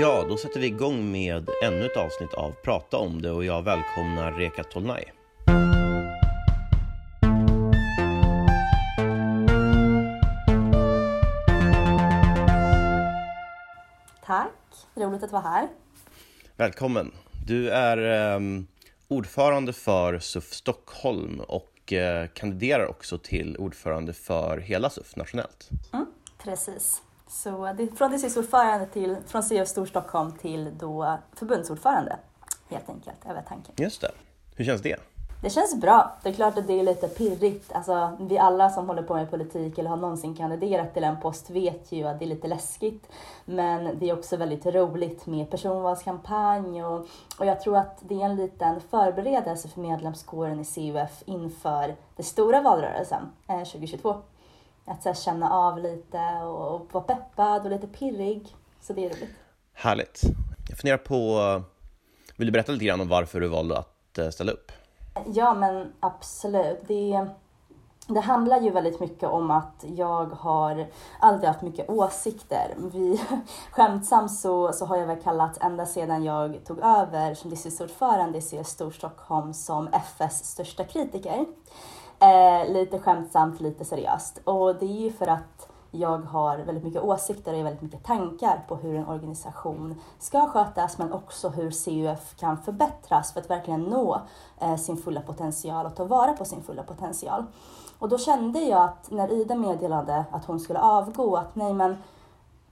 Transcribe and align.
Ja, 0.00 0.24
då 0.28 0.36
sätter 0.36 0.60
vi 0.60 0.66
igång 0.66 1.12
med 1.12 1.48
ännu 1.62 1.86
ett 1.86 1.96
avsnitt 1.96 2.34
av 2.34 2.52
Prata 2.52 2.96
om 2.96 3.22
det 3.22 3.30
och 3.30 3.44
jag 3.44 3.62
välkomnar 3.62 4.32
Reka 4.32 4.64
Tolnai. 4.64 5.04
Tack, 14.24 14.50
roligt 14.94 15.22
att 15.22 15.32
vara 15.32 15.42
här. 15.42 15.68
Välkommen. 16.56 17.12
Du 17.46 17.70
är 17.70 18.34
eh, 18.34 18.40
ordförande 19.08 19.72
för 19.72 20.18
SUF 20.18 20.52
Stockholm 20.52 21.40
och 21.40 21.92
eh, 21.92 22.28
kandiderar 22.34 22.86
också 22.86 23.18
till 23.18 23.56
ordförande 23.56 24.12
för 24.12 24.58
hela 24.58 24.90
SUF 24.90 25.16
nationellt. 25.16 25.68
Mm, 25.92 26.06
precis. 26.38 27.02
Så 27.28 27.72
det, 27.76 27.86
från 27.96 28.10
distriktsordförande 28.10 28.86
till, 28.86 29.16
från 29.26 29.42
CF 29.42 29.68
Storstockholm 29.68 30.32
till 30.32 30.78
då 30.78 31.18
förbundsordförande, 31.32 32.16
helt 32.70 32.88
enkelt, 32.88 33.26
över 33.26 33.42
tanken. 33.48 33.74
Just 33.78 34.00
det. 34.00 34.10
Hur 34.56 34.64
känns 34.64 34.82
det? 34.82 34.96
Det 35.42 35.50
känns 35.50 35.80
bra. 35.80 36.16
Det 36.22 36.28
är 36.28 36.32
klart 36.32 36.58
att 36.58 36.66
det 36.66 36.80
är 36.80 36.82
lite 36.82 37.08
pirrigt. 37.08 37.72
Alltså, 37.72 38.16
vi 38.20 38.38
alla 38.38 38.70
som 38.70 38.88
håller 38.88 39.02
på 39.02 39.14
med 39.14 39.30
politik 39.30 39.78
eller 39.78 39.90
har 39.90 39.96
någonsin 39.96 40.34
kandiderat 40.34 40.94
till 40.94 41.04
en 41.04 41.20
post 41.20 41.50
vet 41.50 41.92
ju 41.92 42.04
att 42.04 42.18
det 42.18 42.24
är 42.24 42.28
lite 42.28 42.48
läskigt. 42.48 43.08
Men 43.44 43.98
det 43.98 44.10
är 44.10 44.18
också 44.18 44.36
väldigt 44.36 44.66
roligt 44.66 45.26
med 45.26 45.50
personvalskampanj 45.50 46.84
och, 46.84 47.06
och 47.38 47.46
jag 47.46 47.60
tror 47.60 47.76
att 47.76 47.98
det 48.00 48.14
är 48.14 48.24
en 48.24 48.36
liten 48.36 48.80
förberedelse 48.80 49.68
för 49.68 49.80
medlemskåren 49.80 50.60
i 50.60 50.64
CUF 50.64 51.22
inför 51.26 51.94
den 52.16 52.24
stora 52.24 52.60
valrörelsen 52.60 53.22
eh, 53.48 53.58
2022. 53.58 54.16
Att 54.86 55.02
så 55.02 55.14
känna 55.14 55.50
av 55.50 55.78
lite 55.78 56.18
och, 56.42 56.74
och 56.74 56.88
vara 56.92 57.04
peppad 57.04 57.64
och 57.64 57.70
lite 57.70 57.86
pirrig. 57.86 58.56
Så 58.80 58.92
det 58.92 59.04
är 59.04 59.08
roligt. 59.08 59.34
Härligt. 59.72 60.22
Jag 60.68 60.78
funderar 60.78 60.98
på, 60.98 61.62
vill 62.36 62.46
du 62.46 62.52
berätta 62.52 62.72
lite 62.72 62.84
grann 62.84 63.00
om 63.00 63.08
varför 63.08 63.40
du 63.40 63.48
valde 63.48 63.78
att 63.78 64.18
eh, 64.18 64.28
ställa 64.28 64.52
upp? 64.52 64.72
Ja, 65.34 65.54
men 65.54 65.92
absolut. 66.00 66.78
Det, 66.88 67.28
det 68.06 68.20
handlar 68.20 68.60
ju 68.60 68.70
väldigt 68.70 69.00
mycket 69.00 69.28
om 69.28 69.50
att 69.50 69.84
jag 69.96 70.26
har 70.26 70.86
alltid 71.20 71.48
haft 71.48 71.62
mycket 71.62 71.90
åsikter. 71.90 72.74
Vi, 72.92 73.20
skämtsamt 73.70 74.32
så, 74.32 74.72
så 74.72 74.86
har 74.86 74.96
jag 74.96 75.06
väl 75.06 75.22
kallat 75.22 75.62
ända 75.62 75.86
sedan 75.86 76.24
jag 76.24 76.64
tog 76.64 76.78
över 76.78 77.34
som 77.34 77.50
distriktsordförande 77.50 78.38
i 78.38 78.42
CS 78.42 78.68
Storstockholm 78.68 79.54
som 79.54 79.88
FS 79.88 80.44
största 80.44 80.84
kritiker. 80.84 81.46
Eh, 82.18 82.72
lite 82.72 82.98
skämtsamt, 82.98 83.60
lite 83.60 83.84
seriöst. 83.84 84.40
Och 84.44 84.74
det 84.74 84.86
är 84.86 85.00
ju 85.00 85.12
för 85.12 85.26
att 85.26 85.68
jag 85.90 86.18
har 86.18 86.58
väldigt 86.58 86.84
mycket 86.84 87.02
åsikter 87.02 87.52
och 87.52 87.66
väldigt 87.66 87.82
mycket 87.82 88.04
tankar 88.04 88.64
på 88.68 88.76
hur 88.76 88.94
en 88.94 89.06
organisation 89.06 90.00
ska 90.18 90.46
skötas 90.46 90.98
men 90.98 91.12
också 91.12 91.48
hur 91.48 91.70
CUF 91.70 92.36
kan 92.36 92.58
förbättras 92.58 93.32
för 93.32 93.40
att 93.40 93.50
verkligen 93.50 93.82
nå 93.82 94.20
eh, 94.60 94.76
sin 94.76 94.96
fulla 94.96 95.20
potential 95.20 95.86
och 95.86 95.96
ta 95.96 96.04
vara 96.04 96.32
på 96.32 96.44
sin 96.44 96.62
fulla 96.62 96.82
potential. 96.82 97.44
Och 97.98 98.08
då 98.08 98.18
kände 98.18 98.60
jag 98.60 98.82
att 98.82 99.10
när 99.10 99.32
Ida 99.32 99.54
meddelade 99.54 100.24
att 100.30 100.44
hon 100.44 100.60
skulle 100.60 100.80
avgå 100.80 101.36
att 101.36 101.54
nej 101.54 101.74
men 101.74 101.96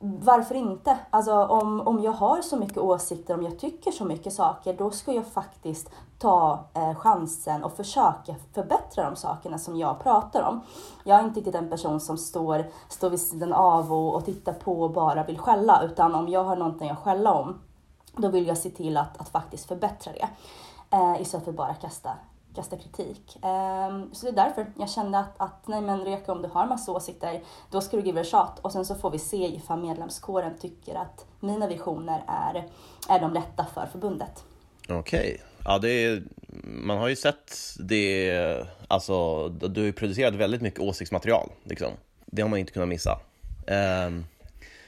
varför 0.06 0.54
inte? 0.54 0.98
Alltså 1.10 1.32
om, 1.32 1.80
om 1.80 2.02
jag 2.02 2.12
har 2.12 2.42
så 2.42 2.56
mycket 2.56 2.78
åsikter, 2.78 3.34
om 3.34 3.42
jag 3.42 3.58
tycker 3.58 3.90
så 3.90 4.04
mycket 4.04 4.32
saker, 4.32 4.74
då 4.78 4.90
ska 4.90 5.12
jag 5.12 5.26
faktiskt 5.26 5.90
ta 6.18 6.64
eh, 6.74 6.94
chansen 6.94 7.64
och 7.64 7.72
försöka 7.72 8.34
förbättra 8.54 9.10
de 9.10 9.16
sakerna 9.16 9.58
som 9.58 9.76
jag 9.76 10.02
pratar 10.02 10.42
om. 10.42 10.60
Jag 11.04 11.18
är 11.20 11.24
inte 11.24 11.40
riktigt 11.40 11.54
en 11.54 11.70
person 11.70 12.00
som 12.00 12.18
står, 12.18 12.66
står 12.88 13.10
vid 13.10 13.20
sidan 13.20 13.52
av 13.52 13.92
och, 13.92 14.14
och 14.14 14.24
tittar 14.24 14.52
på 14.52 14.82
och 14.82 14.90
bara 14.90 15.24
vill 15.24 15.38
skälla, 15.38 15.82
utan 15.82 16.14
om 16.14 16.28
jag 16.28 16.44
har 16.44 16.56
någonting 16.56 16.90
att 16.90 16.98
skälla 16.98 17.32
om, 17.32 17.60
då 18.16 18.28
vill 18.28 18.46
jag 18.46 18.58
se 18.58 18.70
till 18.70 18.96
att, 18.96 19.20
att 19.20 19.28
faktiskt 19.28 19.68
förbättra 19.68 20.12
det. 20.12 20.28
Eh, 20.96 21.20
istället 21.20 21.44
för 21.44 21.52
att 21.52 21.56
bara 21.56 21.74
kasta, 21.74 22.10
starkaste 22.54 22.76
kritik. 22.76 23.36
Um, 23.36 24.14
så 24.14 24.26
det 24.26 24.32
är 24.32 24.44
därför 24.44 24.66
jag 24.78 24.90
kände 24.90 25.18
att, 25.18 25.34
att 25.36 25.68
nej 25.68 25.80
men 25.80 26.04
Reka, 26.04 26.32
om 26.32 26.42
du 26.42 26.48
har 26.48 26.66
massa 26.66 26.92
åsikter, 26.92 27.42
då 27.70 27.80
ska 27.80 27.96
du 27.96 28.02
give 28.02 28.20
it 28.20 28.34
a 28.34 28.46
shot. 28.46 28.64
Och 28.64 28.72
sen 28.72 28.84
så 28.84 28.94
får 28.94 29.10
vi 29.10 29.18
se 29.18 29.36
ifall 29.36 29.80
medlemskåren 29.80 30.58
tycker 30.60 30.94
att 30.94 31.26
mina 31.40 31.66
visioner 31.66 32.24
är, 32.28 32.68
är 33.08 33.20
de 33.20 33.34
rätta 33.34 33.66
för 33.74 33.86
förbundet. 33.86 34.44
Okej. 34.88 34.98
Okay. 34.98 35.38
Ja, 35.64 35.78
det 35.78 35.90
är, 35.90 36.22
man 36.64 36.98
har 36.98 37.08
ju 37.08 37.16
sett 37.16 37.58
det, 37.78 38.66
alltså 38.88 39.48
du 39.48 39.80
har 39.80 39.86
ju 39.86 39.92
producerat 39.92 40.34
väldigt 40.34 40.62
mycket 40.62 40.80
åsiktsmaterial, 40.80 41.50
liksom. 41.62 41.92
Det 42.26 42.42
har 42.42 42.48
man 42.48 42.58
inte 42.58 42.72
kunnat 42.72 42.88
missa. 42.88 43.18
Um, 44.06 44.24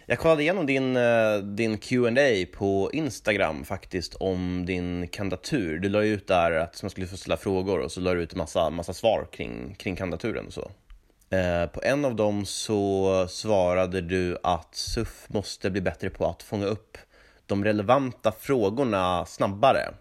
jag 0.09 0.19
kollade 0.19 0.43
igenom 0.43 0.67
din, 0.67 0.97
eh, 0.97 1.37
din 1.39 1.79
Q&A 1.79 2.47
på 2.53 2.91
Instagram 2.93 3.65
faktiskt 3.65 4.15
om 4.15 4.67
din 4.67 5.09
kandidatur. 5.09 5.79
Du 5.79 5.89
la 5.89 6.03
ut 6.03 6.27
där 6.27 6.53
att 6.53 6.83
man 6.83 6.91
skulle 6.91 7.07
få 7.07 7.17
ställa 7.17 7.37
frågor 7.37 7.81
och 7.81 7.93
så 7.93 8.01
la 8.01 8.15
du 8.15 8.23
ut 8.23 8.33
en 8.33 8.39
massa, 8.39 8.71
massa 8.71 8.93
svar 8.93 9.27
kring, 9.33 9.75
kring 9.75 9.97
kandidaturen 9.97 10.47
och 10.47 10.53
så. 10.53 10.71
Eh, 11.37 11.67
på 11.67 11.81
en 11.83 12.05
av 12.05 12.17
dem 12.17 12.47
så 12.47 13.27
svarade 13.29 14.01
du 14.01 14.39
att 14.43 14.75
SUF 14.75 15.27
måste 15.29 15.71
bli 15.71 15.81
bättre 15.81 16.11
på 16.11 16.27
att 16.27 16.43
fånga 16.43 16.67
upp 16.67 16.99
de 17.47 17.65
relevanta 17.65 18.33
frågorna 18.33 19.27
snabbare. 19.27 19.95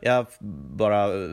Jag 0.00 0.26
bara, 0.76 1.04
eh, 1.04 1.30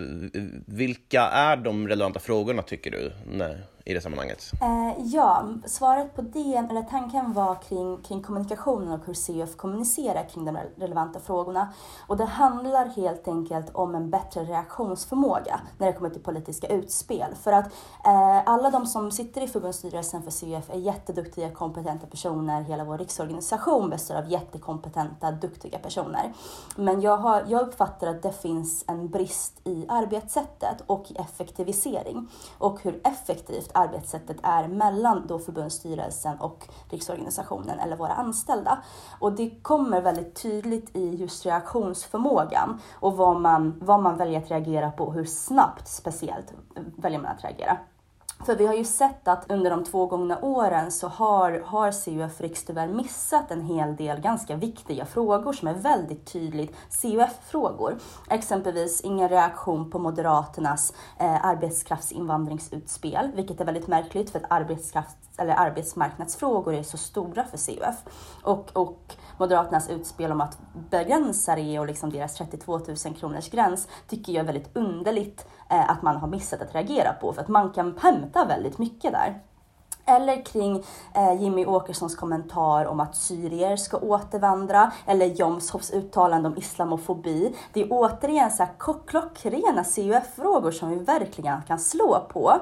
vilka 0.66 1.22
är 1.22 1.58
de 1.58 1.88
relevanta 1.88 2.20
frågorna 2.20 2.62
tycker 2.62 2.92
du 2.92 3.12
nej, 3.26 3.58
i 3.86 3.94
det 3.94 4.02
sammanhanget? 4.02 4.52
Eh, 4.62 5.06
ja, 5.06 5.48
svaret 5.66 6.16
på 6.16 6.22
det, 6.22 6.68
eller 6.70 6.82
tanken 6.82 7.34
var 7.34 7.56
kring, 7.56 7.98
kring 7.98 8.22
kommunikationen 8.22 8.92
och 8.92 9.06
hur 9.06 9.14
CUF 9.14 9.58
kommunicerar 9.58 10.30
kring 10.30 10.46
de 10.46 10.58
relevanta 10.76 11.20
frågorna. 11.20 11.74
Och 12.08 12.18
det 12.18 12.26
handlar 12.26 12.86
helt 12.86 13.28
enkelt 13.28 13.76
om 13.76 13.96
en 13.96 14.10
bättre 14.10 14.44
reaktionsförmåga 14.44 15.62
när 15.78 15.88
det 15.88 15.94
kommer 15.94 16.10
till 16.10 16.24
politiska 16.24 16.68
utspel. 16.68 17.36
För 17.44 17.52
att 17.52 17.66
eh, 18.06 18.50
alla 18.50 18.70
de 18.70 18.86
som 18.86 19.12
sitter 19.12 19.42
i 19.42 19.48
förbundsstyrelsen 19.48 20.24
för 20.24 20.32
CUF 20.32 20.70
är 20.70 20.78
jätteduktiga, 20.78 21.52
kompetenta 21.52 22.08
personer. 22.08 22.62
Hela 22.62 22.84
vår 22.84 22.98
riksorganisation 22.98 23.90
består 23.90 24.16
av 24.16 24.32
jättekompetenta, 24.32 25.32
duktiga 25.32 25.80
personer. 25.80 26.34
Men 26.76 27.02
jag, 27.02 27.18
har, 27.18 27.46
jag 27.48 27.62
uppfattar 27.62 28.08
att 28.08 28.22
det 28.22 28.34
finns 28.34 28.50
finns 28.70 28.84
en 28.88 29.08
brist 29.08 29.62
i 29.64 29.86
arbetssättet 29.88 30.82
och 30.88 31.12
i 31.12 31.16
effektivisering 31.16 32.28
och 32.58 32.82
hur 32.84 33.02
effektivt 33.04 33.69
arbetssättet 33.74 34.38
är 34.44 34.68
mellan 34.68 35.28
då 35.28 35.40
förbundsstyrelsen 35.40 36.40
och 36.40 36.68
riksorganisationen 36.90 37.80
eller 37.80 37.98
våra 37.98 38.14
anställda. 38.14 38.84
Och 39.20 39.34
det 39.34 39.50
kommer 39.62 40.02
väldigt 40.02 40.42
tydligt 40.42 40.96
i 40.96 41.16
just 41.16 41.46
reaktionsförmågan 41.46 42.82
och 42.94 43.18
vad 43.18 43.42
man, 43.42 43.80
vad 43.82 44.02
man 44.02 44.18
väljer 44.18 44.42
att 44.42 44.52
reagera 44.52 44.92
på 44.92 45.04
och 45.04 45.14
hur 45.14 45.26
snabbt 45.26 45.88
speciellt 45.88 46.54
väljer 46.98 47.20
man 47.20 47.32
att 47.32 47.44
reagera. 47.44 47.78
För 48.46 48.56
vi 48.56 48.68
har 48.68 48.74
ju 48.74 48.84
sett 48.84 49.28
att 49.28 49.52
under 49.52 49.70
de 49.70 49.84
två 49.84 50.06
gångna 50.06 50.40
åren 50.42 50.92
så 50.92 51.08
har, 51.08 51.64
har 51.66 51.92
CUF 51.92 52.42
Riks 52.42 52.64
tyvärr 52.64 52.88
missat 52.88 53.52
en 53.52 53.62
hel 53.62 53.96
del 53.96 54.20
ganska 54.20 54.56
viktiga 54.56 55.06
frågor 55.06 55.54
som 55.54 55.68
är 55.68 55.74
väldigt 55.74 56.26
tydligt 56.26 56.76
CUF-frågor. 57.02 58.00
Exempelvis 58.30 59.02
ingen 59.02 59.30
reaktion 59.30 59.92
på 59.92 60.00
Moderaternas 60.00 60.94
eh, 61.20 61.46
arbetskraftsinvandringsutspel, 61.46 63.32
vilket 63.36 63.62
är 63.62 63.66
väldigt 63.66 63.88
märkligt 63.88 64.30
för 64.30 64.40
att 64.40 64.52
arbetskraft, 64.52 65.18
eller 65.38 65.54
arbetsmarknadsfrågor 65.54 66.74
är 66.74 66.84
så 66.84 66.98
stora 66.98 67.44
för 67.44 67.58
CUF. 67.58 67.96
Och, 68.44 68.70
och 68.74 69.16
Moderaternas 69.38 69.90
utspel 69.90 70.32
om 70.32 70.42
att 70.42 70.58
begränsa 70.90 71.56
det 71.56 71.80
och 71.80 71.88
liksom 71.88 72.10
deras 72.10 72.36
32 72.36 72.78
000 72.78 73.16
kronors 73.20 73.50
gräns 73.50 73.88
tycker 74.08 74.34
jag 74.34 74.42
är 74.42 74.54
väldigt 74.54 74.78
underligt 74.78 75.48
Eh, 75.72 75.90
att 75.90 76.02
man 76.02 76.18
har 76.18 76.28
missat 76.28 76.62
att 76.62 76.76
reagera 76.76 77.14
på 77.14 77.34
för 77.34 77.42
att 77.42 77.48
man 77.48 77.70
kan 77.70 77.98
hämta 78.02 78.46
väldigt 78.46 78.78
mycket 78.78 79.12
där. 79.12 79.40
Eller 80.06 80.46
kring 80.46 80.84
eh, 81.14 81.42
Jimmy 81.42 81.66
Åkessons 81.66 82.16
kommentar 82.16 82.86
om 82.86 83.00
att 83.00 83.16
syrier 83.16 83.76
ska 83.76 83.98
återvandra, 83.98 84.92
eller 85.06 85.26
Jomshofs 85.26 85.92
uttalande 85.92 86.50
om 86.50 86.58
islamofobi. 86.58 87.56
Det 87.74 87.82
är 87.82 87.88
återigen 87.90 88.52
så 88.52 88.64
här 88.64 88.72
klockrena 89.08 89.84
CUF-frågor 89.84 90.72
som 90.72 90.90
vi 90.90 90.96
verkligen 90.96 91.62
kan 91.68 91.80
slå 91.80 92.28
på 92.30 92.54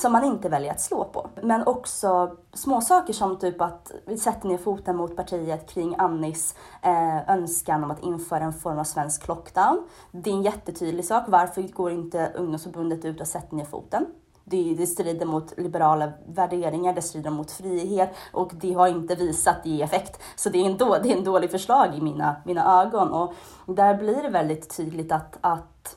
som 0.00 0.12
man 0.12 0.24
inte 0.24 0.48
väljer 0.48 0.70
att 0.70 0.80
slå 0.80 1.04
på. 1.04 1.28
Men 1.42 1.66
också 1.66 2.36
småsaker 2.52 3.12
som 3.12 3.38
typ 3.38 3.60
att 3.60 3.92
vi 4.06 4.18
sätter 4.18 4.48
ner 4.48 4.58
foten 4.58 4.96
mot 4.96 5.16
partiet 5.16 5.70
kring 5.70 5.94
Annis 5.98 6.54
eh, 6.82 7.30
önskan 7.30 7.84
om 7.84 7.90
att 7.90 8.02
införa 8.02 8.44
en 8.44 8.52
form 8.52 8.78
av 8.78 8.84
svensk 8.84 9.28
lockdown. 9.28 9.88
Det 10.10 10.30
är 10.30 10.34
en 10.34 10.42
jättetydlig 10.42 11.04
sak. 11.04 11.24
Varför 11.28 11.62
går 11.62 11.92
inte 11.92 12.32
ungdomsförbundet 12.36 13.04
ut 13.04 13.20
och 13.20 13.26
sätter 13.26 13.56
ner 13.56 13.64
foten? 13.64 14.06
Det, 14.44 14.74
det 14.78 14.86
strider 14.86 15.26
mot 15.26 15.58
liberala 15.58 16.12
värderingar, 16.26 16.92
det 16.92 17.02
strider 17.02 17.30
mot 17.30 17.50
frihet 17.50 18.14
och 18.32 18.52
det 18.54 18.72
har 18.72 18.88
inte 18.88 19.14
visat 19.14 19.56
ge 19.66 19.82
effekt. 19.82 20.22
Så 20.36 20.50
det 20.50 20.58
är 20.58 20.66
en, 20.66 20.76
då, 20.76 20.98
det 21.02 21.12
är 21.12 21.16
en 21.16 21.24
dålig 21.24 21.50
förslag 21.50 21.94
i 21.94 22.00
mina, 22.00 22.36
mina 22.44 22.82
ögon 22.82 23.12
och 23.12 23.34
där 23.66 23.94
blir 23.94 24.22
det 24.22 24.28
väldigt 24.28 24.76
tydligt 24.76 25.12
att, 25.12 25.38
att 25.40 25.96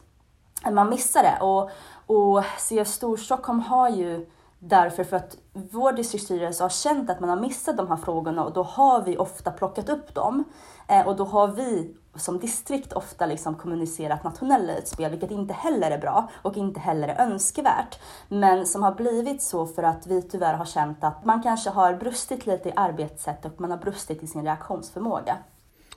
man 0.72 0.90
missar 0.90 1.24
det. 1.24 1.38
Och, 1.42 1.70
och 2.12 2.44
CF 2.58 2.88
Storstockholm 2.88 3.60
har 3.60 3.90
ju 3.90 4.26
Därför 4.64 5.04
för 5.04 5.18
att 5.18 5.38
vår 5.54 5.92
distriktsstyrelse 5.92 6.64
har 6.64 6.70
känt 6.70 7.10
att 7.10 7.20
man 7.20 7.30
har 7.30 7.40
missat 7.40 7.78
de 7.78 7.88
här 7.88 7.98
frågorna 7.98 8.44
och 8.44 8.54
då 8.54 8.64
har 8.64 9.02
vi 9.02 9.18
ofta 9.18 9.52
plockat 9.52 9.90
upp 9.90 10.16
dem. 10.16 10.44
Eh, 10.88 11.08
och 11.08 11.16
då 11.16 11.24
har 11.24 11.48
vi 11.48 11.96
som 12.16 12.40
distrikt 12.40 12.94
ofta 12.94 13.26
liksom 13.26 13.56
kommunicerat 13.56 14.24
nationella 14.24 14.78
utspel, 14.78 15.12
vilket 15.12 15.32
inte 15.32 15.54
heller 15.54 15.92
är 15.92 15.98
bra 15.98 16.30
och 16.42 16.58
inte 16.58 16.80
heller 16.80 17.08
är 17.08 17.26
önskvärt. 17.26 18.00
Men 18.28 18.66
som 18.66 18.84
har 18.84 18.92
blivit 18.92 19.42
så 19.42 19.66
för 19.66 19.84
att 19.84 20.08
vi 20.08 20.22
tyvärr 20.22 20.54
har 20.54 20.66
känt 20.66 21.04
att 21.04 21.26
man 21.26 21.44
kanske 21.44 21.70
har 21.70 21.94
brustit 21.94 22.46
lite 22.46 22.70
i 22.70 22.74
arbetssätt 22.76 23.46
och 23.46 23.62
man 23.62 23.72
har 23.72 23.78
brustit 23.78 24.24
i 24.24 24.28
sin 24.28 24.44
reaktionsförmåga. 24.44 25.38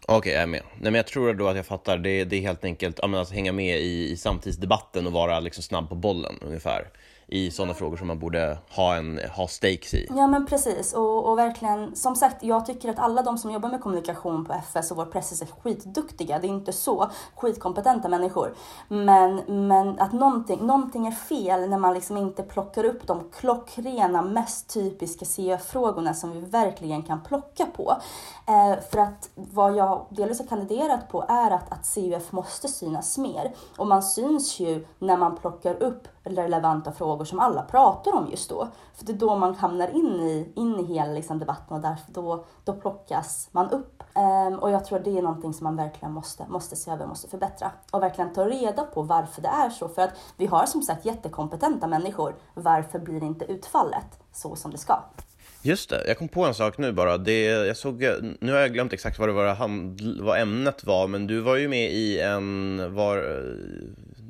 Okej, 0.07 0.19
okay, 0.19 0.33
jag 0.33 0.43
är 0.43 0.47
med. 0.47 0.63
Nej, 0.73 0.93
men 0.93 0.95
jag 0.95 1.07
tror 1.07 1.35
då 1.35 1.49
att 1.49 1.57
jag 1.57 1.67
fattar. 1.67 1.99
Det, 1.99 2.25
det 2.25 2.37
är 2.37 2.41
helt 2.41 2.65
enkelt 2.65 3.01
att 3.01 3.15
alltså, 3.15 3.35
hänga 3.35 3.53
med 3.53 3.81
i, 3.81 4.11
i 4.11 4.17
samtidsdebatten 4.17 5.07
och 5.07 5.13
vara 5.13 5.41
liksom 5.41 5.63
snabb 5.63 5.89
på 5.89 5.95
bollen 5.95 6.39
ungefär 6.41 6.89
i 7.27 7.51
sådana 7.51 7.75
frågor 7.75 7.97
som 7.97 8.07
man 8.07 8.19
borde 8.19 8.59
ha, 8.71 8.95
en, 8.95 9.21
ha 9.37 9.49
stakes 9.49 9.95
i. 9.95 10.09
Ja 10.17 10.27
men 10.27 10.47
precis 10.47 10.93
och, 10.93 11.31
och 11.31 11.39
verkligen 11.39 11.97
som 11.97 12.17
sagt 12.17 12.45
jag 12.45 12.67
tycker 12.67 12.91
att 12.91 12.99
alla 12.99 13.23
de 13.23 13.39
som 13.39 13.51
jobbar 13.51 13.69
med 13.69 13.81
kommunikation 13.81 14.45
på 14.45 14.53
FS 14.53 14.91
och 14.91 14.97
vår 14.97 15.05
press 15.05 15.43
är 15.43 15.47
skitduktiga. 15.47 16.39
Det 16.39 16.47
är 16.47 16.49
inte 16.49 16.73
så 16.73 17.11
skitkompetenta 17.37 18.09
människor. 18.09 18.55
Men, 18.89 19.37
men 19.69 19.99
att 19.99 20.13
någonting, 20.13 20.67
någonting 20.67 21.07
är 21.07 21.13
fel 21.13 21.69
när 21.71 21.79
man 21.79 21.95
liksom 21.95 22.17
inte 22.17 22.43
plockar 22.43 22.85
upp 22.85 23.07
de 23.07 23.31
klockrena 23.31 24.23
mest 24.23 24.75
typiska 24.75 25.25
CF-frågorna 25.25 26.15
som 26.15 26.33
vi 26.33 26.41
verkligen 26.41 27.03
kan 27.03 27.21
plocka 27.23 27.67
på. 27.67 27.97
Eh, 28.47 28.83
för 28.91 28.99
att 28.99 29.31
vad 29.35 29.77
jag 29.77 30.07
delvis 30.11 30.39
har 30.39 30.47
kandiderat 30.47 31.09
på 31.09 31.25
är 31.29 31.51
att, 31.51 31.73
att 31.73 31.95
CUF 31.95 32.33
måste 32.33 32.69
synas 32.69 33.19
mer. 33.19 33.53
Och 33.77 33.87
man 33.87 34.03
syns 34.03 34.61
ju 34.61 34.87
när 34.99 35.17
man 35.17 35.37
plockar 35.37 35.83
upp 35.83 36.09
relevanta 36.25 36.93
frågor 36.93 37.14
som 37.23 37.41
alla 37.41 37.63
pratar 37.63 38.13
om 38.13 38.31
just 38.31 38.51
då. 38.51 38.69
För 38.95 39.05
det 39.05 39.13
är 39.13 39.17
då 39.17 39.37
man 39.37 39.55
hamnar 39.55 39.89
in 39.89 40.21
i, 40.21 40.53
in 40.57 40.81
i 40.81 40.85
hela 40.85 41.13
liksom, 41.13 41.39
debatten 41.39 41.77
och 41.77 41.83
därför 41.83 42.13
då, 42.13 42.45
då 42.65 42.73
plockas 42.73 43.49
man 43.53 43.71
upp. 43.71 44.03
Um, 44.49 44.59
och 44.59 44.71
jag 44.71 44.85
tror 44.85 44.99
det 44.99 45.19
är 45.19 45.23
någonting 45.23 45.55
som 45.55 45.65
man 45.65 45.77
verkligen 45.77 46.13
måste, 46.13 46.47
måste 46.49 46.77
se 46.77 46.91
över, 46.91 47.07
måste 47.07 47.29
förbättra. 47.29 47.71
Och 47.91 48.03
verkligen 48.03 48.33
ta 48.33 48.45
reda 48.45 48.83
på 48.83 49.03
varför 49.03 49.43
det 49.43 49.49
är 49.49 49.71
så. 49.71 49.89
För 49.89 50.03
att 50.03 50.11
vi 50.37 50.47
har 50.47 50.67
som 50.67 50.83
sagt 50.83 51.05
jättekompetenta 51.05 51.87
människor. 51.87 52.35
Varför 52.55 52.99
blir 52.99 53.23
inte 53.23 53.45
utfallet 53.45 54.19
så 54.33 54.57
som 54.57 54.71
det 54.71 54.79
ska? 54.79 55.03
Just 55.63 55.91
det, 55.91 56.05
jag 56.07 56.19
kom 56.19 56.29
på 56.29 56.45
en 56.45 56.55
sak 56.55 56.79
nu 56.79 56.93
bara. 56.93 57.19
Det, 57.19 57.45
jag 57.45 57.77
såg, 57.77 58.05
nu 58.41 58.53
har 58.53 58.59
jag 58.59 58.73
glömt 58.73 58.93
exakt 58.93 59.19
vad, 59.19 59.29
det 59.29 59.33
var, 59.33 60.23
vad 60.23 60.41
ämnet 60.41 60.85
var, 60.85 61.07
men 61.07 61.27
du 61.27 61.41
var 61.41 61.57
ju 61.57 61.69
med 61.69 61.93
i 61.93 62.21
en, 62.21 62.95
var, 62.95 63.17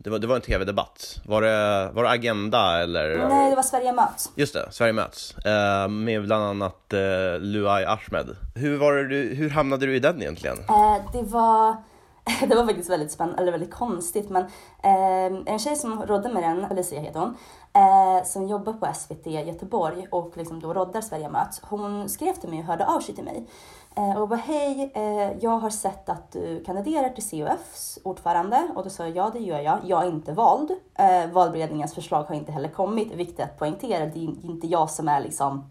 det 0.05 0.11
var, 0.11 0.19
det 0.19 0.27
var 0.27 0.37
en 0.37 0.43
tv-debatt. 0.43 1.21
Var 1.25 1.43
det, 1.43 1.91
var 1.95 2.03
det 2.03 2.11
Agenda 2.11 2.83
eller? 2.83 3.29
Nej, 3.29 3.51
det 3.51 3.56
var 3.56 3.62
Sverige 3.62 3.93
möts. 3.93 4.31
Just 4.35 4.55
det, 4.55 4.69
Sverige 4.71 4.93
möts. 4.93 5.39
Eh, 5.39 5.89
med 5.89 6.25
bland 6.25 6.45
annat 6.45 6.93
eh, 6.93 7.39
Luai 7.39 7.85
Ahmed. 7.85 8.37
Hur, 8.55 8.77
var 8.77 8.95
det, 8.95 9.17
hur 9.17 9.51
hamnade 9.51 9.87
du 9.87 9.97
i 9.97 9.99
den 9.99 10.23
egentligen? 10.23 10.59
Eh, 10.59 11.12
det 11.12 11.23
var 11.23 11.77
det 12.49 12.55
var 12.55 12.67
faktiskt 12.67 12.91
väldigt 12.91 13.12
spännande, 13.12 13.43
eller 13.43 13.53
väldigt 13.53 13.75
konstigt, 13.75 14.31
men 14.31 14.43
eh, 14.83 15.53
en 15.53 15.59
tjej 15.59 15.77
som 15.77 16.03
rådde 16.03 16.29
med 16.29 16.43
den, 16.43 16.65
Alicia 16.65 17.00
heter 17.00 17.21
hon, 17.21 17.37
eh, 17.73 18.25
som 18.25 18.49
jobbar 18.49 18.73
på 18.73 18.95
SVT 18.95 19.27
Göteborg 19.27 20.07
och 20.11 20.37
liksom 20.37 20.61
då 20.61 20.75
roddar 20.75 21.00
Sverige 21.00 21.29
möts, 21.29 21.61
hon 21.62 22.09
skrev 22.09 22.33
till 22.33 22.49
mig 22.49 22.59
och 22.59 22.65
hörde 22.65 22.87
av 22.87 23.00
sig 23.00 23.15
till 23.15 23.25
mig 23.25 23.47
Eh, 23.96 24.23
och 24.23 24.29
bara 24.29 24.37
hej, 24.38 24.93
eh, 24.94 25.38
jag 25.41 25.58
har 25.58 25.70
sett 25.70 26.08
att 26.08 26.32
du 26.32 26.64
kandiderar 26.64 27.08
till 27.08 27.25
CUFs 27.25 27.99
ordförande 28.02 28.69
och 28.75 28.85
då 28.85 28.91
sa 28.91 29.06
jag 29.06 29.17
ja, 29.17 29.31
det 29.32 29.38
gör 29.38 29.61
jag. 29.61 29.79
Jag 29.85 30.05
är 30.05 30.08
inte 30.08 30.32
vald. 30.32 30.70
Eh, 30.94 31.31
valberedningens 31.32 31.94
förslag 31.94 32.23
har 32.23 32.35
inte 32.35 32.52
heller 32.52 32.69
kommit. 32.69 33.14
Viktigt 33.14 33.41
att 33.41 33.58
poängtera, 33.58 34.06
det 34.06 34.19
är 34.19 34.46
inte 34.50 34.67
jag 34.67 34.91
som 34.91 35.08
är 35.08 35.20
liksom 35.20 35.70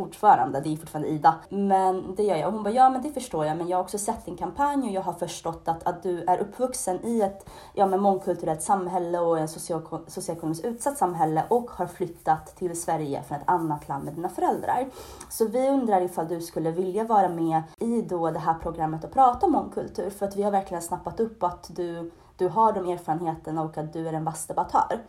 ordförande, 0.00 0.60
det 0.60 0.72
är 0.72 0.76
fortfarande 0.76 1.08
Ida. 1.08 1.34
Men 1.48 2.14
det 2.16 2.22
gör 2.22 2.36
jag. 2.36 2.46
Och 2.46 2.52
hon 2.52 2.62
bara, 2.62 2.74
ja 2.74 2.90
men 2.90 3.02
det 3.02 3.12
förstår 3.12 3.46
jag, 3.46 3.56
men 3.56 3.68
jag 3.68 3.76
har 3.76 3.84
också 3.84 3.98
sett 3.98 4.24
din 4.24 4.36
kampanj 4.36 4.88
och 4.88 4.94
jag 4.94 5.02
har 5.02 5.12
förstått 5.12 5.68
att, 5.68 5.86
att 5.86 6.02
du 6.02 6.22
är 6.22 6.38
uppvuxen 6.38 7.06
i 7.06 7.20
ett 7.20 7.48
ja, 7.74 7.86
men 7.86 8.00
mångkulturellt 8.00 8.62
samhälle 8.62 9.18
och 9.18 9.38
en 9.38 9.48
socioekonomiskt 9.48 10.64
utsatt 10.64 10.98
samhälle 10.98 11.44
och 11.48 11.70
har 11.70 11.86
flyttat 11.86 12.56
till 12.56 12.80
Sverige 12.80 13.22
från 13.22 13.38
ett 13.38 13.48
annat 13.48 13.88
land 13.88 14.04
med 14.04 14.14
dina 14.14 14.28
föräldrar. 14.28 14.88
Så 15.28 15.46
vi 15.46 15.68
undrar 15.68 16.00
ifall 16.00 16.28
du 16.28 16.40
skulle 16.40 16.70
vilja 16.70 17.04
vara 17.04 17.28
med 17.28 17.62
i 17.78 18.02
då 18.02 18.30
det 18.30 18.38
här 18.38 18.54
programmet 18.54 19.04
och 19.04 19.12
prata 19.12 19.46
om 19.46 19.52
mångkultur, 19.52 20.10
för 20.10 20.26
att 20.26 20.36
vi 20.36 20.42
har 20.42 20.50
verkligen 20.50 20.82
snappat 20.82 21.20
upp 21.20 21.42
att 21.42 21.70
du, 21.76 22.10
du 22.36 22.48
har 22.48 22.72
de 22.72 22.88
erfarenheterna 22.88 23.62
och 23.62 23.78
att 23.78 23.92
du 23.92 24.08
är 24.08 24.12
en 24.12 24.24
vass 24.24 24.46
debattör. 24.46 25.00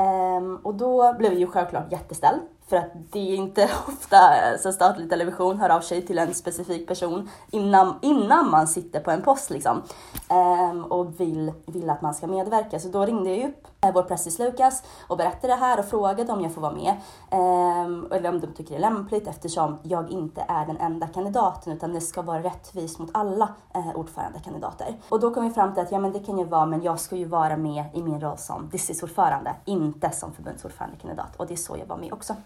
Um, 0.00 0.56
och 0.56 0.74
då 0.74 1.14
blev 1.18 1.32
jag 1.32 1.40
ju 1.40 1.46
självklart 1.46 1.92
jätteställd 1.92 2.40
för 2.70 2.76
att 2.76 2.90
det 3.10 3.18
är 3.18 3.34
inte 3.34 3.64
ofta 3.88 4.18
så 4.58 4.72
statlig 4.72 5.10
television 5.10 5.58
hör 5.58 5.68
av 5.68 5.80
sig 5.80 6.06
till 6.06 6.18
en 6.18 6.34
specifik 6.34 6.88
person 6.88 7.30
innan, 7.50 7.98
innan 8.02 8.50
man 8.50 8.68
sitter 8.68 9.00
på 9.00 9.10
en 9.10 9.22
post 9.22 9.50
liksom. 9.50 9.82
Ehm, 10.28 10.84
och 10.84 11.20
vill, 11.20 11.52
vill 11.66 11.90
att 11.90 12.02
man 12.02 12.14
ska 12.14 12.26
medverka. 12.26 12.80
Så 12.80 12.88
då 12.88 13.04
ringde 13.04 13.34
jag 13.34 13.48
upp 13.48 13.66
eh, 13.80 13.92
vår 13.94 14.02
pressis 14.02 14.38
Lukas 14.38 14.82
och 15.08 15.16
berättade 15.16 15.52
det 15.52 15.60
här 15.60 15.78
och 15.78 15.84
frågade 15.84 16.32
om 16.32 16.40
jag 16.40 16.54
får 16.54 16.60
vara 16.60 16.74
med. 16.74 16.94
Ehm, 17.30 18.12
eller 18.12 18.28
om 18.28 18.40
de 18.40 18.46
tycker 18.46 18.70
det 18.70 18.76
är 18.76 18.90
lämpligt 18.90 19.28
eftersom 19.28 19.78
jag 19.82 20.10
inte 20.10 20.44
är 20.48 20.66
den 20.66 20.76
enda 20.76 21.06
kandidaten 21.06 21.72
utan 21.72 21.92
det 21.92 22.00
ska 22.00 22.22
vara 22.22 22.42
rättvist 22.42 22.98
mot 22.98 23.10
alla 23.14 23.48
eh, 23.74 23.96
ordförandekandidater. 23.96 24.96
Och 25.08 25.20
då 25.20 25.34
kom 25.34 25.44
vi 25.44 25.50
fram 25.50 25.74
till 25.74 25.82
att 25.82 25.92
ja 25.92 25.98
men 25.98 26.12
det 26.12 26.20
kan 26.20 26.38
ju 26.38 26.44
vara 26.44 26.66
men 26.66 26.82
jag 26.82 27.00
ska 27.00 27.16
ju 27.16 27.24
vara 27.24 27.56
med 27.56 27.84
i 27.94 28.02
min 28.02 28.20
roll 28.20 28.38
som 28.38 28.68
distriktsordförande, 28.68 29.54
inte 29.64 30.10
som 30.10 30.32
förbundsordförandekandidat 30.32 31.36
och 31.36 31.46
det 31.46 31.54
är 31.54 31.56
så 31.56 31.76
jag 31.76 31.86
var 31.86 31.96
med 31.96 32.12
också. 32.12 32.36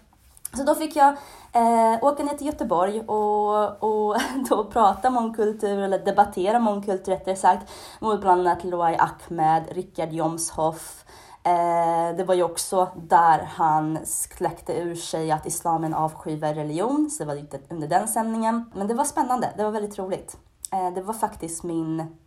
Så 0.53 0.63
då 0.63 0.75
fick 0.75 0.95
jag 0.95 1.17
eh, 1.53 2.03
åka 2.03 2.23
ner 2.23 2.37
till 2.37 2.47
Göteborg 2.47 3.01
och, 3.01 3.83
och 3.83 4.17
då 4.49 4.65
prata 4.65 5.09
mångkultur, 5.09 5.79
eller 5.79 5.99
debattera 5.99 6.59
mångkultur 6.59 7.11
rättare 7.11 7.35
sagt, 7.35 7.71
mot 7.99 8.21
bland 8.21 8.47
annat 8.47 8.63
Loai 8.63 8.97
Ahmed, 8.97 9.63
Richard 9.71 10.13
Jomshoff. 10.13 11.05
Eh, 11.43 12.15
det 12.17 12.23
var 12.23 12.33
ju 12.33 12.43
också 12.43 12.91
där 12.95 13.39
han 13.39 13.99
kläckte 14.29 14.73
ur 14.73 14.95
sig 14.95 15.31
att 15.31 15.45
islamen 15.45 15.93
avskyr 15.93 16.37
religion, 16.37 17.09
så 17.09 17.23
det 17.23 17.27
var 17.27 17.35
lite 17.35 17.59
under 17.69 17.87
den 17.87 18.07
sändningen. 18.07 18.71
Men 18.73 18.87
det 18.87 18.93
var 18.93 19.05
spännande, 19.05 19.53
det 19.57 19.63
var 19.63 19.71
väldigt 19.71 19.99
roligt. 19.99 20.37
Eh, 20.71 20.93
det 20.93 21.01
var 21.01 21.13
faktiskt 21.13 21.63
min, 21.63 22.17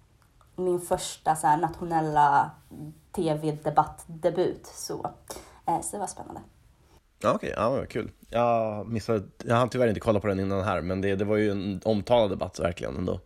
min 0.56 0.80
första 0.80 1.36
så 1.36 1.46
här, 1.46 1.56
nationella 1.56 2.50
tv-debattdebut, 3.12 4.66
så, 4.66 5.10
eh, 5.66 5.80
så 5.80 5.96
det 5.96 5.98
var 5.98 6.06
spännande. 6.06 6.40
Ja, 7.20 7.32
okej, 7.34 7.52
okay. 7.52 7.62
ja, 7.62 7.86
kul. 7.90 8.10
Jag 8.30 8.88
missade, 8.88 9.22
jag 9.44 9.56
hann 9.56 9.68
tyvärr 9.68 9.88
inte 9.88 10.00
kolla 10.00 10.20
på 10.20 10.26
den 10.26 10.40
innan 10.40 10.64
här, 10.64 10.80
men 10.80 11.00
det, 11.00 11.16
det 11.16 11.24
var 11.24 11.36
ju 11.36 11.50
en 11.50 11.80
omtalad 11.84 12.30
debatt 12.30 12.58
verkligen 12.60 12.96
ändå. 12.96 13.20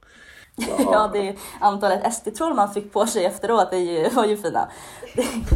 ja, 0.78 1.10
det 1.12 1.36
antalet 1.60 2.14
SD-troll 2.14 2.54
man 2.54 2.74
fick 2.74 2.92
på 2.92 3.06
sig 3.06 3.24
efteråt 3.24 3.70
det 3.70 3.78
ju, 3.78 4.08
var 4.08 4.26
ju 4.26 4.36
fina. 4.36 4.68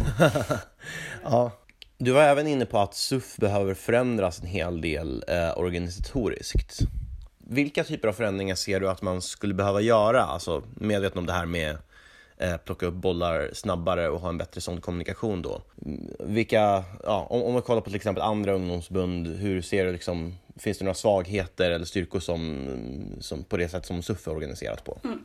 ja. 1.23 1.51
Du 1.99 2.11
var 2.11 2.21
även 2.21 2.47
inne 2.47 2.65
på 2.65 2.79
att 2.79 2.93
SUF 2.93 3.37
behöver 3.37 3.73
förändras 3.73 4.39
en 4.39 4.47
hel 4.47 4.81
del 4.81 5.23
eh, 5.27 5.57
organisatoriskt. 5.57 6.79
Vilka 7.37 7.83
typer 7.83 8.07
av 8.07 8.13
förändringar 8.13 8.55
ser 8.55 8.79
du 8.79 8.89
att 8.89 9.01
man 9.01 9.21
skulle 9.21 9.53
behöva 9.53 9.81
göra? 9.81 10.23
Alltså 10.23 10.63
medveten 10.75 11.19
om 11.19 11.25
det 11.25 11.33
här 11.33 11.45
med 11.45 11.77
Eh, 12.39 12.57
plocka 12.57 12.85
upp 12.85 12.93
bollar 12.93 13.49
snabbare 13.53 14.09
och 14.09 14.19
ha 14.19 14.29
en 14.29 14.37
bättre 14.37 14.61
sån 14.61 14.81
kommunikation 14.81 15.41
då. 15.41 15.61
Vilka, 16.19 16.83
ja, 17.03 17.27
om, 17.29 17.43
om 17.43 17.53
man 17.53 17.61
kollar 17.61 17.81
på 17.81 17.89
till 17.89 17.95
exempel 17.95 18.23
andra 18.23 18.53
ungdomsbund, 18.53 19.27
hur 19.27 19.61
ser 19.61 19.85
du 19.85 19.91
liksom, 19.91 20.35
finns 20.55 20.77
det 20.77 20.85
några 20.85 20.95
svagheter 20.95 21.71
eller 21.71 21.85
styrkor 21.85 22.19
som, 22.19 22.67
som 23.19 23.43
på 23.43 23.57
det 23.57 23.69
sätt 23.69 23.85
som 23.85 24.01
SUF 24.01 24.27
är 24.27 24.31
organiserat 24.31 24.83
på? 24.83 24.99
Mm. 25.03 25.23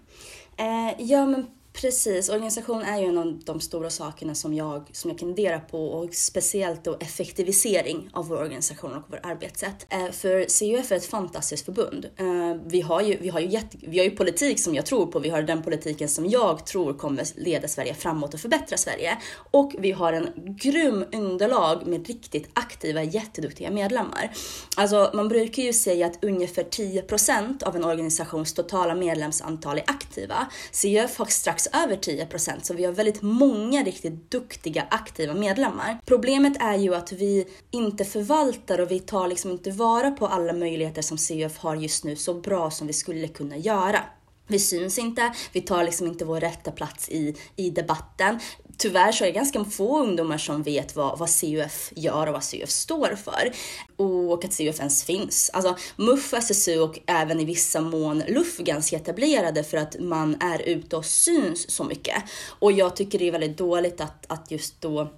Eh, 0.56 0.94
ja 0.98 1.26
men 1.26 1.46
Precis, 1.72 2.28
organisation 2.28 2.82
är 2.82 3.00
ju 3.00 3.06
en 3.06 3.18
av 3.18 3.40
de 3.44 3.60
stora 3.60 3.90
sakerna 3.90 4.34
som 4.34 4.54
jag, 4.54 4.90
som 4.92 5.10
jag 5.10 5.18
kandiderar 5.18 5.58
på 5.58 5.86
och 5.88 6.14
speciellt 6.14 6.84
då 6.84 6.96
effektivisering 7.00 8.10
av 8.12 8.28
vår 8.28 8.36
organisation 8.36 8.92
och 8.92 9.10
vårt 9.10 9.26
arbetssätt. 9.26 9.86
Eh, 9.88 10.10
för 10.10 10.44
CUF 10.58 10.92
är 10.92 10.96
ett 10.96 11.06
fantastiskt 11.06 11.64
förbund. 11.64 12.04
Eh, 12.16 12.56
vi 12.66 12.80
har, 12.80 13.00
ju, 13.00 13.16
vi, 13.16 13.28
har 13.28 13.40
ju 13.40 13.48
jätte, 13.48 13.76
vi 13.80 13.98
har 13.98 14.04
ju 14.04 14.10
politik 14.10 14.60
som 14.60 14.74
jag 14.74 14.86
tror 14.86 15.06
på, 15.06 15.18
vi 15.18 15.28
har 15.28 15.42
den 15.42 15.62
politiken 15.62 16.08
som 16.08 16.28
jag 16.28 16.66
tror 16.66 16.94
kommer 16.94 17.40
leda 17.40 17.68
Sverige 17.68 17.94
framåt 17.94 18.34
och 18.34 18.40
förbättra 18.40 18.76
Sverige. 18.76 19.18
Och 19.50 19.72
vi 19.78 19.92
har 19.92 20.12
en 20.12 20.28
grym 20.36 21.04
underlag 21.12 21.86
med 21.86 22.06
riktigt 22.06 22.50
aktiva, 22.52 23.02
jätteduktiga 23.02 23.70
medlemmar. 23.70 24.30
Alltså 24.76 25.10
man 25.14 25.28
brukar 25.28 25.62
ju 25.62 25.72
säga 25.72 26.06
att 26.06 26.24
ungefär 26.24 26.62
10% 26.62 27.62
av 27.62 27.76
en 27.76 27.84
organisations 27.84 28.54
totala 28.54 28.94
medlemsantal 28.94 29.78
är 29.78 29.84
aktiva. 29.86 30.46
CUF 30.82 31.18
har 31.18 31.26
strax 31.26 31.61
strax 31.62 31.84
över 31.84 31.96
10 31.96 32.26
procent, 32.26 32.66
så 32.66 32.74
vi 32.74 32.84
har 32.84 32.92
väldigt 32.92 33.22
många 33.22 33.82
riktigt 33.82 34.30
duktiga 34.30 34.86
aktiva 34.90 35.34
medlemmar. 35.34 35.98
Problemet 36.06 36.56
är 36.60 36.76
ju 36.76 36.94
att 36.94 37.12
vi 37.12 37.46
inte 37.70 38.04
förvaltar 38.04 38.80
och 38.80 38.90
vi 38.90 39.00
tar 39.00 39.28
liksom 39.28 39.50
inte 39.50 39.70
vara 39.70 40.10
på 40.10 40.26
alla 40.26 40.52
möjligheter 40.52 41.02
som 41.02 41.16
CUF 41.16 41.58
har 41.58 41.76
just 41.76 42.04
nu 42.04 42.16
så 42.16 42.34
bra 42.34 42.70
som 42.70 42.86
vi 42.86 42.92
skulle 42.92 43.28
kunna 43.28 43.56
göra. 43.56 44.00
Vi 44.46 44.58
syns 44.58 44.98
inte, 44.98 45.32
vi 45.52 45.60
tar 45.60 45.84
liksom 45.84 46.06
inte 46.06 46.24
vår 46.24 46.40
rätta 46.40 46.70
plats 46.70 47.08
i, 47.08 47.36
i 47.56 47.70
debatten. 47.70 48.38
Tyvärr 48.76 49.12
så 49.12 49.24
är 49.24 49.28
det 49.28 49.32
ganska 49.32 49.64
få 49.64 49.98
ungdomar 49.98 50.38
som 50.38 50.62
vet 50.62 50.96
vad, 50.96 51.18
vad 51.18 51.28
CUF 51.40 51.92
gör 51.96 52.26
och 52.26 52.32
vad 52.32 52.50
CUF 52.50 52.70
står 52.70 53.16
för. 53.24 53.52
Och 53.96 54.44
att 54.44 54.56
CUF 54.58 54.78
ens 54.78 55.04
finns. 55.04 55.50
Alltså 55.52 55.76
MUF, 55.96 56.34
SSU 56.34 56.80
och 56.80 56.98
även 57.06 57.40
i 57.40 57.44
vissa 57.44 57.80
mån 57.80 58.22
LUF 58.28 58.60
är 58.60 58.64
ganska 58.64 58.96
etablerade 58.96 59.64
för 59.64 59.76
att 59.76 59.96
man 60.00 60.36
är 60.40 60.62
ute 60.62 60.96
och 60.96 61.04
syns 61.04 61.70
så 61.70 61.84
mycket. 61.84 62.22
Och 62.48 62.72
jag 62.72 62.96
tycker 62.96 63.18
det 63.18 63.28
är 63.28 63.32
väldigt 63.32 63.58
dåligt 63.58 64.00
att, 64.00 64.24
att 64.28 64.50
just 64.50 64.80
då 64.80 65.08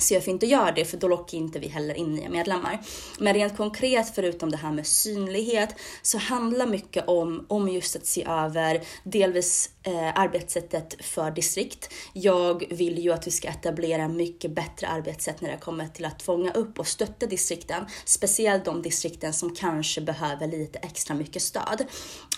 CUF 0.00 0.28
inte 0.28 0.46
gör 0.46 0.72
det, 0.72 0.84
för 0.84 0.96
då 0.96 1.08
lockar 1.08 1.38
inte 1.38 1.58
vi 1.58 1.68
heller 1.68 1.94
in 1.94 2.14
nya 2.14 2.28
medlemmar. 2.28 2.80
Men 3.18 3.34
rent 3.34 3.56
konkret, 3.56 4.14
förutom 4.14 4.50
det 4.50 4.56
här 4.56 4.72
med 4.72 4.86
synlighet, 4.86 5.74
så 6.02 6.18
handlar 6.18 6.66
mycket 6.66 7.08
om, 7.08 7.46
om 7.48 7.68
just 7.68 7.96
att 7.96 8.06
se 8.06 8.24
över 8.24 8.82
delvis 9.04 9.70
eh, 9.82 10.20
arbetssättet 10.20 11.04
för 11.04 11.30
distrikt. 11.30 11.92
Jag 12.12 12.64
vill 12.70 12.98
ju 12.98 13.12
att 13.12 13.26
vi 13.26 13.30
ska 13.30 13.48
etablera 13.48 14.08
mycket 14.08 14.50
bättre 14.50 14.86
arbetssätt 14.88 15.40
när 15.40 15.50
det 15.50 15.56
kommer 15.56 15.88
till 15.88 16.04
att 16.04 16.22
fånga 16.22 16.52
upp 16.52 16.78
och 16.78 16.86
stötta 16.86 17.26
distrikten, 17.26 17.84
speciellt 18.04 18.64
de 18.64 18.82
distrikten 18.82 19.32
som 19.32 19.54
kanske 19.54 20.00
behöver 20.00 20.46
lite 20.46 20.78
extra 20.78 21.14
mycket 21.14 21.42
stöd. 21.42 21.86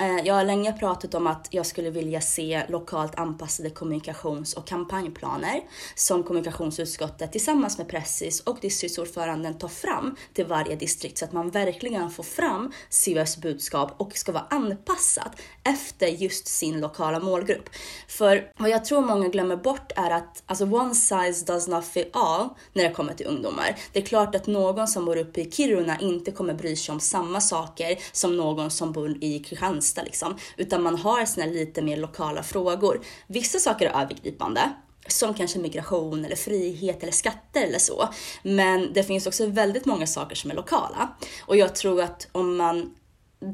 Eh, 0.00 0.18
jag 0.24 0.34
har 0.34 0.44
länge 0.44 0.72
pratat 0.72 1.14
om 1.14 1.26
att 1.26 1.48
jag 1.50 1.66
skulle 1.66 1.90
vilja 1.90 2.20
se 2.20 2.62
lokalt 2.68 3.14
anpassade 3.14 3.70
kommunikations 3.70 4.54
och 4.54 4.66
kampanjplaner 4.66 5.60
som 5.94 6.22
kommunikationsutskottet 6.22 7.32
tillsammans 7.32 7.51
tillsammans 7.52 7.78
med 7.78 7.88
Pressis 7.88 8.40
och 8.40 8.58
distriktsordföranden 8.60 9.58
tar 9.58 9.68
fram 9.68 10.16
till 10.32 10.46
varje 10.46 10.76
distrikt 10.76 11.18
så 11.18 11.24
att 11.24 11.32
man 11.32 11.50
verkligen 11.50 12.10
får 12.10 12.22
fram 12.22 12.72
CVS 12.90 13.36
budskap 13.36 13.94
och 13.96 14.16
ska 14.16 14.32
vara 14.32 14.46
anpassat 14.50 15.40
efter 15.64 16.06
just 16.06 16.46
sin 16.46 16.80
lokala 16.80 17.20
målgrupp. 17.20 17.68
För 18.08 18.52
vad 18.56 18.70
jag 18.70 18.84
tror 18.84 19.00
många 19.00 19.28
glömmer 19.28 19.56
bort 19.56 19.92
är 19.96 20.10
att 20.10 20.42
alltså 20.46 20.64
one 20.64 20.94
size 20.94 21.44
does 21.46 21.68
not 21.68 21.84
fit 21.84 22.10
all 22.12 22.48
när 22.72 22.84
det 22.84 22.94
kommer 22.94 23.14
till 23.14 23.26
ungdomar. 23.26 23.76
Det 23.92 23.98
är 23.98 24.06
klart 24.06 24.34
att 24.34 24.46
någon 24.46 24.88
som 24.88 25.04
bor 25.04 25.16
uppe 25.16 25.40
i 25.40 25.50
Kiruna 25.50 25.98
inte 26.00 26.30
kommer 26.30 26.54
bry 26.54 26.76
sig 26.76 26.92
om 26.92 27.00
samma 27.00 27.40
saker 27.40 27.98
som 28.12 28.36
någon 28.36 28.70
som 28.70 28.92
bor 28.92 29.24
i 29.24 29.38
Kristianstad 29.38 30.02
liksom, 30.02 30.36
utan 30.56 30.82
man 30.82 30.96
har 30.96 31.24
sina 31.24 31.46
lite 31.46 31.82
mer 31.82 31.96
lokala 31.96 32.42
frågor. 32.42 33.00
Vissa 33.26 33.58
saker 33.58 33.86
är 33.86 34.02
övergripande 34.02 34.72
som 35.06 35.34
kanske 35.34 35.58
migration 35.58 36.24
eller 36.24 36.36
frihet 36.36 37.02
eller 37.02 37.12
skatter 37.12 37.62
eller 37.62 37.78
så. 37.78 38.08
Men 38.42 38.92
det 38.92 39.02
finns 39.02 39.26
också 39.26 39.46
väldigt 39.46 39.84
många 39.84 40.06
saker 40.06 40.36
som 40.36 40.50
är 40.50 40.54
lokala. 40.54 41.08
Och 41.46 41.56
jag 41.56 41.74
tror 41.74 42.02
att 42.02 42.28
om 42.32 42.56
man 42.56 42.94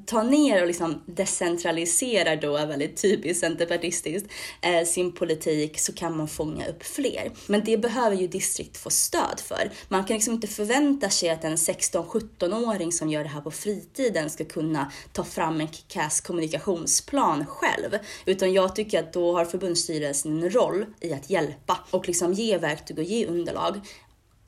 tar 0.07 0.25
ner 0.25 0.61
och 0.61 0.67
liksom 0.67 1.03
decentraliserar 1.07 2.37
då, 2.37 2.53
väldigt 2.53 3.03
typiskt 3.03 3.41
centerpartistiskt, 3.41 4.33
eh, 4.61 4.85
sin 4.85 5.13
politik 5.13 5.79
så 5.79 5.93
kan 5.93 6.17
man 6.17 6.29
fånga 6.29 6.69
upp 6.69 6.83
fler. 6.83 7.31
Men 7.47 7.65
det 7.65 7.79
behöver 7.79 8.17
ju 8.17 8.27
distrikt 8.27 8.77
få 8.77 8.91
stöd 8.91 9.41
för. 9.45 9.71
Man 9.89 10.05
kan 10.05 10.15
liksom 10.15 10.35
inte 10.35 10.47
förvänta 10.47 11.11
sig 11.11 11.31
att 11.31 11.45
en 11.45 11.57
16-17-åring 11.57 12.93
som 12.93 13.09
gör 13.09 13.23
det 13.23 13.31
här 13.31 13.41
på 13.41 13.51
fritiden 13.51 14.31
ska 14.31 14.45
kunna 14.45 14.93
ta 15.13 15.25
fram 15.25 15.61
en 15.61 15.69
kick 15.69 15.99
kommunikationsplan 16.23 17.47
själv. 17.47 17.99
Utan 18.27 18.53
jag 18.53 18.77
tycker 18.77 18.99
att 19.01 19.13
då 19.13 19.37
har 19.37 19.45
förbundsstyrelsen 19.45 20.43
en 20.43 20.51
roll 20.51 20.87
i 21.01 21.13
att 21.13 21.31
hjälpa 21.31 21.79
och 21.91 22.07
liksom 22.07 22.33
ge 22.33 22.59
verktyg 22.59 22.99
och 22.99 23.05
ge 23.05 23.27
underlag 23.27 23.81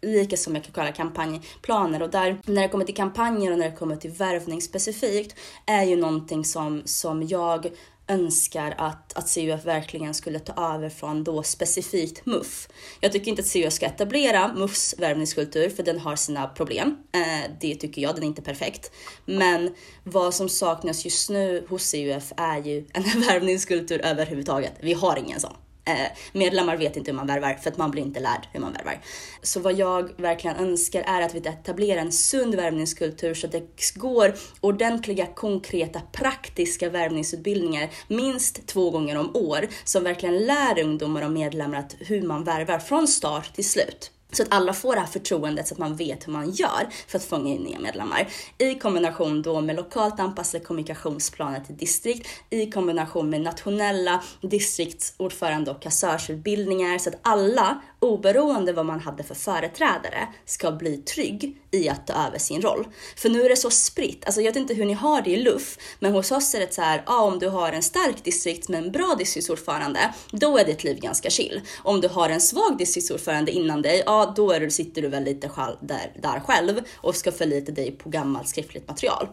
lika 0.02 0.36
som 0.36 0.54
jag 0.54 0.64
kan 0.64 0.72
kalla 0.72 0.92
kampanjplaner 0.92 2.02
och 2.02 2.10
där 2.10 2.38
när 2.46 2.62
det 2.62 2.68
kommer 2.68 2.84
till 2.84 2.94
kampanjer 2.94 3.52
och 3.52 3.58
när 3.58 3.70
det 3.70 3.76
kommer 3.76 3.96
till 3.96 4.10
värvning 4.10 4.62
specifikt 4.62 5.36
är 5.66 5.84
ju 5.84 5.96
någonting 5.96 6.44
som, 6.44 6.82
som 6.84 7.26
jag 7.26 7.70
önskar 8.10 8.74
att, 8.78 9.12
att 9.18 9.34
CUF 9.34 9.64
verkligen 9.64 10.14
skulle 10.14 10.38
ta 10.38 10.74
över 10.74 10.88
från 10.88 11.24
då 11.24 11.42
specifikt 11.42 12.26
MUF. 12.26 12.68
Jag 13.00 13.12
tycker 13.12 13.30
inte 13.30 13.42
att 13.42 13.52
CUF 13.52 13.72
ska 13.72 13.86
etablera 13.86 14.54
MUFs 14.54 14.94
värvningskultur 14.98 15.70
för 15.70 15.82
den 15.82 15.98
har 15.98 16.16
sina 16.16 16.46
problem. 16.46 16.96
Eh, 17.12 17.50
det 17.60 17.74
tycker 17.74 18.02
jag, 18.02 18.14
den 18.14 18.22
är 18.22 18.26
inte 18.26 18.42
perfekt. 18.42 18.92
Men 19.24 19.74
vad 20.04 20.34
som 20.34 20.48
saknas 20.48 21.04
just 21.04 21.30
nu 21.30 21.66
hos 21.68 21.90
CUF 21.92 22.32
är 22.36 22.58
ju 22.58 22.86
en 22.92 23.02
värvningskultur 23.28 24.00
överhuvudtaget. 24.04 24.72
Vi 24.80 24.92
har 24.92 25.16
ingen 25.16 25.40
sån. 25.40 25.56
Eh, 25.90 26.06
medlemmar 26.32 26.76
vet 26.76 26.96
inte 26.96 27.10
hur 27.10 27.16
man 27.16 27.26
värvar 27.26 27.54
för 27.54 27.70
att 27.70 27.76
man 27.76 27.90
blir 27.90 28.02
inte 28.02 28.20
lärd 28.20 28.48
hur 28.52 28.60
man 28.60 28.72
värvar. 28.72 29.00
Så 29.42 29.60
vad 29.60 29.72
jag 29.72 30.20
verkligen 30.20 30.56
önskar 30.56 31.02
är 31.02 31.22
att 31.22 31.34
vi 31.34 31.38
etablerar 31.38 32.00
en 32.00 32.12
sund 32.12 32.54
värvningskultur 32.54 33.34
så 33.34 33.46
att 33.46 33.52
det 33.52 33.94
går 33.94 34.34
ordentliga, 34.60 35.26
konkreta, 35.26 36.00
praktiska 36.12 36.90
värvningsutbildningar 36.90 37.90
minst 38.08 38.66
två 38.66 38.90
gånger 38.90 39.18
om 39.18 39.36
år 39.36 39.68
som 39.84 40.04
verkligen 40.04 40.46
lär 40.46 40.78
ungdomar 40.84 41.24
och 41.24 41.32
medlemmar 41.32 41.78
att 41.78 41.96
hur 41.98 42.22
man 42.22 42.44
värvar 42.44 42.78
från 42.78 43.08
start 43.08 43.54
till 43.54 43.68
slut. 43.68 44.10
Så 44.32 44.42
att 44.42 44.48
alla 44.50 44.72
får 44.72 44.94
det 44.94 45.00
här 45.00 45.06
förtroendet 45.06 45.68
så 45.68 45.74
att 45.74 45.78
man 45.78 45.96
vet 45.96 46.26
hur 46.26 46.32
man 46.32 46.50
gör 46.50 46.88
för 47.06 47.18
att 47.18 47.24
fånga 47.24 47.50
in 47.50 47.62
nya 47.62 47.78
medlemmar. 47.78 48.28
I 48.58 48.74
kombination 48.74 49.42
då 49.42 49.60
med 49.60 49.76
lokalt 49.76 50.20
anpassade 50.20 50.64
kommunikationsplaner 50.64 51.60
till 51.60 51.76
distrikt, 51.76 52.28
i 52.50 52.70
kombination 52.70 53.30
med 53.30 53.40
nationella 53.40 54.22
distriktsordförande 54.40 55.70
och 55.70 55.82
kassörsutbildningar 55.82 56.98
så 56.98 57.08
att 57.10 57.18
alla, 57.22 57.80
oberoende 58.00 58.72
vad 58.72 58.86
man 58.86 59.00
hade 59.00 59.22
för 59.22 59.34
företrädare, 59.34 60.28
ska 60.44 60.72
bli 60.72 60.96
trygg 60.96 61.56
i 61.70 61.88
att 61.88 62.06
ta 62.06 62.12
över 62.26 62.38
sin 62.38 62.62
roll. 62.62 62.86
För 63.16 63.28
nu 63.28 63.42
är 63.42 63.48
det 63.48 63.56
så 63.56 63.70
spritt. 63.70 64.24
Alltså 64.24 64.40
jag 64.40 64.50
vet 64.50 64.56
inte 64.56 64.74
hur 64.74 64.84
ni 64.84 64.92
har 64.92 65.22
det 65.22 65.30
i 65.30 65.36
LUF, 65.36 65.78
men 65.98 66.12
hos 66.12 66.32
oss 66.32 66.54
är 66.54 66.60
det 66.60 66.74
så 66.74 66.82
här, 66.82 67.02
ja, 67.06 67.22
om 67.22 67.38
du 67.38 67.48
har 67.48 67.72
en 67.72 67.82
stark 67.82 68.24
distrikt 68.24 68.68
med 68.68 68.84
en 68.84 68.92
bra 68.92 69.14
distriktsordförande, 69.18 70.14
då 70.32 70.58
är 70.58 70.64
ditt 70.64 70.84
liv 70.84 71.00
ganska 71.00 71.30
chill. 71.30 71.60
Om 71.82 72.00
du 72.00 72.08
har 72.08 72.28
en 72.28 72.40
svag 72.40 72.78
distriktsordförande 72.78 73.52
innan 73.52 73.82
dig, 73.82 74.02
ja, 74.06 74.32
då 74.36 74.52
är 74.52 74.60
du, 74.60 74.70
sitter 74.70 75.02
du 75.02 75.08
väl 75.08 75.24
lite 75.24 75.48
själv, 75.48 75.76
där, 75.80 76.12
där 76.22 76.40
själv 76.40 76.80
och 76.96 77.16
ska 77.16 77.32
förlita 77.32 77.72
dig 77.72 77.90
på 77.92 78.08
gammalt 78.08 78.48
skriftligt 78.48 78.88
material. 78.88 79.28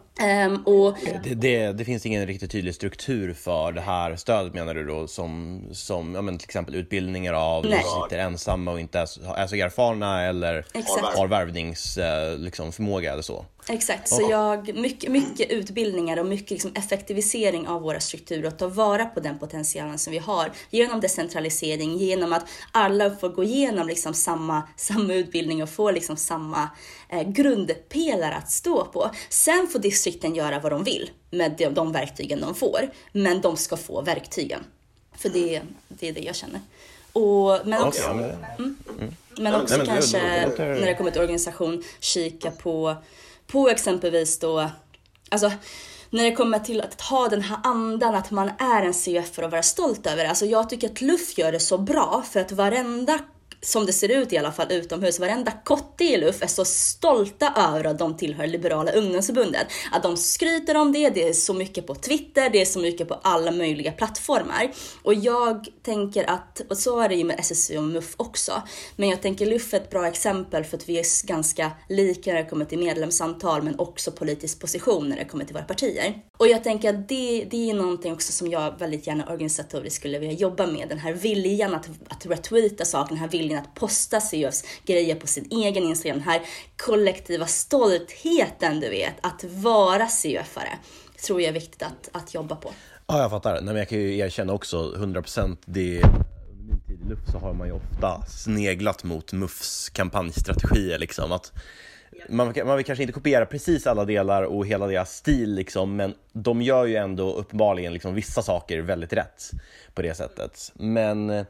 Um, 0.47 0.63
och... 0.63 0.97
Det, 1.23 1.33
det, 1.35 1.71
det, 1.71 1.85
finns 1.85 2.05
ingen 2.05 2.27
riktigt 2.27 2.51
tydlig 2.51 2.75
struktur 2.75 3.33
för 3.33 3.71
det 3.71 3.81
här 3.81 4.15
stödet 4.15 4.53
menar 4.53 4.73
du 4.73 4.85
då 4.85 5.07
som, 5.07 5.61
som 5.71 6.15
ja, 6.15 6.21
men 6.21 6.37
till 6.37 6.45
exempel 6.45 6.75
utbildningar 6.75 7.33
av 7.33 7.65
Nej. 7.65 7.83
som 7.83 8.03
sitter 8.03 8.19
ensamma 8.57 8.71
och 8.71 8.79
inte 8.79 8.99
är 8.99 9.05
så, 9.05 9.33
är 9.33 9.47
så 9.47 9.55
erfarna 9.55 10.23
eller 10.23 10.65
Exakt. 10.73 11.17
har 11.17 11.27
värvningsförmåga 11.27 12.35
liksom, 12.37 12.73
eller 13.13 13.21
så? 13.21 13.45
Exakt, 13.69 14.09
så 14.09 14.27
jag, 14.31 14.75
mycket, 14.75 15.11
mycket 15.11 15.51
utbildningar 15.51 16.19
och 16.19 16.25
mycket 16.25 16.51
liksom 16.51 16.71
effektivisering 16.75 17.67
av 17.67 17.81
våra 17.81 17.99
strukturer 17.99 18.47
och 18.47 18.57
ta 18.57 18.67
vara 18.67 19.05
på 19.05 19.19
den 19.19 19.39
potentialen 19.39 19.97
som 19.97 20.11
vi 20.11 20.17
har 20.17 20.51
genom 20.71 20.99
decentralisering, 20.99 21.97
genom 21.97 22.33
att 22.33 22.45
alla 22.71 23.15
får 23.15 23.29
gå 23.29 23.43
igenom 23.43 23.87
liksom 23.87 24.13
samma, 24.13 24.63
samma 24.77 25.13
utbildning 25.13 25.63
och 25.63 25.69
få 25.69 25.91
liksom 25.91 26.17
samma 26.17 26.69
eh, 27.09 27.23
grundpelare 27.29 28.35
att 28.35 28.51
stå 28.51 28.85
på. 28.85 29.11
Sen 29.29 29.67
får 29.67 29.79
distrikten 29.79 30.35
göra 30.35 30.59
vad 30.59 30.71
de 30.71 30.83
vill 30.83 31.09
med 31.31 31.55
de, 31.57 31.69
de 31.69 31.91
verktygen 31.91 32.41
de 32.41 32.55
får, 32.55 32.89
men 33.11 33.41
de 33.41 33.57
ska 33.57 33.77
få 33.77 34.01
verktygen. 34.01 34.63
För 35.17 35.29
det, 35.29 35.61
det 35.87 36.07
är 36.07 36.13
det 36.13 36.21
jag 36.21 36.35
känner. 36.35 36.61
Och, 37.13 37.59
men 37.65 37.81
också, 37.81 38.11
okay, 38.11 38.23
mm, 38.23 38.77
mm. 38.99 39.13
men 39.37 39.55
också 39.55 39.77
Nej, 39.77 39.87
men 39.87 39.95
kanske 39.95 40.19
det, 40.19 40.53
det, 40.57 40.65
det, 40.65 40.79
när 40.79 40.87
det 40.87 40.95
kommer 40.95 41.11
till 41.11 41.21
organisation 41.21 41.83
kika 41.99 42.51
på 42.51 42.95
på 43.47 43.69
exempelvis 43.69 44.39
då, 44.39 44.69
alltså 45.29 45.51
när 46.09 46.23
det 46.23 46.31
kommer 46.31 46.59
till 46.59 46.81
att 46.81 47.01
ha 47.01 47.27
den 47.27 47.41
här 47.41 47.57
andan 47.63 48.15
att 48.15 48.31
man 48.31 48.51
är 48.59 48.81
en 48.81 48.93
CF 48.93 49.39
och 49.39 49.51
vara 49.51 49.63
stolt 49.63 50.07
över 50.07 50.23
det. 50.23 50.29
Alltså 50.29 50.45
jag 50.45 50.69
tycker 50.69 50.89
att 50.89 51.01
Luff 51.01 51.37
gör 51.37 51.51
det 51.51 51.59
så 51.59 51.77
bra 51.77 52.23
för 52.31 52.39
att 52.39 52.51
varenda 52.51 53.19
som 53.61 53.85
det 53.85 53.93
ser 53.93 54.09
ut 54.09 54.33
i 54.33 54.37
alla 54.37 54.51
fall 54.51 54.71
utomhus, 54.71 55.19
varenda 55.19 55.51
kotte 55.51 56.03
i 56.03 56.17
LUF 56.17 56.43
är 56.43 56.47
så 56.47 56.65
stolta 56.65 57.53
över 57.57 57.83
att 57.83 57.99
de 57.99 58.17
tillhör 58.17 58.47
Liberala 58.47 58.91
ungdomsförbundet. 58.91 59.67
Att 59.91 60.03
de 60.03 60.17
skryter 60.17 60.77
om 60.77 60.91
det, 60.91 61.09
det 61.09 61.29
är 61.29 61.33
så 61.33 61.53
mycket 61.53 61.87
på 61.87 61.95
Twitter, 61.95 62.49
det 62.49 62.61
är 62.61 62.65
så 62.65 62.79
mycket 62.79 63.07
på 63.07 63.13
alla 63.13 63.51
möjliga 63.51 63.91
plattformar. 63.91 64.71
Och 65.03 65.13
jag 65.13 65.67
tänker 65.83 66.29
att, 66.29 66.61
och 66.69 66.77
så 66.77 66.99
är 66.99 67.09
det 67.09 67.15
ju 67.15 67.23
med 67.23 67.39
SSU 67.39 67.77
och 67.77 67.83
MUF 67.83 68.13
också, 68.17 68.61
men 68.95 69.09
jag 69.09 69.21
tänker 69.21 69.45
LUF 69.45 69.73
är 69.73 69.77
ett 69.77 69.89
bra 69.89 70.07
exempel 70.07 70.63
för 70.63 70.77
att 70.77 70.89
vi 70.89 70.99
är 70.99 71.27
ganska 71.27 71.71
lika 71.89 72.33
när 72.33 72.43
det 72.43 72.49
kommer 72.49 72.65
till 72.65 72.79
medlemsantal 72.79 73.63
men 73.63 73.79
också 73.79 74.11
politisk 74.11 74.61
position 74.61 75.09
när 75.09 75.17
det 75.17 75.25
kommer 75.25 75.45
till 75.45 75.53
våra 75.53 75.63
partier. 75.63 76.21
Och 76.37 76.47
jag 76.47 76.63
tänker 76.63 76.89
att 76.89 77.09
det, 77.09 77.47
det 77.51 77.69
är 77.69 77.73
någonting 77.73 78.13
också 78.13 78.31
som 78.31 78.47
jag 78.47 78.79
väldigt 78.79 79.07
gärna 79.07 79.25
organisatoriskt 79.25 79.99
skulle 79.99 80.19
vilja 80.19 80.35
jobba 80.35 80.67
med, 80.67 80.89
den 80.89 80.99
här 80.99 81.13
viljan 81.13 81.75
att, 81.75 81.89
att 82.07 82.25
retweeta 82.25 82.85
saker, 82.85 83.09
den 83.09 83.17
här 83.17 83.27
viljan 83.27 83.46
viljan 83.47 83.63
att 83.63 83.75
posta 83.75 84.21
CEOs 84.21 84.63
grejer 84.85 85.15
på 85.15 85.27
sin 85.27 85.47
egen 85.51 85.83
Instagram. 85.83 86.17
Den 86.17 86.27
här 86.27 86.41
kollektiva 86.77 87.45
stoltheten, 87.45 88.79
du 88.79 88.89
vet, 88.89 89.13
att 89.21 89.43
vara 89.43 90.07
CEOfare 90.07 90.77
tror 91.25 91.41
jag 91.41 91.49
är 91.49 91.53
viktigt 91.53 91.83
att, 91.83 92.09
att 92.11 92.33
jobba 92.33 92.55
på. 92.55 92.71
Ja, 93.07 93.21
jag 93.21 93.29
fattar. 93.29 93.53
Nej, 93.53 93.63
men 93.63 93.75
jag 93.75 93.89
kan 93.89 93.99
ju 93.99 94.17
erkänna 94.17 94.53
också 94.53 94.93
100% 94.97 95.57
det 95.65 96.03
under 96.49 96.63
min 96.63 96.79
tid 96.79 97.01
i 97.05 97.09
LUF 97.09 97.19
så 97.31 97.37
har 97.37 97.53
man 97.53 97.67
ju 97.67 97.73
ofta 97.73 98.21
sneglat 98.27 99.03
mot 99.03 99.33
MUFs 99.33 99.89
kampanjstrategier 99.89 100.99
liksom. 100.99 101.31
Att 101.31 101.53
man, 102.29 102.53
man 102.65 102.77
vill 102.77 102.85
kanske 102.85 103.03
inte 103.03 103.13
kopiera 103.13 103.45
precis 103.45 103.87
alla 103.87 104.05
delar 104.05 104.43
och 104.43 104.67
hela 104.67 104.87
deras 104.87 105.15
stil 105.15 105.55
liksom, 105.55 105.95
men 105.95 106.13
de 106.33 106.61
gör 106.61 106.85
ju 106.85 106.95
ändå 106.95 107.33
uppenbarligen 107.33 107.93
liksom 107.93 108.13
vissa 108.13 108.41
saker 108.41 108.81
väldigt 108.81 109.13
rätt 109.13 109.51
på 109.93 110.01
det 110.01 110.13
sättet. 110.13 110.71
Men 110.73 111.29
eh, 111.29 111.45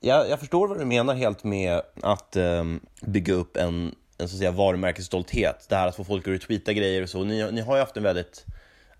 jag, 0.00 0.30
jag 0.30 0.40
förstår 0.40 0.68
vad 0.68 0.78
du 0.78 0.84
menar 0.84 1.14
helt 1.14 1.44
med 1.44 1.80
att 2.02 2.36
eh, 2.36 2.64
bygga 3.00 3.34
upp 3.34 3.56
en, 3.56 3.94
en 4.18 4.28
så 4.28 4.34
att 4.34 4.38
säga, 4.38 4.50
varumärkesstolthet. 4.50 5.66
Det 5.68 5.76
här 5.76 5.88
att 5.88 5.96
få 5.96 6.04
folk 6.04 6.28
att 6.28 6.34
retweeta 6.34 6.72
grejer 6.72 7.02
och 7.02 7.10
så. 7.10 7.24
Ni, 7.24 7.52
ni 7.52 7.60
har 7.60 7.76
ju 7.76 7.80
haft 7.80 7.96
en 7.96 8.02
väldigt 8.02 8.46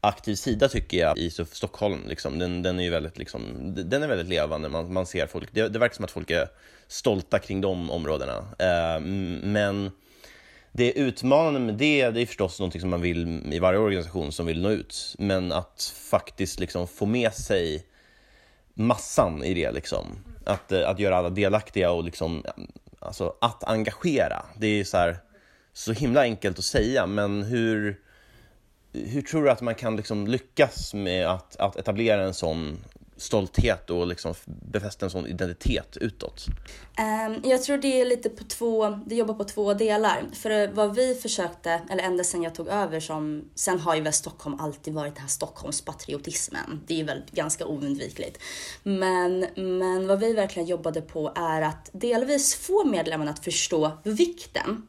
aktiv 0.01 0.35
sida 0.35 0.69
tycker 0.69 0.99
jag 0.99 1.19
i 1.19 1.31
SUF 1.31 1.55
Stockholm. 1.55 2.01
Liksom. 2.09 2.39
Den, 2.39 2.63
den, 2.63 2.79
är 2.79 2.85
ju 2.85 2.91
väldigt, 2.91 3.19
liksom, 3.19 3.73
den 3.75 4.03
är 4.03 4.09
väldigt 4.09 4.29
levande, 4.29 4.69
man, 4.69 4.93
man 4.93 5.07
ser 5.07 5.27
folk. 5.27 5.49
Det, 5.53 5.69
det 5.69 5.79
verkar 5.79 5.95
som 5.95 6.05
att 6.05 6.11
folk 6.11 6.31
är 6.31 6.49
stolta 6.89 7.39
kring 7.39 7.61
de 7.61 7.91
områdena. 7.91 8.39
Eh, 8.59 9.01
men 9.43 9.91
det 10.73 10.93
utmanande 10.93 11.61
med 11.61 11.75
det, 11.75 12.11
det 12.11 12.23
är 12.23 12.27
förstås 12.27 12.61
något 12.61 12.81
som 12.81 12.91
man 12.91 13.01
vill 13.01 13.53
i 13.53 13.59
varje 13.59 13.79
organisation 13.79 14.33
som 14.33 14.47
vill 14.47 14.63
nå 14.63 14.71
ut. 14.71 15.15
Men 15.19 15.53
att 15.53 15.95
faktiskt 16.11 16.61
liksom 16.61 16.89
få 16.89 17.07
med 17.07 17.35
sig 17.35 17.87
massan 18.75 19.45
i 19.45 19.55
det. 19.55 19.73
Liksom. 19.73 20.07
Att, 20.51 20.73
eh, 20.73 20.89
att 20.89 20.99
göra 20.99 21.17
alla 21.17 21.31
delaktiga 21.31 21.91
och 21.91 22.05
liksom, 22.05 22.45
eh, 22.47 22.53
alltså, 22.99 23.35
att 23.41 23.65
engagera. 23.65 24.43
Det 24.57 24.67
är 24.67 24.85
så, 24.85 24.97
här, 24.97 25.19
så 25.73 25.93
himla 25.93 26.21
enkelt 26.21 26.59
att 26.59 26.65
säga, 26.65 27.07
men 27.07 27.43
hur, 27.43 28.01
hur 28.93 29.23
tror 29.23 29.45
du 29.45 29.51
att 29.51 29.61
man 29.61 29.75
kan 29.75 29.97
liksom 29.97 30.27
lyckas 30.27 30.95
med 30.95 31.27
att, 31.27 31.57
att 31.57 31.77
etablera 31.77 32.23
en 32.23 32.35
sån 32.35 32.79
stolthet 33.21 33.91
och 33.91 34.07
liksom 34.07 34.35
befästa 34.47 35.07
en 35.07 35.11
sån 35.11 35.27
identitet 35.27 35.97
utåt? 35.97 36.47
Ehm, 36.97 37.41
jag 37.45 37.63
tror 37.63 37.79
det 37.79 38.01
är 38.01 38.05
lite 38.05 38.29
på 38.29 38.45
två, 38.45 38.89
det 39.07 39.15
jobbar 39.15 39.35
på 39.35 39.45
två 39.45 39.75
delar. 39.75 40.25
För 40.33 40.69
vad 40.69 40.95
vi 40.95 41.15
försökte, 41.15 41.81
eller 41.91 42.05
ända 42.05 42.25
sedan 42.25 42.43
jag 42.43 42.55
tog 42.55 42.69
över 42.69 43.01
som, 43.01 43.45
sen 43.55 43.79
har 43.79 43.95
ju 43.95 44.01
väl 44.01 44.13
Stockholm 44.13 44.61
alltid 44.61 44.95
varit 44.95 45.15
den 45.15 45.23
här 45.23 45.29
Stockholmspatriotismen. 45.29 46.81
Det 46.87 47.01
är 47.01 47.05
väl 47.05 47.23
ganska 47.33 47.67
oundvikligt. 47.67 48.39
Men, 48.83 49.47
men 49.57 50.07
vad 50.07 50.21
vi 50.21 50.33
verkligen 50.33 50.69
jobbade 50.69 51.01
på 51.01 51.33
är 51.37 51.63
att 51.63 51.91
delvis 51.93 52.55
få 52.55 52.85
medlemmarna 52.85 53.31
att 53.31 53.45
förstå 53.45 53.93
vikten 54.05 54.87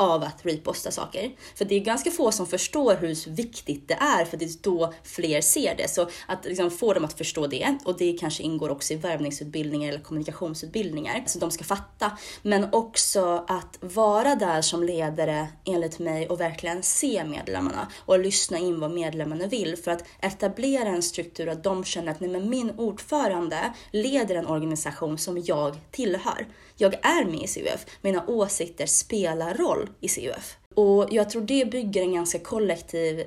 av 0.00 0.22
att 0.22 0.46
reposta 0.46 0.90
saker. 0.90 1.30
För 1.54 1.64
det 1.64 1.74
är 1.74 1.80
ganska 1.80 2.10
få 2.10 2.32
som 2.32 2.46
förstår 2.46 2.94
hur 2.94 3.30
viktigt 3.30 3.88
det 3.88 3.94
är, 3.94 4.24
för 4.24 4.36
det 4.36 4.44
är 4.44 4.62
då 4.62 4.94
fler 5.04 5.40
ser 5.40 5.74
det. 5.76 5.90
Så 5.90 6.08
att 6.26 6.44
liksom 6.44 6.70
få 6.70 6.92
dem 6.92 7.04
att 7.04 7.18
förstå 7.18 7.46
det, 7.46 7.78
och 7.84 7.98
det 7.98 8.12
kanske 8.12 8.42
ingår 8.42 8.70
också 8.70 8.92
i 8.92 8.96
värvningsutbildningar 8.96 9.88
eller 9.88 10.00
kommunikationsutbildningar, 10.00 11.24
så 11.26 11.38
de 11.38 11.50
ska 11.50 11.64
fatta. 11.64 12.18
Men 12.42 12.68
också 12.72 13.44
att 13.48 13.78
vara 13.80 14.34
där 14.34 14.62
som 14.62 14.82
ledare, 14.82 15.48
enligt 15.64 15.98
mig, 15.98 16.28
och 16.28 16.40
verkligen 16.40 16.82
se 16.82 17.24
medlemmarna 17.24 17.88
och 17.98 18.18
lyssna 18.18 18.58
in 18.58 18.80
vad 18.80 18.90
medlemmarna 18.90 19.46
vill. 19.46 19.76
För 19.76 19.90
att 19.90 20.04
etablera 20.20 20.88
en 20.88 21.02
struktur 21.02 21.48
att 21.48 21.64
de 21.64 21.84
känner 21.84 22.12
att 22.12 22.20
nej, 22.20 22.30
men 22.30 22.50
min 22.50 22.70
ordförande 22.70 23.72
leder 23.92 24.34
en 24.34 24.46
organisation 24.46 25.18
som 25.18 25.38
jag 25.38 25.76
tillhör. 25.90 26.46
Jag 26.80 26.94
är 26.94 27.24
med 27.24 27.42
i 27.42 27.46
CUF, 27.46 27.86
mina 28.02 28.26
åsikter 28.26 28.86
spelar 28.86 29.54
roll 29.54 29.90
i 30.00 30.08
CUF. 30.08 30.56
Och 30.74 31.08
jag 31.10 31.30
tror 31.30 31.42
det 31.42 31.70
bygger 31.70 32.02
en 32.02 32.14
ganska 32.14 32.38
kollektiv 32.38 33.24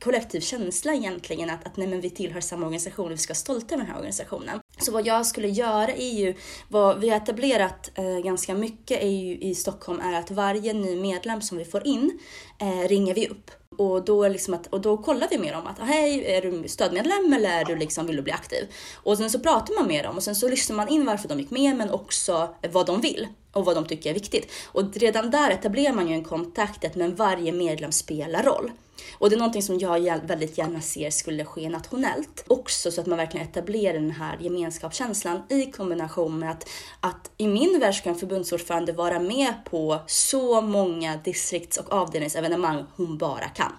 kollektiv 0.00 0.40
känsla 0.40 0.94
egentligen 0.94 1.50
att, 1.50 1.66
att 1.66 1.76
nej, 1.76 1.86
men 1.86 2.00
vi 2.00 2.10
tillhör 2.10 2.40
samma 2.40 2.66
organisation 2.66 3.06
och 3.06 3.12
vi 3.12 3.18
ska 3.18 3.30
vara 3.30 3.36
stolta 3.36 3.74
över 3.74 3.84
den 3.84 3.90
här 3.92 3.98
organisationen. 3.98 4.60
Så 4.78 4.92
vad 4.92 5.06
jag 5.06 5.26
skulle 5.26 5.48
göra 5.48 5.92
är 5.92 6.12
ju, 6.12 6.34
vad 6.68 7.00
vi 7.00 7.08
har 7.08 7.16
etablerat 7.16 7.90
eh, 7.98 8.18
ganska 8.18 8.54
mycket 8.54 9.02
i, 9.02 9.38
i 9.50 9.54
Stockholm 9.54 10.00
är 10.00 10.18
att 10.18 10.30
varje 10.30 10.72
ny 10.72 10.96
medlem 10.96 11.42
som 11.42 11.58
vi 11.58 11.64
får 11.64 11.86
in 11.86 12.18
eh, 12.60 12.88
ringer 12.88 13.14
vi 13.14 13.28
upp 13.28 13.50
och 13.76 14.04
då, 14.04 14.28
liksom 14.28 14.54
att, 14.54 14.66
och 14.66 14.80
då 14.80 14.96
kollar 14.96 15.28
vi 15.30 15.38
med 15.38 15.52
dem 15.52 15.66
att 15.66 15.78
hej, 15.78 16.24
är 16.26 16.42
du 16.42 16.68
stödmedlem 16.68 17.32
eller 17.32 17.60
är 17.60 17.64
du 17.64 17.76
liksom, 17.76 18.06
vill 18.06 18.16
du 18.16 18.22
bli 18.22 18.32
aktiv? 18.32 18.68
Och 18.94 19.18
sen 19.18 19.30
så 19.30 19.38
pratar 19.38 19.74
man 19.74 19.88
med 19.88 20.04
dem 20.04 20.16
och 20.16 20.22
sen 20.22 20.36
så 20.36 20.48
lyssnar 20.48 20.76
man 20.76 20.88
in 20.88 21.06
varför 21.06 21.28
de 21.28 21.40
gick 21.40 21.50
med 21.50 21.76
men 21.76 21.90
också 21.90 22.54
vad 22.72 22.86
de 22.86 23.00
vill 23.00 23.28
och 23.52 23.64
vad 23.64 23.76
de 23.76 23.86
tycker 23.86 24.10
är 24.10 24.14
viktigt. 24.14 24.52
Och 24.66 24.96
redan 24.96 25.30
där 25.30 25.50
etablerar 25.50 25.94
man 25.94 26.08
ju 26.08 26.14
en 26.14 26.24
kontakt 26.24 26.84
att 26.84 26.94
men 26.94 27.14
varje 27.14 27.52
medlem 27.52 27.92
spelar 27.92 28.42
roll. 28.42 28.70
Och 29.18 29.30
det 29.30 29.36
är 29.36 29.38
någonting 29.38 29.62
som 29.62 29.78
jag 29.78 30.26
väldigt 30.26 30.58
gärna 30.58 30.80
ser 30.80 31.10
skulle 31.10 31.44
ske 31.44 31.68
nationellt 31.68 32.44
också 32.46 32.90
så 32.90 33.00
att 33.00 33.06
man 33.06 33.18
verkligen 33.18 33.46
etablerar 33.46 33.94
den 33.94 34.10
här 34.10 34.38
gemenskapskänslan 34.40 35.42
i 35.48 35.66
kombination 35.66 36.38
med 36.38 36.50
att, 36.50 36.68
att 37.00 37.30
i 37.36 37.46
min 37.46 37.80
värld 37.80 38.02
kan 38.02 38.12
en 38.12 38.18
förbundsordförande 38.18 38.92
vara 38.92 39.20
med 39.20 39.54
på 39.70 40.00
så 40.06 40.60
många 40.60 41.16
distrikts 41.16 41.76
och 41.76 41.92
avdelningsevenemang 41.92 42.84
hon 42.96 43.18
bara 43.18 43.48
kan. 43.48 43.72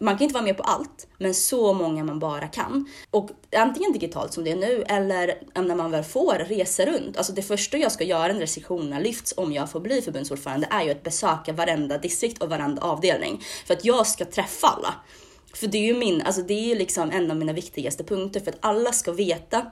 Man 0.00 0.18
kan 0.18 0.22
inte 0.22 0.34
vara 0.34 0.44
med 0.44 0.56
på 0.56 0.62
allt, 0.62 1.06
men 1.18 1.34
så 1.34 1.72
många 1.72 2.04
man 2.04 2.18
bara 2.18 2.48
kan. 2.48 2.88
Och 3.10 3.30
antingen 3.56 3.92
digitalt 3.92 4.32
som 4.32 4.44
det 4.44 4.50
är 4.50 4.56
nu, 4.56 4.84
eller 4.88 5.42
när 5.54 5.74
man 5.74 5.90
väl 5.90 6.04
får 6.04 6.34
resa 6.48 6.86
runt. 6.86 7.16
Alltså 7.16 7.32
det 7.32 7.42
första 7.42 7.78
jag 7.78 7.92
ska 7.92 8.04
göra 8.04 8.32
när 8.32 8.40
restriktionerna 8.40 8.98
lyfts, 8.98 9.34
om 9.36 9.52
jag 9.52 9.70
får 9.70 9.80
bli 9.80 10.02
förbundsordförande, 10.02 10.68
är 10.70 10.82
ju 10.82 10.90
att 10.90 11.02
besöka 11.02 11.52
varenda 11.52 11.98
distrikt 11.98 12.42
och 12.42 12.48
varenda 12.48 12.82
avdelning. 12.82 13.42
För 13.66 13.74
att 13.74 13.84
jag 13.84 14.06
ska 14.06 14.24
träffa 14.24 14.66
alla. 14.66 14.94
För 15.54 15.66
det 15.66 15.78
är 15.78 15.82
ju 15.82 15.94
min, 15.94 16.22
alltså 16.22 16.42
det 16.42 16.54
är 16.54 16.68
ju 16.68 16.74
liksom 16.74 17.10
en 17.10 17.30
av 17.30 17.36
mina 17.36 17.52
viktigaste 17.52 18.04
punkter, 18.04 18.40
för 18.40 18.50
att 18.50 18.58
alla 18.60 18.92
ska 18.92 19.12
veta 19.12 19.70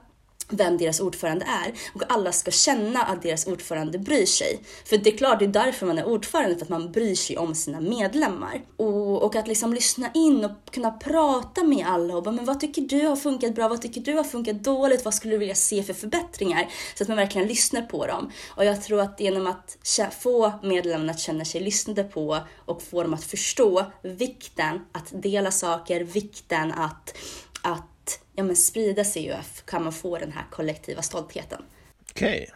vem 0.49 0.79
deras 0.79 1.01
ordförande 1.01 1.45
är 1.45 1.73
och 1.95 2.03
alla 2.09 2.33
ska 2.33 2.51
känna 2.51 3.03
att 3.03 3.23
deras 3.23 3.47
ordförande 3.47 3.99
bryr 3.99 4.27
sig. 4.27 4.61
För 4.85 4.99
det 4.99 5.11
är 5.15 5.17
klart, 5.17 5.39
det 5.39 5.45
är 5.45 5.49
därför 5.49 5.87
man 5.87 5.99
är 5.99 6.05
ordförande, 6.05 6.57
för 6.57 6.63
att 6.63 6.69
man 6.69 6.93
bryr 6.93 7.15
sig 7.15 7.39
om 7.39 7.55
sina 7.55 7.81
medlemmar. 7.81 8.63
Och, 8.77 9.23
och 9.23 9.37
att 9.37 9.49
liksom 9.49 9.75
lyssna 9.75 10.11
in 10.15 10.45
och 10.45 10.51
kunna 10.71 10.91
prata 10.91 11.65
med 11.65 11.87
alla 11.87 12.17
och 12.17 12.23
bara, 12.23 12.35
men 12.35 12.45
vad 12.45 12.61
tycker 12.61 12.83
du 12.83 13.07
har 13.07 13.17
funkat 13.17 13.55
bra? 13.55 13.69
Vad 13.69 13.83
tycker 13.83 14.01
du 14.01 14.15
har 14.15 14.25
funkat 14.25 14.65
dåligt? 14.65 15.05
Vad 15.05 15.15
skulle 15.15 15.35
du 15.35 15.39
vilja 15.39 15.55
se 15.55 15.83
för 15.83 15.95
förbättringar? 15.95 16.69
Så 16.95 17.05
att 17.05 17.09
man 17.09 17.17
verkligen 17.17 17.49
lyssnar 17.49 17.83
på 17.83 18.07
dem. 18.07 18.33
Och 18.49 18.65
jag 18.65 18.83
tror 18.83 19.01
att 19.01 19.21
genom 19.21 19.47
att 19.47 19.79
få 20.21 20.53
medlemmarna 20.63 21.13
att 21.13 21.21
känna 21.21 21.45
sig 21.45 21.61
lyssnade 21.61 22.05
på 22.05 22.39
och 22.67 22.83
få 22.83 23.03
dem 23.03 23.15
att 23.15 23.25
förstå 23.25 23.85
vikten 24.03 24.81
att 24.93 25.23
dela 25.23 25.51
saker, 25.51 26.01
vikten 26.01 26.73
att, 26.73 27.17
att 27.63 27.96
ja, 28.37 28.45
men 28.45 28.57
sprida 28.57 29.05
CUF 29.05 29.63
kan 29.67 29.83
man 29.83 29.93
få 29.93 30.19
den 30.19 30.33
här 30.33 30.45
kollektiva 30.51 31.03
stoltheten. 31.03 31.63
Okej. 32.11 32.43
Okay. 32.43 32.47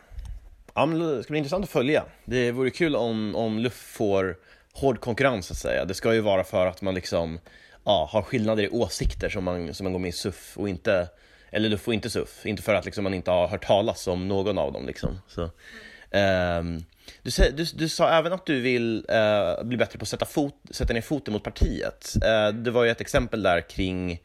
Ja, 0.74 0.86
det 0.86 1.22
ska 1.22 1.30
bli 1.30 1.38
intressant 1.38 1.64
att 1.64 1.70
följa. 1.70 2.04
Det 2.24 2.52
vore 2.52 2.70
kul 2.70 2.96
om, 2.96 3.36
om 3.36 3.58
LUF 3.58 3.74
får 3.74 4.36
hård 4.72 5.00
konkurrens 5.00 5.46
så 5.46 5.52
att 5.52 5.58
säga. 5.58 5.84
Det 5.84 5.94
ska 5.94 6.14
ju 6.14 6.20
vara 6.20 6.44
för 6.44 6.66
att 6.66 6.82
man 6.82 6.94
liksom 6.94 7.40
ja, 7.84 8.08
har 8.12 8.22
skillnader 8.22 8.62
i 8.62 8.68
åsikter 8.68 9.28
som 9.28 9.44
man, 9.44 9.74
som 9.74 9.84
man 9.84 9.92
går 9.92 10.00
med 10.00 10.08
i 10.08 10.12
SUF 10.12 10.58
och 10.58 10.68
inte, 10.68 11.08
eller 11.50 11.68
LUF 11.68 11.88
och 11.88 11.94
inte 11.94 12.10
SUF. 12.10 12.46
Inte 12.46 12.62
för 12.62 12.74
att 12.74 12.84
liksom 12.84 13.04
man 13.04 13.14
inte 13.14 13.30
har 13.30 13.48
hört 13.48 13.66
talas 13.66 14.06
om 14.06 14.28
någon 14.28 14.58
av 14.58 14.72
dem 14.72 14.86
liksom. 14.86 15.18
Så, 15.28 15.42
um, 15.42 16.84
du, 17.22 17.30
du, 17.52 17.64
du, 17.64 17.88
sa 17.88 18.08
även 18.10 18.32
att 18.32 18.46
du 18.46 18.60
vill 18.60 19.06
uh, 19.10 19.64
bli 19.64 19.76
bättre 19.76 19.98
på 19.98 20.02
att 20.02 20.08
sätta, 20.08 20.26
fot, 20.26 20.54
sätta 20.70 20.92
ner 20.92 21.00
foten 21.00 21.32
mot 21.32 21.44
partiet. 21.44 22.14
Uh, 22.16 22.54
det 22.54 22.70
var 22.70 22.84
ju 22.84 22.90
ett 22.90 23.00
exempel 23.00 23.42
där 23.42 23.68
kring 23.68 24.20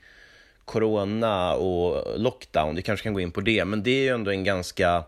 corona 0.66 1.54
och 1.54 2.20
lockdown, 2.20 2.76
vi 2.76 2.82
kanske 2.82 3.04
kan 3.04 3.14
gå 3.14 3.20
in 3.20 3.32
på 3.32 3.42
det, 3.42 3.66
men 3.66 3.84
det 3.84 3.92
är 3.92 4.02
ju 4.02 4.10
ändå 4.10 4.32
en 4.32 4.44
ganska 4.44 5.04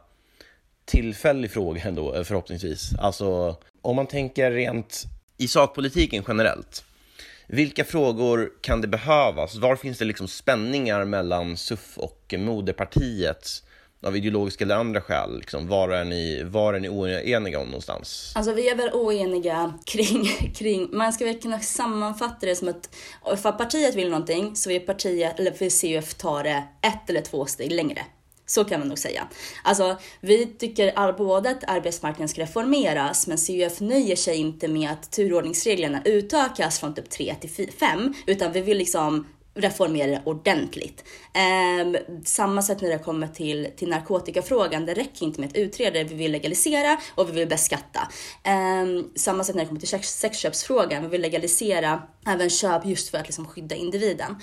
tillfällig 0.86 1.52
fråga 1.52 1.82
ändå 1.82 2.16
eh, 2.16 2.24
förhoppningsvis. 2.24 2.92
Alltså 3.00 3.56
om 3.82 3.96
man 3.96 4.08
tänker 4.08 4.52
rent 4.52 5.04
i 5.38 5.48
sakpolitiken 5.48 6.24
generellt, 6.28 6.84
vilka 7.48 7.84
frågor 7.84 8.52
kan 8.62 8.82
det 8.82 8.88
behövas? 8.88 9.56
Var 9.56 9.76
finns 9.76 9.98
det 9.98 10.06
liksom 10.06 10.28
spänningar 10.28 11.06
mellan 11.06 11.58
SUF 11.58 11.98
och 11.98 12.34
moderpartiet? 12.38 13.64
Av 14.02 14.18
ideologiska 14.18 14.64
eller 14.64 14.76
andra 14.76 15.02
skäl? 15.02 15.40
Liksom, 15.40 15.68
var, 15.68 15.90
är 15.90 16.06
ni, 16.06 16.44
var 16.44 16.74
är 16.74 16.80
ni 16.80 16.90
oeniga 16.90 17.60
om 17.60 17.68
någonstans? 17.68 18.34
Alltså 18.36 18.54
vi 18.54 18.70
är 18.70 18.76
väl 18.76 18.90
oeniga 18.94 19.74
kring, 19.86 20.26
kring 20.56 20.90
man 20.92 21.14
ska 21.14 21.26
väl 21.26 21.42
kunna 21.42 21.60
sammanfatta 21.60 22.46
det 22.46 22.56
som 22.56 22.68
att 22.68 22.96
ifall 23.34 23.54
partiet 23.54 23.96
vill 23.96 24.10
någonting 24.10 24.56
så 24.56 24.70
vill 24.70 24.86
partiet, 24.86 25.40
eller 25.40 25.52
vill 25.52 25.72
CUF 25.72 26.14
ta 26.14 26.44
det 26.44 26.64
ett 26.82 27.10
eller 27.10 27.22
två 27.22 27.46
steg 27.46 27.72
längre. 27.72 28.02
Så 28.50 28.64
kan 28.64 28.80
man 28.80 28.90
nog 28.90 28.98
säga. 28.98 29.28
Alltså, 29.64 29.98
vi 30.22 30.46
tycker 30.46 31.14
både 31.18 31.50
att 31.50 31.64
arbetsmarknaden 31.68 32.30
ska 32.30 32.42
reformeras, 32.42 33.28
men 33.28 33.38
CUF 33.38 33.80
nöjer 33.80 34.16
sig 34.16 34.38
inte 34.38 34.68
med 34.68 34.92
att 34.92 35.12
turordningsreglerna 35.12 36.02
utökas 36.06 36.80
från 36.80 36.96
typ 36.96 37.10
3 37.10 37.36
till 37.42 37.72
5, 37.72 38.14
utan 38.28 38.52
vi 38.52 38.62
vill 38.62 38.78
liksom 38.78 39.26
reformera 39.58 40.12
det 40.12 40.22
ordentligt. 40.26 41.04
Eh, 41.34 42.02
samma 42.26 42.62
sätt 42.62 42.82
när 42.82 42.90
det 42.90 42.98
kommer 42.98 43.28
till, 43.28 43.68
till 43.78 43.90
narkotikafrågan, 43.90 44.86
det 44.86 44.94
räcker 44.94 45.26
inte 45.26 45.40
med 45.40 45.50
att 45.50 45.56
utreda 45.56 46.04
vi 46.04 46.16
vill 46.16 46.32
legalisera 46.32 46.98
och 47.16 47.30
vi 47.30 47.32
vill 47.32 47.48
beskatta. 47.48 48.00
Eh, 48.44 49.04
samma 49.16 49.44
sätt 49.44 49.56
när 49.56 49.64
det 49.64 49.68
kommer 49.68 49.82
till 49.82 50.04
sexköpsfrågan, 50.04 51.04
vi 51.04 51.10
vill 51.10 51.22
legalisera 51.22 52.02
även 52.28 52.50
köp 52.50 52.86
just 52.86 53.10
för 53.10 53.18
att 53.18 53.28
liksom 53.28 53.48
skydda 53.48 53.76
individen. 53.76 54.36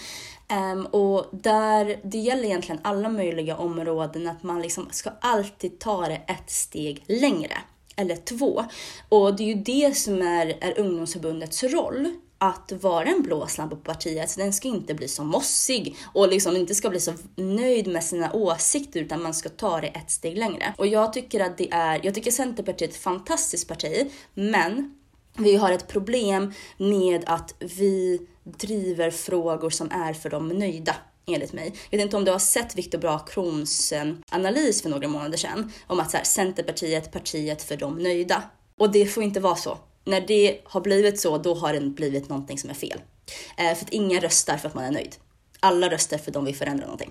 Um, 0.72 0.87
och 0.87 1.27
där, 1.33 2.00
det 2.03 2.18
gäller 2.18 2.44
egentligen 2.44 2.81
alla 2.85 3.09
möjliga 3.09 3.57
områden 3.57 4.29
att 4.29 4.42
man 4.42 4.62
liksom 4.62 4.88
ska 4.90 5.11
alltid 5.20 5.79
ta 5.79 6.09
det 6.09 6.20
ett 6.27 6.50
steg 6.50 7.05
längre 7.07 7.55
eller 7.96 8.16
två. 8.16 8.64
Och 9.09 9.37
det 9.37 9.42
är 9.42 9.46
ju 9.46 9.55
det 9.55 9.96
som 9.96 10.22
är, 10.22 10.59
är 10.61 10.79
ungdomsförbundets 10.79 11.62
roll 11.64 12.14
att 12.48 12.72
vara 12.80 13.04
en 13.04 13.22
blåslampa 13.22 13.76
på 13.76 13.83
partiet. 13.83 14.30
Så 14.30 14.40
den 14.40 14.52
ska 14.52 14.68
inte 14.68 14.94
bli 14.94 15.09
så 15.09 15.24
mossig 15.24 15.96
och 16.12 16.28
liksom 16.28 16.57
inte 16.57 16.74
ska 16.74 16.90
bli 16.90 17.00
så 17.00 17.12
nöjd 17.37 17.87
med 17.87 18.04
sina 18.04 18.33
åsikter 18.33 19.00
utan 19.00 19.22
man 19.22 19.35
ska 19.35 19.48
ta 19.48 19.80
det 19.80 19.87
ett 19.87 20.11
steg 20.11 20.38
längre. 20.38 20.74
Och 20.78 20.87
jag 20.87 21.12
tycker 21.12 21.40
att 21.40 21.59
det 21.59 21.72
är, 21.72 22.00
jag 22.02 22.14
tycker 22.14 22.30
Centerpartiet 22.30 22.90
är 22.90 22.94
ett 22.94 23.02
fantastiskt 23.02 23.68
parti, 23.68 24.11
men 24.35 24.94
vi 25.37 25.57
har 25.57 25.72
ett 25.72 25.88
problem 25.88 26.52
med 26.76 27.24
att 27.26 27.54
vi 27.59 28.26
driver 28.44 29.11
frågor 29.11 29.70
som 29.70 29.90
är 29.90 30.12
för 30.12 30.30
de 30.30 30.48
nöjda 30.48 30.96
enligt 31.26 31.52
mig. 31.52 31.74
Jag 31.90 31.98
vet 31.98 32.04
inte 32.04 32.16
om 32.16 32.24
du 32.24 32.30
har 32.30 32.38
sett 32.38 32.78
Viktor 32.78 32.98
Brakrons 32.98 33.92
eh, 33.92 34.14
analys 34.30 34.83
för 34.83 34.90
några 34.90 35.09
månader 35.09 35.38
sedan 35.38 35.72
om 35.87 36.00
att 36.00 36.11
så 36.11 36.16
här, 36.16 36.24
Centerpartiet, 36.24 37.12
partiet 37.12 37.62
för 37.62 37.76
de 37.76 37.98
nöjda. 37.98 38.42
Och 38.78 38.92
det 38.92 39.07
får 39.07 39.22
inte 39.22 39.40
vara 39.40 39.57
så. 39.57 39.78
När 40.04 40.20
det 40.20 40.60
har 40.64 40.80
blivit 40.80 41.20
så, 41.20 41.38
då 41.38 41.54
har 41.54 41.72
det 41.72 41.80
blivit 41.80 42.28
någonting 42.28 42.58
som 42.58 42.70
är 42.70 42.74
fel. 42.74 43.00
Eh, 43.58 43.74
för 43.74 43.84
att 43.84 43.92
ingen 43.92 44.20
röstar 44.20 44.56
för 44.56 44.68
att 44.68 44.74
man 44.74 44.84
är 44.84 44.92
nöjd. 44.92 45.16
Alla 45.60 45.90
röstar 45.90 46.18
för 46.18 46.30
att 46.30 46.34
de 46.34 46.44
vill 46.44 46.56
förändra 46.56 46.84
någonting. 46.84 47.10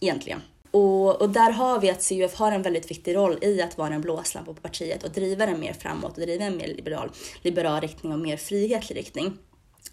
Egentligen. 0.00 0.42
Och, 0.70 1.22
och, 1.22 1.30
där 1.30 1.50
har 1.50 1.80
vi 1.80 1.90
att 1.90 2.08
CUF 2.08 2.34
har 2.34 2.52
en 2.52 2.62
väldigt 2.62 2.90
viktig 2.90 3.16
roll 3.16 3.38
i 3.42 3.62
att 3.62 3.78
vara 3.78 3.94
en 3.94 4.00
blåslampa 4.00 4.54
på 4.54 4.60
partiet 4.60 5.02
och 5.02 5.10
driva 5.10 5.46
den 5.46 5.60
mer 5.60 5.72
framåt 5.72 6.18
och 6.18 6.20
driva 6.20 6.44
en 6.44 6.56
mer 6.56 6.66
liberal, 6.66 7.10
liberal 7.42 7.80
riktning 7.80 8.12
och 8.12 8.18
mer 8.18 8.36
frihetlig 8.36 8.96
riktning 8.96 9.38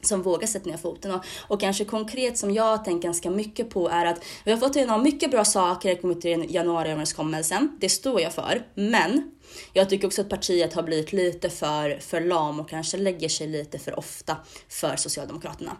som 0.01 0.21
vågar 0.21 0.47
sätta 0.47 0.69
ner 0.69 0.77
foten. 0.77 1.11
Och, 1.11 1.25
och 1.47 1.61
kanske 1.61 1.85
konkret 1.85 2.37
som 2.37 2.53
jag 2.53 2.85
tänker 2.85 3.07
ganska 3.07 3.29
mycket 3.29 3.69
på 3.69 3.89
är 3.89 4.05
att 4.05 4.23
vi 4.43 4.51
har 4.51 4.57
fått 4.57 4.75
igenom 4.75 5.03
mycket 5.03 5.31
bra 5.31 5.45
saker 5.45 6.25
i 6.27 6.45
januariöverenskommelsen. 6.49 7.77
Det 7.79 7.89
står 7.89 8.21
jag 8.21 8.33
för. 8.33 8.65
Men 8.75 9.31
jag 9.73 9.89
tycker 9.89 10.07
också 10.07 10.21
att 10.21 10.29
partiet 10.29 10.73
har 10.73 10.83
blivit 10.83 11.13
lite 11.13 11.49
för, 11.49 11.99
för 11.99 12.21
lam 12.21 12.59
och 12.59 12.69
kanske 12.69 12.97
lägger 12.97 13.29
sig 13.29 13.47
lite 13.47 13.79
för 13.79 13.99
ofta 13.99 14.37
för 14.69 14.95
Socialdemokraterna. 14.95 15.77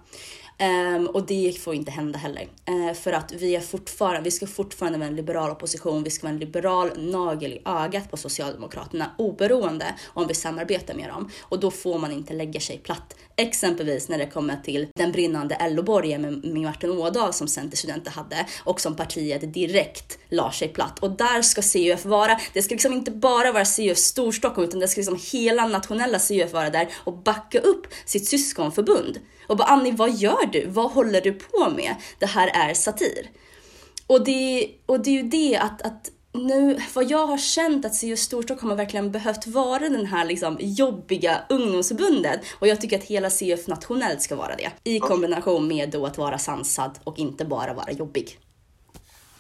Um, 0.64 1.08
och 1.08 1.26
det 1.26 1.58
får 1.60 1.76
inte 1.76 1.92
hända 1.92 2.20
heller. 2.20 2.48
Uh, 2.70 2.94
för 2.94 3.14
att 3.14 3.32
vi 3.32 3.56
är 3.56 3.60
fortfarande, 3.60 4.22
vi 4.22 4.32
ska 4.32 4.48
fortfarande 4.48 4.98
vara 4.98 5.08
en 5.08 5.16
liberal 5.16 5.52
opposition, 5.52 6.04
vi 6.04 6.10
ska 6.10 6.28
vara 6.28 6.34
en 6.34 6.40
liberal 6.40 6.92
nagel 6.98 7.52
i 7.52 7.62
ögat 7.66 8.12
på 8.12 8.18
Socialdemokraterna 8.18 9.12
oberoende 9.18 9.86
om 10.08 10.28
vi 10.28 10.34
samarbetar 10.34 10.94
med 10.94 11.10
dem. 11.10 11.30
Och 11.42 11.60
då 11.60 11.72
får 11.72 12.00
man 12.00 12.12
inte 12.12 12.34
lägga 12.34 12.60
sig 12.60 12.78
platt. 12.78 13.16
Exempelvis 13.36 14.10
när 14.10 14.18
det 14.18 14.26
kommer 14.26 14.58
till 14.64 14.88
den 14.96 15.12
brinnande 15.12 15.70
LO-borgen 15.70 16.22
med, 16.22 16.46
med 16.46 16.62
Martin 16.62 16.92
Ådahl 16.92 17.34
som 17.34 17.48
Centerstudenter 17.48 18.12
hade 18.12 18.48
och 18.64 18.82
som 18.82 18.96
partiet 18.96 19.54
direkt 19.54 20.18
la 20.30 20.52
sig 20.52 20.68
platt. 20.68 21.00
Och 21.00 21.12
där 21.12 21.42
ska 21.42 21.62
CUF 21.62 22.06
vara. 22.06 22.40
Det 22.54 22.62
ska 22.62 22.76
liksom 22.76 22.94
inte 22.94 23.12
bara 23.12 23.52
vara 23.52 23.66
CUF 23.66 23.98
Storstockholm 23.98 24.68
utan 24.68 24.80
det 24.80 24.88
ska 24.88 25.00
liksom 25.00 25.20
hela 25.32 25.68
nationella 25.68 26.20
CUF 26.20 26.54
vara 26.54 26.70
där 26.70 26.88
och 27.04 27.18
backa 27.18 27.60
upp 27.60 27.88
sitt 28.06 28.28
syskonförbund. 28.28 29.20
Och 29.48 29.58
bara 29.58 29.68
Annie, 29.68 29.92
vad 29.92 30.12
gör 30.16 30.46
du? 30.52 30.68
Vad 30.68 30.92
håller 30.92 31.22
du 31.22 31.34
på 31.34 31.70
med? 31.70 31.96
Det 32.20 32.26
här 32.26 32.70
är 32.70 32.74
satir. 32.74 33.30
Och 34.08 34.26
det, 34.26 34.70
och 34.86 35.00
det 35.00 35.10
är 35.10 35.24
ju 35.24 35.24
det 35.24 35.58
att, 35.58 35.82
att 35.82 36.12
nu, 36.34 36.80
vad 36.94 37.12
jag 37.12 37.28
har 37.28 37.38
känt 37.38 37.86
att 37.86 38.02
CU 38.02 38.16
Storstockholm 38.16 38.70
har 38.70 38.78
verkligen 38.78 39.12
behövt 39.12 39.48
vara 39.48 39.80
den 39.80 40.06
här 40.06 40.26
liksom 40.26 40.58
jobbiga 40.60 41.42
ungdomsförbundet 41.50 42.40
och 42.60 42.68
jag 42.68 42.82
tycker 42.82 42.98
att 42.98 43.04
hela 43.04 43.30
CUF 43.30 43.68
nationellt 43.68 44.22
ska 44.22 44.36
vara 44.36 44.56
det. 44.56 44.70
I 44.84 45.00
kombination 45.00 45.68
med 45.68 45.90
då 45.90 46.06
att 46.06 46.18
vara 46.18 46.38
sansad 46.38 47.00
och 47.04 47.20
inte 47.20 47.46
bara 47.46 47.74
vara 47.74 47.92
jobbig. 47.92 48.38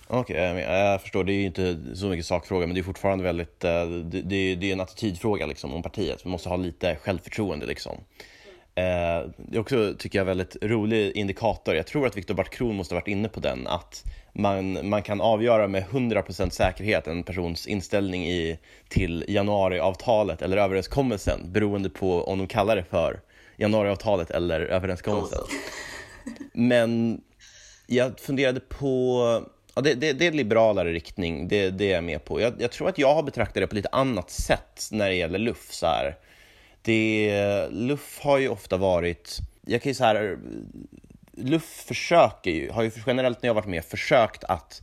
Okej, 0.09 0.51
okay, 0.51 0.61
jag 0.61 1.01
förstår. 1.01 1.23
Det 1.23 1.33
är 1.33 1.35
ju 1.35 1.45
inte 1.45 1.77
så 1.95 2.05
mycket 2.05 2.25
sakfråga, 2.25 2.67
men 2.67 2.73
det 2.73 2.81
är 2.81 2.83
fortfarande 2.83 3.23
väldigt... 3.23 3.63
Eh, 3.63 3.85
det, 3.85 4.21
det, 4.21 4.55
det 4.55 4.69
är 4.69 4.73
en 4.73 4.81
attitydfråga 4.81 5.45
liksom, 5.45 5.73
om 5.73 5.83
partiet. 5.83 6.25
Vi 6.25 6.29
måste 6.29 6.49
ha 6.49 6.55
lite 6.55 6.95
självförtroende. 6.95 7.65
Liksom. 7.65 7.97
Eh, 8.77 9.29
det 9.37 9.57
är 9.57 9.59
också, 9.59 9.93
tycker 9.97 10.19
jag, 10.19 10.25
väldigt 10.25 10.57
rolig 10.61 11.11
indikator. 11.11 11.75
Jag 11.75 11.87
tror 11.87 12.07
att 12.07 12.17
Viktor 12.17 12.33
Bart 12.33 12.49
Kron 12.49 12.75
måste 12.75 12.95
ha 12.95 12.99
varit 12.99 13.07
inne 13.07 13.29
på 13.29 13.39
den, 13.39 13.67
att 13.67 14.03
man, 14.33 14.89
man 14.89 15.03
kan 15.03 15.21
avgöra 15.21 15.67
med 15.67 15.83
100% 15.83 16.49
säkerhet 16.49 17.07
en 17.07 17.23
persons 17.23 17.67
inställning 17.67 18.27
i, 18.27 18.59
till 18.87 19.25
januariavtalet 19.27 20.41
eller 20.41 20.57
överenskommelsen 20.57 21.51
beroende 21.51 21.89
på 21.89 22.23
om 22.23 22.37
de 22.37 22.47
kallar 22.47 22.75
det 22.75 22.83
för 22.83 23.19
januariavtalet 23.57 24.31
eller 24.31 24.61
överenskommelsen. 24.61 25.39
Men 26.53 27.21
jag 27.87 28.19
funderade 28.19 28.59
på, 28.59 29.21
ja, 29.75 29.81
det, 29.81 29.93
det, 29.93 30.13
det 30.13 30.25
är 30.25 30.31
en 30.31 30.37
liberalare 30.37 30.91
riktning, 30.91 31.47
det, 31.47 31.69
det 31.69 31.91
är 31.91 31.95
jag 31.95 32.03
med 32.03 32.25
på. 32.25 32.41
Jag, 32.41 32.53
jag, 32.59 32.71
tror 32.71 32.89
att 32.89 32.97
jag 32.97 33.15
har 33.15 33.23
betraktat 33.23 33.61
det 33.61 33.67
på 33.67 33.75
lite 33.75 33.89
annat 33.91 34.29
sätt 34.29 34.89
när 34.91 35.09
det 35.09 35.15
gäller 35.15 35.39
LUF. 35.39 35.71
Så 35.71 35.85
här 35.85 36.15
det, 36.87 37.67
Luff 37.71 38.19
har 38.21 38.37
ju 38.37 38.49
ofta 38.49 38.77
varit, 38.77 39.37
jag 39.65 39.81
kan 39.81 39.89
ju 39.89 39.93
så 39.93 40.03
här, 40.03 40.37
Luff 41.37 41.85
försöker 41.87 42.51
ju, 42.51 42.71
har 42.71 42.83
ju 42.83 42.91
generellt 43.07 43.41
när 43.41 43.49
jag 43.49 43.53
varit 43.53 43.67
med 43.67 43.85
försökt 43.85 44.43
att 44.43 44.81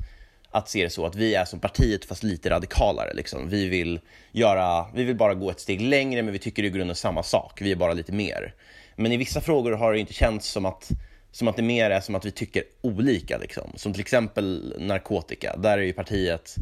att 0.51 0.69
se 0.69 0.85
det 0.85 0.91
så 0.91 1.07
att 1.07 1.15
vi 1.15 1.35
är 1.35 1.45
som 1.45 1.61
partiet 1.61 2.05
fast 2.05 2.23
lite 2.23 2.51
radikalare. 2.51 3.15
Liksom. 3.15 3.49
Vi, 3.49 3.69
vill 3.69 4.01
göra, 4.33 4.87
vi 4.95 5.05
vill 5.05 5.17
bara 5.17 5.35
gå 5.35 5.51
ett 5.51 5.61
steg 5.61 5.81
längre 5.81 6.23
men 6.23 6.33
vi 6.33 6.39
tycker 6.39 6.63
i 6.63 6.71
grunden 6.71 6.97
samma 6.97 7.23
sak, 7.23 7.63
vi 7.63 7.73
är 7.73 7.77
bara 7.77 7.93
lite 7.93 8.13
mer. 8.13 8.55
Men 8.97 9.13
i 9.13 9.17
vissa 9.17 9.41
frågor 9.41 9.73
har 9.73 9.93
det 9.93 9.99
inte 9.99 10.13
känts 10.13 10.49
som 10.49 10.67
att, 10.67 10.91
som 11.33 11.49
att 11.49 11.57
det 11.57 11.63
mer 11.63 11.91
är 11.91 12.01
som 12.01 12.15
att 12.15 12.25
vi 12.25 12.31
tycker 12.31 12.63
olika. 12.81 13.39
Liksom. 13.39 13.73
Som 13.77 13.93
till 13.93 14.01
exempel 14.01 14.75
narkotika, 14.79 15.57
där 15.57 15.79
är 15.79 15.83
ju 15.83 15.93
partiet 15.93 16.55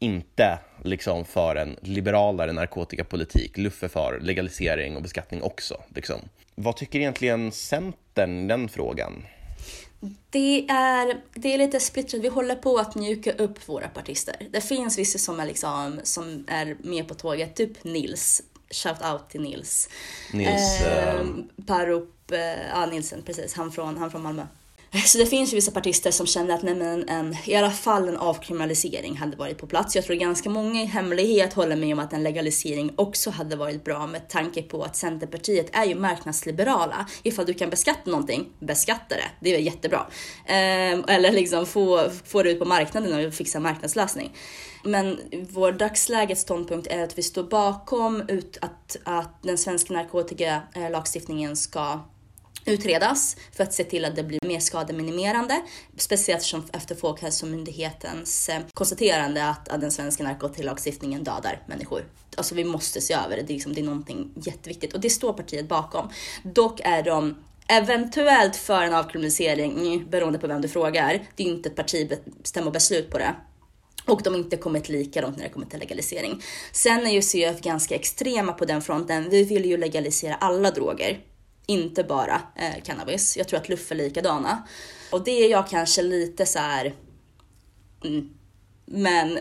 inte 0.00 0.58
liksom 0.84 1.24
för 1.24 1.56
en 1.56 1.76
liberalare 1.82 2.52
narkotikapolitik. 2.52 3.58
Luffe 3.58 3.88
för 3.88 4.20
legalisering 4.20 4.96
och 4.96 5.02
beskattning 5.02 5.42
också. 5.42 5.82
Liksom. 5.94 6.20
Vad 6.54 6.76
tycker 6.76 6.98
egentligen 6.98 7.52
Centern 7.52 8.44
i 8.44 8.48
den 8.48 8.68
frågan? 8.68 9.26
Det 10.30 10.66
är, 10.68 11.20
det 11.34 11.54
är 11.54 11.58
lite 11.58 11.80
splittrat. 11.80 12.22
Vi 12.22 12.28
håller 12.28 12.54
på 12.54 12.78
att 12.78 12.94
mjuka 12.94 13.32
upp 13.32 13.68
våra 13.68 13.88
partister. 13.88 14.36
Det 14.50 14.60
finns 14.60 14.98
vissa 14.98 15.18
som 15.18 15.40
är, 15.40 15.46
liksom, 15.46 16.00
som 16.02 16.44
är 16.48 16.76
med 16.80 17.08
på 17.08 17.14
tåget, 17.14 17.56
typ 17.56 17.84
Nils. 17.84 18.42
Shout 18.70 19.04
out 19.12 19.30
till 19.30 19.40
Nils. 19.40 19.88
Nils... 20.32 20.80
Eh, 20.80 21.14
eh, 21.14 21.26
Parup, 21.66 22.32
eh, 22.32 22.68
ja 22.72 22.86
Nilsen 22.86 23.22
precis, 23.22 23.54
han 23.54 23.72
från, 23.72 23.96
han 23.96 24.10
från 24.10 24.22
Malmö. 24.22 24.46
Så 25.06 25.18
det 25.18 25.26
finns 25.26 25.52
ju 25.52 25.54
vissa 25.54 25.70
partister 25.70 26.10
som 26.10 26.26
känner 26.26 26.54
att 26.54 26.62
nej, 26.62 26.74
men 26.74 27.08
en, 27.08 27.36
i 27.46 27.54
alla 27.54 27.70
fall 27.70 28.08
en 28.08 28.16
avkriminalisering 28.16 29.16
hade 29.16 29.36
varit 29.36 29.58
på 29.58 29.66
plats. 29.66 29.96
Jag 29.96 30.04
tror 30.04 30.16
ganska 30.16 30.50
många 30.50 30.82
i 30.82 30.84
hemlighet 30.84 31.52
håller 31.52 31.76
med 31.76 31.92
om 31.92 31.98
att 31.98 32.12
en 32.12 32.22
legalisering 32.22 32.92
också 32.96 33.30
hade 33.30 33.56
varit 33.56 33.84
bra 33.84 34.06
med 34.06 34.28
tanke 34.28 34.62
på 34.62 34.82
att 34.82 34.96
Centerpartiet 34.96 35.66
är 35.72 35.84
ju 35.84 35.94
marknadsliberala. 35.94 37.06
Ifall 37.22 37.46
du 37.46 37.54
kan 37.54 37.70
beskatta 37.70 38.10
någonting, 38.10 38.48
beskatta 38.58 39.14
det. 39.14 39.30
Det 39.40 39.54
är 39.54 39.58
jättebra. 39.58 40.06
Eh, 40.46 41.14
eller 41.14 41.32
liksom 41.32 41.66
få, 41.66 42.10
få 42.24 42.42
det 42.42 42.50
ut 42.50 42.58
på 42.58 42.64
marknaden 42.64 43.26
och 43.26 43.34
fixa 43.34 43.60
marknadslösning. 43.60 44.32
Men 44.84 45.18
vår 45.50 45.72
dagslägets 45.72 46.42
ståndpunkt 46.42 46.86
är 46.86 47.04
att 47.04 47.18
vi 47.18 47.22
står 47.22 47.42
bakom 47.42 48.22
ut 48.28 48.58
att, 48.60 48.96
att 49.04 49.42
den 49.42 49.58
svenska 49.58 49.94
narkotikalagstiftningen 49.94 51.56
ska 51.56 52.00
utredas 52.64 53.36
för 53.52 53.64
att 53.64 53.74
se 53.74 53.84
till 53.84 54.04
att 54.04 54.16
det 54.16 54.22
blir 54.22 54.40
mer 54.42 54.60
skademinimerande. 54.60 55.62
Speciellt 55.96 56.42
som 56.42 56.64
efter 56.72 56.94
Folkhälsomyndighetens 56.94 58.48
eh, 58.48 58.60
konstaterande 58.74 59.44
att, 59.44 59.68
att 59.68 59.80
den 59.80 59.90
svenska 59.90 60.24
narkotikalagstiftningen 60.24 61.24
dödar 61.24 61.62
människor. 61.66 62.04
Alltså 62.36 62.54
vi 62.54 62.64
måste 62.64 63.00
se 63.00 63.14
över 63.14 63.36
det, 63.36 63.42
det 63.42 63.52
är, 63.52 63.54
liksom, 63.54 63.74
det 63.74 63.80
är 63.80 63.84
någonting 63.84 64.30
jätteviktigt 64.34 64.92
och 64.92 65.00
det 65.00 65.10
står 65.10 65.32
partiet 65.32 65.68
bakom. 65.68 66.08
Dock 66.42 66.80
är 66.84 67.02
de 67.02 67.36
eventuellt 67.68 68.56
för 68.56 68.82
en 68.82 68.94
avkriminalisering, 68.94 70.06
beroende 70.10 70.38
på 70.38 70.46
vem 70.46 70.60
du 70.60 70.68
frågar. 70.68 71.22
Det 71.36 71.42
är 71.42 71.46
inte 71.46 71.68
ett 71.68 71.76
partistämmobeslut 71.76 73.10
på 73.10 73.18
det. 73.18 73.34
Och 74.06 74.22
de 74.22 74.30
har 74.30 74.40
inte 74.40 74.56
kommit 74.56 74.88
lika 74.88 75.20
långt 75.20 75.36
när 75.36 75.44
det 75.44 75.50
kommer 75.50 75.66
till 75.66 75.78
legalisering. 75.78 76.42
Sen 76.72 77.06
är 77.06 77.10
ju 77.10 77.22
CF 77.22 77.60
ganska 77.60 77.94
extrema 77.94 78.52
på 78.52 78.64
den 78.64 78.82
fronten. 78.82 79.30
Vi 79.30 79.44
vill 79.44 79.64
ju 79.64 79.76
legalisera 79.76 80.34
alla 80.34 80.70
droger 80.70 81.20
inte 81.70 82.04
bara 82.04 82.42
eh, 82.56 82.82
cannabis. 82.84 83.36
Jag 83.36 83.48
tror 83.48 83.60
att 83.60 83.68
luff 83.68 83.90
är 83.90 83.94
likadana. 83.94 84.62
Och 85.12 85.24
det 85.24 85.30
är 85.30 85.50
jag 85.50 85.68
kanske 85.68 86.02
lite 86.02 86.46
så 86.46 86.58
här... 86.58 86.94
Mm, 88.04 88.30
men, 88.84 89.34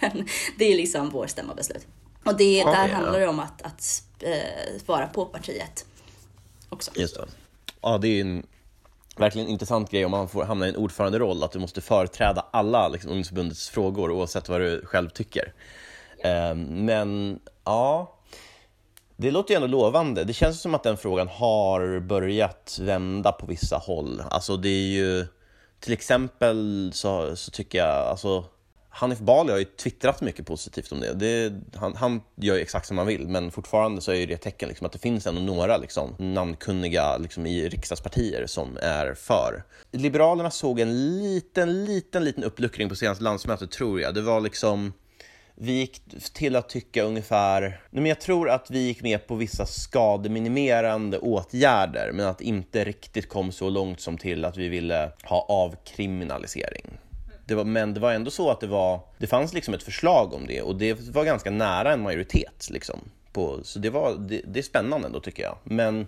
men 0.00 0.28
det 0.58 0.64
är 0.64 0.76
liksom 0.76 1.10
vår 1.10 1.26
stämmobeslut. 1.26 1.86
Och 2.24 2.36
det, 2.36 2.64
okay, 2.64 2.74
där 2.74 2.88
handlar 2.88 3.20
det 3.20 3.28
om 3.28 3.40
att, 3.40 3.62
att 3.62 4.04
eh, 4.20 4.86
vara 4.86 5.06
på 5.06 5.24
partiet 5.24 5.86
också. 6.68 6.90
Just 6.94 7.14
det. 7.16 7.26
Ja, 7.80 7.98
det 7.98 8.08
är 8.08 8.20
en 8.20 8.46
verkligen 9.16 9.48
intressant 9.48 9.90
grej 9.90 10.04
om 10.04 10.10
man 10.10 10.28
får 10.28 10.44
hamna 10.44 10.66
i 10.66 10.68
en 10.68 10.76
ordföranderoll, 10.76 11.42
att 11.42 11.52
du 11.52 11.58
måste 11.58 11.80
företräda 11.80 12.46
alla 12.50 12.88
liksom, 12.88 13.10
ungdomsförbundets 13.10 13.68
frågor 13.68 14.10
oavsett 14.10 14.48
vad 14.48 14.60
du 14.60 14.86
själv 14.86 15.08
tycker. 15.08 15.52
Eh, 16.24 16.54
men 16.54 17.40
ja, 17.64 18.17
det 19.20 19.30
låter 19.30 19.54
ju 19.54 19.56
ändå 19.56 19.66
lovande. 19.66 20.24
Det 20.24 20.32
känns 20.32 20.60
som 20.60 20.74
att 20.74 20.82
den 20.82 20.96
frågan 20.96 21.28
har 21.28 22.00
börjat 22.00 22.78
vända 22.80 23.32
på 23.32 23.46
vissa 23.46 23.76
håll. 23.76 24.22
Alltså 24.30 24.56
det 24.56 24.68
är 24.68 24.88
ju, 24.88 25.26
till 25.80 25.92
exempel 25.92 26.90
så, 26.94 27.36
så 27.36 27.50
tycker 27.50 27.78
jag, 27.78 27.88
alltså 27.88 28.44
Hanif 28.88 29.18
Bali 29.18 29.50
har 29.50 29.58
ju 29.58 29.64
twittrat 29.64 30.20
mycket 30.20 30.46
positivt 30.46 30.92
om 30.92 31.00
det. 31.00 31.14
det 31.14 31.60
han, 31.74 31.96
han, 31.96 32.20
gör 32.36 32.54
ju 32.54 32.60
exakt 32.60 32.86
som 32.86 32.98
han 32.98 33.06
vill, 33.06 33.28
men 33.28 33.50
fortfarande 33.50 34.00
så 34.00 34.12
är 34.12 34.26
det 34.26 34.34
ett 34.34 34.42
tecken 34.42 34.68
liksom, 34.68 34.86
att 34.86 34.92
det 34.92 34.98
finns 34.98 35.26
ändå 35.26 35.40
några 35.40 35.76
liksom, 35.76 36.14
namnkunniga 36.18 37.16
liksom, 37.16 37.46
i 37.46 37.68
riksdagspartier 37.68 38.46
som 38.46 38.78
är 38.82 39.14
för. 39.14 39.64
Liberalerna 39.90 40.50
såg 40.50 40.80
en 40.80 41.18
liten, 41.18 41.84
liten, 41.84 42.24
liten 42.24 42.44
uppluckring 42.44 42.88
på 42.88 42.94
senaste 42.94 43.24
landsmötet 43.24 43.70
tror 43.70 44.00
jag. 44.00 44.14
Det 44.14 44.22
var 44.22 44.40
liksom 44.40 44.92
vi 45.60 45.72
gick 45.72 46.00
till 46.32 46.56
att 46.56 46.68
tycka 46.68 47.02
ungefär... 47.02 47.80
Men 47.90 48.06
jag 48.06 48.20
tror 48.20 48.50
att 48.50 48.70
vi 48.70 48.78
gick 48.78 49.02
med 49.02 49.26
på 49.26 49.34
vissa 49.34 49.66
skademinimerande 49.66 51.18
åtgärder 51.18 52.10
men 52.12 52.26
att 52.26 52.40
inte 52.40 52.84
riktigt 52.84 53.28
kom 53.28 53.52
så 53.52 53.70
långt 53.70 54.00
som 54.00 54.18
till 54.18 54.44
att 54.44 54.56
vi 54.56 54.68
ville 54.68 55.12
ha 55.24 55.46
avkriminalisering. 55.48 56.86
Det 57.44 57.54
var, 57.54 57.64
men 57.64 57.94
det 57.94 58.00
var 58.00 58.12
ändå 58.12 58.30
så 58.30 58.50
att 58.50 58.60
det 58.60 58.66
var, 58.66 59.00
det 59.18 59.26
fanns 59.26 59.52
liksom 59.52 59.74
ett 59.74 59.82
förslag 59.82 60.34
om 60.34 60.46
det 60.46 60.62
och 60.62 60.76
det 60.76 61.00
var 61.00 61.24
ganska 61.24 61.50
nära 61.50 61.92
en 61.92 62.02
majoritet. 62.02 62.68
Liksom, 62.70 63.00
på, 63.32 63.60
så 63.62 63.78
det, 63.78 63.90
var, 63.90 64.14
det, 64.14 64.42
det 64.46 64.58
är 64.58 64.62
spännande 64.62 65.06
ändå 65.06 65.20
tycker 65.20 65.42
jag. 65.42 65.58
Men 65.64 66.06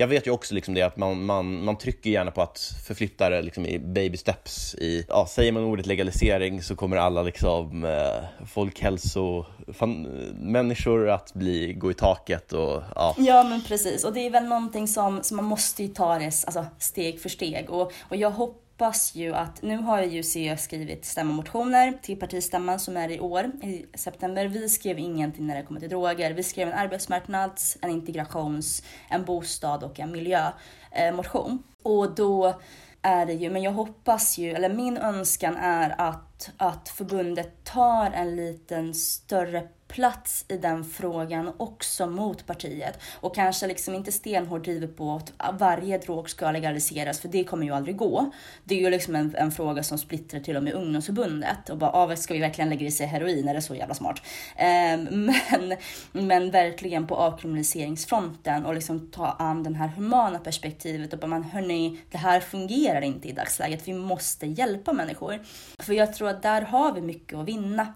jag 0.00 0.06
vet 0.06 0.26
ju 0.26 0.30
också 0.30 0.54
liksom 0.54 0.74
det 0.74 0.82
att 0.82 0.96
man, 0.96 1.24
man, 1.24 1.64
man 1.64 1.78
trycker 1.78 2.10
gärna 2.10 2.30
på 2.30 2.42
att 2.42 2.74
förflytta 2.86 3.30
det 3.30 3.42
liksom 3.42 3.66
i 3.66 3.78
baby 3.78 4.16
steps. 4.16 4.74
I, 4.74 5.04
ja, 5.08 5.26
säger 5.30 5.52
man 5.52 5.64
ordet 5.64 5.86
legalisering 5.86 6.62
så 6.62 6.76
kommer 6.76 6.96
alla 6.96 7.22
liksom, 7.22 7.84
eh, 7.84 8.46
folkhälsomänniskor 8.46 11.08
att 11.08 11.34
bli, 11.34 11.72
gå 11.72 11.90
i 11.90 11.94
taket. 11.94 12.52
Och, 12.52 12.82
ja. 12.94 13.14
ja, 13.18 13.42
men 13.42 13.62
precis. 13.62 14.04
Och 14.04 14.12
det 14.12 14.26
är 14.26 14.30
väl 14.30 14.44
någonting 14.44 14.88
som, 14.88 15.22
som 15.22 15.36
man 15.36 15.46
måste 15.46 15.82
ju 15.82 15.88
ta 15.88 16.18
det 16.18 16.24
alltså, 16.24 16.66
steg 16.78 17.20
för 17.20 17.28
steg. 17.28 17.70
Och, 17.70 17.92
och 18.08 18.16
jag 18.16 18.30
hoppas 18.30 18.59
hoppas 18.80 19.14
ju 19.14 19.34
att, 19.34 19.62
nu 19.62 19.76
har 19.76 20.02
ju 20.02 20.22
CUF 20.22 20.60
skrivit 20.60 21.04
stämmomotioner 21.04 21.98
till 22.02 22.18
partistämman 22.18 22.78
som 22.78 22.96
är 22.96 23.10
i 23.10 23.20
år, 23.20 23.44
i 23.62 23.86
september. 23.94 24.46
Vi 24.46 24.68
skrev 24.68 24.98
ingenting 24.98 25.46
när 25.46 25.56
det 25.56 25.62
kommer 25.62 25.80
till 25.80 25.88
droger. 25.88 26.34
Vi 26.34 26.42
skrev 26.42 26.68
en 26.68 26.74
arbetsmarknads, 26.74 27.78
en 27.82 27.90
integrations, 27.90 28.82
en 29.08 29.24
bostad 29.24 29.84
och 29.84 30.00
en 30.00 30.12
miljömotion. 30.12 31.62
och 31.82 32.14
då 32.14 32.60
är 33.02 33.26
det 33.26 33.32
ju, 33.32 33.50
men 33.50 33.62
jag 33.62 33.72
hoppas 33.72 34.38
ju, 34.38 34.50
eller 34.50 34.68
min 34.68 34.96
önskan 34.96 35.56
är 35.56 35.94
att, 35.98 36.50
att 36.56 36.88
förbundet 36.88 37.64
tar 37.64 38.10
en 38.10 38.36
liten 38.36 38.94
större 38.94 39.68
plats 39.90 40.44
i 40.48 40.56
den 40.56 40.84
frågan 40.84 41.52
också 41.56 42.06
mot 42.06 42.46
partiet 42.46 42.98
och 43.20 43.34
kanske 43.34 43.66
liksom 43.66 43.94
inte 43.94 44.12
stenhårt 44.12 44.64
driver 44.64 44.86
på 44.86 45.14
att 45.14 45.60
varje 45.60 45.98
drog 45.98 46.30
ska 46.30 46.50
legaliseras 46.50 47.20
för 47.20 47.28
det 47.28 47.44
kommer 47.44 47.66
ju 47.66 47.74
aldrig 47.74 47.96
gå. 47.96 48.30
Det 48.64 48.74
är 48.74 48.78
ju 48.78 48.90
liksom 48.90 49.16
en, 49.16 49.34
en 49.36 49.52
fråga 49.52 49.82
som 49.82 49.98
splittrar 49.98 50.40
till 50.40 50.56
och 50.56 50.62
med 50.62 50.72
ungdomsförbundet 50.72 51.70
och 51.70 51.78
bara 51.78 51.90
ah, 51.90 52.16
ska 52.16 52.34
vi 52.34 52.40
verkligen 52.40 52.70
legalisera 52.70 53.08
heroin? 53.08 53.48
Är 53.48 53.54
det 53.54 53.62
så 53.62 53.74
jävla 53.74 53.94
smart? 53.94 54.22
Eh, 54.56 54.66
men, 55.10 55.76
men 56.12 56.50
verkligen 56.50 57.06
på 57.06 57.16
avkriminaliseringsfronten 57.16 58.66
och 58.66 58.74
liksom 58.74 59.10
ta 59.10 59.26
an 59.26 59.62
den 59.62 59.74
här 59.74 59.88
humana 59.88 60.38
perspektivet 60.38 61.12
och 61.12 61.18
bara 61.18 61.26
man 61.26 61.42
hörni, 61.42 62.00
det 62.10 62.18
här 62.18 62.40
fungerar 62.40 63.00
inte 63.00 63.28
i 63.28 63.32
dagsläget. 63.32 63.88
Vi 63.88 63.94
måste 63.94 64.46
hjälpa 64.46 64.92
människor. 64.92 65.38
För 65.78 65.92
jag 65.92 66.14
tror 66.14 66.28
att 66.28 66.42
där 66.42 66.62
har 66.62 66.92
vi 66.92 67.00
mycket 67.00 67.38
att 67.38 67.48
vinna 67.48 67.94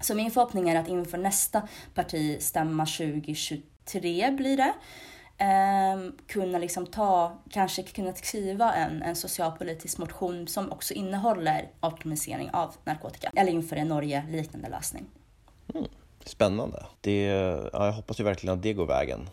så 0.00 0.14
min 0.14 0.30
förhoppning 0.30 0.68
är 0.68 0.80
att 0.80 0.88
inför 0.88 1.18
nästa 1.18 1.68
partistämma 1.94 2.86
2023 2.86 4.30
blir 4.30 4.56
det, 4.56 4.74
eh, 5.44 6.12
kunna 6.26 6.58
liksom 6.58 6.86
ta, 6.86 7.38
kanske 7.50 7.82
kunna 7.82 8.12
skriva 8.12 8.74
en, 8.74 9.02
en 9.02 9.16
socialpolitisk 9.16 9.98
motion 9.98 10.48
som 10.48 10.72
också 10.72 10.94
innehåller 10.94 11.68
optimisering 11.80 12.50
av 12.50 12.74
narkotika. 12.84 13.30
Eller 13.36 13.52
inför 13.52 13.76
en 13.76 13.88
Norge-liknande 13.88 14.68
lösning. 14.68 15.06
Mm, 15.74 15.86
spännande. 16.24 16.86
Det, 17.00 17.24
ja, 17.72 17.86
jag 17.86 17.92
hoppas 17.92 18.20
ju 18.20 18.24
verkligen 18.24 18.56
att 18.56 18.62
det 18.62 18.72
går 18.72 18.86
vägen. 18.86 19.28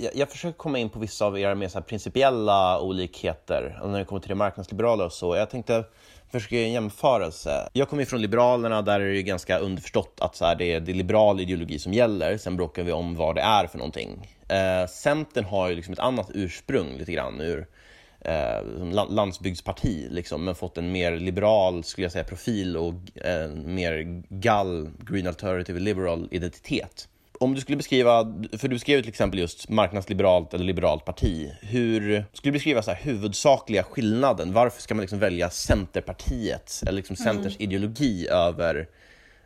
jag, 0.00 0.16
jag 0.16 0.30
försöker 0.30 0.58
komma 0.58 0.78
in 0.78 0.90
på 0.90 0.98
vissa 0.98 1.26
av 1.26 1.38
era 1.38 1.54
mer 1.54 1.68
så 1.68 1.80
principiella 1.80 2.80
olikheter 2.80 3.80
när 3.84 3.98
det 3.98 4.04
kommer 4.04 4.20
till 4.20 4.28
det 4.28 4.34
marknadsliberala 4.34 5.04
och 5.04 5.12
så. 5.12 5.36
Jag 5.36 5.50
tänkte 5.50 5.84
försöker 6.32 6.56
göra 6.56 6.66
en 6.66 6.72
jämförelse. 6.72 7.68
Jag 7.72 7.88
kommer 7.88 8.04
från 8.04 8.22
Liberalerna, 8.22 8.82
där 8.82 9.00
är 9.00 9.12
det 9.12 9.22
ganska 9.22 9.58
underförstått 9.58 10.18
att 10.20 10.36
så 10.36 10.44
här, 10.44 10.54
det, 10.54 10.72
är, 10.72 10.80
det 10.80 10.92
är 10.92 10.94
liberal 10.94 11.40
ideologi 11.40 11.78
som 11.78 11.92
gäller. 11.92 12.36
Sen 12.36 12.56
bråkar 12.56 12.82
vi 12.82 12.92
om 12.92 13.16
vad 13.16 13.34
det 13.34 13.40
är 13.40 13.66
för 13.66 13.78
någonting. 13.78 14.28
Eh, 14.48 14.86
Centern 14.88 15.44
har 15.44 15.68
ju 15.68 15.74
liksom 15.74 15.92
ett 15.92 15.98
annat 15.98 16.30
ursprung 16.34 16.98
lite 16.98 17.12
grann 17.12 17.40
ur 17.40 17.66
eh, 18.20 18.62
landsbygdsparti, 19.08 20.06
liksom, 20.10 20.44
men 20.44 20.54
fått 20.54 20.78
en 20.78 20.92
mer 20.92 21.12
liberal 21.12 21.84
skulle 21.84 22.04
jag 22.04 22.12
säga, 22.12 22.24
profil 22.24 22.76
och 22.76 22.94
en 23.14 23.60
eh, 23.60 23.66
mer 23.66 24.22
gall, 24.28 24.90
green 24.98 25.26
alternative 25.26 25.80
liberal 25.80 26.28
identitet 26.30 27.08
om 27.42 27.54
du 27.54 27.60
skulle 27.60 27.76
beskriva, 27.76 28.24
för 28.58 28.68
du 28.68 28.74
beskrev 28.74 29.00
till 29.00 29.08
exempel 29.08 29.38
just 29.38 29.68
marknadsliberalt 29.68 30.54
eller 30.54 30.64
liberalt 30.64 31.04
parti. 31.04 31.52
Hur 31.60 32.24
skulle 32.32 32.50
du 32.50 32.52
beskriva 32.52 32.82
så 32.82 32.90
här, 32.90 32.98
huvudsakliga 33.02 33.82
skillnaden? 33.82 34.52
Varför 34.52 34.82
ska 34.82 34.94
man 34.94 35.00
liksom 35.00 35.18
välja 35.18 35.50
Centerpartiet 35.50 36.80
eller 36.82 36.92
liksom 36.92 37.16
Centers 37.16 37.56
mm. 37.56 37.62
ideologi 37.62 38.28
över 38.28 38.88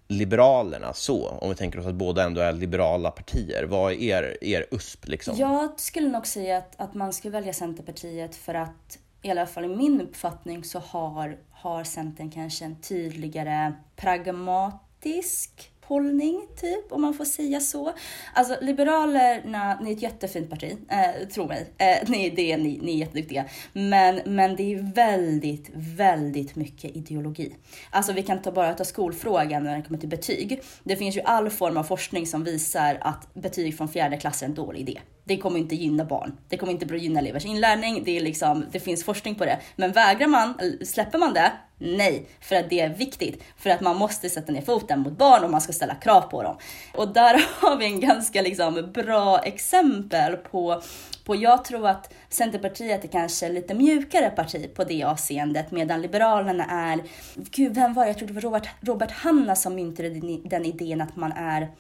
Liberalerna 0.09 0.93
så? 0.93 1.29
Om 1.29 1.49
vi 1.49 1.57
tänker 1.57 1.79
oss 1.79 1.87
att 1.87 1.95
båda 1.95 2.25
ändå 2.25 2.41
är 2.41 2.53
liberala 2.53 3.11
partier. 3.11 3.65
Vad 3.65 3.93
är 3.93 3.97
er, 3.97 4.37
er 4.41 4.67
USP 4.71 5.09
liksom? 5.09 5.37
Jag 5.37 5.81
skulle 5.81 6.09
nog 6.09 6.27
säga 6.27 6.59
att, 6.59 6.81
att 6.81 6.95
man 6.95 7.13
ska 7.13 7.31
välja 7.31 7.53
Centerpartiet 7.53 8.37
för 8.37 8.55
att 8.55 8.99
i 9.23 9.31
alla 9.31 9.47
fall 9.47 9.65
i 9.65 9.69
min 9.69 10.01
uppfattning 10.01 10.65
så 10.65 10.79
har, 10.79 11.37
har 11.51 11.85
Centern 11.85 12.31
kanske 12.31 12.65
en 12.65 12.81
tydligare 12.81 13.73
pragmatisk 13.97 15.71
hållning, 15.87 16.47
typ, 16.61 16.93
om 16.93 17.03
man 17.03 17.15
får 17.15 17.25
säga 17.25 17.61
så. 17.61 17.93
Alltså 18.35 18.57
Liberalerna, 18.61 19.79
ni 19.81 19.91
är 19.91 19.97
ett 19.97 20.03
jättefint 20.03 20.51
parti, 20.51 20.77
eh, 20.89 21.29
tro 21.29 21.47
mig. 21.47 21.73
Eh, 21.79 22.09
ni, 22.11 22.31
det 22.31 22.53
är 22.53 22.59
ni, 22.59 22.79
ni 22.83 22.95
är 22.95 22.97
jätteduktiga. 22.97 23.45
Men, 23.73 24.21
men 24.25 24.57
det 24.57 24.75
är 24.75 24.95
väldigt, 24.95 25.71
väldigt 25.75 26.57
mycket 26.57 26.97
ideologi. 26.97 27.57
Alltså 27.91 28.13
vi 28.13 28.23
kan 28.23 28.43
ta 28.43 28.53
bara 28.53 28.75
ta 28.75 28.85
skolfrågan 28.85 29.65
när 29.65 29.77
det 29.77 29.83
kommer 29.83 30.01
till 30.01 30.09
betyg. 30.09 30.63
Det 30.85 30.97
finns 30.97 31.17
ju 31.17 31.21
all 31.21 31.51
form 31.51 31.77
av 31.77 31.85
forskning 31.85 32.27
som 32.27 32.45
visar 32.45 32.99
att 33.01 33.35
betyg 33.35 33.77
från 33.77 33.89
fjärde 33.89 34.17
klass 34.17 34.43
är 34.43 34.47
en 34.47 34.55
dålig 34.55 34.81
idé. 34.81 35.01
Det 35.25 35.37
kommer 35.37 35.59
inte 35.59 35.75
gynna 35.75 36.05
barn. 36.05 36.37
Det 36.49 36.57
kommer 36.57 36.73
inte 36.73 36.97
gynna 36.97 37.21
elevers 37.21 37.45
inlärning. 37.45 38.03
Det, 38.05 38.17
är 38.17 38.21
liksom, 38.21 38.65
det 38.73 38.81
finns 38.81 39.05
forskning 39.05 39.35
på 39.35 39.45
det. 39.45 39.59
Men 39.77 39.93
vägrar 39.93 40.27
man, 40.27 40.55
släpper 40.85 41.19
man 41.19 41.35
det, 41.35 41.53
Nej, 41.85 42.27
för 42.41 42.57
att 42.57 42.71
det 42.71 42.81
är 42.81 42.89
viktigt. 42.89 43.43
För 43.57 43.71
att 43.71 43.81
man 43.81 43.97
måste 43.97 44.31
sätta 44.31 44.53
ner 44.53 44.63
foten 44.63 45.01
mot 45.01 45.19
barn 45.19 45.45
och 45.45 45.51
man 45.51 45.61
ska 45.61 45.73
ställa 45.73 45.95
krav 45.95 46.21
på 46.21 46.43
dem. 46.43 46.57
Och 46.95 47.09
där 47.09 47.47
har 47.61 47.77
vi 47.77 47.85
en 47.85 48.01
ganska 48.01 48.43
liksom 48.43 48.93
bra 48.93 49.39
exempel 49.39 50.37
på 50.37 50.83
på, 51.25 51.37
jag 51.37 51.65
tror 51.65 51.89
att 51.89 52.15
Centerpartiet 52.29 53.05
är 53.05 53.09
kanske 53.09 53.49
lite 53.49 53.75
mjukare 53.75 54.31
parti 54.31 54.75
på 54.75 54.85
det 54.85 55.05
avseendet 55.05 55.71
medan 55.71 56.03
Liberalerna 56.03 56.65
är, 56.65 57.03
gud 57.35 57.75
vem 57.75 57.95
var 57.95 58.05
det? 58.05 58.11
Jag 58.11 58.19
tror 58.19 58.29
det 58.29 58.35
var 58.35 58.41
Robert, 58.41 58.69
Robert 58.81 59.11
Hanna 59.11 59.57
som 59.57 59.75
myntade 59.75 60.09
den 60.45 60.65
idén 60.65 61.01
att 61.01 61.17
man 61.17 61.33
är 61.33 61.71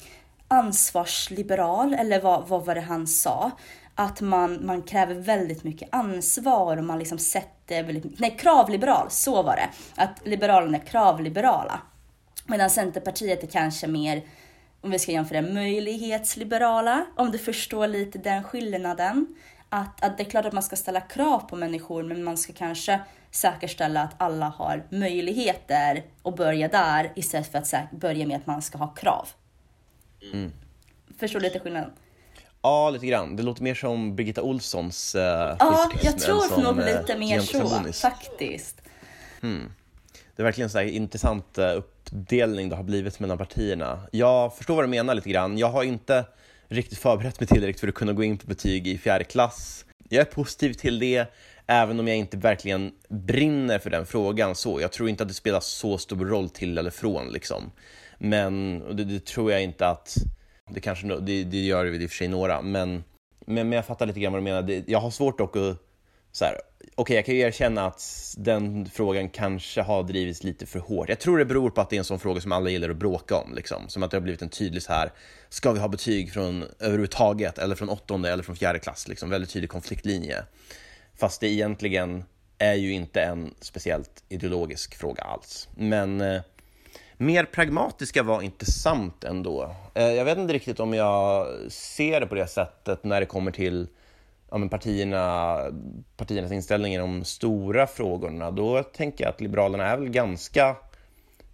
ansvarsliberal, 0.48 1.94
eller 1.94 2.20
vad, 2.20 2.48
vad 2.48 2.64
var 2.64 2.74
det 2.74 2.80
han 2.80 3.06
sa? 3.06 3.50
Att 3.94 4.20
man, 4.20 4.66
man 4.66 4.82
kräver 4.82 5.14
väldigt 5.14 5.64
mycket 5.64 5.88
ansvar 5.92 6.76
och 6.76 6.84
man 6.84 6.98
liksom 6.98 7.18
sätter 7.18 7.82
väldigt 7.82 8.20
Nej, 8.20 8.36
kravliberal, 8.40 9.10
så 9.10 9.42
var 9.42 9.56
det. 9.56 9.68
Att 9.94 10.26
Liberalerna 10.26 10.78
är 10.78 10.86
kravliberala. 10.86 11.80
Medan 12.46 12.70
Centerpartiet 12.70 13.42
är 13.42 13.46
kanske 13.46 13.86
mer, 13.86 14.22
om 14.80 14.90
vi 14.90 14.98
ska 14.98 15.12
jämföra, 15.12 15.42
möjlighetsliberala. 15.42 17.06
Om 17.16 17.30
du 17.30 17.38
förstår 17.38 17.86
lite 17.86 18.18
den 18.18 18.44
skillnaden. 18.44 19.26
Att, 19.68 20.04
att 20.04 20.16
det 20.16 20.22
är 20.22 20.30
klart 20.30 20.44
att 20.44 20.52
man 20.52 20.62
ska 20.62 20.76
ställa 20.76 21.00
krav 21.00 21.38
på 21.38 21.56
människor, 21.56 22.02
men 22.02 22.24
man 22.24 22.36
ska 22.36 22.52
kanske 22.52 23.00
säkerställa 23.30 24.02
att 24.02 24.14
alla 24.18 24.48
har 24.48 24.86
möjligheter 24.90 26.04
och 26.22 26.34
börja 26.34 26.68
där 26.68 27.12
istället 27.14 27.52
för 27.52 27.58
att 27.58 27.90
börja 27.90 28.26
med 28.26 28.36
att 28.36 28.46
man 28.46 28.62
ska 28.62 28.78
ha 28.78 28.86
krav. 28.86 29.28
Mm. 30.32 30.52
Förstår 31.18 31.40
du 31.40 31.44
lite 31.44 31.60
skillnaden? 31.60 31.90
Ja, 32.64 32.90
lite 32.90 33.06
grann. 33.06 33.36
Det 33.36 33.42
låter 33.42 33.62
mer 33.62 33.74
som 33.74 34.16
Birgitta 34.16 34.42
Olssons 34.42 35.14
uh, 35.14 35.22
Ja, 35.22 35.90
jag 36.02 36.18
tror 36.18 36.62
nog 36.62 36.76
lite 36.76 37.18
mer 37.18 37.40
så, 37.40 37.92
faktiskt. 37.92 38.82
Hmm. 39.40 39.72
Det 40.36 40.42
är 40.42 40.44
verkligen 40.44 40.70
en 40.70 40.88
intressant 40.88 41.58
uh, 41.58 41.64
uppdelning 41.64 42.68
det 42.68 42.76
har 42.76 42.82
blivit 42.82 43.20
mellan 43.20 43.38
partierna. 43.38 44.00
Jag 44.10 44.56
förstår 44.56 44.74
vad 44.74 44.84
du 44.84 44.88
menar 44.88 45.14
lite 45.14 45.30
grann. 45.30 45.58
Jag 45.58 45.70
har 45.70 45.82
inte 45.82 46.24
riktigt 46.68 46.98
förberett 46.98 47.40
mig 47.40 47.46
tillräckligt 47.46 47.80
för 47.80 47.88
att 47.88 47.94
kunna 47.94 48.12
gå 48.12 48.24
in 48.24 48.38
på 48.38 48.46
betyg 48.46 48.86
i 48.86 48.98
fjärde 48.98 49.24
klass. 49.24 49.84
Jag 50.08 50.20
är 50.20 50.30
positiv 50.30 50.72
till 50.72 50.98
det, 50.98 51.26
även 51.66 52.00
om 52.00 52.08
jag 52.08 52.16
inte 52.16 52.36
verkligen 52.36 52.92
brinner 53.08 53.78
för 53.78 53.90
den 53.90 54.06
frågan. 54.06 54.54
så. 54.54 54.80
Jag 54.80 54.92
tror 54.92 55.08
inte 55.08 55.22
att 55.22 55.28
det 55.28 55.34
spelar 55.34 55.60
så 55.60 55.98
stor 55.98 56.26
roll 56.26 56.48
till 56.48 56.78
eller 56.78 56.90
från. 56.90 57.28
Liksom. 57.28 57.70
Men 58.18 58.78
det, 58.96 59.04
det 59.04 59.26
tror 59.26 59.52
jag 59.52 59.62
inte 59.62 59.88
att 59.88 60.16
det, 60.70 60.80
kanske, 60.80 61.06
det, 61.06 61.44
det 61.44 61.58
gör 61.58 61.84
det 61.84 61.96
i 61.96 62.06
och 62.06 62.10
för 62.10 62.16
sig 62.16 62.28
några, 62.28 62.62
men, 62.62 63.04
men, 63.46 63.68
men 63.68 63.72
jag 63.72 63.86
fattar 63.86 64.06
lite 64.06 64.20
grann 64.20 64.32
vad 64.32 64.42
du 64.42 64.44
menar. 64.44 64.62
Det, 64.62 64.84
jag 64.86 65.00
har 65.00 65.10
svårt 65.10 65.38
dock 65.38 65.56
att 65.56 65.76
så 66.32 66.44
här, 66.44 66.54
okej 66.54 66.92
okay, 66.96 67.16
jag 67.16 67.24
kan 67.24 67.34
ju 67.34 67.40
erkänna 67.40 67.86
att 67.86 68.34
den 68.38 68.86
frågan 68.86 69.28
kanske 69.28 69.82
har 69.82 70.02
drivits 70.02 70.42
lite 70.42 70.66
för 70.66 70.78
hårt. 70.78 71.08
Jag 71.08 71.20
tror 71.20 71.38
det 71.38 71.44
beror 71.44 71.70
på 71.70 71.80
att 71.80 71.90
det 71.90 71.96
är 71.96 71.98
en 71.98 72.04
sån 72.04 72.18
fråga 72.18 72.40
som 72.40 72.52
alla 72.52 72.70
gillar 72.70 72.90
att 72.90 72.96
bråka 72.96 73.36
om, 73.36 73.54
liksom. 73.54 73.88
Som 73.88 74.02
att 74.02 74.10
det 74.10 74.16
har 74.16 74.22
blivit 74.22 74.42
en 74.42 74.48
tydlig 74.48 74.82
så 74.82 74.92
här, 74.92 75.12
ska 75.48 75.72
vi 75.72 75.80
ha 75.80 75.88
betyg 75.88 76.32
från 76.32 76.64
överhuvudtaget, 76.78 77.58
eller 77.58 77.74
från 77.74 77.88
åttonde 77.88 78.30
eller 78.30 78.42
från 78.42 78.56
fjärde 78.56 78.78
klass, 78.78 79.08
liksom. 79.08 79.30
Väldigt 79.30 79.50
tydlig 79.50 79.70
konfliktlinje. 79.70 80.44
Fast 81.16 81.40
det 81.40 81.48
egentligen 81.48 82.24
är 82.58 82.74
ju 82.74 82.92
inte 82.92 83.22
en 83.22 83.54
speciellt 83.60 84.24
ideologisk 84.28 84.94
fråga 84.94 85.22
alls. 85.22 85.68
Men 85.74 86.20
eh, 86.20 86.40
mer 87.16 87.44
pragmatiska 87.44 88.22
var 88.22 88.42
intressant 88.42 89.24
ändå. 89.24 89.76
Eh, 89.94 90.12
jag 90.12 90.24
vet 90.24 90.38
inte 90.38 90.54
riktigt 90.54 90.80
om 90.80 90.94
jag 90.94 91.46
ser 91.72 92.20
det 92.20 92.26
på 92.26 92.34
det 92.34 92.46
sättet 92.46 93.04
när 93.04 93.20
det 93.20 93.26
kommer 93.26 93.50
till 93.50 93.88
ja, 94.50 94.58
men 94.58 94.68
partierna, 94.68 95.58
partiernas 96.16 96.52
inställning 96.52 96.94
i 96.94 96.98
de 96.98 97.24
stora 97.24 97.86
frågorna. 97.86 98.50
Då 98.50 98.82
tänker 98.82 99.24
jag 99.24 99.30
att 99.30 99.40
Liberalerna 99.40 99.86
är 99.86 99.96
väl 99.96 100.08
ganska 100.08 100.76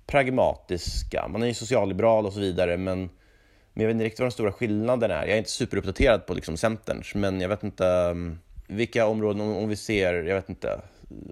pragmatiska. 0.07 1.29
Man 1.29 1.43
är 1.43 1.47
ju 1.47 1.55
socialliberal 1.55 2.27
och 2.27 2.33
så 2.33 2.41
vidare, 2.41 2.77
men, 2.77 2.99
men 3.73 3.83
jag 3.83 3.87
vet 3.87 3.95
inte 3.95 4.05
riktigt 4.05 4.21
vad 4.21 4.27
den 4.27 4.33
stora 4.33 4.53
skillnaden 4.53 5.11
är. 5.11 5.27
Jag 5.27 5.31
är 5.31 5.39
inte 5.39 5.51
superuppdaterad 5.51 6.27
på 6.27 6.35
liksom 6.35 6.57
Centerns, 6.57 7.15
men 7.15 7.41
jag 7.41 7.49
vet 7.49 7.63
inte 7.63 7.87
mm, 7.87 8.39
vilka 8.67 9.07
områden, 9.07 9.41
om, 9.41 9.57
om, 9.57 9.69
vi 9.69 9.77
ser, 9.77 10.15
jag 10.15 10.35
vet 10.35 10.49
inte, 10.49 10.81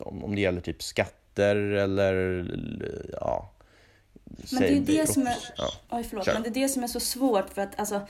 om, 0.00 0.24
om 0.24 0.34
det 0.34 0.40
gäller 0.40 0.60
typ 0.60 0.82
skatter 0.82 1.56
eller 1.56 2.44
ja, 3.20 3.50
men 4.52 4.62
det 4.62 4.76
är 4.76 4.80
det 4.80 5.12
som 5.12 5.26
är, 5.26 5.36
ja. 5.56 5.72
oj, 5.90 6.06
förlåt, 6.08 6.26
men 6.26 6.42
det 6.42 6.48
är 6.48 6.54
det 6.54 6.68
som 6.68 6.82
är 6.82 6.86
så 6.86 7.00
svårt 7.00 7.54
för 7.54 7.62
att 7.62 7.80
alltså 7.80 8.00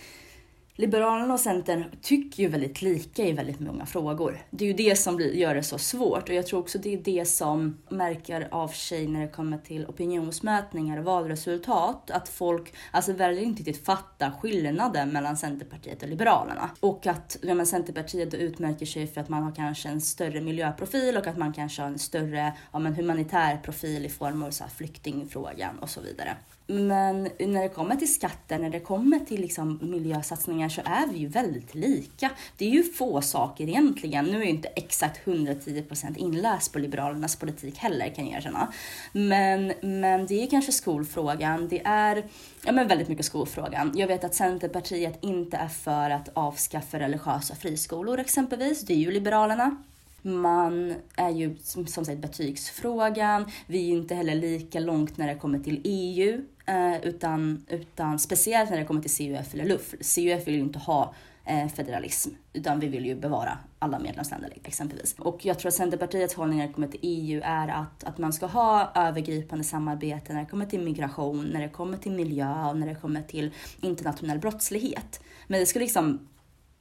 Liberalerna 0.81 1.35
och 1.35 1.41
Centern 1.41 1.85
tycker 2.03 2.43
ju 2.43 2.49
väldigt 2.49 2.83
lika 2.83 3.25
i 3.25 3.33
väldigt 3.33 3.61
många 3.61 3.87
frågor. 3.87 4.39
Det 4.51 4.65
är 4.65 4.69
ju 4.69 4.75
det 4.75 4.97
som 4.97 5.21
gör 5.21 5.55
det 5.55 5.63
så 5.63 5.79
svårt 5.79 6.29
och 6.29 6.35
jag 6.35 6.47
tror 6.47 6.61
också 6.61 6.79
det 6.79 6.95
är 6.95 6.99
det 6.99 7.25
som 7.25 7.79
märker 7.89 8.49
av 8.51 8.69
sig 8.69 9.09
när 9.09 9.21
det 9.21 9.29
kommer 9.29 9.59
till 9.59 9.87
opinionsmätningar 9.87 10.99
och 10.99 11.05
valresultat. 11.05 12.11
Att 12.11 12.29
folk 12.29 12.75
alltså 12.91 13.13
väljer 13.13 13.43
inte 13.43 13.63
riktigt 13.63 13.87
fatta 13.87 14.33
skillnaden 14.41 15.11
mellan 15.11 15.37
Centerpartiet 15.37 16.03
och 16.03 16.09
Liberalerna. 16.09 16.71
Och 16.81 17.07
att 17.07 17.37
ja, 17.43 17.55
men 17.55 17.67
Centerpartiet 17.67 18.35
utmärker 18.35 18.87
sig 18.87 19.07
för 19.07 19.21
att 19.21 19.29
man 19.29 19.43
har 19.43 19.55
kanske 19.55 19.89
en 19.89 20.01
större 20.01 20.41
miljöprofil 20.41 21.17
och 21.17 21.27
att 21.27 21.39
man 21.39 21.53
kanske 21.53 21.83
har 21.83 21.89
en 21.89 21.99
större 21.99 22.53
ja, 22.73 22.79
men 22.79 22.95
humanitär 22.95 23.57
profil 23.57 24.07
i 24.07 24.09
form 24.09 24.43
av 24.43 24.51
så 24.51 24.65
här 24.65 24.71
flyktingfrågan 24.71 25.79
och 25.79 25.91
så 25.91 26.01
vidare. 26.01 26.37
Men 26.71 27.29
när 27.39 27.63
det 27.63 27.69
kommer 27.69 27.97
till 27.97 28.15
skatter, 28.15 28.59
när 28.59 28.71
det 28.71 28.81
kommer 28.81 29.19
till 29.19 29.41
liksom 29.41 29.79
miljösatsningar 29.83 30.69
så 30.69 30.81
är 30.85 31.07
vi 31.13 31.19
ju 31.19 31.27
väldigt 31.27 31.75
lika. 31.75 32.31
Det 32.57 32.65
är 32.65 32.71
ju 32.71 32.83
få 32.83 33.21
saker 33.21 33.69
egentligen. 33.69 34.25
Nu 34.25 34.37
är 34.37 34.41
jag 34.41 34.49
inte 34.49 34.69
exakt 34.69 35.27
110% 35.27 36.19
inläst 36.19 36.73
på 36.73 36.79
Liberalernas 36.79 37.37
politik 37.37 37.79
heller 37.79 38.09
kan 38.09 38.27
jag 38.27 38.37
erkänna. 38.37 38.73
Men, 39.13 39.73
men 39.81 40.27
det 40.27 40.43
är 40.43 40.47
kanske 40.47 40.73
skolfrågan. 40.73 41.69
Det 41.69 41.83
är 41.85 42.25
ja, 42.65 42.73
men 42.73 42.89
väldigt 42.89 43.09
mycket 43.09 43.27
skolfrågan. 43.27 43.93
Jag 43.95 44.07
vet 44.07 44.25
att 44.25 44.35
Centerpartiet 44.35 45.19
inte 45.21 45.57
är 45.57 45.69
för 45.69 46.11
att 46.11 46.29
avskaffa 46.35 46.99
religiösa 46.99 47.55
friskolor 47.55 48.19
exempelvis. 48.19 48.81
Det 48.81 48.93
är 48.93 48.99
ju 48.99 49.11
Liberalerna. 49.11 49.77
Man 50.23 50.95
är 51.17 51.31
ju 51.31 51.57
som 51.65 51.87
sagt 51.87 52.19
betygsfrågan. 52.19 53.51
Vi 53.67 53.79
är 53.79 53.87
ju 53.87 53.93
inte 53.93 54.15
heller 54.15 54.35
lika 54.35 54.81
långt 54.81 55.17
när 55.17 55.27
det 55.27 55.35
kommer 55.35 55.59
till 55.59 55.81
EU. 55.85 56.43
Eh, 56.69 57.01
utan, 57.03 57.67
utan 57.69 58.19
speciellt 58.19 58.71
när 58.71 58.79
det 58.79 58.85
kommer 58.85 59.03
till 59.03 59.17
CUF 59.17 59.55
eller 59.55 59.65
LUF. 59.65 59.91
CUF 59.91 60.47
vill 60.47 60.55
ju 60.55 60.61
inte 60.61 60.79
ha 60.79 61.15
eh, 61.45 61.69
federalism, 61.69 62.31
utan 62.53 62.81
vi 62.81 62.89
vill 62.89 63.07
ju 63.07 63.15
bevara 63.15 63.59
alla 63.79 63.99
medlemsländer 63.99 64.53
exempelvis. 64.65 65.15
Och 65.19 65.47
jag 65.47 65.59
tror 65.59 65.69
att 65.69 65.75
Centerpartiets 65.75 66.35
hållning 66.35 66.59
när 66.59 66.67
det 66.67 66.73
kommer 66.73 66.89
till 66.89 67.01
EU 67.03 67.41
är 67.45 67.69
att, 67.69 68.05
att 68.05 68.19
man 68.19 68.33
ska 68.33 68.47
ha 68.47 68.93
övergripande 68.95 69.65
samarbete 69.65 70.33
när 70.33 70.41
det 70.41 70.47
kommer 70.47 70.67
till 70.67 70.81
migration, 70.81 71.47
när 71.47 71.61
det 71.61 71.69
kommer 71.69 71.99
till 71.99 72.13
miljö 72.13 72.69
och 72.69 72.77
när 72.77 72.87
det 72.87 72.95
kommer 72.95 73.23
till 73.23 73.51
internationell 73.81 74.39
brottslighet. 74.39 75.21
Men 75.47 75.61
det 75.61 75.67
ska 75.67 75.79
liksom 75.79 76.29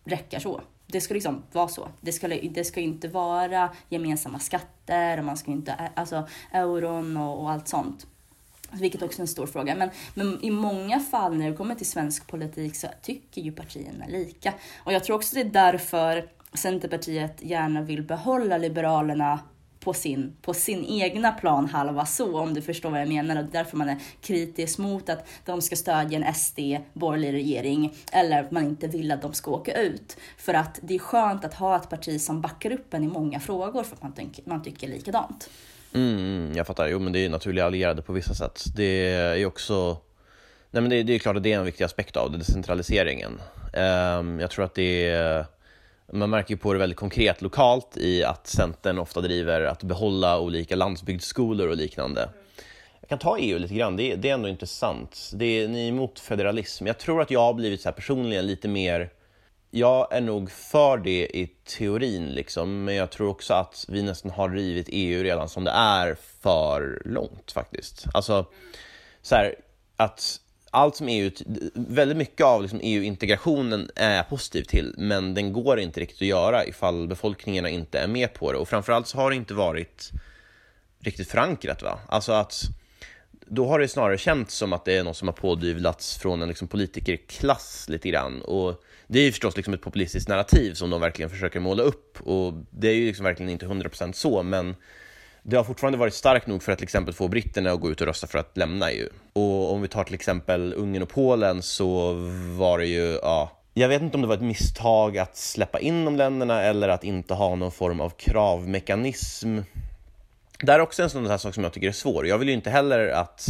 räcka 0.03 0.39
så. 0.39 0.61
Det 0.87 1.01
ska 1.01 1.13
liksom 1.13 1.43
vara 1.51 1.67
så. 1.67 1.87
Det 2.01 2.11
ska, 2.11 2.27
det 2.27 2.63
ska 2.63 2.79
inte 2.79 3.07
vara 3.07 3.69
gemensamma 3.89 4.39
skatter 4.39 5.17
och 5.17 5.25
man 5.25 5.37
ska 5.37 5.51
inte, 5.51 5.73
alltså 5.95 6.27
euron 6.51 7.17
och, 7.17 7.41
och 7.41 7.51
allt 7.51 7.67
sånt. 7.67 8.07
Vilket 8.71 9.01
också 9.01 9.19
är 9.19 9.21
en 9.21 9.27
stor 9.27 9.47
fråga. 9.47 9.75
Men, 9.75 9.89
men, 10.13 10.43
i 10.43 10.51
många 10.51 10.99
fall 10.99 11.37
när 11.37 11.49
det 11.49 11.57
kommer 11.57 11.75
till 11.75 11.85
svensk 11.85 12.27
politik 12.27 12.75
så 12.75 12.87
tycker 13.01 13.41
ju 13.41 13.51
partierna 13.51 14.07
lika. 14.07 14.53
Och 14.83 14.93
jag 14.93 15.03
tror 15.03 15.15
också 15.15 15.35
det 15.35 15.41
är 15.41 15.45
därför 15.45 16.29
Centerpartiet 16.53 17.41
gärna 17.41 17.81
vill 17.81 18.03
behålla 18.03 18.57
Liberalerna 18.57 19.39
på 19.79 19.93
sin, 19.93 20.35
på 20.41 20.53
sin 20.53 20.85
egna 20.85 21.31
plan 21.31 21.65
halva 21.65 22.05
så, 22.05 22.39
om 22.39 22.53
du 22.53 22.61
förstår 22.61 22.89
vad 22.89 23.01
jag 23.01 23.07
menar. 23.07 23.43
Och 23.43 23.49
därför 23.51 23.77
man 23.77 23.89
är 23.89 23.97
kritisk 24.21 24.77
mot 24.77 25.09
att 25.09 25.27
de 25.45 25.61
ska 25.61 25.75
stödja 25.75 26.19
en 26.19 26.33
SD, 26.33 26.59
borgerlig 26.93 27.33
regering, 27.33 27.93
eller 28.11 28.43
att 28.43 28.51
man 28.51 28.65
inte 28.65 28.87
vill 28.87 29.11
att 29.11 29.21
de 29.21 29.33
ska 29.33 29.51
åka 29.51 29.81
ut. 29.81 30.17
För 30.37 30.53
att 30.53 30.79
det 30.81 30.95
är 30.95 30.99
skönt 30.99 31.45
att 31.45 31.53
ha 31.53 31.75
ett 31.75 31.89
parti 31.89 32.21
som 32.21 32.41
backar 32.41 32.71
upp 32.71 32.93
en 32.93 33.03
i 33.03 33.07
många 33.07 33.39
frågor 33.39 33.83
för 33.83 33.95
att 33.95 34.03
man, 34.03 34.13
tycker, 34.13 34.49
man 34.49 34.63
tycker 34.63 34.87
likadant. 34.87 35.49
Mm, 35.97 36.17
mm, 36.17 36.57
jag 36.57 36.67
fattar. 36.67 36.87
Jo, 36.87 36.99
men 36.99 37.13
det 37.13 37.25
är 37.25 37.29
naturliga 37.29 37.65
allierade 37.65 38.01
på 38.01 38.13
vissa 38.13 38.33
sätt. 38.33 38.63
Det 38.75 39.13
är 39.13 39.45
också... 39.45 39.97
Nej, 40.71 40.81
men 40.81 40.89
det, 40.89 41.03
det 41.03 41.13
är 41.13 41.19
klart 41.19 41.35
att 41.37 41.43
det 41.43 41.53
är 41.53 41.57
en 41.57 41.65
viktig 41.65 41.83
aspekt 41.83 42.17
av 42.17 42.31
det, 42.31 42.37
decentraliseringen. 42.37 43.41
Um, 43.73 44.39
jag 44.39 44.51
tror 44.51 44.65
att 44.65 44.75
det 44.75 45.07
är... 45.07 45.45
Man 46.11 46.29
märker 46.29 46.53
ju 46.53 46.57
på 46.57 46.73
det 46.73 46.79
väldigt 46.79 46.97
konkret 46.97 47.41
lokalt 47.41 47.97
i 47.97 48.23
att 48.23 48.47
Centern 48.47 48.99
ofta 48.99 49.21
driver 49.21 49.61
att 49.61 49.83
behålla 49.83 50.39
olika 50.39 50.75
landsbygdsskolor 50.75 51.67
och 51.67 51.77
liknande. 51.77 52.29
Jag 52.99 53.09
kan 53.09 53.19
ta 53.19 53.37
EU 53.37 53.59
lite 53.59 53.73
grann, 53.73 53.95
det 53.95 54.11
är, 54.11 54.17
det 54.17 54.29
är 54.29 54.33
ändå 54.33 54.49
intressant. 54.49 55.31
Det 55.33 55.45
är, 55.45 55.67
ni 55.67 55.83
är 55.85 55.89
emot 55.89 56.19
federalism. 56.19 56.87
Jag 56.87 56.97
tror 56.97 57.21
att 57.21 57.31
jag 57.31 57.39
har 57.39 57.53
blivit 57.53 57.81
så 57.81 57.91
personligen 57.91 58.47
lite 58.47 58.67
mer 58.67 59.09
jag 59.71 60.13
är 60.13 60.21
nog 60.21 60.51
för 60.51 60.97
det 60.97 61.37
i 61.37 61.47
teorin, 61.65 62.27
liksom, 62.27 62.83
men 62.83 62.95
jag 62.95 63.09
tror 63.11 63.29
också 63.29 63.53
att 63.53 63.85
vi 63.87 64.03
nästan 64.03 64.31
har 64.31 64.49
rivit 64.49 64.87
EU 64.91 65.23
redan 65.23 65.49
som 65.49 65.63
det 65.63 65.71
är 65.71 66.17
för 66.41 67.01
långt 67.05 67.51
faktiskt. 67.51 68.05
Alltså, 68.13 68.45
så 69.21 69.35
här, 69.35 69.55
att 69.95 70.39
allt 70.71 70.95
som 70.95 71.07
EU, 71.07 71.31
väldigt 71.73 72.17
mycket 72.17 72.45
av 72.45 72.61
liksom 72.61 72.79
EU-integrationen 72.83 73.89
är 73.95 74.15
jag 74.15 74.29
positiv 74.29 74.63
till, 74.63 74.95
men 74.97 75.33
den 75.33 75.53
går 75.53 75.79
inte 75.79 75.99
riktigt 75.99 76.21
att 76.21 76.27
göra 76.27 76.65
ifall 76.65 77.07
befolkningarna 77.07 77.69
inte 77.69 77.99
är 77.99 78.07
med 78.07 78.33
på 78.33 78.51
det. 78.51 78.57
Och 78.57 78.69
framförallt 78.69 79.07
så 79.07 79.17
har 79.17 79.29
det 79.29 79.35
inte 79.35 79.53
varit 79.53 80.11
riktigt 80.99 81.27
förankrat. 81.31 81.81
Va? 81.81 81.99
Alltså 82.07 82.31
att 82.31 82.63
då 83.45 83.67
har 83.67 83.79
det 83.79 83.87
snarare 83.87 84.17
känts 84.17 84.55
som 84.55 84.73
att 84.73 84.85
det 84.85 84.97
är 84.97 85.03
något 85.03 85.17
som 85.17 85.27
har 85.27 85.35
pådyvlats 85.35 86.17
från 86.17 86.41
en 86.41 86.47
liksom 86.47 86.67
politikerklass 86.67 87.85
lite 87.89 88.09
grann. 88.09 88.41
Och 88.41 88.83
det 89.07 89.19
är 89.19 89.23
ju 89.23 89.31
förstås 89.31 89.57
liksom 89.57 89.73
ett 89.73 89.81
populistiskt 89.81 90.29
narrativ 90.29 90.73
som 90.73 90.89
de 90.89 91.01
verkligen 91.01 91.29
försöker 91.29 91.59
måla 91.59 91.83
upp 91.83 92.21
och 92.21 92.53
det 92.69 92.87
är 92.87 92.93
ju 92.93 93.05
liksom 93.05 93.23
verkligen 93.23 93.49
inte 93.49 93.65
100% 93.65 94.11
så, 94.11 94.43
men 94.43 94.75
det 95.43 95.57
har 95.57 95.63
fortfarande 95.63 95.97
varit 95.97 96.13
starkt 96.13 96.47
nog 96.47 96.63
för 96.63 96.71
att 96.71 96.77
till 96.77 96.85
exempel 96.85 97.13
få 97.13 97.27
britterna 97.27 97.71
att 97.71 97.79
gå 97.79 97.91
ut 97.91 98.01
och 98.01 98.07
rösta 98.07 98.27
för 98.27 98.39
att 98.39 98.57
lämna 98.57 98.91
EU. 98.91 99.09
Och 99.33 99.73
om 99.73 99.81
vi 99.81 99.87
tar 99.87 100.03
till 100.03 100.15
exempel 100.15 100.73
Ungern 100.73 101.03
och 101.03 101.09
Polen 101.09 101.61
så 101.61 102.13
var 102.57 102.79
det 102.79 102.85
ju, 102.85 103.19
ja, 103.21 103.51
jag 103.73 103.89
vet 103.89 104.01
inte 104.01 104.17
om 104.17 104.21
det 104.21 104.27
var 104.27 104.35
ett 104.35 104.41
misstag 104.41 105.17
att 105.17 105.37
släppa 105.37 105.79
in 105.79 106.05
de 106.05 106.15
länderna 106.15 106.61
eller 106.61 106.89
att 106.89 107.03
inte 107.03 107.33
ha 107.33 107.55
någon 107.55 107.71
form 107.71 108.01
av 108.01 108.09
kravmekanism. 108.09 109.59
Det 110.59 110.71
är 110.71 110.79
också 110.79 111.03
en 111.03 111.09
sån 111.09 111.27
här 111.27 111.37
sak 111.37 111.53
som 111.53 111.63
jag 111.63 111.73
tycker 111.73 111.87
är 111.87 111.91
svår. 111.91 112.27
Jag 112.27 112.37
vill 112.37 112.47
ju 112.47 112.53
inte 112.53 112.69
heller 112.69 113.07
att 113.07 113.49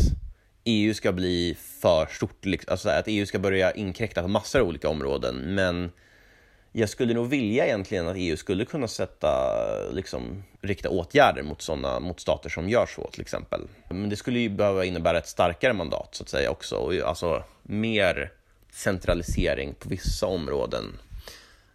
EU 0.68 0.94
ska 0.94 1.12
bli 1.12 1.58
för 1.82 2.06
stort, 2.06 2.46
liksom. 2.46 2.72
alltså 2.72 2.90
att 2.90 3.08
EU 3.08 3.26
ska 3.26 3.40
börja 3.40 3.72
inkräkta 3.72 4.22
på 4.22 4.28
massor 4.28 4.60
av 4.60 4.68
olika 4.68 4.90
områden. 4.90 5.36
Men 5.36 5.92
jag 6.72 6.90
skulle 6.90 7.14
nog 7.14 7.30
vilja 7.30 7.66
egentligen 7.66 8.08
att 8.08 8.16
EU 8.18 8.38
skulle 8.38 8.66
kunna 8.66 8.88
sätta, 8.88 9.30
liksom, 9.92 10.44
rikta 10.62 10.90
åtgärder 10.90 11.44
mot, 11.44 11.62
såna, 11.62 12.00
mot 12.00 12.20
stater 12.20 12.50
som 12.50 12.70
gör 12.70 12.86
så 12.86 13.10
till 13.12 13.22
exempel. 13.22 13.68
Men 13.90 14.10
det 14.10 14.16
skulle 14.16 14.40
ju 14.40 14.50
behöva 14.50 14.86
innebära 14.86 15.18
ett 15.18 15.28
starkare 15.28 15.74
mandat 15.74 16.16
så 16.16 16.24
att 16.24 16.30
säga 16.30 16.52
också, 16.52 16.76
och 16.76 16.94
alltså 16.94 17.44
mer 17.64 18.32
centralisering 18.72 19.74
på 19.74 19.90
vissa 19.90 20.26
områden. 20.26 21.00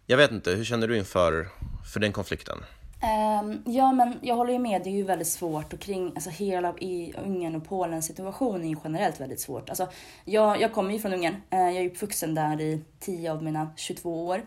Jag 0.06 0.16
vet 0.16 0.30
inte, 0.30 0.50
hur 0.50 0.64
känner 0.64 0.88
du 0.88 0.96
inför 0.96 1.48
för 1.92 2.00
den 2.00 2.12
konflikten? 2.12 2.58
Um, 3.02 3.62
ja, 3.66 3.92
men 3.92 4.18
jag 4.22 4.36
håller 4.36 4.52
ju 4.52 4.58
med. 4.58 4.82
Det 4.82 4.90
är 4.90 4.94
ju 4.94 5.02
väldigt 5.02 5.28
svårt 5.28 5.72
och 5.72 5.80
kring 5.80 6.06
alltså, 6.14 6.30
hela 6.30 6.74
i 6.78 7.14
Ungern 7.24 7.54
och 7.54 7.64
Polens 7.64 8.06
situation 8.06 8.64
är 8.64 8.68
ju 8.68 8.76
generellt 8.84 9.20
väldigt 9.20 9.40
svårt. 9.40 9.68
Alltså, 9.68 9.88
jag, 10.24 10.60
jag 10.60 10.72
kommer 10.72 10.92
ju 10.92 10.98
från 10.98 11.12
Ungern. 11.12 11.34
Uh, 11.34 11.60
jag 11.60 11.76
är 11.76 11.90
uppvuxen 11.90 12.34
där 12.34 12.60
i 12.60 12.82
10 13.00 13.32
av 13.32 13.42
mina 13.42 13.70
22 13.76 14.26
år. 14.26 14.42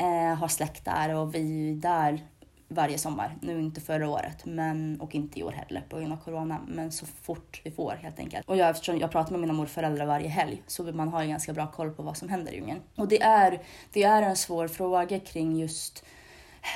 Uh, 0.00 0.34
har 0.34 0.48
släkt 0.48 0.84
där 0.84 1.14
och 1.14 1.34
vi 1.34 1.38
är 1.38 1.66
ju 1.66 1.74
där 1.74 2.24
varje 2.68 2.98
sommar. 2.98 3.36
Nu 3.40 3.60
inte 3.60 3.80
förra 3.80 4.08
året 4.08 4.44
men, 4.44 5.00
och 5.00 5.14
inte 5.14 5.40
i 5.40 5.42
år 5.42 5.52
heller 5.52 5.84
på 5.88 5.98
grund 5.98 6.12
av 6.12 6.16
corona. 6.16 6.60
Men 6.68 6.92
så 6.92 7.06
fort 7.06 7.60
vi 7.64 7.70
får 7.70 7.92
helt 8.02 8.18
enkelt. 8.18 8.48
Och 8.48 8.56
jag, 8.56 8.70
eftersom 8.70 8.98
jag 8.98 9.10
pratar 9.10 9.30
med 9.30 9.40
mina 9.40 9.52
morföräldrar 9.52 10.06
varje 10.06 10.28
helg 10.28 10.62
så 10.66 10.82
man 10.82 11.08
har 11.08 11.22
ju 11.22 11.28
ganska 11.28 11.52
bra 11.52 11.66
koll 11.66 11.90
på 11.90 12.02
vad 12.02 12.16
som 12.16 12.28
händer 12.28 12.52
i 12.52 12.60
Ungern. 12.60 12.80
Och 12.96 13.08
det 13.08 13.22
är, 13.22 13.62
det 13.92 14.02
är 14.02 14.22
en 14.22 14.36
svår 14.36 14.68
fråga 14.68 15.20
kring 15.20 15.56
just 15.56 16.04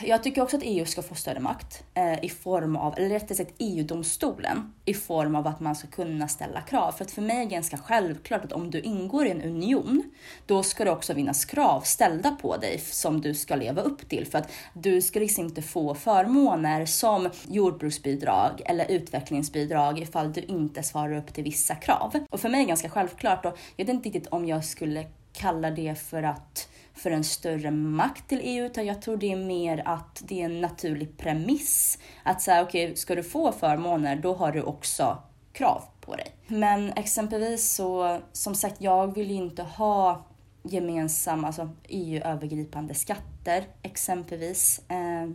jag 0.02 0.22
tycker 0.22 0.42
också 0.42 0.56
att 0.56 0.62
EU 0.64 0.86
ska 0.86 1.02
få 1.02 1.14
större 1.14 1.40
makt 1.40 1.84
eh, 1.94 2.24
i 2.24 2.28
form 2.28 2.76
av, 2.76 2.94
eller 2.96 3.08
rättare 3.08 3.34
sagt 3.34 3.54
EU-domstolen, 3.58 4.72
i 4.84 4.94
form 4.94 5.36
av 5.36 5.46
att 5.46 5.60
man 5.60 5.76
ska 5.76 5.88
kunna 5.88 6.28
ställa 6.28 6.60
krav. 6.60 6.92
För 6.92 7.04
att 7.04 7.10
för 7.10 7.22
mig 7.22 7.36
är 7.36 7.40
det 7.40 7.46
ganska 7.46 7.78
självklart 7.78 8.44
att 8.44 8.52
om 8.52 8.70
du 8.70 8.80
ingår 8.80 9.26
i 9.26 9.30
en 9.30 9.42
union, 9.42 10.02
då 10.46 10.62
ska 10.62 10.84
det 10.84 10.90
också 10.90 11.14
finnas 11.14 11.44
krav 11.44 11.80
ställda 11.80 12.30
på 12.30 12.56
dig 12.56 12.78
som 12.78 13.20
du 13.20 13.34
ska 13.34 13.56
leva 13.56 13.82
upp 13.82 14.08
till. 14.08 14.26
För 14.26 14.38
att 14.38 14.50
du 14.74 15.02
ska 15.02 15.20
liksom 15.20 15.44
inte 15.44 15.62
få 15.62 15.94
förmåner 15.94 16.86
som 16.86 17.30
jordbruksbidrag 17.48 18.62
eller 18.64 18.90
utvecklingsbidrag 18.90 19.98
ifall 19.98 20.32
du 20.32 20.40
inte 20.40 20.82
svarar 20.82 21.16
upp 21.16 21.34
till 21.34 21.44
vissa 21.44 21.74
krav. 21.74 22.26
Och 22.30 22.40
för 22.40 22.48
mig 22.48 22.60
är 22.60 22.64
det 22.64 22.68
ganska 22.68 22.90
självklart 22.90 23.44
och 23.44 23.58
jag 23.76 23.86
vet 23.86 23.94
inte 23.94 24.08
riktigt 24.08 24.26
om 24.26 24.46
jag 24.46 24.64
skulle 24.64 25.06
kalla 25.32 25.70
det 25.70 25.94
för 25.94 26.22
att 26.22 26.68
för 26.94 27.10
en 27.10 27.24
större 27.24 27.70
makt 27.70 28.28
till 28.28 28.40
EU, 28.42 28.66
utan 28.66 28.86
jag 28.86 29.02
tror 29.02 29.16
det 29.16 29.32
är 29.32 29.36
mer 29.36 29.82
att 29.84 30.22
det 30.24 30.40
är 30.40 30.44
en 30.44 30.60
naturlig 30.60 31.18
premiss. 31.18 31.98
Att 32.22 32.42
säga, 32.42 32.62
okej, 32.62 32.84
okay, 32.84 32.96
ska 32.96 33.14
du 33.14 33.22
få 33.22 33.52
förmåner, 33.52 34.16
då 34.16 34.34
har 34.34 34.52
du 34.52 34.62
också 34.62 35.18
krav 35.52 35.82
på 36.00 36.16
dig. 36.16 36.34
Men 36.46 36.92
exempelvis 36.92 37.72
så, 37.72 38.20
som 38.32 38.54
sagt, 38.54 38.80
jag 38.80 39.14
vill 39.14 39.30
ju 39.30 39.36
inte 39.36 39.62
ha 39.62 40.24
gemensamma, 40.62 41.46
alltså 41.46 41.70
EU-övergripande 41.88 42.94
skatter 42.94 43.64
exempelvis. 43.82 44.80
Eh, 44.88 45.30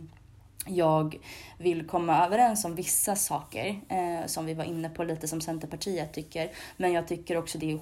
jag 0.66 1.18
vill 1.58 1.86
komma 1.86 2.26
överens 2.26 2.64
om 2.64 2.74
vissa 2.74 3.16
saker 3.16 3.80
eh, 3.88 4.26
som 4.26 4.46
vi 4.46 4.54
var 4.54 4.64
inne 4.64 4.88
på 4.88 5.04
lite 5.04 5.28
som 5.28 5.40
Centerpartiet 5.40 6.12
tycker. 6.12 6.50
Men 6.76 6.92
jag 6.92 7.08
tycker 7.08 7.36
också 7.36 7.58
det 7.58 7.70
är 7.70 7.80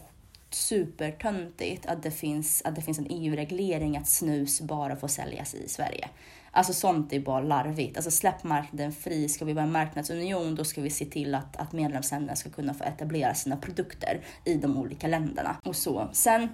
supertöntigt 0.57 1.87
att 1.87 2.03
det 2.03 2.11
finns, 2.11 2.63
att 2.65 2.75
det 2.75 2.83
finns 2.83 2.99
en 2.99 3.07
EU-reglering 3.11 3.97
att 3.97 4.09
snus 4.09 4.61
bara 4.61 4.97
får 4.97 5.09
säljas 5.09 5.55
i 5.55 5.69
Sverige. 5.69 6.09
Alltså 6.51 6.73
sånt 6.73 7.13
är 7.13 7.21
bara 7.21 7.41
larvigt. 7.41 7.97
Alltså 7.97 8.11
släpp 8.11 8.45
marknaden 8.45 8.93
fri. 8.93 9.29
Ska 9.29 9.45
vi 9.45 9.53
vara 9.53 9.65
en 9.65 9.73
marknadsunion 9.73 10.55
då 10.55 10.65
ska 10.65 10.81
vi 10.81 10.91
se 10.91 11.05
till 11.05 11.35
att, 11.35 11.57
att 11.57 11.73
medlemsländerna 11.73 12.37
ska 12.37 12.51
kunna 12.51 12.75
få 12.75 12.85
etablera 12.85 13.35
sina 13.35 13.57
produkter 13.57 14.21
i 14.45 14.55
de 14.55 14.77
olika 14.77 15.07
länderna 15.07 15.57
och 15.65 15.77
så. 15.77 16.09
Sen 16.13 16.49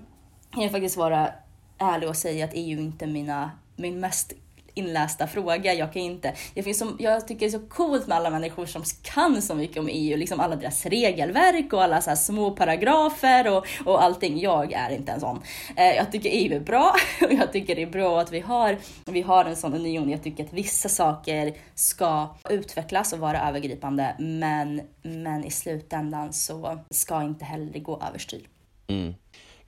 kan 0.51 0.63
jag 0.63 0.73
faktiskt 0.73 0.97
vara 0.97 1.33
ärlig 1.79 2.09
och 2.09 2.17
säga 2.17 2.45
att 2.45 2.51
EU 2.55 2.81
inte 2.81 3.05
är 3.05 3.09
mina, 3.09 3.51
min 3.77 4.01
mest 4.01 4.33
inlästa 4.75 5.27
fråga. 5.27 5.75
Jag 5.75 5.93
kan 5.93 6.03
inte, 6.03 6.35
det 6.55 6.63
finns 6.63 6.79
som, 6.79 6.97
jag 6.99 7.29
tycker 7.29 7.41
det 7.41 7.47
är 7.47 7.59
så 7.61 7.67
coolt 7.67 8.07
med 8.07 8.17
alla 8.17 8.31
människor 8.31 8.67
som 8.67 8.83
kan 9.03 9.43
så 9.43 9.55
mycket 9.55 9.77
om 9.77 9.89
EU, 9.93 10.17
liksom 10.17 10.41
alla 10.41 10.57
deras 10.57 10.87
regelverk 10.87 11.73
och 11.73 11.83
alla 11.83 12.01
så 12.01 12.17
små 12.17 12.51
paragrafer 12.51 13.57
och, 13.57 13.67
och 13.85 14.03
allting. 14.03 14.41
Jag 14.41 14.73
är 14.73 14.91
inte 14.91 15.13
en 15.13 15.21
sån. 15.21 15.41
Eh, 15.77 15.97
jag 15.97 16.13
tycker 16.13 16.31
EU 16.33 16.57
är 16.57 16.61
bra 16.61 16.95
och 17.23 17.33
jag 17.33 17.53
tycker 17.53 17.75
det 17.75 17.83
är 17.83 17.87
bra 17.91 18.21
att 18.21 18.33
vi 18.33 18.41
har, 18.41 18.79
vi 19.05 19.23
har 19.23 19.45
en 19.45 19.57
sån 19.57 19.75
union. 19.75 20.11
Jag 20.11 20.23
tycker 20.23 20.45
att 20.45 20.53
vissa 20.53 20.89
saker 20.89 21.55
ska 21.75 22.37
utvecklas 22.51 23.13
och 23.13 23.19
vara 23.19 23.49
övergripande, 23.49 24.17
men, 24.19 24.83
men 25.03 25.45
i 25.45 25.51
slutändan 25.51 26.33
så 26.33 26.79
ska 26.91 27.23
inte 27.23 27.45
heller 27.45 27.73
det 27.73 27.79
gå 27.79 28.03
överstyr. 28.09 28.49
Mm. 28.87 29.15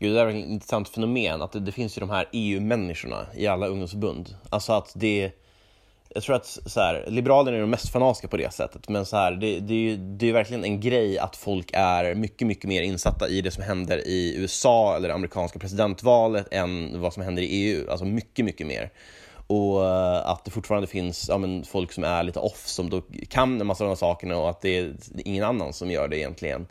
Gud, 0.05 0.15
det 0.15 0.21
är 0.21 0.27
ett 0.27 0.35
intressant 0.35 0.89
fenomen, 0.89 1.43
att 1.43 1.53
det, 1.53 1.61
det 1.61 1.73
finns 1.73 1.97
ju 1.97 2.01
de 2.01 2.11
här 2.11 2.29
EU-människorna 2.33 3.27
i 3.37 3.47
alla 3.47 3.67
ungdomsförbund. 3.67 4.35
Alltså 4.51 4.73
att 4.73 4.93
det 4.95 5.33
jag 6.15 6.23
tror 6.23 6.37
att 6.37 6.59
så 6.67 6.81
här, 6.81 7.05
Liberalerna 7.09 7.57
är 7.57 7.61
de 7.61 7.71
mest 7.71 7.89
fanatiska 7.89 8.29
på 8.29 8.37
det 8.37 8.55
sättet, 8.55 8.89
men 8.89 9.07
så 9.07 9.17
här, 9.17 9.33
det, 9.33 9.61
det, 9.61 9.75
är 9.75 9.79
ju, 9.79 9.97
det 9.97 10.29
är 10.29 10.33
verkligen 10.33 10.65
en 10.65 10.81
grej 10.81 11.19
att 11.19 11.37
folk 11.37 11.71
är 11.73 12.15
mycket, 12.15 12.47
mycket 12.47 12.65
mer 12.65 12.83
insatta 12.83 13.29
i 13.29 13.41
det 13.41 13.51
som 13.51 13.63
händer 13.63 13.99
i 14.09 14.35
USA 14.37 14.97
eller 14.97 15.09
det 15.09 15.15
amerikanska 15.15 15.59
presidentvalet 15.59 16.47
än 16.51 17.01
vad 17.01 17.13
som 17.13 17.23
händer 17.23 17.43
i 17.43 17.47
EU. 17.47 17.91
Alltså 17.91 18.05
mycket, 18.05 18.45
mycket 18.45 18.67
mer. 18.67 18.91
Och 19.47 19.85
eh, 19.85 20.31
att 20.31 20.45
det 20.45 20.51
fortfarande 20.51 20.87
finns 20.87 21.29
ja, 21.29 21.39
men, 21.39 21.65
folk 21.65 21.93
som 21.93 22.05
är 22.05 22.23
lite 22.23 22.39
off, 22.39 22.67
som 22.67 22.91
då 22.91 23.03
kan 23.29 23.61
en 23.61 23.67
massa 23.67 23.85
av 23.85 23.89
de 23.89 23.91
här 23.91 23.97
sakerna 23.97 24.37
och 24.37 24.51
att 24.51 24.61
det 24.61 24.79
är 24.79 24.95
ingen 25.25 25.45
annan 25.45 25.73
som 25.73 25.91
gör 25.91 26.09
det 26.09 26.19
egentligen 26.19 26.67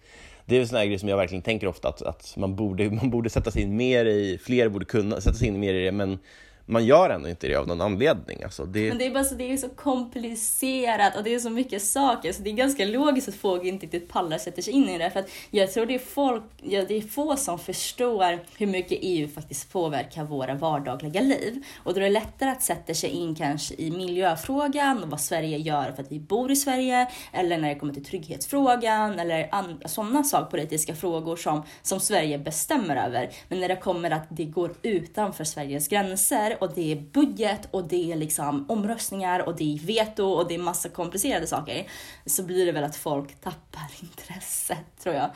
det 0.45 0.55
är 0.55 0.61
en 0.61 0.67
sån 0.67 0.77
här 0.77 0.85
grej 0.85 0.99
som 0.99 1.09
jag 1.09 1.17
verkligen 1.17 1.41
tänker 1.41 1.67
ofta 1.67 1.87
att, 1.87 2.01
att 2.01 2.33
man, 2.37 2.55
borde, 2.55 2.89
man 2.91 3.09
borde 3.09 3.29
sätta 3.29 3.51
sig 3.51 3.61
in 3.61 3.75
mer 3.75 4.05
i, 4.05 4.37
fler 4.37 4.69
borde 4.69 4.85
kunna 4.85 5.21
sätta 5.21 5.37
sig 5.37 5.47
in 5.47 5.59
mer 5.59 5.73
i 5.73 5.85
det, 5.85 5.91
men 5.91 6.19
man 6.66 6.86
gör 6.86 7.09
ändå 7.09 7.30
inte 7.30 7.47
det 7.47 7.55
av 7.55 7.68
någon 7.68 7.82
anledning. 7.82 8.43
Alltså 8.43 8.66
det... 8.66 8.89
Men 8.89 8.97
det 8.97 9.05
är 9.05 9.11
bara 9.11 9.24
så, 9.24 9.36
det 9.36 9.53
är 9.53 9.57
så 9.57 9.70
komplicerat 9.70 11.16
och 11.16 11.24
det 11.24 11.36
är 11.36 11.39
så 11.39 11.49
mycket 11.49 11.84
saker 11.84 12.32
så 12.32 12.41
det 12.41 12.49
är 12.49 12.53
ganska 12.53 12.86
logiskt 12.86 13.30
att 13.30 13.36
folk 13.36 13.64
inte 13.64 13.86
riktigt 13.86 14.09
pallar 14.09 14.38
sätter 14.38 14.61
sig 14.61 14.74
in 14.74 14.89
i 14.89 14.97
det. 14.97 15.09
För 15.09 15.20
att 15.20 15.30
jag 15.51 15.72
tror 15.72 15.86
det 15.86 15.95
är, 15.95 15.99
folk, 15.99 16.43
ja, 16.61 16.84
det 16.88 16.97
är 16.97 17.01
få 17.01 17.36
som 17.36 17.59
förstår 17.59 18.39
hur 18.57 18.68
mycket 18.68 18.97
EU 19.01 19.28
faktiskt 19.28 19.72
påverkar 19.72 20.24
våra 20.24 20.55
vardagliga 20.55 21.22
liv. 21.22 21.64
Och 21.84 21.93
då 21.93 21.99
är 21.99 22.03
det 22.03 22.09
lättare 22.09 22.49
att 22.49 22.64
sätta 22.64 22.93
sig 22.93 23.09
in 23.09 23.36
kanske 23.36 23.76
i 23.78 23.91
miljöfrågan 23.91 25.03
och 25.03 25.09
vad 25.09 25.22
Sverige 25.22 25.57
gör 25.57 25.91
för 25.91 26.03
att 26.03 26.11
vi 26.11 26.20
bor 26.20 26.51
i 26.51 26.55
Sverige. 26.55 27.07
Eller 27.34 27.57
när 27.57 27.70
det 27.70 27.76
kommer 27.76 27.93
till 27.93 28.05
trygghetsfrågan 28.05 29.20
eller 29.20 29.49
sådana 29.88 30.24
sakpolitiska 30.24 30.95
frågor 30.95 31.36
som, 31.36 31.64
som 31.82 31.99
Sverige 31.99 32.38
bestämmer 32.38 32.95
över. 32.95 33.30
Men 33.47 33.59
när 33.59 33.68
det 33.68 33.76
kommer 33.76 34.11
att 34.11 34.28
det 34.30 34.45
går 34.45 34.74
utanför 34.82 35.43
Sveriges 35.43 35.88
gränser 35.88 36.52
och 36.59 36.71
det 36.75 36.91
är 36.91 36.95
budget 36.95 37.67
och 37.71 37.87
det 37.87 38.11
är 38.11 38.15
liksom 38.15 38.65
omröstningar 38.69 39.47
och 39.47 39.55
det 39.55 39.75
är 39.75 39.79
veto 39.79 40.25
och 40.25 40.47
det 40.47 40.55
är 40.55 40.59
massa 40.59 40.89
komplicerade 40.89 41.47
saker 41.47 41.87
så 42.25 42.43
blir 42.43 42.65
det 42.65 42.71
väl 42.71 42.83
att 42.83 42.95
folk 42.95 43.41
tappar 43.41 43.87
intresset 44.01 44.85
tror 45.03 45.15
jag. 45.15 45.29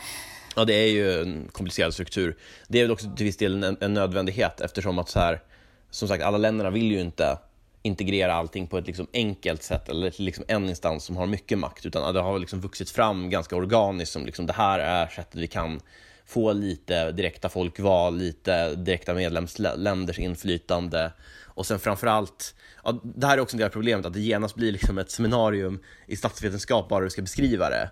Ja, 0.56 0.66
det 0.66 0.74
är 0.74 0.88
ju 0.88 1.22
en 1.22 1.50
komplicerad 1.52 1.94
struktur. 1.94 2.38
Det 2.68 2.80
är 2.80 2.84
väl 2.84 2.92
också 2.92 3.16
till 3.16 3.26
viss 3.26 3.38
del 3.38 3.64
en, 3.64 3.78
en 3.82 3.94
nödvändighet 3.94 4.62
eftersom 4.62 5.00
att 5.00 5.10
så 5.10 5.20
här, 5.20 5.42
som 5.90 6.08
sagt, 6.08 6.24
alla 6.24 6.38
länderna 6.38 6.70
vill 6.70 6.92
ju 6.92 7.00
inte 7.00 7.38
integrera 7.82 8.34
allting 8.34 8.68
på 8.68 8.78
ett 8.78 8.88
liksom 8.88 9.08
enkelt 9.14 9.64
sätt 9.64 9.90
eller 9.90 10.12
till 10.12 10.26
liksom 10.26 10.46
en 10.48 10.70
instans 10.70 11.04
som 11.04 11.18
har 11.18 11.26
mycket 11.26 11.58
makt, 11.58 11.86
utan 11.86 12.14
det 12.14 12.22
har 12.22 12.40
liksom 12.40 12.62
vuxit 12.62 12.90
fram 12.90 13.30
ganska 13.30 13.56
organiskt 13.56 14.14
som 14.14 14.26
liksom 14.26 14.46
det 14.46 14.54
här 14.54 14.80
är 14.80 15.08
sättet 15.08 15.36
vi 15.36 15.48
kan 15.48 15.80
få 16.28 16.54
lite 16.54 17.12
direkta 17.12 17.50
folkval, 17.50 18.18
lite 18.18 18.76
direkta 18.76 19.14
medlemsländers 19.14 20.20
inflytande 20.20 21.12
och 21.46 21.66
sen 21.66 21.80
framförallt, 21.80 22.56
ja, 22.84 23.02
det 23.04 23.28
här 23.28 23.38
är 23.38 23.42
också 23.42 23.56
en 23.56 23.58
del 23.58 23.68
av 23.68 23.72
problemet, 23.72 24.06
att 24.06 24.14
det 24.14 24.20
genast 24.20 24.56
blir 24.56 24.72
liksom 24.72 24.98
ett 24.98 25.12
seminarium 25.12 25.80
i 26.08 26.16
statsvetenskap 26.16 26.90
bara 26.90 27.04
du 27.04 27.10
ska 27.10 27.22
beskriva 27.22 27.70
det 27.70 27.90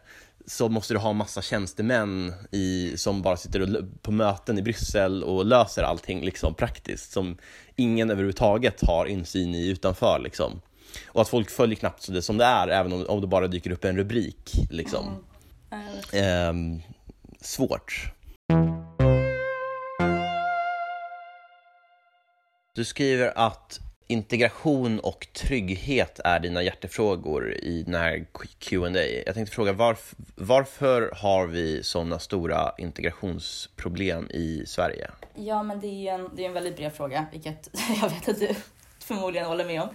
så 0.48 0.70
måste 0.70 0.94
du 0.94 0.98
ha 0.98 1.14
massa 1.14 1.42
tjänstemän 1.42 2.34
i, 2.52 2.98
som 2.98 3.22
bara 3.22 3.38
sitter 3.38 3.86
på 4.02 4.12
möten 4.12 4.58
i 4.58 4.62
Bryssel 4.62 5.24
och 5.24 5.46
löser 5.46 5.84
allting 5.84 6.26
liksom 6.26 6.54
praktiskt 6.54 7.12
som 7.12 7.38
ingen 7.76 8.10
överhuvudtaget 8.10 8.82
har 8.82 9.06
insyn 9.06 9.56
i 9.56 9.68
utanför. 9.68 10.20
Liksom. 10.20 10.62
Och 11.08 11.22
att 11.22 11.30
folk 11.30 11.50
följer 11.50 11.76
knappt 11.76 12.14
det 12.14 12.22
som 12.22 12.38
det 12.38 12.46
är, 12.46 12.68
även 12.68 12.94
om, 12.94 13.06
om 13.08 13.22
det 13.22 13.28
bara 13.28 13.48
dyker 13.48 13.72
upp 13.72 13.86
en 13.86 13.98
rubrik. 13.98 14.52
Liksom. 14.70 15.06
Mm. 16.12 16.74
Eh, 16.78 16.82
svårt. 17.42 18.12
Du 22.76 22.86
skriver 22.86 23.34
att 23.36 23.80
integration 24.08 25.00
och 25.00 25.28
trygghet 25.34 26.20
är 26.24 26.39
dina 26.39 26.64
hjärtefrågor 26.64 27.54
i 27.54 27.84
den 27.84 27.96
här 27.96 28.26
Q&A. 28.60 29.00
Jag 29.26 29.36
tänkte 29.36 29.56
fråga 29.56 29.74
varf 29.74 30.16
varför 30.36 31.12
har 31.16 31.48
vi 31.48 31.84
sådana 31.84 32.20
stora 32.20 32.72
integrationsproblem 32.78 34.30
i 34.30 34.64
Sverige? 34.68 35.12
Ja, 35.36 35.64
men 35.64 35.80
det 35.80 36.08
är 36.08 36.14
en, 36.14 36.30
det 36.36 36.43
är 36.43 36.48
en 36.48 36.54
väldigt 36.54 36.76
bred 36.76 36.93
fråga, 36.93 37.26
vilket 37.32 37.70
jag 38.02 38.10
vet 38.10 38.30
att 38.30 38.39
du 38.39 38.56
förmodligen 39.00 39.48
håller 39.48 39.66
med 39.66 39.82
om. 39.82 39.89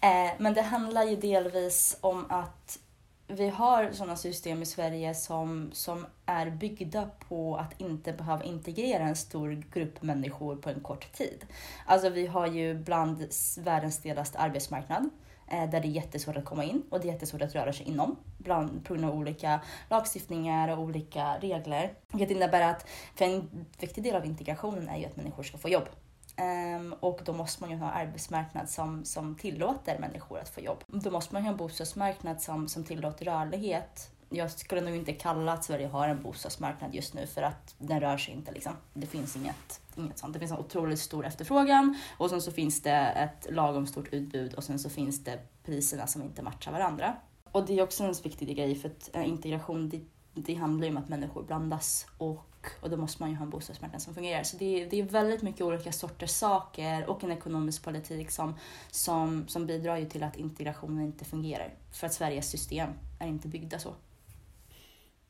Eh, 0.00 0.32
men 0.38 0.54
det 0.54 0.62
handlar 0.62 1.04
ju 1.04 1.16
delvis 1.16 1.96
om 2.00 2.30
att 2.30 2.78
vi 3.26 3.48
har 3.48 3.92
sådana 3.92 4.16
system 4.16 4.62
i 4.62 4.66
Sverige 4.66 5.14
som, 5.14 5.70
som 5.72 6.06
är 6.26 6.50
byggda 6.50 7.10
på 7.28 7.56
att 7.56 7.80
inte 7.80 8.12
behöva 8.12 8.44
integrera 8.44 9.02
en 9.02 9.16
stor 9.16 9.62
grupp 9.72 10.02
människor 10.02 10.56
på 10.56 10.70
en 10.70 10.80
kort 10.80 11.12
tid. 11.12 11.46
Alltså 11.86 12.08
vi 12.08 12.26
har 12.26 12.46
ju 12.46 12.74
bland 12.74 13.28
världens 13.58 13.94
stelaste 13.94 14.38
arbetsmarknad 14.38 15.10
eh, 15.50 15.70
där 15.70 15.80
det 15.80 15.88
är 15.88 15.90
jättesvårt 15.90 16.36
att 16.36 16.44
komma 16.44 16.64
in 16.64 16.82
och 16.90 17.00
det 17.00 17.08
är 17.08 17.12
jättesvårt 17.12 17.42
att 17.42 17.54
röra 17.54 17.72
sig 17.72 17.86
inom 17.86 18.16
bland, 18.38 18.84
på 18.84 18.94
grund 18.94 19.06
av 19.06 19.16
olika 19.16 19.60
lagstiftningar 19.90 20.68
och 20.68 20.78
olika 20.78 21.38
regler. 21.38 21.92
Vilket 22.12 22.30
innebär 22.30 22.70
att 22.70 22.86
för 23.14 23.24
en 23.24 23.66
viktig 23.80 24.04
del 24.04 24.16
av 24.16 24.26
integrationen 24.26 24.88
är 24.88 24.98
ju 24.98 25.04
att 25.04 25.16
människor 25.16 25.42
ska 25.42 25.58
få 25.58 25.68
jobb. 25.68 25.88
Um, 26.36 26.92
och 27.00 27.20
då 27.24 27.32
måste 27.32 27.62
man 27.62 27.70
ju 27.70 27.76
ha 27.76 27.92
en 27.92 28.08
arbetsmarknad 28.08 28.68
som, 28.68 29.04
som 29.04 29.34
tillåter 29.34 29.98
människor 29.98 30.38
att 30.38 30.48
få 30.48 30.60
jobb. 30.60 30.84
Då 30.86 31.10
måste 31.10 31.34
man 31.34 31.42
ju 31.42 31.46
ha 31.46 31.52
en 31.52 31.56
bostadsmarknad 31.56 32.42
som, 32.42 32.68
som 32.68 32.84
tillåter 32.84 33.24
rörlighet. 33.24 34.10
Jag 34.28 34.50
skulle 34.50 34.80
nog 34.80 34.96
inte 34.96 35.12
kalla 35.12 35.52
att 35.52 35.64
Sverige 35.64 35.86
har 35.86 36.08
en 36.08 36.22
bostadsmarknad 36.22 36.94
just 36.94 37.14
nu 37.14 37.26
för 37.26 37.42
att 37.42 37.74
den 37.78 38.00
rör 38.00 38.16
sig 38.16 38.34
inte. 38.34 38.52
Liksom. 38.52 38.72
Det 38.94 39.06
finns 39.06 39.36
inget, 39.36 39.80
inget 39.96 40.18
sånt. 40.18 40.32
Det 40.32 40.38
finns 40.38 40.52
en 40.52 40.58
otroligt 40.58 40.98
stor 40.98 41.26
efterfrågan 41.26 41.98
och 42.18 42.30
sen 42.30 42.42
så 42.42 42.52
finns 42.52 42.82
det 42.82 42.90
ett 42.96 43.46
lagom 43.50 43.86
stort 43.86 44.08
utbud 44.12 44.54
och 44.54 44.64
sen 44.64 44.78
så 44.78 44.90
finns 44.90 45.24
det 45.24 45.38
priserna 45.64 46.06
som 46.06 46.22
inte 46.22 46.42
matchar 46.42 46.72
varandra. 46.72 47.16
Och 47.52 47.66
det 47.66 47.78
är 47.78 47.82
också 47.82 48.04
en 48.04 48.14
viktig 48.24 48.56
grej 48.56 48.74
för 48.74 48.88
att 48.88 49.16
eh, 49.16 49.28
integration 49.28 49.88
det, 49.88 50.00
det 50.34 50.54
handlar 50.54 50.86
ju 50.86 50.90
om 50.90 50.98
att 50.98 51.08
människor 51.08 51.42
blandas 51.42 52.06
och 52.18 52.53
och 52.80 52.90
då 52.90 52.96
måste 52.96 53.22
man 53.22 53.30
ju 53.30 53.36
ha 53.36 53.44
en 53.44 53.50
bostadsmarknad 53.50 54.02
som 54.02 54.14
fungerar. 54.14 54.42
Så 54.42 54.56
det 54.56 54.82
är, 54.82 54.90
det 54.90 55.00
är 55.00 55.02
väldigt 55.02 55.42
mycket 55.42 55.60
olika 55.60 55.92
sorters 55.92 56.30
saker 56.30 57.10
och 57.10 57.24
en 57.24 57.32
ekonomisk 57.32 57.84
politik 57.84 58.30
som, 58.30 58.54
som, 58.90 59.48
som 59.48 59.66
bidrar 59.66 59.96
ju 59.96 60.08
till 60.08 60.22
att 60.22 60.36
integrationen 60.36 61.04
inte 61.04 61.24
fungerar. 61.24 61.74
För 61.92 62.06
att 62.06 62.14
Sveriges 62.14 62.50
system 62.50 62.88
är 63.18 63.26
inte 63.26 63.48
byggda 63.48 63.78
så. 63.78 63.94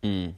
Mm. 0.01 0.29
Eh, 0.29 0.35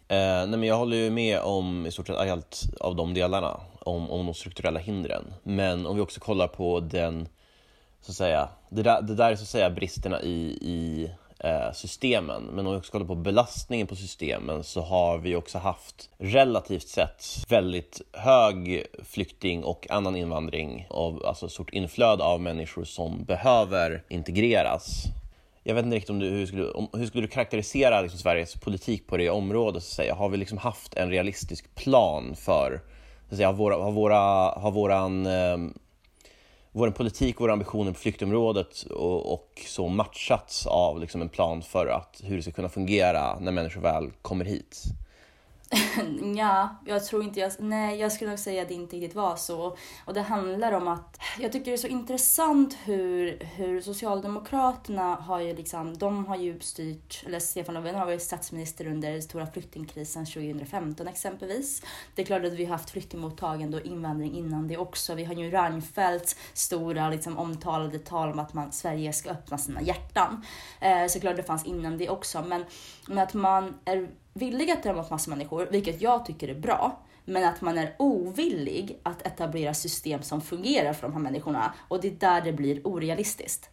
nej 0.49 0.59
men 0.59 0.63
jag 0.63 0.77
håller 0.77 0.97
ju 0.97 1.11
med 1.11 1.41
om 1.41 1.87
i 1.87 1.93
stort 1.93 2.07
sett 2.07 2.17
allt 2.17 2.63
av 2.81 2.97
de 2.97 3.15
delarna, 3.15 3.61
om, 3.81 4.11
om 4.11 4.27
de 4.27 4.35
strukturella 4.35 4.81
hindren. 4.81 5.35
Men 5.43 5.87
om 5.87 5.97
vi 5.97 6.03
också 6.03 6.21
kollar 6.21 6.49
på 6.49 6.81
den, 6.81 7.29
så 8.01 8.11
att 8.11 8.17
säga, 8.17 8.49
det 8.69 8.83
där, 8.83 9.03
det 9.03 9.15
där 9.15 9.33
är 9.33 9.37
så 9.37 9.43
att 9.43 9.49
säga 9.49 9.71
bristerna 9.71 10.23
i, 10.23 10.59
i 10.61 11.11
Eh, 11.47 11.73
systemen. 11.73 12.43
Men 12.43 12.67
om 12.67 12.73
vi 12.73 12.79
också 12.79 12.93
kollar 12.93 13.07
på 13.07 13.15
belastningen 13.15 13.87
på 13.87 13.97
systemen 13.97 14.65
så 14.65 14.81
har 14.81 15.19
vi 15.19 15.37
också 15.37 15.59
haft 15.59 16.11
relativt 16.19 16.89
sett 16.89 17.25
väldigt 17.49 18.01
hög 18.13 18.87
flykting 19.05 19.65
och 19.65 19.91
annan 19.91 20.17
invandring, 20.17 20.87
av, 20.91 21.27
alltså 21.27 21.47
ett 21.47 21.53
stort 21.53 21.71
inflöde 21.71 22.25
av 22.25 22.41
människor 22.41 22.85
som 22.85 23.25
behöver 23.25 24.03
integreras 24.09 25.05
jag 25.69 25.75
vet 25.75 25.85
inte 25.85 25.97
riktigt 25.97 26.11
om 26.11 26.19
du, 26.19 26.29
hur, 26.29 26.47
skulle, 26.47 26.71
om, 26.71 26.89
hur 26.93 27.07
skulle 27.07 27.25
du 27.25 27.29
karaktärisera 27.29 28.01
liksom 28.01 28.19
Sveriges 28.19 28.55
politik 28.55 29.07
på 29.07 29.17
det 29.17 29.31
området? 29.31 29.83
Så 29.83 29.89
att 29.89 29.97
säga? 29.97 30.15
Har 30.15 30.29
vi 30.29 30.37
liksom 30.37 30.59
haft 30.59 30.95
en 30.95 31.11
realistisk 31.11 31.75
plan 31.75 32.35
för, 32.37 32.81
så 33.29 33.35
att 33.35 33.37
säga, 33.37 33.49
har, 33.49 33.55
våra, 33.55 33.77
har, 33.77 33.93
våra, 33.93 34.19
har 34.61 34.71
våran, 34.71 35.27
eh, 35.27 35.57
vår 36.77 36.91
politik, 36.91 37.41
våra 37.41 37.53
ambitioner 37.53 37.93
på 37.93 37.99
flyktområdet 37.99 38.83
och, 38.83 39.33
och 39.33 39.63
så 39.67 39.89
matchats 39.89 40.67
av 40.67 41.01
liksom 41.01 41.23
en 41.23 41.29
plan 41.29 41.63
för 41.63 41.87
att, 41.87 42.21
hur 42.25 42.37
det 42.37 42.43
ska 42.43 42.53
kunna 42.53 42.69
fungera 42.69 43.39
när 43.41 43.53
människor 43.53 43.81
väl 43.81 44.11
kommer 44.23 44.45
hit? 44.45 44.83
ja, 46.37 46.77
jag 46.85 47.05
tror 47.05 47.23
inte 47.23 47.41
jag... 47.41 47.53
Nej, 47.59 47.99
jag 47.99 48.13
skulle 48.13 48.31
nog 48.31 48.39
säga 48.39 48.63
att 48.63 48.69
det 48.69 48.75
inte 48.75 48.97
riktigt 48.97 49.15
var 49.15 49.37
så. 49.37 49.77
Och 50.05 50.15
det 50.15 50.23
handlar 50.23 50.73
om 50.73 50.89
att 50.89 51.21
jag 51.39 51.53
tycker 51.53 51.65
det 51.65 51.77
är 51.77 51.77
så 51.77 51.87
intressant 51.87 52.77
hur, 52.85 53.39
hur 53.41 53.81
Socialdemokraterna 53.81 55.15
har 55.15 55.41
ju 55.41 55.57
liksom, 55.57 55.99
de 55.99 56.27
har 56.27 56.37
ju 56.37 56.61
styrt, 56.61 57.23
eller 57.27 57.41
Stefan 57.41 57.75
Löfven 57.75 57.95
har 57.95 58.07
varit 58.07 58.23
statsminister 58.23 58.87
under 58.87 59.13
den 59.13 59.23
stora 59.23 59.47
flyktingkrisen 59.47 60.27
2015 60.27 61.09
exempelvis. 61.09 61.83
Det 62.15 62.23
är 62.23 62.27
klart 62.27 62.45
att 62.45 62.53
vi 62.53 62.65
har 62.65 62.73
haft 62.73 62.91
flyktingmottagande 62.91 63.77
och 63.77 63.87
invandring 63.87 64.35
innan 64.35 64.69
det 64.69 64.77
också. 64.77 65.15
Vi 65.15 65.25
har 65.25 65.35
ju 65.35 65.51
Reinfeldts 65.51 66.37
stora 66.53 67.11
liksom, 67.11 67.39
omtalade 67.39 67.99
tal 67.99 68.33
om 68.33 68.39
att 68.39 68.55
man, 68.55 68.73
Sverige 68.73 69.13
ska 69.13 69.31
öppna 69.31 69.59
sina 69.59 69.83
hjärtan. 69.83 70.45
Eh, 70.81 71.07
så 71.07 71.21
klart 71.21 71.37
det 71.37 71.43
fanns 71.43 71.65
innan 71.65 71.99
det 71.99 72.09
också, 72.09 72.43
men, 72.43 72.65
men 73.07 73.19
att 73.19 73.35
man 73.35 73.75
är 73.85 74.09
villig 74.37 74.71
att 74.71 74.83
ta 74.83 74.89
emot 74.89 75.11
massa 75.11 75.31
människor, 75.31 75.69
vilket 75.71 76.01
jag 76.01 76.27
tycker 76.27 76.49
är 76.49 76.55
bra, 76.55 77.03
men 77.25 77.45
att 77.45 77.61
man 77.61 77.79
är 77.79 77.95
ovillig 77.99 78.99
att 79.03 79.27
etablera 79.27 79.75
system 79.75 80.23
som 80.23 80.41
fungerar 80.41 80.93
för 80.93 81.03
de 81.03 81.13
här 81.13 81.21
människorna 81.21 81.75
och 81.89 82.01
det 82.01 82.09
är 82.09 82.13
där 82.13 82.41
det 82.41 82.53
blir 82.53 82.87
orealistiskt. 82.87 83.71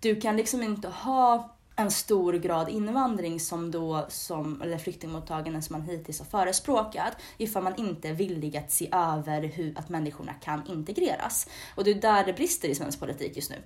Du 0.00 0.20
kan 0.20 0.36
liksom 0.36 0.62
inte 0.62 0.88
ha 0.88 1.56
en 1.76 1.90
stor 1.90 2.32
grad 2.32 2.68
invandring 2.68 3.40
som 3.40 3.70
då, 3.70 4.06
som, 4.08 4.62
eller 4.62 4.78
flyktingmottagande 4.78 5.62
som 5.62 5.72
man 5.72 5.88
hittills 5.88 6.18
har 6.18 6.26
förespråkat 6.26 7.16
ifall 7.36 7.62
man 7.62 7.76
inte 7.76 8.08
är 8.08 8.14
villig 8.14 8.56
att 8.56 8.72
se 8.72 8.88
över 8.92 9.42
hur 9.42 9.78
att 9.78 9.88
människorna 9.88 10.32
kan 10.32 10.66
integreras. 10.66 11.48
Och 11.74 11.84
det 11.84 11.90
är 11.90 11.94
där 11.94 12.24
det 12.24 12.32
brister 12.32 12.68
i 12.68 12.74
svensk 12.74 13.00
politik 13.00 13.36
just 13.36 13.50
nu. 13.50 13.56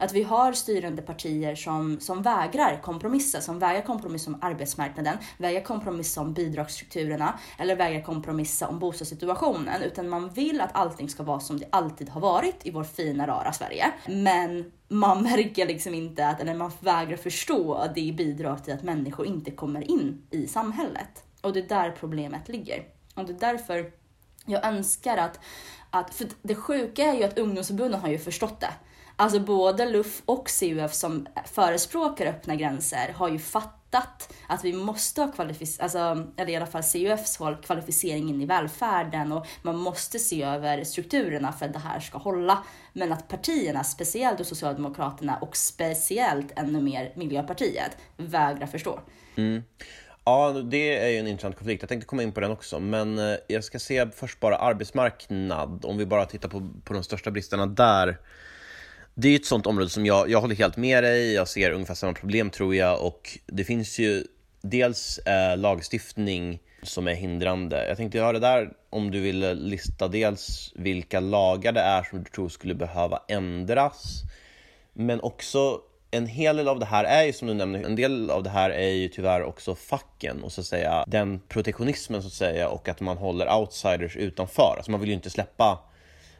Att 0.00 0.12
vi 0.12 0.22
har 0.22 0.52
styrande 0.52 1.02
partier 1.02 1.54
som, 1.54 2.00
som 2.00 2.22
vägrar 2.22 2.80
kompromissa, 2.82 3.40
som 3.40 3.58
vägrar 3.58 3.82
kompromissa 3.82 4.30
om 4.30 4.38
arbetsmarknaden, 4.42 5.18
vägrar 5.38 5.60
kompromissa 5.60 6.20
om 6.20 6.32
bidragsstrukturerna 6.32 7.38
eller 7.58 7.76
vägrar 7.76 8.02
kompromissa 8.02 8.68
om 8.68 8.78
bostadssituationen. 8.78 9.82
Utan 9.82 10.08
man 10.08 10.30
vill 10.30 10.60
att 10.60 10.76
allting 10.76 11.08
ska 11.08 11.22
vara 11.22 11.40
som 11.40 11.58
det 11.58 11.66
alltid 11.70 12.08
har 12.08 12.20
varit 12.20 12.66
i 12.66 12.70
vår 12.70 12.84
fina, 12.84 13.26
rara 13.26 13.52
Sverige. 13.52 13.92
Men 14.06 14.72
man 14.88 15.22
märker 15.22 15.66
liksom 15.66 15.94
inte 15.94 16.26
att, 16.26 16.40
eller 16.40 16.54
man 16.54 16.72
vägrar 16.80 17.16
förstå 17.16 17.74
att 17.74 17.94
det 17.94 18.12
bidrar 18.12 18.56
till 18.56 18.74
att 18.74 18.82
människor 18.82 19.26
inte 19.26 19.50
kommer 19.50 19.90
in 19.90 20.22
i 20.30 20.46
samhället. 20.46 21.24
Och 21.40 21.52
det 21.52 21.60
är 21.60 21.68
där 21.68 21.90
problemet 21.90 22.48
ligger. 22.48 22.82
Och 23.14 23.24
det 23.24 23.32
är 23.32 23.52
därför 23.52 23.92
jag 24.46 24.64
önskar 24.64 25.16
att, 25.16 25.40
att 25.90 26.14
för 26.14 26.26
det 26.42 26.54
sjuka 26.54 27.04
är 27.04 27.14
ju 27.14 27.24
att 27.24 27.38
ungdomsförbunden 27.38 28.00
har 28.00 28.08
ju 28.08 28.18
förstått 28.18 28.60
det. 28.60 28.72
Alltså 29.20 29.40
både 29.40 29.90
LUF 29.90 30.22
och 30.24 30.48
CUF 30.60 30.94
som 30.94 31.26
förespråkar 31.52 32.26
öppna 32.26 32.56
gränser 32.56 33.12
har 33.14 33.28
ju 33.28 33.38
fattat 33.38 34.34
att 34.46 34.64
vi 34.64 34.72
måste 34.72 35.20
ha 35.20 35.32
kvalificering, 35.32 35.82
alltså, 35.82 36.32
eller 36.36 36.52
i 36.52 36.56
alla 36.56 36.66
fall 36.66 36.82
CUFs 36.82 37.36
håll, 37.36 37.56
kvalificering 37.56 38.28
in 38.28 38.42
i 38.42 38.46
välfärden 38.46 39.32
och 39.32 39.46
man 39.62 39.76
måste 39.76 40.18
se 40.18 40.42
över 40.42 40.84
strukturerna 40.84 41.52
för 41.52 41.66
att 41.66 41.72
det 41.72 41.78
här 41.78 42.00
ska 42.00 42.18
hålla. 42.18 42.64
Men 42.92 43.12
att 43.12 43.28
partierna, 43.28 43.84
speciellt 43.84 44.46
Socialdemokraterna 44.46 45.36
och 45.36 45.56
speciellt 45.56 46.52
ännu 46.58 46.80
mer 46.80 47.12
Miljöpartiet, 47.16 47.96
vägrar 48.16 48.66
förstå. 48.66 49.00
Mm. 49.36 49.62
Ja, 50.24 50.50
det 50.50 50.98
är 50.98 51.08
ju 51.08 51.18
en 51.18 51.26
intressant 51.26 51.56
konflikt. 51.56 51.82
Jag 51.82 51.88
tänkte 51.88 52.06
komma 52.06 52.22
in 52.22 52.32
på 52.32 52.40
den 52.40 52.50
också, 52.50 52.80
men 52.80 53.18
eh, 53.18 53.36
jag 53.48 53.64
ska 53.64 53.78
se 53.78 54.10
först 54.10 54.40
bara 54.40 54.56
arbetsmarknad. 54.56 55.84
Om 55.84 55.98
vi 55.98 56.06
bara 56.06 56.26
tittar 56.26 56.48
på, 56.48 56.68
på 56.84 56.94
de 56.94 57.02
största 57.02 57.30
bristerna 57.30 57.66
där 57.66 58.18
det 59.14 59.28
är 59.28 59.36
ett 59.36 59.46
sånt 59.46 59.66
område 59.66 59.90
som 59.90 60.06
jag, 60.06 60.30
jag 60.30 60.40
håller 60.40 60.54
helt 60.54 60.76
med 60.76 61.04
dig, 61.04 61.32
jag 61.32 61.48
ser 61.48 61.70
ungefär 61.70 61.94
samma 61.94 62.12
problem 62.12 62.50
tror 62.50 62.74
jag 62.74 63.02
och 63.02 63.38
det 63.46 63.64
finns 63.64 63.98
ju 63.98 64.24
dels 64.62 65.18
eh, 65.18 65.56
lagstiftning 65.56 66.58
som 66.82 67.08
är 67.08 67.14
hindrande. 67.14 67.88
Jag 67.88 67.96
tänkte 67.96 68.20
höra 68.20 68.38
där 68.38 68.72
om 68.90 69.10
du 69.10 69.20
ville 69.20 69.54
lista 69.54 70.08
dels 70.08 70.72
vilka 70.74 71.20
lagar 71.20 71.72
det 71.72 71.80
är 71.80 72.02
som 72.02 72.18
du 72.18 72.30
tror 72.30 72.48
skulle 72.48 72.74
behöva 72.74 73.22
ändras, 73.28 74.22
men 74.92 75.20
också 75.20 75.80
en 76.10 76.26
hel 76.26 76.56
del 76.56 76.68
av 76.68 76.78
det 76.78 76.86
här 76.86 77.04
är 77.04 77.22
ju 77.24 77.32
som 77.32 77.48
du 77.48 77.54
nämner, 77.54 77.84
en 77.84 77.96
del 77.96 78.30
av 78.30 78.42
det 78.42 78.50
här 78.50 78.70
är 78.70 78.90
ju 78.90 79.08
tyvärr 79.08 79.42
också 79.42 79.74
facken 79.74 80.42
och 80.42 80.52
så 80.52 80.60
att 80.60 80.66
säga 80.66 81.04
den 81.06 81.40
protektionismen 81.48 82.22
så 82.22 82.28
att 82.28 82.34
säga 82.34 82.68
och 82.68 82.88
att 82.88 83.00
man 83.00 83.18
håller 83.18 83.58
outsiders 83.58 84.16
utanför. 84.16 84.74
Alltså 84.76 84.90
man 84.90 85.00
vill 85.00 85.08
ju 85.08 85.14
inte 85.14 85.30
släppa 85.30 85.78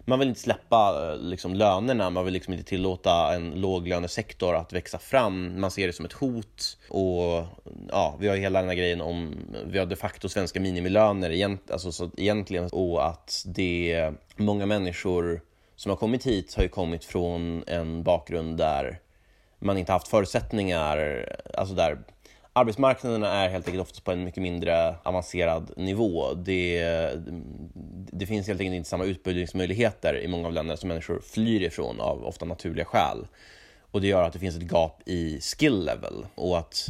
man 0.04 0.18
vill 0.18 0.28
inte 0.28 0.40
släppa 0.40 1.10
eh, 1.12 1.18
liksom, 1.18 1.54
lönerna, 1.54 2.10
man 2.10 2.24
vill 2.24 2.34
liksom 2.34 2.52
inte 2.52 2.64
tillåta 2.64 3.34
en 3.34 3.50
låglönesektor 3.50 4.56
att 4.56 4.72
växa 4.72 4.98
fram. 4.98 5.60
Man 5.60 5.70
ser 5.70 5.86
det 5.86 5.92
som 5.92 6.04
ett 6.04 6.12
hot. 6.12 6.78
Och 6.88 7.44
ja, 7.88 8.16
vi 8.20 8.28
har 8.28 8.36
hela 8.36 8.60
den 8.60 8.68
här 8.68 8.76
grejen 8.76 9.00
om, 9.00 9.34
vi 9.66 9.78
har 9.78 9.86
de 9.86 9.96
facto 9.96 10.28
svenska 10.28 10.60
minimilöner 10.60 11.30
egent, 11.30 11.70
alltså, 11.70 11.92
så 11.92 12.10
egentligen 12.16 12.68
och 12.72 13.06
att 13.06 13.42
det, 13.46 14.10
många 14.36 14.66
människor 14.66 15.40
som 15.76 15.90
har 15.90 15.96
kommit 15.96 16.26
hit 16.26 16.54
har 16.56 16.62
ju 16.62 16.68
kommit 16.68 17.04
från 17.04 17.64
en 17.66 18.02
bakgrund 18.02 18.56
där 18.56 19.00
man 19.58 19.78
inte 19.78 19.92
haft 19.92 20.08
förutsättningar, 20.08 21.26
alltså 21.54 21.74
där 21.74 21.98
arbetsmarknaderna 22.52 23.28
är 23.28 23.48
helt 23.48 23.66
enkelt 23.66 23.82
oftast 23.82 24.04
på 24.04 24.12
en 24.12 24.24
mycket 24.24 24.42
mindre 24.42 24.94
avancerad 25.02 25.70
nivå. 25.76 26.34
Det, 26.34 26.84
det 28.12 28.26
finns 28.26 28.46
helt 28.46 28.60
enkelt 28.60 28.76
inte 28.76 28.88
samma 28.88 29.04
utbildningsmöjligheter 29.04 30.18
i 30.18 30.28
många 30.28 30.46
av 30.46 30.52
länderna 30.52 30.76
som 30.76 30.88
människor 30.88 31.20
flyr 31.20 31.62
ifrån 31.62 32.00
av 32.00 32.24
ofta 32.24 32.44
naturliga 32.44 32.84
skäl. 32.84 33.26
Och 33.90 34.00
det 34.00 34.06
gör 34.06 34.22
att 34.22 34.32
det 34.32 34.38
finns 34.38 34.56
ett 34.56 34.72
gap 34.72 35.02
i 35.06 35.40
skill 35.40 35.84
level 35.84 36.26
och 36.34 36.58
att 36.58 36.86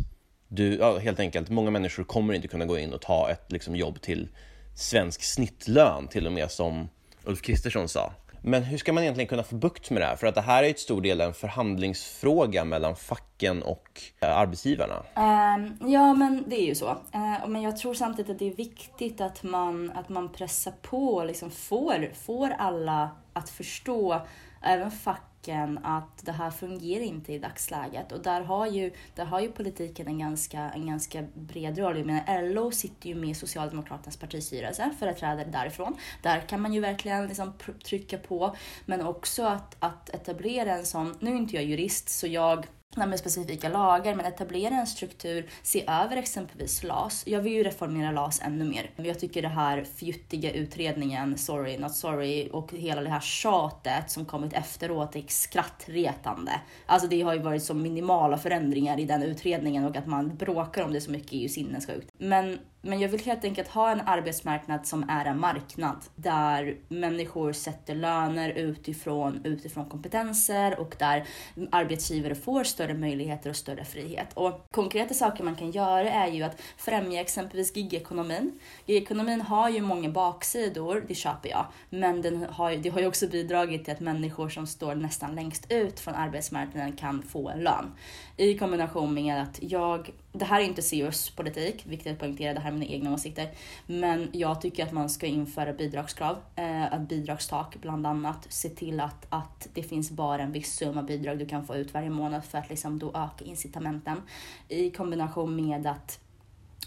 du, 0.48 0.74
ja, 0.74 0.98
helt 0.98 1.20
enkelt, 1.20 1.50
många 1.50 1.70
människor 1.70 2.04
kommer 2.04 2.34
inte 2.34 2.48
kunna 2.48 2.66
gå 2.66 2.78
in 2.78 2.92
och 2.92 3.00
ta 3.00 3.30
ett 3.30 3.52
liksom, 3.52 3.76
jobb 3.76 4.00
till 4.00 4.28
svensk 4.74 5.22
snittlön 5.22 6.08
till 6.08 6.26
och 6.26 6.32
med 6.32 6.50
som 6.50 6.88
Ulf 7.24 7.42
Kristersson 7.42 7.88
sa. 7.88 8.12
Men 8.42 8.62
hur 8.62 8.78
ska 8.78 8.92
man 8.92 9.02
egentligen 9.02 9.28
kunna 9.28 9.42
få 9.42 9.54
bukt 9.54 9.90
med 9.90 10.02
det 10.02 10.06
här? 10.06 10.16
För 10.16 10.26
att 10.26 10.34
det 10.34 10.40
här 10.40 10.62
är 10.62 10.66
ju 10.66 10.72
till 10.72 10.82
stor 10.82 11.00
del 11.00 11.20
en 11.20 11.34
förhandlingsfråga 11.34 12.64
mellan 12.64 12.96
facken 12.96 13.62
och 13.62 14.02
eh, 14.20 14.36
arbetsgivarna. 14.38 15.02
Um, 15.16 15.90
ja, 15.90 16.14
men 16.14 16.44
det 16.46 16.60
är 16.60 16.66
ju 16.66 16.74
så. 16.74 16.88
Uh, 16.90 17.48
men 17.48 17.62
jag 17.62 17.76
tror 17.76 17.94
samtidigt 17.94 18.30
att 18.30 18.38
det 18.38 18.48
är 18.48 18.56
viktigt 18.56 19.20
att 19.20 19.42
man, 19.42 19.92
att 19.94 20.08
man 20.08 20.32
pressar 20.32 20.72
på 20.82 21.14
och 21.14 21.26
liksom 21.26 21.50
får, 21.50 22.14
får 22.14 22.50
alla 22.58 23.10
att 23.32 23.50
förstå, 23.50 24.20
även 24.62 24.90
fack 24.90 25.29
tanken 25.42 25.78
att 25.84 26.24
det 26.24 26.32
här 26.32 26.50
fungerar 26.50 27.04
inte 27.04 27.32
i 27.32 27.38
dagsläget. 27.38 28.12
Och 28.12 28.22
där 28.22 28.40
har 28.40 28.66
ju, 28.66 28.92
där 29.14 29.24
har 29.24 29.40
ju 29.40 29.52
politiken 29.52 30.06
en 30.06 30.18
ganska, 30.18 30.60
en 30.60 30.86
ganska 30.86 31.22
bred 31.34 31.78
roll. 31.78 31.96
Jag 31.96 32.06
menar, 32.06 32.52
LO 32.52 32.70
sitter 32.70 33.08
ju 33.08 33.14
med 33.14 33.36
Socialdemokraternas 33.36 34.16
partistyrelse, 34.16 34.90
företrädare 34.98 35.48
därifrån. 35.52 35.96
Där 36.22 36.40
kan 36.40 36.60
man 36.60 36.72
ju 36.72 36.80
verkligen 36.80 37.26
liksom 37.26 37.52
trycka 37.84 38.18
på. 38.18 38.56
Men 38.86 39.06
också 39.06 39.44
att, 39.44 39.76
att 39.78 40.08
etablera 40.08 40.76
en 40.76 40.86
sån, 40.86 41.16
nu 41.20 41.30
är 41.30 41.36
inte 41.36 41.56
jag 41.56 41.64
jurist 41.64 42.08
så 42.08 42.26
jag 42.26 42.66
med 42.96 43.18
specifika 43.18 43.68
lagar, 43.68 44.14
men 44.14 44.26
etablera 44.26 44.74
en 44.74 44.86
struktur, 44.86 45.50
se 45.62 45.84
över 45.86 46.16
exempelvis 46.16 46.82
LAS. 46.82 47.26
Jag 47.26 47.40
vill 47.40 47.52
ju 47.52 47.62
reformera 47.62 48.10
LAS 48.10 48.40
ännu 48.44 48.64
mer. 48.64 48.90
Jag 48.96 49.20
tycker 49.20 49.42
det 49.42 49.48
här 49.48 49.84
fjuttiga 49.84 50.52
utredningen, 50.52 51.38
sorry 51.38 51.78
not 51.78 51.94
sorry, 51.94 52.48
och 52.52 52.72
hela 52.72 53.00
det 53.00 53.10
här 53.10 53.20
tjatet 53.20 54.10
som 54.10 54.24
kommit 54.24 54.52
efteråt 54.52 55.16
är 55.16 55.24
skrattretande. 55.28 56.52
Alltså 56.86 57.08
det 57.08 57.22
har 57.22 57.34
ju 57.34 57.40
varit 57.40 57.62
så 57.62 57.74
minimala 57.74 58.38
förändringar 58.38 59.00
i 59.00 59.04
den 59.04 59.22
utredningen 59.22 59.84
och 59.84 59.96
att 59.96 60.06
man 60.06 60.36
bråkar 60.36 60.84
om 60.84 60.92
det 60.92 61.00
så 61.00 61.10
mycket 61.10 61.32
är 61.32 61.38
ju 61.38 61.48
sinnessjukt. 61.48 62.08
Men 62.18 62.58
men 62.82 63.00
jag 63.00 63.08
vill 63.08 63.20
helt 63.20 63.44
enkelt 63.44 63.68
ha 63.68 63.90
en 63.90 64.00
arbetsmarknad 64.00 64.86
som 64.86 65.10
är 65.10 65.24
en 65.24 65.40
marknad 65.40 65.96
där 66.16 66.76
människor 66.88 67.52
sätter 67.52 67.94
löner 67.94 68.50
utifrån, 68.50 69.40
utifrån 69.44 69.84
kompetenser 69.84 70.80
och 70.80 70.96
där 70.98 71.26
arbetsgivare 71.70 72.34
får 72.34 72.64
större 72.64 72.94
möjligheter 72.94 73.50
och 73.50 73.56
större 73.56 73.84
frihet. 73.84 74.28
Och 74.34 74.66
konkreta 74.70 75.14
saker 75.14 75.44
man 75.44 75.56
kan 75.56 75.70
göra 75.70 76.10
är 76.10 76.28
ju 76.28 76.42
att 76.42 76.60
främja 76.76 77.20
exempelvis 77.20 77.76
gigekonomin. 77.76 78.58
Gigekonomin 78.86 79.40
har 79.40 79.68
ju 79.68 79.80
många 79.80 80.08
baksidor, 80.08 81.04
det 81.08 81.14
köper 81.14 81.48
jag, 81.48 81.66
men 81.90 82.22
den 82.22 82.46
har, 82.50 82.72
det 82.72 82.88
har 82.88 83.00
ju 83.00 83.06
också 83.06 83.26
bidragit 83.26 83.84
till 83.84 83.92
att 83.92 84.00
människor 84.00 84.48
som 84.48 84.66
står 84.66 84.94
nästan 84.94 85.34
längst 85.34 85.72
ut 85.72 86.00
från 86.00 86.14
arbetsmarknaden 86.14 86.92
kan 86.92 87.22
få 87.22 87.48
en 87.48 87.60
lön. 87.60 87.92
I 88.36 88.58
kombination 88.58 89.14
med 89.14 89.42
att 89.42 89.58
jag 89.62 90.10
det 90.32 90.44
här 90.44 90.60
är 90.60 90.64
inte 90.64 90.82
CEOs 90.82 91.30
politik, 91.30 91.86
viktigt 91.86 92.12
att 92.12 92.18
poängtera, 92.18 92.54
det 92.54 92.60
här 92.60 92.68
är 92.68 92.74
mina 92.74 92.86
egna 92.86 93.14
åsikter. 93.14 93.50
Men 93.86 94.28
jag 94.32 94.60
tycker 94.60 94.86
att 94.86 94.92
man 94.92 95.10
ska 95.10 95.26
införa 95.26 95.72
bidragskrav, 95.72 96.36
eh, 96.56 96.94
ett 96.94 97.08
bidragstak 97.08 97.76
bland 97.80 98.06
annat. 98.06 98.46
Se 98.48 98.68
till 98.68 99.00
att, 99.00 99.26
att 99.28 99.68
det 99.74 99.82
finns 99.82 100.10
bara 100.10 100.42
en 100.42 100.52
viss 100.52 100.74
summa 100.74 101.02
bidrag 101.02 101.38
du 101.38 101.46
kan 101.46 101.66
få 101.66 101.76
ut 101.76 101.94
varje 101.94 102.10
månad 102.10 102.44
för 102.44 102.58
att 102.58 102.68
liksom 102.68 102.98
då 102.98 103.08
öka 103.08 103.44
incitamenten. 103.44 104.22
I 104.68 104.90
kombination 104.90 105.56
med 105.56 105.86
att 105.86 106.20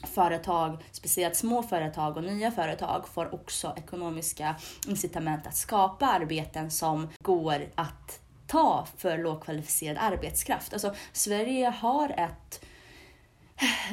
företag, 0.04 0.78
speciellt 0.92 1.36
små 1.36 1.64
företag 1.64 2.18
och 2.18 2.24
nya 2.24 2.52
företag, 2.52 3.08
får 3.08 3.34
också 3.34 3.74
ekonomiska 3.78 4.56
incitament 4.88 5.48
att 5.48 5.56
skapa 5.56 6.06
arbeten 6.06 6.72
som 6.72 7.10
går 7.24 7.66
att 7.76 8.20
ta 8.48 8.88
för 8.98 9.18
lågkvalificerad 9.18 9.98
arbetskraft. 10.00 10.74
Alltså 10.74 10.94
Sverige 11.12 11.70
har 11.70 12.10
ett 12.10 12.66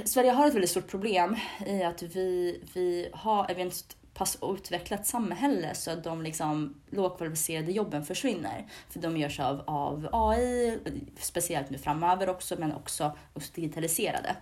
Sverige 0.04 0.30
har 0.30 0.46
ett 0.46 0.54
väldigt 0.54 0.70
stort 0.70 0.88
problem 0.88 1.36
i 1.66 1.82
att 1.82 2.02
vi, 2.02 2.61
vi 2.74 3.08
har 3.12 3.50
ett 3.50 3.96
pass 4.14 4.38
utvecklat 4.42 5.06
samhälle 5.06 5.74
så 5.74 5.90
att 5.90 6.04
de 6.04 6.22
liksom 6.22 6.80
lågkvalificerade 6.90 7.72
jobben 7.72 8.04
försvinner. 8.04 8.66
För 8.88 9.00
de 9.00 9.16
görs 9.16 9.40
av, 9.40 9.62
av 9.66 10.08
AI, 10.12 10.78
speciellt 11.18 11.70
nu 11.70 11.78
framöver 11.78 12.28
också, 12.28 12.56
men 12.58 12.72
också, 12.72 13.16
också 13.34 13.52
digitaliserade. 13.54 14.36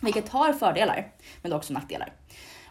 Vilket 0.00 0.28
har 0.28 0.52
fördelar, 0.52 1.12
men 1.42 1.52
också 1.52 1.72
nackdelar. 1.72 2.12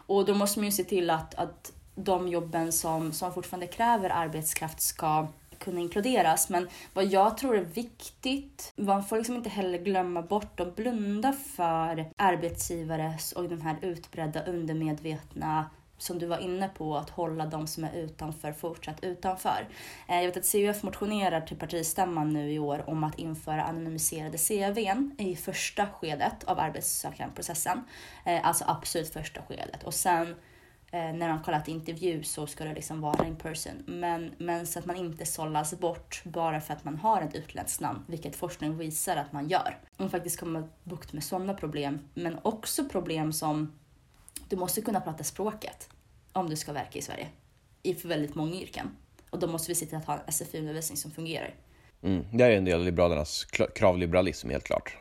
Och 0.06 0.24
då 0.24 0.34
måste 0.34 0.58
man 0.58 0.66
ju 0.66 0.72
se 0.72 0.84
till 0.84 1.10
att, 1.10 1.34
att 1.34 1.72
de 1.94 2.28
jobben 2.28 2.72
som, 2.72 3.12
som 3.12 3.34
fortfarande 3.34 3.66
kräver 3.66 4.10
arbetskraft 4.10 4.80
ska 4.80 5.26
kunna 5.58 5.80
inkluderas. 5.80 6.48
Men 6.48 6.68
vad 6.92 7.04
jag 7.04 7.38
tror 7.38 7.56
är 7.56 7.64
viktigt, 7.64 8.72
man 8.76 9.04
får 9.04 9.16
liksom 9.16 9.36
inte 9.36 9.48
heller 9.48 9.78
glömma 9.78 10.22
bort 10.22 10.60
och 10.60 10.72
blunda 10.72 11.32
för 11.32 12.10
arbetsgivares 12.16 13.32
och 13.32 13.48
den 13.48 13.62
här 13.62 13.76
utbredda 13.82 14.44
undermedvetna 14.44 15.66
som 15.98 16.18
du 16.18 16.26
var 16.26 16.38
inne 16.38 16.68
på, 16.68 16.96
att 16.96 17.10
hålla 17.10 17.46
de 17.46 17.66
som 17.66 17.84
är 17.84 17.92
utanför 17.92 18.52
fortsatt 18.52 19.04
utanför. 19.04 19.68
Eh, 20.08 20.16
jag 20.16 20.26
vet 20.26 20.36
att 20.36 20.52
CUF 20.52 20.82
motionerar 20.82 21.40
till 21.40 21.56
partistämman 21.56 22.32
nu 22.32 22.52
i 22.52 22.58
år 22.58 22.84
om 22.86 23.04
att 23.04 23.18
införa 23.18 23.62
anonymiserade 23.62 24.38
CVn 24.38 25.14
i 25.18 25.36
första 25.36 25.86
skedet 25.86 26.44
av 26.44 26.58
arbetssökandeprocessen. 26.58 27.84
Eh, 28.24 28.46
alltså 28.46 28.64
absolut 28.66 29.12
första 29.12 29.42
skedet. 29.42 29.82
Och 29.84 29.94
sen 29.94 30.34
när 30.92 31.28
man 31.28 31.42
kollar 31.42 31.60
till 31.60 31.74
intervju 31.74 32.22
så 32.22 32.46
ska 32.46 32.64
det 32.64 32.74
liksom 32.74 33.00
vara 33.00 33.26
in 33.26 33.36
person. 33.36 33.82
Men, 33.86 34.34
men 34.38 34.66
så 34.66 34.78
att 34.78 34.86
man 34.86 34.96
inte 34.96 35.26
sållas 35.26 35.78
bort 35.78 36.22
bara 36.24 36.60
för 36.60 36.74
att 36.74 36.84
man 36.84 36.96
har 36.96 37.22
ett 37.22 37.34
utländskt 37.34 37.80
namn, 37.80 38.04
vilket 38.06 38.36
forskning 38.36 38.78
visar 38.78 39.16
att 39.16 39.32
man 39.32 39.48
gör. 39.48 39.78
Och 39.96 40.10
faktiskt 40.10 40.40
komma 40.40 40.68
bukt 40.84 41.12
med 41.12 41.24
sådana 41.24 41.54
problem, 41.54 41.98
men 42.14 42.38
också 42.42 42.88
problem 42.88 43.32
som 43.32 43.72
du 44.48 44.56
måste 44.56 44.80
kunna 44.80 45.00
prata 45.00 45.24
språket 45.24 45.88
om 46.32 46.50
du 46.50 46.56
ska 46.56 46.72
verka 46.72 46.98
i 46.98 47.02
Sverige. 47.02 47.28
I 47.82 47.94
för 47.94 48.08
väldigt 48.08 48.34
många 48.34 48.54
yrken. 48.54 48.90
Och 49.30 49.38
då 49.38 49.46
måste 49.46 49.70
vi 49.70 49.74
se 49.74 49.86
till 49.86 49.96
att 49.96 50.04
ha 50.04 50.18
en 50.26 50.32
SFI-undervisning 50.32 50.96
som 50.96 51.10
fungerar. 51.10 51.54
Mm, 52.02 52.24
det 52.32 52.44
är 52.44 52.50
en 52.50 52.64
del 52.64 52.74
av 52.74 52.84
Liberalernas 52.84 53.44
kravliberalism 53.74 54.50
helt 54.50 54.64
klart. 54.64 54.96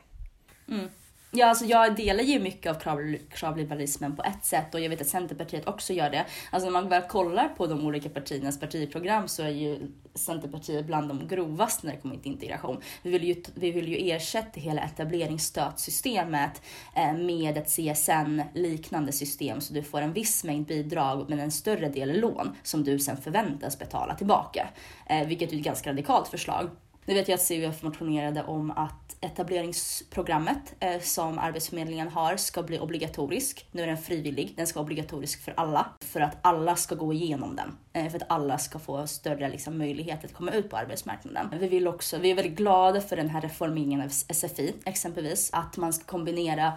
Mm. 0.68 0.90
Ja, 1.32 1.46
alltså 1.46 1.66
jag 1.66 1.96
delar 1.96 2.24
ju 2.24 2.40
mycket 2.40 2.72
av 2.86 2.98
kravliberalismen 3.30 4.16
på 4.16 4.24
ett 4.24 4.46
sätt 4.46 4.74
och 4.74 4.80
jag 4.80 4.90
vet 4.90 5.02
att 5.02 5.08
Centerpartiet 5.08 5.68
också 5.68 5.94
gör 5.94 6.10
det. 6.10 6.26
Alltså 6.52 6.70
när 6.70 6.82
man 6.82 6.90
väl 6.90 7.02
kollar 7.02 7.50
på 7.50 7.68
de 7.68 7.86
olika 7.86 8.10
partiernas 8.10 8.60
partiprogram 8.60 9.28
så 9.28 9.44
är 9.44 9.50
ju 9.50 9.92
Centerpartiet 10.14 10.86
bland 10.86 11.08
de 11.10 11.28
grovaste 11.28 11.88
när 11.88 11.94
det 11.94 12.02
kommer 12.02 12.16
till 12.16 12.32
integration. 12.32 12.82
Vi 13.04 13.10
vill 13.10 13.24
ju, 13.24 13.44
vi 13.56 13.72
vill 13.72 13.88
ju 13.88 14.12
ersätta 14.12 14.60
hela 14.60 14.82
etableringsstödsystemet 14.82 16.62
eh, 16.96 17.14
med 17.14 17.58
ett 17.58 17.70
CSN-liknande 17.70 19.12
system 19.12 19.62
så 19.62 19.74
du 19.74 19.84
får 19.84 20.02
en 20.02 20.14
viss 20.14 20.44
mängd 20.44 20.68
bidrag 20.68 21.26
men 21.30 21.40
en 21.40 21.52
större 21.52 21.90
del 21.90 22.20
lån 22.20 22.56
som 22.64 22.84
du 22.84 23.00
sen 23.00 23.18
förväntas 23.18 23.80
betala 23.80 24.16
tillbaka. 24.16 24.70
Eh, 25.06 25.28
vilket 25.28 25.54
är 25.54 25.58
ett 25.58 25.64
ganska 25.64 25.90
radikalt 25.90 26.28
förslag. 26.28 26.70
Nu 27.08 27.14
vet 27.14 27.28
jag 27.28 27.36
att 27.36 27.48
CUF 27.48 27.84
motionerade 27.84 28.44
om 28.44 28.72
att 28.72 29.16
etableringsprogrammet 29.22 30.76
eh, 30.80 31.02
som 31.02 31.40
Arbetsförmedlingen 31.40 32.08
har 32.08 32.38
ska 32.38 32.64
bli 32.64 32.80
obligatorisk. 32.80 33.68
Nu 33.72 33.82
är 33.82 33.88
den 33.88 33.98
frivillig, 33.98 34.54
den 34.58 34.68
ska 34.68 34.80
vara 34.80 34.84
obligatorisk 34.84 35.42
för 35.42 35.54
alla. 35.58 35.86
För 36.02 36.22
att 36.22 36.38
alla 36.42 36.76
ska 36.76 36.96
gå 36.96 37.14
igenom 37.14 37.56
den. 37.56 37.78
Eh, 37.94 38.12
för 38.12 38.18
att 38.18 38.32
alla 38.32 38.58
ska 38.58 38.80
få 38.80 39.08
större 39.08 39.50
liksom, 39.50 39.78
möjlighet 39.78 40.26
att 40.26 40.34
komma 40.34 40.52
ut 40.52 40.70
på 40.70 40.78
arbetsmarknaden. 40.78 41.60
Vi, 41.60 41.68
vill 41.68 41.88
också, 41.88 42.18
vi 42.18 42.32
är 42.32 42.36
väldigt 42.36 42.58
glada 42.58 43.02
för 43.02 43.16
den 43.16 43.30
här 43.30 43.42
reformeringen 43.42 44.02
av 44.02 44.10
SFI, 44.10 44.74
exempelvis. 44.86 45.50
Att 45.54 45.78
man 45.78 45.94
ska 45.94 46.06
kombinera 46.06 46.74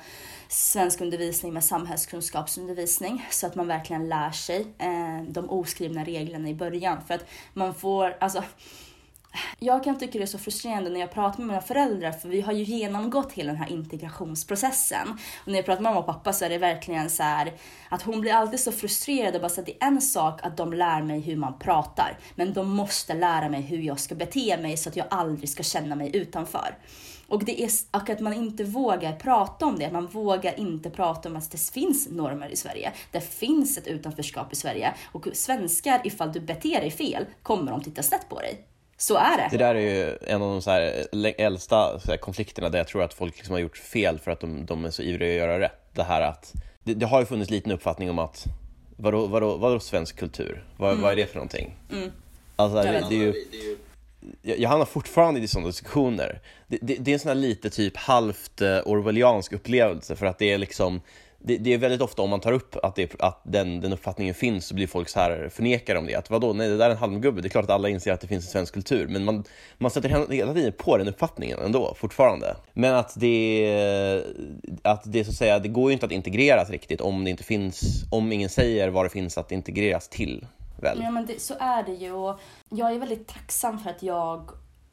svensk 0.49 1.01
undervisning 1.01 1.53
med 1.53 1.65
samhällskunskapsundervisning 1.65 3.27
så 3.31 3.47
att 3.47 3.55
man 3.55 3.67
verkligen 3.67 4.09
lär 4.09 4.31
sig 4.31 4.61
eh, 4.79 5.23
de 5.29 5.51
oskrivna 5.51 6.05
reglerna 6.05 6.49
i 6.49 6.55
början. 6.55 6.99
För 7.07 7.15
att 7.15 7.25
man 7.53 7.75
får, 7.75 8.17
alltså 8.21 8.45
jag 9.59 9.85
kan 9.85 9.99
tycka 9.99 10.19
det 10.19 10.25
är 10.25 10.27
så 10.27 10.39
frustrerande 10.39 10.91
när 10.91 11.01
jag 11.01 11.13
pratar 11.13 11.39
med 11.39 11.47
mina 11.47 11.61
föräldrar 11.61 12.13
för 12.13 12.29
vi 12.29 12.41
har 12.41 12.53
ju 12.53 12.63
genomgått 12.63 13.33
hela 13.33 13.53
den 13.53 13.61
här 13.63 13.73
integrationsprocessen. 13.73 15.09
Och 15.45 15.49
när 15.49 15.57
jag 15.57 15.65
pratar 15.65 15.83
med 15.83 15.93
mamma 15.93 16.01
och 16.01 16.07
pappa 16.07 16.33
så 16.33 16.45
är 16.45 16.49
det 16.49 16.59
verkligen 16.59 17.11
så 17.11 17.23
här, 17.23 17.53
att 17.89 18.03
hon 18.03 18.21
blir 18.21 18.33
alltid 18.33 18.61
så 18.61 18.73
frustrerad 18.73 19.35
och 19.35 19.41
bara 19.41 19.49
så 19.49 19.61
att 19.61 19.67
det 19.67 19.77
är 19.81 19.87
en 19.87 20.01
sak 20.01 20.41
att 20.43 20.57
de 20.57 20.73
lär 20.73 21.03
mig 21.03 21.21
hur 21.21 21.37
man 21.37 21.59
pratar, 21.59 22.19
men 22.35 22.53
de 22.53 22.71
måste 22.71 23.15
lära 23.15 23.49
mig 23.49 23.61
hur 23.61 23.79
jag 23.79 24.01
ska 24.01 24.15
bete 24.15 24.57
mig 24.63 24.77
så 24.77 24.89
att 24.89 24.97
jag 24.97 25.07
aldrig 25.11 25.49
ska 25.49 25.63
känna 25.63 25.95
mig 25.95 26.17
utanför. 26.17 26.79
Och, 27.29 27.45
det 27.45 27.63
är, 27.63 27.71
och 27.91 28.11
att 28.11 28.21
man 28.21 28.33
inte 28.33 28.65
vågar 28.65 29.13
prata 29.13 29.67
om 29.67 29.79
det. 29.79 29.87
att 29.87 29.93
Man 29.93 30.07
vågar 30.07 30.61
inte 30.61 30.91
prata 30.91 31.29
om 31.29 31.37
att 31.37 31.51
det 31.51 31.71
finns 31.71 32.09
normer 32.11 32.49
i 32.49 32.57
Sverige. 32.57 32.93
Det 33.11 33.21
finns 33.21 33.79
ett 33.79 33.87
utanförskap 33.87 34.53
i 34.53 34.57
Sverige. 34.57 34.95
Och 35.13 35.29
svenskar, 35.33 36.01
ifall 36.05 36.33
du 36.33 36.41
beter 36.41 36.81
dig 36.81 36.91
fel, 36.91 37.27
kommer 37.43 37.73
de 37.73 37.83
titta 37.83 38.03
snett 38.03 38.29
på 38.29 38.39
dig. 38.41 38.70
Så 39.01 39.17
är 39.17 39.37
det. 39.37 39.49
Det 39.51 39.57
där 39.57 39.75
är 39.75 39.81
ju 39.81 40.17
en 40.21 40.43
av 40.43 40.51
de 40.51 40.63
så 40.63 40.71
här 40.71 41.07
äldsta 41.39 42.01
så 42.01 42.11
här 42.11 42.17
konflikterna 42.17 42.69
där 42.69 42.79
jag 42.79 42.89
tror 42.89 43.03
att 43.03 43.15
folk 43.15 43.37
liksom 43.37 43.53
har 43.53 43.61
gjort 43.61 43.77
fel 43.77 44.19
för 44.19 44.31
att 44.31 44.41
de, 44.41 44.67
de 44.67 44.85
är 44.85 44.91
så 44.91 45.03
ivriga 45.03 45.31
att 45.31 45.49
göra 45.49 45.61
rätt. 45.61 45.81
Det 45.93 46.03
här 46.03 46.23
att, 46.23 46.53
det, 46.85 46.95
det 46.95 47.07
har 47.07 47.21
ju 47.21 47.27
funnits 47.27 47.51
liten 47.51 47.73
uppfattning 47.73 48.11
om 48.11 48.19
att, 48.19 48.45
vadå, 48.97 49.27
vadå, 49.27 49.57
vadå 49.57 49.81
svensk 49.81 50.17
kultur? 50.17 50.65
Vad, 50.77 50.91
mm. 50.91 51.03
vad 51.03 51.13
är 51.13 51.17
det 51.17 51.27
för 51.27 51.35
någonting? 51.35 51.77
Mm. 51.93 52.13
Alltså, 52.57 52.83
det, 52.83 53.05
det, 53.09 53.15
är 53.15 53.19
ju, 53.19 53.35
jag, 54.43 54.59
jag 54.59 54.69
hamnar 54.69 54.87
fortfarande 54.87 55.41
i 55.41 55.49
sådana 55.49 55.67
diskussioner. 55.67 56.41
Det, 56.67 56.79
det, 56.83 56.95
det, 56.95 57.11
är 57.11 57.13
en 57.13 57.19
sån 57.19 57.29
här 57.29 57.35
lite 57.35 57.71
typ 57.71 57.97
halvt 57.97 58.63
uh, 58.63 58.79
orwelliansk 58.85 59.53
upplevelse 59.53 60.17
för 60.17 60.27
att 60.27 60.39
det 60.39 60.53
är 60.53 60.59
liksom 60.59 61.01
det, 61.43 61.57
det, 61.59 61.75
är 61.75 61.79
väldigt 61.79 62.01
ofta 62.01 62.23
om 62.23 62.31
man 62.31 62.41
tar 62.41 62.53
upp 62.53 62.77
att, 62.83 62.97
det, 62.97 63.15
att 63.19 63.41
den, 63.45 63.81
den 63.81 63.93
uppfattningen 63.93 64.35
finns 64.35 64.67
så 64.67 64.75
blir 64.75 64.87
folk 64.87 65.09
så 65.09 65.21
här 65.21 65.49
förnekar 65.53 65.97
om 65.97 66.07
det. 66.07 66.15
Att 66.15 66.31
vadå, 66.31 66.53
nej 66.53 66.69
det 66.69 66.77
där 66.77 66.87
är 66.87 66.91
en 66.91 66.97
halmgubbe. 66.97 67.41
Det 67.41 67.49
är 67.49 67.51
klart 67.51 67.65
att 67.65 67.71
alla 67.71 67.89
inser 67.89 68.13
att 68.13 68.21
det 68.21 68.27
finns 68.27 68.45
en 68.45 68.51
svensk 68.51 68.75
kultur. 68.75 69.09
Men 69.09 69.25
man, 69.25 69.45
man 69.79 69.91
sätter 69.91 70.09
hela 70.33 70.55
tiden 70.55 70.73
på 70.79 70.97
den 70.97 71.09
uppfattningen 71.09 71.59
ändå, 71.59 71.95
fortfarande. 71.97 72.57
Men 72.73 72.95
att 72.95 73.13
det, 73.17 74.25
att 74.83 75.03
det 75.05 75.25
så 75.25 75.31
att 75.31 75.37
säga, 75.37 75.59
det 75.59 75.69
går 75.69 75.91
ju 75.91 75.93
inte 75.93 76.07
att 76.07 76.13
integreras 76.13 76.71
riktigt 76.71 77.01
om 77.01 77.25
det 77.25 77.31
inte 77.31 77.45
finns, 77.45 78.05
om 78.11 78.33
ingen 78.33 78.49
säger 78.49 78.89
vad 78.89 79.05
det 79.05 79.11
finns 79.11 79.39
att 79.39 79.53
integreras 79.53 80.09
till. 80.09 80.47
Väl? 80.81 81.01
Ja 81.03 81.11
men 81.11 81.27
det, 81.27 81.41
så 81.41 81.55
är 81.61 81.83
det 81.83 81.93
ju. 81.93 82.13
Och 82.13 82.41
jag 82.69 82.93
är 82.93 82.99
väldigt 82.99 83.29
tacksam 83.29 83.79
för 83.79 83.91
att 83.91 84.03
jag 84.03 84.51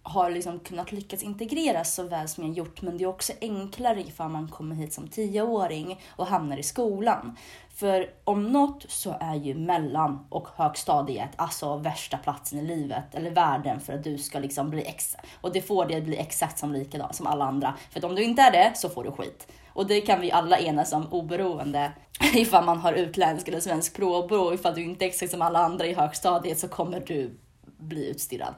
har 0.08 0.30
liksom 0.32 0.60
kunnat 0.60 0.92
lyckas 0.92 1.24
integreras 1.24 1.94
så 1.94 2.04
väl 2.04 2.28
som 2.28 2.44
jag 2.44 2.54
gjort 2.54 2.82
men 2.82 2.98
det 2.98 3.04
är 3.04 3.08
också 3.08 3.34
enklare 3.42 4.02
ifall 4.02 4.30
man 4.30 4.48
kommer 4.48 4.76
hit 4.76 4.94
som 4.94 5.08
tioåring 5.08 6.02
och 6.16 6.28
hamnar 6.28 6.58
i 6.58 6.64
skolan. 6.64 7.38
För 7.76 8.10
om 8.24 8.52
något 8.52 8.86
så 8.90 9.16
är 9.20 9.36
ju 9.36 9.56
mellan 9.56 10.28
och 10.30 10.48
högstadiet 10.56 11.30
alltså 11.36 11.76
värsta 11.76 12.18
platsen 12.18 12.60
i 12.60 12.62
livet 12.62 13.16
eller 13.16 13.32
världen 13.32 13.80
för 13.80 13.94
att 13.94 14.04
du 14.04 14.18
ska 14.18 14.40
liksom 14.40 14.70
bli 14.70 14.88
exakt 14.88 15.26
Och 15.42 15.54
det 15.54 15.62
får 15.62 15.86
dig 15.86 15.98
att 15.98 16.04
bli 16.04 16.18
exakt 16.18 16.60
som 16.60 16.74
likadant 16.74 17.16
som 17.16 17.28
alla 17.28 17.46
andra. 17.46 17.74
För 17.92 18.00
att 18.00 18.04
om 18.04 18.16
du 18.16 18.24
inte 18.24 18.42
är 18.42 18.52
det 18.52 18.72
så 18.76 18.90
får 18.90 19.04
du 19.04 19.12
skit. 19.12 19.48
Och 19.74 19.88
det 19.88 20.02
kan 20.02 20.22
vi 20.22 20.32
alla 20.32 20.60
enas 20.60 20.94
om 20.94 21.08
oberoende 21.14 21.92
ifall 22.34 22.66
man 22.66 22.78
har 22.78 22.94
utländsk 22.94 23.48
eller 23.48 23.60
svensk 23.60 23.96
pråbrå. 23.96 24.54
Ifall 24.54 24.76
du 24.76 24.84
inte 24.84 25.06
är 25.06 25.08
exakt 25.08 25.32
som 25.32 25.42
alla 25.42 25.60
andra 25.60 25.86
i 25.86 25.94
högstadiet 25.94 26.60
så 26.60 26.68
kommer 26.68 27.00
du 27.00 27.40
bli 27.78 28.10
utstirrad. 28.10 28.54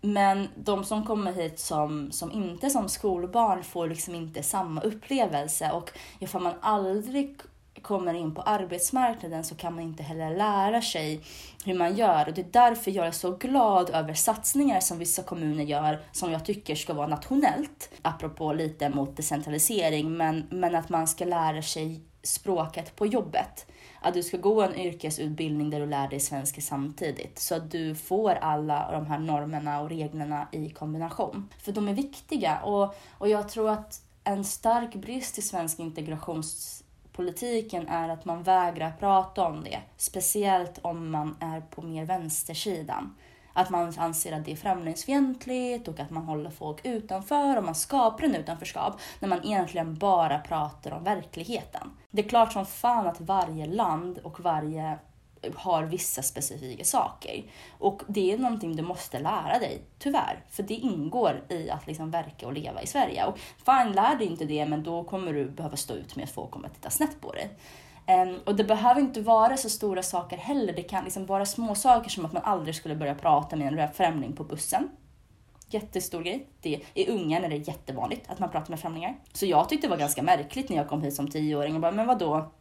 Men 0.00 0.48
de 0.54 0.84
som 0.84 1.04
kommer 1.04 1.32
hit 1.32 1.58
som, 1.58 2.12
som 2.12 2.32
inte 2.32 2.70
som 2.70 2.88
skolbarn 2.88 3.64
får 3.64 3.88
liksom 3.88 4.14
inte 4.14 4.42
samma 4.42 4.80
upplevelse 4.80 5.70
och 5.72 5.90
ifall 6.18 6.42
man 6.42 6.54
aldrig 6.60 7.36
kommer 7.82 8.14
in 8.14 8.34
på 8.34 8.42
arbetsmarknaden 8.42 9.44
så 9.44 9.54
kan 9.54 9.74
man 9.74 9.84
inte 9.84 10.02
heller 10.02 10.36
lära 10.36 10.82
sig 10.82 11.20
hur 11.64 11.74
man 11.74 11.96
gör. 11.96 12.28
Och 12.28 12.34
det 12.34 12.40
är 12.40 12.52
därför 12.52 12.90
jag 12.90 13.06
är 13.06 13.10
så 13.10 13.30
glad 13.30 13.90
över 13.90 14.14
satsningar 14.14 14.80
som 14.80 14.98
vissa 14.98 15.22
kommuner 15.22 15.64
gör 15.64 16.02
som 16.12 16.32
jag 16.32 16.44
tycker 16.44 16.74
ska 16.74 16.94
vara 16.94 17.06
nationellt. 17.06 17.90
Apropå 18.02 18.52
lite 18.52 18.88
mot 18.88 19.16
decentralisering, 19.16 20.16
men, 20.16 20.46
men 20.50 20.74
att 20.74 20.88
man 20.88 21.08
ska 21.08 21.24
lära 21.24 21.62
sig 21.62 22.00
språket 22.22 22.96
på 22.96 23.06
jobbet. 23.06 23.66
Att 24.00 24.14
du 24.14 24.22
ska 24.22 24.36
gå 24.36 24.62
en 24.62 24.74
yrkesutbildning 24.74 25.70
där 25.70 25.80
du 25.80 25.86
lär 25.86 26.08
dig 26.08 26.20
svenska 26.20 26.60
samtidigt 26.60 27.38
så 27.38 27.54
att 27.54 27.70
du 27.70 27.94
får 27.94 28.30
alla 28.30 28.92
de 28.92 29.06
här 29.06 29.18
normerna 29.18 29.80
och 29.80 29.88
reglerna 29.88 30.48
i 30.52 30.70
kombination. 30.70 31.48
För 31.58 31.72
de 31.72 31.88
är 31.88 31.94
viktiga 31.94 32.60
och, 32.60 32.94
och 33.18 33.28
jag 33.28 33.48
tror 33.48 33.70
att 33.70 34.02
en 34.24 34.44
stark 34.44 34.94
brist 34.94 35.38
i 35.38 35.42
svensk 35.42 35.78
integrations 35.78 36.82
politiken 37.12 37.88
är 37.88 38.08
att 38.08 38.24
man 38.24 38.42
vägrar 38.42 38.92
prata 38.98 39.46
om 39.46 39.64
det. 39.64 39.78
Speciellt 39.96 40.78
om 40.82 41.10
man 41.10 41.36
är 41.40 41.60
på 41.60 41.82
mer 41.82 42.04
vänstersidan. 42.04 43.14
Att 43.52 43.70
man 43.70 43.92
anser 43.98 44.32
att 44.32 44.44
det 44.44 44.52
är 44.52 44.56
främlingsfientligt 44.56 45.88
och 45.88 46.00
att 46.00 46.10
man 46.10 46.24
håller 46.24 46.50
folk 46.50 46.86
utanför 46.86 47.56
och 47.56 47.64
man 47.64 47.74
skapar 47.74 48.24
en 48.24 48.34
utanförskap 48.34 49.00
när 49.20 49.28
man 49.28 49.44
egentligen 49.44 49.94
bara 49.94 50.38
pratar 50.38 50.90
om 50.90 51.04
verkligheten. 51.04 51.90
Det 52.10 52.24
är 52.24 52.28
klart 52.28 52.52
som 52.52 52.66
fan 52.66 53.06
att 53.06 53.20
varje 53.20 53.66
land 53.66 54.18
och 54.18 54.40
varje 54.40 54.98
har 55.54 55.82
vissa 55.82 56.22
specifika 56.22 56.84
saker. 56.84 57.44
Och 57.78 58.02
det 58.06 58.32
är 58.32 58.38
någonting 58.38 58.76
du 58.76 58.82
måste 58.82 59.18
lära 59.18 59.58
dig, 59.58 59.82
tyvärr. 59.98 60.44
För 60.50 60.62
det 60.62 60.74
ingår 60.74 61.44
i 61.48 61.70
att 61.70 61.86
liksom 61.86 62.10
verka 62.10 62.46
och 62.46 62.52
leva 62.52 62.82
i 62.82 62.86
Sverige. 62.86 63.24
Och 63.24 63.38
fine, 63.38 63.92
lär 63.92 64.16
dig 64.16 64.26
inte 64.26 64.44
det, 64.44 64.66
men 64.66 64.82
då 64.82 65.04
kommer 65.04 65.32
du 65.32 65.50
behöva 65.50 65.76
stå 65.76 65.94
ut 65.94 66.16
med 66.16 66.24
att 66.24 66.30
folk 66.30 66.50
kommer 66.50 66.68
att 66.68 66.74
titta 66.74 66.90
snett 66.90 67.20
på 67.20 67.32
dig. 67.32 67.50
Um, 68.08 68.40
och 68.44 68.56
det 68.56 68.64
behöver 68.64 69.00
inte 69.00 69.20
vara 69.20 69.56
så 69.56 69.68
stora 69.70 70.02
saker 70.02 70.36
heller. 70.36 70.72
Det 70.72 70.82
kan 70.82 71.04
liksom 71.04 71.26
vara 71.26 71.46
små 71.46 71.74
saker 71.74 72.10
som 72.10 72.24
att 72.24 72.32
man 72.32 72.42
aldrig 72.42 72.74
skulle 72.74 72.94
börja 72.94 73.14
prata 73.14 73.56
med 73.56 73.78
en 73.78 73.92
främling 73.92 74.32
på 74.32 74.44
bussen. 74.44 74.88
Jättestor 75.70 76.22
grej. 76.22 76.48
Det, 76.60 76.80
I 76.94 77.10
Ungern 77.10 77.44
är 77.44 77.48
det 77.48 77.56
jättevanligt 77.56 78.30
att 78.30 78.38
man 78.38 78.50
pratar 78.50 78.70
med 78.70 78.80
främlingar. 78.80 79.16
Så 79.32 79.46
jag 79.46 79.68
tyckte 79.68 79.86
det 79.86 79.90
var 79.90 79.98
ganska 79.98 80.22
märkligt 80.22 80.68
när 80.68 80.76
jag 80.76 80.88
kom 80.88 81.02
hit 81.02 81.14
som 81.14 81.30
tioåring 81.30 81.74
och 81.74 81.80
bara, 81.80 81.92
men 81.92 82.06
vadå? 82.06 82.52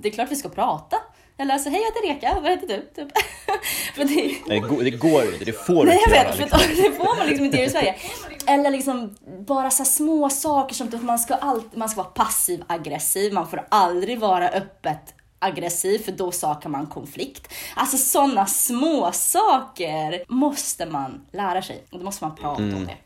det 0.00 0.08
är 0.08 0.12
klart 0.12 0.30
vi 0.30 0.36
ska 0.36 0.48
prata. 0.48 0.96
Eller 1.36 1.54
alltså, 1.54 1.70
hej 1.70 1.80
jag 1.80 1.86
heter 1.86 2.14
Reka, 2.14 2.40
vad 2.40 2.50
heter 2.50 2.66
du? 2.66 2.80
Typ. 2.94 3.12
för 3.94 4.04
det... 4.04 4.34
Nej, 4.46 4.60
det 4.84 4.90
går, 4.90 5.24
inte, 5.24 5.44
det 5.44 5.52
får 5.52 5.86
du 5.86 5.92
inte 5.92 6.10
göra. 6.10 6.34
Liksom. 6.34 6.60
Det 6.82 6.92
får 6.92 7.16
man 7.16 7.26
liksom 7.26 7.44
inte 7.44 7.56
göra 7.56 7.66
i 7.66 7.70
Sverige. 7.70 7.94
Eller 8.48 8.70
liksom 8.70 9.16
bara 9.46 9.70
så 9.70 9.84
små 9.84 10.30
saker 10.30 10.74
som 10.74 10.88
att 10.88 11.02
man 11.02 11.18
ska, 11.18 11.34
alltid, 11.34 11.78
man 11.78 11.88
ska 11.88 12.02
vara 12.02 12.12
passiv 12.12 12.64
aggressiv, 12.66 13.32
man 13.32 13.48
får 13.48 13.66
aldrig 13.68 14.20
vara 14.20 14.48
öppet 14.48 15.14
aggressiv 15.38 15.98
för 15.98 16.12
då 16.12 16.32
sakar 16.32 16.70
man 16.70 16.86
konflikt. 16.86 17.52
Alltså 17.76 17.96
sådana 17.96 18.46
små 18.46 19.12
saker 19.12 20.24
måste 20.28 20.86
man 20.86 21.26
lära 21.32 21.62
sig 21.62 21.84
och 21.90 21.98
då 21.98 22.04
måste 22.04 22.24
man 22.24 22.36
prata 22.36 22.62
mm. 22.62 22.76
om 22.76 22.86
det. 22.86 22.96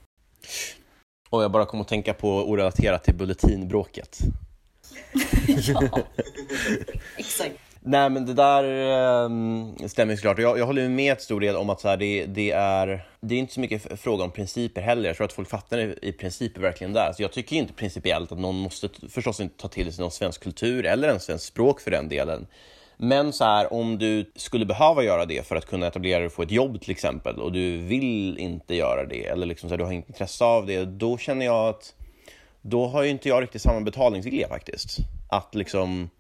Och 1.31 1.43
jag 1.43 1.51
bara 1.51 1.67
kom 1.67 1.81
att 1.81 1.89
tänka 1.89 2.15
på 2.15 2.29
orelaterat 2.29 3.05
till 3.05 3.15
bulletinbråket. 3.15 4.19
ja, 5.47 5.83
exakt. 7.17 7.59
Nej 7.85 8.11
men 8.11 8.27
det 8.27 8.35
där 8.35 8.65
um, 9.25 9.77
stämmer 9.89 10.17
såklart. 10.17 10.39
Jag, 10.39 10.59
jag 10.59 10.67
håller 10.67 10.89
med 10.89 11.13
ett 11.13 11.23
stor 11.23 11.41
del 11.41 11.57
om 11.57 11.71
att 11.71 11.81
så 11.81 11.89
här, 11.89 11.97
det, 11.97 12.27
det, 12.27 12.51
är, 12.51 13.07
det 13.21 13.35
är 13.35 13.39
inte 13.39 13.55
så 13.55 13.61
mycket 13.61 14.01
fråga 14.01 14.25
om 14.25 14.31
principer 14.31 14.83
heller. 14.83 15.09
Jag 15.09 15.17
tror 15.17 15.25
att 15.25 15.33
folk 15.33 15.49
fattar 15.49 15.77
det 15.77 15.95
i 16.03 16.13
princip. 16.13 16.59
verkligen 16.59 16.93
där. 16.93 17.13
Så 17.13 17.23
jag 17.23 17.33
tycker 17.33 17.57
inte 17.57 17.73
principiellt 17.73 18.33
att 18.33 18.39
någon 18.39 18.59
måste 18.59 18.89
förstås 19.09 19.41
inte 19.41 19.57
ta 19.57 19.69
till 19.69 19.93
sig 19.93 20.03
någon 20.03 20.11
svensk 20.11 20.43
kultur 20.43 20.87
eller 20.87 21.09
en 21.09 21.21
svensk 21.21 21.45
språk 21.45 21.81
för 21.81 21.91
den 21.91 22.09
delen. 22.09 22.47
Men 22.97 23.33
så 23.33 23.45
här, 23.45 23.73
om 23.73 23.99
du 23.99 24.33
skulle 24.37 24.67
behöva 24.67 25.05
göra 25.05 25.27
det 25.27 25.47
för 25.47 25.57
att 25.57 25.67
kunna 25.67 25.87
etablera 25.87 26.19
dig 26.19 26.27
och 26.27 26.33
få 26.33 26.43
ett 26.43 26.51
jobb 26.51 26.81
till 26.81 26.91
exempel 26.91 27.39
och 27.39 27.53
du 27.53 27.77
vill 27.77 28.39
inte 28.39 28.75
göra 28.75 29.05
det 29.05 29.27
eller 29.27 29.47
liksom 29.47 29.69
så 29.69 29.73
här, 29.73 29.79
du 29.79 29.85
har 29.85 29.93
inget 29.93 30.09
intresse 30.09 30.45
av 30.45 30.67
det, 30.67 30.85
då 30.85 31.19
känner 31.19 31.47
jag 31.47 31.69
att 31.69 31.95
då 32.61 32.87
har 32.87 33.03
ju 33.03 33.09
inte 33.09 33.29
jag 33.29 33.43
riktigt 33.43 33.63
samma 33.63 33.81
betalningsvilja 33.81 34.49
faktiskt. 34.49 34.99
Att 35.31 35.55
liksom 35.55 36.11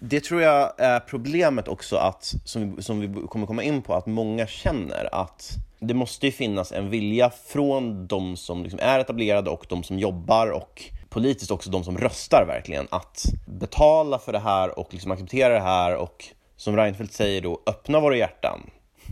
det 0.00 0.20
tror 0.20 0.42
jag 0.42 0.72
är 0.78 1.00
problemet 1.00 1.68
också, 1.68 1.96
att, 1.96 2.34
som, 2.44 2.76
vi, 2.76 2.82
som 2.82 3.00
vi 3.00 3.26
kommer 3.26 3.46
komma 3.46 3.62
in 3.62 3.82
på, 3.82 3.94
att 3.94 4.06
många 4.06 4.46
känner 4.46 5.14
att 5.14 5.50
det 5.78 5.94
måste 5.94 6.26
ju 6.26 6.32
finnas 6.32 6.72
en 6.72 6.90
vilja 6.90 7.30
från 7.30 8.06
de 8.06 8.36
som 8.36 8.62
liksom 8.62 8.80
är 8.82 8.98
etablerade 8.98 9.50
och 9.50 9.66
de 9.68 9.82
som 9.82 9.98
jobbar 9.98 10.50
och 10.50 10.84
politiskt 11.08 11.50
också 11.50 11.70
de 11.70 11.84
som 11.84 11.98
röstar 11.98 12.44
verkligen, 12.46 12.86
att 12.90 13.24
betala 13.46 14.18
för 14.18 14.32
det 14.32 14.38
här 14.38 14.78
och 14.78 14.92
liksom 14.92 15.10
acceptera 15.10 15.54
det 15.54 15.60
här 15.60 15.96
och 15.96 16.24
som 16.56 16.76
Reinfeldt 16.76 17.12
säger 17.12 17.40
då, 17.40 17.60
öppna 17.66 18.00
våra 18.00 18.16
hjärtan 18.16 18.70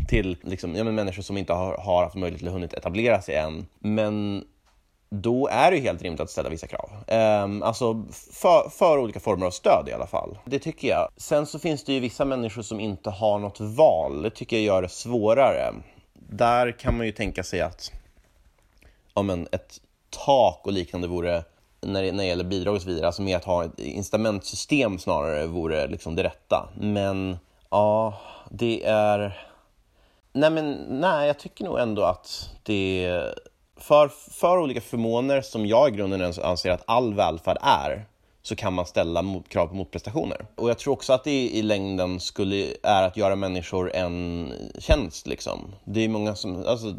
till 0.09 0.37
liksom, 0.43 0.77
ja, 0.77 0.85
människor 0.85 1.23
som 1.23 1.37
inte 1.37 1.53
har, 1.53 1.77
har 1.79 2.03
haft 2.03 2.17
möjlighet 2.17 2.47
att 2.47 2.53
hunnit 2.53 2.75
etablera 2.75 3.23
sig 3.23 3.35
än. 3.35 3.67
Men 3.79 4.45
då 5.11 5.49
är 5.49 5.71
det 5.71 5.79
helt 5.79 6.03
rimligt 6.03 6.21
att 6.21 6.31
ställa 6.31 6.49
vissa 6.49 6.67
krav. 6.67 6.91
Um, 7.45 7.63
alltså 7.63 8.05
för, 8.33 8.69
för, 8.69 8.99
olika 8.99 9.21
former 9.21 9.47
av 9.47 9.51
stöd 9.51 9.89
i 9.89 9.93
alla 9.93 10.07
fall. 10.07 10.39
Det 10.45 10.59
tycker 10.59 10.89
jag. 10.89 11.09
Sen 11.17 11.47
så 11.47 11.59
finns 11.59 11.85
det 11.85 11.93
ju 11.93 12.01
vissa 12.01 12.25
människor 12.25 12.63
som 12.63 12.81
inte 12.81 13.11
har 13.11 13.39
något 13.39 13.61
val. 13.61 14.23
Det 14.23 14.31
tycker 14.31 14.57
jag 14.57 14.65
gör 14.65 14.83
det 14.83 14.89
svårare. 14.89 15.75
Där 16.15 16.73
kan 16.73 16.97
man 16.97 17.07
ju 17.07 17.13
tänka 17.13 17.43
sig 17.43 17.61
att 17.61 17.93
ja, 19.15 19.23
men 19.23 19.49
ett 19.53 19.81
tak 20.11 20.61
och 20.67 20.73
liknande 20.73 21.09
vore 21.09 21.45
när 21.81 22.03
det, 22.03 22.13
när 22.13 22.23
det 22.23 22.29
gäller 22.29 22.45
bidrag 22.45 22.75
och 22.75 22.83
så 22.83 22.89
vidare, 22.89 23.07
alltså 23.07 23.23
med 23.23 23.37
att 23.37 23.45
ha 23.45 23.65
ett 23.65 23.79
incitamentsystem 23.79 24.99
snarare 24.99 25.47
vore 25.47 25.87
liksom 25.87 26.17
det 26.17 26.23
rätta. 26.23 26.69
Men 26.81 27.39
ja, 27.71 28.21
det 28.51 28.85
är... 28.85 29.47
Nej, 30.33 30.51
men 30.51 30.73
nej, 30.89 31.27
jag 31.27 31.39
tycker 31.39 31.65
nog 31.65 31.79
ändå 31.79 32.03
att 32.03 32.51
det 32.63 33.25
för, 33.81 34.09
för 34.31 34.59
olika 34.59 34.81
förmåner 34.81 35.41
som 35.41 35.67
jag 35.67 35.89
i 35.89 35.97
grunden 35.97 36.33
anser 36.43 36.71
att 36.71 36.83
all 36.87 37.15
välfärd 37.15 37.59
är, 37.61 38.07
så 38.43 38.57
kan 38.57 38.73
man 38.73 38.87
ställa 38.87 39.23
mot, 39.23 39.49
krav 39.49 39.67
på 39.67 39.75
motprestationer. 39.75 40.47
Och 40.55 40.71
jag 40.71 40.79
tror 40.79 40.93
också 40.93 41.13
att 41.13 41.25
det 41.25 41.49
i 41.49 41.63
längden 41.63 42.21
skulle, 42.21 42.67
är 42.83 43.03
att 43.03 43.17
göra 43.17 43.37
människor 43.37 43.95
en 43.95 44.53
tjänst. 44.79 45.27
Liksom. 45.27 45.75
Det 45.85 46.05
är 46.05 46.09
många 46.09 46.35
som, 46.35 46.65
alltså, 46.67 46.95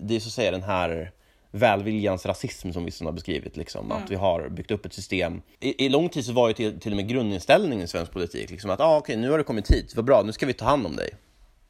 det 0.00 0.16
är 0.16 0.20
så 0.20 0.28
att 0.28 0.32
säga 0.32 0.50
den 0.50 0.62
här 0.62 1.12
välviljans 1.50 2.26
rasism 2.26 2.72
som 2.72 2.84
vissa 2.84 3.04
har 3.04 3.12
beskrivit. 3.12 3.56
Liksom, 3.56 3.84
mm. 3.84 4.02
Att 4.02 4.10
vi 4.10 4.14
har 4.14 4.48
byggt 4.48 4.70
upp 4.70 4.86
ett 4.86 4.94
system. 4.94 5.42
I, 5.60 5.86
i 5.86 5.88
lång 5.88 6.08
tid 6.08 6.24
så 6.24 6.32
var 6.32 6.48
ju 6.48 6.54
till, 6.54 6.80
till 6.80 6.92
och 6.92 6.96
med 6.96 7.08
grundinställningen 7.08 7.84
i 7.84 7.88
svensk 7.88 8.12
politik 8.12 8.50
liksom, 8.50 8.70
att 8.70 8.80
ah, 8.80 8.96
okej, 8.96 9.16
nu 9.16 9.30
har 9.30 9.38
du 9.38 9.44
kommit 9.44 9.70
hit, 9.70 9.96
vad 9.96 10.04
bra, 10.04 10.22
nu 10.22 10.32
ska 10.32 10.46
vi 10.46 10.52
ta 10.52 10.64
hand 10.64 10.86
om 10.86 10.96
dig. 10.96 11.10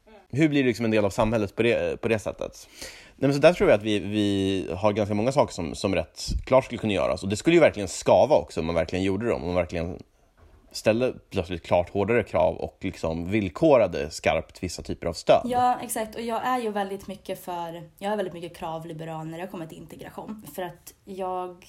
Mm. 0.07 0.19
Hur 0.29 0.49
blir 0.49 0.63
du 0.63 0.67
liksom 0.67 0.85
en 0.85 0.91
del 0.91 1.05
av 1.05 1.09
samhället 1.09 1.55
på 1.55 1.63
det, 1.63 2.01
på 2.01 2.07
det 2.07 2.19
sättet? 2.19 2.67
Nej, 3.19 3.27
men 3.27 3.33
så 3.33 3.39
där 3.39 3.53
tror 3.53 3.69
jag 3.69 3.77
att 3.77 3.83
vi, 3.83 3.99
vi 3.99 4.69
har 4.77 4.93
ganska 4.93 5.15
många 5.15 5.31
saker 5.31 5.53
som, 5.53 5.75
som 5.75 5.95
rätt 5.95 6.25
klart 6.45 6.65
skulle 6.65 6.79
kunna 6.79 6.93
göras. 6.93 7.23
Och 7.23 7.29
det 7.29 7.35
skulle 7.35 7.55
ju 7.55 7.59
verkligen 7.59 7.87
skava 7.87 8.35
också 8.35 8.59
om 8.59 8.65
man 8.65 8.75
verkligen 8.75 9.05
gjorde 9.05 9.29
dem. 9.29 9.41
Om 9.41 9.47
man 9.47 9.55
verkligen 9.55 9.99
ställde 10.71 11.13
plötsligt 11.29 11.65
klart 11.65 11.89
hårdare 11.89 12.23
krav 12.23 12.55
och 12.55 12.77
liksom 12.81 13.31
villkorade 13.31 14.11
skarpt 14.11 14.63
vissa 14.63 14.81
typer 14.81 15.07
av 15.07 15.13
stöd. 15.13 15.41
Ja, 15.45 15.79
exakt. 15.83 16.15
Och 16.15 16.21
jag 16.21 16.45
är 16.47 16.59
ju 16.59 16.71
väldigt 16.71 17.07
mycket 17.07 17.45
för, 17.45 17.83
jag 17.97 18.11
är 18.11 18.17
väldigt 18.17 18.33
mycket 18.33 18.57
kravliberal 18.57 19.27
när 19.27 19.37
det 19.37 19.47
kommer 19.47 19.67
till 19.67 19.77
integration. 19.77 20.43
För 20.55 20.61
att 20.61 20.93
jag 21.05 21.65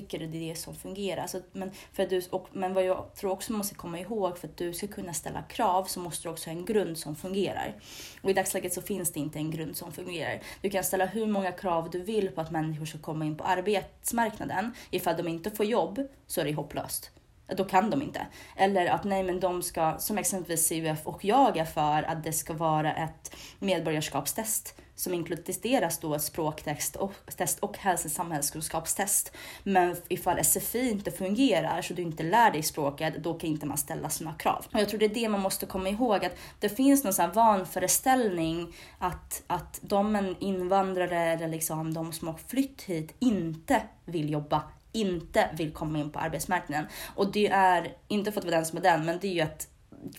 tycker 0.00 0.18
det 0.18 0.24
är 0.24 0.48
det 0.48 0.54
som 0.54 0.74
fungerar. 0.74 1.22
Alltså, 1.22 1.40
men, 1.52 1.70
för 1.92 2.02
att 2.02 2.10
du, 2.10 2.22
och, 2.30 2.48
men 2.52 2.74
vad 2.74 2.84
jag 2.84 3.14
tror 3.14 3.30
också 3.30 3.52
man 3.52 3.58
måste 3.58 3.74
komma 3.74 4.00
ihåg, 4.00 4.38
för 4.38 4.48
att 4.48 4.56
du 4.56 4.72
ska 4.72 4.86
kunna 4.86 5.12
ställa 5.12 5.42
krav 5.42 5.84
så 5.84 6.00
måste 6.00 6.28
du 6.28 6.32
också 6.32 6.50
ha 6.50 6.56
en 6.56 6.64
grund 6.64 6.98
som 6.98 7.16
fungerar. 7.16 7.74
Och 8.22 8.30
i 8.30 8.32
dagsläget 8.32 8.72
så 8.72 8.82
finns 8.82 9.12
det 9.12 9.20
inte 9.20 9.38
en 9.38 9.50
grund 9.50 9.76
som 9.76 9.92
fungerar. 9.92 10.40
Du 10.60 10.70
kan 10.70 10.84
ställa 10.84 11.06
hur 11.06 11.26
många 11.26 11.52
krav 11.52 11.90
du 11.90 12.02
vill 12.02 12.28
på 12.28 12.40
att 12.40 12.50
människor 12.50 12.86
ska 12.86 12.98
komma 12.98 13.24
in 13.24 13.36
på 13.36 13.44
arbetsmarknaden. 13.44 14.74
Ifall 14.90 15.16
de 15.16 15.28
inte 15.28 15.50
får 15.50 15.66
jobb 15.66 16.08
så 16.26 16.40
är 16.40 16.44
det 16.44 16.54
hopplöst 16.54 17.10
då 17.46 17.64
kan 17.64 17.90
de 17.90 18.02
inte. 18.02 18.26
Eller 18.56 18.86
att 18.86 19.04
nej 19.04 19.22
men 19.22 19.40
de 19.40 19.62
ska, 19.62 19.98
som 19.98 20.18
exempelvis 20.18 20.68
CUF 20.68 21.06
och 21.06 21.24
jag 21.24 21.56
är 21.56 21.64
för, 21.64 22.02
att 22.02 22.24
det 22.24 22.32
ska 22.32 22.52
vara 22.52 22.94
ett 22.94 23.36
medborgarskapstest 23.58 24.74
som 24.94 25.14
inkluderas 25.14 25.98
då 25.98 26.14
ett 26.14 26.22
språktest 26.22 26.96
och, 26.96 27.12
test 27.36 27.58
och 27.58 27.78
hälso 27.78 28.08
samhällskunskapstest. 28.08 29.32
Men 29.62 29.96
ifall 30.08 30.44
SFI 30.44 30.90
inte 30.90 31.10
fungerar 31.10 31.82
så 31.82 31.94
du 31.94 32.02
inte 32.02 32.22
lär 32.22 32.50
dig 32.50 32.62
språket, 32.62 33.14
då 33.18 33.34
kan 33.34 33.50
inte 33.50 33.66
man 33.66 33.78
ställa 33.78 34.10
sådana 34.10 34.36
krav. 34.36 34.66
Och 34.72 34.80
jag 34.80 34.88
tror 34.88 35.00
det 35.00 35.06
är 35.06 35.14
det 35.14 35.28
man 35.28 35.40
måste 35.40 35.66
komma 35.66 35.88
ihåg, 35.88 36.24
att 36.24 36.36
det 36.60 36.68
finns 36.68 37.04
någon 37.04 37.12
sån 37.12 37.24
här 37.24 37.32
vanföreställning 37.32 38.74
att, 38.98 39.42
att 39.46 39.78
de 39.82 40.34
invandrare 40.38 41.20
eller 41.20 41.48
liksom 41.48 41.94
de 41.94 42.12
som 42.12 42.28
har 42.28 42.38
flytt 42.46 42.82
hit 42.82 43.14
inte 43.18 43.82
vill 44.04 44.30
jobba 44.30 44.62
inte 44.92 45.50
vill 45.54 45.72
komma 45.72 45.98
in 45.98 46.10
på 46.10 46.18
arbetsmarknaden. 46.18 46.86
Och 47.14 47.32
det 47.32 47.46
är, 47.46 47.96
inte 48.08 48.32
för 48.32 48.40
att 48.40 48.44
vara 48.44 48.56
den 48.56 48.66
som 48.66 48.78
är 48.78 48.82
den, 48.82 49.04
men 49.04 49.18
det 49.20 49.28
är 49.28 49.32
ju 49.32 49.40
ett 49.40 49.68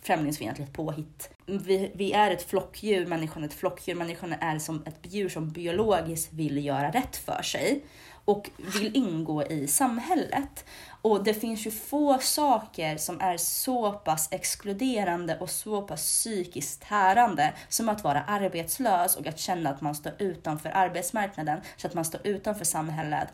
främlingsfientligt 0.02 0.74
påhitt. 0.74 1.35
Vi, 1.46 1.92
vi 1.96 2.14
är 2.14 2.32
ett 2.32 2.50
flockdjur, 2.50 3.06
människan 3.06 3.44
är 3.44 3.48
ett 3.48 3.54
flockdjur, 3.54 3.96
människan 3.96 4.34
är 4.34 4.60
som 4.60 4.84
ett 4.86 5.00
djur 5.02 5.30
som 5.30 5.50
biologiskt 5.50 6.34
vill 6.34 6.66
göra 6.66 6.92
rätt 6.92 7.18
för 7.18 7.42
sig 7.42 7.84
och 8.26 8.50
vill 8.58 8.96
ingå 8.96 9.44
i 9.44 9.68
samhället. 9.68 10.66
Och 11.02 11.24
det 11.24 11.34
finns 11.34 11.68
ju 11.68 11.72
få 11.72 12.20
saker 12.20 12.98
som 12.98 13.22
är 13.22 13.38
så 13.38 13.92
pass 13.92 14.28
exkluderande 14.32 15.38
och 15.40 15.50
så 15.50 15.82
pass 15.82 16.02
psykiskt 16.02 16.82
tärande 16.82 17.54
som 17.70 17.90
att 17.90 18.04
vara 18.04 18.24
arbetslös 18.24 19.16
och 19.16 19.28
att 19.28 19.40
känna 19.40 19.70
att 19.70 19.82
man 19.82 19.96
står 19.96 20.14
utanför 20.20 20.70
arbetsmarknaden, 20.70 21.62
så 21.78 21.88
att 21.88 21.94
man 21.94 22.06
står 22.06 22.28
utanför 22.28 22.66
samhället 22.66 23.28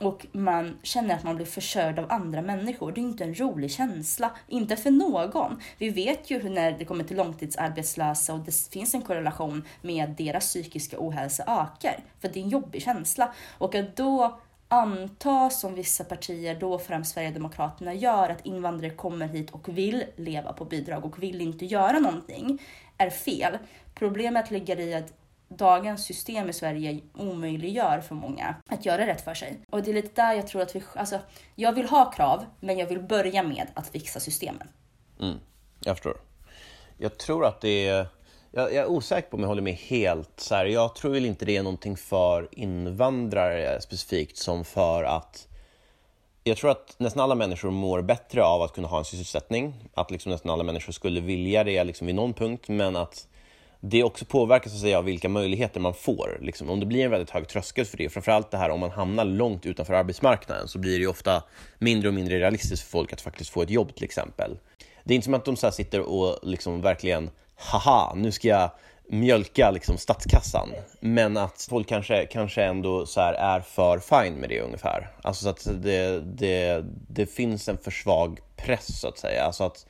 och 0.00 0.26
man 0.32 0.78
känner 0.82 1.14
att 1.14 1.24
man 1.24 1.36
blir 1.36 1.46
försörjd 1.46 1.98
av 1.98 2.12
andra 2.12 2.42
människor. 2.42 2.92
Det 2.92 3.00
är 3.00 3.02
inte 3.02 3.24
en 3.24 3.34
rolig 3.34 3.70
känsla, 3.70 4.30
inte 4.48 4.76
för 4.76 4.90
någon. 4.90 5.60
Vi 5.78 5.90
vet 5.90 6.30
ju 6.30 6.38
hur 6.38 6.50
när 6.50 6.72
det 6.72 6.84
kommer 6.84 7.04
till 7.04 7.16
långtidsarbetslösa 7.16 8.34
och 8.34 8.40
det 8.40 8.68
finns 8.72 8.94
en 8.94 9.02
korrelation 9.02 9.64
med 9.82 10.04
att 10.04 10.18
deras 10.18 10.44
psykiska 10.44 10.96
ohälsa 11.00 11.42
ökar, 11.42 12.04
för 12.20 12.28
det 12.28 12.40
är 12.40 12.42
en 12.42 12.48
jobbig 12.48 12.82
känsla. 12.82 13.32
Och 13.58 13.74
att 13.74 13.96
då 13.96 14.40
anta 14.68 15.50
som 15.50 15.74
vissa 15.74 16.04
partier, 16.04 16.60
då 16.60 16.78
främst 16.78 17.14
Sverigedemokraterna, 17.14 17.94
gör 17.94 18.30
att 18.30 18.46
invandrare 18.46 18.90
kommer 18.90 19.28
hit 19.28 19.50
och 19.50 19.78
vill 19.78 20.04
leva 20.16 20.52
på 20.52 20.64
bidrag 20.64 21.04
och 21.04 21.22
vill 21.22 21.40
inte 21.40 21.64
göra 21.64 21.98
någonting, 21.98 22.62
är 22.98 23.10
fel. 23.10 23.58
Problemet 23.94 24.50
ligger 24.50 24.80
i 24.80 24.94
att 24.94 25.12
dagens 25.48 26.04
system 26.04 26.50
i 26.50 26.52
Sverige 26.52 27.00
omöjliggör 27.14 28.00
för 28.00 28.14
många 28.14 28.54
att 28.66 28.86
göra 28.86 29.06
rätt 29.06 29.20
för 29.20 29.34
sig. 29.34 29.60
Och 29.70 29.82
det 29.82 29.90
är 29.90 29.94
lite 29.94 30.22
där 30.22 30.34
jag 30.34 30.46
tror 30.46 30.62
att 30.62 30.76
vi, 30.76 30.82
alltså, 30.94 31.18
jag 31.54 31.72
vill 31.72 31.86
ha 31.86 32.10
krav, 32.10 32.44
men 32.60 32.78
jag 32.78 32.86
vill 32.86 33.00
börja 33.00 33.42
med 33.42 33.66
att 33.74 33.88
fixa 33.88 34.20
systemen. 34.20 34.68
Mm, 35.20 35.38
jag 35.80 35.96
förstår. 35.96 36.16
Jag 36.98 37.18
tror 37.18 37.46
att 37.46 37.60
det 37.60 37.88
är, 37.88 38.06
jag, 38.50 38.72
jag 38.72 38.84
är 38.84 38.86
osäker 38.86 39.30
på 39.30 39.36
om 39.36 39.40
jag 39.40 39.48
håller 39.48 39.62
med 39.62 39.74
helt. 39.74 40.40
Så 40.40 40.54
här, 40.54 40.66
jag 40.66 40.94
tror 40.94 41.12
väl 41.12 41.24
inte 41.24 41.44
det 41.44 41.56
är 41.56 41.62
någonting 41.62 41.96
för 41.96 42.48
invandrare 42.52 43.80
specifikt 43.80 44.36
som 44.36 44.64
för 44.64 45.04
att 45.04 45.48
jag 46.46 46.56
tror 46.56 46.70
att 46.70 46.94
nästan 46.98 47.22
alla 47.22 47.34
människor 47.34 47.70
mår 47.70 48.02
bättre 48.02 48.44
av 48.44 48.62
att 48.62 48.72
kunna 48.72 48.88
ha 48.88 48.98
en 48.98 49.04
sysselsättning. 49.04 49.74
Att 49.94 50.10
liksom 50.10 50.32
nästan 50.32 50.50
alla 50.50 50.64
människor 50.64 50.92
skulle 50.92 51.20
vilja 51.20 51.64
det 51.64 51.84
liksom 51.84 52.06
vid 52.06 52.16
någon 52.16 52.34
punkt, 52.34 52.68
men 52.68 52.96
att 52.96 53.28
det 53.86 54.04
också 54.04 54.24
påverkas 54.24 54.72
så 54.72 54.76
att 54.76 54.82
säga, 54.82 54.98
av 54.98 55.04
vilka 55.04 55.28
möjligheter 55.28 55.80
man 55.80 55.94
får. 55.94 56.38
Liksom, 56.42 56.70
om 56.70 56.80
det 56.80 56.86
blir 56.86 57.04
en 57.04 57.10
väldigt 57.10 57.30
hög 57.30 57.48
tröskel 57.48 57.84
för 57.84 57.96
det, 57.96 58.08
framförallt 58.08 58.50
det 58.50 58.56
här 58.56 58.70
om 58.70 58.80
man 58.80 58.90
hamnar 58.90 59.24
långt 59.24 59.66
utanför 59.66 59.94
arbetsmarknaden, 59.94 60.68
så 60.68 60.78
blir 60.78 60.98
det 60.98 61.06
ofta 61.06 61.42
mindre 61.78 62.08
och 62.08 62.14
mindre 62.14 62.38
realistiskt 62.38 62.82
för 62.82 62.90
folk 62.90 63.12
att 63.12 63.20
faktiskt 63.20 63.50
få 63.50 63.62
ett 63.62 63.70
jobb 63.70 63.94
till 63.94 64.04
exempel. 64.04 64.56
Det 65.04 65.14
är 65.14 65.14
inte 65.14 65.24
som 65.24 65.34
att 65.34 65.44
de 65.44 65.56
så 65.56 65.70
sitter 65.70 66.00
och 66.00 66.38
liksom 66.42 66.80
verkligen, 66.80 67.30
haha, 67.56 68.14
nu 68.14 68.32
ska 68.32 68.48
jag 68.48 68.70
mjölka 69.08 69.70
liksom 69.70 69.98
statskassan. 69.98 70.68
Men 71.00 71.36
att 71.36 71.66
folk 71.70 71.88
kanske, 71.88 72.26
kanske 72.26 72.64
ändå 72.64 73.06
så 73.06 73.20
är 73.20 73.60
för 73.60 73.98
fine 73.98 74.34
med 74.34 74.48
det 74.48 74.60
ungefär. 74.60 75.10
Alltså 75.22 75.42
så 75.42 75.48
att 75.48 75.82
det, 75.82 76.20
det, 76.20 76.84
det 77.08 77.26
finns 77.26 77.68
en 77.68 77.78
för 77.78 77.90
svag 77.90 78.40
press 78.56 79.00
så 79.00 79.08
att 79.08 79.18
säga. 79.18 79.44
Alltså 79.44 79.64
att, 79.64 79.86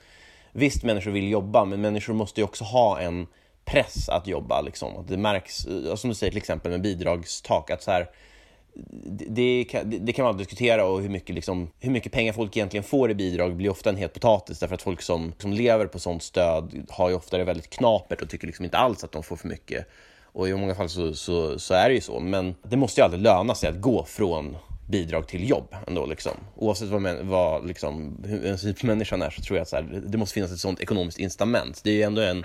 visst, 0.53 0.82
människor 0.82 1.11
vill 1.11 1.30
jobba, 1.30 1.64
men 1.64 1.80
människor 1.80 2.14
måste 2.14 2.40
ju 2.40 2.45
också 2.45 2.64
ha 2.64 3.01
en 3.01 3.26
press 3.65 4.09
att 4.09 4.27
jobba. 4.27 4.61
Liksom. 4.61 5.07
Det 5.09 5.17
märks, 5.17 5.57
som 5.95 6.11
du 6.11 6.15
säger 6.15 6.31
till 6.31 6.39
exempel 6.39 6.71
med 6.71 6.83
bidragstak, 6.83 7.71
att 7.71 7.83
så 7.83 7.91
här, 7.91 8.11
det, 9.29 9.65
kan, 9.71 10.05
det 10.07 10.12
kan 10.12 10.25
man 10.25 10.37
diskutera 10.37 10.85
och 10.87 11.03
hur 11.03 11.09
mycket, 11.09 11.35
liksom, 11.35 11.71
hur 11.81 11.91
mycket 11.91 12.12
pengar 12.12 12.33
folk 12.33 12.57
egentligen 12.57 12.85
får 12.85 13.11
i 13.11 13.15
bidrag 13.15 13.57
blir 13.57 13.71
ofta 13.71 13.91
en 13.91 13.97
het 13.97 14.12
potatis 14.12 14.59
därför 14.59 14.75
att 14.75 14.83
folk 14.83 15.03
som, 15.03 15.33
som 15.39 15.53
lever 15.53 15.87
på 15.87 15.99
sånt 15.99 16.23
stöd 16.23 16.87
har 16.89 17.09
ju 17.09 17.15
ofta 17.15 17.39
det 17.39 17.45
väldigt 17.45 17.71
knapert 17.71 18.23
och 18.23 18.31
tycker 18.31 18.47
liksom 18.47 18.65
inte 18.65 18.79
alls 18.79 19.05
att 19.05 19.12
de 19.12 19.23
får 19.23 19.37
för 19.37 19.49
mycket. 19.49 19.87
Och 20.23 20.49
i 20.49 20.55
många 20.55 20.75
fall 20.75 20.89
så, 20.89 21.15
så, 21.15 21.59
så 21.59 21.75
är 21.75 21.89
det 21.89 21.95
ju 21.95 22.01
så, 22.01 22.21
men 22.21 22.55
det 22.62 22.77
måste 22.77 23.01
ju 23.01 23.05
aldrig 23.05 23.23
löna 23.23 23.55
sig 23.55 23.69
att 23.69 23.81
gå 23.81 24.05
från 24.05 24.57
bidrag 24.89 25.29
till 25.29 25.49
jobb 25.49 25.75
ändå. 25.87 26.07
Liksom. 26.07 26.33
Oavsett 26.57 26.89
vad, 26.89 27.17
vad 27.21 27.67
liksom, 27.67 28.25
hur 28.25 28.47
en 28.47 28.75
människan 28.83 29.23
är 29.23 29.31
så 29.31 29.43
tror 29.43 29.57
jag 29.57 29.62
att 29.62 29.69
så 29.69 29.77
här, 29.77 30.03
det 30.07 30.19
måste 30.19 30.35
finnas 30.35 30.53
ett 30.53 30.59
sånt 30.59 30.81
ekonomiskt 30.81 31.19
incitament. 31.19 31.81
Det 31.85 31.91
är 31.91 31.95
ju 31.95 32.03
ändå 32.03 32.23
en 32.23 32.45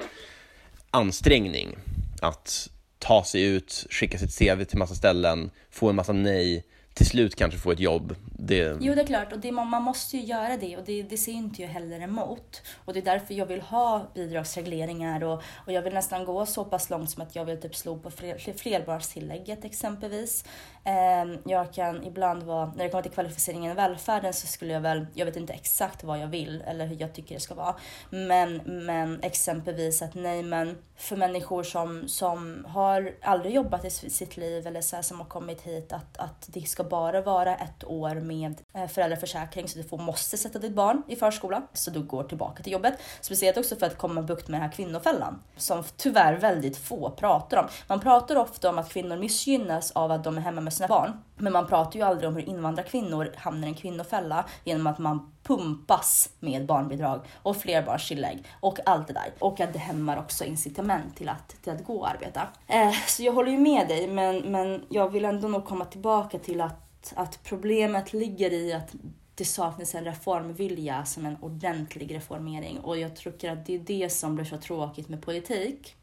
ansträngning 0.92 1.76
att 2.22 2.70
ta 3.00 3.24
sig 3.24 3.44
ut, 3.44 3.88
skicka 3.90 4.18
sitt 4.18 4.38
CV 4.40 4.64
till 4.64 4.78
massa 4.78 4.96
ställen, 4.96 5.52
få 5.70 5.90
en 5.90 5.96
massa 5.96 6.14
nej, 6.14 6.64
till 7.00 7.08
slut 7.08 7.36
kanske 7.36 7.60
få 7.60 7.72
ett 7.72 7.80
jobb. 7.80 8.16
Det... 8.40 8.78
Jo, 8.82 8.96
det 8.96 9.02
är 9.02 9.06
klart. 9.06 9.34
Och 9.34 9.40
det, 9.40 9.52
man 9.52 9.84
måste 9.84 10.18
ju 10.18 10.24
göra 10.24 10.58
det 10.58 10.78
och 10.78 10.84
det, 10.86 11.04
det 11.04 11.18
ser 11.18 11.32
inte 11.32 11.62
jag 11.62 11.70
heller 11.70 12.00
emot. 12.02 12.62
Och 12.86 12.94
det 12.94 13.00
är 13.00 13.06
därför 13.06 13.34
jag 13.34 13.46
vill 13.46 13.62
ha 13.62 14.08
bidragsregleringar 14.14 15.24
och, 15.24 15.44
och 15.66 15.72
jag 15.72 15.82
vill 15.82 15.94
nästan 15.94 16.26
gå 16.26 16.46
så 16.46 16.66
pass 16.66 16.90
långt 16.90 17.10
som 17.10 17.24
att 17.24 17.36
jag 17.36 17.46
vill 17.46 17.62
typ 17.62 17.76
slå 17.76 17.98
på 17.98 18.12
fler, 18.12 18.54
flerbarnstillägget 18.54 19.66
exempelvis. 19.66 20.46
Eh, 20.84 21.40
jag 21.46 21.74
kan 21.74 22.04
ibland 22.04 22.44
vara, 22.44 22.66
när 22.66 22.84
det 22.84 22.90
kommer 22.90 23.02
till 23.02 23.12
kvalificeringen 23.12 23.72
i 23.72 23.76
välfärden 23.76 24.34
så 24.34 24.48
skulle 24.48 24.74
jag 24.74 24.82
väl, 24.82 25.06
jag 25.14 25.26
vet 25.26 25.36
inte 25.36 25.54
exakt 25.54 26.04
vad 26.04 26.20
jag 26.20 26.28
vill 26.28 26.64
eller 26.68 26.86
hur 26.86 27.02
jag 27.02 27.14
tycker 27.14 27.36
det 27.36 27.42
ska 27.42 27.56
vara. 27.56 27.76
Men, 28.10 28.62
men 28.66 29.20
exempelvis 29.24 30.02
att 30.02 30.16
nej 30.16 30.44
men 30.44 30.78
för 30.96 31.16
människor 31.16 31.64
som, 31.64 32.08
som 32.08 32.66
har 32.70 33.16
aldrig 33.22 33.56
jobbat 33.56 33.86
i 33.86 33.90
sitt 33.90 34.38
liv 34.38 34.68
eller 34.68 34.82
så 34.82 34.96
här, 34.96 35.04
som 35.04 35.20
har 35.20 35.28
kommit 35.28 35.62
hit 35.62 35.94
att, 35.94 36.18
att 36.18 36.50
det 36.54 36.62
ska 36.62 36.84
bara 36.90 37.22
vara 37.22 37.56
ett 37.56 37.84
år 37.84 38.16
med 38.16 38.62
eh, 38.74 38.88
föräldraförsäkring 38.88 39.68
så 39.68 39.78
du 39.78 39.84
får, 39.84 39.98
måste 39.98 40.38
sätta 40.38 40.60
ditt 40.60 40.74
barn 40.74 41.04
i 41.08 41.16
förskola 41.16 41.62
så 41.74 41.92
du 41.92 42.04
går 42.04 42.24
tillbaka 42.24 42.64
till 42.64 42.74
jobbet. 42.74 42.94
Speciellt 43.22 43.58
också 43.58 43.76
för 43.76 43.86
att 43.86 43.98
komma 43.98 44.22
bukt 44.22 44.48
med 44.48 44.62
den 44.62 44.70
här 44.70 44.76
kvinnofällan 44.76 45.42
som 45.58 45.84
tyvärr 45.98 46.34
väldigt 46.34 46.78
få 46.78 47.10
pratar 47.10 47.58
om. 47.58 47.68
Man 47.88 48.00
pratar 48.00 48.36
ofta 48.36 48.70
om 48.70 48.78
att 48.78 48.90
kvinnor 48.90 49.18
missgynnas 49.18 49.92
av 49.92 50.12
att 50.12 50.24
de 50.24 50.38
är 50.38 50.42
hemma 50.42 50.62
med 50.62 50.74
sina 50.74 50.88
barn. 50.88 51.22
Men 51.40 51.54
man 51.54 51.68
pratar 51.68 52.00
ju 52.00 52.06
aldrig 52.06 52.30
om 52.30 52.36
hur 52.36 52.50
invandrarkvinnor 52.50 53.34
hamnar 53.36 53.68
i 53.68 53.72
en 53.72 53.76
kvinnofälla 53.76 54.46
genom 54.64 54.88
att 54.88 55.00
man 55.00 55.32
pumpas 55.44 56.30
med 56.40 56.66
barnbidrag 56.66 57.22
och 57.42 57.58
flerbarnstillägg 57.58 58.44
och 58.60 58.80
allt 58.86 59.08
det 59.08 59.14
där. 59.14 59.34
Och 59.40 59.60
att 59.60 59.74
det 59.74 59.80
hämmar 59.80 60.18
också 60.18 60.46
incitament 60.46 61.16
till 61.16 61.30
att, 61.30 61.56
till 61.64 61.74
att 61.74 61.84
gå 61.84 62.00
och 62.00 62.10
arbeta. 62.10 62.48
Eh, 62.68 62.92
så 63.08 63.24
jag 63.24 63.34
håller 63.34 63.52
ju 63.52 63.58
med 63.58 63.88
dig, 63.88 64.08
men, 64.08 64.38
men 64.38 64.86
jag 64.90 65.10
vill 65.10 65.26
ändå 65.26 65.48
nog 65.48 65.66
komma 65.66 65.86
tillbaka 65.86 66.40
till 66.40 66.62
att, 66.62 67.14
att 67.16 67.44
problemet 67.44 68.14
ligger 68.14 68.54
i 68.54 68.74
att 68.74 68.96
det 69.36 69.46
saknas 69.46 69.96
en 69.96 70.06
reformvilja 70.06 71.06
som 71.06 71.26
en 71.26 71.38
ordentlig 71.42 72.16
reformering 72.16 72.80
och 72.80 72.98
jag 72.98 73.16
tycker 73.16 73.52
att 73.52 73.66
det 73.66 73.76
är 73.76 73.80
det 73.80 74.10
som 74.10 74.36
blir 74.36 74.46
så 74.46 74.58
tråkigt 74.58 75.10
med 75.10 75.22
politik. 75.22 75.96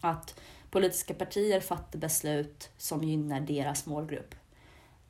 Att 0.00 0.40
politiska 0.70 1.14
partier 1.14 1.60
fattar 1.60 1.98
beslut 1.98 2.70
som 2.76 3.04
gynnar 3.04 3.40
deras 3.40 3.86
målgrupp. 3.86 4.34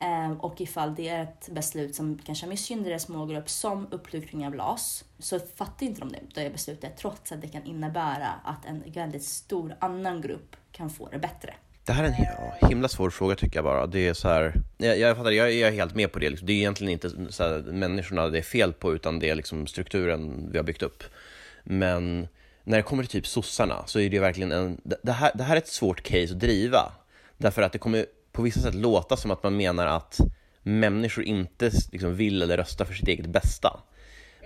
Ehm, 0.03 0.39
och 0.39 0.61
ifall 0.61 0.95
det 0.95 1.09
är 1.09 1.23
ett 1.23 1.49
beslut 1.51 1.95
som 1.95 2.19
kanske 2.25 2.47
missgynnar 2.47 2.83
deras 2.83 3.07
målgrupp, 3.07 3.49
som 3.49 3.87
uppluckring 3.91 4.47
av 4.47 4.55
LAS, 4.55 5.03
så 5.19 5.39
fattar 5.39 5.85
inte 5.85 6.01
de 6.01 6.11
det, 6.11 6.41
det 6.41 6.49
beslutet, 6.49 6.97
trots 6.97 7.31
att 7.31 7.41
det 7.41 7.47
kan 7.47 7.65
innebära 7.65 8.27
att 8.43 8.65
en 8.65 8.83
väldigt 8.93 9.23
stor 9.23 9.75
annan 9.79 10.21
grupp 10.21 10.55
kan 10.71 10.89
få 10.89 11.09
det 11.09 11.19
bättre. 11.19 11.53
Det 11.85 11.93
här 11.93 12.03
är 12.03 12.07
en 12.07 12.69
himla 12.69 12.87
svår 12.87 13.09
fråga 13.09 13.35
tycker 13.35 13.57
jag 13.57 13.63
bara. 13.63 13.87
Det 13.87 14.07
är 14.07 14.13
så 14.13 14.27
här, 14.27 14.53
jag, 14.77 14.99
jag, 14.99 15.17
fattar, 15.17 15.31
jag, 15.31 15.53
jag 15.53 15.69
är 15.69 15.73
helt 15.73 15.95
med 15.95 16.11
på 16.11 16.19
det. 16.19 16.29
Liksom. 16.29 16.47
Det 16.47 16.53
är 16.53 16.57
egentligen 16.57 16.93
inte 16.93 17.33
så 17.33 17.43
här, 17.43 17.59
människorna 17.59 18.27
det 18.27 18.37
är 18.37 18.41
fel 18.41 18.73
på, 18.73 18.93
utan 18.93 19.19
det 19.19 19.29
är 19.29 19.35
liksom 19.35 19.67
strukturen 19.67 20.51
vi 20.51 20.57
har 20.57 20.63
byggt 20.63 20.81
upp. 20.81 21.03
Men 21.63 22.27
när 22.63 22.77
det 22.77 22.83
kommer 22.83 23.03
till 23.03 23.11
typ 23.11 23.27
sossarna 23.27 23.83
så 23.85 23.99
är 23.99 24.09
det 24.09 24.19
verkligen 24.19 24.51
en... 24.51 24.81
Det 24.83 25.11
här, 25.11 25.31
det 25.35 25.43
här 25.43 25.55
är 25.55 25.59
ett 25.59 25.67
svårt 25.67 26.03
case 26.03 26.33
att 26.33 26.39
driva. 26.39 26.91
Därför 27.37 27.61
att 27.61 27.71
det 27.71 27.77
kommer 27.79 28.05
på 28.33 28.41
vissa 28.41 28.59
sätt 28.59 28.75
låta 28.75 29.17
som 29.17 29.31
att 29.31 29.43
man 29.43 29.57
menar 29.57 29.87
att 29.87 30.19
människor 30.63 31.23
inte 31.23 31.71
liksom 31.91 32.15
vill 32.15 32.41
eller 32.41 32.57
röstar 32.57 32.85
för 32.85 32.93
sitt 32.93 33.07
eget 33.07 33.25
bästa. 33.25 33.79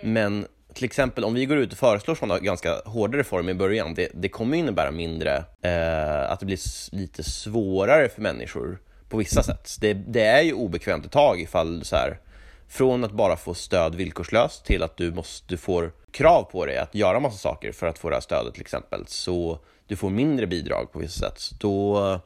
Men 0.03 0.47
till 0.73 0.85
exempel 0.85 1.23
om 1.23 1.33
vi 1.33 1.45
går 1.45 1.57
ut 1.57 1.71
och 1.71 1.77
föreslår 1.77 2.15
sådana 2.15 2.39
ganska 2.39 2.81
hårda 2.85 3.17
reformer 3.17 3.51
i 3.51 3.55
början, 3.55 3.93
det, 3.93 4.09
det 4.13 4.29
kommer 4.29 4.57
innebära 4.57 4.91
mindre, 4.91 5.35
eh, 5.61 6.31
att 6.31 6.39
det 6.39 6.45
blir 6.45 6.59
lite 6.95 7.23
svårare 7.23 8.09
för 8.09 8.21
människor 8.21 8.79
på 9.09 9.17
vissa 9.17 9.43
sätt. 9.43 9.77
Det, 9.79 9.93
det 9.93 10.23
är 10.23 10.41
ju 10.41 10.53
obekvämt 10.53 11.05
ett 11.05 11.11
tag 11.11 11.41
ifall 11.41 11.85
så 11.85 11.95
här, 11.95 12.19
från 12.67 13.03
att 13.03 13.11
bara 13.11 13.35
få 13.35 13.53
stöd 13.53 13.95
villkorslöst 13.95 14.65
till 14.65 14.83
att 14.83 14.97
du, 14.97 15.11
måste, 15.11 15.45
du 15.47 15.57
får 15.57 15.91
krav 16.11 16.43
på 16.43 16.65
dig 16.65 16.77
att 16.77 16.95
göra 16.95 17.19
massa 17.19 17.37
saker 17.37 17.71
för 17.71 17.87
att 17.87 17.99
få 17.99 18.09
det 18.09 18.15
här 18.15 18.21
stödet 18.21 18.53
till 18.53 18.61
exempel, 18.61 19.03
så 19.07 19.59
du 19.87 19.95
får 19.95 20.09
mindre 20.09 20.47
bidrag 20.47 20.91
på 20.91 20.99
vissa 20.99 21.19
sätt, 21.19 21.59
då 21.59 22.19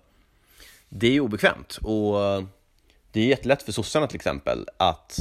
det 0.94 1.08
är 1.08 1.12
ju 1.12 1.20
obekvämt. 1.20 1.80
Och 1.82 2.24
eh, 2.24 2.44
det 3.12 3.22
är 3.22 3.26
jättelätt 3.26 3.64
för 3.64 3.72
sossarna 3.72 4.08
till 4.08 4.16
exempel 4.16 4.68
att 4.78 5.20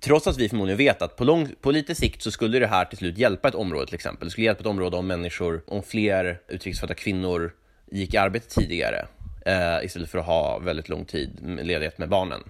Trots 0.00 0.26
att 0.26 0.38
vi 0.38 0.48
förmodligen 0.48 0.78
vet 0.78 1.02
att 1.02 1.16
på, 1.16 1.24
lång, 1.24 1.48
på 1.60 1.70
lite 1.70 1.94
sikt 1.94 2.22
så 2.22 2.30
skulle 2.30 2.58
det 2.58 2.66
här 2.66 2.84
till 2.84 2.98
slut 2.98 3.18
hjälpa 3.18 3.48
ett 3.48 3.54
område 3.54 3.86
till 3.86 3.94
exempel. 3.94 4.26
Det 4.26 4.30
skulle 4.30 4.44
hjälpa 4.44 4.60
ett 4.60 4.66
område 4.66 4.96
om 4.96 5.06
människor, 5.06 5.62
om 5.66 5.82
fler 5.82 6.40
utrikesfödda 6.48 6.94
kvinnor 6.94 7.52
gick 7.90 8.14
i 8.14 8.16
arbete 8.16 8.48
tidigare 8.48 9.06
eh, 9.46 9.84
istället 9.84 10.10
för 10.10 10.18
att 10.18 10.26
ha 10.26 10.58
väldigt 10.58 10.88
lång 10.88 11.04
tid 11.04 11.30
ledighet 11.42 11.98
med 11.98 12.08
barnen. 12.08 12.42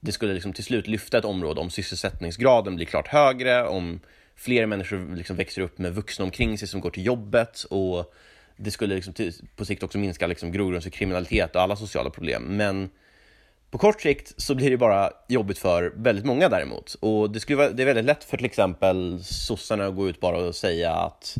Det 0.00 0.12
skulle 0.12 0.34
liksom 0.34 0.52
till 0.52 0.64
slut 0.64 0.86
lyfta 0.86 1.18
ett 1.18 1.24
område 1.24 1.60
om 1.60 1.70
sysselsättningsgraden 1.70 2.76
blir 2.76 2.86
klart 2.86 3.08
högre, 3.08 3.66
om 3.66 4.00
fler 4.36 4.66
människor 4.66 5.16
liksom 5.16 5.36
växer 5.36 5.62
upp 5.62 5.78
med 5.78 5.94
vuxna 5.94 6.24
omkring 6.24 6.58
sig 6.58 6.68
som 6.68 6.80
går 6.80 6.90
till 6.90 7.06
jobbet 7.06 7.64
och 7.64 8.14
det 8.60 8.70
skulle 8.70 8.94
liksom 8.94 9.12
till, 9.12 9.34
på 9.56 9.64
sikt 9.64 9.82
också 9.82 9.98
minska 9.98 10.26
liksom 10.26 10.52
grogrunds 10.52 10.84
för 10.84 10.90
kriminalitet 10.90 11.56
och 11.56 11.62
alla 11.62 11.76
sociala 11.76 12.10
problem. 12.10 12.42
Men 12.42 12.90
på 13.70 13.78
kort 13.78 14.00
sikt 14.00 14.34
så 14.36 14.54
blir 14.54 14.70
det 14.70 14.76
bara 14.76 15.10
jobbigt 15.28 15.58
för 15.58 15.92
väldigt 15.96 16.24
många 16.24 16.48
däremot. 16.48 16.94
Och 16.94 17.30
det, 17.30 17.40
skulle 17.40 17.56
vara, 17.56 17.70
det 17.70 17.82
är 17.82 17.86
väldigt 17.86 18.04
lätt 18.04 18.24
för 18.24 18.36
till 18.36 18.46
exempel 18.46 19.24
sossarna 19.24 19.86
att 19.86 19.96
gå 19.96 20.08
ut 20.08 20.20
bara 20.20 20.38
och 20.38 20.54
säga 20.54 20.92
att 20.92 21.34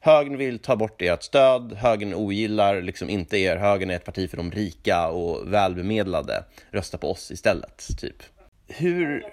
högern 0.00 0.36
vill 0.36 0.58
ta 0.58 0.76
bort 0.76 1.02
ert 1.02 1.22
stöd, 1.22 1.72
högern 1.72 2.14
ogillar 2.14 2.82
liksom 2.82 3.10
inte 3.10 3.38
er, 3.38 3.56
högern 3.56 3.90
är 3.90 3.96
ett 3.96 4.04
parti 4.04 4.30
för 4.30 4.36
de 4.36 4.50
rika 4.50 5.08
och 5.08 5.52
välbemedlade, 5.52 6.44
rösta 6.70 6.98
på 6.98 7.10
oss 7.10 7.30
istället, 7.30 7.86
typ. 7.98 8.22
Hur 8.66 9.24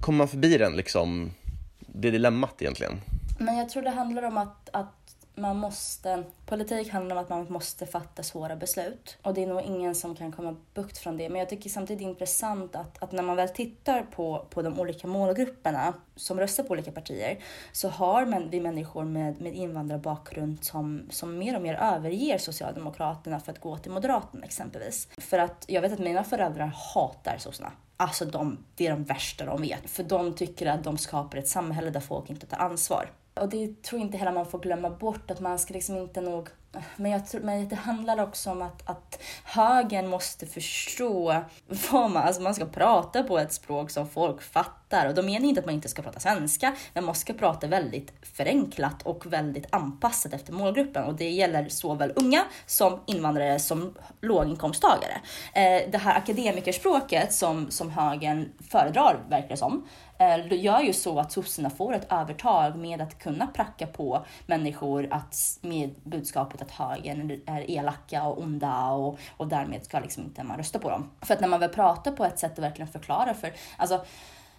kommer 0.00 0.18
man 0.18 0.28
förbi 0.28 0.58
den 0.58 0.76
liksom, 0.76 1.34
det 1.78 2.10
dilemmat 2.10 2.62
egentligen? 2.62 3.00
Men 3.38 3.56
jag 3.56 3.68
tror 3.68 3.82
det 3.82 3.90
handlar 3.90 4.22
om 4.22 4.38
att, 4.38 4.68
att 4.72 5.03
man 5.34 5.56
måste, 5.56 6.24
politik 6.46 6.90
handlar 6.90 7.16
om 7.16 7.22
att 7.22 7.28
man 7.28 7.46
måste 7.52 7.86
fatta 7.86 8.22
svåra 8.22 8.56
beslut. 8.56 9.18
Och 9.22 9.34
det 9.34 9.42
är 9.42 9.46
nog 9.46 9.62
ingen 9.62 9.94
som 9.94 10.16
kan 10.16 10.32
komma 10.32 10.56
bukt 10.74 10.98
från 10.98 11.16
det. 11.16 11.28
Men 11.28 11.38
jag 11.38 11.48
tycker 11.48 11.70
samtidigt 11.70 11.98
det 11.98 12.04
är 12.04 12.10
intressant 12.10 12.76
att, 12.76 13.02
att 13.02 13.12
när 13.12 13.22
man 13.22 13.36
väl 13.36 13.48
tittar 13.48 14.02
på, 14.02 14.46
på 14.50 14.62
de 14.62 14.80
olika 14.80 15.06
målgrupperna 15.06 15.94
som 16.16 16.40
röstar 16.40 16.64
på 16.64 16.72
olika 16.72 16.92
partier 16.92 17.38
så 17.72 17.88
har 17.88 18.26
man, 18.26 18.50
vi 18.50 18.60
människor 18.60 19.04
med, 19.04 19.40
med 19.40 19.54
invandrarbakgrund 19.54 20.64
som, 20.64 21.06
som 21.10 21.38
mer 21.38 21.56
och 21.56 21.62
mer 21.62 21.74
överger 21.74 22.38
Socialdemokraterna 22.38 23.40
för 23.40 23.52
att 23.52 23.60
gå 23.60 23.78
till 23.78 23.92
Moderaterna 23.92 24.44
exempelvis. 24.44 25.08
För 25.18 25.38
att 25.38 25.64
jag 25.68 25.82
vet 25.82 25.92
att 25.92 25.98
mina 25.98 26.24
föräldrar 26.24 26.72
hatar 26.94 27.36
sossarna. 27.38 27.72
Alltså 27.96 28.24
de, 28.24 28.58
det 28.74 28.86
är 28.86 28.90
de 28.90 29.04
värsta 29.04 29.44
de 29.44 29.62
vet. 29.62 29.90
För 29.90 30.02
de 30.02 30.34
tycker 30.34 30.66
att 30.66 30.84
de 30.84 30.98
skapar 30.98 31.38
ett 31.38 31.48
samhälle 31.48 31.90
där 31.90 32.00
folk 32.00 32.30
inte 32.30 32.46
tar 32.46 32.58
ansvar. 32.58 33.10
Och 33.40 33.48
det 33.48 33.82
tror 33.82 34.00
inte 34.00 34.16
heller 34.16 34.32
man 34.32 34.46
får 34.46 34.58
glömma 34.58 34.90
bort, 34.90 35.30
att 35.30 35.40
man 35.40 35.58
ska 35.58 35.74
liksom 35.74 35.96
inte 35.96 36.20
nog... 36.20 36.48
Men, 36.96 37.10
jag 37.10 37.26
tror, 37.26 37.40
men 37.40 37.68
det 37.68 37.76
handlar 37.76 38.20
också 38.20 38.50
om 38.50 38.62
att, 38.62 38.88
att 38.90 39.22
högern 39.44 40.08
måste 40.08 40.46
förstå 40.46 41.42
vad 41.90 42.10
man, 42.10 42.22
alltså 42.22 42.42
man 42.42 42.54
ska 42.54 42.66
prata 42.66 43.22
på 43.22 43.38
ett 43.38 43.52
språk 43.52 43.90
som 43.90 44.08
folk 44.08 44.42
fattar. 44.42 45.08
Och 45.08 45.14
då 45.14 45.22
menar 45.22 45.40
jag 45.40 45.48
inte 45.48 45.60
att 45.60 45.66
man 45.66 45.74
inte 45.74 45.88
ska 45.88 46.02
prata 46.02 46.20
svenska, 46.20 46.74
men 46.92 47.04
man 47.04 47.14
ska 47.14 47.32
prata 47.32 47.66
väldigt 47.66 48.12
förenklat 48.22 49.02
och 49.02 49.32
väldigt 49.32 49.66
anpassat 49.70 50.32
efter 50.32 50.52
målgruppen. 50.52 51.04
Och 51.04 51.14
det 51.14 51.30
gäller 51.30 51.68
såväl 51.68 52.12
unga 52.16 52.44
som 52.66 53.00
invandrare 53.06 53.58
som 53.58 53.94
låginkomsttagare. 54.20 55.20
Eh, 55.52 55.90
det 55.90 55.98
här 55.98 56.16
akademikerspråket 56.16 57.32
som, 57.32 57.70
som 57.70 57.90
högern 57.90 58.52
föredrar, 58.70 59.18
verkar 59.28 59.48
det 59.48 59.56
som, 59.56 59.86
Eh, 60.18 60.36
det 60.48 60.56
gör 60.56 60.80
ju 60.80 60.92
så 60.92 61.18
att 61.18 61.32
sossarna 61.32 61.70
får 61.70 61.94
ett 61.94 62.12
övertag 62.12 62.76
med 62.76 63.00
att 63.00 63.18
kunna 63.18 63.46
pracka 63.46 63.86
på 63.86 64.26
människor 64.46 65.08
att, 65.10 65.58
med 65.60 65.94
budskapet 66.02 66.62
att 66.62 66.70
högern 66.70 67.40
är 67.46 67.70
elaka 67.70 68.24
och 68.24 68.42
onda 68.42 68.90
och, 68.90 69.18
och 69.36 69.48
därmed 69.48 69.84
ska 69.84 70.00
liksom 70.00 70.22
inte 70.22 70.42
man 70.42 70.56
rösta 70.56 70.78
på 70.78 70.90
dem. 70.90 71.10
För 71.20 71.34
att 71.34 71.40
när 71.40 71.48
man 71.48 71.60
väl 71.60 71.70
pratar 71.70 72.12
på 72.12 72.24
ett 72.24 72.38
sätt 72.38 72.58
och 72.58 72.64
verkligen 72.64 72.88
förklarar 72.92 73.34
för, 73.34 73.52
alltså 73.76 73.94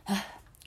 eh, 0.10 0.18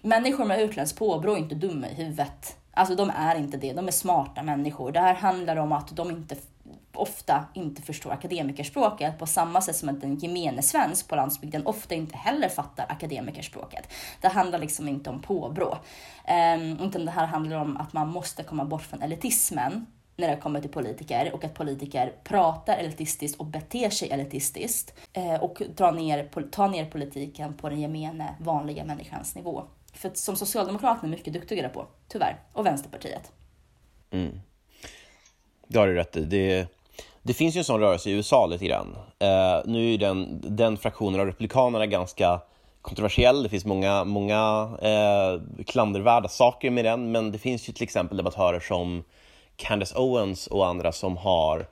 människor 0.03 0.45
med 0.45 0.61
utländskt 0.61 0.99
påbrå 0.99 1.33
är 1.33 1.39
inte 1.39 1.55
dumma 1.55 1.89
i 1.89 1.95
huvudet. 1.95 2.57
Alltså 2.75 2.95
de 2.95 3.13
är 3.17 3.35
inte 3.37 3.57
det, 3.57 3.73
de 3.73 3.89
är 3.89 3.93
smarta 3.93 4.43
människor. 4.43 4.93
Det 4.93 5.01
här 5.01 5.15
handlar 5.15 5.57
om 5.57 5.73
att 5.73 5.97
de 5.97 6.11
inte 6.11 6.37
ofta 6.99 7.45
inte 7.55 7.83
förstår 7.83 8.13
akademikerspråket 8.13 9.19
på 9.19 9.27
samma 9.27 9.61
sätt 9.61 9.77
som 9.77 9.89
att 9.89 10.01
den 10.01 10.17
gemene 10.17 10.63
svensk 10.63 11.09
på 11.09 11.17
landsbygden 11.17 11.67
ofta 11.67 11.95
inte 11.95 12.17
heller 12.17 12.49
fattar 12.49 12.87
akademikerspråket. 12.89 13.93
Det 14.21 14.29
handlar 14.29 14.59
liksom 14.59 14.89
inte 14.89 15.11
om 15.11 15.23
påbrå, 15.23 15.79
um, 16.57 16.81
utan 16.81 17.05
det 17.05 17.11
här 17.11 17.27
handlar 17.27 17.57
om 17.57 17.77
att 17.77 17.93
man 17.93 18.09
måste 18.09 18.43
komma 18.43 18.65
bort 18.65 18.83
från 18.83 19.03
elitismen 19.03 19.87
när 20.19 20.29
det 20.29 20.37
kommer 20.37 20.61
till 20.61 20.71
politiker 20.71 21.31
och 21.35 21.45
att 21.45 21.55
politiker 21.55 22.13
pratar 22.25 22.77
elitistiskt 22.77 23.41
och 23.41 23.47
beter 23.47 23.91
sig 23.91 24.11
elitistiskt 24.11 24.95
eh, 25.13 25.35
och 25.35 25.63
dra 25.77 25.91
ner, 25.91 26.29
ta 26.51 26.69
ner 26.69 26.85
politiken 26.85 27.55
på 27.55 27.69
den 27.69 27.81
gemene, 27.81 28.35
vanliga 28.41 28.85
människans 28.85 29.35
nivå. 29.35 29.65
För 29.93 30.11
som 30.15 30.37
Socialdemokraterna 30.37 31.09
är 31.09 31.11
mycket 31.11 31.33
duktigare 31.33 31.69
på, 31.69 31.87
tyvärr, 32.09 32.41
och 32.53 32.67
Vänsterpartiet. 32.67 33.33
Mm. 34.11 34.41
Det 35.69 35.79
har 35.79 35.87
du 35.87 35.95
rätt 35.95 36.17
i. 36.17 36.25
Det, 36.25 36.67
det 37.29 37.35
finns 37.35 37.57
ju 37.57 37.59
en 37.59 37.65
sån 37.65 37.81
rörelse 37.81 38.11
i 38.11 38.13
USA 38.13 38.47
lite 38.47 38.67
grann. 38.67 38.89
Uh, 39.23 39.71
nu 39.71 39.79
är 39.79 39.91
ju 39.91 39.97
den, 39.97 40.41
den 40.57 40.77
fraktionen 40.77 41.21
av 41.21 41.27
Republikanerna 41.27 41.87
ganska 41.87 42.41
kontroversiell. 42.83 43.43
Det 43.43 43.49
finns 43.49 43.65
många, 43.65 44.05
många 44.05 44.65
uh, 44.65 45.65
klandervärda 45.67 46.29
saker 46.29 46.71
med 46.71 46.85
den, 46.85 47.13
men 47.13 47.33
det 47.33 47.39
finns 47.39 47.69
ju 47.69 47.73
till 47.73 47.83
exempel 47.83 48.17
debattörer 48.17 48.61
som 48.61 49.05
Candace 49.57 49.99
Owens 49.99 50.47
och 50.47 50.67
andra 50.67 50.93
som 50.93 51.17
har 51.17 51.67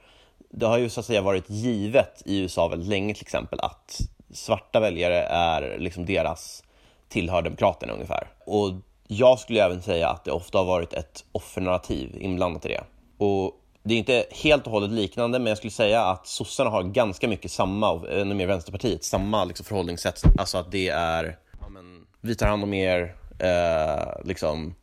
det 0.51 0.67
har 0.67 0.79
ju 0.79 0.89
så 0.89 1.01
att 1.01 1.07
säga 1.07 1.23
varit 1.23 1.51
givet 1.51 2.23
i 2.25 2.39
USA 2.39 2.69
väldigt 2.69 2.89
länge 2.89 3.15
till 3.15 3.25
exempel 3.25 3.61
att 3.61 4.01
svarta 4.33 4.81
väljare 4.81 5.23
är 5.23 5.79
liksom 5.79 6.07
deras 6.07 6.63
tillhör 7.09 7.43
Demokraterna 7.43 7.93
ungefär. 7.93 8.29
Och 8.47 8.73
jag 9.07 9.39
skulle 9.39 9.65
även 9.65 9.83
säga 9.83 10.09
att 10.09 10.25
det 10.25 10.31
ofta 10.31 10.59
har 10.59 10.65
varit 10.65 10.93
ett 10.93 11.25
offernarrativ 11.33 12.17
inblandat 12.21 12.65
i 12.65 12.69
det. 12.69 12.85
Och 13.19 13.53
det 13.87 13.95
är 13.95 13.99
inte 13.99 14.27
helt 14.31 14.67
och 14.67 14.73
hållet 14.73 14.91
liknande, 14.91 15.39
men 15.39 15.47
jag 15.47 15.59
skulle 15.59 15.71
säga 15.71 16.03
att 16.03 16.27
sossarna 16.27 16.71
har 16.71 16.83
ganska 16.83 17.29
mycket 17.29 17.51
samma, 17.51 17.91
och 17.91 18.09
eh, 18.09 18.21
ännu 18.21 18.35
mer 18.35 18.47
Vänsterpartiet, 18.47 19.05
samma 19.05 19.45
liksom 19.45 19.67
förhållningssätt. 19.67 20.23
Alltså 20.39 20.59
att 20.59 20.73
det 20.73 20.89
är, 20.89 21.39
ja, 21.61 21.69
men, 21.69 22.07
vi 22.21 22.35
tar 22.35 22.47
hand 22.47 22.63
om 22.63 22.75
er, 22.75 23.15
eh, 23.39 24.25
liksom, 24.25 24.75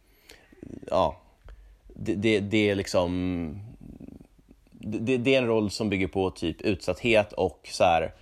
ja, 0.89 1.21
det, 1.95 2.15
det, 2.15 2.39
det 2.39 2.69
är 2.69 2.75
liksom, 2.75 3.59
det, 4.71 5.17
det, 5.17 5.35
är 5.35 5.37
en 5.37 5.47
roll 5.47 5.69
som 5.69 5.89
bygger 5.89 6.07
på 6.07 6.29
typ 6.29 6.61
utsatthet 6.61 7.33
och 7.33 7.69
så 7.71 7.83
här, 7.83 8.13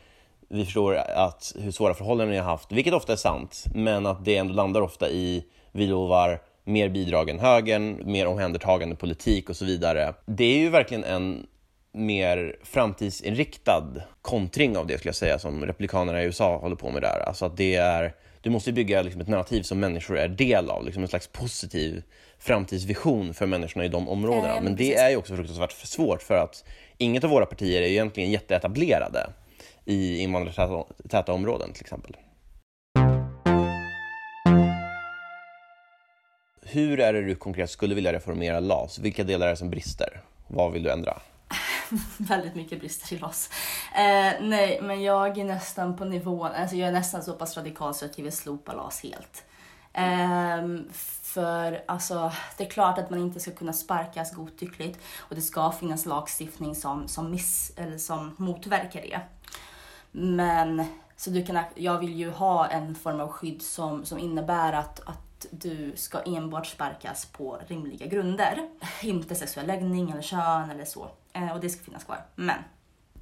vi 0.48 0.66
förstår 0.66 0.96
att 0.96 1.56
hur 1.60 1.72
svåra 1.72 1.94
förhållanden 1.94 2.30
ni 2.30 2.38
har 2.38 2.52
haft, 2.52 2.72
vilket 2.72 2.94
ofta 2.94 3.14
är 3.14 3.18
sant, 3.18 3.66
men 3.74 4.06
att 4.06 4.26
det 4.26 4.38
ändå 4.38 4.54
landar 4.54 4.82
ofta 4.82 5.10
i, 5.10 5.46
vi 5.72 5.88
lovar 5.88 6.42
mer 6.64 6.90
bidrag 6.90 7.30
än 7.30 7.40
högern, 7.40 8.12
mer 8.12 8.28
omhändertagande 8.28 8.96
politik 8.96 9.50
och 9.50 9.56
så 9.56 9.66
vidare. 9.66 10.14
Det 10.26 10.44
är 10.44 10.60
ju 10.60 10.70
verkligen 10.70 11.04
en 11.04 11.48
mer 11.94 12.56
framtidsinriktad 12.64 13.84
kontring 14.22 14.78
av 14.78 14.88
det 14.88 14.98
skulle 14.98 15.10
jag 15.10 15.16
säga 15.16 15.40
som 15.40 15.66
republikanerna 15.66 16.22
i 16.22 16.26
USA 16.26 16.58
håller 16.58 16.76
på 16.76 16.90
med 16.90 17.02
där. 17.02 17.24
Alltså 17.28 17.46
att 17.46 17.58
det 17.58 17.76
är, 17.76 18.14
du 18.42 18.50
måste 18.50 18.72
bygga 18.72 19.02
liksom 19.02 19.22
ett 19.22 19.28
narrativ 19.28 19.64
som 19.64 19.80
människor 19.80 20.18
är 20.18 20.28
del 20.28 20.70
av, 20.70 20.86
liksom 20.86 21.04
en 21.04 21.10
slags 21.10 21.28
positiv 21.28 22.04
framtidsvision 22.40 23.34
för 23.34 23.46
människorna 23.46 23.86
i 23.86 23.88
de 23.88 24.10
områdena. 24.10 24.62
Men 24.62 24.76
det 24.76 24.96
är 24.96 25.10
ju 25.10 25.16
också 25.16 25.36
fruktansvärt 25.36 25.72
svårt 25.72 26.22
för 26.22 26.36
att 26.36 26.64
inget 26.98 27.24
av 27.24 27.30
våra 27.30 27.46
partier 27.46 27.82
är 27.82 27.86
egentligen 27.88 28.32
jätteetablerade 28.32 29.30
i 29.86 30.18
invandrartäta 30.18 31.34
områden 31.34 31.74
till 31.74 31.82
exempel. 31.82 32.16
Hur 36.74 37.00
är 37.00 37.14
det 37.14 37.22
du 37.22 37.36
konkret 37.36 37.70
skulle 37.70 37.96
vilja 37.96 38.14
reformera 38.14 38.60
LAS? 38.60 39.00
Vilka 39.00 39.24
delar 39.24 39.48
är 39.48 39.50
det 39.50 39.58
som 39.58 39.70
brister? 39.70 40.22
Vad 40.48 40.72
vill 40.72 40.84
du 40.84 40.92
ändra? 40.92 41.22
väldigt 42.18 42.56
mycket 42.56 42.80
brister 42.80 43.16
i 43.16 43.20
LAS. 43.20 43.50
Eh, 43.96 44.42
nej, 44.42 44.80
men 44.82 45.02
jag 45.02 45.38
är 45.38 45.46
nästan 45.46 45.98
på 45.98 46.06
nivån, 46.06 46.52
alltså 46.52 46.76
jag 46.76 46.88
är 46.88 46.92
nästan 46.92 47.24
så 47.24 47.34
pass 47.34 47.58
radikal 47.58 47.96
så 47.96 48.06
att 48.06 48.18
jag 48.18 48.24
vill 48.24 48.34
slopa 48.34 48.74
LAS 48.74 49.04
helt. 49.04 49.44
Eh, 49.94 50.68
för 51.22 51.84
alltså, 51.86 52.32
det 52.58 52.66
är 52.66 52.70
klart 52.70 52.98
att 52.98 53.10
man 53.10 53.20
inte 53.20 53.40
ska 53.40 53.52
kunna 53.52 53.74
sparkas 53.74 54.32
godtyckligt 54.32 55.00
och 55.18 55.36
det 55.36 55.42
ska 55.42 55.72
finnas 55.72 56.06
lagstiftning 56.06 56.76
som, 56.76 57.08
som, 57.08 57.32
miss, 57.32 57.74
eller 57.76 57.98
som 57.98 58.36
motverkar 58.38 59.02
det. 59.02 59.20
Men 60.12 60.86
så 61.18 61.30
du 61.30 61.46
kan, 61.46 61.64
jag 61.76 62.00
vill 62.00 62.16
ju 62.16 62.32
ha 62.32 62.68
en 62.68 62.96
form 62.96 63.20
av 63.20 63.28
skydd 63.28 63.62
som, 63.62 64.06
som 64.06 64.20
innebär 64.20 64.74
att, 64.74 65.00
att 65.00 65.31
du 65.50 65.94
ska 65.96 66.20
enbart 66.22 66.68
sparkas 66.68 67.26
på 67.26 67.62
rimliga 67.68 68.06
grunder. 68.06 68.70
Inte 69.02 69.36
sexuell 69.36 69.68
läggning 69.68 70.12
eller 70.12 70.22
kön 70.22 70.70
eller 70.70 70.86
så. 70.86 71.12
Eh, 71.34 71.52
och 71.52 71.60
det 71.60 71.70
ska 71.70 71.84
finnas 71.84 72.04
kvar. 72.04 72.26
Men 72.36 72.58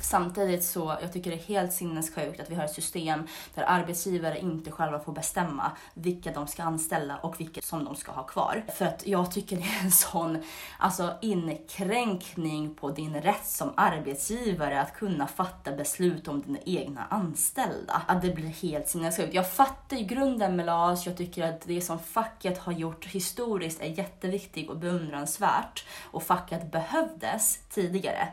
Samtidigt 0.02 0.64
så 0.64 0.98
jag 1.02 1.14
tycker 1.14 1.32
det 1.32 1.38
är 1.38 1.44
helt 1.44 1.74
sinnessjukt 1.74 2.40
att 2.40 2.50
vi 2.50 2.56
har 2.56 2.64
ett 2.64 2.74
system 2.74 3.28
där 3.56 3.64
arbetsgivare 3.68 4.40
inte 4.40 4.72
själva 4.72 5.00
får 5.00 5.14
bestämma 5.14 5.72
vilka 5.94 6.32
de 6.32 6.48
ska 6.48 6.64
anställa 6.64 7.18
och 7.18 7.40
vilka 7.40 7.62
som 7.62 7.86
de 7.86 7.96
ska 7.96 8.12
ha 8.12 8.24
kvar. 8.24 8.64
För 8.76 8.86
att 8.86 9.08
jag 9.08 9.32
tycker 9.32 9.56
det 9.56 9.64
är 9.64 9.84
en 9.84 9.92
sån 9.92 10.44
alltså, 10.78 11.14
inkränkning 11.22 12.76
på 12.76 12.90
din 12.90 13.22
rätt 13.22 13.46
som 13.46 13.74
arbetsgivare 13.78 14.82
att 14.82 14.94
kunna 14.94 15.28
fatta 15.28 15.72
beslut 15.72 16.28
om 16.28 16.42
dina 16.42 16.60
egna 16.66 17.06
anställda. 17.10 18.02
Att 18.08 18.22
det 18.22 18.36
blir 18.36 18.50
helt 18.50 18.88
sinnessjukt. 18.88 19.34
Jag 19.34 19.52
fattar 19.52 19.98
ju 19.98 20.04
grunden 20.04 20.56
med 20.56 20.66
LAS, 20.66 21.06
jag 21.06 21.18
tycker 21.18 21.44
att 21.44 21.62
det 21.62 21.82
som 21.82 22.00
facket 22.00 22.58
har 22.58 22.74
gjort 22.74 23.06
historiskt 23.06 23.82
är 23.82 23.98
jätteviktigt 23.98 24.70
och 24.70 24.78
beundransvärt 24.78 25.86
och 26.12 26.24
facket 26.24 26.72
behövdes 26.72 27.60
tidigare. 27.70 28.28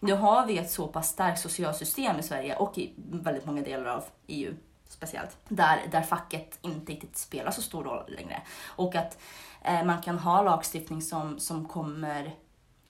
Nu 0.00 0.12
har 0.12 0.46
vi 0.46 0.58
ett 0.58 0.70
så 0.70 0.86
pass 0.86 1.08
starkt 1.08 1.40
socialsystem 1.40 2.18
i 2.18 2.22
Sverige 2.22 2.56
och 2.56 2.78
i 2.78 2.92
väldigt 2.96 3.46
många 3.46 3.62
delar 3.62 3.84
av 3.84 4.04
EU 4.26 4.54
speciellt, 4.88 5.36
där, 5.48 5.80
där 5.90 6.02
facket 6.02 6.58
inte 6.62 6.92
riktigt 6.92 7.16
spelar 7.16 7.50
så 7.50 7.62
stor 7.62 7.84
roll 7.84 8.04
längre. 8.08 8.42
Och 8.66 8.94
att 8.94 9.18
eh, 9.62 9.84
man 9.84 10.02
kan 10.02 10.18
ha 10.18 10.42
lagstiftning 10.42 11.02
som, 11.02 11.38
som 11.38 11.68
kommer 11.68 12.34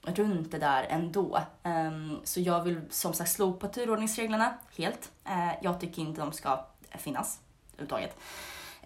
runt 0.01 0.51
det 0.51 0.57
där 0.57 0.83
ändå. 0.89 1.39
Um, 1.63 2.19
så 2.23 2.39
jag 2.39 2.63
vill 2.63 2.81
som 2.89 3.13
sagt 3.13 3.31
slopa 3.31 3.67
turordningsreglerna 3.67 4.53
helt. 4.77 5.11
Uh, 5.27 5.51
jag 5.61 5.79
tycker 5.79 6.01
inte 6.01 6.21
de 6.21 6.31
ska 6.31 6.65
finnas 6.97 7.39
överhuvudtaget. 7.73 8.17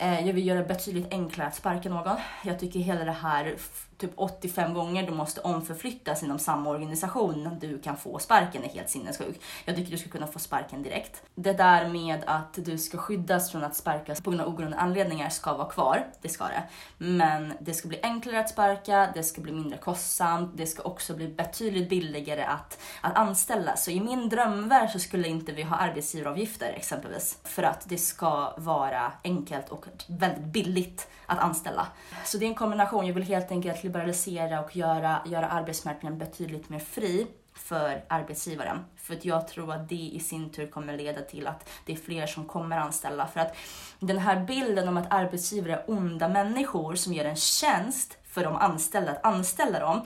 Uh, 0.01 0.27
jag 0.27 0.33
vill 0.33 0.47
göra 0.47 0.59
det 0.59 0.65
betydligt 0.65 1.13
enklare 1.13 1.47
att 1.47 1.55
sparka 1.55 1.89
någon. 1.89 2.17
Jag 2.43 2.59
tycker 2.59 2.79
hela 2.79 3.05
det 3.05 3.11
här 3.11 3.55
typ 3.97 4.11
85 4.15 4.73
gånger 4.73 5.07
du 5.07 5.11
måste 5.11 5.41
omförflyttas 5.41 6.23
inom 6.23 6.39
samma 6.39 6.69
organisation 6.69 7.35
innan 7.35 7.59
du 7.59 7.79
kan 7.79 7.97
få 7.97 8.19
sparken 8.19 8.63
är 8.63 8.69
helt 8.69 8.89
sinnessjuk. 8.89 9.41
Jag 9.65 9.75
tycker 9.75 9.91
du 9.91 9.97
ska 9.97 10.09
kunna 10.09 10.27
få 10.27 10.39
sparken 10.39 10.83
direkt. 10.83 11.23
Det 11.35 11.53
där 11.53 11.89
med 11.89 12.23
att 12.27 12.53
du 12.53 12.77
ska 12.77 12.97
skyddas 12.97 13.51
från 13.51 13.63
att 13.63 13.75
sparkas 13.75 14.21
på 14.21 14.29
grund 14.29 14.41
av 14.41 14.47
ogrundade 14.47 14.81
anledningar 14.81 15.29
ska 15.29 15.53
vara 15.53 15.69
kvar, 15.69 16.07
det 16.21 16.29
ska 16.29 16.45
det. 16.45 16.63
Men 16.97 17.53
det 17.59 17.73
ska 17.73 17.87
bli 17.87 17.99
enklare 18.03 18.39
att 18.39 18.49
sparka, 18.49 19.11
det 19.13 19.23
ska 19.23 19.41
bli 19.41 19.51
mindre 19.51 19.77
kostsamt, 19.77 20.51
det 20.57 20.67
ska 20.67 20.83
också 20.83 21.15
bli 21.15 21.27
betydligt 21.27 21.89
billigare 21.89 22.43
att, 22.43 22.79
att 23.01 23.15
anställa. 23.15 23.75
Så 23.75 23.91
i 23.91 23.99
min 23.99 24.29
drömvärld 24.29 24.89
så 24.89 24.99
skulle 24.99 25.27
inte 25.27 25.51
vi 25.51 25.63
ha 25.63 25.75
arbetsgivaravgifter 25.75 26.73
exempelvis 26.73 27.37
för 27.43 27.63
att 27.63 27.89
det 27.89 27.97
ska 27.97 28.53
vara 28.57 29.11
enkelt 29.23 29.69
och 29.69 29.85
väldigt 30.07 30.45
billigt 30.45 31.07
att 31.25 31.39
anställa. 31.39 31.87
Så 32.25 32.37
det 32.37 32.45
är 32.45 32.49
en 32.49 32.55
kombination. 32.55 33.07
Jag 33.07 33.13
vill 33.13 33.23
helt 33.23 33.51
enkelt 33.51 33.84
liberalisera 33.85 34.61
och 34.61 34.75
göra, 34.75 35.21
göra 35.25 35.47
arbetsmarknaden 35.47 36.19
betydligt 36.19 36.69
mer 36.69 36.79
fri 36.79 37.27
för 37.53 38.03
arbetsgivaren. 38.07 38.85
För 38.95 39.13
att 39.13 39.25
jag 39.25 39.47
tror 39.47 39.73
att 39.73 39.89
det 39.89 39.95
i 39.95 40.19
sin 40.19 40.49
tur 40.49 40.67
kommer 40.67 40.97
leda 40.97 41.21
till 41.21 41.47
att 41.47 41.69
det 41.85 41.93
är 41.93 41.97
fler 41.97 42.27
som 42.27 42.45
kommer 42.45 42.77
anställa. 42.77 43.27
För 43.27 43.39
att 43.39 43.55
den 43.99 44.17
här 44.17 44.45
bilden 44.45 44.87
om 44.87 44.97
att 44.97 45.13
arbetsgivare 45.13 45.73
är 45.73 45.83
onda 45.87 46.29
människor 46.29 46.95
som 46.95 47.13
gör 47.13 47.25
en 47.25 47.35
tjänst 47.35 48.17
för 48.23 48.43
de 48.43 48.55
anställda 48.55 49.11
att 49.11 49.25
anställa 49.25 49.79
dem 49.79 50.01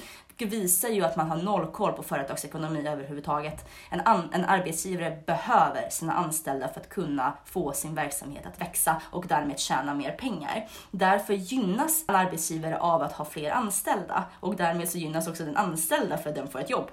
visar 0.46 0.90
ju 0.90 1.04
att 1.04 1.16
man 1.16 1.30
har 1.30 1.38
noll 1.38 1.66
koll 1.66 1.94
på 1.94 2.04
företagsekonomi 2.04 2.88
överhuvudtaget. 2.88 3.66
En, 3.90 4.02
an, 4.02 4.30
en 4.34 4.46
arbetsgivare 4.46 5.18
behöver 5.26 5.90
sina 5.90 6.14
anställda 6.14 6.68
för 6.68 6.82
att 6.82 6.90
kunna 6.90 7.34
få 7.46 7.74
sin 7.74 7.96
verksamhet 7.96 8.46
att 8.46 8.62
växa 8.62 9.02
och 9.12 9.26
därmed 9.28 9.60
tjäna 9.60 9.94
mer 9.94 10.12
pengar. 10.12 10.68
Därför 10.92 11.34
gynnas 11.34 12.06
en 12.08 12.16
arbetsgivare 12.16 12.80
av 12.80 13.02
att 13.02 13.14
ha 13.14 13.26
fler 13.26 13.52
anställda 13.52 14.24
och 14.40 14.56
därmed 14.56 14.90
så 14.90 14.98
gynnas 14.98 15.28
också 15.28 15.46
den 15.46 15.58
anställda 15.58 16.18
för 16.18 16.30
att 16.30 16.36
den 16.36 16.48
får 16.48 16.60
ett 16.60 16.70
jobb. 16.70 16.88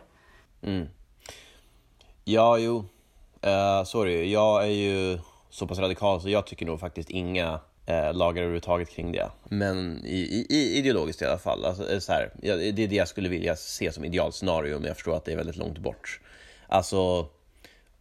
Mm. 0.62 0.88
Ja, 2.24 2.58
jo. 2.58 2.84
Eh, 3.42 3.78
uh, 3.78 3.84
sorry, 3.84 4.32
jag 4.32 4.62
är 4.62 4.70
ju 4.70 5.18
så 5.50 5.66
pass 5.66 5.78
radikal 5.78 6.20
så 6.20 6.28
jag 6.28 6.46
tycker 6.46 6.66
nog 6.66 6.80
faktiskt 6.80 7.10
inga 7.10 7.60
eh, 7.86 8.14
lagar 8.14 8.42
överhuvudtaget 8.42 8.90
kring 8.90 9.12
det. 9.12 9.30
Men 9.44 10.02
i, 10.04 10.46
i, 10.50 10.78
ideologiskt 10.78 11.22
i 11.22 11.24
alla 11.24 11.38
fall. 11.38 11.64
Alltså, 11.64 11.92
eh, 11.92 11.98
så 11.98 12.12
här, 12.12 12.30
det 12.40 12.82
är 12.82 12.88
det 12.88 12.96
jag 12.96 13.08
skulle 13.08 13.28
vilja 13.28 13.56
se 13.56 13.92
som 13.92 14.04
idealscenario, 14.04 14.78
men 14.78 14.86
jag 14.86 14.96
förstår 14.96 15.16
att 15.16 15.24
det 15.24 15.32
är 15.32 15.36
väldigt 15.36 15.56
långt 15.56 15.78
bort. 15.78 16.20
Alltså, 16.68 17.28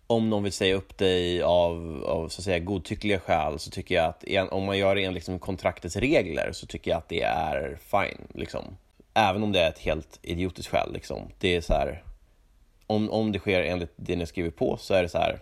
om 0.07 0.29
någon 0.29 0.43
vill 0.43 0.51
säga 0.51 0.75
upp 0.75 0.97
dig 0.97 1.41
av, 1.41 2.03
av 2.05 2.29
så 2.29 2.41
att 2.41 2.45
säga, 2.45 2.59
godtyckliga 2.59 3.19
skäl 3.19 3.59
så 3.59 3.71
tycker 3.71 3.95
jag 3.95 4.05
att 4.05 4.23
en, 4.23 4.49
om 4.49 4.63
man 4.63 4.77
gör 4.77 4.95
det 4.95 5.03
enligt 5.03 5.15
liksom, 5.15 5.39
kontraktets 5.39 5.95
regler 5.95 6.49
så 6.53 6.65
tycker 6.67 6.91
jag 6.91 6.97
att 6.97 7.09
det 7.09 7.21
är 7.21 7.77
fine. 7.81 8.27
Liksom. 8.33 8.77
Även 9.13 9.43
om 9.43 9.51
det 9.51 9.59
är 9.59 9.69
ett 9.69 9.79
helt 9.79 10.19
idiotiskt 10.21 10.71
skäl. 10.71 10.93
Liksom. 10.93 11.29
Det 11.39 11.55
är 11.55 11.61
så 11.61 11.73
här, 11.73 12.03
om, 12.87 13.09
om 13.09 13.31
det 13.31 13.39
sker 13.39 13.61
enligt 13.61 13.93
det 13.95 14.15
ni 14.15 14.25
skriver 14.25 14.51
på 14.51 14.77
så 14.77 14.93
är 14.93 15.03
det 15.03 15.09
så 15.09 15.17
här, 15.17 15.39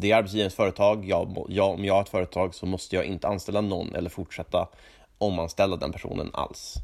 det 0.00 0.12
är 0.12 0.16
arbetsgivarens 0.16 0.54
företag. 0.54 1.04
Jag, 1.04 1.46
jag, 1.48 1.70
om 1.70 1.84
jag 1.84 1.94
har 1.94 2.02
ett 2.02 2.08
företag 2.08 2.54
så 2.54 2.66
måste 2.66 2.96
jag 2.96 3.04
inte 3.04 3.28
anställa 3.28 3.60
någon 3.60 3.94
eller 3.94 4.10
fortsätta 4.10 4.68
omanställa 5.18 5.76
den 5.76 5.92
personen 5.92 6.30
alls. 6.32 6.74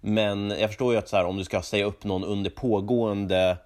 Men 0.00 0.50
jag 0.50 0.70
förstår 0.70 0.92
ju 0.92 0.98
att 0.98 1.08
så 1.08 1.16
här, 1.16 1.24
om 1.24 1.36
du 1.36 1.44
ska 1.44 1.62
säga 1.62 1.84
upp 1.84 2.04
någon 2.04 2.24
under 2.24 2.50
pågående 2.50 3.56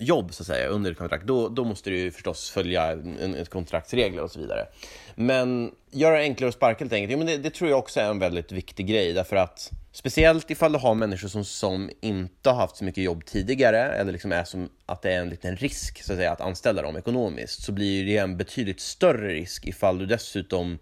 jobb, 0.00 0.34
så 0.34 0.42
att 0.42 0.46
säga, 0.46 0.68
under 0.68 0.92
ett 0.92 0.98
kontrakt, 0.98 1.26
då, 1.26 1.48
då 1.48 1.64
måste 1.64 1.90
du 1.90 1.98
ju 1.98 2.10
förstås 2.10 2.50
följa 2.50 2.90
en, 2.92 3.34
ett 3.34 3.48
kontraktsregler 3.48 4.22
och 4.22 4.30
så 4.30 4.40
vidare. 4.40 4.66
Men 5.14 5.74
göra 5.90 6.16
det 6.16 6.22
enklare 6.22 6.48
att 6.48 6.54
sparka 6.54 6.84
helt 6.84 6.92
enkelt, 6.92 7.10
ja, 7.10 7.18
men 7.18 7.26
det, 7.26 7.36
det, 7.36 7.50
tror 7.50 7.70
jag 7.70 7.78
också 7.78 8.00
är 8.00 8.10
en 8.10 8.18
väldigt 8.18 8.52
viktig 8.52 8.86
grej, 8.86 9.12
därför 9.12 9.36
att 9.36 9.70
speciellt 9.92 10.50
ifall 10.50 10.72
du 10.72 10.78
har 10.78 10.94
människor 10.94 11.28
som, 11.28 11.44
som 11.44 11.90
inte 12.00 12.50
har 12.50 12.56
haft 12.56 12.76
så 12.76 12.84
mycket 12.84 13.04
jobb 13.04 13.24
tidigare, 13.24 13.92
eller 13.92 14.12
liksom 14.12 14.32
är 14.32 14.44
som 14.44 14.68
att 14.86 15.02
det 15.02 15.12
är 15.12 15.20
en 15.20 15.28
liten 15.28 15.56
risk 15.56 16.02
så 16.02 16.12
att, 16.12 16.18
säga, 16.18 16.32
att 16.32 16.40
anställa 16.40 16.82
dem 16.82 16.96
ekonomiskt, 16.96 17.62
så 17.62 17.72
blir 17.72 18.06
det 18.06 18.16
en 18.16 18.36
betydligt 18.36 18.80
större 18.80 19.28
risk 19.28 19.66
ifall 19.66 19.98
du 19.98 20.06
dessutom 20.06 20.78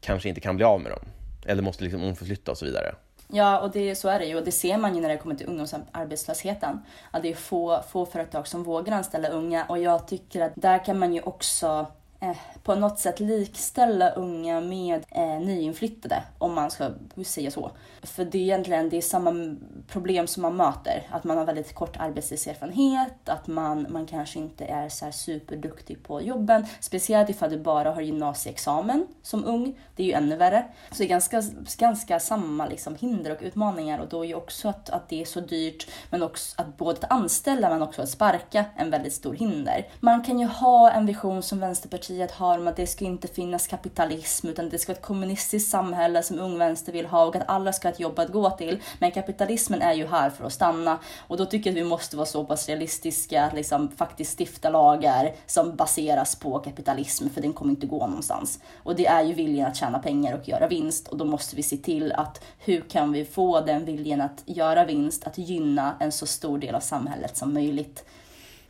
kanske 0.00 0.28
inte 0.28 0.40
kan 0.40 0.56
bli 0.56 0.64
av 0.64 0.80
med 0.80 0.92
dem, 0.92 1.04
eller 1.46 1.62
måste 1.62 1.84
liksom 1.84 2.02
omförflytta 2.02 2.50
och 2.50 2.58
så 2.58 2.64
vidare. 2.64 2.94
Ja, 3.28 3.60
och 3.60 3.70
det, 3.70 3.94
så 3.94 4.08
är 4.08 4.18
det 4.18 4.24
ju. 4.24 4.36
Och 4.36 4.44
det 4.44 4.52
ser 4.52 4.78
man 4.78 4.94
ju 4.94 5.00
när 5.00 5.08
det 5.08 5.16
kommer 5.16 5.34
till 5.34 5.46
ungdomsarbetslösheten. 5.46 6.80
Att 7.10 7.22
det 7.22 7.30
är 7.30 7.34
få, 7.34 7.82
få 7.88 8.06
företag 8.06 8.48
som 8.48 8.62
vågar 8.62 8.92
anställa 8.92 9.28
unga. 9.28 9.64
Och 9.64 9.78
jag 9.78 10.08
tycker 10.08 10.40
att 10.40 10.52
där 10.54 10.84
kan 10.84 10.98
man 10.98 11.14
ju 11.14 11.20
också 11.20 11.86
eh, 12.20 12.36
på 12.62 12.74
något 12.74 12.98
sätt 12.98 13.20
likställa 13.20 14.10
unga 14.10 14.60
med 14.60 15.04
eh, 15.10 15.40
nyinflyttade, 15.40 16.22
om 16.38 16.54
man 16.54 16.70
ska 16.70 16.90
säga 17.24 17.50
så. 17.50 17.70
För 18.02 18.24
det 18.24 18.38
är 18.38 18.42
egentligen 18.42 18.88
det 18.88 18.96
är 18.96 19.02
samma 19.02 19.56
problem 19.88 20.26
som 20.26 20.42
man 20.42 20.56
möter, 20.56 21.08
att 21.10 21.24
man 21.24 21.38
har 21.38 21.44
väldigt 21.44 21.74
kort 21.74 21.96
arbetslivserfarenhet, 21.96 23.28
att 23.28 23.46
man, 23.46 23.86
man 23.90 24.06
kanske 24.06 24.38
inte 24.38 24.64
är 24.64 24.88
så 24.88 25.04
här 25.04 25.12
superduktig 25.12 26.02
på 26.02 26.22
jobben, 26.22 26.66
speciellt 26.80 27.30
ifall 27.30 27.50
du 27.50 27.58
bara 27.58 27.90
har 27.90 28.00
gymnasieexamen 28.00 29.06
som 29.22 29.44
ung, 29.44 29.78
det 29.96 30.02
är 30.02 30.06
ju 30.06 30.12
ännu 30.12 30.36
värre. 30.36 30.64
Så 30.90 30.98
det 30.98 31.04
är 31.04 31.08
ganska, 31.08 31.42
ganska 31.78 32.20
samma 32.20 32.66
liksom, 32.66 32.94
hinder 32.94 33.30
och 33.30 33.42
utmaningar 33.42 33.98
och 33.98 34.08
då 34.08 34.24
är 34.24 34.28
ju 34.28 34.34
också 34.34 34.68
att, 34.68 34.90
att 34.90 35.08
det 35.08 35.22
är 35.22 35.24
så 35.24 35.40
dyrt, 35.40 35.88
men 36.10 36.22
också 36.22 36.62
att 36.62 36.76
både 36.76 36.98
att 36.98 37.12
anställa 37.12 37.70
men 37.70 37.82
också 37.82 38.02
att 38.02 38.08
sparka 38.08 38.64
en 38.76 38.90
väldigt 38.90 39.12
stor 39.12 39.34
hinder. 39.34 39.86
Man 40.00 40.24
kan 40.24 40.38
ju 40.38 40.46
ha 40.46 40.90
en 40.90 41.06
vision 41.06 41.42
som 41.42 41.60
Vänsterpartiet 41.60 42.07
har 42.32 42.58
om 42.58 42.68
att 42.68 42.76
det 42.76 42.86
ska 42.86 43.04
inte 43.04 43.28
finnas 43.28 43.66
kapitalism 43.66 44.48
utan 44.48 44.68
det 44.68 44.78
ska 44.78 44.92
vara 44.92 44.98
ett 44.98 45.04
kommunistiskt 45.04 45.70
samhälle 45.70 46.22
som 46.22 46.38
Ung 46.38 46.58
Vänster 46.58 46.92
vill 46.92 47.06
ha 47.06 47.24
och 47.24 47.36
att 47.36 47.48
alla 47.48 47.72
ska 47.72 47.88
ha 47.88 47.92
ett 47.92 48.00
jobb 48.00 48.18
att 48.18 48.32
gå 48.32 48.50
till. 48.50 48.82
Men 48.98 49.10
kapitalismen 49.10 49.82
är 49.82 49.92
ju 49.92 50.06
här 50.06 50.30
för 50.30 50.44
att 50.44 50.52
stanna 50.52 50.98
och 51.18 51.36
då 51.36 51.46
tycker 51.46 51.70
jag 51.70 51.78
att 51.78 51.84
vi 51.84 51.88
måste 51.88 52.16
vara 52.16 52.26
så 52.26 52.44
pass 52.44 52.68
realistiska 52.68 53.44
att 53.44 53.54
liksom 53.54 53.88
faktiskt 53.88 54.38
stifta 54.40 54.70
lagar 54.70 55.34
som 55.46 55.76
baseras 55.76 56.36
på 56.36 56.58
kapitalism 56.58 57.28
för 57.28 57.40
den 57.40 57.52
kommer 57.52 57.70
inte 57.70 57.86
gå 57.86 58.06
någonstans. 58.06 58.60
Och 58.82 58.96
det 58.96 59.06
är 59.06 59.22
ju 59.22 59.34
viljan 59.34 59.70
att 59.70 59.76
tjäna 59.76 59.98
pengar 59.98 60.38
och 60.38 60.48
göra 60.48 60.68
vinst 60.68 61.08
och 61.08 61.16
då 61.16 61.24
måste 61.24 61.56
vi 61.56 61.62
se 61.62 61.76
till 61.76 62.12
att 62.12 62.44
hur 62.58 62.80
kan 62.80 63.12
vi 63.12 63.24
få 63.24 63.60
den 63.60 63.84
viljan 63.84 64.20
att 64.20 64.42
göra 64.44 64.84
vinst 64.84 65.26
att 65.26 65.38
gynna 65.38 65.96
en 66.00 66.12
så 66.12 66.26
stor 66.26 66.58
del 66.58 66.74
av 66.74 66.80
samhället 66.80 67.36
som 67.36 67.54
möjligt. 67.54 68.04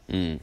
Mm. 0.09 0.39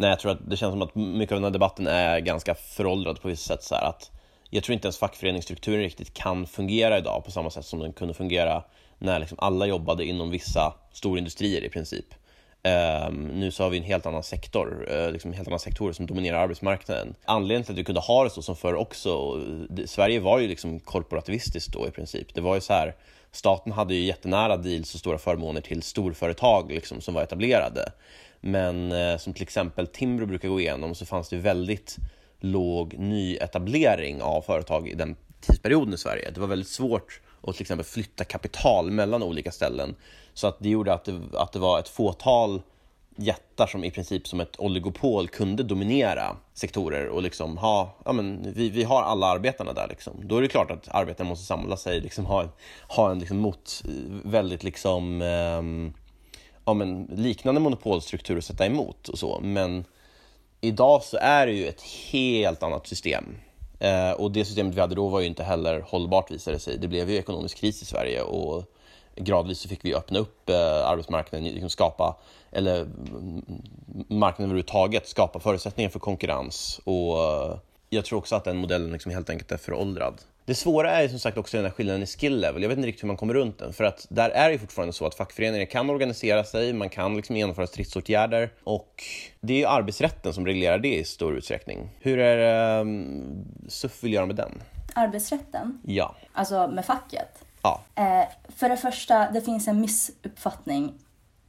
Nej, 0.00 0.10
jag 0.10 0.18
tror 0.18 0.32
att 0.32 0.50
det 0.50 0.56
känns 0.56 0.72
som 0.72 0.82
att 0.82 0.94
mycket 0.94 1.32
av 1.32 1.36
den 1.36 1.44
här 1.44 1.50
debatten 1.50 1.86
är 1.86 2.20
ganska 2.20 2.54
föråldrad 2.54 3.22
på 3.22 3.28
vissa 3.28 3.54
sätt. 3.54 3.62
Så 3.62 3.74
att 3.74 4.10
jag 4.50 4.64
tror 4.64 4.74
inte 4.74 4.86
ens 4.86 4.98
fackföreningsstrukturen 4.98 5.80
riktigt 5.80 6.14
kan 6.14 6.46
fungera 6.46 6.98
idag 6.98 7.24
på 7.24 7.30
samma 7.30 7.50
sätt 7.50 7.64
som 7.64 7.78
den 7.78 7.92
kunde 7.92 8.14
fungera 8.14 8.64
när 8.98 9.18
liksom 9.18 9.38
alla 9.40 9.66
jobbade 9.66 10.04
inom 10.04 10.30
vissa 10.30 10.74
storindustrier 10.92 11.64
i 11.64 11.68
princip. 11.68 12.06
Um, 13.08 13.24
nu 13.24 13.50
så 13.50 13.62
har 13.62 13.70
vi 13.70 13.78
en 13.78 13.84
helt 13.84 14.06
annan 14.06 14.22
sektor, 14.22 14.88
uh, 14.92 15.12
liksom 15.12 15.32
helt 15.32 15.48
annan 15.48 15.60
sektorer 15.60 15.92
som 15.92 16.06
dominerar 16.06 16.38
arbetsmarknaden. 16.38 17.14
Anledningen 17.24 17.64
till 17.64 17.72
att 17.72 17.78
vi 17.78 17.84
kunde 17.84 18.00
ha 18.00 18.24
det 18.24 18.30
så 18.30 18.42
som 18.42 18.56
förr 18.56 18.74
också, 18.74 19.36
det, 19.70 19.86
Sverige 19.90 20.20
var 20.20 20.38
ju 20.38 20.48
liksom 20.48 20.80
korporativistiskt 20.80 21.72
då 21.72 21.88
i 21.88 21.90
princip. 21.90 22.34
Det 22.34 22.40
var 22.40 22.54
ju 22.54 22.60
så 22.60 22.72
här, 22.72 22.94
staten 23.32 23.72
hade 23.72 23.94
ju 23.94 24.04
jättenära 24.04 24.56
deals 24.56 24.94
och 24.94 25.00
stora 25.00 25.18
förmåner 25.18 25.60
till 25.60 25.82
storföretag 25.82 26.72
liksom, 26.72 27.00
som 27.00 27.14
var 27.14 27.22
etablerade. 27.22 27.92
Men 28.40 28.92
eh, 28.92 29.16
som 29.16 29.32
till 29.32 29.42
exempel 29.42 29.86
Timbro 29.86 30.26
brukar 30.26 30.48
gå 30.48 30.60
igenom 30.60 30.94
så 30.94 31.06
fanns 31.06 31.28
det 31.28 31.36
väldigt 31.36 31.96
låg 32.40 32.94
nyetablering 32.98 34.22
av 34.22 34.42
företag 34.42 34.88
i 34.88 34.94
den 34.94 35.16
tidsperioden 35.40 35.94
i 35.94 35.98
Sverige. 35.98 36.30
Det 36.30 36.40
var 36.40 36.46
väldigt 36.46 36.68
svårt 36.68 37.20
att 37.42 37.54
till 37.54 37.62
exempel 37.62 37.84
flytta 37.84 38.24
kapital 38.24 38.90
mellan 38.90 39.22
olika 39.22 39.50
ställen. 39.50 39.94
Så 40.34 40.46
att 40.46 40.56
det 40.60 40.68
gjorde 40.68 40.92
att 40.92 41.04
det, 41.04 41.20
att 41.32 41.52
det 41.52 41.58
var 41.58 41.78
ett 41.78 41.88
fåtal 41.88 42.62
jättar 43.16 43.66
som 43.66 43.84
i 43.84 43.90
princip 43.90 44.28
som 44.28 44.40
ett 44.40 44.60
oligopol 44.60 45.28
kunde 45.28 45.62
dominera 45.62 46.36
sektorer 46.54 47.08
och 47.08 47.22
liksom 47.22 47.58
ha, 47.58 47.96
ja 48.04 48.12
men 48.12 48.52
vi, 48.52 48.70
vi 48.70 48.82
har 48.82 49.02
alla 49.02 49.26
arbetarna 49.26 49.72
där 49.72 49.88
liksom. 49.88 50.12
Då 50.22 50.36
är 50.36 50.42
det 50.42 50.48
klart 50.48 50.70
att 50.70 50.88
arbetarna 50.88 51.28
måste 51.28 51.46
samla 51.46 51.76
sig, 51.76 52.00
liksom 52.00 52.26
ha 52.26 52.42
en, 52.42 52.48
ha 52.88 53.10
en 53.10 53.18
liksom 53.18 53.38
mot, 53.38 53.82
väldigt 54.24 54.62
liksom, 54.62 55.22
eh, 55.22 55.62
ja 56.64 56.74
men 56.74 57.04
liknande 57.04 57.60
monopolstruktur 57.60 58.38
att 58.38 58.44
sätta 58.44 58.66
emot 58.66 59.08
och 59.08 59.18
så. 59.18 59.40
Men 59.42 59.84
idag 60.60 61.02
så 61.02 61.16
är 61.20 61.46
det 61.46 61.52
ju 61.52 61.66
ett 61.66 61.82
helt 61.82 62.62
annat 62.62 62.86
system. 62.86 63.24
Eh, 63.78 64.10
och 64.10 64.30
det 64.30 64.44
systemet 64.44 64.74
vi 64.74 64.80
hade 64.80 64.94
då 64.94 65.08
var 65.08 65.20
ju 65.20 65.26
inte 65.26 65.42
heller 65.42 65.80
hållbart 65.80 66.30
visade 66.30 66.58
sig. 66.58 66.78
Det 66.78 66.88
blev 66.88 67.10
ju 67.10 67.16
ekonomisk 67.16 67.56
kris 67.56 67.82
i 67.82 67.84
Sverige 67.84 68.22
och 68.22 68.64
gradvis 69.16 69.58
så 69.58 69.68
fick 69.68 69.84
vi 69.84 69.94
öppna 69.94 70.18
upp 70.18 70.50
eh, 70.50 70.88
arbetsmarknaden, 70.88 71.48
liksom 71.48 71.70
skapa, 71.70 72.16
eller 72.52 72.88
marknaden 74.08 74.50
överhuvudtaget, 74.50 75.08
skapa 75.08 75.40
förutsättningar 75.40 75.90
för 75.90 75.98
konkurrens. 75.98 76.80
Och 76.84 77.24
eh, 77.24 77.56
jag 77.90 78.04
tror 78.04 78.18
också 78.18 78.36
att 78.36 78.44
den 78.44 78.56
modellen 78.56 78.92
liksom 78.92 79.12
helt 79.12 79.30
enkelt 79.30 79.52
är 79.52 79.56
föråldrad. 79.56 80.20
Det 80.50 80.54
svåra 80.54 80.90
är 80.90 81.08
som 81.08 81.18
sagt 81.18 81.38
också 81.38 81.56
den 81.56 81.66
här 81.66 81.72
skillnaden 81.72 82.02
i 82.02 82.06
skill 82.06 82.40
level. 82.40 82.62
Jag 82.62 82.68
vet 82.68 82.78
inte 82.78 82.88
riktigt 82.88 83.02
hur 83.02 83.06
man 83.06 83.16
kommer 83.16 83.34
runt 83.34 83.58
den. 83.58 83.72
För 83.72 83.84
att 83.84 84.06
där 84.08 84.30
är 84.30 84.50
det 84.50 84.58
fortfarande 84.58 84.92
så 84.92 85.06
att 85.06 85.14
fackföreningar 85.14 85.66
kan 85.66 85.90
organisera 85.90 86.44
sig, 86.44 86.72
man 86.72 86.88
kan 86.88 87.16
liksom 87.16 87.36
genomföra 87.36 87.66
stridsåtgärder 87.66 88.52
och 88.64 89.04
det 89.40 89.62
är 89.62 89.68
arbetsrätten 89.68 90.34
som 90.34 90.46
reglerar 90.46 90.78
det 90.78 90.98
i 90.98 91.04
stor 91.04 91.36
utsträckning. 91.36 91.88
Hur 92.00 92.18
är 92.18 92.80
um, 92.80 93.44
SUF 93.68 94.04
vill 94.04 94.12
göra 94.12 94.26
med 94.26 94.36
den? 94.36 94.62
Arbetsrätten? 94.94 95.80
Ja. 95.86 96.14
Alltså 96.32 96.68
med 96.68 96.84
facket? 96.84 97.44
Ja. 97.62 97.80
Eh, 97.94 98.28
för 98.56 98.68
det 98.68 98.76
första, 98.76 99.30
det 99.30 99.40
finns 99.40 99.68
en 99.68 99.80
missuppfattning. 99.80 100.92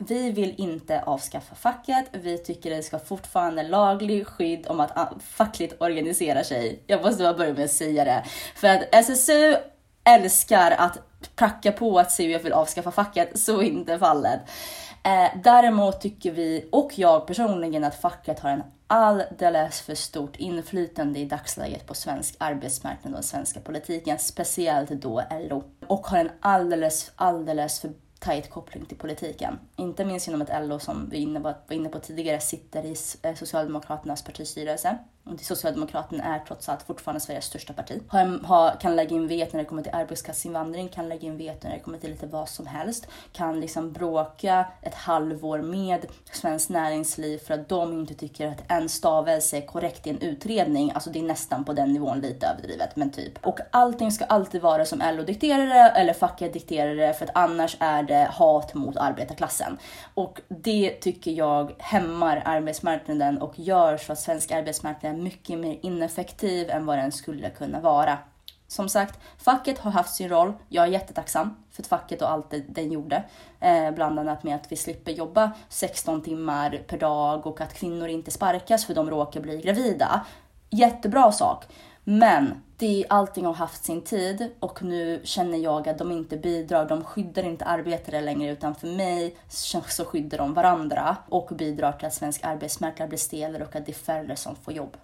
Vi 0.08 0.32
vill 0.32 0.56
inte 0.58 1.02
avskaffa 1.02 1.56
facket. 1.56 2.06
Vi 2.12 2.38
tycker 2.38 2.70
det 2.70 2.84
ska 2.84 3.00
fortfarande 3.00 3.64
laglig 3.64 4.28
skydd 4.28 4.68
om 4.68 4.80
att 4.80 5.14
fackligt 5.24 5.82
organisera 5.82 6.44
sig. 6.44 6.84
Jag 6.88 7.02
måste 7.02 7.24
bara 7.24 7.34
börja 7.34 7.54
med 7.54 7.66
att 7.66 7.72
säga 7.72 8.06
det. 8.06 8.24
För 8.56 8.68
att 8.68 8.96
SSU 8.96 9.56
älskar 10.04 10.72
att 10.78 11.00
pracka 11.36 11.72
på 11.72 12.00
att 12.00 12.18
CUF 12.18 12.46
vill 12.46 12.54
avskaffa 12.54 12.92
facket. 12.92 13.40
Så 13.40 13.62
är 13.62 13.64
inte 13.64 14.00
fallet. 14.00 14.40
Eh, 15.04 15.42
däremot 15.44 16.02
tycker 16.02 16.32
vi, 16.32 16.70
och 16.72 16.92
jag 16.96 17.28
personligen, 17.28 17.84
att 17.84 18.02
facket 18.02 18.40
har 18.40 18.50
en 18.50 18.64
alldeles 18.88 19.82
för 19.82 19.96
stort 19.96 20.36
inflytande 20.36 21.20
i 21.20 21.26
dagsläget 21.26 21.88
på 21.88 21.94
svensk 21.94 22.36
arbetsmarknad 22.38 23.14
och 23.14 23.18
den 23.18 23.24
svenska 23.24 23.60
politiken, 23.60 24.20
speciellt 24.20 24.90
då 24.90 25.24
LO. 25.50 25.64
Och 25.88 26.08
har 26.08 26.18
en 26.18 26.32
alldeles, 26.40 27.12
alldeles 27.16 27.80
för 27.80 27.92
tajt 28.22 28.50
koppling 28.50 28.86
till 28.86 28.98
politiken. 28.98 29.60
Inte 29.76 30.06
minst 30.06 30.28
genom 30.28 30.42
att 30.42 30.68
LO 30.68 30.80
som 30.80 31.10
vi 31.10 31.38
var 31.38 31.56
inne 31.70 31.90
på 31.90 32.00
tidigare 32.00 32.40
sitter 32.40 32.86
i 32.86 32.96
eh, 33.24 33.36
Socialdemokraternas 33.36 34.24
partistyrelse. 34.24 34.98
Socialdemokraterna 35.42 36.24
är 36.24 36.40
trots 36.40 36.70
allt 36.70 36.84
fortfarande 36.84 37.20
Sveriges 37.20 37.46
största 37.46 37.74
parti. 37.74 38.02
Har, 38.08 38.46
har, 38.46 38.80
kan 38.80 38.96
lägga 38.96 39.16
in 39.16 39.28
veto 39.28 39.58
när 39.58 39.64
det 39.64 39.70
kommer 39.70 39.84
till 39.84 39.96
arbetskraftsinvandring, 39.96 40.90
kan 40.90 41.10
lägga 41.10 41.28
in 41.28 41.38
veto 41.38 41.68
när 41.68 41.76
det 41.76 41.80
kommer 41.80 41.98
till 41.98 42.10
lite 42.12 42.28
vad 42.28 42.50
som 42.50 42.68
helst. 42.68 43.08
Kan 43.32 43.60
liksom 43.60 43.92
bråka 43.92 44.66
ett 44.82 44.96
halvår 44.96 45.62
med 45.62 46.06
Svenskt 46.32 46.70
Näringsliv 46.70 47.38
för 47.38 47.54
att 47.54 47.70
de 47.70 47.94
inte 47.94 48.14
tycker 48.14 48.48
att 48.48 48.64
en 48.68 48.90
stavelse 48.90 49.58
är 49.58 49.62
korrekt 49.62 50.08
i 50.08 50.10
en 50.10 50.22
utredning. 50.22 50.92
Alltså 50.94 51.10
det 51.10 51.20
är 51.20 51.24
nästan 51.24 51.66
på 51.66 51.74
den 51.74 51.94
nivån 51.94 52.20
lite 52.20 52.48
överdrivet, 52.48 52.96
men 52.96 53.12
typ. 53.12 53.46
Och 53.46 53.60
allting 53.72 54.12
ska 54.12 54.26
alltid 54.26 54.62
vara 54.62 54.86
som 54.86 55.02
LO 55.16 55.24
dikterar 55.24 55.66
det 55.68 56.00
eller 56.00 56.14
facket 56.14 56.54
dikterar 56.54 56.96
det 56.96 57.14
för 57.14 57.26
att 57.26 57.32
annars 57.34 57.78
är 57.80 58.04
det 58.04 58.30
hat 58.32 58.74
mot 58.74 58.98
arbetarklassen. 58.98 59.78
Och 60.14 60.42
det 60.48 60.90
tycker 60.90 61.32
jag 61.32 61.72
hämmar 61.78 62.42
arbetsmarknaden 62.46 63.42
och 63.42 63.60
gör 63.60 63.98
så 63.98 64.14
att 64.14 64.20
svensk 64.20 64.52
arbetsmarknad 64.52 65.11
mycket 65.14 65.60
mer 65.60 65.80
ineffektiv 65.82 66.70
än 66.70 66.86
vad 66.86 66.98
den 66.98 67.12
skulle 67.12 67.50
kunna 67.50 67.80
vara. 67.80 68.18
Som 68.68 68.90
sagt, 68.90 69.20
facket 69.38 69.80
har 69.80 69.92
haft 69.92 70.16
sin 70.16 70.30
roll. 70.30 70.54
Jag 70.70 70.86
är 70.86 70.90
jättetacksam 70.90 71.56
för 71.72 71.84
facket 71.84 72.22
och 72.22 72.32
allt 72.32 72.50
det 72.50 72.60
den 72.60 72.92
gjorde. 72.92 73.24
Eh, 73.60 73.92
bland 73.92 74.20
annat 74.20 74.44
med 74.44 74.56
att 74.56 74.72
vi 74.72 74.76
slipper 74.76 75.12
jobba 75.12 75.52
16 75.70 76.22
timmar 76.22 76.84
per 76.88 76.98
dag 76.98 77.48
och 77.48 77.62
att 77.62 77.74
kvinnor 77.74 78.08
inte 78.08 78.32
sparkas 78.32 78.86
för 78.86 78.94
de 78.94 79.10
råkar 79.10 79.42
bli 79.42 79.62
gravida. 79.62 80.26
Jättebra 80.70 81.32
sak. 81.32 81.66
Men 82.04 82.62
det, 82.78 83.06
allting 83.10 83.46
har 83.46 83.54
haft 83.54 83.86
sin 83.86 84.02
tid 84.02 84.52
och 84.60 84.84
nu 84.84 85.22
känner 85.24 85.58
jag 85.58 85.90
att 85.90 85.98
de 85.98 86.12
inte 86.12 86.38
bidrar. 86.38 86.90
De 86.90 87.04
skyddar 87.04 87.44
inte 87.44 87.66
arbetare 87.66 88.22
längre 88.22 88.52
utan 88.52 88.76
för 88.76 88.88
mig 88.88 89.36
så 89.50 90.06
skyddar 90.06 90.38
de 90.38 90.54
varandra 90.54 91.18
och 91.30 91.50
bidrar 91.56 91.92
till 91.92 92.08
att 92.08 92.14
svensk 92.14 92.44
arbetsmarknad 92.44 93.10
blir 93.10 93.20
stelare 93.20 93.64
och 93.64 93.76
att 93.76 93.86
det 93.86 93.92
är 93.92 93.94
färre 93.94 94.36
som 94.36 94.56
får 94.56 94.74
jobb. 94.74 94.98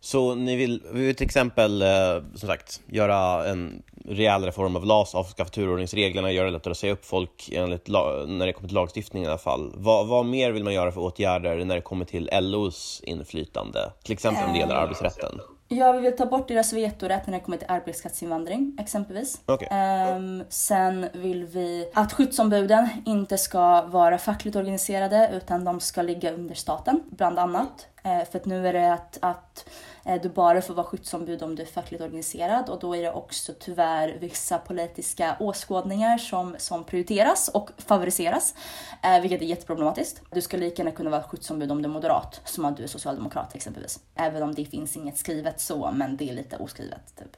Så 0.00 0.34
ni 0.34 0.56
vill, 0.56 0.82
vi 0.92 1.06
vill 1.06 1.14
till 1.14 1.26
exempel, 1.26 1.82
eh, 1.82 1.88
som 2.34 2.48
sagt, 2.48 2.80
göra 2.86 3.48
en 3.48 3.82
rejäl 4.04 4.44
reform 4.44 4.76
av 4.76 4.84
LAS, 4.84 5.14
avskaffa 5.14 5.50
turordningsreglerna, 5.50 6.32
göra 6.32 6.46
det 6.46 6.52
lättare 6.52 6.70
att 6.70 6.78
säga 6.78 6.92
upp 6.92 7.04
folk 7.04 7.50
enligt, 7.52 7.88
när 7.88 8.46
det 8.46 8.52
kommer 8.52 8.68
till 8.68 8.74
lagstiftning 8.74 9.22
i 9.22 9.26
alla 9.26 9.38
fall. 9.38 9.72
Vad, 9.74 10.06
vad 10.06 10.26
mer 10.26 10.50
vill 10.50 10.64
man 10.64 10.74
göra 10.74 10.92
för 10.92 11.00
åtgärder 11.00 11.64
när 11.64 11.74
det 11.74 11.80
kommer 11.80 12.04
till 12.04 12.30
LOs 12.32 13.02
inflytande? 13.04 13.92
Till 14.02 14.12
exempel 14.12 14.44
om 14.46 14.52
det 14.52 14.58
gäller 14.58 14.74
arbetsrätten. 14.74 15.40
Ja, 15.68 15.92
vi 15.92 16.00
vill 16.00 16.16
ta 16.16 16.26
bort 16.26 16.48
deras 16.48 16.72
vetorätt 16.72 17.26
när 17.26 17.34
det 17.34 17.40
kommer 17.40 17.58
till 17.58 17.70
arbetskraftsinvandring 17.70 18.76
exempelvis. 18.80 19.40
Okay. 19.46 19.68
Um, 20.16 20.44
sen 20.48 21.08
vill 21.12 21.44
vi 21.44 21.90
att 21.94 22.12
skyddsombuden 22.12 22.88
inte 23.04 23.38
ska 23.38 23.82
vara 23.82 24.18
fackligt 24.18 24.56
organiserade 24.56 25.30
utan 25.32 25.64
de 25.64 25.80
ska 25.80 26.02
ligga 26.02 26.32
under 26.32 26.54
staten, 26.54 27.02
bland 27.10 27.38
annat. 27.38 27.86
Uh, 28.06 28.24
för 28.30 28.38
att 28.38 28.44
nu 28.44 28.68
är 28.68 28.72
det 28.72 28.92
att, 28.92 29.18
att 29.20 29.68
Eh, 30.06 30.20
du 30.22 30.28
bara 30.28 30.62
får 30.62 30.74
vara 30.74 30.86
skyddsombud 30.86 31.42
om 31.42 31.54
du 31.54 31.62
är 31.62 31.66
fackligt 31.66 32.02
organiserad 32.02 32.68
och 32.68 32.78
då 32.80 32.96
är 32.96 33.02
det 33.02 33.12
också 33.12 33.52
tyvärr 33.60 34.16
vissa 34.20 34.58
politiska 34.58 35.36
åskådningar 35.40 36.18
som, 36.18 36.56
som 36.58 36.84
prioriteras 36.84 37.48
och 37.48 37.70
favoriseras, 37.78 38.54
eh, 39.02 39.20
vilket 39.20 39.42
är 39.42 39.46
jätteproblematiskt. 39.46 40.22
Du 40.30 40.40
ska 40.40 40.56
lika 40.56 40.82
gärna 40.82 40.96
kunna 40.96 41.10
vara 41.10 41.22
skyddsombud 41.22 41.70
om 41.70 41.82
du 41.82 41.88
är 41.88 41.92
moderat 41.92 42.40
som 42.44 42.64
om 42.64 42.74
du 42.74 42.82
är 42.82 42.86
socialdemokrat 42.86 43.54
exempelvis. 43.54 44.00
Även 44.14 44.42
om 44.42 44.54
det 44.54 44.64
finns 44.64 44.96
inget 44.96 45.18
skrivet 45.18 45.60
så, 45.60 45.90
men 45.90 46.16
det 46.16 46.30
är 46.30 46.34
lite 46.34 46.56
oskrivet. 46.56 47.16
Typ. 47.18 47.36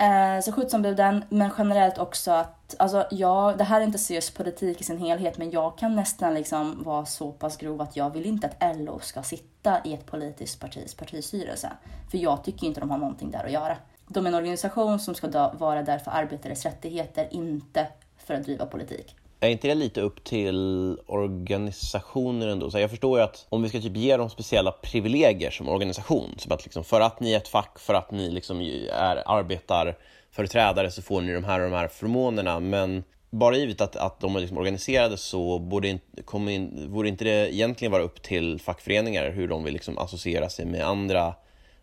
Eh, 0.00 0.40
så 0.42 0.52
skyddsombuden, 0.52 1.24
men 1.28 1.50
generellt 1.58 1.98
också 1.98 2.30
att, 2.30 2.74
alltså 2.78 3.06
ja, 3.10 3.54
det 3.58 3.64
här 3.64 3.80
är 3.80 3.84
inte 3.84 3.98
seriös 3.98 4.30
politik 4.30 4.80
i 4.80 4.84
sin 4.84 4.98
helhet, 4.98 5.38
men 5.38 5.50
jag 5.50 5.78
kan 5.78 5.96
nästan 5.96 6.34
liksom 6.34 6.82
vara 6.82 7.06
så 7.06 7.32
pass 7.32 7.56
grov 7.56 7.80
att 7.80 7.96
jag 7.96 8.10
vill 8.10 8.26
inte 8.26 8.46
att 8.46 8.76
LO 8.76 8.98
ska 9.00 9.22
sitta 9.22 9.80
i 9.84 9.94
ett 9.94 10.06
politiskt 10.06 10.60
partis 10.60 10.94
partistyrelse. 10.94 11.72
För 12.10 12.18
jag 12.18 12.44
tycker 12.44 12.66
inte 12.66 12.80
de 12.80 12.90
har 12.90 12.98
någonting 12.98 13.30
där 13.30 13.44
att 13.44 13.52
göra. 13.52 13.76
De 14.08 14.26
är 14.26 14.30
en 14.30 14.34
organisation 14.34 14.98
som 14.98 15.14
ska 15.14 15.50
vara 15.58 15.82
där 15.82 15.98
för 15.98 16.10
arbetares 16.10 16.64
rättigheter, 16.64 17.28
inte 17.30 17.86
för 18.16 18.34
att 18.34 18.44
driva 18.44 18.66
politik. 18.66 19.16
Är 19.40 19.48
inte 19.48 19.68
det 19.68 19.74
lite 19.74 20.00
upp 20.00 20.24
till 20.24 20.98
organisationer 21.06 22.48
ändå? 22.48 22.70
Så 22.70 22.78
jag 22.78 22.90
förstår 22.90 23.18
ju 23.18 23.24
att 23.24 23.46
om 23.48 23.62
vi 23.62 23.68
ska 23.68 23.80
typ 23.80 23.96
ge 23.96 24.16
dem 24.16 24.30
speciella 24.30 24.72
privilegier 24.72 25.50
som 25.50 25.68
organisation, 25.68 26.34
som 26.38 26.52
att 26.52 26.64
liksom 26.64 26.84
för 26.84 27.00
att 27.00 27.20
ni 27.20 27.32
är 27.32 27.36
ett 27.36 27.48
fack, 27.48 27.78
för 27.78 27.94
att 27.94 28.10
ni 28.10 28.30
liksom 28.30 28.60
är 28.60 29.22
arbetarföreträdare 29.26 30.90
så 30.90 31.02
får 31.02 31.20
ni 31.20 31.32
de 31.32 31.44
här 31.44 31.60
och 31.60 31.70
de 31.70 31.76
här 31.76 31.88
förmånerna, 31.88 32.60
men 32.60 33.04
bara 33.30 33.56
givet 33.56 33.80
att, 33.80 33.96
att 33.96 34.20
de 34.20 34.36
är 34.36 34.40
liksom 34.40 34.58
organiserade 34.58 35.16
så 35.16 35.58
borde 35.58 35.88
inte, 35.88 36.36
in, 36.36 36.92
borde 36.92 37.08
inte 37.08 37.24
det 37.24 37.54
egentligen 37.54 37.92
vara 37.92 38.02
upp 38.02 38.22
till 38.22 38.60
fackföreningar 38.60 39.30
hur 39.30 39.48
de 39.48 39.64
vill 39.64 39.72
liksom 39.72 39.98
associera 39.98 40.48
sig 40.48 40.66
med 40.66 40.86
andra 40.86 41.34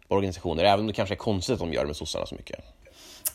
organisationer, 0.07 0.63
även 0.63 0.80
om 0.80 0.88
det 0.88 0.93
kanske 0.93 1.15
är 1.15 1.17
konstigt 1.17 1.53
att 1.53 1.59
de 1.59 1.73
gör 1.73 1.81
det 1.81 1.88
med 1.88 1.95
sossarna 1.95 2.25
så 2.25 2.35
mycket. 2.35 2.59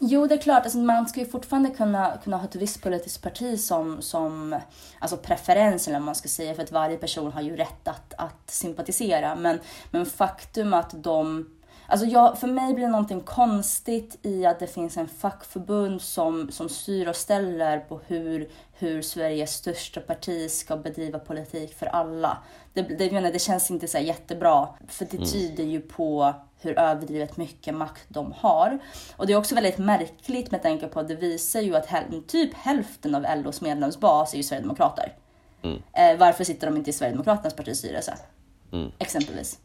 Jo, 0.00 0.26
det 0.26 0.34
är 0.34 0.38
klart. 0.38 0.62
Alltså, 0.62 0.78
man 0.78 1.08
ska 1.08 1.20
ju 1.20 1.26
fortfarande 1.26 1.70
kunna, 1.70 2.18
kunna 2.24 2.36
ha 2.36 2.44
ett 2.44 2.56
visst 2.56 2.82
politiskt 2.82 3.22
parti 3.22 3.60
som, 3.60 4.02
som 4.02 4.60
alltså 4.98 5.16
preferens, 5.16 5.88
eller 5.88 5.98
vad 5.98 6.06
man 6.06 6.14
ska 6.14 6.28
säga, 6.28 6.54
för 6.54 6.62
att 6.62 6.72
varje 6.72 6.96
person 6.96 7.32
har 7.32 7.40
ju 7.40 7.56
rätt 7.56 7.88
att, 7.88 8.14
att 8.18 8.50
sympatisera. 8.50 9.36
Men, 9.36 9.58
men 9.90 10.06
faktum 10.06 10.74
att 10.74 11.02
de 11.02 11.50
Alltså 11.90 12.06
jag, 12.06 12.38
för 12.38 12.46
mig 12.46 12.74
blir 12.74 12.84
det 12.84 12.90
någonting 12.90 13.20
konstigt 13.20 14.18
i 14.22 14.46
att 14.46 14.58
det 14.58 14.66
finns 14.66 14.96
en 14.96 15.08
fackförbund 15.08 16.02
som, 16.02 16.50
som 16.50 16.68
styr 16.68 17.08
och 17.08 17.16
ställer 17.16 17.78
på 17.78 18.00
hur, 18.06 18.48
hur 18.78 19.02
Sveriges 19.02 19.54
största 19.54 20.00
parti 20.00 20.50
ska 20.50 20.76
bedriva 20.76 21.18
politik 21.18 21.74
för 21.74 21.86
alla. 21.86 22.38
Det, 22.72 22.82
det, 22.82 23.30
det 23.30 23.38
känns 23.38 23.70
inte 23.70 23.88
så 23.88 23.98
jättebra, 23.98 24.68
för 24.88 25.04
det 25.04 25.16
mm. 25.16 25.28
tyder 25.28 25.64
ju 25.64 25.80
på 25.80 26.34
hur 26.60 26.78
överdrivet 26.78 27.36
mycket 27.36 27.74
makt 27.74 28.04
de 28.08 28.32
har. 28.32 28.78
Och 29.16 29.26
det 29.26 29.32
är 29.32 29.36
också 29.36 29.54
väldigt 29.54 29.78
märkligt 29.78 30.50
med 30.50 30.62
tanke 30.62 30.88
på 30.88 31.00
att 31.00 31.08
det 31.08 31.14
visar 31.14 31.60
ju 31.60 31.76
att 31.76 31.88
typ 32.26 32.54
hälften 32.54 33.14
av 33.14 33.26
LOs 33.44 33.60
medlemsbas 33.60 34.32
är 34.32 34.36
ju 34.36 34.42
sverigedemokrater. 34.42 35.12
Mm. 35.62 35.82
Eh, 35.92 36.18
varför 36.18 36.44
sitter 36.44 36.66
de 36.66 36.76
inte 36.76 36.90
i 36.90 36.92
Sverigedemokraternas 36.92 37.54
partistyrelse? 37.54 38.18
Mm. 38.72 38.90
Exempelvis. 38.98 39.58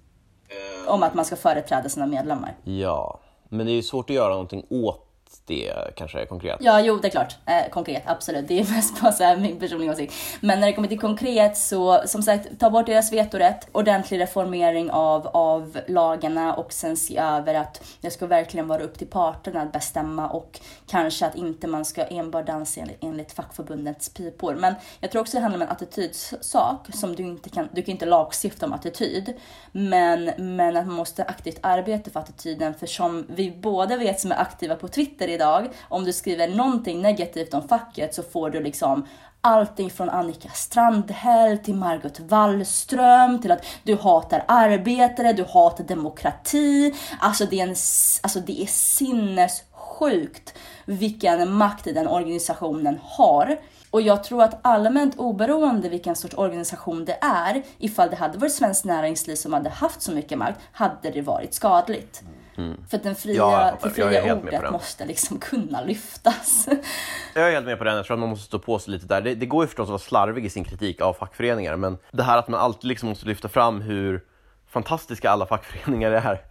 Om 0.88 1.04
att 1.04 1.14
man 1.14 1.26
ska 1.26 1.36
företräda 1.36 1.90
sina 1.90 2.06
medlemmar. 2.06 2.56
Ja, 2.64 3.20
men 3.50 3.66
det 3.66 3.72
är 3.72 3.76
ju 3.76 3.84
svårt 3.84 4.10
att 4.10 4.16
göra 4.16 4.30
någonting 4.30 4.66
åt 4.70 5.13
det 5.46 5.74
kanske 5.96 6.22
är 6.22 6.26
konkret. 6.26 6.58
Ja, 6.60 6.82
jo, 6.82 6.98
det 6.98 7.08
är 7.08 7.12
klart. 7.12 7.36
Eh, 7.46 7.70
konkret, 7.70 8.04
absolut. 8.06 8.48
Det 8.48 8.60
är 8.60 8.72
mest 8.76 9.02
bara 9.02 9.12
så 9.12 9.24
här 9.24 9.38
min 9.38 9.60
personliga 9.60 9.92
åsikt. 9.92 10.14
Men 10.42 10.60
när 10.60 10.68
det 10.68 10.74
kommer 10.74 10.88
till 10.88 11.00
konkret 11.00 11.58
så, 11.58 12.02
som 12.06 12.22
sagt, 12.24 12.60
ta 12.60 12.70
bort 12.70 12.86
deras 12.86 13.14
vetorätt, 13.14 13.68
ordentlig 13.72 14.20
reformering 14.20 14.92
av, 14.92 15.28
av 15.28 15.80
lagarna 15.88 16.54
och 16.54 16.74
sen 16.74 16.98
se 16.98 17.18
över 17.18 17.54
att 17.54 17.98
det 18.02 18.12
ska 18.12 18.26
verkligen 18.26 18.68
vara 18.68 18.84
upp 18.84 18.98
till 18.98 19.08
parterna 19.08 19.62
att 19.62 19.72
bestämma 19.72 20.30
och 20.30 20.60
kanske 20.88 21.26
att 21.26 21.36
inte 21.36 21.68
man 21.68 21.86
ska 21.86 22.04
enbart 22.04 22.48
dansa 22.48 22.82
enligt, 22.82 23.04
enligt 23.04 23.32
fackförbundets 23.32 24.10
pipor. 24.10 24.56
Men 24.56 24.74
jag 25.00 25.12
tror 25.12 25.22
också 25.22 25.38
det 25.38 25.42
handlar 25.42 25.58
om 25.58 25.62
en 25.62 25.70
attitydssak 25.70 26.88
som 26.94 27.16
du 27.16 27.24
inte 27.24 27.50
kan, 27.50 27.70
du 27.72 27.82
kan 27.82 27.92
inte 27.92 28.06
lagstifta 28.06 28.66
om 28.66 28.74
attityd. 28.74 29.34
Men, 29.72 30.32
men 30.38 30.78
att 30.78 30.88
man 30.88 30.96
måste 30.96 31.24
aktivt 31.24 31.60
arbeta 31.62 32.12
för 32.12 32.20
attityden, 32.20 32.74
för 32.74 32.88
som 32.88 33.26
vi 33.30 33.52
båda 33.52 33.98
vet 33.98 34.20
som 34.20 34.32
är 34.32 34.42
aktiva 34.42 34.76
på 34.76 34.88
Twitter 34.88 35.23
idag, 35.28 35.70
om 35.90 36.04
du 36.04 36.14
skriver 36.14 36.48
någonting 36.48 37.02
negativt 37.02 37.54
om 37.54 37.68
facket 37.68 38.14
så 38.14 38.24
får 38.24 38.50
du 38.50 38.60
liksom 38.60 39.06
allting 39.44 39.90
från 39.90 40.10
Annika 40.10 40.50
Strandhäll 40.50 41.58
till 41.58 41.76
Margot 41.76 42.20
Wallström 42.20 43.42
till 43.42 43.52
att 43.52 43.66
du 43.84 43.96
hatar 43.96 44.44
arbetare, 44.48 45.34
du 45.34 45.44
hatar 45.44 45.84
demokrati. 45.84 46.94
Alltså 47.20 47.46
det 47.46 47.60
är, 47.60 47.64
en, 47.64 47.76
alltså 48.22 48.40
det 48.40 48.62
är 48.62 48.66
sinnessjukt 48.66 50.54
vilken 50.86 51.54
makt 51.54 51.84
den 51.86 52.08
organisationen 52.08 53.00
har. 53.04 53.60
Och 53.92 54.02
jag 54.02 54.24
tror 54.24 54.44
att 54.44 54.60
allmänt 54.62 55.16
oberoende 55.20 55.90
vilken 55.90 56.16
sorts 56.16 56.36
organisation 56.36 57.06
det 57.06 57.18
är, 57.22 57.64
ifall 57.78 58.10
det 58.10 58.16
hade 58.16 58.38
varit 58.38 58.54
Svenskt 58.54 58.86
Näringsliv 58.86 59.36
som 59.36 59.54
hade 59.54 59.70
haft 59.70 60.02
så 60.02 60.12
mycket 60.12 60.38
makt, 60.38 60.60
hade 60.72 61.10
det 61.10 61.22
varit 61.22 61.54
skadligt. 61.54 62.24
Mm. 62.58 62.78
För 62.90 62.98
att 62.98 63.04
den 63.04 63.16
fria, 63.16 63.36
ja, 63.36 63.78
det 63.84 63.90
fria 63.90 64.36
ordet 64.36 64.72
måste 64.72 65.06
liksom 65.06 65.40
kunna 65.40 65.82
lyftas. 65.82 66.68
Jag 67.34 67.48
är 67.48 67.52
helt 67.52 67.66
med 67.66 67.78
på 67.78 67.84
den. 67.84 67.96
Jag 67.96 68.06
tror 68.06 68.16
att 68.16 68.20
man 68.20 68.30
måste 68.30 68.46
stå 68.46 68.60
på 68.60 68.80
sig 68.80 68.94
lite 68.94 69.06
där. 69.06 69.22
Det, 69.22 69.36
det 69.36 69.46
går 69.46 69.64
ju 69.64 69.68
förstås 69.68 69.84
att 69.84 69.90
vara 69.90 70.00
slarvig 70.00 70.46
i 70.46 70.50
sin 70.50 70.64
kritik 70.64 71.02
av 71.02 71.14
fackföreningar, 71.14 71.76
men 71.76 71.98
det 72.12 72.24
här 72.24 72.38
att 72.38 72.48
man 72.48 72.60
alltid 72.60 72.88
liksom 72.88 73.10
måste 73.10 73.26
lyfta 73.26 73.50
fram 73.50 73.82
hur 73.82 74.24
fantastiska 74.68 75.30
alla 75.30 75.46
fackföreningar 75.46 76.12
är. 76.12 76.42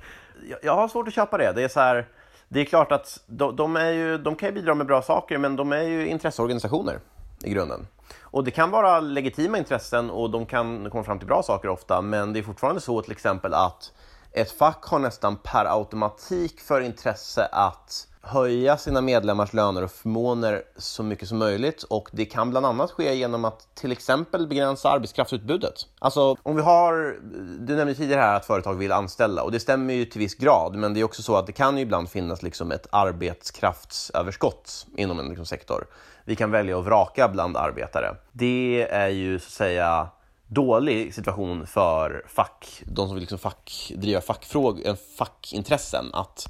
Jag, 0.50 0.58
jag 0.62 0.74
har 0.74 0.88
svårt 0.88 1.08
att 1.08 1.14
köpa 1.14 1.38
det. 1.38 1.52
Det 1.52 1.62
är 1.62 1.68
så 1.68 1.80
här, 1.80 2.08
det 2.48 2.60
är 2.60 2.64
klart 2.64 2.92
att 2.92 3.20
de, 3.26 3.56
de, 3.56 3.76
är 3.76 3.90
ju, 3.90 4.18
de 4.18 4.36
kan 4.36 4.48
ju 4.48 4.54
bidra 4.54 4.74
med 4.74 4.86
bra 4.86 5.02
saker, 5.02 5.38
men 5.38 5.56
de 5.56 5.72
är 5.72 5.82
ju 5.82 6.06
intresseorganisationer 6.08 6.98
i 7.44 7.50
grunden. 7.50 7.86
Och 8.20 8.44
det 8.44 8.50
kan 8.50 8.70
vara 8.70 9.00
legitima 9.00 9.58
intressen 9.58 10.10
och 10.10 10.30
de 10.30 10.46
kan 10.46 10.90
komma 10.90 11.04
fram 11.04 11.18
till 11.18 11.28
bra 11.28 11.42
saker 11.42 11.68
ofta, 11.68 12.00
men 12.00 12.32
det 12.32 12.38
är 12.38 12.42
fortfarande 12.42 12.80
så 12.80 13.02
till 13.02 13.12
exempel 13.12 13.54
att 13.54 13.92
ett 14.32 14.50
fack 14.50 14.84
har 14.84 14.98
nästan 14.98 15.36
per 15.36 15.64
automatik 15.64 16.60
för 16.60 16.80
intresse 16.80 17.48
att 17.52 18.06
höja 18.24 18.76
sina 18.76 19.00
medlemmars 19.00 19.52
löner 19.52 19.82
och 19.82 19.90
förmåner 19.90 20.62
så 20.76 21.02
mycket 21.02 21.28
som 21.28 21.38
möjligt 21.38 21.82
och 21.82 22.08
det 22.12 22.24
kan 22.24 22.50
bland 22.50 22.66
annat 22.66 22.90
ske 22.90 23.14
genom 23.14 23.44
att 23.44 23.74
till 23.74 23.92
exempel 23.92 24.46
begränsa 24.46 24.90
arbetskraftsutbudet. 24.90 25.74
Alltså 25.98 26.36
om 26.42 26.56
vi 26.56 26.62
har, 26.62 27.16
du 27.58 27.76
nämnde 27.76 27.94
tidigare 27.94 28.20
här 28.20 28.36
att 28.36 28.46
företag 28.46 28.74
vill 28.74 28.92
anställa 28.92 29.42
och 29.42 29.52
det 29.52 29.60
stämmer 29.60 29.94
ju 29.94 30.04
till 30.04 30.18
viss 30.18 30.34
grad 30.34 30.74
men 30.74 30.94
det 30.94 31.00
är 31.00 31.04
också 31.04 31.22
så 31.22 31.36
att 31.36 31.46
det 31.46 31.52
kan 31.52 31.76
ju 31.76 31.82
ibland 31.82 32.10
finnas 32.10 32.42
liksom 32.42 32.72
ett 32.72 32.86
arbetskraftsöverskott 32.90 34.86
inom 34.96 35.18
en 35.20 35.28
liksom 35.28 35.46
sektor. 35.46 35.86
Vi 36.24 36.36
kan 36.36 36.50
välja 36.50 36.78
att 36.78 36.84
vraka 36.84 37.28
bland 37.28 37.56
arbetare. 37.56 38.16
Det 38.32 38.88
är 38.90 39.08
ju 39.08 39.38
så 39.38 39.46
att 39.46 39.52
säga 39.52 40.08
dålig 40.54 41.14
situation 41.14 41.66
för 41.66 42.24
fack, 42.28 42.82
de 42.86 43.06
som 43.06 43.14
vill 43.14 43.22
liksom 43.22 43.38
fack, 43.38 43.92
driva 43.96 44.20
fackfråg, 44.20 44.86
eh, 44.86 44.94
fackintressen, 45.18 46.10
att 46.12 46.48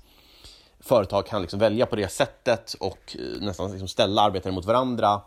företag 0.80 1.26
kan 1.26 1.40
liksom 1.42 1.60
välja 1.60 1.86
på 1.86 1.96
det 1.96 2.08
sättet 2.08 2.74
och 2.80 3.16
eh, 3.18 3.42
nästan 3.42 3.70
liksom 3.70 3.88
ställa 3.88 4.22
arbetare 4.22 4.52
mot 4.52 4.64
varandra. 4.64 5.20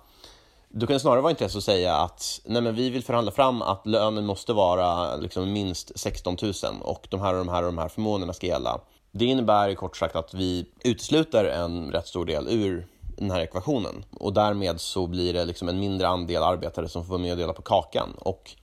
Då 0.69 0.87
kan 0.87 0.93
det 0.93 0.99
snarare 0.99 1.21
vara 1.21 1.31
intresse 1.31 1.57
att 1.57 1.63
säga 1.63 1.95
att 1.95 2.41
nej 2.45 2.61
men 2.61 2.75
vi 2.75 2.89
vill 2.89 3.03
förhandla 3.03 3.31
fram 3.31 3.61
att 3.61 3.87
lönen 3.87 4.25
måste 4.25 4.53
vara 4.53 5.15
liksom 5.15 5.53
minst 5.53 5.99
16 5.99 6.37
000 6.41 6.53
och 6.81 7.07
de 7.09 7.21
här 7.21 7.33
och 7.33 7.45
de 7.45 7.49
här 7.49 7.63
och 7.63 7.67
de 7.67 7.77
här 7.77 7.89
förmånerna 7.89 8.33
ska 8.33 8.47
gälla. 8.47 8.79
Det 9.11 9.25
innebär 9.25 9.75
kort 9.75 9.97
sagt 9.97 10.15
att 10.15 10.33
vi 10.33 10.65
utesluter 10.83 11.45
en 11.45 11.91
rätt 11.91 12.07
stor 12.07 12.25
del 12.25 12.47
ur 12.49 12.87
den 13.17 13.31
här 13.31 13.41
ekvationen 13.41 14.05
och 14.19 14.33
därmed 14.33 14.81
så 14.81 15.07
blir 15.07 15.33
det 15.33 15.45
liksom 15.45 15.69
en 15.69 15.79
mindre 15.79 16.07
andel 16.07 16.43
arbetare 16.43 16.89
som 16.89 17.05
får 17.05 17.09
vara 17.09 17.21
med 17.21 17.31
och 17.31 17.37
dela 17.37 17.53
på 17.53 17.61
kakan. 17.61 18.09
Och 18.17 18.55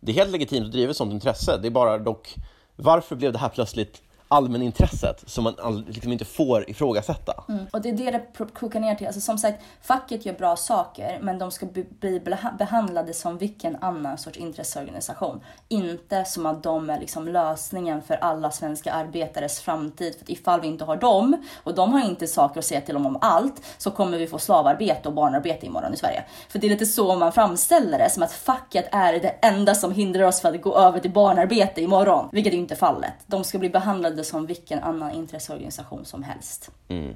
det 0.00 0.12
är 0.12 0.16
helt 0.16 0.30
legitimt 0.30 0.66
att 0.66 0.72
driva 0.72 0.90
ett 0.90 0.96
sådant 0.96 1.14
intresse. 1.14 1.56
Det 1.56 1.68
är 1.68 1.70
bara 1.70 1.98
dock, 1.98 2.36
varför 2.76 3.16
blev 3.16 3.32
det 3.32 3.38
här 3.38 3.48
plötsligt 3.48 4.02
allmänintresset 4.30 5.22
som 5.26 5.44
man 5.44 5.84
liksom 5.88 6.12
inte 6.12 6.24
får 6.24 6.70
ifrågasätta. 6.70 7.44
Mm. 7.48 7.66
Och 7.72 7.82
det 7.82 7.88
är 7.88 7.92
det 7.92 8.10
det 8.10 8.46
kokar 8.54 8.80
ner 8.80 8.94
till. 8.94 9.06
Alltså, 9.06 9.20
som 9.20 9.38
sagt, 9.38 9.62
facket 9.82 10.26
gör 10.26 10.34
bra 10.34 10.56
saker, 10.56 11.18
men 11.22 11.38
de 11.38 11.50
ska 11.50 11.66
bli 12.00 12.22
behandlade 12.58 13.14
som 13.14 13.38
vilken 13.38 13.76
annan 13.80 14.18
sorts 14.18 14.38
intresseorganisation. 14.38 15.40
Inte 15.68 16.24
som 16.24 16.46
att 16.46 16.62
de 16.62 16.90
är 16.90 17.00
liksom 17.00 17.28
lösningen 17.28 18.02
för 18.02 18.14
alla 18.14 18.50
svenska 18.50 18.92
arbetares 18.92 19.60
framtid. 19.60 20.14
För 20.18 20.30
ifall 20.30 20.60
vi 20.60 20.68
inte 20.68 20.84
har 20.84 20.96
dem, 20.96 21.44
och 21.64 21.74
de 21.74 21.92
har 21.92 22.00
inte 22.00 22.26
saker 22.26 22.58
att 22.58 22.64
säga 22.64 22.80
till 22.80 22.96
om 22.96 23.06
om 23.06 23.18
allt, 23.20 23.62
så 23.78 23.90
kommer 23.90 24.18
vi 24.18 24.26
få 24.26 24.38
slavarbete 24.38 25.08
och 25.08 25.14
barnarbete 25.14 25.66
imorgon 25.66 25.94
i 25.94 25.96
Sverige. 25.96 26.24
För 26.48 26.58
det 26.58 26.66
är 26.66 26.70
lite 26.70 26.86
så 26.86 27.16
man 27.16 27.32
framställer 27.32 27.98
det, 27.98 28.10
som 28.10 28.22
att 28.22 28.32
facket 28.32 28.88
är 28.92 29.12
det 29.12 29.28
enda 29.28 29.74
som 29.74 29.92
hindrar 29.92 30.24
oss 30.24 30.40
från 30.40 30.54
att 30.54 30.62
gå 30.62 30.76
över 30.76 31.00
till 31.00 31.12
barnarbete 31.12 31.82
imorgon. 31.82 32.28
Vilket 32.32 32.52
är 32.52 32.56
inte 32.56 32.76
fallet. 32.76 33.12
De 33.26 33.44
ska 33.44 33.58
bli 33.58 33.70
behandlade 33.70 34.19
det 34.20 34.24
som 34.24 34.46
vilken 34.46 34.78
annan 34.78 35.12
intresseorganisation 35.12 36.04
som 36.04 36.22
helst. 36.22 36.70
Mm. 36.88 37.14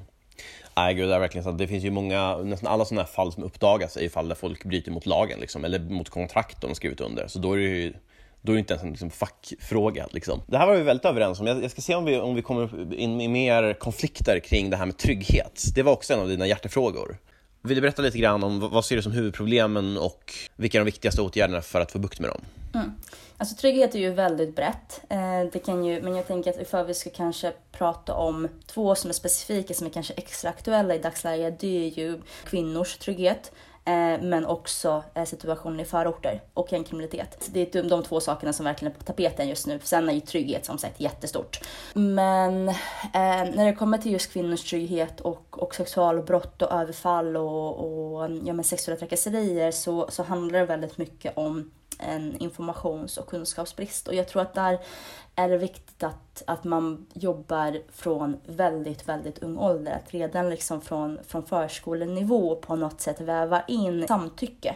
Nej, 0.77 0.93
gud, 0.93 1.09
det 1.09 1.15
är 1.15 1.19
verkligen 1.19 1.43
så. 1.43 1.51
Det 1.51 1.67
finns 1.67 1.83
ju 1.83 1.91
många, 1.91 2.37
nästan 2.37 2.71
alla 2.71 2.85
sådana 2.85 3.01
här 3.01 3.11
fall 3.11 3.33
som 3.33 3.43
uppdagas 3.43 3.97
är 3.97 4.01
ju 4.01 4.09
fall 4.09 4.27
där 4.27 4.35
folk 4.35 4.63
bryter 4.65 4.91
mot 4.91 5.05
lagen 5.05 5.39
liksom, 5.39 5.65
eller 5.65 5.79
mot 5.79 6.09
kontrakt 6.09 6.61
de 6.61 6.75
skrivit 6.75 7.01
under. 7.01 7.27
Så 7.27 7.39
då 7.39 7.53
är 7.53 7.57
det 7.57 7.63
ju 7.63 7.93
då 8.41 8.51
är 8.51 8.55
det 8.55 8.59
inte 8.59 8.73
ens 8.73 8.83
en 8.83 8.89
liksom, 8.89 9.09
fackfråga. 9.09 10.07
Liksom. 10.11 10.41
Det 10.47 10.57
här 10.57 10.67
var 10.67 10.75
vi 10.75 10.83
väldigt 10.83 11.05
överens 11.05 11.39
om. 11.39 11.47
Jag, 11.47 11.63
jag 11.63 11.71
ska 11.71 11.81
se 11.81 11.95
om 11.95 12.05
vi, 12.05 12.19
om 12.19 12.35
vi 12.35 12.41
kommer 12.41 12.93
in 12.93 13.21
i 13.21 13.27
mer 13.27 13.73
konflikter 13.73 14.39
kring 14.39 14.69
det 14.69 14.77
här 14.77 14.85
med 14.85 14.97
trygghet. 14.97 15.63
Det 15.75 15.83
var 15.83 15.91
också 15.91 16.13
en 16.13 16.19
av 16.19 16.27
dina 16.27 16.47
hjärtefrågor. 16.47 17.17
Vill 17.65 17.75
du 17.75 17.81
berätta 17.81 18.01
lite 18.01 18.17
grann 18.17 18.43
om 18.43 18.59
vad 18.59 18.85
ser 18.85 18.95
du 18.95 19.01
som 19.01 19.11
huvudproblemen 19.11 19.97
och 19.97 20.33
vilka 20.55 20.77
är 20.77 20.79
de 20.79 20.85
viktigaste 20.85 21.21
åtgärderna 21.21 21.61
för 21.61 21.81
att 21.81 21.91
få 21.91 21.99
bukt 21.99 22.19
med 22.19 22.29
dem? 22.29 22.41
Mm. 22.73 22.91
Alltså 23.37 23.55
trygghet 23.55 23.95
är 23.95 23.99
ju 23.99 24.11
väldigt 24.11 24.55
brett. 24.55 25.01
Eh, 25.09 25.51
det 25.53 25.59
kan 25.59 25.85
ju, 25.85 26.01
men 26.01 26.15
jag 26.15 26.27
tänker 26.27 26.49
att 26.49 26.61
ifall 26.61 26.85
vi 26.85 26.93
ska 26.93 27.09
kanske 27.09 27.53
prata 27.71 28.13
om 28.13 28.47
två 28.65 28.95
som 28.95 29.09
är 29.09 29.13
specifika, 29.13 29.73
som 29.73 29.87
är 29.87 29.91
kanske 29.91 30.13
extra 30.13 30.49
aktuella 30.49 30.95
i 30.95 30.99
dagsläget, 30.99 31.59
det 31.59 31.85
är 31.85 31.99
ju 31.99 32.21
kvinnors 32.45 32.97
trygghet. 32.97 33.51
Eh, 33.87 34.21
men 34.21 34.45
också 34.45 35.03
eh, 35.13 35.25
situationen 35.25 35.79
i 35.79 35.85
förorter 35.85 36.41
och 36.53 36.71
gängkriminalitet. 36.71 37.49
Det 37.53 37.75
är 37.75 37.83
de 37.83 38.03
två 38.03 38.19
sakerna 38.19 38.53
som 38.53 38.65
verkligen 38.65 38.93
är 38.93 38.97
på 38.97 39.03
tapeten 39.03 39.49
just 39.49 39.67
nu. 39.67 39.79
Sen 39.83 40.09
är 40.09 40.13
ju 40.13 40.19
trygghet 40.19 40.65
som 40.65 40.77
sagt 40.77 40.99
jättestort. 40.99 41.59
Men 41.93 42.69
eh, 42.69 42.73
när 43.13 43.65
det 43.65 43.73
kommer 43.73 43.97
till 43.97 44.11
just 44.11 44.33
kvinnors 44.33 44.63
trygghet 44.69 45.21
och, 45.21 45.63
och 45.63 45.75
sexualbrott 45.75 46.61
och 46.61 46.71
överfall 46.71 47.37
och, 47.37 47.79
och 47.79 48.31
ja, 48.45 48.53
men 48.53 48.63
sexuella 48.63 48.99
trakasserier 48.99 49.71
så, 49.71 50.07
så 50.09 50.23
handlar 50.23 50.59
det 50.59 50.65
väldigt 50.65 50.97
mycket 50.97 51.37
om 51.37 51.71
en 51.99 52.37
informations 52.37 53.17
och 53.17 53.27
kunskapsbrist. 53.27 54.07
Och 54.07 54.13
jag 54.15 54.27
tror 54.27 54.41
att 54.41 54.53
där 54.53 54.79
är 55.35 55.49
det 55.49 55.57
viktigt 55.57 56.03
att, 56.03 56.43
att 56.47 56.63
man 56.63 57.05
jobbar 57.13 57.81
från 57.91 58.37
väldigt, 58.45 59.09
väldigt 59.09 59.39
ung 59.39 59.57
ålder. 59.57 59.91
Att 59.91 60.13
redan 60.13 60.49
liksom 60.49 60.81
från, 60.81 61.19
från 61.27 61.43
förskolenivå 61.43 62.55
på 62.55 62.75
något 62.75 63.01
sätt 63.01 63.21
väva 63.21 63.61
in 63.67 64.07
samtycke. 64.07 64.75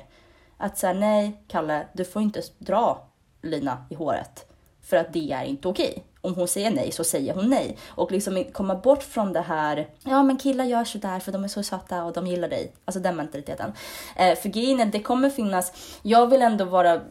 Att 0.58 0.78
säga 0.78 0.94
nej, 0.94 1.44
Kalle, 1.48 1.88
du 1.94 2.06
får 2.06 2.22
inte 2.22 2.42
dra 2.58 3.08
Lina 3.42 3.86
i 3.90 3.96
håret. 3.96 4.49
För 4.90 4.98
att 4.98 5.14
det 5.14 5.32
är 5.32 5.44
inte 5.44 5.68
okej 5.68 6.04
om 6.22 6.36
hon 6.36 6.48
säger 6.48 6.72
nej 6.72 6.92
så 6.92 7.04
säger 7.04 7.34
hon 7.34 7.50
nej. 7.50 7.78
Och 7.88 8.12
liksom 8.12 8.44
komma 8.54 8.76
bort 8.76 9.04
från 9.04 9.34
det 9.34 9.42
här, 9.42 9.88
ja 10.04 10.24
men 10.24 10.38
killar 10.38 10.66
gör 10.66 10.84
sådär 10.84 11.20
för 11.20 11.32
de 11.32 11.44
är 11.44 11.48
så 11.48 11.64
söta 11.64 12.04
och 12.04 12.14
de 12.14 12.28
gillar 12.28 12.50
dig. 12.50 12.72
Alltså 12.86 13.00
den 13.00 13.16
mentaliteten. 13.16 13.74
Eh, 14.16 14.36
för 14.36 14.50
grejen 14.50 14.80
är, 14.80 14.86
det 14.86 15.00
kommer 15.00 15.30
finnas, 15.30 15.74
jag 16.02 16.28
vill 16.28 16.42
ändå 16.42 16.66
vara, 16.66 17.02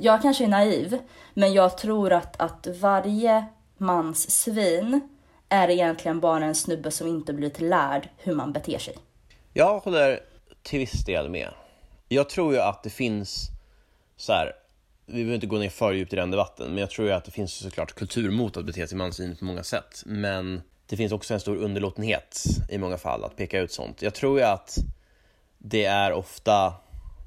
jag 0.00 0.22
kanske 0.22 0.44
är 0.44 0.48
naiv, 0.48 0.98
men 1.34 1.52
jag 1.52 1.78
tror 1.78 2.12
att, 2.12 2.40
att 2.40 2.66
varje 2.80 3.44
mans 3.76 4.30
svin 4.30 5.00
är 5.48 5.70
egentligen 5.70 6.20
bara 6.20 6.44
en 6.44 6.54
snubbe 6.54 6.90
som 6.90 7.06
inte 7.06 7.32
blivit 7.32 7.60
lärd 7.60 8.08
hur 8.16 8.34
man 8.34 8.52
beter 8.52 8.78
sig. 8.78 8.96
Jag 9.52 9.78
håller 9.78 10.20
till 10.62 10.78
viss 10.78 11.04
del 11.04 11.28
med. 11.28 11.48
Jag 12.08 12.28
tror 12.28 12.54
ju 12.54 12.60
att 12.60 12.82
det 12.82 12.90
finns 12.90 13.48
så 14.16 14.32
här, 14.32 14.52
vi 15.06 15.12
behöver 15.12 15.34
inte 15.34 15.46
gå 15.46 15.58
ner 15.58 15.68
för 15.68 15.92
djupt 15.92 16.12
i 16.12 16.16
den 16.16 16.30
debatten, 16.30 16.68
men 16.68 16.78
jag 16.78 16.90
tror 16.90 17.08
ju 17.08 17.14
att 17.14 17.24
det 17.24 17.30
finns 17.30 17.54
såklart 17.54 17.94
kultur 17.94 18.30
mot 18.30 18.56
att 18.56 18.64
bete 18.64 18.86
sig 18.86 18.98
mansvinigt 18.98 19.38
på 19.38 19.44
många 19.44 19.62
sätt. 19.62 20.02
Men 20.06 20.62
det 20.86 20.96
finns 20.96 21.12
också 21.12 21.34
en 21.34 21.40
stor 21.40 21.56
underlåtenhet 21.56 22.44
i 22.70 22.78
många 22.78 22.98
fall 22.98 23.24
att 23.24 23.36
peka 23.36 23.60
ut 23.60 23.72
sånt. 23.72 24.02
Jag 24.02 24.14
tror 24.14 24.38
ju 24.38 24.44
att 24.44 24.78
det 25.58 25.84
är 25.84 26.12
ofta, 26.12 26.74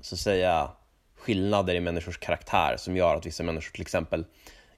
så 0.01 0.15
att 0.15 0.19
säga, 0.19 0.69
skillnader 1.15 1.75
i 1.75 1.79
människors 1.79 2.17
karaktär 2.17 2.75
som 2.77 2.95
gör 2.95 3.15
att 3.15 3.25
vissa 3.25 3.43
människor 3.43 3.71
till 3.71 3.81
exempel 3.81 4.25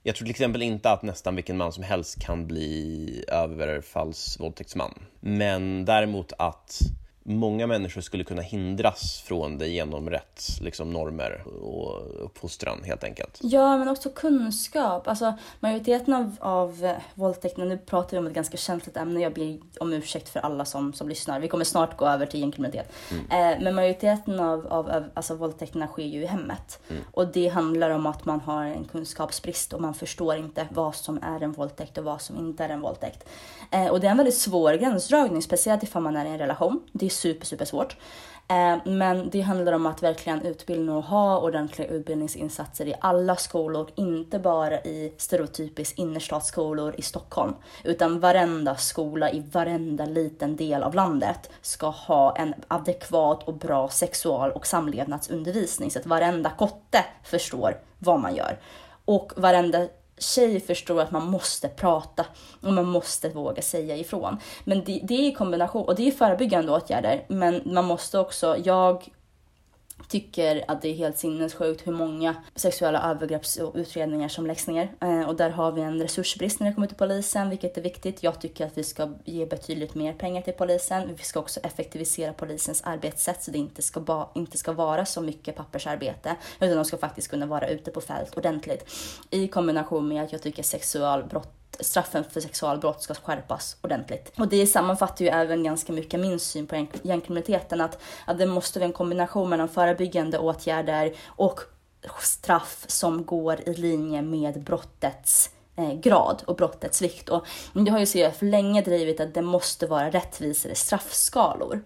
Jag 0.02 0.14
tror 0.14 0.26
till 0.26 0.30
exempel 0.30 0.62
inte 0.62 0.90
att 0.90 1.02
nästan 1.02 1.36
vilken 1.36 1.56
man 1.56 1.72
som 1.72 1.82
helst 1.82 2.22
kan 2.22 2.46
bli 2.46 3.24
överfallsvåldtäktsman. 3.28 4.94
Men 5.20 5.84
däremot 5.84 6.32
att 6.38 6.80
många 7.22 7.66
människor 7.66 8.00
skulle 8.00 8.24
kunna 8.24 8.42
hindras 8.42 9.22
från 9.26 9.58
det 9.58 9.68
genom 9.68 10.10
rätt 10.10 10.42
liksom, 10.60 10.92
normer 10.92 11.42
och 11.62 12.24
uppfostran 12.24 12.82
helt 12.84 13.04
enkelt. 13.04 13.38
Ja, 13.42 13.76
men 13.76 13.88
också 13.88 14.10
kunskap. 14.10 15.08
Alltså 15.08 15.34
majoriteten 15.60 16.14
av, 16.14 16.36
av 16.40 16.96
våldtäkterna, 17.14 17.64
nu 17.64 17.78
pratar 17.78 18.10
vi 18.10 18.18
om 18.18 18.26
ett 18.26 18.32
ganska 18.32 18.56
känsligt 18.56 18.96
ämne, 18.96 19.20
jag 19.20 19.34
ber 19.34 19.58
om 19.80 19.92
ursäkt 19.92 20.28
för 20.28 20.40
alla 20.40 20.64
som, 20.64 20.92
som 20.92 21.08
lyssnar. 21.08 21.40
Vi 21.40 21.48
kommer 21.48 21.64
snart 21.64 21.96
gå 21.96 22.06
över 22.06 22.26
till 22.26 22.40
gängkriminalitet. 22.40 22.92
Mm. 23.10 23.24
Eh, 23.24 23.64
men 23.64 23.74
majoriteten 23.74 24.40
av, 24.40 24.66
av, 24.66 24.90
av 24.90 25.04
alltså, 25.14 25.34
våldtäkterna 25.34 25.86
sker 25.86 26.06
ju 26.06 26.22
i 26.22 26.26
hemmet. 26.26 26.80
Mm. 26.90 27.02
Och 27.12 27.26
det 27.26 27.48
handlar 27.48 27.90
om 27.90 28.06
att 28.06 28.24
man 28.24 28.40
har 28.40 28.64
en 28.64 28.84
kunskapsbrist 28.84 29.72
och 29.72 29.80
man 29.80 29.94
förstår 29.94 30.36
inte 30.36 30.68
vad 30.70 30.94
som 30.94 31.18
är 31.22 31.42
en 31.42 31.52
våldtäkt 31.52 31.98
och 31.98 32.04
vad 32.04 32.20
som 32.22 32.38
inte 32.38 32.64
är 32.64 32.68
en 32.68 32.80
våldtäkt. 32.80 33.28
Eh, 33.70 33.86
och 33.86 34.00
det 34.00 34.06
är 34.06 34.10
en 34.10 34.16
väldigt 34.16 34.38
svår 34.38 34.74
gränsdragning, 34.74 35.42
speciellt 35.42 35.82
ifall 35.82 36.02
man 36.02 36.16
är 36.16 36.24
i 36.24 36.28
en 36.28 36.38
relation. 36.38 36.82
Det 36.92 37.09
är 37.10 37.14
super, 37.14 37.46
super 37.46 37.64
svårt. 37.64 37.96
Eh, 38.50 38.78
men 38.84 39.30
det 39.30 39.40
handlar 39.40 39.72
om 39.72 39.86
att 39.86 40.02
verkligen 40.02 40.46
utbilda 40.46 40.92
och 40.92 41.04
ha 41.04 41.38
ordentliga 41.38 41.88
utbildningsinsatser 41.88 42.86
i 42.86 42.94
alla 43.00 43.36
skolor, 43.36 43.90
inte 43.94 44.38
bara 44.38 44.80
i 44.80 45.12
stereotypiskt 45.16 45.98
innerstadsskolor 45.98 46.94
i 46.98 47.02
Stockholm, 47.02 47.54
utan 47.84 48.20
varenda 48.20 48.76
skola 48.76 49.30
i 49.30 49.42
varenda 49.52 50.04
liten 50.04 50.56
del 50.56 50.82
av 50.82 50.94
landet 50.94 51.50
ska 51.62 51.86
ha 51.86 52.36
en 52.36 52.54
adekvat 52.68 53.48
och 53.48 53.54
bra 53.54 53.88
sexual 53.88 54.50
och 54.50 54.66
samlevnadsundervisning 54.66 55.90
så 55.90 55.98
att 55.98 56.06
varenda 56.06 56.50
kotte 56.50 57.04
förstår 57.24 57.78
vad 57.98 58.20
man 58.20 58.34
gör. 58.34 58.58
Och 59.04 59.32
varenda 59.36 59.88
tjej 60.20 60.60
förstår 60.60 61.00
att 61.00 61.10
man 61.10 61.26
måste 61.26 61.68
prata 61.68 62.26
och 62.60 62.72
man 62.72 62.86
måste 62.86 63.28
våga 63.28 63.62
säga 63.62 63.96
ifrån. 63.96 64.36
Men 64.64 64.84
det, 64.84 65.00
det 65.02 65.14
är 65.14 65.28
i 65.28 65.34
kombination, 65.34 65.84
och 65.84 65.94
det 65.94 66.08
är 66.08 66.12
förebyggande 66.12 66.72
åtgärder, 66.72 67.24
men 67.28 67.62
man 67.64 67.84
måste 67.84 68.18
också, 68.18 68.56
jag 68.64 69.08
tycker 70.08 70.64
att 70.68 70.82
det 70.82 70.88
är 70.88 70.94
helt 70.94 71.18
sinnessjukt 71.18 71.86
hur 71.86 71.92
många 71.92 72.34
sexuella 72.54 73.10
övergreppsutredningar 73.10 74.28
som 74.28 74.46
läggs 74.46 74.66
ner. 74.66 74.92
Eh, 75.00 75.28
och 75.28 75.36
där 75.36 75.50
har 75.50 75.72
vi 75.72 75.80
en 75.80 76.02
resursbrist 76.02 76.60
när 76.60 76.66
det 76.66 76.74
kommer 76.74 76.86
till 76.86 76.96
polisen, 76.96 77.50
vilket 77.50 77.78
är 77.78 77.82
viktigt. 77.82 78.22
Jag 78.22 78.40
tycker 78.40 78.66
att 78.66 78.78
vi 78.78 78.84
ska 78.84 79.08
ge 79.24 79.46
betydligt 79.46 79.94
mer 79.94 80.12
pengar 80.12 80.42
till 80.42 80.52
polisen. 80.52 81.08
Vi 81.16 81.22
ska 81.22 81.40
också 81.40 81.60
effektivisera 81.60 82.32
polisens 82.32 82.82
arbetssätt 82.82 83.42
så 83.42 83.50
det 83.50 83.58
inte 83.58 83.82
ska, 83.82 84.00
ba, 84.00 84.28
inte 84.34 84.58
ska 84.58 84.72
vara 84.72 85.04
så 85.04 85.20
mycket 85.20 85.56
pappersarbete, 85.56 86.36
utan 86.60 86.76
de 86.76 86.84
ska 86.84 86.96
faktiskt 86.96 87.30
kunna 87.30 87.46
vara 87.46 87.68
ute 87.68 87.90
på 87.90 88.00
fält 88.00 88.36
ordentligt. 88.36 88.90
I 89.30 89.48
kombination 89.48 90.08
med 90.08 90.22
att 90.22 90.32
jag 90.32 90.42
tycker 90.42 90.62
sexualbrott 90.62 91.59
straffen 91.80 92.24
för 92.24 92.40
sexualbrott 92.40 93.02
ska 93.02 93.14
skärpas 93.14 93.76
ordentligt. 93.80 94.32
Och 94.38 94.48
det 94.48 94.66
sammanfattar 94.66 95.24
ju 95.24 95.30
även 95.30 95.62
ganska 95.62 95.92
mycket 95.92 96.20
min 96.20 96.38
syn 96.38 96.66
på 96.66 96.86
gängkriminaliteten, 97.02 97.80
att, 97.80 97.98
att 98.24 98.38
det 98.38 98.46
måste 98.46 98.78
vara 98.78 98.86
en 98.86 98.92
kombination 98.92 99.48
mellan 99.48 99.68
förebyggande 99.68 100.38
åtgärder 100.38 101.12
och 101.26 101.60
straff 102.20 102.84
som 102.86 103.24
går 103.24 103.60
i 103.68 103.74
linje 103.74 104.22
med 104.22 104.62
brottets 104.62 105.50
eh, 105.76 105.92
grad 105.92 106.42
och 106.46 106.56
brottets 106.56 107.02
vikt. 107.02 107.28
Och 107.28 107.46
det 107.72 107.90
har 107.90 107.98
ju 107.98 108.06
CF 108.06 108.36
för 108.36 108.46
länge 108.46 108.82
drivit 108.82 109.20
att 109.20 109.34
det 109.34 109.42
måste 109.42 109.86
vara 109.86 110.10
rättvisare 110.10 110.74
straffskalor. 110.74 111.82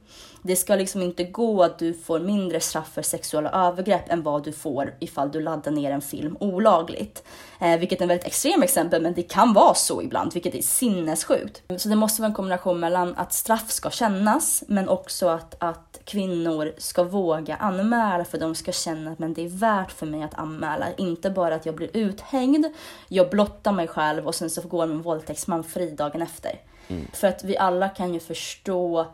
Det 0.47 0.57
ska 0.57 0.75
liksom 0.75 1.03
inte 1.03 1.25
gå 1.25 1.62
att 1.62 1.79
du 1.79 1.95
får 1.95 2.21
mindre 2.21 2.61
straff 2.61 2.93
för 2.93 3.03
sexuella 3.03 3.51
övergrepp 3.51 4.09
än 4.09 4.23
vad 4.23 4.45
du 4.45 4.53
får 4.53 4.95
ifall 5.01 5.31
du 5.31 5.41
laddar 5.41 5.73
ner 5.73 5.91
en 5.91 6.01
film 6.01 6.37
olagligt. 6.41 7.25
Eh, 7.61 7.79
vilket 7.79 8.01
är 8.01 8.05
ett 8.05 8.11
väldigt 8.11 8.27
extremt 8.27 8.65
exempel, 8.65 9.03
men 9.03 9.15
det 9.15 9.23
kan 9.23 9.53
vara 9.53 9.75
så 9.75 10.03
ibland, 10.03 10.33
vilket 10.33 10.55
är 10.55 10.62
sinnessjukt. 10.62 11.62
Så 11.77 11.89
det 11.89 11.97
måste 11.97 12.23
vara 12.23 12.29
en 12.29 12.35
kombination 12.35 12.81
mellan 12.81 13.15
att 13.16 13.33
straff 13.33 13.71
ska 13.71 13.91
kännas, 13.91 14.65
men 14.66 14.89
också 14.89 15.29
att, 15.29 15.55
att 15.59 16.01
kvinnor 16.05 16.73
ska 16.79 17.03
våga 17.03 17.57
anmäla 17.57 18.25
för 18.25 18.39
de 18.39 18.55
ska 18.55 18.73
känna 18.73 19.11
att 19.11 19.19
men 19.19 19.35
det 19.35 19.45
är 19.45 19.49
värt 19.49 19.93
för 19.93 20.07
mig 20.07 20.23
att 20.23 20.35
anmäla. 20.35 20.87
Inte 20.97 21.31
bara 21.31 21.55
att 21.55 21.66
jag 21.66 21.75
blir 21.75 21.97
uthängd, 21.97 22.66
jag 23.09 23.31
blottar 23.31 23.73
mig 23.73 23.89
själv 23.89 24.27
och 24.27 24.35
sen 24.35 24.51
så 24.51 24.62
går 24.62 24.87
min 24.87 25.03
våldtäktsman 25.03 25.65
fri 25.65 25.91
dagen 25.91 26.23
efter. 26.23 26.61
Mm. 26.89 27.07
För 27.12 27.29
att 27.29 27.45
vi 27.45 27.57
alla 27.57 27.89
kan 27.89 28.15
ju 28.15 28.21
förstå 28.21 29.07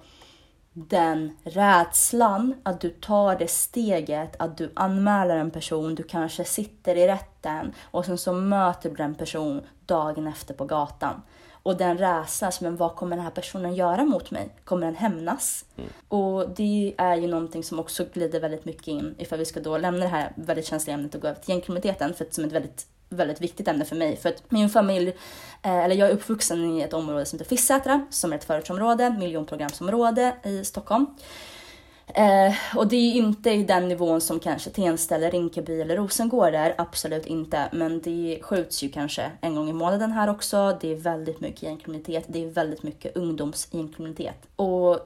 den 0.72 1.36
rädslan 1.44 2.54
att 2.62 2.80
du 2.80 2.90
tar 2.90 3.36
det 3.36 3.50
steget 3.50 4.36
att 4.38 4.58
du 4.58 4.72
anmäler 4.74 5.36
en 5.36 5.50
person, 5.50 5.94
du 5.94 6.02
kanske 6.02 6.44
sitter 6.44 6.96
i 6.96 7.06
rätten 7.06 7.72
och 7.82 8.04
sen 8.04 8.18
så 8.18 8.32
möter 8.32 8.90
du 8.90 8.96
den 8.96 9.14
person 9.14 9.62
dagen 9.86 10.26
efter 10.26 10.54
på 10.54 10.64
gatan. 10.64 11.22
Och 11.62 11.76
den 11.76 11.98
rädslan, 11.98 12.52
men 12.60 12.76
vad 12.76 12.96
kommer 12.96 13.16
den 13.16 13.24
här 13.24 13.32
personen 13.32 13.74
göra 13.74 14.04
mot 14.04 14.30
mig? 14.30 14.48
Kommer 14.64 14.86
den 14.86 14.96
hämnas? 14.96 15.64
Mm. 15.76 15.90
Och 16.08 16.50
det 16.50 16.94
är 16.98 17.16
ju 17.16 17.28
någonting 17.28 17.64
som 17.64 17.78
också 17.78 18.04
glider 18.12 18.40
väldigt 18.40 18.64
mycket 18.64 18.88
in, 18.88 19.14
ifall 19.18 19.38
vi 19.38 19.44
ska 19.44 19.60
då 19.60 19.78
lämna 19.78 20.00
det 20.00 20.10
här 20.10 20.32
väldigt 20.34 20.66
känsliga 20.66 20.94
ämnet 20.94 21.14
och 21.14 21.20
gå 21.20 21.28
över 21.28 21.40
till 21.40 21.50
gängkriminaliteten, 21.50 22.14
för 22.14 22.26
som 22.30 22.44
ett 22.44 22.52
väldigt 22.52 22.86
väldigt 23.10 23.40
viktigt 23.40 23.68
ämne 23.68 23.84
för 23.84 23.96
mig. 23.96 24.16
För 24.16 24.28
att 24.28 24.50
min 24.50 24.70
familj, 24.70 25.08
eh, 25.62 25.84
eller 25.84 25.94
jag 25.96 26.08
är 26.08 26.12
uppvuxen 26.12 26.78
i 26.78 26.80
ett 26.80 26.92
område 26.92 27.26
som 27.26 27.38
heter 27.38 27.48
Fissätra, 27.48 28.06
som 28.10 28.32
är 28.32 28.36
ett 28.36 28.44
förortsområde, 28.44 29.16
miljonprogramsområde 29.18 30.36
i 30.44 30.64
Stockholm. 30.64 31.06
Eh, 32.14 32.54
och 32.76 32.88
det 32.88 32.96
är 32.96 33.12
inte 33.12 33.50
i 33.50 33.64
den 33.64 33.88
nivån 33.88 34.20
som 34.20 34.40
kanske 34.40 34.70
Tensta 34.70 35.14
eller 35.14 35.30
Rinkeby 35.30 35.80
eller 35.80 35.96
Rosengård 35.96 36.54
är, 36.54 36.74
absolut 36.78 37.26
inte. 37.26 37.68
Men 37.72 38.00
det 38.00 38.38
skjuts 38.42 38.82
ju 38.82 38.88
kanske 38.88 39.30
en 39.40 39.54
gång 39.54 39.70
i 39.70 39.72
månaden 39.72 40.12
här 40.12 40.30
också. 40.30 40.78
Det 40.80 40.92
är 40.92 40.96
väldigt 40.96 41.40
mycket 41.40 41.62
gängkriminalitet, 41.62 42.24
det 42.28 42.44
är 42.44 42.48
väldigt 42.48 42.82
mycket 42.82 43.16
ungdomsgängkriminalitet. 43.16 44.46
Och 44.56 44.98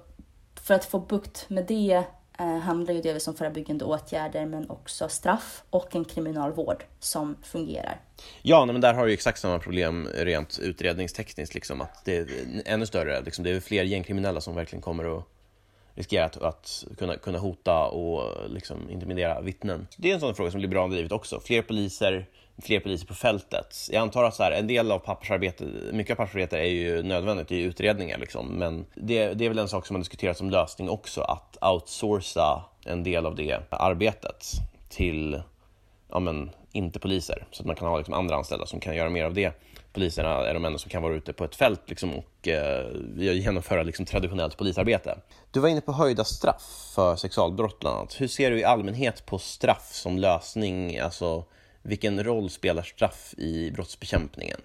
för 0.63 0.75
att 0.75 0.85
få 0.85 0.99
bukt 0.99 1.51
med 1.51 1.67
det 1.67 2.05
Eh, 2.39 2.59
handlar 2.59 2.95
ju 2.95 3.01
delvis 3.01 3.29
om 3.29 3.35
förebyggande 3.35 3.85
åtgärder 3.85 4.47
men 4.47 4.71
också 4.71 5.09
straff 5.09 5.63
och 5.71 5.97
en 5.97 6.05
kriminalvård 6.05 6.85
som 7.01 7.37
fungerar. 7.43 8.01
Ja, 8.43 8.67
men 8.67 8.81
där 8.81 8.95
har 8.95 9.07
du 9.07 9.13
exakt 9.13 9.41
samma 9.41 9.59
problem 9.59 10.09
rent 10.15 10.59
utredningstekniskt, 10.59 11.55
liksom, 11.55 11.81
att 11.81 12.05
det 12.05 12.17
är 12.17 12.27
ännu 12.65 12.87
större. 12.87 13.21
Liksom, 13.21 13.45
det 13.45 13.51
är 13.51 13.61
fler 13.61 13.85
gängkriminella 13.85 14.41
som 14.41 14.55
verkligen 14.55 14.83
kommer 14.83 15.19
att 15.19 15.25
riskera 15.95 16.25
att, 16.25 16.43
att 16.43 16.85
kunna, 16.99 17.17
kunna 17.17 17.39
hota 17.39 17.87
och 17.87 18.51
liksom 18.51 18.91
intimidera 18.91 19.41
vittnen. 19.41 19.87
Det 19.97 20.11
är 20.11 20.15
en 20.15 20.21
sån 20.21 20.35
fråga 20.35 20.51
som 20.51 20.61
Liberalerna 20.61 20.95
drivit 20.95 21.13
också. 21.13 21.41
Fler 21.41 21.63
poliser, 21.63 22.27
fler 22.63 22.81
poliser 22.81 23.07
på 23.07 23.15
fältet. 23.15 23.77
Jag 23.91 24.01
antar 24.01 24.25
att 24.25 24.35
så 24.35 24.43
här, 24.43 24.53
en 24.53 24.67
del 24.67 24.93
av 24.93 24.99
pappersarbetet, 24.99 25.69
mycket 25.93 26.13
av 26.13 26.17
pappersarbetet 26.17 26.59
är 26.59 26.65
ju 26.65 27.03
nödvändigt 27.03 27.53
i 27.53 27.61
utredningar 27.61 28.19
liksom, 28.19 28.47
men 28.47 28.87
det, 28.95 29.35
det 29.35 29.45
är 29.45 29.49
väl 29.49 29.59
en 29.59 29.69
sak 29.69 29.87
som 29.87 29.97
har 29.97 30.01
diskuterats 30.01 30.39
som 30.39 30.51
lösning 30.51 30.89
också, 30.89 31.21
att 31.21 31.57
outsourca 31.61 32.65
en 32.85 33.03
del 33.03 33.27
av 33.27 33.35
det 33.35 33.61
arbetet 33.71 34.47
till, 34.89 35.43
ja 36.11 36.21
men, 36.21 36.51
inte 36.73 36.99
poliser, 36.99 37.47
så 37.51 37.63
att 37.63 37.67
man 37.67 37.77
kan 37.77 37.89
ha 37.89 37.99
liksom 37.99 38.15
andra 38.15 38.37
anställda 38.37 38.67
som 38.67 38.81
kan 38.81 38.97
göra 38.97 39.11
mer 39.11 39.25
av 39.25 39.35
det. 39.35 39.53
Poliserna 39.93 40.29
är 40.29 40.55
de 40.55 40.65
enda 40.65 40.79
som 40.79 40.91
kan 40.91 41.03
vara 41.03 41.15
ute 41.15 41.33
på 41.33 41.45
ett 41.45 41.55
fält 41.55 41.81
liksom, 41.87 42.15
och 42.15 42.49
eh, 42.49 42.87
genomföra 43.17 43.83
liksom, 43.83 44.07
traditionellt 44.07 44.57
polisarbete. 44.57 45.19
Du 45.51 45.61
var 45.61 45.69
inne 45.69 45.81
på 45.81 45.93
höjda 45.93 46.25
straff 46.25 46.93
för 46.95 47.17
sexualbrott 47.17 47.81
bland 47.81 47.97
annat. 47.97 48.21
Hur 48.21 48.29
ser 48.29 48.51
du 48.51 48.59
i 48.59 48.65
allmänhet 48.65 49.27
på 49.27 49.39
straff 49.39 49.89
som 49.93 50.19
lösning? 50.19 50.99
Alltså, 50.99 51.45
vilken 51.85 52.25
roll 52.25 52.51
spelar 52.51 52.83
straff 52.83 53.35
i 53.37 53.71
brottsbekämpningen? 53.71 54.61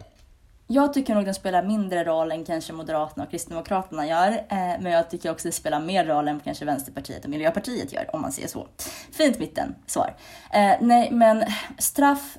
Jag 0.68 0.94
tycker 0.94 1.16
nog 1.16 1.26
den 1.26 1.34
spelar 1.34 1.64
mindre 1.64 2.04
roll 2.04 2.32
än 2.32 2.46
kanske 2.46 2.74
Moderaterna 2.74 3.24
och 3.24 3.32
Kristdemokraterna 3.32 4.08
gör. 4.08 4.32
Eh, 4.32 4.82
men 4.82 4.86
jag 4.86 5.10
tycker 5.10 5.32
också 5.32 5.48
det 5.48 5.52
spelar 5.52 5.80
mer 5.80 6.06
roll 6.06 6.28
än 6.28 6.40
kanske 6.40 6.66
Vänsterpartiet 6.66 7.24
och 7.24 7.30
Miljöpartiet 7.30 7.94
gör, 7.94 8.10
om 8.16 8.22
man 8.22 8.32
säger 8.32 8.48
så. 8.48 8.68
Fint 9.12 9.40
mitten 9.40 9.76
svar. 9.86 10.16
Eh, 10.54 10.76
nej, 10.82 11.12
men 11.12 11.44
straff, 11.78 12.38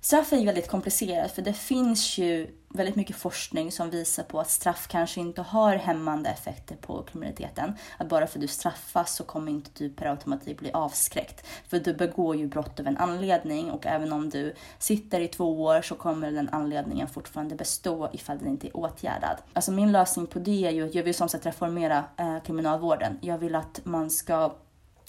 straff 0.00 0.32
är 0.32 0.36
ju 0.36 0.46
väldigt 0.46 0.68
komplicerat 0.68 1.32
för 1.32 1.42
det 1.42 1.52
finns 1.52 2.18
ju 2.18 2.50
väldigt 2.74 2.96
mycket 2.96 3.16
forskning 3.16 3.72
som 3.72 3.90
visar 3.90 4.22
på 4.22 4.40
att 4.40 4.50
straff 4.50 4.86
kanske 4.88 5.20
inte 5.20 5.42
har 5.42 5.76
hämmande 5.76 6.30
effekter 6.30 6.76
på 6.76 7.02
kriminaliteten. 7.02 7.74
Att 7.98 8.08
bara 8.08 8.26
för 8.26 8.38
att 8.38 8.40
du 8.40 8.48
straffas 8.48 9.14
så 9.14 9.24
kommer 9.24 9.52
inte 9.52 9.70
du 9.74 9.90
per 9.90 10.06
automatik 10.06 10.58
bli 10.58 10.72
avskräckt. 10.72 11.46
För 11.68 11.78
du 11.78 11.94
begår 11.94 12.36
ju 12.36 12.46
brott 12.46 12.80
av 12.80 12.86
en 12.86 12.96
anledning 12.96 13.70
och 13.70 13.86
även 13.86 14.12
om 14.12 14.30
du 14.30 14.54
sitter 14.78 15.20
i 15.20 15.28
två 15.28 15.62
år 15.62 15.82
så 15.82 15.94
kommer 15.94 16.32
den 16.32 16.48
anledningen 16.52 17.08
fortfarande 17.08 17.54
bestå 17.54 18.10
ifall 18.12 18.38
den 18.38 18.48
inte 18.48 18.68
är 18.68 18.76
åtgärdad. 18.76 19.36
Alltså 19.52 19.72
min 19.72 19.92
lösning 19.92 20.26
på 20.26 20.38
det 20.38 20.66
är 20.66 20.70
ju 20.70 20.86
att 20.86 20.94
jag 20.94 21.02
vill 21.02 21.14
som 21.14 21.28
sagt 21.28 21.46
reformera 21.46 22.04
eh, 22.16 22.42
kriminalvården. 22.42 23.18
Jag 23.20 23.38
vill 23.38 23.54
att 23.54 23.80
man 23.84 24.10
ska 24.10 24.54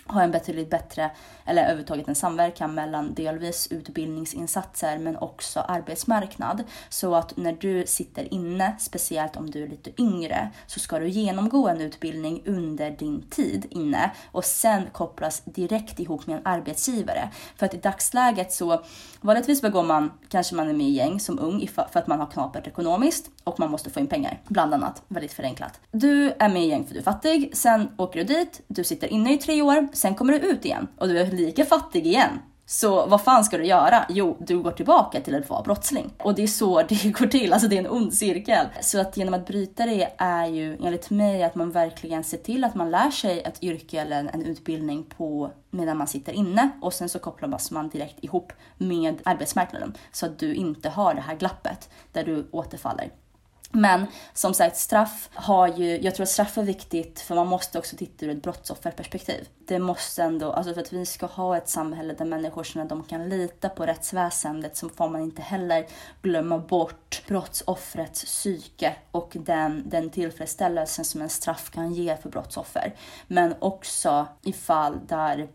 ha 0.08 0.22
en 0.22 0.32
betydligt 0.32 0.70
bättre, 0.70 1.12
eller 1.46 1.64
överhuvudtaget 1.64 2.08
en 2.08 2.16
samverkan 2.16 2.74
mellan 2.74 3.14
delvis 3.14 3.68
utbildningsinsatser 3.72 4.98
men 4.98 5.18
också 5.18 5.60
arbetsmarknad. 5.60 6.64
Så 6.90 7.16
att 7.16 7.38
när 7.38 7.54
du 7.54 7.84
sitter 7.88 8.34
inne, 8.34 8.76
speciellt 8.80 9.36
om 9.36 9.52
du 9.52 9.64
är 9.64 9.68
lite 9.68 10.02
yngre, 10.02 10.50
så 10.68 10.80
ska 10.80 11.00
du 11.00 11.10
genomgå 11.10 11.68
en 11.68 11.82
utbildning 11.82 12.44
under 12.46 12.92
din 12.92 13.22
tid 13.30 13.66
inne 13.70 14.12
och 14.32 14.46
sen 14.46 14.84
kopplas 14.92 15.42
direkt 15.46 16.00
ihop 16.00 16.28
med 16.28 16.38
en 16.38 16.46
arbetsgivare. 16.46 17.30
För 17.56 17.66
att 17.66 17.74
i 17.74 17.78
dagsläget 17.78 18.54
så 18.54 18.84
vanligtvis 19.22 19.62
begår 19.62 19.84
man, 19.84 20.12
kanske 20.30 20.56
man 20.56 20.70
är 20.70 20.74
med 20.74 20.88
i 20.88 20.92
gäng 20.92 21.20
som 21.20 21.40
ung 21.40 21.68
för 21.68 22.00
att 22.00 22.08
man 22.08 22.20
har 22.20 22.28
knapert 22.28 22.68
ekonomiskt 22.68 23.30
och 23.44 23.60
man 23.60 23.72
måste 23.72 23.90
få 23.90 24.00
in 24.00 24.08
pengar, 24.08 24.42
bland 24.48 24.74
annat, 24.74 25.04
väldigt 25.08 25.34
förenklat. 25.34 25.80
Du 25.92 26.34
är 26.40 26.50
med 26.50 26.64
i 26.64 26.68
gäng 26.68 26.86
för 26.86 26.94
du 26.94 27.00
är 27.00 27.04
fattig, 27.04 27.50
sen 27.54 27.90
åker 27.98 28.20
du 28.20 28.36
dit, 28.36 28.62
du 28.68 28.84
sitter 28.84 29.08
inne 29.08 29.34
i 29.34 29.38
tre 29.38 29.62
år, 29.62 29.88
sen 29.94 30.16
kommer 30.16 30.34
du 30.34 30.40
ut 30.40 30.66
igen 30.66 30.88
och 30.98 31.08
du 31.08 31.20
är 31.20 31.32
lika 31.32 31.66
fattig 31.66 32.08
igen. 32.08 32.40
Så 32.66 33.06
vad 33.06 33.22
fan 33.22 33.44
ska 33.44 33.58
du 33.58 33.66
göra? 33.66 34.06
Jo, 34.10 34.38
du 34.40 34.60
går 34.60 34.72
tillbaka 34.72 35.22
till 35.22 35.36
att 35.36 35.50
vara 35.50 35.64
brottsling. 35.64 36.14
Och 36.20 36.36
det 36.36 36.44
är 36.44 36.48
så 36.48 36.82
det 36.90 37.12
går 37.20 37.28
till, 37.28 37.54
alltså 37.54 37.68
det 37.68 37.76
är 37.76 37.80
en 37.80 37.92
ond 37.92 38.14
cirkel. 38.14 38.68
Så 38.82 39.02
att 39.02 39.18
genom 39.18 39.34
att 39.34 39.48
bryta 39.48 39.86
det 39.86 40.10
är 40.18 40.46
ju 40.46 40.78
enligt 40.84 41.10
mig 41.10 41.44
att 41.44 41.56
man 41.56 41.72
verkligen 41.72 42.24
ser 42.24 42.38
till 42.38 42.64
att 42.64 42.76
man 42.76 42.92
lär 42.92 43.12
sig 43.12 43.42
ett 43.42 43.64
yrke 43.64 44.02
eller 44.02 44.30
en 44.34 44.46
utbildning 44.46 45.04
på 45.04 45.52
medan 45.72 45.98
man 45.98 46.08
sitter 46.08 46.34
inne 46.34 46.70
och 46.82 46.94
sen 46.94 47.10
så 47.10 47.20
kopplas 47.20 47.72
man 47.72 47.90
direkt 47.90 48.24
ihop 48.24 48.54
med 48.78 49.22
arbetsmarknaden 49.26 49.94
så 50.12 50.26
att 50.26 50.40
du 50.40 50.54
inte 50.54 50.90
har 50.90 51.14
det 51.14 51.22
här 51.22 51.36
glappet 51.36 51.90
där 52.12 52.24
du 52.24 52.48
återfaller. 52.52 53.12
Men 53.76 54.08
som 54.34 54.54
sagt, 54.54 54.78
straff 54.78 55.30
har 55.34 55.68
ju, 55.68 56.02
jag 56.02 56.16
tror 56.16 56.24
att 56.24 56.30
straff 56.30 56.58
är 56.58 56.64
viktigt 56.64 57.20
för 57.20 57.36
man 57.36 57.48
måste 57.48 57.80
också 57.80 57.98
titta 57.98 58.26
ur 58.26 58.30
ett 58.30 58.44
brottsofferperspektiv. 58.44 59.48
Det 59.68 59.80
måste 59.80 60.24
ändå, 60.24 60.52
alltså 60.52 60.74
för 60.74 60.82
att 60.82 60.94
vi 60.94 61.06
ska 61.06 61.26
ha 61.26 61.58
ett 61.58 61.70
samhälle 61.70 62.14
där 62.14 62.26
människor 62.26 62.64
känner 62.64 62.84
att 62.84 62.90
de 62.90 63.04
kan 63.04 63.30
lita 63.30 63.70
på 63.70 63.86
rättsväsendet 63.86 64.78
så 64.78 64.90
får 64.90 65.10
man 65.10 65.22
inte 65.22 65.42
heller 65.42 65.86
glömma 66.22 66.58
bort 66.58 67.24
brottsoffrets 67.28 68.24
psyke 68.24 68.96
och 69.12 69.32
den, 69.34 69.84
den 69.90 70.10
tillfredsställelsen 70.10 71.06
som 71.06 71.22
en 71.22 71.30
straff 71.30 71.72
kan 71.72 71.94
ge 71.94 72.18
för 72.18 72.30
brottsoffer. 72.30 72.96
Men 73.28 73.56
också 73.60 74.28
i 74.42 74.54
fall 74.54 75.00
där 75.08 75.48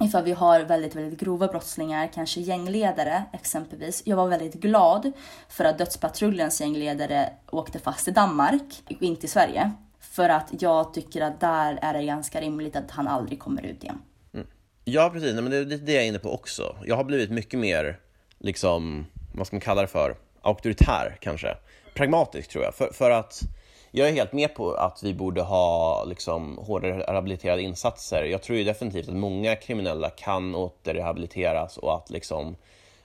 ifall 0.00 0.24
vi 0.24 0.32
har 0.32 0.60
väldigt, 0.60 0.94
väldigt 0.94 1.20
grova 1.20 1.48
brottslingar, 1.48 2.10
kanske 2.14 2.40
gängledare 2.40 3.24
exempelvis. 3.32 4.02
Jag 4.04 4.16
var 4.16 4.28
väldigt 4.28 4.54
glad 4.54 5.12
för 5.48 5.64
att 5.64 5.78
Dödspatrullens 5.78 6.60
gängledare 6.60 7.30
åkte 7.50 7.78
fast 7.78 8.08
i 8.08 8.10
Danmark, 8.10 8.82
inte 8.88 9.26
i 9.26 9.28
Sverige. 9.28 9.72
För 10.00 10.28
att 10.28 10.62
jag 10.62 10.94
tycker 10.94 11.20
att 11.20 11.40
där 11.40 11.78
är 11.82 11.92
det 11.92 12.04
ganska 12.04 12.40
rimligt 12.40 12.76
att 12.76 12.90
han 12.90 13.08
aldrig 13.08 13.38
kommer 13.38 13.62
ut 13.62 13.84
igen. 13.84 13.98
Mm. 14.34 14.46
Ja, 14.84 15.10
precis. 15.12 15.34
men 15.34 15.50
det 15.50 15.56
är 15.56 15.64
det 15.64 15.92
jag 15.92 16.02
är 16.02 16.08
inne 16.08 16.18
på 16.18 16.34
också. 16.34 16.76
Jag 16.84 16.96
har 16.96 17.04
blivit 17.04 17.30
mycket 17.30 17.60
mer, 17.60 17.98
liksom, 18.38 19.06
vad 19.34 19.46
ska 19.46 19.56
man 19.56 19.60
kalla 19.60 19.82
det 19.82 19.88
för, 19.88 20.16
auktoritär 20.42 21.18
kanske. 21.20 21.56
Pragmatisk 21.94 22.50
tror 22.50 22.64
jag. 22.64 22.74
För, 22.74 22.92
för 22.92 23.10
att 23.10 23.42
jag 23.90 24.08
är 24.08 24.12
helt 24.12 24.32
med 24.32 24.54
på 24.54 24.72
att 24.72 25.02
vi 25.02 25.14
borde 25.14 25.42
ha 25.42 26.04
liksom, 26.04 26.58
hårdare 26.58 26.98
rehabiliterade 26.98 27.62
insatser. 27.62 28.24
Jag 28.24 28.42
tror 28.42 28.58
ju 28.58 28.64
definitivt 28.64 29.08
att 29.08 29.14
många 29.14 29.56
kriminella 29.56 30.10
kan 30.10 30.54
återrehabiliteras 30.54 31.78
och 31.78 31.94
att 31.94 32.10
liksom, 32.10 32.56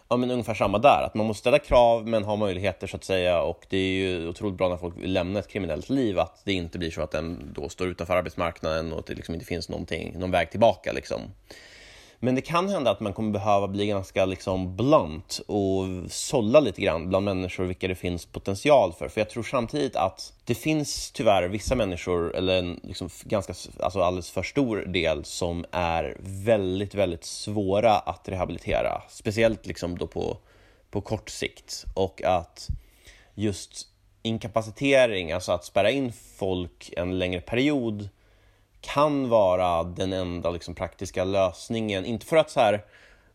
ja 0.10 0.18
men 0.18 0.31
ungefär 0.31 0.53
samma 0.53 0.77
där, 0.77 1.03
att 1.05 1.14
man 1.14 1.26
måste 1.26 1.39
ställa 1.39 1.60
krav 1.60 2.07
men 2.07 2.23
ha 2.23 2.35
möjligheter 2.35 2.88
så 2.88 2.97
att 2.97 3.03
säga 3.03 3.41
och 3.41 3.65
det 3.69 3.77
är 3.77 3.91
ju 3.91 4.27
otroligt 4.27 4.57
bra 4.57 4.69
när 4.69 4.77
folk 4.77 4.97
vill 4.97 5.14
lämna 5.14 5.39
ett 5.39 5.47
kriminellt 5.47 5.89
liv 5.89 6.19
att 6.19 6.41
det 6.45 6.53
inte 6.53 6.80
blir 6.80 6.91
så 6.91 7.01
att 7.01 7.11
den 7.11 7.53
då 7.55 7.69
står 7.69 7.88
utanför 7.88 8.15
arbetsmarknaden 8.15 8.93
och 8.93 8.99
att 8.99 9.05
det 9.05 9.14
liksom 9.14 9.34
inte 9.34 9.45
finns 9.45 9.69
någonting, 9.69 10.19
någon 10.19 10.31
väg 10.31 10.51
tillbaka 10.51 10.91
liksom. 10.91 11.22
Men 12.23 12.35
det 12.35 12.41
kan 12.41 12.69
hända 12.69 12.91
att 12.91 12.99
man 12.99 13.13
kommer 13.13 13.31
behöva 13.31 13.67
bli 13.67 13.87
ganska 13.87 14.25
liksom 14.25 14.75
blunt 14.75 15.41
och 15.47 16.11
sålla 16.11 16.59
lite 16.59 16.81
grann 16.81 17.09
bland 17.09 17.25
människor 17.25 17.63
vilka 17.63 17.87
det 17.87 17.95
finns 17.95 18.25
potential 18.25 18.93
för. 18.93 19.07
För 19.07 19.21
jag 19.21 19.29
tror 19.29 19.43
samtidigt 19.43 19.95
att 19.95 20.33
det 20.45 20.55
finns 20.55 21.11
tyvärr 21.11 21.47
vissa 21.47 21.75
människor, 21.75 22.35
eller 22.35 22.59
en 22.59 22.79
liksom 22.83 23.09
ganska, 23.23 23.53
alltså 23.79 24.01
alldeles 24.01 24.31
för 24.31 24.43
stor 24.43 24.77
del, 24.77 25.25
som 25.25 25.65
är 25.71 26.17
väldigt, 26.19 26.95
väldigt 26.95 27.23
svåra 27.23 27.93
att 27.93 28.29
rehabilitera. 28.29 29.01
Speciellt 29.09 29.65
liksom 29.65 29.97
då 29.97 30.07
på, 30.07 30.37
på 30.91 31.01
kort 31.01 31.29
sikt. 31.29 31.85
Och 31.93 32.23
att 32.23 32.67
just 33.35 33.87
inkapacitering, 34.21 35.31
alltså 35.31 35.51
att 35.51 35.65
spärra 35.65 35.91
in 35.91 36.13
folk 36.37 36.93
en 36.97 37.19
längre 37.19 37.41
period 37.41 38.09
kan 38.84 39.30
vara 39.30 39.84
den 39.84 40.14
enda 40.14 40.51
liksom, 40.51 40.76
praktiska 40.76 41.23
lösningen. 41.23 42.05
Inte 42.05 42.26
för 42.26 42.38
att 42.38 42.49
så 42.49 42.60
här, 42.60 42.85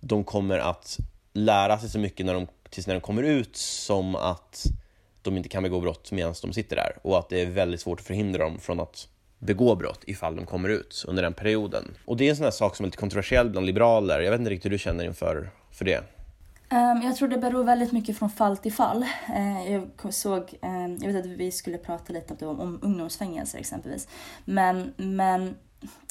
de 0.01 0.25
kommer 0.25 0.59
att 0.59 0.99
lära 1.33 1.79
sig 1.79 1.89
så 1.89 1.99
mycket 1.99 2.27
när 2.27 2.35
de, 2.35 2.47
tills 2.70 2.87
när 2.87 2.95
de 2.95 3.01
kommer 3.01 3.23
ut 3.23 3.57
som 3.57 4.15
att 4.15 4.65
de 5.23 5.37
inte 5.37 5.49
kan 5.49 5.62
begå 5.62 5.81
brott 5.81 6.12
medan 6.12 6.35
de 6.43 6.53
sitter 6.53 6.77
där 6.77 6.97
och 7.03 7.19
att 7.19 7.29
det 7.29 7.43
är 7.43 7.47
väldigt 7.47 7.81
svårt 7.81 8.01
att 8.01 8.07
förhindra 8.07 8.45
dem 8.45 8.59
från 8.59 8.81
att 8.81 9.09
begå 9.39 9.75
brott 9.75 10.01
ifall 10.07 10.37
de 10.37 10.47
kommer 10.47 10.69
ut 10.69 11.05
under 11.09 11.23
den 11.23 11.35
perioden. 11.35 11.85
Och 12.05 12.16
det 12.16 12.27
är 12.27 12.31
en 12.31 12.37
sån 12.37 12.45
här 12.45 12.51
sak 12.51 12.77
som 12.77 12.85
är 12.85 12.87
lite 12.87 12.99
kontroversiell 12.99 13.51
bland 13.51 13.66
liberaler. 13.66 14.20
Jag 14.20 14.31
vet 14.31 14.41
inte 14.41 14.51
riktigt 14.51 14.65
hur 14.65 14.70
du 14.70 14.79
känner 14.79 15.05
inför 15.05 15.51
för 15.70 15.85
det. 15.85 16.18
Um, 16.70 17.03
jag 17.03 17.16
tror 17.16 17.28
det 17.28 17.39
beror 17.39 17.65
väldigt 17.65 17.93
mycket 17.93 18.19
från 18.19 18.31
fall 18.31 18.57
till 18.57 18.73
fall. 18.73 19.07
Uh, 19.28 19.73
jag 19.73 20.15
såg, 20.15 20.55
um, 20.62 20.97
jag 21.01 21.12
vet 21.12 21.24
att 21.24 21.31
vi 21.31 21.53
skulle 21.53 21.78
prata 21.78 22.12
lite 22.12 22.47
om, 22.47 22.61
om 22.61 22.78
ungdomsfängelser 22.82 23.59
exempelvis. 23.59 24.09
Men, 24.45 24.93
men 24.97 25.57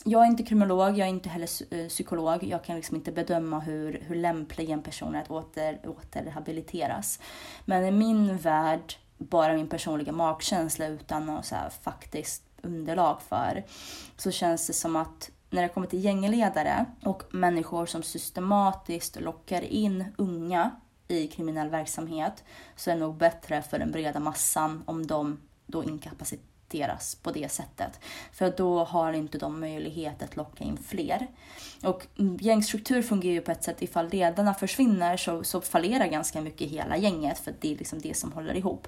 jag 0.04 0.24
är 0.24 0.28
inte 0.28 0.44
kriminolog, 0.44 0.90
jag 0.90 1.08
är 1.08 1.12
inte 1.12 1.30
heller 1.30 1.50
uh, 1.74 1.88
psykolog. 1.88 2.44
Jag 2.44 2.64
kan 2.64 2.76
liksom 2.76 2.96
inte 2.96 3.12
bedöma 3.12 3.60
hur, 3.60 4.04
hur 4.08 4.16
lämplig 4.16 4.70
en 4.70 4.84
person 4.84 5.16
är 5.16 5.22
att 5.22 5.32
åter, 5.32 5.80
återrehabiliteras. 5.90 7.20
Men 7.66 7.86
i 7.86 7.92
min 7.92 8.38
värld, 8.38 8.94
bara 9.18 9.54
min 9.54 9.70
personliga 9.70 10.12
magkänsla 10.12 10.88
utan 10.88 11.26
något 11.26 11.46
så 11.46 11.56
faktiskt 11.82 12.44
underlag 12.62 13.22
för, 13.22 13.64
så 14.18 14.32
känns 14.32 14.68
det 14.68 14.74
som 14.74 14.96
att 14.96 15.30
när 15.50 15.62
det 15.62 15.70
kommer 15.70 15.88
till 15.88 16.06
gängledare 16.06 16.86
och 17.04 17.24
människor 17.32 17.86
som 17.86 18.04
systematiskt 18.04 19.22
lockar 19.22 19.62
in 19.62 20.06
unga 20.18 20.72
i 21.08 21.28
kriminell 21.28 21.70
verksamhet 21.70 22.44
så 22.76 22.90
är 22.90 22.96
det 22.96 23.02
nog 23.02 23.18
bättre 23.18 23.62
för 23.62 23.80
den 23.80 23.92
breda 23.92 24.20
massan 24.20 24.84
om 24.86 25.08
de 25.08 25.40
då 25.66 25.84
inkapaciteras 25.84 27.16
på 27.16 27.32
det 27.32 27.52
sättet. 27.52 28.00
För 28.32 28.54
då 28.58 28.84
har 28.84 29.14
inte 29.14 29.38
de 29.38 29.60
möjlighet 29.60 30.24
att 30.24 30.36
locka 30.36 30.64
in 30.64 30.78
fler. 30.78 31.28
Och 31.84 32.08
gängstruktur 32.40 33.02
fungerar 33.02 33.34
ju 33.34 33.42
på 33.42 33.52
ett 33.52 33.64
sätt, 33.64 33.82
ifall 33.82 34.10
ledarna 34.10 34.54
försvinner 34.54 35.18
så, 35.18 35.44
så 35.44 35.62
fallerar 35.62 36.08
ganska 36.08 36.42
mycket 36.42 36.70
hela 36.70 36.98
gänget 36.98 37.40
för 37.40 37.54
det 37.60 37.74
är 37.74 37.78
liksom 37.78 38.02
det 38.02 38.18
som 38.18 38.32
håller 38.32 38.58
ihop. 38.58 38.88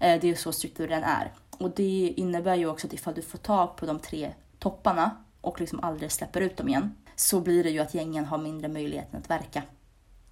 Eh, 0.00 0.20
det 0.20 0.30
är 0.30 0.34
så 0.34 0.52
strukturen 0.52 1.02
är. 1.02 1.32
Och 1.50 1.70
det 1.70 2.14
innebär 2.16 2.54
ju 2.54 2.66
också 2.66 2.86
att 2.86 2.92
ifall 2.92 3.14
du 3.14 3.22
får 3.22 3.38
tag 3.38 3.76
på 3.76 3.86
de 3.86 3.98
tre 3.98 4.34
topparna 4.58 5.10
och 5.40 5.60
liksom 5.60 5.80
aldrig 5.80 6.12
släpper 6.12 6.40
ut 6.40 6.56
dem 6.56 6.68
igen 6.68 6.94
så 7.16 7.40
blir 7.40 7.64
det 7.64 7.70
ju 7.70 7.78
att 7.78 7.94
gängen 7.94 8.24
har 8.24 8.38
mindre 8.38 8.68
möjlighet 8.68 9.14
att 9.14 9.30
verka. 9.30 9.62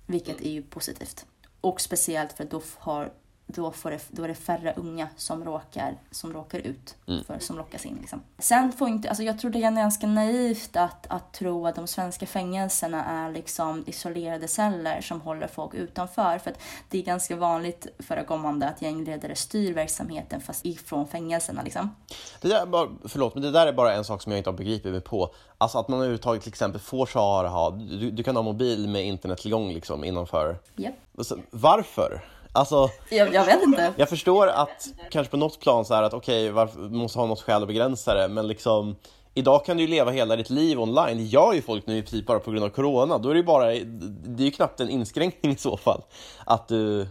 Vilket 0.06 0.40
är 0.40 0.50
ju 0.50 0.62
positivt. 0.62 1.26
Och 1.60 1.80
speciellt 1.80 2.32
för 2.32 2.44
då 2.44 2.62
har 2.78 3.12
då, 3.50 3.70
får 3.70 3.90
det, 3.90 4.00
då 4.08 4.24
är 4.24 4.28
det 4.28 4.34
färre 4.34 4.74
unga 4.76 5.08
som 5.16 5.44
råkar, 5.44 5.94
som 6.10 6.32
råkar 6.32 6.58
ut, 6.58 6.96
mm. 7.06 7.24
för, 7.24 7.38
som 7.38 7.56
lockas 7.56 7.86
in. 7.86 7.98
Liksom. 8.00 8.22
Sen 8.38 8.72
får 8.72 8.88
inte, 8.88 9.08
alltså 9.08 9.22
jag 9.22 9.38
tror 9.38 9.50
det 9.50 9.58
är 9.62 9.70
ganska 9.70 10.06
naivt 10.06 10.76
att, 10.76 11.06
att 11.06 11.32
tro 11.32 11.66
att 11.66 11.74
de 11.74 11.86
svenska 11.86 12.26
fängelserna 12.26 13.04
är 13.04 13.32
liksom 13.32 13.84
isolerade 13.86 14.48
celler 14.48 15.00
som 15.00 15.20
håller 15.20 15.46
folk 15.46 15.74
utanför. 15.74 16.38
För 16.38 16.52
det 16.88 16.98
är 16.98 17.02
ganska 17.02 17.36
vanligt 17.36 17.86
förekommande 17.98 18.68
att 18.68 18.82
gängledare 18.82 19.34
styr 19.34 19.74
verksamheten 19.74 20.40
fast 20.40 20.66
ifrån 20.66 21.06
fängelserna. 21.06 21.62
Liksom. 21.62 21.94
Det 22.40 22.48
där 22.48 22.66
bara, 22.66 22.88
förlåt, 23.04 23.34
men 23.34 23.42
det 23.42 23.50
där 23.50 23.66
är 23.66 23.72
bara 23.72 23.94
en 23.94 24.04
sak 24.04 24.22
som 24.22 24.32
jag 24.32 24.38
inte 24.38 24.50
har 24.50 24.56
begripit 24.56 24.92
mig 24.92 25.00
på. 25.00 25.34
Alltså 25.58 25.78
att 25.78 25.88
man 25.88 25.98
överhuvudtaget 25.98 26.42
till 26.42 26.52
exempel 26.52 26.80
får 26.80 27.06
Sahara 27.06 27.48
ha, 27.48 27.70
du, 27.70 28.10
du 28.10 28.22
kan 28.22 28.36
ha 28.36 28.42
mobil 28.42 28.88
med 28.88 29.04
internettillgång 29.04 29.72
liksom 29.72 30.04
innanför. 30.04 30.58
Yep. 30.76 30.94
Alltså, 31.18 31.38
varför? 31.50 32.24
Alltså, 32.52 32.90
jag, 33.10 33.34
jag, 33.34 33.44
vet 33.44 33.62
inte. 33.62 33.92
Jag 33.96 34.08
förstår 34.08 34.46
att 34.46 34.88
kanske 35.10 35.30
på 35.30 35.36
något 35.36 35.60
plan 35.60 35.84
så 35.84 35.94
här 35.94 36.02
att 36.02 36.14
okej, 36.14 36.52
okay, 36.52 36.66
vi 36.76 36.96
måste 36.96 37.18
ha 37.18 37.26
något 37.26 37.42
skäl 37.42 37.62
att 37.62 37.68
begränsa 37.68 38.14
det, 38.14 38.28
men 38.28 38.46
liksom 38.48 38.96
Idag 39.38 39.64
kan 39.64 39.76
du 39.76 39.82
ju 39.82 39.88
leva 39.88 40.10
hela 40.10 40.36
ditt 40.36 40.50
liv 40.50 40.80
online. 40.80 41.16
Det 41.16 41.22
gör 41.22 41.52
ju 41.52 41.62
folk 41.62 41.86
nu 41.86 41.96
i 41.96 42.02
princip 42.02 42.26
bara 42.26 42.38
på 42.38 42.50
grund 42.50 42.64
av 42.64 42.68
corona. 42.68 43.18
Då 43.18 43.28
är 43.28 43.34
det 43.34 43.40
ju 43.40 43.46
bara, 43.46 43.66
det 43.66 44.42
är 44.42 44.44
ju 44.44 44.50
knappt 44.50 44.80
en 44.80 44.90
inskränkning 44.90 45.52
i 45.52 45.56
så 45.56 45.76
fall. 45.76 46.02
Att 46.44 46.68
du, 46.68 47.06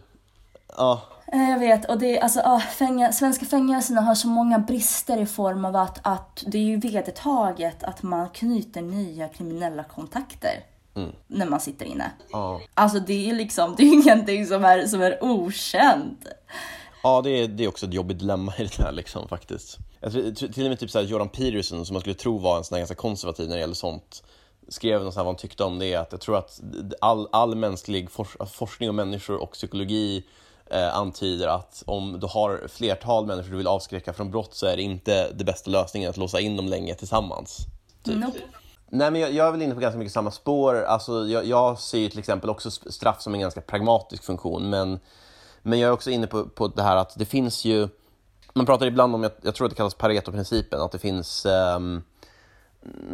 ja. 0.77 1.01
Eh, 1.33 1.49
jag 1.49 1.59
vet, 1.59 1.89
och 1.89 1.97
det, 1.97 2.19
alltså, 2.19 2.41
ah, 2.43 2.59
fäng 2.59 3.13
svenska 3.13 3.45
fängelserna 3.45 4.01
har 4.01 4.15
så 4.15 4.27
många 4.27 4.59
brister 4.59 5.21
i 5.21 5.25
form 5.25 5.65
av 5.65 5.75
att, 5.75 5.99
att 6.03 6.43
det 6.47 6.57
är 6.57 6.61
ju 6.61 6.77
vedertaget 6.77 7.83
att 7.83 8.03
man 8.03 8.29
knyter 8.29 8.81
nya 8.81 9.27
kriminella 9.27 9.83
kontakter. 9.83 10.63
Mm. 10.97 11.11
när 11.27 11.45
man 11.45 11.59
sitter 11.59 11.85
inne. 11.85 12.11
Ja. 12.31 12.61
Alltså 12.73 12.99
det 12.99 13.29
är 13.29 13.35
liksom, 13.35 13.75
det 13.77 13.83
är 13.83 13.93
ingenting 13.93 14.45
som 14.45 14.65
är, 14.65 14.85
som 14.85 15.01
är 15.01 15.23
okänt. 15.23 16.25
Ja, 17.03 17.21
det 17.21 17.29
är, 17.29 17.47
det 17.47 17.63
är 17.63 17.67
också 17.67 17.85
ett 17.85 17.93
jobbigt 17.93 18.19
dilemma 18.19 18.53
i 18.57 18.63
det 18.63 18.83
här 18.83 18.91
liksom 18.91 19.27
faktiskt. 19.27 19.77
Tror, 20.01 20.31
till 20.31 20.63
och 20.63 20.69
med 20.69 20.79
typ 20.79 20.91
så 20.91 20.99
här 20.99 21.05
Jordan 21.05 21.29
Peterson 21.29 21.85
som 21.85 21.93
man 21.93 22.01
skulle 22.01 22.15
tro 22.15 22.37
var 22.37 22.57
en 22.57 22.63
sån 22.63 22.75
här 22.75 22.79
ganska 22.79 22.95
konservativ 22.95 23.47
när 23.47 23.55
det 23.55 23.61
gäller 23.61 23.73
sånt 23.73 24.23
skrev 24.67 24.99
någonstans 24.99 25.25
vad 25.25 25.33
han 25.33 25.35
tyckte 25.35 25.63
om 25.63 25.79
det, 25.79 25.95
att 25.95 26.11
jag 26.11 26.21
tror 26.21 26.37
att 26.37 26.61
all, 27.01 27.27
all 27.31 27.55
mänsklig 27.55 28.11
for, 28.11 28.45
forskning 28.45 28.89
om 28.89 28.95
människor 28.95 29.41
och 29.41 29.51
psykologi 29.51 30.23
eh, 30.71 30.97
antyder 30.97 31.47
att 31.47 31.83
om 31.85 32.19
du 32.19 32.27
har 32.27 32.67
flertal 32.67 33.25
människor 33.25 33.51
du 33.51 33.57
vill 33.57 33.67
avskräcka 33.67 34.13
från 34.13 34.31
brott 34.31 34.53
så 34.55 34.65
är 34.65 34.75
det 34.75 34.83
inte 34.83 35.31
det 35.33 35.43
bästa 35.43 35.71
lösningen 35.71 36.09
att 36.09 36.17
låsa 36.17 36.39
in 36.39 36.57
dem 36.57 36.67
länge 36.67 36.95
tillsammans. 36.95 37.57
Typ. 38.03 38.15
Nope. 38.15 38.39
Nej, 38.89 39.11
men 39.11 39.21
jag, 39.21 39.31
jag 39.31 39.47
är 39.47 39.51
väl 39.51 39.61
inne 39.61 39.73
på 39.73 39.79
ganska 39.79 39.97
mycket 39.97 40.13
samma 40.13 40.31
spår. 40.31 40.83
Alltså, 40.83 41.25
jag, 41.25 41.45
jag 41.45 41.79
ser 41.79 41.97
ju 41.97 42.09
till 42.09 42.19
exempel 42.19 42.49
också 42.49 42.71
straff 42.71 43.21
som 43.21 43.33
en 43.33 43.39
ganska 43.39 43.61
pragmatisk 43.61 44.23
funktion, 44.23 44.69
men, 44.69 44.99
men 45.61 45.79
jag 45.79 45.87
är 45.87 45.91
också 45.91 46.09
inne 46.09 46.27
på, 46.27 46.45
på 46.45 46.67
det 46.67 46.83
här 46.83 46.95
att 46.95 47.17
det 47.17 47.25
finns 47.25 47.65
ju... 47.65 47.89
Man 48.53 48.65
pratar 48.65 48.85
ibland 48.85 49.15
om, 49.15 49.23
jag, 49.23 49.31
jag 49.41 49.55
tror 49.55 49.65
att 49.65 49.71
det 49.71 49.77
kallas 49.77 49.93
Pareto-principen, 49.93 50.81
att 50.81 50.91
det 50.91 50.99
finns... 50.99 51.45
Um, 51.45 52.03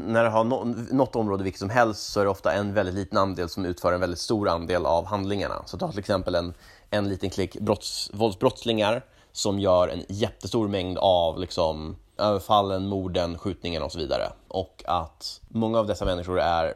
när 0.07 0.23
det 0.23 0.29
har 0.29 0.43
no, 0.43 0.75
något 0.91 1.15
område 1.15 1.43
vilket 1.43 1.59
som 1.59 1.69
helst 1.69 2.11
så 2.11 2.19
är 2.19 2.23
det 2.23 2.29
ofta 2.29 2.53
en 2.53 2.73
väldigt 2.73 2.95
liten 2.95 3.17
andel 3.17 3.49
som 3.49 3.65
utför 3.65 3.93
en 3.93 3.99
väldigt 3.99 4.19
stor 4.19 4.49
andel 4.49 4.85
av 4.85 5.05
handlingarna. 5.05 5.63
Så 5.65 5.77
ta 5.77 5.89
till 5.89 5.99
exempel 5.99 6.35
en, 6.35 6.53
en 6.89 7.09
liten 7.09 7.29
klick 7.29 7.59
brotts, 7.59 8.11
våldsbrottslingar 8.13 9.05
som 9.31 9.59
gör 9.59 9.87
en 9.87 10.03
jättestor 10.09 10.67
mängd 10.67 10.97
av 10.97 11.39
liksom, 11.39 11.95
överfallen, 12.17 12.87
morden, 12.87 13.37
skjutningen 13.37 13.83
och 13.83 13.91
så 13.91 13.99
vidare. 13.99 14.31
Och 14.47 14.83
att 14.87 15.41
många 15.47 15.79
av 15.79 15.87
dessa 15.87 16.05
människor 16.05 16.39
är 16.39 16.73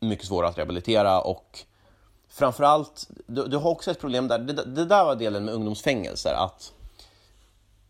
mycket 0.00 0.26
svåra 0.26 0.48
att 0.48 0.58
rehabilitera 0.58 1.20
och 1.20 1.58
framförallt, 2.28 3.08
du, 3.26 3.46
du 3.46 3.56
har 3.56 3.70
också 3.70 3.90
ett 3.90 4.00
problem 4.00 4.28
där, 4.28 4.38
det, 4.38 4.52
det 4.52 4.84
där 4.84 5.04
var 5.04 5.16
delen 5.16 5.44
med 5.44 5.54
ungdomsfängelser, 5.54 6.34
att 6.34 6.72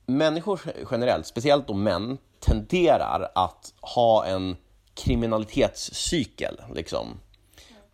människor 0.07 0.61
generellt, 0.91 1.27
speciellt 1.27 1.67
då 1.67 1.75
män, 1.75 2.19
tenderar 2.41 3.31
att 3.35 3.75
ha 3.81 4.27
en 4.27 4.57
kriminalitetscykel. 4.95 6.61
Liksom. 6.75 7.21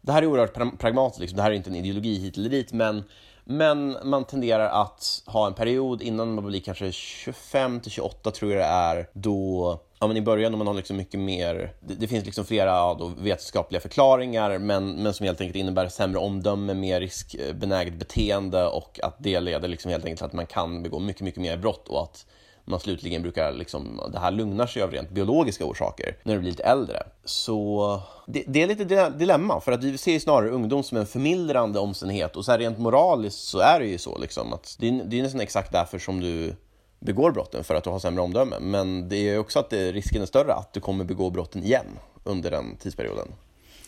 Det 0.00 0.12
här 0.12 0.22
är 0.22 0.26
oerhört 0.26 0.78
pragmatiskt, 0.78 1.20
liksom. 1.20 1.36
det 1.36 1.42
här 1.42 1.50
är 1.50 1.54
inte 1.54 1.70
en 1.70 1.76
ideologi 1.76 2.18
hit 2.18 2.36
eller 2.36 2.50
dit, 2.50 2.72
men 2.72 3.04
men 3.44 3.96
man 4.02 4.24
tenderar 4.24 4.82
att 4.82 5.22
ha 5.26 5.46
en 5.46 5.54
period 5.54 6.02
innan 6.02 6.34
man 6.34 6.46
blir 6.46 6.60
kanske 6.60 6.92
25 6.92 7.80
till 7.80 7.90
28 7.90 8.30
tror 8.30 8.52
jag 8.52 8.60
det 8.60 8.64
är, 8.64 9.08
då 9.12 9.80
Ja, 10.04 10.08
men 10.08 10.16
I 10.16 10.20
början 10.20 10.52
när 10.52 10.58
man 10.58 10.66
har 10.66 10.74
liksom 10.74 10.96
mycket 10.96 11.20
mer, 11.20 11.72
det, 11.80 11.94
det 11.94 12.08
finns 12.08 12.24
liksom 12.24 12.44
flera 12.44 12.70
ja, 12.70 12.96
då, 12.98 13.12
vetenskapliga 13.18 13.80
förklaringar 13.80 14.58
men, 14.58 15.02
men 15.02 15.14
som 15.14 15.26
helt 15.26 15.40
enkelt 15.40 15.56
innebär 15.56 15.88
sämre 15.88 16.18
omdöme, 16.18 16.74
mer 16.74 17.00
riskbenäget 17.00 17.94
beteende 17.94 18.66
och 18.66 19.00
att 19.02 19.16
det 19.18 19.40
leder 19.40 19.68
liksom 19.68 19.90
helt 19.90 20.04
enkelt 20.04 20.18
till 20.18 20.26
att 20.26 20.32
man 20.32 20.46
kan 20.46 20.82
begå 20.82 20.98
mycket, 20.98 21.22
mycket 21.22 21.42
mer 21.42 21.56
brott 21.56 21.88
och 21.88 22.02
att 22.02 22.26
man 22.64 22.80
slutligen 22.80 23.22
brukar, 23.22 23.52
liksom, 23.52 24.00
det 24.12 24.18
här 24.18 24.30
lugnar 24.30 24.66
sig 24.66 24.82
av 24.82 24.90
rent 24.90 25.10
biologiska 25.10 25.64
orsaker 25.64 26.16
när 26.22 26.34
du 26.34 26.40
blir 26.40 26.50
lite 26.50 26.62
äldre. 26.62 27.02
Så 27.24 28.00
det, 28.26 28.44
det 28.46 28.62
är 28.62 28.66
lite 28.66 29.10
dilemma, 29.10 29.60
för 29.60 29.72
att 29.72 29.84
vi 29.84 29.98
ser 29.98 30.18
snarare 30.18 30.50
ungdom 30.50 30.82
som 30.82 30.98
en 30.98 31.06
förmildrande 31.06 31.78
omständighet 31.78 32.36
och 32.36 32.44
så 32.44 32.52
här 32.52 32.58
rent 32.58 32.78
moraliskt 32.78 33.38
så 33.38 33.58
är 33.58 33.80
det 33.80 33.86
ju 33.86 33.98
så 33.98 34.18
liksom 34.18 34.52
att 34.52 34.76
det, 34.78 34.90
det 34.90 35.18
är 35.18 35.22
nästan 35.22 35.40
exakt 35.40 35.72
därför 35.72 35.98
som 35.98 36.20
du 36.20 36.56
begår 37.00 37.30
brotten 37.30 37.64
för 37.64 37.74
att 37.74 37.84
du 37.84 37.90
har 37.90 37.98
sämre 37.98 38.22
omdöme. 38.22 38.56
Men 38.60 39.08
det 39.08 39.16
är 39.16 39.38
också 39.38 39.58
att 39.58 39.70
det, 39.70 39.92
risken 39.92 40.22
är 40.22 40.26
större 40.26 40.54
att 40.54 40.72
du 40.72 40.80
kommer 40.80 41.04
begå 41.04 41.30
brotten 41.30 41.62
igen 41.62 41.86
under 42.24 42.50
den 42.50 42.76
tidsperioden. 42.76 43.28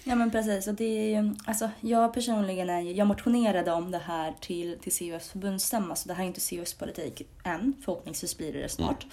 Ja 0.08 0.14
men 0.14 0.30
precis. 0.30 0.68
Och 0.68 0.74
det 0.74 0.84
är 0.84 1.22
ju, 1.22 1.34
alltså, 1.46 1.70
jag 1.80 2.14
personligen 2.14 2.70
är 2.70 2.80
jag 2.80 3.06
motionerade 3.06 3.72
om 3.72 3.90
det 3.90 3.98
här 3.98 4.34
till, 4.40 4.78
till 4.78 4.92
CUFs 4.92 5.30
förbundsstämma, 5.30 5.96
så 5.96 6.08
det 6.08 6.14
här 6.14 6.24
är 6.24 6.28
inte 6.28 6.40
CUFs 6.40 6.74
politik 6.74 7.22
än. 7.44 7.74
Förhoppningsvis 7.84 8.38
blir 8.38 8.52
det 8.52 8.62
det 8.62 8.68
snart. 8.68 9.06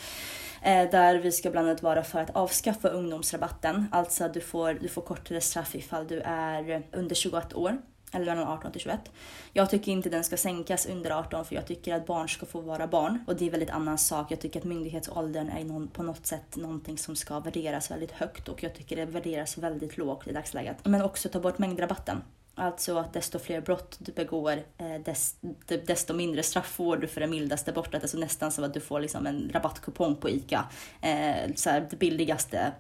Mm. 0.61 0.85
Eh, 0.85 0.91
där 0.91 1.15
vi 1.15 1.31
ska 1.31 1.51
bland 1.51 1.67
annat 1.67 1.83
vara 1.83 2.03
för 2.03 2.19
att 2.19 2.35
avskaffa 2.35 2.87
ungdomsrabatten. 2.87 3.85
Alltså 3.91 4.27
du 4.27 4.41
får, 4.41 4.73
du 4.73 4.87
får 4.87 5.01
kortare 5.01 5.41
straff 5.41 5.75
ifall 5.75 6.07
du 6.07 6.19
är 6.25 6.83
under 6.91 7.15
21 7.15 7.53
år 7.53 7.77
eller 8.13 8.25
mellan 8.25 8.47
18 8.47 8.71
till 8.71 8.81
21. 8.81 9.11
Jag 9.53 9.69
tycker 9.69 9.91
inte 9.91 10.09
den 10.09 10.23
ska 10.23 10.37
sänkas 10.37 10.85
under 10.85 11.11
18 11.11 11.45
för 11.45 11.55
jag 11.55 11.67
tycker 11.67 11.95
att 11.95 12.05
barn 12.05 12.29
ska 12.29 12.45
få 12.45 12.61
vara 12.61 12.87
barn. 12.87 13.23
Och 13.27 13.35
det 13.35 13.43
är 13.43 13.45
en 13.45 13.51
väldigt 13.51 13.69
annan 13.69 13.97
sak. 13.97 14.31
Jag 14.31 14.39
tycker 14.39 14.59
att 14.59 14.65
myndighetsåldern 14.65 15.49
är 15.49 15.63
någon, 15.63 15.87
på 15.87 16.03
något 16.03 16.25
sätt 16.25 16.55
någonting 16.55 16.97
som 16.97 17.15
ska 17.15 17.39
värderas 17.39 17.91
väldigt 17.91 18.11
högt 18.11 18.47
och 18.47 18.63
jag 18.63 18.75
tycker 18.75 18.95
det 18.95 19.05
värderas 19.05 19.57
väldigt 19.57 19.97
lågt 19.97 20.27
i 20.27 20.33
dagsläget. 20.33 20.77
Men 20.85 21.01
också 21.01 21.29
ta 21.29 21.39
bort 21.39 21.57
mängdrabatten. 21.57 22.21
Alltså 22.55 22.97
att 22.97 23.13
desto 23.13 23.39
fler 23.39 23.61
brott 23.61 23.97
du 23.99 24.11
begår, 24.11 24.63
eh, 24.77 25.15
desto 25.85 26.13
mindre 26.13 26.43
straff 26.43 26.67
får 26.67 26.97
du 26.97 27.07
för 27.07 27.21
det 27.21 27.27
mildaste 27.27 27.71
brottet. 27.71 28.01
Alltså 28.01 28.17
nästan 28.17 28.51
som 28.51 28.63
att 28.63 28.73
du 28.73 28.79
får 28.79 28.99
liksom 28.99 29.27
en 29.27 29.49
rabattkupong 29.53 30.15
på 30.15 30.29
ICA. 30.29 30.65
Eh, 31.01 31.53
så 31.55 31.69
här, 31.69 31.87
det 31.89 31.95
billigaste 31.95 32.71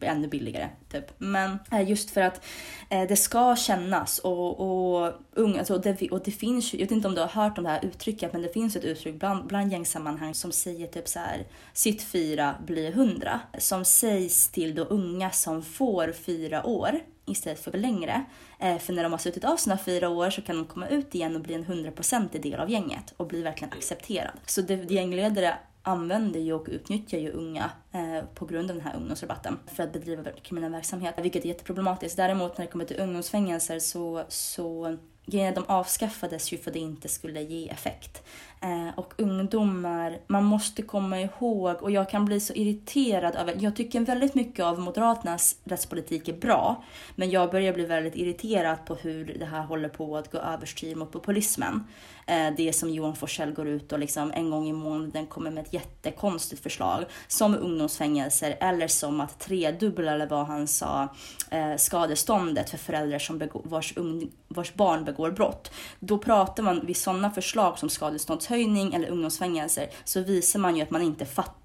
ännu 0.00 0.28
billigare. 0.28 0.68
Typ. 0.92 1.04
Men 1.18 1.58
eh, 1.72 1.90
just 1.90 2.10
för 2.10 2.20
att 2.20 2.44
eh, 2.90 3.08
det 3.08 3.16
ska 3.16 3.56
kännas 3.56 4.18
och, 4.18 4.60
och, 4.60 5.12
unga, 5.32 5.58
alltså, 5.58 5.78
det, 5.78 6.10
och 6.10 6.22
det 6.24 6.30
finns 6.30 6.74
ju, 6.74 6.78
jag 6.78 6.84
vet 6.84 6.92
inte 6.92 7.08
om 7.08 7.14
du 7.14 7.20
har 7.20 7.28
hört 7.28 7.58
om 7.58 7.64
det 7.64 7.70
här 7.70 7.84
uttrycket, 7.84 8.32
men 8.32 8.42
det 8.42 8.52
finns 8.52 8.76
ett 8.76 8.84
uttryck 8.84 9.14
bland, 9.14 9.46
bland 9.46 9.72
gängsammanhang 9.72 10.34
som 10.34 10.52
säger 10.52 10.86
typ 10.86 11.08
så 11.08 11.18
här, 11.18 11.46
sitt 11.72 12.02
fyra 12.02 12.54
blir 12.66 12.92
hundra. 12.92 13.40
Som 13.58 13.84
sägs 13.84 14.48
till 14.48 14.74
då 14.74 14.82
unga 14.82 15.30
som 15.30 15.62
får 15.62 16.12
fyra 16.12 16.66
år 16.66 17.00
istället 17.26 17.64
för 17.64 17.72
längre. 17.72 18.24
Eh, 18.58 18.78
för 18.78 18.92
när 18.92 19.02
de 19.02 19.12
har 19.12 19.18
suttit 19.18 19.44
av 19.44 19.56
sina 19.56 19.78
fyra 19.78 20.08
år 20.08 20.30
så 20.30 20.42
kan 20.42 20.56
de 20.56 20.64
komma 20.64 20.88
ut 20.88 21.14
igen 21.14 21.36
och 21.36 21.42
bli 21.42 21.54
en 21.54 21.64
hundraprocentig 21.64 22.42
del 22.42 22.60
av 22.60 22.70
gänget 22.70 23.14
och 23.16 23.26
bli 23.26 23.42
verkligen 23.42 23.72
accepterad. 23.72 24.32
Så 24.46 24.60
det, 24.60 24.90
gängledare 24.90 25.54
använder 25.88 26.40
ju 26.40 26.52
och 26.52 26.66
utnyttjar 26.70 27.18
ju 27.18 27.30
unga 27.30 27.70
eh, 27.92 28.24
på 28.34 28.46
grund 28.46 28.70
av 28.70 28.76
den 28.76 28.86
här 28.86 28.96
ungdomsrabatten 28.96 29.58
för 29.66 29.82
att 29.82 29.92
bedriva 29.92 30.22
kriminell 30.42 30.72
verksamhet, 30.72 31.14
vilket 31.22 31.44
är 31.44 31.48
jätteproblematiskt. 31.48 32.16
Däremot 32.16 32.58
när 32.58 32.64
det 32.64 32.70
kommer 32.72 32.84
till 32.84 33.00
ungdomsfängelser 33.00 33.78
så, 33.78 34.24
så 34.28 34.98
de 35.30 35.64
avskaffades 35.66 36.52
ju 36.52 36.58
för 36.58 36.70
att 36.70 36.74
det 36.74 36.80
inte 36.80 37.08
skulle 37.08 37.42
ge 37.42 37.68
effekt. 37.68 38.22
Eh, 38.60 38.98
och 38.98 39.14
ungdomar, 39.16 40.18
man 40.26 40.44
måste 40.44 40.82
komma 40.82 41.20
ihåg, 41.20 41.82
och 41.82 41.90
jag 41.90 42.10
kan 42.10 42.24
bli 42.24 42.40
så 42.40 42.52
irriterad 42.52 43.36
över, 43.36 43.56
jag 43.58 43.76
tycker 43.76 44.00
väldigt 44.00 44.34
mycket 44.34 44.64
av 44.64 44.80
Moderaternas 44.80 45.56
rättspolitik 45.64 46.28
är 46.28 46.32
bra, 46.32 46.84
men 47.14 47.30
jag 47.30 47.50
börjar 47.50 47.72
bli 47.72 47.84
väldigt 47.84 48.16
irriterad 48.16 48.86
på 48.86 48.94
hur 48.94 49.36
det 49.38 49.46
här 49.46 49.62
håller 49.62 49.88
på 49.88 50.16
att 50.16 50.32
gå 50.32 50.38
överstyr 50.38 50.94
mot 50.94 51.12
populismen. 51.12 51.84
Eh, 52.28 52.50
det 52.56 52.72
som 52.72 52.90
Johan 52.90 53.16
Forsell 53.16 53.52
går 53.52 53.68
ut 53.68 53.92
och 53.92 53.98
liksom 53.98 54.32
en 54.34 54.50
gång 54.50 54.68
i 54.68 54.72
månaden 54.72 55.26
kommer 55.26 55.50
med 55.50 55.66
ett 55.66 55.72
jättekonstigt 55.72 56.62
förslag, 56.62 57.04
som 57.28 57.54
ungdomsfängelser 57.54 58.56
eller 58.60 58.88
som 58.88 59.20
att 59.20 59.40
tredubbla, 59.40 60.12
eller 60.12 60.26
vad 60.26 60.46
han 60.46 60.66
sa, 60.66 61.14
eh, 61.50 61.76
skadeståndet 61.76 62.70
för 62.70 62.78
föräldrar 62.78 63.18
som 63.18 63.38
begår, 63.38 63.62
vars, 63.64 63.96
ung, 63.96 64.30
vars 64.48 64.74
barn 64.74 65.04
begår 65.04 65.30
brott. 65.30 65.70
Då 66.00 66.18
pratar 66.18 66.62
man 66.62 66.86
vid 66.86 66.96
sådana 66.96 67.30
förslag 67.30 67.78
som 67.78 67.88
skadeståndshöjning 67.88 68.94
eller 68.94 69.08
ungdomsfängelser 69.08 69.88
så 70.04 70.20
visar 70.20 70.60
man 70.60 70.76
ju 70.76 70.82
att 70.82 70.90
man 70.90 71.02
inte 71.02 71.26
fattar 71.26 71.57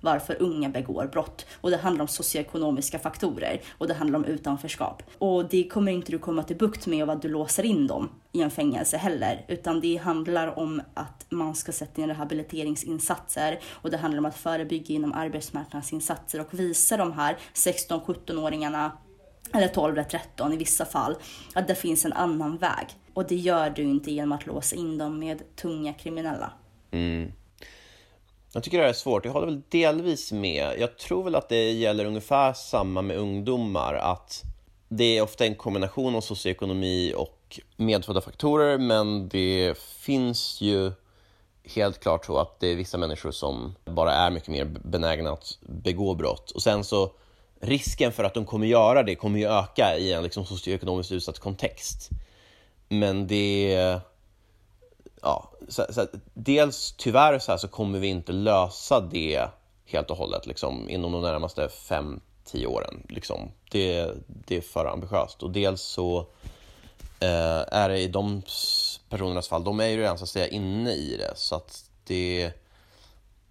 varför 0.00 0.42
unga 0.42 0.68
begår 0.68 1.06
brott. 1.06 1.46
Och 1.60 1.70
det 1.70 1.76
handlar 1.76 2.02
om 2.02 2.08
socioekonomiska 2.08 2.98
faktorer 2.98 3.60
och 3.78 3.88
det 3.88 3.94
handlar 3.94 4.18
om 4.18 4.24
utanförskap. 4.24 5.02
Och 5.18 5.48
det 5.48 5.68
kommer 5.68 5.92
inte 5.92 6.12
du 6.12 6.18
komma 6.18 6.42
till 6.42 6.56
bukt 6.56 6.86
med 6.86 7.02
av 7.02 7.10
att 7.10 7.22
du 7.22 7.28
låser 7.28 7.62
in 7.62 7.86
dem 7.86 8.08
i 8.32 8.42
en 8.42 8.50
fängelse 8.50 8.96
heller, 8.96 9.44
utan 9.48 9.80
det 9.80 9.96
handlar 9.96 10.58
om 10.58 10.82
att 10.94 11.26
man 11.28 11.54
ska 11.54 11.72
sätta 11.72 12.02
in 12.02 12.08
rehabiliteringsinsatser 12.08 13.60
och 13.70 13.90
det 13.90 13.96
handlar 13.96 14.18
om 14.18 14.26
att 14.26 14.36
förebygga 14.36 14.94
inom 14.94 15.12
arbetsmarknadsinsatser 15.12 16.40
och 16.40 16.54
visa 16.60 16.96
de 16.96 17.12
här 17.12 17.36
16-17-åringarna 17.54 18.90
eller 19.52 19.68
12 19.68 19.92
eller 19.92 20.04
13 20.04 20.52
i 20.52 20.56
vissa 20.56 20.84
fall, 20.84 21.16
att 21.54 21.68
det 21.68 21.74
finns 21.74 22.04
en 22.04 22.12
annan 22.12 22.56
väg. 22.56 22.86
Och 23.14 23.26
det 23.26 23.36
gör 23.36 23.70
du 23.70 23.82
inte 23.82 24.10
genom 24.10 24.32
att 24.32 24.46
låsa 24.46 24.76
in 24.76 24.98
dem 24.98 25.18
med 25.18 25.56
tunga 25.56 25.92
kriminella. 25.92 26.52
Mm. 26.90 27.32
Jag 28.52 28.62
tycker 28.62 28.78
det 28.78 28.84
här 28.84 28.90
är 28.90 28.94
svårt. 28.94 29.24
Jag 29.24 29.32
håller 29.32 29.46
väl 29.46 29.62
delvis 29.68 30.32
med. 30.32 30.74
Jag 30.78 30.98
tror 30.98 31.24
väl 31.24 31.34
att 31.34 31.48
det 31.48 31.70
gäller 31.72 32.04
ungefär 32.04 32.52
samma 32.52 33.02
med 33.02 33.16
ungdomar, 33.16 33.94
att 33.94 34.42
det 34.88 35.18
är 35.18 35.22
ofta 35.22 35.44
en 35.44 35.54
kombination 35.54 36.14
av 36.14 36.20
socioekonomi 36.20 37.14
och 37.16 37.60
medfödda 37.76 38.20
faktorer, 38.20 38.78
men 38.78 39.28
det 39.28 39.78
finns 39.78 40.60
ju 40.60 40.92
helt 41.64 42.00
klart 42.00 42.26
så 42.26 42.38
att 42.38 42.60
det 42.60 42.66
är 42.66 42.76
vissa 42.76 42.98
människor 42.98 43.30
som 43.30 43.74
bara 43.84 44.12
är 44.12 44.30
mycket 44.30 44.48
mer 44.48 44.64
benägna 44.64 45.30
att 45.30 45.58
begå 45.60 46.14
brott. 46.14 46.50
Och 46.50 46.62
sen 46.62 46.84
så 46.84 47.12
risken 47.60 48.12
för 48.12 48.24
att 48.24 48.34
de 48.34 48.44
kommer 48.44 48.66
göra 48.66 49.02
det 49.02 49.14
kommer 49.14 49.38
ju 49.38 49.46
öka 49.46 49.96
i 49.98 50.12
en 50.12 50.22
liksom 50.22 50.46
socioekonomiskt 50.46 51.12
utsatt 51.12 51.38
kontext. 51.38 52.10
Men 52.88 53.26
det... 53.26 54.00
Ja, 55.22 55.50
så, 55.68 55.86
så, 55.90 56.06
dels 56.34 56.94
tyvärr 56.96 57.38
så, 57.38 57.52
här, 57.52 57.58
så 57.58 57.68
kommer 57.68 57.98
vi 57.98 58.06
inte 58.06 58.32
lösa 58.32 59.00
det 59.00 59.48
helt 59.84 60.10
och 60.10 60.16
hållet 60.16 60.46
liksom, 60.46 60.88
inom 60.88 61.12
de 61.12 61.22
närmaste 61.22 61.68
5-10 61.88 62.66
åren. 62.66 63.06
Liksom. 63.08 63.50
Det, 63.70 64.10
det 64.26 64.56
är 64.56 64.60
för 64.60 64.86
ambitiöst. 64.86 65.42
Och 65.42 65.50
dels 65.50 65.82
så 65.82 66.18
eh, 67.20 67.64
är 67.68 67.88
det 67.88 67.98
i 67.98 68.08
de 68.08 68.42
personernas 69.08 69.48
fall, 69.48 69.64
de 69.64 69.80
är 69.80 69.86
ju 69.86 69.96
redan 69.96 70.18
så 70.18 70.24
att 70.24 70.30
säga 70.30 70.48
inne 70.48 70.92
i 70.92 71.16
det. 71.16 71.32
Så 71.36 71.54
att 71.54 71.90
det, 72.04 72.52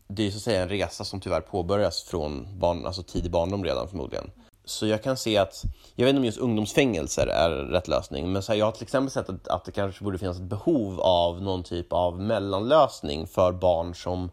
det 0.08 0.28
är 0.28 0.32
så 0.32 0.38
att 0.38 0.44
säga 0.44 0.62
en 0.62 0.70
resa 0.70 1.04
som 1.04 1.20
tyvärr 1.20 1.42
påbörjas 1.42 2.04
från 2.04 2.60
barn, 2.60 2.86
alltså 2.86 3.04
tidig 3.04 3.32
barndom 3.32 3.64
redan 3.64 3.88
förmodligen 3.88 4.32
så 4.70 4.88
jag 4.88 5.04
kan 5.04 5.18
se 5.18 5.38
att, 5.38 5.64
jag 5.96 6.06
vet 6.06 6.10
inte 6.10 6.20
om 6.20 6.26
just 6.26 6.38
ungdomsfängelser 6.38 7.28
är 7.28 7.50
rätt 7.50 7.88
lösning, 7.88 8.32
men 8.32 8.44
så 8.44 8.52
här, 8.52 8.60
jag 8.60 8.66
har 8.66 8.72
till 8.72 8.84
exempel 8.84 9.12
sett 9.12 9.30
att, 9.30 9.48
att 9.48 9.66
det 9.66 9.72
kanske 9.72 10.04
borde 10.04 10.18
finnas 10.18 10.38
ett 10.38 10.44
behov 10.44 11.02
av 11.02 11.42
någon 11.42 11.64
typ 11.64 11.94
av 11.94 12.20
mellanlösning 12.20 13.28
för 13.28 13.52
barn 13.52 13.96
som 13.96 14.32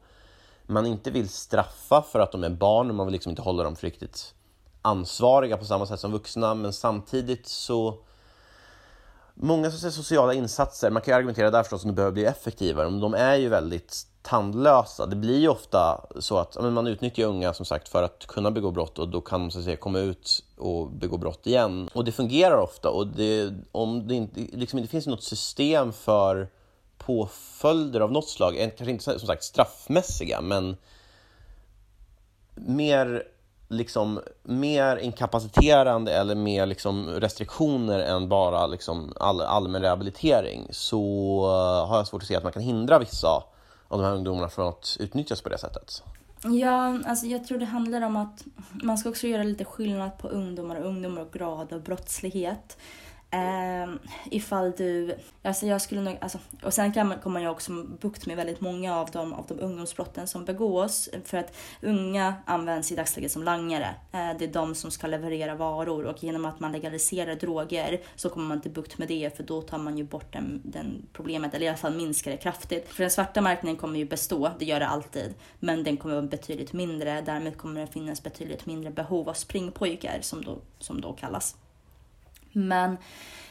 man 0.66 0.86
inte 0.86 1.10
vill 1.10 1.28
straffa 1.28 2.02
för 2.02 2.20
att 2.20 2.32
de 2.32 2.44
är 2.44 2.50
barn, 2.50 2.88
och 2.88 2.94
man 2.94 3.06
vill 3.06 3.12
liksom 3.12 3.30
inte 3.30 3.42
hålla 3.42 3.62
dem 3.62 3.76
för 3.76 3.86
riktigt 3.86 4.34
ansvariga 4.82 5.56
på 5.56 5.64
samma 5.64 5.86
sätt 5.86 6.00
som 6.00 6.12
vuxna, 6.12 6.54
men 6.54 6.72
samtidigt 6.72 7.46
så 7.46 7.98
Många 9.38 9.70
sociala 9.70 10.34
insatser, 10.34 10.90
man 10.90 11.02
kan 11.02 11.12
ju 11.12 11.16
argumentera 11.16 11.50
där 11.50 11.62
förstås 11.62 11.84
om 11.84 11.90
de 11.90 11.94
behöver 11.94 12.12
bli 12.12 12.24
effektivare, 12.24 12.90
men 12.90 13.00
de 13.00 13.14
är 13.14 13.36
ju 13.36 13.48
väldigt 13.48 14.06
tandlösa. 14.26 15.06
Det 15.06 15.16
blir 15.16 15.38
ju 15.38 15.48
ofta 15.48 16.00
så 16.20 16.38
att 16.38 16.56
men 16.60 16.72
man 16.72 16.86
utnyttjar 16.86 17.24
unga 17.24 17.54
som 17.54 17.66
sagt 17.66 17.88
för 17.88 18.02
att 18.02 18.26
kunna 18.26 18.50
begå 18.50 18.70
brott 18.70 18.98
och 18.98 19.08
då 19.08 19.20
kan 19.20 19.40
de 19.40 19.50
så 19.50 19.58
att 19.58 19.64
säga, 19.64 19.76
komma 19.76 19.98
ut 19.98 20.44
och 20.56 20.90
begå 20.90 21.16
brott 21.16 21.46
igen. 21.46 21.88
Och 21.92 22.04
det 22.04 22.12
fungerar 22.12 22.56
ofta 22.56 22.90
och 22.90 23.06
det, 23.06 23.54
om 23.72 24.08
det 24.08 24.14
inte 24.14 24.40
liksom, 24.40 24.82
det 24.82 24.88
finns 24.88 25.06
något 25.06 25.22
system 25.22 25.92
för 25.92 26.48
påföljder 26.98 28.00
av 28.00 28.12
något 28.12 28.28
slag, 28.28 28.54
kanske 28.76 28.90
inte 28.90 29.04
som 29.04 29.26
sagt 29.26 29.44
straffmässiga, 29.44 30.40
men 30.40 30.76
mer 32.54 33.22
liksom 33.68 34.20
mer 34.42 34.96
inkapaciterande 34.96 36.12
eller 36.12 36.34
mer 36.34 36.66
liksom 36.66 37.08
restriktioner 37.08 37.98
än 37.98 38.28
bara 38.28 38.66
liksom 38.66 39.12
all, 39.20 39.40
allmän 39.40 39.82
rehabilitering 39.82 40.68
så 40.70 40.98
eh, 41.44 41.88
har 41.88 41.96
jag 41.96 42.06
svårt 42.06 42.22
att 42.22 42.28
se 42.28 42.36
att 42.36 42.42
man 42.42 42.52
kan 42.52 42.62
hindra 42.62 42.98
vissa 42.98 43.42
av 43.88 43.98
de 43.98 44.04
här 44.04 44.14
ungdomarna 44.14 44.48
från 44.48 44.68
att 44.68 44.96
utnyttjas 45.00 45.42
på 45.42 45.48
det 45.48 45.58
sättet. 45.58 46.02
Ja, 46.42 46.98
alltså 47.06 47.26
jag 47.26 47.46
tror 47.46 47.58
det 47.58 47.64
handlar 47.64 48.02
om 48.02 48.16
att 48.16 48.44
man 48.70 48.98
ska 48.98 49.08
också 49.08 49.26
göra 49.26 49.42
lite 49.42 49.64
skillnad 49.64 50.18
på 50.18 50.28
ungdomar 50.28 50.76
och 50.76 50.86
ungdomar 50.86 51.22
och 51.22 51.32
grad 51.32 51.72
av 51.72 51.82
brottslighet. 51.82 52.78
Um, 53.32 53.98
ifall 54.30 54.72
du, 54.76 55.16
alltså 55.42 55.66
jag 55.66 55.82
skulle 55.82 56.00
nog, 56.00 56.18
alltså, 56.20 56.38
och 56.62 56.74
sen 56.74 56.92
kan 56.92 57.08
man, 57.08 57.18
kommer 57.18 57.40
jag 57.40 57.52
också 57.52 57.72
bukt 58.00 58.26
med 58.26 58.36
väldigt 58.36 58.60
många 58.60 58.96
av 58.96 59.10
de, 59.10 59.32
av 59.32 59.46
de 59.48 59.60
ungdomsbrotten 59.60 60.26
som 60.26 60.44
begås. 60.44 61.08
För 61.24 61.38
att 61.38 61.56
unga 61.82 62.34
används 62.44 62.92
i 62.92 62.96
dagsläget 62.96 63.32
som 63.32 63.42
langare. 63.42 63.94
Uh, 64.14 64.38
det 64.38 64.44
är 64.44 64.52
de 64.52 64.74
som 64.74 64.90
ska 64.90 65.06
leverera 65.06 65.54
varor 65.54 66.04
och 66.04 66.24
genom 66.24 66.44
att 66.44 66.60
man 66.60 66.72
legaliserar 66.72 67.34
droger 67.34 68.00
så 68.16 68.28
kommer 68.28 68.46
man 68.46 68.56
inte 68.56 68.70
bukt 68.70 68.98
med 68.98 69.08
det 69.08 69.36
för 69.36 69.42
då 69.42 69.62
tar 69.62 69.78
man 69.78 69.98
ju 69.98 70.04
bort 70.04 70.32
den, 70.32 70.60
den 70.64 71.06
problemet, 71.12 71.54
eller 71.54 71.66
i 71.66 71.68
alla 71.68 71.78
fall 71.78 71.96
minskar 71.96 72.30
det 72.30 72.36
kraftigt. 72.36 72.88
För 72.88 73.02
den 73.02 73.10
svarta 73.10 73.40
marknaden 73.40 73.76
kommer 73.76 73.98
ju 73.98 74.04
bestå, 74.04 74.50
det 74.58 74.64
gör 74.64 74.80
det 74.80 74.86
alltid. 74.86 75.34
Men 75.58 75.84
den 75.84 75.96
kommer 75.96 76.14
vara 76.14 76.26
betydligt 76.26 76.72
mindre, 76.72 77.20
därmed 77.20 77.56
kommer 77.56 77.80
det 77.80 77.86
finnas 77.86 78.22
betydligt 78.22 78.66
mindre 78.66 78.90
behov 78.90 79.28
av 79.28 79.34
springpojkar 79.34 80.18
som 80.20 80.44
då, 80.44 80.58
som 80.78 81.00
då 81.00 81.12
kallas. 81.12 81.56
Men 82.56 82.96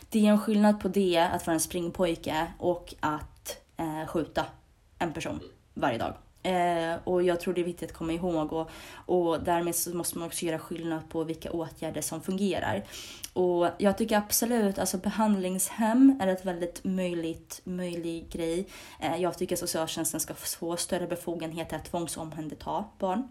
det 0.09 0.27
är 0.27 0.31
en 0.31 0.39
skillnad 0.39 0.79
på 0.79 0.87
det, 0.87 1.17
att 1.17 1.47
vara 1.47 1.53
en 1.53 1.59
springpojke 1.59 2.47
och 2.57 2.93
att 2.99 3.57
eh, 3.77 4.07
skjuta 4.07 4.45
en 4.99 5.13
person 5.13 5.39
varje 5.73 5.97
dag. 5.97 6.13
Eh, 6.43 6.95
och 7.03 7.23
jag 7.23 7.39
tror 7.39 7.53
det 7.53 7.61
är 7.61 7.65
viktigt 7.65 7.91
att 7.91 7.97
komma 7.97 8.13
ihåg 8.13 8.53
och, 8.53 8.69
och 9.05 9.43
därmed 9.43 9.75
så 9.75 9.95
måste 9.95 10.17
man 10.17 10.27
också 10.27 10.45
göra 10.45 10.59
skillnad 10.59 11.09
på 11.09 11.23
vilka 11.23 11.51
åtgärder 11.51 12.01
som 12.01 12.21
fungerar. 12.21 12.83
Och 13.33 13.69
jag 13.77 13.97
tycker 13.97 14.17
absolut, 14.17 14.79
alltså 14.79 14.97
behandlingshem 14.97 16.19
är 16.21 16.27
ett 16.27 16.45
väldigt 16.45 16.83
möjligt, 16.83 17.61
möjlig 17.63 18.29
grej. 18.29 18.67
Eh, 18.99 19.21
jag 19.21 19.37
tycker 19.37 19.55
socialtjänsten 19.55 20.19
ska 20.19 20.33
få 20.33 20.77
större 20.77 21.07
befogenheter 21.07 21.75
att 21.75 21.85
tvångsomhänderta 21.85 22.85
barn. 22.99 23.27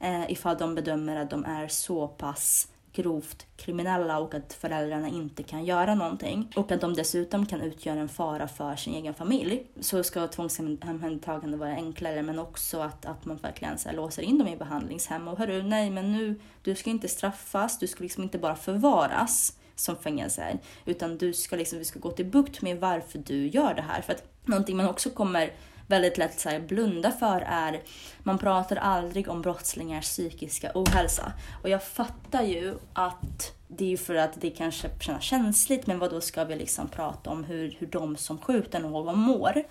Eh, 0.00 0.30
ifall 0.32 0.58
de 0.58 0.74
bedömer 0.74 1.16
att 1.16 1.30
de 1.30 1.44
är 1.44 1.68
så 1.68 2.08
pass 2.08 2.68
grovt 3.02 3.46
kriminella 3.56 4.18
och 4.18 4.34
att 4.34 4.52
föräldrarna 4.52 5.08
inte 5.08 5.42
kan 5.42 5.64
göra 5.64 5.94
någonting 5.94 6.52
och 6.56 6.72
att 6.72 6.80
de 6.80 6.94
dessutom 6.94 7.46
kan 7.46 7.60
utgöra 7.60 8.00
en 8.00 8.08
fara 8.08 8.48
för 8.48 8.76
sin 8.76 8.94
egen 8.94 9.14
familj 9.14 9.66
så 9.80 10.02
ska 10.02 10.26
tvångsomhändertagande 10.26 11.56
vara 11.56 11.70
enklare 11.70 12.22
men 12.22 12.38
också 12.38 12.80
att, 12.80 13.06
att 13.06 13.24
man 13.24 13.36
verkligen 13.36 13.78
så 13.78 13.88
här, 13.88 13.96
låser 13.96 14.22
in 14.22 14.38
dem 14.38 14.48
i 14.48 14.56
behandlingshem 14.56 15.28
och 15.28 15.38
hörru, 15.38 15.62
nej 15.62 15.90
men 15.90 16.12
nu, 16.12 16.40
du 16.62 16.74
ska 16.74 16.90
inte 16.90 17.08
straffas, 17.08 17.78
du 17.78 17.86
ska 17.86 18.02
liksom 18.02 18.22
inte 18.22 18.38
bara 18.38 18.56
förvaras 18.56 19.58
som 19.74 19.96
fängelse 19.96 20.42
är, 20.42 20.58
utan 20.84 21.18
du 21.18 21.32
ska 21.32 21.56
liksom, 21.56 21.78
vi 21.78 21.84
ska 21.84 21.98
gå 22.00 22.10
till 22.10 22.26
bukt 22.26 22.62
med 22.62 22.80
varför 22.80 23.18
du 23.18 23.46
gör 23.46 23.74
det 23.74 23.82
här. 23.82 24.02
För 24.02 24.12
att 24.12 24.22
någonting 24.44 24.76
man 24.76 24.88
också 24.88 25.10
kommer 25.10 25.52
väldigt 25.88 26.18
lätt 26.18 26.40
så 26.40 26.48
här, 26.48 26.60
blunda 26.60 27.10
för 27.10 27.40
är, 27.46 27.82
man 28.22 28.38
pratar 28.38 28.76
aldrig 28.76 29.28
om 29.28 29.42
brottslingars 29.42 30.04
psykiska 30.04 30.72
ohälsa. 30.74 31.32
Och 31.62 31.68
jag 31.68 31.82
fattar 31.82 32.42
ju 32.42 32.74
att 32.92 33.52
det 33.68 33.84
är 33.84 33.88
ju 33.88 33.96
för 33.96 34.14
att 34.14 34.40
det 34.40 34.50
kanske 34.50 34.88
känns 35.00 35.22
känsligt, 35.22 35.86
men 35.86 35.98
vad 35.98 36.10
då 36.10 36.20
ska 36.20 36.44
vi 36.44 36.56
liksom 36.56 36.88
prata 36.88 37.30
om 37.30 37.44
hur, 37.44 37.76
hur 37.78 37.86
de 37.86 38.16
som 38.16 38.38
skjuter 38.38 38.80
någon 38.80 39.18
mår? 39.18 39.62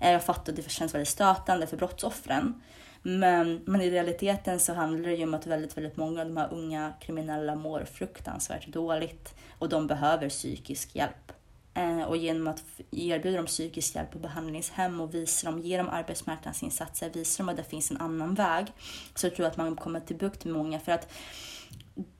Eh, 0.00 0.12
jag 0.12 0.24
fattar 0.24 0.52
att 0.52 0.56
det 0.56 0.70
känns 0.70 0.94
väldigt 0.94 1.08
stötande 1.08 1.66
för 1.66 1.76
brottsoffren. 1.76 2.62
Men, 3.02 3.60
men 3.64 3.80
i 3.80 3.90
realiteten 3.90 4.60
så 4.60 4.74
handlar 4.74 5.10
det 5.10 5.16
ju 5.16 5.24
om 5.24 5.34
att 5.34 5.46
väldigt, 5.46 5.76
väldigt 5.76 5.96
många 5.96 6.20
av 6.20 6.26
de 6.26 6.36
här 6.36 6.52
unga 6.52 6.92
kriminella 7.00 7.54
mår 7.54 7.84
fruktansvärt 7.84 8.66
dåligt 8.66 9.34
och 9.58 9.68
de 9.68 9.86
behöver 9.86 10.28
psykisk 10.28 10.96
hjälp. 10.96 11.32
Eh, 11.78 12.02
och 12.02 12.16
genom 12.16 12.46
att 12.46 12.64
erbjuda 12.90 13.36
dem 13.36 13.46
psykisk 13.46 13.94
hjälp 13.94 14.10
på 14.10 14.18
behandlingshem 14.18 15.00
och 15.00 15.14
visa 15.14 15.50
dem, 15.50 15.60
ge 15.60 15.76
dem 15.76 15.88
arbetsmarknadsinsatser, 15.88 17.10
visa 17.10 17.42
dem 17.42 17.48
att 17.48 17.56
det 17.56 17.64
finns 17.64 17.90
en 17.90 17.96
annan 17.96 18.34
väg, 18.34 18.66
så 19.14 19.30
tror 19.30 19.40
jag 19.40 19.50
att 19.50 19.56
man 19.56 19.76
kommer 19.76 20.00
till 20.00 20.16
bukt 20.16 20.44
med 20.44 20.54
många. 20.54 20.80
För 20.80 20.92
att 20.92 21.12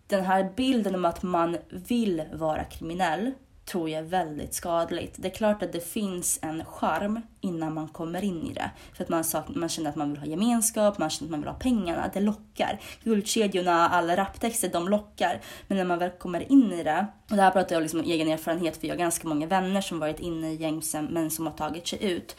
den 0.07 0.25
här 0.25 0.53
bilden 0.57 0.95
om 0.95 1.05
att 1.05 1.23
man 1.23 1.57
vill 1.71 2.25
vara 2.33 2.65
kriminell 2.65 3.33
tror 3.69 3.91
jag 3.91 3.99
är 3.99 4.05
väldigt 4.05 4.55
skadligt. 4.55 5.15
Det 5.19 5.29
är 5.29 5.33
klart 5.33 5.63
att 5.63 5.73
det 5.73 5.89
finns 5.89 6.39
en 6.43 6.65
charm 6.65 7.21
innan 7.41 7.75
man 7.75 7.89
kommer 7.89 8.25
in 8.25 8.47
i 8.47 8.53
det. 8.53 8.71
För 8.95 9.05
att 9.05 9.09
man, 9.09 9.25
man 9.49 9.69
känner 9.69 9.91
att 9.91 9.97
man 9.97 10.11
vill 10.11 10.19
ha 10.19 10.27
gemenskap, 10.27 10.99
man 10.99 11.11
känner 11.11 11.27
att 11.27 11.31
man 11.31 11.41
vill 11.41 11.49
ha 11.49 11.59
pengarna, 11.59 12.11
det 12.15 12.21
lockar. 12.21 12.81
Guldkedjorna, 13.05 13.89
alla 13.89 14.17
raptexter, 14.17 14.69
de 14.69 14.89
lockar. 14.89 15.41
Men 15.67 15.79
när 15.79 15.85
man 15.85 15.99
väl 15.99 16.11
kommer 16.11 16.53
in 16.53 16.73
i 16.73 16.83
det, 16.83 17.07
och 17.31 17.37
det 17.37 17.43
här 17.43 17.51
pratar 17.51 17.77
jag 17.77 17.83
liksom 17.83 18.01
egen 18.01 18.29
erfarenhet 18.29 18.77
för 18.77 18.87
jag 18.87 18.95
har 18.95 18.99
ganska 18.99 19.29
många 19.29 19.47
vänner 19.47 19.81
som 19.81 19.99
varit 19.99 20.21
inne 20.21 20.53
i 20.53 20.55
gängsen 20.55 21.05
men 21.11 21.31
som 21.31 21.47
har 21.47 21.53
tagit 21.53 21.89
sig 21.89 22.05
ut. 22.05 22.37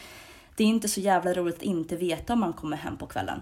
Det 0.56 0.64
är 0.64 0.68
inte 0.68 0.88
så 0.88 1.00
jävla 1.00 1.34
roligt 1.34 1.56
att 1.56 1.64
inte 1.64 1.96
veta 1.96 2.34
om 2.34 2.40
man 2.40 2.54
kommer 2.54 2.78
hem 2.78 2.98
på 2.98 3.06
kvällen 3.08 3.42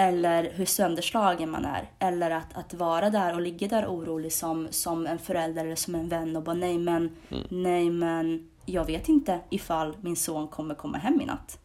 eller 0.00 0.50
hur 0.50 0.64
sönderslagen 0.64 1.50
man 1.50 1.64
är. 1.64 1.90
Eller 1.98 2.30
att, 2.30 2.56
att 2.56 2.74
vara 2.74 3.10
där 3.10 3.34
och 3.34 3.40
ligga 3.40 3.68
där 3.68 3.86
orolig 3.86 4.32
som, 4.32 4.68
som 4.70 5.06
en 5.06 5.18
förälder 5.18 5.64
eller 5.64 5.76
som 5.76 5.94
en 5.94 6.08
vän 6.08 6.36
och 6.36 6.42
bara 6.42 6.56
nej 6.56 6.78
men, 6.78 7.16
mm. 7.28 7.44
nej 7.48 7.90
men 7.90 8.50
jag 8.66 8.84
vet 8.84 9.08
inte 9.08 9.40
ifall 9.50 9.96
min 10.00 10.16
son 10.16 10.48
kommer 10.48 10.74
komma 10.74 10.98
hem 10.98 11.20
i 11.20 11.24
natt. 11.24 11.58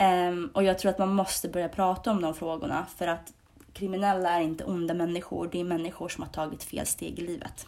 Um, 0.00 0.50
och 0.54 0.64
jag 0.64 0.78
tror 0.78 0.90
att 0.90 0.98
man 0.98 1.14
måste 1.14 1.48
börja 1.48 1.68
prata 1.68 2.10
om 2.10 2.22
de 2.22 2.34
frågorna 2.34 2.86
för 2.96 3.06
att 3.06 3.32
kriminella 3.72 4.30
är 4.30 4.40
inte 4.40 4.64
onda 4.64 4.94
människor, 4.94 5.48
det 5.52 5.60
är 5.60 5.64
människor 5.64 6.08
som 6.08 6.22
har 6.22 6.30
tagit 6.30 6.62
fel 6.62 6.86
steg 6.86 7.18
i 7.18 7.22
livet. 7.22 7.66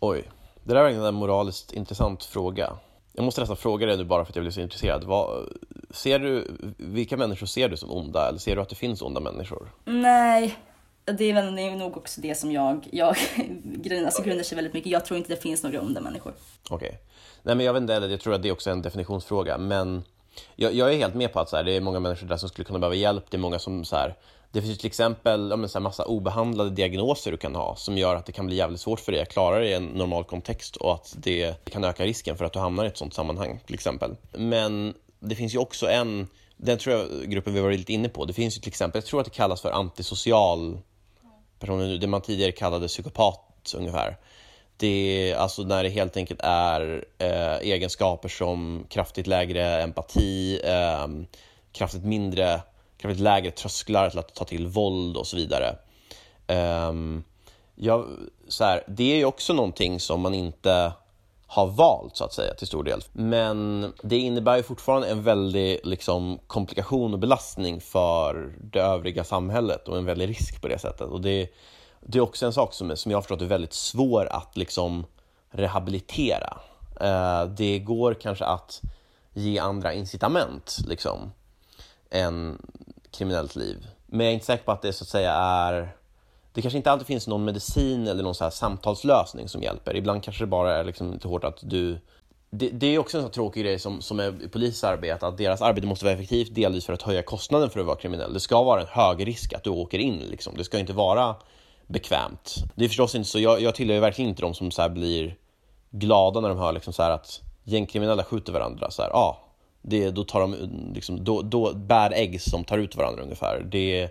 Oj, 0.00 0.28
det 0.64 0.74
där 0.74 0.84
är 0.84 1.08
en 1.08 1.14
moraliskt 1.14 1.72
intressant 1.72 2.24
fråga. 2.24 2.72
Jag 3.12 3.24
måste 3.24 3.40
nästan 3.40 3.56
fråga 3.56 3.86
dig 3.86 3.96
nu 3.96 4.04
bara 4.04 4.24
för 4.24 4.32
att 4.32 4.36
jag 4.36 4.44
blir 4.44 4.52
så 4.52 4.60
intresserad. 4.60 5.04
Vad, 5.04 5.48
ser 5.92 6.18
du, 6.18 6.56
vilka 6.76 7.16
människor 7.16 7.46
ser 7.46 7.68
du 7.68 7.76
som 7.76 7.90
onda 7.90 8.28
eller 8.28 8.38
ser 8.38 8.56
du 8.56 8.62
att 8.62 8.68
det 8.68 8.74
finns 8.74 9.02
onda 9.02 9.20
människor? 9.20 9.72
Nej, 9.84 10.58
det 11.04 11.24
är, 11.24 11.34
väl, 11.34 11.56
det 11.56 11.62
är 11.62 11.76
nog 11.76 11.96
också 11.96 12.20
det 12.20 12.34
som 12.34 12.52
jag, 12.52 12.88
jag 12.92 13.08
alltså 14.04 14.22
grundar 14.22 14.42
sig 14.42 14.56
väldigt 14.56 14.74
mycket. 14.74 14.92
Jag 14.92 15.04
tror 15.04 15.18
inte 15.18 15.34
det 15.34 15.42
finns 15.42 15.62
några 15.62 15.80
onda 15.80 16.00
människor. 16.00 16.32
Okej. 16.70 16.88
Okay. 16.88 16.98
Nej 17.42 17.54
men 17.54 17.66
jag 17.66 17.72
vet 17.72 17.80
inte 17.80 17.92
jag 17.92 18.20
tror 18.20 18.34
att 18.34 18.42
det 18.42 18.48
är 18.48 18.52
också 18.52 18.70
en 18.70 18.82
definitionsfråga. 18.82 19.58
Men 19.58 20.02
jag, 20.56 20.74
jag 20.74 20.92
är 20.92 20.96
helt 20.96 21.14
med 21.14 21.32
på 21.32 21.40
att 21.40 21.48
så 21.48 21.56
här, 21.56 21.64
det 21.64 21.72
är 21.72 21.80
många 21.80 22.00
människor 22.00 22.26
där 22.26 22.36
som 22.36 22.48
skulle 22.48 22.64
kunna 22.64 22.78
behöva 22.78 22.94
hjälp. 22.94 23.24
Det 23.30 23.36
är 23.36 23.40
många 23.40 23.58
som 23.58 23.84
så 23.84 23.96
här, 23.96 24.14
det 24.52 24.62
finns 24.62 24.78
till 24.78 24.86
exempel 24.86 25.50
ja, 25.50 25.68
så 25.68 25.78
här, 25.78 25.82
massa 25.82 26.04
obehandlade 26.04 26.70
diagnoser 26.70 27.30
du 27.30 27.36
kan 27.36 27.54
ha 27.54 27.76
som 27.76 27.98
gör 27.98 28.16
att 28.16 28.26
det 28.26 28.32
kan 28.32 28.46
bli 28.46 28.56
jävligt 28.56 28.80
svårt 28.80 29.00
för 29.00 29.12
dig 29.12 29.22
att 29.22 29.32
klara 29.32 29.58
dig 29.58 29.68
i 29.68 29.74
en 29.74 29.86
normal 29.86 30.24
kontext 30.24 30.76
och 30.76 30.94
att 30.94 31.14
det 31.18 31.64
kan 31.64 31.84
öka 31.84 32.04
risken 32.04 32.36
för 32.36 32.44
att 32.44 32.52
du 32.52 32.58
hamnar 32.58 32.84
i 32.84 32.88
ett 32.88 32.96
sånt 32.96 33.14
sammanhang 33.14 33.60
till 33.66 33.74
exempel. 33.74 34.16
Men 34.32 34.94
det 35.22 35.34
finns 35.34 35.54
ju 35.54 35.58
också 35.58 35.90
en, 35.90 36.28
den 36.56 36.78
tror 36.78 36.96
jag 36.96 37.30
gruppen 37.30 37.54
vi 37.54 37.60
var 37.60 37.72
lite 37.72 37.92
inne 37.92 38.08
på, 38.08 38.24
det 38.24 38.32
finns 38.32 38.56
ju 38.56 38.60
till 38.60 38.68
exempel, 38.68 38.98
jag 38.98 39.06
tror 39.06 39.20
att 39.20 39.26
det 39.26 39.30
kallas 39.30 39.60
för 39.60 39.70
antisocial 39.70 40.78
personer, 41.58 41.98
det 41.98 42.06
man 42.06 42.22
tidigare 42.22 42.52
kallade 42.52 42.88
psykopat 42.88 43.74
ungefär. 43.76 44.16
Det 44.76 44.86
är 45.30 45.36
alltså 45.36 45.62
när 45.62 45.82
det 45.82 45.88
helt 45.88 46.16
enkelt 46.16 46.40
är 46.42 47.04
eh, 47.18 47.56
egenskaper 47.56 48.28
som 48.28 48.86
kraftigt 48.88 49.26
lägre 49.26 49.82
empati, 49.82 50.60
eh, 50.64 51.08
kraftigt 51.72 52.04
mindre, 52.04 52.60
kraftigt 52.98 53.22
lägre 53.22 53.50
trösklar 53.50 54.10
till 54.10 54.18
att 54.18 54.34
ta 54.34 54.44
till 54.44 54.66
våld 54.66 55.16
och 55.16 55.26
så 55.26 55.36
vidare. 55.36 55.76
Eh, 56.46 56.92
ja, 57.74 58.06
så 58.48 58.64
här, 58.64 58.84
det 58.88 59.12
är 59.12 59.16
ju 59.16 59.24
också 59.24 59.52
någonting 59.52 60.00
som 60.00 60.20
man 60.20 60.34
inte 60.34 60.92
har 61.52 61.66
valt 61.66 62.16
så 62.16 62.24
att 62.24 62.32
säga 62.32 62.54
till 62.54 62.66
stor 62.66 62.84
del. 62.84 63.04
Men 63.12 63.92
det 64.02 64.18
innebär 64.18 64.56
ju 64.56 64.62
fortfarande 64.62 65.08
en 65.08 65.22
väldig 65.22 65.80
liksom, 65.84 66.38
komplikation 66.46 67.12
och 67.12 67.18
belastning 67.18 67.80
för 67.80 68.54
det 68.60 68.80
övriga 68.80 69.24
samhället 69.24 69.88
och 69.88 69.98
en 69.98 70.04
väldig 70.04 70.28
risk 70.28 70.62
på 70.62 70.68
det 70.68 70.78
sättet. 70.78 71.08
Och 71.08 71.20
det, 71.20 71.48
det 72.00 72.18
är 72.18 72.22
också 72.22 72.46
en 72.46 72.52
sak 72.52 72.74
som, 72.74 72.96
som 72.96 73.10
jag 73.10 73.16
har 73.16 73.22
förstått 73.22 73.40
är 73.40 73.46
väldigt 73.46 73.72
svår 73.72 74.26
att 74.26 74.56
liksom 74.56 75.06
rehabilitera. 75.50 76.58
Eh, 77.00 77.44
det 77.44 77.78
går 77.78 78.14
kanske 78.14 78.44
att 78.44 78.80
ge 79.32 79.58
andra 79.58 79.92
incitament 79.92 80.78
liksom, 80.86 81.32
än 82.10 82.66
kriminellt 83.10 83.56
liv. 83.56 83.86
Men 84.06 84.20
jag 84.26 84.30
är 84.30 84.34
inte 84.34 84.46
säker 84.46 84.64
på 84.64 84.72
att 84.72 84.82
det 84.82 84.92
så 84.92 85.04
att 85.04 85.08
säga 85.08 85.32
är 85.32 85.96
det 86.52 86.62
kanske 86.62 86.76
inte 86.76 86.90
alltid 86.90 87.06
finns 87.06 87.26
någon 87.26 87.44
medicin 87.44 88.06
eller 88.06 88.22
någon 88.22 88.34
så 88.34 88.50
samtalslösning 88.50 89.48
som 89.48 89.62
hjälper. 89.62 89.96
Ibland 89.96 90.22
kanske 90.22 90.42
det 90.42 90.46
bara 90.46 90.76
är 90.76 90.84
liksom 90.84 91.12
lite 91.12 91.28
hårt 91.28 91.44
att 91.44 91.58
du... 91.62 91.98
Det, 92.50 92.68
det 92.68 92.86
är 92.86 92.98
också 92.98 93.16
en 93.16 93.22
sån 93.22 93.32
tråkig 93.32 93.62
grej 93.64 93.78
som, 93.78 94.00
som 94.00 94.20
är 94.20 94.48
polisens 94.52 94.84
arbete, 94.84 95.26
att 95.26 95.38
deras 95.38 95.62
arbete 95.62 95.86
måste 95.86 96.04
vara 96.04 96.14
effektivt 96.14 96.54
delvis 96.54 96.86
för 96.86 96.92
att 96.92 97.02
höja 97.02 97.22
kostnaden 97.22 97.70
för 97.70 97.80
att 97.80 97.86
vara 97.86 97.96
kriminell. 97.96 98.32
Det 98.32 98.40
ska 98.40 98.62
vara 98.62 98.80
en 98.80 98.86
hög 98.90 99.26
risk 99.26 99.52
att 99.52 99.64
du 99.64 99.70
åker 99.70 99.98
in, 99.98 100.18
liksom. 100.18 100.54
det 100.56 100.64
ska 100.64 100.78
inte 100.78 100.92
vara 100.92 101.36
bekvämt. 101.86 102.54
Det 102.74 102.84
är 102.84 102.88
förstås 102.88 103.14
inte 103.14 103.28
så, 103.28 103.38
jag, 103.38 103.60
jag 103.60 103.74
tillhör 103.74 104.00
verkligen 104.00 104.28
inte 104.28 104.42
de 104.42 104.54
som 104.54 104.70
så 104.70 104.88
blir 104.88 105.36
glada 105.90 106.40
när 106.40 106.48
de 106.48 106.58
hör 106.58 106.72
liksom 106.72 106.92
så 106.92 107.02
att 107.02 107.40
gängkriminella 107.64 108.24
skjuter 108.24 108.52
varandra. 108.52 108.90
Så 108.90 109.02
här, 109.02 109.10
ah, 109.10 109.38
det, 109.82 110.10
då, 110.10 110.24
tar 110.24 110.40
de, 110.40 110.56
liksom, 110.94 111.24
då, 111.24 111.42
då 111.42 111.74
bad 111.74 112.12
ägg 112.12 112.40
som 112.40 112.64
tar 112.64 112.78
ut 112.78 112.96
varandra 112.96 113.22
ungefär. 113.22 113.66
Det, 113.70 114.08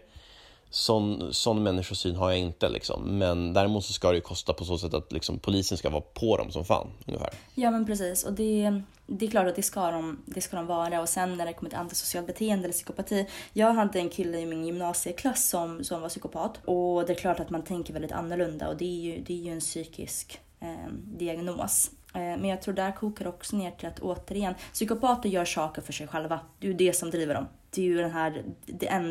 sån, 0.72 1.34
sån 1.34 1.64
människosyn 1.64 2.16
har 2.16 2.30
jag 2.30 2.40
inte 2.40 2.70
liksom. 2.70 3.18
Men 3.18 3.54
däremot 3.54 3.86
så 3.86 3.94
ska 3.94 4.10
det 4.10 4.16
ju 4.16 4.22
kosta 4.22 4.54
på 4.54 4.66
så 4.66 4.78
sätt 4.78 4.94
att 4.94 5.12
liksom, 5.12 5.40
polisen 5.40 5.78
ska 5.78 5.90
vara 5.90 6.02
på 6.02 6.38
dem 6.38 6.52
som 6.52 6.66
fan 6.66 6.88
ungefär. 7.08 7.30
Ja 7.56 7.72
men 7.72 7.86
precis 7.86 8.24
och 8.24 8.34
det, 8.34 8.82
det 9.08 9.26
är 9.26 9.30
klart 9.30 9.48
att 9.48 9.56
det 9.56 9.64
ska, 9.64 9.92
de, 9.92 10.24
det 10.26 10.42
ska 10.42 10.58
de 10.58 10.66
vara 10.68 11.02
och 11.02 11.10
sen 11.10 11.38
när 11.38 11.46
det 11.46 11.54
kommer 11.54 11.70
till 11.70 11.80
antisocialt 11.80 12.28
beteende 12.28 12.64
eller 12.64 12.74
psykopati. 12.74 13.28
Jag 13.54 13.74
hade 13.74 14.00
en 14.00 14.10
kille 14.10 14.40
i 14.40 14.46
min 14.46 14.66
gymnasieklass 14.66 15.50
som, 15.50 15.84
som 15.84 16.02
var 16.02 16.10
psykopat 16.10 16.60
och 16.66 17.06
det 17.06 17.14
är 17.14 17.18
klart 17.18 17.40
att 17.40 17.50
man 17.50 17.64
tänker 17.64 17.94
väldigt 17.94 18.12
annorlunda 18.12 18.70
och 18.70 18.78
det 18.78 18.86
är 18.86 19.02
ju, 19.02 19.22
det 19.22 19.34
är 19.34 19.44
ju 19.46 19.52
en 19.52 19.60
psykisk 19.60 20.40
eh, 20.60 20.94
diagnos. 21.04 21.92
Eh, 22.14 22.22
men 22.22 22.46
jag 22.46 22.62
tror 22.62 22.74
där 22.74 22.92
kokar 22.92 23.28
också 23.28 23.56
ner 23.56 23.72
till 23.72 23.88
att 23.88 24.00
återigen, 24.00 24.56
psykopater 24.74 25.30
gör 25.30 25.46
saker 25.46 25.82
för 25.82 25.94
sig 25.94 26.08
själva. 26.08 26.40
Det 26.60 26.68
är 26.68 26.72
ju 26.72 26.78
det 26.78 26.94
som 26.94 27.10
driver 27.10 27.34
dem. 27.34 27.48
Det 27.70 27.82
är 27.82 27.86
ju 27.86 27.98
den 27.98 28.12
här, 28.12 28.44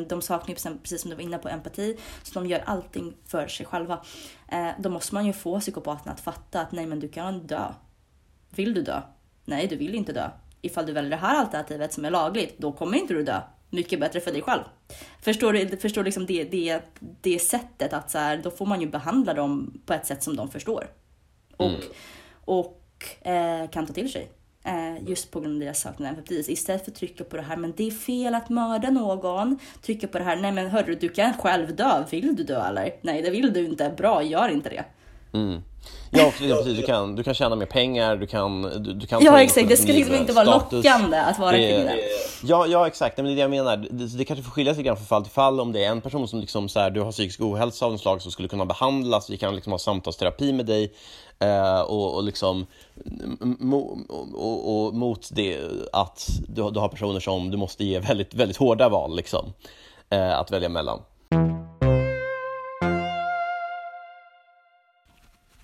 de 0.09 0.23
saknar 0.23 0.55
ju 0.55 0.79
precis 0.79 1.01
som 1.01 1.11
du 1.11 1.17
var 1.17 1.23
inne 1.23 1.39
på 1.39 1.49
empati, 1.49 1.97
så 2.23 2.41
de 2.41 2.49
gör 2.49 2.63
allting 2.67 3.17
för 3.27 3.49
sig 3.49 3.67
själva. 3.67 4.01
Eh, 4.49 4.69
då 4.79 4.89
måste 4.91 5.15
man 5.15 5.27
ju 5.27 5.33
få 5.33 5.61
psykopaterna 5.61 6.13
att 6.13 6.21
fatta 6.21 6.61
att 6.61 6.73
nej 6.73 6.87
men 6.87 7.01
du 7.01 7.09
kan 7.09 7.47
dö. 7.47 7.73
Vill 8.51 8.75
du 8.75 8.83
dö? 8.83 9.01
Nej, 9.45 9.67
du 9.67 9.77
vill 9.77 9.95
inte 9.95 10.13
dö. 10.13 10.31
Ifall 10.63 10.87
du 10.87 10.93
väljer 10.93 11.11
det 11.11 11.17
här 11.17 11.37
alternativet 11.37 11.93
som 11.93 12.05
är 12.05 12.11
lagligt, 12.11 12.59
då 12.59 12.73
kommer 12.73 12.99
inte 12.99 13.15
du 13.15 13.23
dö. 13.23 13.41
Mycket 13.71 14.01
bättre 14.01 14.21
för 14.21 14.33
dig 14.33 14.43
själv. 14.43 14.63
Förstår 15.21 15.53
du 15.53 15.77
förstår 15.77 16.05
liksom 16.05 16.27
det, 16.27 16.45
det, 16.45 16.83
det 17.21 17.39
sättet 17.39 17.93
att 17.93 18.11
så 18.11 18.19
här, 18.19 18.37
då 18.37 18.51
får 18.51 18.67
man 18.67 18.81
ju 18.81 18.87
behandla 18.87 19.35
dem 19.35 19.81
på 19.87 19.93
ett 19.93 20.07
sätt 20.07 20.23
som 20.23 20.37
de 20.37 20.51
förstår. 20.51 20.87
Och, 21.57 21.69
mm. 21.69 21.81
och 22.45 22.80
eh, 23.23 23.71
kan 23.71 23.87
ta 23.87 23.93
till 23.93 24.13
sig. 24.13 24.29
Eh, 24.65 25.09
just 25.09 25.31
på 25.31 25.41
grund 25.41 25.55
av 25.55 25.61
deras 25.61 25.81
saknad 25.81 26.09
empati. 26.09 26.45
Istället 26.49 26.85
för 26.85 26.91
att 26.91 26.97
trycka 26.97 27.25
på 27.25 27.37
det 27.37 27.43
här, 27.43 27.57
men 27.57 27.73
det 27.77 27.87
är 27.87 27.91
fel 27.91 28.35
att 28.35 28.49
mörda 28.49 28.91
någon. 28.91 29.59
Trycka 29.83 30.09
på 30.09 30.19
det 30.19 30.25
här, 30.25 30.37
nej 30.37 30.53
men 30.53 30.71
hörru, 30.71 30.95
du 30.95 31.09
kan 31.09 31.33
själv 31.33 31.77
dö. 31.77 32.05
Vill 32.11 32.37
du 32.37 32.43
dö 32.43 32.67
eller? 32.69 32.95
Nej, 33.03 33.23
det 33.23 33.31
vill 33.31 33.53
du 33.53 33.65
inte. 33.65 33.95
Bra, 33.97 34.23
gör 34.23 34.49
inte 34.49 34.69
det. 34.69 34.85
Mm. 35.33 35.63
Ja, 36.11 36.33
precis. 36.39 36.77
Du 36.77 36.83
kan, 36.83 37.17
du 37.17 37.23
kan 37.23 37.35
tjäna 37.35 37.57
mer 37.57 37.67
pengar, 37.67 38.17
du 38.17 38.27
kan... 38.27 38.63
Du, 38.63 38.93
du 38.93 39.07
kan 39.07 39.25
ja, 39.25 39.43
exakt. 39.43 39.69
Det 39.69 39.77
ska 39.77 39.93
liksom 39.93 40.15
inte 40.15 40.33
vara 40.33 40.45
lockande 40.45 41.17
att 41.17 41.39
vara 41.39 41.53
kriminell. 41.53 41.99
Ja, 42.43 42.67
ja, 42.67 42.87
exakt. 42.87 43.17
Men 43.17 43.27
det 43.27 43.33
är 43.33 43.35
det 43.35 43.41
jag 43.41 43.51
menar. 43.51 43.77
Det, 43.77 44.19
det 44.19 44.25
kanske 44.25 44.43
får 44.43 44.51
skilja 44.51 44.75
sig 44.75 44.85
grann 44.85 44.97
från 44.97 45.07
fall 45.07 45.23
till 45.23 45.33
fall. 45.33 45.61
Om 45.61 45.73
det 45.73 45.85
är 45.85 45.91
en 45.91 46.01
person 46.01 46.29
som 46.29 46.41
liksom 46.41 46.69
så 46.69 46.81
här, 46.81 46.91
du 46.91 47.01
har 47.01 47.13
psykisk 47.13 47.41
ohälsa 47.41 47.87
av 47.87 47.93
något 47.93 48.01
slag 48.01 48.23
som 48.23 48.33
skulle 48.33 48.49
kunna 48.49 48.67
behandlas, 48.67 49.31
vi 49.31 49.37
kan 49.37 49.55
liksom 49.55 49.73
ha 49.73 49.79
samtalsterapi 49.79 50.53
med 50.53 50.67
dig. 50.67 50.93
Eh, 51.39 51.81
och, 51.81 52.15
och 52.15 52.25
liksom 52.25 52.67
mo, 53.41 53.99
och, 54.35 54.87
och, 54.87 54.95
mot 54.95 55.29
det 55.33 55.61
att 55.93 56.29
du, 56.49 56.71
du 56.71 56.81
har 56.81 56.89
personer 56.89 57.21
som 57.21 57.51
du 57.51 57.57
måste 57.57 57.85
ge 57.85 57.99
väldigt, 57.99 58.35
väldigt 58.35 58.57
hårda 58.57 58.89
val 58.89 59.17
liksom, 59.17 59.53
eh, 60.11 60.39
att 60.39 60.51
välja 60.51 60.69
mellan. 60.69 61.01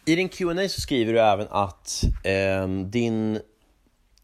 I 0.09 0.17
din 0.17 0.29
Q&A 0.29 0.69
så 0.69 0.81
skriver 0.81 1.13
du 1.13 1.21
även 1.21 1.47
att 1.51 2.03
eh, 2.25 2.69
din 2.69 3.41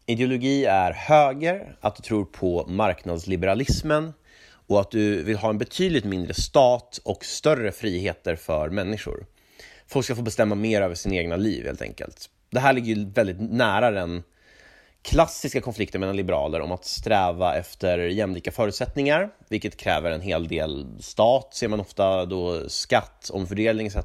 ideologi 0.05 0.65
är 0.65 0.91
höger, 0.91 1.75
att 1.81 1.95
du 1.95 2.01
tror 2.01 2.25
på 2.25 2.65
marknadsliberalismen 2.67 4.13
och 4.67 4.81
att 4.81 4.91
du 4.91 5.23
vill 5.23 5.37
ha 5.37 5.49
en 5.49 5.57
betydligt 5.57 6.05
mindre 6.05 6.33
stat 6.33 6.99
och 7.03 7.25
större 7.25 7.71
friheter 7.71 8.35
för 8.35 8.69
människor. 8.69 9.25
Folk 9.87 10.05
ska 10.05 10.15
få 10.15 10.21
bestämma 10.21 10.55
mer 10.55 10.81
över 10.81 10.95
sina 10.95 11.15
egna 11.15 11.35
liv 11.35 11.65
helt 11.65 11.81
enkelt. 11.81 12.29
Det 12.49 12.59
här 12.59 12.73
ligger 12.73 12.95
ju 12.95 13.09
väldigt 13.09 13.51
nära 13.51 13.91
den 13.91 14.23
klassiska 15.01 15.61
konflikten 15.61 15.99
mellan 15.99 16.15
liberaler 16.15 16.61
om 16.61 16.71
att 16.71 16.85
sträva 16.85 17.55
efter 17.55 17.97
jämlika 17.97 18.51
förutsättningar, 18.51 19.29
vilket 19.49 19.77
kräver 19.77 20.11
en 20.11 20.21
hel 20.21 20.47
del 20.47 20.87
stat, 20.99 21.53
ser 21.53 21.67
man 21.67 21.79
ofta 21.79 22.25
då 22.25 22.69
skatt, 22.69 23.29
omfördelning 23.33 23.87
etc. 23.87 23.97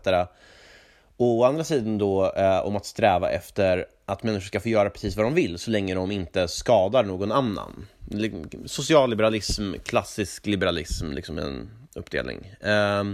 Och 1.19 1.39
å 1.39 1.45
andra 1.45 1.65
sidan 1.65 1.99
då 1.99 2.33
eh, 2.33 2.67
om 2.67 2.77
att 2.77 2.87
sträva 2.87 3.31
efter 3.31 3.87
att 4.07 4.23
människor 4.23 4.47
ska 4.47 4.61
få 4.61 4.69
göra 4.69 4.91
precis 4.91 5.17
vad 5.17 5.27
de 5.27 5.35
vill 5.35 5.59
så 5.59 5.71
länge 5.71 5.95
de 5.95 6.11
inte 6.11 6.49
skadar 6.49 7.05
någon 7.05 7.33
annan. 7.33 7.87
Socialliberalism, 8.67 9.75
klassisk 9.85 10.47
liberalism, 10.47 11.13
liksom 11.13 11.39
en 11.39 11.71
uppdelning. 11.95 12.47
Eh, 12.61 13.05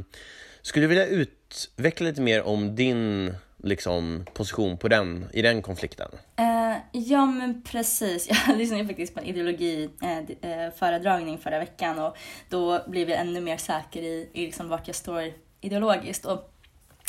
skulle 0.63 0.85
du 0.85 0.89
vilja 0.89 1.07
utveckla 1.07 2.07
lite 2.07 2.21
mer 2.21 2.43
om 2.43 2.77
din 2.77 3.35
liksom, 3.63 4.27
position 4.35 4.79
på 4.79 4.89
den, 4.89 5.27
i 5.33 5.43
den 5.43 5.63
konflikten? 5.63 6.11
Uh, 6.41 6.77
ja, 6.93 7.27
men 7.27 7.63
precis. 7.63 8.29
Jag 8.47 8.59
lyssnade 8.59 8.87
faktiskt 8.87 9.15
på 9.15 9.21
en 9.21 9.27
ideologiföredragning 9.27 11.29
eh, 11.29 11.35
eh, 11.35 11.39
uh, 11.39 11.43
förra 11.43 11.59
veckan 11.59 11.99
och 11.99 12.17
då 12.49 12.81
blev 12.87 13.11
jag 13.11 13.21
ännu 13.21 13.41
mer 13.41 13.57
säker 13.57 14.03
i, 14.03 14.31
i 14.33 14.47
liksom 14.47 14.69
vart 14.69 14.87
jag 14.87 14.97
står 14.97 15.33
ideologiskt. 15.61 16.25
Och 16.25 16.54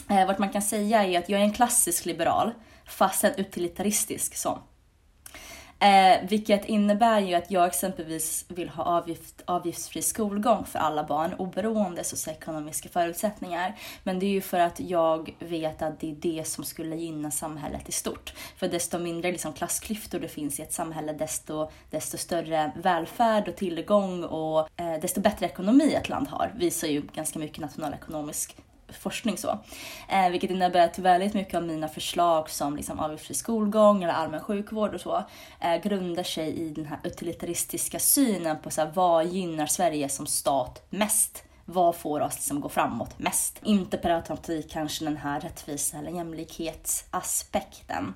Eh, 0.10 0.28
vad 0.28 0.40
man 0.40 0.50
kan 0.50 0.62
säga 0.62 1.04
är 1.04 1.20
att 1.20 1.30
jag 1.30 1.40
är 1.40 1.44
en 1.44 1.54
klassisk 1.54 2.06
liberal, 2.06 2.52
fast 2.86 3.24
en 3.24 3.36
utilitaristisk 3.36 4.36
sån. 4.36 4.60
Eh, 5.80 6.28
vilket 6.30 6.66
innebär 6.66 7.20
ju 7.20 7.34
att 7.34 7.52
jag 7.52 7.66
exempelvis 7.66 8.46
vill 8.48 8.70
ha 8.70 8.84
avgift, 8.84 9.42
avgiftsfri 9.46 10.02
skolgång 10.02 10.66
för 10.66 10.80
alla 10.80 11.04
barn 11.04 11.34
oberoende 11.34 12.04
socioekonomiska 12.04 12.90
förutsättningar. 12.90 13.76
Men 14.04 14.20
det 14.20 14.26
är 14.26 14.30
ju 14.30 14.42
för 14.42 14.60
att 14.60 14.80
jag 14.80 15.36
vet 15.40 15.82
att 15.82 16.00
det 16.00 16.12
är 16.12 16.16
det 16.16 16.48
som 16.48 16.64
skulle 16.64 16.96
gynna 16.96 17.32
samhället 17.32 17.90
i 17.90 17.92
stort. 17.92 18.34
För 18.58 18.68
desto 18.68 19.00
mindre 19.00 19.32
liksom 19.32 19.54
klassklyftor 19.54 20.20
det 20.20 20.28
finns 20.28 20.60
i 20.60 20.64
ett 20.64 20.74
samhälle, 20.74 21.14
desto, 21.14 21.70
desto 21.90 22.18
större 22.18 22.72
välfärd 22.84 23.48
och 23.48 23.56
tillgång 23.56 24.24
och 24.24 24.60
eh, 24.80 25.00
desto 25.02 25.22
bättre 25.22 25.46
ekonomi 25.46 25.94
ett 25.94 26.10
land 26.10 26.28
har, 26.28 26.54
visar 26.56 26.88
ju 26.88 27.02
ganska 27.02 27.40
mycket 27.40 27.60
nationalekonomisk 27.60 28.56
forskning 28.98 29.38
så. 29.38 29.60
Eh, 30.10 30.30
vilket 30.30 30.52
innebär 30.52 30.86
att 30.86 31.00
väldigt 31.00 31.34
mycket 31.34 31.56
av 31.56 31.64
mina 31.64 31.88
förslag 31.88 32.50
som 32.50 32.76
liksom 32.76 33.00
avgiftsfri 33.00 33.36
skolgång 33.36 34.04
eller 34.04 34.14
allmän 34.14 34.42
sjukvård 34.42 34.94
och 34.94 35.02
så 35.02 35.24
eh, 35.62 35.82
grundar 35.84 36.24
sig 36.24 36.60
i 36.60 36.70
den 36.70 36.86
här 36.86 37.00
utilitaristiska 37.04 38.00
synen 38.00 38.58
på 38.64 38.72
så 38.72 38.82
här, 38.82 38.92
vad 38.94 39.26
gynnar 39.28 39.66
Sverige 39.66 40.10
som 40.10 40.28
stat 40.28 40.86
mest? 40.90 41.44
Vad 41.68 41.96
får 41.96 42.20
oss 42.20 42.36
liksom 42.36 42.62
gå 42.62 42.70
framåt 42.70 43.20
mest? 43.20 43.60
Inte 43.64 43.98
per 43.98 44.10
automatik 44.10 44.72
kanske 44.72 45.06
den 45.06 45.18
här 45.18 45.40
rättvisa 45.40 45.98
eller 45.98 46.12
jämlikhetsaspekten. 46.12 48.14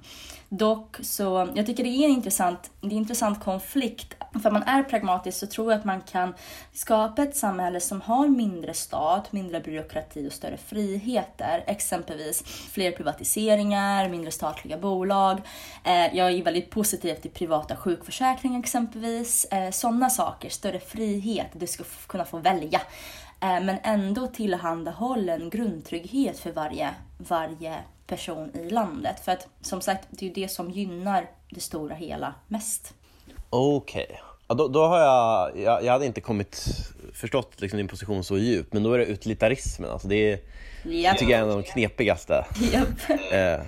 Dock 0.49 0.97
så, 1.01 1.49
jag 1.55 1.65
tycker 1.65 1.83
det 1.83 1.89
är 1.89 2.05
en 2.05 2.11
intressant, 2.11 2.71
det 2.81 2.87
är 2.87 2.91
en 2.91 2.97
intressant 2.97 3.43
konflikt. 3.43 4.15
För 4.43 4.51
man 4.51 4.63
är 4.63 4.83
pragmatisk 4.83 5.39
så 5.39 5.47
tror 5.47 5.71
jag 5.71 5.79
att 5.79 5.85
man 5.85 6.01
kan 6.01 6.33
skapa 6.73 7.23
ett 7.23 7.35
samhälle 7.35 7.79
som 7.79 8.01
har 8.01 8.27
mindre 8.27 8.73
stat, 8.73 9.31
mindre 9.31 9.59
byråkrati 9.59 10.27
och 10.27 10.33
större 10.33 10.57
friheter. 10.57 11.63
Exempelvis 11.67 12.43
fler 12.71 12.91
privatiseringar, 12.91 14.09
mindre 14.09 14.31
statliga 14.31 14.77
bolag. 14.77 15.41
Eh, 15.83 16.15
jag 16.15 16.31
är 16.31 16.43
väldigt 16.43 16.69
positiv 16.69 17.15
till 17.15 17.31
privata 17.31 17.75
sjukförsäkringar 17.75 18.59
exempelvis. 18.59 19.45
Eh, 19.45 19.71
sådana 19.71 20.09
saker, 20.09 20.49
större 20.49 20.79
frihet, 20.79 21.47
du 21.53 21.67
ska 21.67 21.83
kunna 22.07 22.25
få 22.25 22.37
välja. 22.37 22.81
Eh, 23.41 23.61
men 23.61 23.77
ändå 23.83 24.27
tillhandahålla 24.27 25.33
en 25.33 25.49
grundtrygghet 25.49 26.39
för 26.39 26.51
varje, 26.51 26.93
varje 27.17 27.75
person 28.07 28.51
i 28.55 28.69
landet. 28.69 29.19
För 29.25 29.31
att 29.31 29.47
som 29.61 29.81
sagt, 29.81 30.07
det 30.09 30.25
är 30.25 30.27
ju 30.27 30.33
det 30.33 30.47
som 30.47 30.71
gynnar 30.71 31.29
det 31.49 31.59
stora 31.61 31.95
hela 31.95 32.35
mest. 32.47 32.93
Okej, 33.49 34.03
okay. 34.03 34.17
ja, 34.47 34.55
då, 34.55 34.67
då, 34.67 34.87
har 34.87 34.99
jag, 34.99 35.59
jag, 35.59 35.83
jag 35.83 35.93
hade 35.93 36.05
inte 36.05 36.21
kommit 36.21 36.65
förstått 37.13 37.61
liksom 37.61 37.77
din 37.77 37.87
position 37.87 38.23
så 38.23 38.37
djupt, 38.37 38.73
men 38.73 38.83
då 38.83 38.93
är 38.93 38.97
det 38.97 39.05
utilitarismen, 39.05 39.89
alltså 39.89 40.07
det 40.07 40.15
är, 40.15 40.39
yep. 40.85 41.17
tycker 41.17 41.31
jag 41.31 41.39
är 41.39 41.43
en 41.43 41.49
av 41.49 41.61
de 41.61 41.63
knepigaste. 41.63 42.45
Yep. 42.61 43.09
eh, 43.31 43.65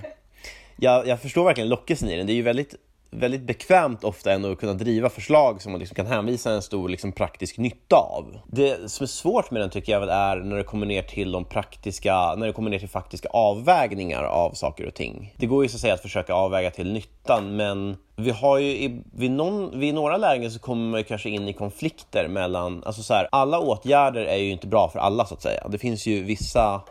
jag, 0.76 1.08
jag 1.08 1.22
förstår 1.22 1.44
verkligen 1.44 1.70
lockelsen 1.70 2.10
i 2.10 2.18
den, 2.18 2.28
det 2.28 2.34
är 2.34 2.36
ju 2.36 2.42
väldigt 2.42 2.76
väldigt 3.12 3.42
bekvämt 3.42 4.04
ofta 4.04 4.32
ändå 4.32 4.52
att 4.52 4.60
kunna 4.60 4.74
driva 4.74 5.10
förslag 5.10 5.62
som 5.62 5.72
man 5.72 5.80
liksom 5.80 5.96
kan 5.96 6.06
hänvisa 6.06 6.52
en 6.52 6.62
stor 6.62 6.90
liksom, 6.90 7.12
praktisk 7.12 7.58
nytta 7.58 7.96
av. 7.96 8.40
Det 8.48 8.92
som 8.92 9.04
är 9.04 9.08
svårt 9.08 9.52
med 9.52 9.62
den 9.62 9.70
tycker 9.70 9.92
jag 9.92 10.04
är 10.04 10.36
när 10.36 10.58
det 10.58 10.64
kommer 10.64 10.86
ner 10.86 11.02
till 11.02 11.32
de 11.32 11.46
praktiska, 11.46 12.36
när 12.36 12.48
det 12.48 12.54
kommer 12.54 12.70
ner 12.70 12.80
till 12.80 12.90
faktiska 12.90 13.30
avvägningar 13.30 14.24
av 14.24 14.54
saker 14.54 14.88
och 14.88 14.94
ting. 14.94 15.34
Det 15.38 15.46
går 15.46 15.64
ju 15.64 15.70
så 15.70 15.76
att 15.76 15.82
säga 15.82 15.94
att 15.94 16.02
försöka 16.02 16.34
avväga 16.34 16.72
till 16.72 16.94
nyttan, 16.94 17.56
men 17.56 17.98
vi 18.16 18.32
har 18.32 18.58
ju 18.58 18.70
i, 18.70 19.02
vid, 19.14 19.32
någon, 19.32 19.80
vid 19.80 19.94
några 19.94 20.18
lägen 20.18 20.52
så 20.52 20.60
kommer 20.60 20.90
man 20.90 21.00
ju 21.00 21.04
kanske 21.04 21.30
in 21.30 21.48
i 21.48 21.54
konflikter 21.54 22.28
mellan, 22.28 22.84
alltså 22.84 23.04
så 23.04 23.14
här, 23.14 23.28
alla 23.32 23.60
åtgärder 23.60 24.26
är 24.26 24.38
ju 24.38 24.52
inte 24.52 24.68
bra 24.68 24.90
för 24.90 25.00
alla 25.00 25.26
så 25.26 25.34
att 25.34 25.42
säga. 25.42 25.68
Det 25.68 25.78
finns 25.78 26.08
ju 26.08 26.24
vissa 26.24 26.82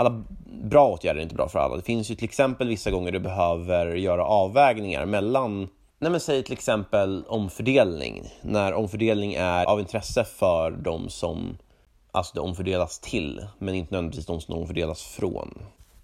alla 0.00 0.24
bra 0.62 0.88
åtgärder 0.88 1.18
är 1.18 1.22
inte 1.22 1.34
bra 1.34 1.48
för 1.48 1.58
alla. 1.58 1.76
Det 1.76 1.82
finns 1.82 2.10
ju 2.10 2.14
till 2.14 2.24
exempel 2.24 2.68
vissa 2.68 2.90
gånger 2.90 3.12
du 3.12 3.18
behöver 3.18 3.86
göra 3.86 4.24
avvägningar 4.24 5.06
mellan 5.06 5.68
Nej 5.98 6.10
men 6.10 6.20
säg 6.20 6.42
till 6.42 6.52
exempel 6.52 7.24
omfördelning, 7.28 8.24
när 8.42 8.72
omfördelning 8.72 9.34
är 9.34 9.64
av 9.64 9.80
intresse 9.80 10.24
för 10.24 10.70
de 10.70 11.08
som 11.08 11.58
alltså 12.12 12.34
det 12.34 12.40
omfördelas 12.40 13.00
till, 13.00 13.46
men 13.58 13.74
inte 13.74 13.94
nödvändigtvis 13.94 14.26
de 14.26 14.40
som 14.40 14.54
omfördelas 14.54 15.02
från. 15.02 15.58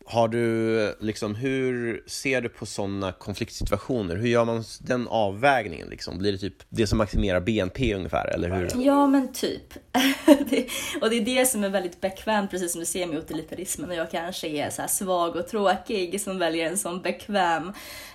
Har 0.08 0.28
du, 0.28 0.96
liksom, 1.00 1.34
hur 1.34 2.02
ser 2.06 2.40
du 2.40 2.48
på 2.48 2.66
sådana 2.66 3.12
konfliktsituationer? 3.12 4.16
Hur 4.16 4.28
gör 4.28 4.44
man 4.44 4.64
den 4.80 5.08
avvägningen? 5.08 5.88
Liksom? 5.88 6.18
Blir 6.18 6.32
det 6.32 6.38
typ 6.38 6.54
det 6.68 6.86
som 6.86 6.98
maximerar 6.98 7.40
BNP 7.40 7.94
ungefär, 7.94 8.34
eller 8.34 8.50
hur? 8.50 8.84
Ja, 8.84 9.06
men 9.06 9.32
typ. 9.32 9.74
det, 10.26 10.66
och 11.00 11.10
det 11.10 11.16
är 11.16 11.24
det 11.24 11.46
som 11.46 11.64
är 11.64 11.68
väldigt 11.68 12.00
bekvämt, 12.00 12.50
precis 12.50 12.72
som 12.72 12.80
du 12.80 12.86
ser 12.86 13.06
med 13.06 13.18
utilitarismen. 13.18 13.90
Och 13.90 13.96
jag 13.96 14.10
kanske 14.10 14.48
är 14.48 14.70
så 14.70 14.82
svag 14.88 15.36
och 15.36 15.48
tråkig 15.48 16.20
som 16.20 16.38
väljer 16.38 16.66
en 16.66 16.78
sån 16.78 17.02
bekväm 17.02 17.72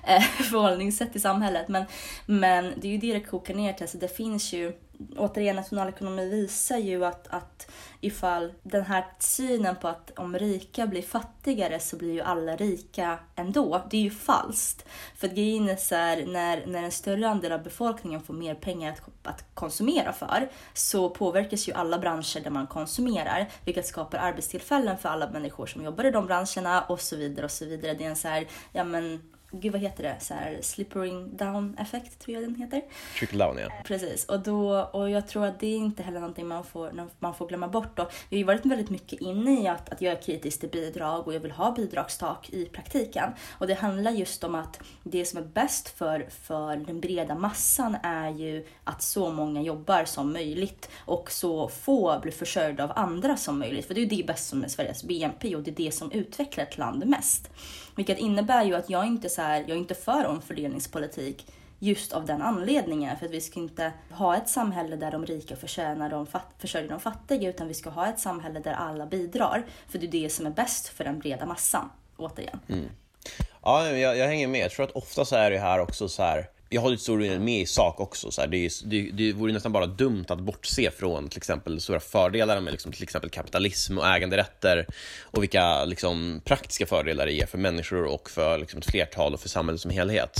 eh, 0.07 0.21
förhållningssätt 0.51 1.15
i 1.15 1.19
samhället. 1.19 1.67
Men, 1.67 1.85
men 2.25 2.73
det 2.77 2.87
är 2.87 2.91
ju 2.91 2.97
det 2.97 3.13
det 3.13 3.19
kokar 3.19 3.53
ner 3.53 3.73
till. 3.73 3.83
Alltså, 3.83 3.97
det 3.97 4.15
finns 4.15 4.53
ju 4.53 4.73
återigen, 5.17 5.55
nationalekonomi 5.55 6.29
visar 6.29 6.77
ju 6.77 7.05
att, 7.05 7.27
att 7.27 7.71
ifall 8.01 8.53
den 8.63 8.83
här 8.83 9.05
synen 9.19 9.75
på 9.75 9.87
att 9.87 10.19
om 10.19 10.37
rika 10.37 10.87
blir 10.87 11.01
fattigare 11.01 11.79
så 11.79 11.97
blir 11.97 12.13
ju 12.13 12.21
alla 12.21 12.55
rika 12.55 13.19
ändå, 13.35 13.81
det 13.89 13.97
är 13.97 14.01
ju 14.01 14.11
falskt. 14.11 14.85
För 15.15 15.27
att 15.27 15.33
grejen 15.33 15.69
är 15.69 15.75
så 15.75 15.95
här, 15.95 16.25
när, 16.25 16.65
när 16.65 16.83
en 16.83 16.91
större 16.91 17.29
andel 17.29 17.51
av 17.51 17.63
befolkningen 17.63 18.21
får 18.21 18.33
mer 18.33 18.55
pengar 18.55 18.91
att, 18.91 19.27
att 19.27 19.45
konsumera 19.53 20.13
för 20.13 20.49
så 20.73 21.09
påverkas 21.09 21.69
ju 21.69 21.73
alla 21.73 21.99
branscher 21.99 22.39
där 22.43 22.51
man 22.51 22.67
konsumerar, 22.67 23.49
vilket 23.65 23.87
skapar 23.87 24.17
arbetstillfällen 24.17 24.97
för 24.97 25.09
alla 25.09 25.29
människor 25.29 25.65
som 25.65 25.83
jobbar 25.83 26.03
i 26.03 26.11
de 26.11 26.25
branscherna 26.25 26.81
och 26.81 27.01
så 27.01 27.15
vidare 27.15 27.45
och 27.45 27.51
så 27.51 27.65
vidare. 27.65 27.93
Det 27.93 28.03
är 28.03 28.09
en 28.09 28.15
så 28.15 28.27
här, 28.27 28.47
ja 28.71 28.83
men 28.83 29.30
gud 29.51 29.71
vad 29.71 29.81
heter 29.81 30.03
det, 30.03 30.15
så 30.19 30.33
här 30.33 30.59
slippering 30.61 31.37
down 31.37 31.77
effekt 31.77 32.19
tror 32.19 32.35
jag 32.35 32.43
den 32.43 32.55
heter. 32.55 32.81
Trickle 33.19 33.45
down 33.45 33.57
ja. 33.57 33.67
Precis, 33.85 34.25
och, 34.25 34.39
då, 34.39 34.81
och 34.81 35.09
jag 35.09 35.27
tror 35.27 35.45
att 35.45 35.59
det 35.59 35.67
är 35.67 35.77
inte 35.77 36.03
heller 36.03 36.19
någonting 36.19 36.47
man 36.47 36.63
får, 36.63 37.09
man 37.19 37.33
får 37.35 37.47
glömma 37.47 37.67
bort 37.67 37.97
då. 37.97 38.09
Vi 38.29 38.35
har 38.35 38.39
ju 38.39 38.43
varit 38.43 38.65
väldigt 38.65 38.89
mycket 38.89 39.21
inne 39.21 39.63
i 39.63 39.67
att, 39.67 39.89
att 39.89 40.01
jag 40.01 40.13
är 40.13 40.21
kritisk 40.21 40.59
till 40.59 40.69
bidrag 40.69 41.27
och 41.27 41.33
jag 41.33 41.39
vill 41.39 41.51
ha 41.51 41.71
bidragstak 41.71 42.49
i 42.49 42.65
praktiken. 42.65 43.29
Och 43.49 43.67
det 43.67 43.73
handlar 43.73 44.11
just 44.11 44.43
om 44.43 44.55
att 44.55 44.79
det 45.03 45.25
som 45.25 45.39
är 45.39 45.43
bäst 45.43 45.89
för, 45.89 46.27
för 46.29 46.75
den 46.75 47.01
breda 47.01 47.35
massan 47.35 47.97
är 48.03 48.29
ju 48.29 48.67
att 48.83 49.01
så 49.01 49.31
många 49.31 49.61
jobbar 49.61 50.05
som 50.05 50.33
möjligt 50.33 50.89
och 51.05 51.31
så 51.31 51.67
få 51.67 52.19
blir 52.21 52.31
försörjda 52.31 52.83
av 52.83 52.91
andra 52.95 53.37
som 53.37 53.59
möjligt. 53.59 53.85
För 53.85 53.93
det 53.93 53.99
är 53.99 54.03
ju 54.03 54.15
det 54.17 54.25
bästa 54.27 54.49
som 54.49 54.63
är 54.63 54.67
Sveriges 54.67 55.03
BNP 55.03 55.55
och 55.55 55.61
det 55.61 55.71
är 55.71 55.75
det 55.75 55.91
som 55.91 56.11
utvecklar 56.11 56.63
ett 56.63 56.77
land 56.77 57.05
mest. 57.05 57.49
Vilket 58.01 58.19
innebär 58.19 58.65
ju 58.65 58.75
att 58.75 58.89
jag 58.89 59.05
inte 59.05 59.29
så 59.29 59.41
här, 59.41 59.59
jag 59.59 59.69
är 59.69 59.75
inte 59.75 59.95
för 59.95 60.25
omfördelningspolitik 60.25 61.47
just 61.79 62.13
av 62.13 62.25
den 62.25 62.41
anledningen. 62.41 63.17
För 63.17 63.25
att 63.25 63.31
vi 63.31 63.41
ska 63.41 63.59
inte 63.59 63.93
ha 64.11 64.37
ett 64.37 64.49
samhälle 64.49 64.95
där 64.95 65.11
de 65.11 65.25
rika 65.25 65.55
förtjänar 65.55 66.09
de 66.09 66.27
fat, 66.27 66.45
försörjer 66.57 66.89
de 66.89 66.99
fattiga 66.99 67.49
utan 67.49 67.67
vi 67.67 67.73
ska 67.73 67.89
ha 67.89 68.07
ett 68.07 68.19
samhälle 68.19 68.59
där 68.59 68.73
alla 68.73 69.05
bidrar. 69.05 69.65
För 69.89 69.99
det 69.99 70.07
är 70.07 70.11
det 70.11 70.29
som 70.29 70.45
är 70.45 70.49
bäst 70.49 70.87
för 70.87 71.03
den 71.03 71.19
breda 71.19 71.45
massan, 71.45 71.89
återigen. 72.17 72.59
Mm. 72.67 72.85
Ja, 73.63 73.87
jag, 73.87 74.17
jag, 74.17 74.27
hänger 74.27 74.47
med. 74.47 74.61
Jag 74.61 74.71
tror 74.71 74.85
att 74.85 74.91
ofta 74.91 75.25
så 75.25 75.35
är 75.35 75.51
det 75.51 75.59
här 75.59 75.79
också 75.79 76.09
så 76.09 76.23
här 76.23 76.49
jag 76.73 76.81
håller 76.81 76.95
till 76.95 77.03
stor 77.03 77.19
del 77.19 77.39
med 77.39 77.61
i 77.61 77.65
sak 77.65 77.99
också. 77.99 78.31
Så 78.31 78.41
här, 78.41 78.47
det, 78.47 78.69
det, 78.83 79.11
det 79.11 79.33
vore 79.33 79.53
nästan 79.53 79.71
bara 79.71 79.85
dumt 79.85 80.25
att 80.27 80.39
bortse 80.39 80.91
från 80.91 81.29
till 81.29 81.37
exempel 81.37 81.81
stora 81.81 81.99
fördelar 81.99 82.61
med 82.61 82.71
liksom, 82.71 82.91
till 82.91 83.03
exempel 83.03 83.29
kapitalism 83.29 83.97
och 83.97 84.07
äganderätter 84.07 84.85
och 85.21 85.43
vilka 85.43 85.85
liksom, 85.85 86.41
praktiska 86.45 86.85
fördelar 86.85 87.25
det 87.25 87.31
ger 87.31 87.45
för 87.45 87.57
människor 87.57 88.03
och 88.03 88.29
för 88.29 88.57
liksom, 88.57 88.77
ett 88.77 88.91
flertal 88.91 89.33
och 89.33 89.39
för 89.39 89.49
samhället 89.49 89.81
som 89.81 89.91
helhet. 89.91 90.35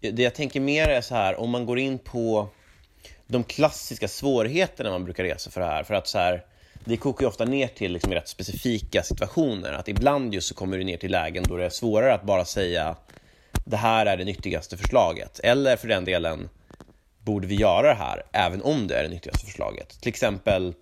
Det 0.00 0.22
jag 0.22 0.34
tänker 0.34 0.60
mer 0.60 0.88
är 0.88 1.00
så 1.00 1.14
här, 1.14 1.40
om 1.40 1.50
man 1.50 1.66
går 1.66 1.78
in 1.78 1.98
på 1.98 2.48
de 3.26 3.44
klassiska 3.44 4.08
svårigheterna 4.08 4.90
man 4.90 5.04
brukar 5.04 5.24
resa 5.24 5.50
för 5.50 5.60
det 5.60 5.66
här, 5.66 5.82
för 5.82 5.94
att 5.94 6.08
så 6.08 6.18
här, 6.18 6.44
det 6.84 6.96
kokar 6.96 7.24
ju 7.24 7.28
ofta 7.28 7.44
ner 7.44 7.66
till 7.68 7.92
liksom 7.92 8.12
rätt 8.12 8.28
specifika 8.28 9.02
situationer. 9.02 9.72
Att 9.72 9.88
ibland 9.88 10.34
just 10.34 10.48
så 10.48 10.54
kommer 10.54 10.78
det 10.78 10.84
ner 10.84 10.96
till 10.96 11.10
lägen 11.10 11.44
då 11.48 11.56
det 11.56 11.64
är 11.64 11.70
svårare 11.70 12.14
att 12.14 12.22
bara 12.22 12.44
säga 12.44 12.96
det 13.68 13.76
här 13.76 14.06
är 14.06 14.16
det 14.16 14.24
nyttigaste 14.24 14.76
förslaget. 14.76 15.40
Eller 15.42 15.76
för 15.76 15.88
den 15.88 16.04
delen, 16.04 16.48
borde 17.18 17.46
vi 17.46 17.54
göra 17.54 17.88
det 17.88 17.94
här 17.94 18.22
även 18.32 18.62
om 18.62 18.86
det 18.86 18.98
är 18.98 19.02
det 19.02 19.08
nyttigaste 19.08 19.46
förslaget? 19.46 20.00
Till 20.00 20.08
exempel, 20.08 20.74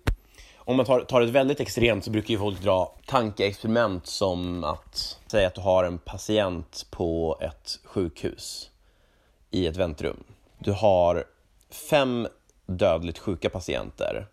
om 0.57 0.77
man 0.77 0.85
tar, 0.85 1.01
tar 1.01 1.21
ett 1.21 1.29
väldigt 1.29 1.59
extremt 1.59 2.05
så 2.05 2.11
brukar 2.11 2.29
ju 2.29 2.39
folk 2.39 2.61
dra 2.61 2.95
tankeexperiment 3.05 4.07
som 4.07 4.63
att 4.63 5.19
säga 5.27 5.47
att 5.47 5.55
du 5.55 5.61
har 5.61 5.83
en 5.83 5.97
patient 5.97 6.85
på 6.91 7.39
ett 7.41 7.79
sjukhus 7.83 8.69
i 9.51 9.67
ett 9.67 9.77
väntrum. 9.77 10.23
Du 10.59 10.71
har 10.71 11.25
fem 11.89 12.27
dödligt 12.65 13.19
sjuka 13.19 13.49
patienter 13.49 14.27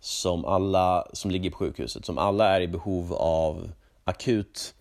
som 0.00 0.44
alla 0.44 1.06
som 1.12 1.30
ligger 1.30 1.50
på 1.50 1.56
sjukhuset, 1.56 2.04
som 2.04 2.18
alla 2.18 2.56
är 2.56 2.60
i 2.60 2.68
behov 2.68 3.12
av 3.14 3.72
akut 4.04 4.74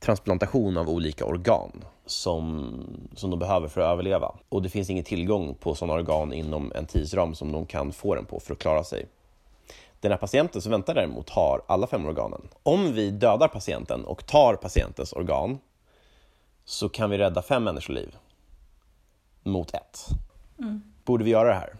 transplantation 0.00 0.76
av 0.76 0.88
olika 0.88 1.24
organ 1.24 1.84
som, 2.10 2.74
som 3.14 3.30
de 3.30 3.38
behöver 3.38 3.68
för 3.68 3.80
att 3.80 3.92
överleva. 3.92 4.34
Och 4.48 4.62
det 4.62 4.68
finns 4.68 4.90
ingen 4.90 5.04
tillgång 5.04 5.54
på 5.54 5.74
sådana 5.74 5.94
organ 5.94 6.32
inom 6.32 6.72
en 6.74 6.86
tidsram 6.86 7.34
som 7.34 7.52
de 7.52 7.66
kan 7.66 7.92
få 7.92 8.14
den 8.14 8.24
på 8.24 8.40
för 8.40 8.52
att 8.52 8.58
klara 8.58 8.84
sig. 8.84 9.06
Den 10.00 10.10
här 10.10 10.18
patienten 10.18 10.62
som 10.62 10.72
väntar 10.72 10.94
däremot 10.94 11.30
har 11.30 11.62
alla 11.66 11.86
fem 11.86 12.06
organen. 12.06 12.48
Om 12.62 12.92
vi 12.92 13.10
dödar 13.10 13.48
patienten 13.48 14.04
och 14.04 14.26
tar 14.26 14.54
patientens 14.54 15.12
organ 15.12 15.58
så 16.64 16.88
kan 16.88 17.10
vi 17.10 17.18
rädda 17.18 17.42
fem 17.42 17.64
människoliv 17.64 18.16
mot 19.42 19.74
ett. 19.74 20.06
Mm. 20.58 20.82
Borde 21.04 21.24
vi 21.24 21.30
göra 21.30 21.48
det 21.48 21.54
här? 21.54 21.74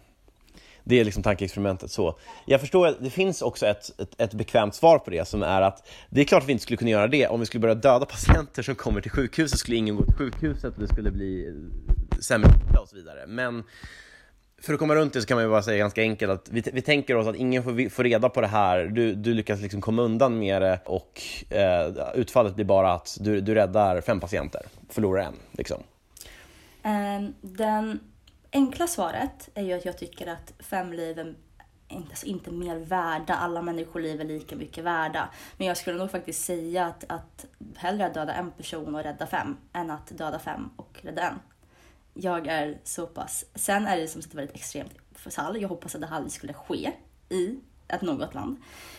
Det 0.89 0.99
är 0.99 1.05
liksom 1.05 1.23
tankeexperimentet. 1.23 1.91
Så 1.91 2.19
jag 2.45 2.61
förstår 2.61 2.87
att 2.87 3.03
det 3.03 3.09
finns 3.09 3.41
också 3.41 3.65
ett, 3.65 3.99
ett, 3.99 4.21
ett, 4.21 4.33
bekvämt 4.33 4.75
svar 4.75 4.99
på 4.99 5.09
det 5.09 5.27
som 5.27 5.43
är 5.43 5.61
att 5.61 5.87
det 6.09 6.21
är 6.21 6.25
klart 6.25 6.43
att 6.43 6.49
vi 6.49 6.51
inte 6.51 6.63
skulle 6.63 6.77
kunna 6.77 6.91
göra 6.91 7.07
det. 7.07 7.27
Om 7.27 7.39
vi 7.39 7.45
skulle 7.45 7.61
börja 7.61 7.75
döda 7.75 8.05
patienter 8.05 8.63
som 8.63 8.75
kommer 8.75 9.01
till 9.01 9.11
sjukhuset 9.11 9.59
skulle 9.59 9.77
ingen 9.77 9.95
gå 9.95 10.03
till 10.03 10.13
sjukhuset 10.13 10.73
och 10.75 10.81
det 10.81 10.87
skulle 10.87 11.11
bli 11.11 11.47
eh, 11.47 12.19
sämre 12.19 12.49
och 12.81 12.89
så 12.89 12.95
vidare. 12.95 13.27
Men 13.27 13.63
för 14.61 14.73
att 14.73 14.79
komma 14.79 14.95
runt 14.95 15.13
det 15.13 15.21
så 15.21 15.27
kan 15.27 15.35
man 15.35 15.43
ju 15.43 15.49
bara 15.49 15.61
säga 15.61 15.77
ganska 15.77 16.01
enkelt 16.01 16.31
att 16.31 16.49
vi, 16.49 16.63
vi 16.73 16.81
tänker 16.81 17.15
oss 17.15 17.27
att 17.27 17.35
ingen 17.35 17.63
får, 17.63 17.89
får 17.89 18.03
reda 18.03 18.29
på 18.29 18.41
det 18.41 18.47
här. 18.47 18.85
Du, 18.85 19.15
du 19.15 19.33
lyckas 19.33 19.61
liksom 19.61 19.81
komma 19.81 20.01
undan 20.01 20.39
med 20.39 20.61
det 20.61 20.79
och 20.85 21.21
eh, 21.49 22.09
utfallet 22.15 22.55
blir 22.55 22.65
bara 22.65 22.93
att 22.93 23.17
du, 23.19 23.41
du 23.41 23.55
räddar 23.55 24.01
fem 24.01 24.19
patienter, 24.19 24.61
förlorar 24.89 25.23
en. 25.23 25.35
Liksom. 25.51 25.83
Um, 26.83 27.33
den 27.41 27.99
enkla 28.51 28.87
svaret 28.87 29.49
är 29.53 29.63
ju 29.63 29.73
att 29.73 29.85
jag 29.85 29.97
tycker 29.97 30.27
att 30.27 30.53
fem 30.59 30.93
liv 30.93 31.19
är 31.19 31.35
inte, 31.87 32.09
alltså 32.09 32.25
inte 32.25 32.51
mer 32.51 32.75
värda. 32.75 33.35
Alla 33.35 33.61
människoliv 33.61 34.21
är 34.21 34.25
lika 34.25 34.55
mycket 34.55 34.83
värda. 34.83 35.29
Men 35.57 35.67
jag 35.67 35.77
skulle 35.77 35.97
nog 35.97 36.11
faktiskt 36.11 36.45
säga 36.45 36.85
att, 36.85 37.03
att 37.07 37.45
hellre 37.75 38.09
döda 38.09 38.33
en 38.33 38.51
person 38.51 38.95
och 38.95 39.03
rädda 39.03 39.27
fem 39.27 39.57
än 39.73 39.91
att 39.91 40.07
döda 40.07 40.39
fem 40.39 40.69
och 40.75 40.99
rädda 41.01 41.21
en. 41.21 41.39
Jag 42.13 42.47
är 42.47 42.77
så 42.83 43.07
pass... 43.07 43.45
Sen 43.55 43.87
är 43.87 43.97
det 43.97 44.07
som 44.07 44.21
sagt 44.21 44.35
väldigt 44.35 44.55
extremt 44.55 44.91
fall. 45.13 45.61
Jag 45.61 45.69
hoppas 45.69 45.95
att 45.95 46.01
det 46.01 46.07
aldrig 46.07 46.31
skulle 46.31 46.53
ske 46.53 46.91
i 47.29 47.59
ett 47.87 48.01
något 48.01 48.33
land. 48.33 48.57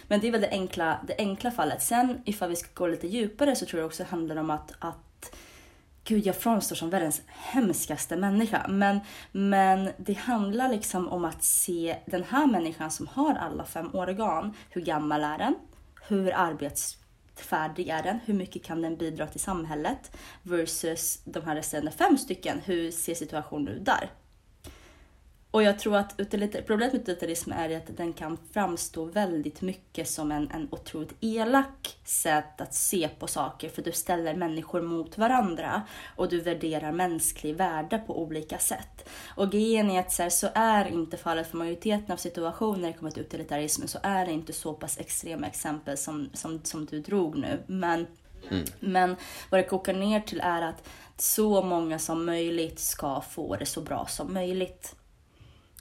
Men 0.08 0.20
det 0.20 0.28
är 0.28 0.32
väl 0.32 0.40
det 0.40 0.50
enkla, 0.50 1.00
det 1.06 1.14
enkla 1.18 1.50
fallet. 1.50 1.82
Sen 1.82 2.22
ifall 2.24 2.48
vi 2.48 2.56
ska 2.56 2.68
gå 2.74 2.86
lite 2.86 3.08
djupare 3.08 3.56
så 3.56 3.66
tror 3.66 3.80
jag 3.80 3.86
också 3.86 4.02
det 4.02 4.08
handlar 4.08 4.36
om 4.36 4.50
att, 4.50 4.72
att 4.78 5.09
gud 6.04 6.26
jag 6.26 6.36
framstår 6.36 6.76
som 6.76 6.90
världens 6.90 7.22
hemskaste 7.26 8.16
människa. 8.16 8.66
Men, 8.68 9.00
men 9.32 9.90
det 9.96 10.18
handlar 10.18 10.68
liksom 10.68 11.08
om 11.08 11.24
att 11.24 11.44
se 11.44 11.96
den 12.06 12.24
här 12.24 12.46
människan 12.46 12.90
som 12.90 13.06
har 13.06 13.34
alla 13.34 13.64
fem 13.64 13.94
organ. 13.94 14.54
Hur 14.70 14.80
gammal 14.80 15.22
är 15.22 15.38
den? 15.38 15.54
Hur 16.08 16.32
arbetsfärdig 16.36 17.88
är 17.88 18.02
den? 18.02 18.18
Hur 18.24 18.34
mycket 18.34 18.64
kan 18.64 18.82
den 18.82 18.96
bidra 18.96 19.26
till 19.26 19.40
samhället? 19.40 20.16
Versus 20.42 21.20
de 21.24 21.40
här 21.44 21.54
resterande 21.54 21.90
fem 21.90 22.18
stycken. 22.18 22.60
Hur 22.64 22.90
ser 22.90 23.14
situationen 23.14 23.68
ut 23.68 23.84
där? 23.84 24.10
Och 25.50 25.62
jag 25.62 25.78
tror 25.78 25.96
att 25.96 26.16
problemet 26.66 26.92
med 26.92 27.02
utilitarism 27.02 27.52
är 27.52 27.76
att 27.76 27.96
den 27.96 28.12
kan 28.12 28.38
framstå 28.52 29.04
väldigt 29.04 29.60
mycket 29.60 30.08
som 30.08 30.32
en, 30.32 30.50
en 30.50 30.68
otroligt 30.70 31.14
elak 31.20 31.98
sätt 32.04 32.60
att 32.60 32.74
se 32.74 33.08
på 33.18 33.26
saker 33.26 33.68
för 33.68 33.82
du 33.82 33.92
ställer 33.92 34.34
människor 34.34 34.82
mot 34.82 35.18
varandra 35.18 35.82
och 36.16 36.28
du 36.28 36.40
värderar 36.40 36.92
mänsklig 36.92 37.56
värde 37.56 37.98
på 37.98 38.22
olika 38.22 38.58
sätt. 38.58 39.08
Och 39.28 39.50
grejen 39.50 39.90
är 39.90 40.00
att 40.00 40.12
så, 40.12 40.22
här, 40.22 40.30
så 40.30 40.48
är 40.54 40.84
inte 40.84 41.16
fallet 41.16 41.46
för 41.46 41.56
majoriteten 41.56 42.12
av 42.12 42.16
situationer 42.16 42.80
när 42.80 42.88
det 42.88 42.98
kommer 42.98 43.10
till 43.10 43.22
utilitarismen 43.22 43.88
så 43.88 43.98
är 44.02 44.26
det 44.26 44.32
inte 44.32 44.52
så 44.52 44.72
pass 44.72 44.98
extrema 44.98 45.46
exempel 45.46 45.96
som, 45.96 46.30
som, 46.32 46.60
som 46.64 46.86
du 46.86 47.00
drog 47.00 47.38
nu. 47.38 47.62
Men 47.66 48.06
men 48.80 49.16
vad 49.50 49.60
det 49.60 49.64
kokar 49.64 49.94
ner 49.94 50.20
till 50.20 50.40
är 50.40 50.62
att 50.62 50.88
så 51.16 51.62
många 51.62 51.98
som 51.98 52.26
möjligt 52.26 52.78
ska 52.78 53.20
få 53.20 53.56
det 53.56 53.66
så 53.66 53.80
bra 53.80 54.06
som 54.06 54.34
möjligt. 54.34 54.96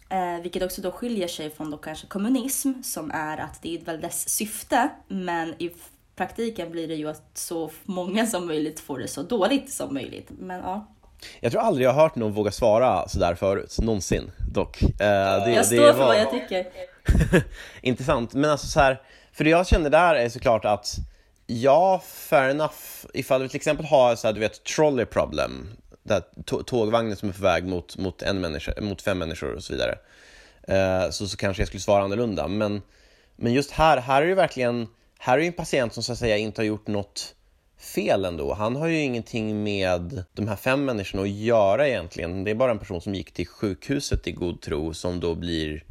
Eh, 0.10 0.42
vilket 0.42 0.64
också 0.64 0.82
då 0.82 0.92
skiljer 0.92 1.28
sig 1.28 1.50
från 1.50 1.72
då 1.72 1.78
kanske 1.78 2.08
kommunism 2.08 2.72
som 2.84 3.12
är 3.12 3.38
att 3.38 3.62
det 3.62 3.76
är 3.76 3.82
väl 3.86 4.02
dess 4.02 4.30
syfte 4.30 4.90
men 5.08 5.50
i 5.62 5.72
praktiken 6.16 6.72
blir 6.72 6.88
det 6.88 6.96
ju 6.96 7.10
att 7.10 7.32
så 7.34 7.72
många 7.84 8.26
som 8.28 8.48
möjligt 8.48 8.80
får 8.80 9.00
det 9.00 9.08
så 9.08 9.24
dåligt 9.24 9.72
som 9.74 9.94
möjligt. 9.94 10.28
Men 10.40 10.60
ja, 10.60 10.88
Jag 11.40 11.52
tror 11.52 11.62
aldrig 11.62 11.86
jag 11.88 11.94
har 11.94 12.02
hört 12.02 12.16
någon 12.16 12.32
våga 12.34 12.52
svara 12.52 13.08
sådär 13.08 13.36
förut, 13.36 13.76
någonsin 13.82 14.32
dock. 14.54 14.82
Eh, 14.82 14.88
det, 15.00 15.52
jag 15.56 15.66
står 15.66 15.76
det 15.76 15.94
för 15.94 16.00
var- 16.00 16.06
vad 16.08 16.20
jag 16.20 16.32
tycker. 16.32 16.66
Intressant, 17.82 18.34
men 18.34 18.50
alltså 18.50 18.68
så 18.68 18.80
här, 18.80 19.02
för 19.34 19.44
det 19.44 19.50
jag 19.50 19.68
kände 19.68 19.90
där 19.90 20.16
är 20.16 20.30
såklart 20.30 20.66
att 20.66 20.96
ja, 21.48 22.02
fair 22.06 22.50
enough, 22.50 22.74
ifall 23.14 23.42
vi 23.42 23.50
till 23.50 23.56
exempel 23.58 23.86
har 23.86 24.16
så 24.16 24.28
här, 24.28 24.34
du 24.34 24.40
vet, 24.40 24.64
trolley 24.64 25.06
problem, 25.06 25.70
där 26.04 26.24
tågvagnen 26.64 27.16
som 27.16 27.30
är 27.30 27.34
på 27.34 27.44
väg 27.44 27.68
mot, 27.68 27.98
mot, 27.98 28.22
en 28.22 28.42
människa, 28.42 28.74
mot 28.82 29.02
fem 29.02 29.18
människor 29.18 29.54
och 29.56 29.64
så 29.64 29.74
vidare, 29.74 29.98
eh, 30.68 31.10
så, 31.10 31.28
så 31.28 31.38
kanske 31.38 31.62
jag 31.62 31.68
skulle 31.68 31.82
svara 31.82 32.04
annorlunda. 32.04 32.48
Men, 32.48 32.82
men 33.36 33.54
just 33.54 33.72
här, 33.72 33.98
här 33.98 34.22
är 34.22 34.28
det 34.28 34.36
verkligen, 34.36 34.88
här 35.20 35.34
är 35.38 35.42
det 35.42 35.48
en 35.48 35.54
patient 35.54 35.94
som 35.94 36.04
så 36.04 36.12
att 36.12 36.20
säga 36.20 36.38
inte 36.38 36.62
har 36.62 36.66
gjort 36.66 36.88
något 36.88 37.36
fel 37.80 38.26
ändå. 38.26 38.54
Han 38.54 38.76
har 38.76 38.88
ju 38.88 39.00
ingenting 39.00 39.64
med 39.64 40.24
de 40.34 40.48
här 40.48 40.56
fem 40.56 40.86
människorna 40.86 41.24
att 41.24 41.30
göra 41.30 41.88
egentligen. 41.88 42.44
Det 42.44 42.52
är 42.52 42.56
bara 42.56 42.72
en 42.72 42.80
person 42.80 43.02
som 43.02 43.16
gick 43.16 43.32
till 43.32 43.48
sjukhuset 43.48 44.28
i 44.28 44.32
god 44.32 44.62
tro 44.62 44.94
som 44.94 45.20
då 45.20 45.36
blir 45.36 45.84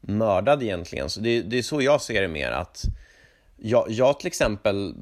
mördad 0.00 0.62
egentligen. 0.62 1.10
Så 1.10 1.20
det, 1.20 1.42
det 1.42 1.58
är 1.58 1.62
så 1.62 1.82
jag 1.82 2.02
ser 2.02 2.22
det 2.22 2.28
mer 2.28 2.50
att 2.50 2.84
jag, 3.56 3.90
jag 3.90 4.20
till 4.20 4.26
exempel, 4.26 4.94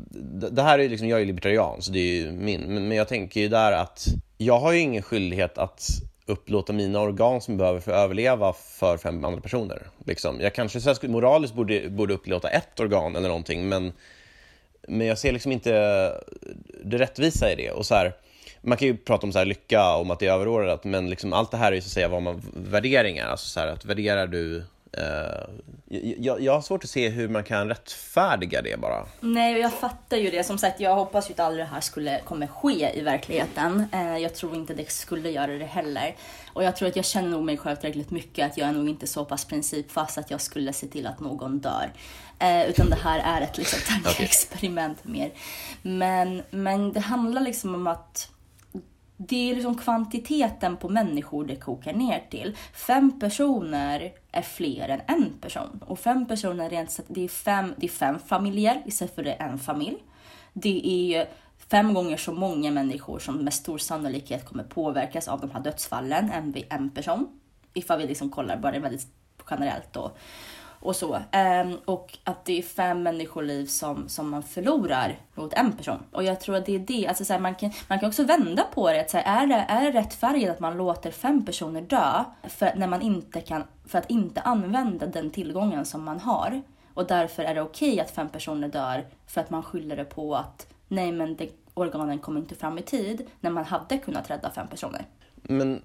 det 0.52 0.62
här 0.62 0.78
är 0.78 0.88
liksom, 0.88 1.08
jag 1.08 1.20
är 1.20 1.24
libertarian 1.24 1.82
så 1.82 1.92
det 1.92 1.98
är 1.98 2.14
ju 2.14 2.32
min, 2.32 2.60
men, 2.60 2.88
men 2.88 2.96
jag 2.96 3.08
tänker 3.08 3.40
ju 3.40 3.48
där 3.48 3.72
att 3.72 4.06
jag 4.38 4.58
har 4.58 4.72
ju 4.72 4.78
ingen 4.78 5.02
skyldighet 5.02 5.58
att 5.58 5.88
upplåta 6.26 6.72
mina 6.72 7.00
organ 7.00 7.40
som 7.40 7.52
jag 7.52 7.58
behöver 7.58 7.80
för 7.80 7.92
att 7.92 8.04
överleva 8.04 8.52
för 8.52 8.96
fem 8.96 9.24
andra 9.24 9.40
personer. 9.40 9.82
Liksom. 10.06 10.40
Jag 10.40 10.54
kanske 10.54 10.80
så 10.80 10.88
här, 10.88 11.08
moraliskt 11.08 11.54
borde, 11.54 11.88
borde 11.90 12.14
upplåta 12.14 12.48
ett 12.48 12.80
organ 12.80 13.16
eller 13.16 13.28
någonting 13.28 13.68
men, 13.68 13.92
men 14.88 15.06
jag 15.06 15.18
ser 15.18 15.32
liksom 15.32 15.52
inte 15.52 15.70
det 16.84 16.98
rättvisa 16.98 17.52
i 17.52 17.56
det. 17.56 17.70
Och 17.70 17.86
så 17.86 17.94
här, 17.94 18.12
man 18.60 18.78
kan 18.78 18.88
ju 18.88 18.96
prata 18.96 19.26
om 19.26 19.32
så 19.32 19.38
här 19.38 19.46
lycka, 19.46 19.94
om 19.94 20.10
att 20.10 20.18
det 20.18 20.26
är 20.26 20.32
överordnat, 20.32 20.84
men 20.84 21.10
liksom 21.10 21.32
allt 21.32 21.50
det 21.50 21.56
här 21.56 21.72
är 21.72 21.76
ju 21.76 21.80
så 21.80 21.86
att 21.86 21.92
säga 21.92 22.08
vad 22.08 22.22
man, 22.22 22.42
värderingar. 22.54 23.26
Alltså 23.26 23.48
så 23.48 23.60
här, 23.60 23.66
att 23.66 23.84
värderar 23.84 24.26
du... 24.26 24.64
Eh, 24.98 26.14
jag, 26.18 26.40
jag 26.40 26.52
har 26.52 26.60
svårt 26.60 26.84
att 26.84 26.90
se 26.90 27.08
hur 27.08 27.28
man 27.28 27.44
kan 27.44 27.68
rättfärdiga 27.68 28.62
det 28.62 28.80
bara. 28.80 29.06
Nej, 29.20 29.60
jag 29.60 29.72
fattar 29.72 30.16
ju 30.16 30.30
det. 30.30 30.44
Som 30.44 30.58
sagt, 30.58 30.80
jag 30.80 30.94
hoppas 30.94 31.30
ju 31.30 31.32
att 31.32 31.40
aldrig 31.40 31.64
det 31.64 31.70
här 31.70 31.80
skulle, 31.80 32.20
kommer 32.20 32.46
ske 32.46 32.98
i 32.98 33.00
verkligheten. 33.00 33.86
Eh, 33.92 34.18
jag 34.18 34.34
tror 34.34 34.54
inte 34.54 34.74
det 34.74 34.90
skulle 34.90 35.30
göra 35.30 35.52
det 35.52 35.64
heller. 35.64 36.14
Och 36.52 36.64
jag 36.64 36.76
tror 36.76 36.88
att 36.88 36.96
jag 36.96 37.04
känner 37.04 37.28
nog 37.28 37.44
mig 37.44 37.56
själv 37.56 37.76
tillräckligt 37.76 38.10
mycket 38.10 38.50
att 38.50 38.58
jag 38.58 38.68
är 38.68 38.72
nog 38.72 38.88
inte 38.88 39.06
så 39.06 39.24
pass 39.24 39.44
principfast 39.44 40.18
att 40.18 40.30
jag 40.30 40.40
skulle 40.40 40.72
se 40.72 40.86
till 40.86 41.06
att 41.06 41.20
någon 41.20 41.58
dör. 41.58 41.92
Eh, 42.38 42.70
utan 42.70 42.90
det 42.90 42.96
här 42.96 43.38
är 43.38 43.40
ett 43.40 43.58
liksom, 43.58 43.78
tankeexperiment 44.04 45.04
mer. 45.04 45.30
Men, 45.82 46.42
men 46.50 46.92
det 46.92 47.00
handlar 47.00 47.40
liksom 47.40 47.74
om 47.74 47.86
att 47.86 48.30
det 49.16 49.50
är 49.50 49.54
liksom 49.54 49.78
kvantiteten 49.78 50.76
på 50.76 50.88
människor 50.88 51.44
det 51.44 51.56
kokar 51.56 51.92
ner 51.92 52.26
till. 52.30 52.56
Fem 52.72 53.20
personer 53.20 54.12
är 54.32 54.42
fler 54.42 54.88
än 54.88 55.00
en 55.06 55.32
person. 55.40 55.80
Och 55.86 55.98
fem 55.98 56.26
personer 56.26 56.70
rent 56.70 56.90
sett, 56.90 57.06
det 57.08 57.24
är 57.24 57.28
fem, 57.28 57.74
det 57.76 57.86
är 57.86 57.90
fem 57.90 58.18
familjer 58.18 58.82
istället 58.86 59.14
för 59.14 59.22
det 59.22 59.32
är 59.32 59.48
en 59.48 59.58
familj. 59.58 59.96
Det 60.52 61.14
är 61.14 61.28
fem 61.70 61.94
gånger 61.94 62.16
så 62.16 62.32
många 62.32 62.70
människor 62.70 63.18
som 63.18 63.36
med 63.36 63.54
stor 63.54 63.78
sannolikhet 63.78 64.44
kommer 64.44 64.64
påverkas 64.64 65.28
av 65.28 65.40
de 65.40 65.50
här 65.50 65.60
dödsfallen 65.60 66.30
än 66.30 66.52
vid 66.52 66.64
en 66.70 66.90
person. 66.90 67.40
Ifall 67.74 67.98
vi 67.98 68.06
liksom 68.06 68.30
kollar 68.30 68.56
bara 68.56 68.78
väldigt 68.78 69.06
generellt 69.50 69.92
då. 69.92 70.12
Och 70.84 70.96
så. 70.96 71.14
Um, 71.14 71.78
och 71.84 72.18
att 72.24 72.44
det 72.44 72.58
är 72.58 72.62
fem 72.62 73.02
människoliv 73.02 73.66
som, 73.66 74.08
som 74.08 74.30
man 74.30 74.42
förlorar 74.42 75.18
mot 75.34 75.52
en 75.52 75.72
person. 75.72 75.98
Och 76.12 76.24
jag 76.24 76.40
tror 76.40 76.56
att 76.56 76.66
det 76.66 76.74
är 76.74 76.78
det. 76.78 77.06
Alltså 77.06 77.24
så 77.24 77.32
här, 77.32 77.40
man, 77.40 77.54
kan, 77.54 77.72
man 77.88 77.98
kan 77.98 78.08
också 78.08 78.24
vända 78.24 78.62
på 78.74 78.92
det. 78.92 79.00
Att 79.00 79.10
så 79.10 79.18
här, 79.18 79.42
är, 79.42 79.46
det 79.46 79.54
är 79.54 79.92
det 79.92 79.98
rättfärdigt 79.98 80.50
att 80.50 80.60
man 80.60 80.76
låter 80.76 81.10
fem 81.10 81.44
personer 81.44 81.82
dö 81.82 82.24
för, 82.42 82.72
när 82.76 82.86
man 82.86 83.02
inte 83.02 83.40
kan, 83.40 83.64
för 83.86 83.98
att 83.98 84.10
inte 84.10 84.40
använda 84.40 85.06
den 85.06 85.30
tillgången 85.30 85.84
som 85.84 86.04
man 86.04 86.20
har? 86.20 86.62
Och 86.94 87.06
därför 87.06 87.42
är 87.42 87.54
det 87.54 87.62
okej 87.62 88.00
att 88.00 88.10
fem 88.10 88.28
personer 88.28 88.68
dör 88.68 89.06
för 89.26 89.40
att 89.40 89.50
man 89.50 89.62
skyller 89.62 89.96
det 89.96 90.04
på 90.04 90.36
att 90.36 90.66
nej 90.88 91.12
men 91.12 91.36
det, 91.36 91.50
organen 91.74 92.18
kom 92.18 92.36
inte 92.36 92.54
fram 92.54 92.78
i 92.78 92.82
tid 92.82 93.26
när 93.40 93.50
man 93.50 93.64
hade 93.64 93.98
kunnat 93.98 94.30
rädda 94.30 94.50
fem 94.50 94.68
personer. 94.68 95.06
Men 95.48 95.82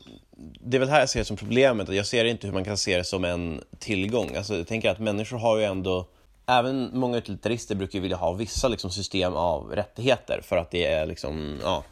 det 0.60 0.78
är 0.78 0.80
väl 0.80 0.90
här 0.90 1.00
jag 1.00 1.10
ser 1.10 1.20
det 1.20 1.26
som 1.26 1.38
problemet. 1.38 1.90
Jag 1.90 2.06
ser 2.06 2.26
inte 2.26 2.48
hur 2.48 2.54
man 2.54 2.66
kan 2.66 2.78
se 2.78 2.98
det 2.98 3.04
som 3.04 3.26
en 3.26 3.64
tillgång. 3.80 4.36
Alltså, 4.36 4.58
jag 4.58 4.68
tänker 4.68 4.90
att 4.90 5.00
människor 5.00 5.38
har 5.38 5.58
ju 5.58 5.64
ändå... 5.64 6.10
Även 6.46 6.90
många 6.94 7.18
utilitarister 7.18 7.76
brukar 7.76 7.96
ju 7.96 8.02
vilja 8.02 8.18
ha 8.18 8.34
vissa 8.34 8.68
liksom, 8.68 8.92
system 8.92 9.34
av 9.34 9.72
rättigheter 9.72 10.42
för 10.44 10.58
att 10.58 10.72
det 10.72 10.86
är 10.86 11.06
liksom, 11.06 11.60
ja, 11.64 11.84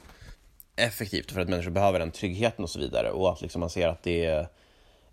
effektivt, 0.75 1.31
för 1.31 1.41
att 1.41 1.49
människor 1.49 1.71
behöver 1.71 1.99
den 1.99 2.11
tryggheten 2.11 2.63
och 2.63 2.69
så 2.69 2.79
vidare. 2.79 3.11
Och 3.11 3.31
att 3.31 3.41
liksom, 3.41 3.59
man 3.59 3.69
ser 3.69 3.87
att 3.87 4.03
det 4.03 4.25
är 4.25 4.47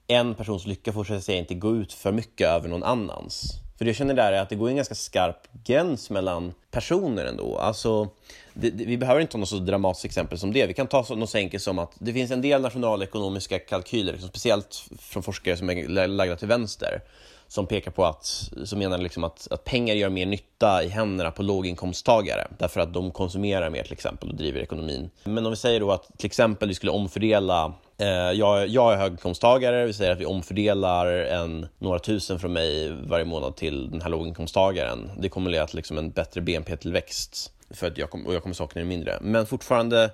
en 0.06 0.34
persons 0.34 0.66
lycka 0.66 0.92
får 0.92 1.04
sig 1.04 1.22
säga 1.22 1.38
inte 1.38 1.54
gå 1.54 1.76
ut 1.76 1.92
för 1.92 2.12
mycket 2.12 2.48
över 2.48 2.68
någon 2.68 2.82
annans. 2.82 3.63
För 3.84 3.86
det 3.86 3.90
jag 3.90 3.96
känner 3.96 4.14
där 4.14 4.32
är 4.32 4.40
att 4.40 4.48
det 4.48 4.56
går 4.56 4.68
en 4.68 4.76
ganska 4.76 4.94
skarp 4.94 5.48
gräns 5.64 6.10
mellan 6.10 6.54
personer 6.70 7.24
ändå. 7.24 7.58
Alltså, 7.58 8.08
det, 8.54 8.70
det, 8.70 8.84
vi 8.84 8.98
behöver 8.98 9.20
inte 9.20 9.32
ta 9.32 9.38
något 9.38 9.48
så 9.48 9.56
dramatiskt 9.56 10.04
exempel 10.04 10.38
som 10.38 10.52
det. 10.52 10.66
Vi 10.66 10.74
kan 10.74 10.86
ta 10.86 11.04
så, 11.04 11.14
något 11.14 11.30
så 11.30 11.38
enkelt 11.38 11.62
som 11.62 11.78
att 11.78 11.92
det 11.98 12.12
finns 12.12 12.30
en 12.30 12.42
del 12.42 12.62
nationalekonomiska 12.62 13.58
kalkyler, 13.58 14.12
liksom, 14.12 14.28
speciellt 14.28 14.84
från 14.98 15.22
forskare 15.22 15.56
som 15.56 15.70
är 15.70 16.08
lagda 16.08 16.36
till 16.36 16.48
vänster, 16.48 17.00
som 17.48 17.66
pekar 17.66 17.90
på 17.90 18.04
att, 18.04 18.50
som 18.64 18.78
menar 18.78 18.98
liksom 18.98 19.24
att, 19.24 19.48
att 19.50 19.64
pengar 19.64 19.94
gör 19.94 20.08
mer 20.08 20.26
nytta 20.26 20.82
i 20.84 20.88
händerna 20.88 21.30
på 21.30 21.42
låginkomsttagare 21.42 22.48
därför 22.58 22.80
att 22.80 22.92
de 22.92 23.10
konsumerar 23.10 23.70
mer 23.70 23.82
till 23.82 23.92
exempel 23.92 24.28
och 24.28 24.34
driver 24.34 24.60
ekonomin. 24.60 25.10
Men 25.24 25.46
om 25.46 25.52
vi 25.52 25.56
säger 25.56 25.80
då 25.80 25.92
att 25.92 26.18
till 26.18 26.26
exempel 26.26 26.68
vi 26.68 26.74
skulle 26.74 26.92
omfördela 26.92 27.72
Eh, 27.98 28.08
jag, 28.08 28.68
jag 28.68 28.92
är 28.92 28.96
höginkomsttagare, 28.96 29.86
vi 29.86 29.92
säger 29.92 30.12
att 30.12 30.18
vi 30.18 30.26
omfördelar 30.26 31.06
en, 31.06 31.66
några 31.78 31.98
tusen 31.98 32.38
från 32.38 32.52
mig 32.52 32.96
varje 33.06 33.24
månad 33.24 33.56
till 33.56 33.90
den 33.90 34.02
här 34.02 34.08
låginkomsttagaren. 34.08 35.10
Det 35.18 35.28
kommer 35.28 35.50
leda 35.50 35.66
till 35.66 35.76
liksom 35.76 35.98
en 35.98 36.10
bättre 36.10 36.40
BNP-tillväxt 36.40 37.52
för 37.70 37.86
att 37.86 37.98
jag, 37.98 38.10
kom, 38.10 38.26
och 38.26 38.34
jag 38.34 38.42
kommer 38.42 38.54
sakna 38.54 38.78
det 38.78 38.86
mindre. 38.86 39.18
Men 39.20 39.46
fortfarande, 39.46 40.10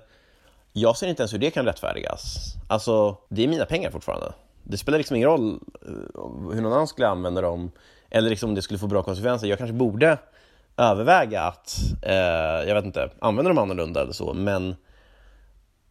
jag 0.73 0.97
ser 0.97 1.07
inte 1.07 1.21
ens 1.21 1.33
hur 1.33 1.39
det 1.39 1.51
kan 1.51 1.65
rättfärdigas. 1.65 2.53
Alltså, 2.67 3.17
det 3.29 3.43
är 3.43 3.47
mina 3.47 3.65
pengar 3.65 3.91
fortfarande. 3.91 4.33
Det 4.63 4.77
spelar 4.77 4.97
liksom 4.97 5.15
ingen 5.15 5.29
roll 5.29 5.59
eh, 5.85 6.53
hur 6.53 6.61
någon 6.61 6.73
annan 6.73 6.87
skulle 6.87 7.07
använda 7.07 7.41
dem 7.41 7.71
eller 8.09 8.29
liksom 8.29 8.49
om 8.49 8.55
det 8.55 8.61
skulle 8.61 8.79
få 8.79 8.87
bra 8.87 9.03
konsekvenser. 9.03 9.47
Jag 9.47 9.57
kanske 9.57 9.73
borde 9.73 10.17
överväga 10.77 11.41
att, 11.41 11.77
eh, 12.01 12.67
jag 12.67 12.75
vet 12.75 12.85
inte, 12.85 13.09
använda 13.19 13.49
dem 13.49 13.57
annorlunda 13.57 14.01
eller 14.01 14.13
så, 14.13 14.33
men 14.33 14.75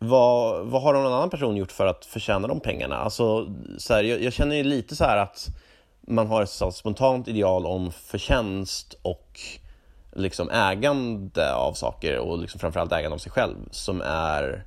vad, 0.02 0.66
vad 0.66 0.82
har 0.82 0.92
någon 0.92 1.12
annan 1.12 1.30
person 1.30 1.56
gjort 1.56 1.72
för 1.72 1.86
att 1.86 2.04
förtjäna 2.04 2.48
de 2.48 2.60
pengarna? 2.60 2.96
Alltså, 2.96 3.54
så 3.78 3.94
här, 3.94 4.02
jag, 4.02 4.22
jag 4.22 4.32
känner 4.32 4.56
ju 4.56 4.62
lite 4.62 4.96
så 4.96 5.04
här 5.04 5.16
att 5.16 5.48
man 6.00 6.26
har 6.26 6.42
ett 6.42 6.50
så 6.50 6.72
spontant 6.72 7.28
ideal 7.28 7.66
om 7.66 7.92
förtjänst 7.92 8.94
och 9.02 9.40
liksom 10.12 10.50
ägande 10.50 11.54
av 11.54 11.72
saker 11.72 12.18
och 12.18 12.38
liksom 12.38 12.60
framförallt 12.60 12.92
ägande 12.92 13.14
av 13.14 13.18
sig 13.18 13.32
själv 13.32 13.56
som 13.70 14.00
är 14.00 14.64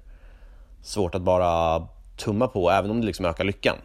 svårt 0.83 1.15
att 1.15 1.21
bara 1.21 1.87
tumma 2.17 2.47
på, 2.47 2.71
även 2.71 2.91
om 2.91 3.01
det 3.01 3.07
liksom 3.07 3.25
ökar 3.25 3.43
lyckan. 3.43 3.75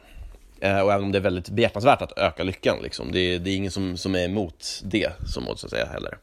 Eh, 0.60 0.80
och 0.80 0.92
även 0.92 1.04
om 1.04 1.12
det 1.12 1.18
är 1.18 1.22
väldigt 1.22 1.50
behjärtansvärt 1.50 2.02
att 2.02 2.18
öka 2.18 2.42
lyckan. 2.42 2.78
Liksom. 2.82 3.12
Det, 3.12 3.38
det 3.38 3.50
är 3.50 3.56
ingen 3.56 3.70
som, 3.70 3.96
som 3.96 4.14
är 4.14 4.24
emot 4.24 4.82
det, 4.84 5.12
som 5.26 5.44
så 5.56 5.66
att 5.66 5.70
säga, 5.70 5.86
heller. 5.86 6.18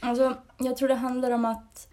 Alltså, 0.00 0.34
jag 0.58 0.76
tror 0.76 0.88
det 0.88 0.94
handlar 0.94 1.30
om 1.30 1.44
att 1.44 1.88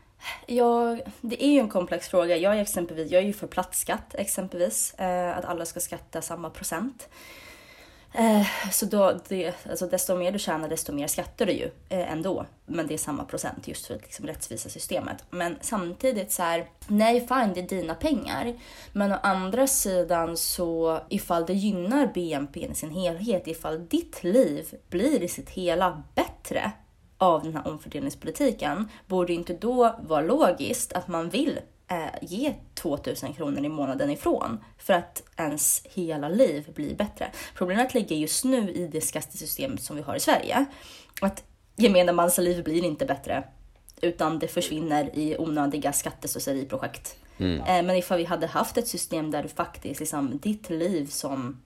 Ja, 0.45 0.97
det 1.21 1.43
är 1.43 1.49
ju 1.49 1.59
en 1.59 1.69
komplex 1.69 2.07
fråga. 2.07 2.37
Jag 2.37 2.55
är, 2.57 2.61
exempelvis, 2.61 3.11
jag 3.11 3.21
är 3.21 3.25
ju 3.25 3.33
för 3.33 3.47
plattskatt 3.47 4.15
exempelvis. 4.15 4.93
Eh, 4.93 5.37
att 5.37 5.45
alla 5.45 5.65
ska 5.65 5.79
skatta 5.79 6.21
samma 6.21 6.49
procent. 6.49 7.09
Eh, 8.17 8.47
så 8.71 8.85
då, 8.85 9.19
det, 9.27 9.53
alltså 9.69 9.87
desto 9.87 10.15
mer 10.15 10.31
du 10.31 10.39
tjänar, 10.39 10.69
desto 10.69 10.93
mer 10.93 11.07
skattar 11.07 11.45
du 11.45 11.51
ju 11.51 11.71
eh, 11.89 12.11
ändå. 12.11 12.45
Men 12.65 12.87
det 12.87 12.93
är 12.93 12.97
samma 12.97 13.23
procent 13.23 13.67
just 13.67 13.85
för 13.85 13.95
att 13.95 14.01
liksom 14.01 14.27
rättvisa 14.27 14.69
systemet. 14.69 15.23
Men 15.29 15.57
samtidigt 15.61 16.31
så 16.31 16.43
här, 16.43 16.69
nej 16.87 17.19
fine 17.19 17.53
det 17.53 17.59
är 17.59 17.67
dina 17.67 17.95
pengar. 17.95 18.59
Men 18.93 19.11
å 19.11 19.15
andra 19.23 19.67
sidan 19.67 20.37
så 20.37 20.99
ifall 21.09 21.45
det 21.45 21.53
gynnar 21.53 22.11
BNP 22.13 22.65
i 22.65 22.75
sin 22.75 22.91
helhet, 22.91 23.47
ifall 23.47 23.87
ditt 23.87 24.23
liv 24.23 24.75
blir 24.89 25.23
i 25.23 25.27
sitt 25.27 25.49
hela 25.49 26.03
bättre 26.15 26.71
av 27.17 27.43
den 27.43 27.55
här 27.55 27.67
omfördelningspolitiken, 27.67 28.89
borde 29.07 29.33
inte 29.33 29.53
då 29.53 29.95
vara 29.99 30.21
logiskt 30.21 30.93
att 30.93 31.07
man 31.07 31.29
vill 31.29 31.59
eh, 31.87 31.97
ge 32.21 32.53
2000 32.73 33.33
kronor 33.33 33.65
i 33.65 33.69
månaden 33.69 34.09
ifrån 34.09 34.63
för 34.77 34.93
att 34.93 35.23
ens 35.37 35.81
hela 35.85 36.29
liv 36.29 36.71
blir 36.75 36.95
bättre. 36.95 37.31
Problemet 37.55 37.93
ligger 37.93 38.15
just 38.15 38.45
nu 38.45 38.71
i 38.71 38.87
det 38.87 39.01
skattesystem 39.01 39.77
som 39.77 39.95
vi 39.95 40.01
har 40.01 40.15
i 40.15 40.19
Sverige. 40.19 40.65
Att 41.21 41.43
gemene 41.75 42.11
mans 42.11 42.37
liv 42.37 42.63
blir 42.63 42.83
inte 42.83 43.05
bättre 43.05 43.43
utan 44.01 44.39
det 44.39 44.47
försvinner 44.47 45.09
i 45.13 45.37
onödiga 45.37 45.93
skatteslöseriprojekt. 45.93 47.17
Mm. 47.37 47.59
Eh, 47.59 47.85
men 47.85 47.95
ifall 47.95 48.17
vi 48.17 48.23
hade 48.23 48.47
haft 48.47 48.77
ett 48.77 48.87
system 48.87 49.31
där 49.31 49.43
du 49.43 49.49
faktiskt, 49.49 49.99
liksom, 49.99 50.39
ditt 50.39 50.69
liv 50.69 51.05
som 51.05 51.61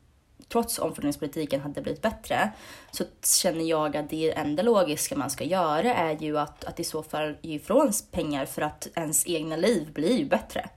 trots 0.51 0.79
omfördelningspolitiken 0.79 1.61
hade 1.61 1.81
blivit 1.81 2.01
bättre 2.01 2.51
så 2.91 3.03
känner 3.41 3.65
jag 3.65 3.97
att 3.97 4.09
det 4.09 4.37
enda 4.37 4.63
logiska 4.63 5.15
man 5.15 5.29
ska 5.29 5.43
göra 5.43 5.93
är 5.93 6.17
ju 6.23 6.37
att, 6.39 6.63
att 6.65 6.79
i 6.79 6.83
så 6.83 7.03
fall 7.03 7.35
ge 7.41 7.55
ifrån 7.55 7.91
pengar 8.11 8.45
för 8.45 8.61
att 8.61 8.87
ens 8.95 9.27
egna 9.27 9.55
liv 9.55 9.93
blir 9.93 10.17
ju 10.17 10.25
bättre. 10.25 10.69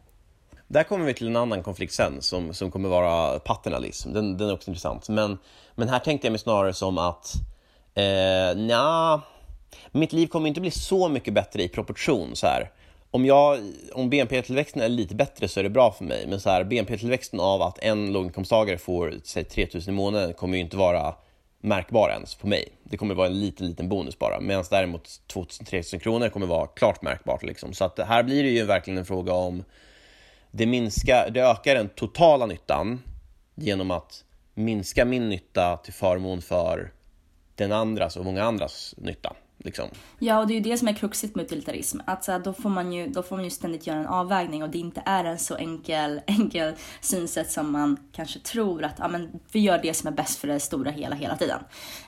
Där 0.67 0.83
kommer 0.83 1.05
vi 1.05 1.15
till 1.15 1.27
en 1.27 1.37
annan 1.37 1.63
konflikt 1.63 1.93
sen 1.93 2.23
som, 2.23 2.55
som 2.55 2.71
kommer 2.71 2.89
vara 2.89 3.39
paternalism. 3.39 4.13
Den, 4.13 4.37
den 4.37 4.49
är 4.49 4.55
också 4.55 4.71
intressant. 4.71 5.09
Men, 5.09 5.39
men 5.75 5.89
här 5.89 5.99
tänkte 5.99 6.27
jag 6.27 6.33
mig 6.33 6.39
snarare 6.39 6.75
som 6.75 6.99
att 6.99 7.33
eh, 7.95 8.57
nja, 8.57 9.21
mitt 9.91 10.13
liv 10.13 10.27
kommer 10.27 10.49
inte 10.49 10.61
bli 10.61 10.71
så 10.71 11.09
mycket 11.09 11.35
bättre 11.35 11.63
i 11.63 11.69
proportion 11.69 12.37
så 12.37 12.47
här 12.47 12.71
om, 13.13 13.25
jag, 13.27 13.61
om 13.93 14.11
BNP-tillväxten 14.11 14.83
är 14.83 14.89
lite 14.89 15.15
bättre 15.15 15.49
så 15.49 15.61
är 15.61 15.65
det 15.65 15.71
bra 15.71 15.93
för 15.93 16.05
mig. 16.05 16.27
Men 16.27 16.41
så 16.41 16.51
här, 16.51 16.65
BNP-tillväxten 16.65 17.41
av 17.41 17.63
att 17.63 17.79
en 17.79 18.13
låginkomsttagare 18.13 18.79
får 18.79 19.15
säg, 19.25 19.45
3 19.45 19.69
000 19.75 19.83
i 19.89 19.91
månaden 19.91 20.35
kommer 20.35 20.57
ju 20.57 20.63
inte 20.63 20.77
vara 20.77 21.15
märkbar 21.61 22.11
ens 22.11 22.35
på 22.35 22.47
mig. 22.47 22.69
Det 22.85 22.97
kommer 22.97 23.15
vara 23.15 23.27
en 23.27 23.41
liten, 23.41 23.67
liten 23.67 23.89
bonus 23.89 24.19
bara. 24.19 24.41
Medan 24.41 24.65
däremot 24.71 25.21
23 25.33 25.83
000 25.93 26.01
kronor 26.01 26.29
kommer 26.29 26.47
vara 26.47 26.67
klart 26.67 27.03
märkbart. 27.03 27.43
Liksom. 27.43 27.73
Så 27.73 27.85
att 27.85 27.99
här 27.99 28.23
blir 28.23 28.43
det 28.43 28.51
ju 28.51 28.65
verkligen 28.65 28.99
en 28.99 29.07
fråga 29.07 29.33
om 29.33 29.65
det, 30.51 30.67
minska, 30.67 31.29
det 31.31 31.41
ökar 31.41 31.75
den 31.75 31.89
totala 31.89 32.47
nyttan 32.47 33.03
genom 33.55 33.91
att 33.91 34.25
minska 34.55 35.05
min 35.05 35.29
nytta 35.29 35.77
till 35.77 35.93
förmån 35.93 36.43
för 36.43 36.93
den 37.55 37.73
andras 37.73 38.17
och 38.17 38.25
många 38.25 38.45
andras 38.45 38.95
nytta. 38.97 39.37
Liksom. 39.65 39.89
Ja, 40.19 40.39
och 40.39 40.47
det 40.47 40.53
är 40.53 40.55
ju 40.55 40.61
det 40.61 40.79
som 40.79 40.89
är 40.89 40.93
kruxet 40.93 41.35
med 41.35 41.45
utilitarism. 41.45 42.01
Att 42.05 42.25
så 42.25 42.33
här, 42.33 42.39
då, 42.39 42.53
får 42.53 42.71
man 42.71 42.93
ju, 42.93 43.07
då 43.07 43.23
får 43.23 43.37
man 43.37 43.45
ju 43.45 43.51
ständigt 43.51 43.87
göra 43.87 43.99
en 43.99 44.07
avvägning 44.07 44.63
och 44.63 44.71
det 44.71 44.79
inte 44.79 45.03
är 45.07 45.25
en 45.25 45.39
så 45.39 45.57
enkel, 45.57 46.21
enkel 46.27 46.75
synsätt 47.01 47.51
som 47.51 47.73
man 47.73 47.97
kanske 48.13 48.39
tror 48.39 48.85
att 48.85 48.99
ja, 48.99 49.09
men 49.09 49.41
vi 49.53 49.61
gör 49.61 49.79
det 49.83 49.95
som 49.95 50.09
är 50.09 50.13
bäst 50.13 50.39
för 50.39 50.49
det 50.49 50.61
stora 50.61 50.91
hela, 50.91 51.17
hela 51.17 51.37
tiden. 51.37 51.59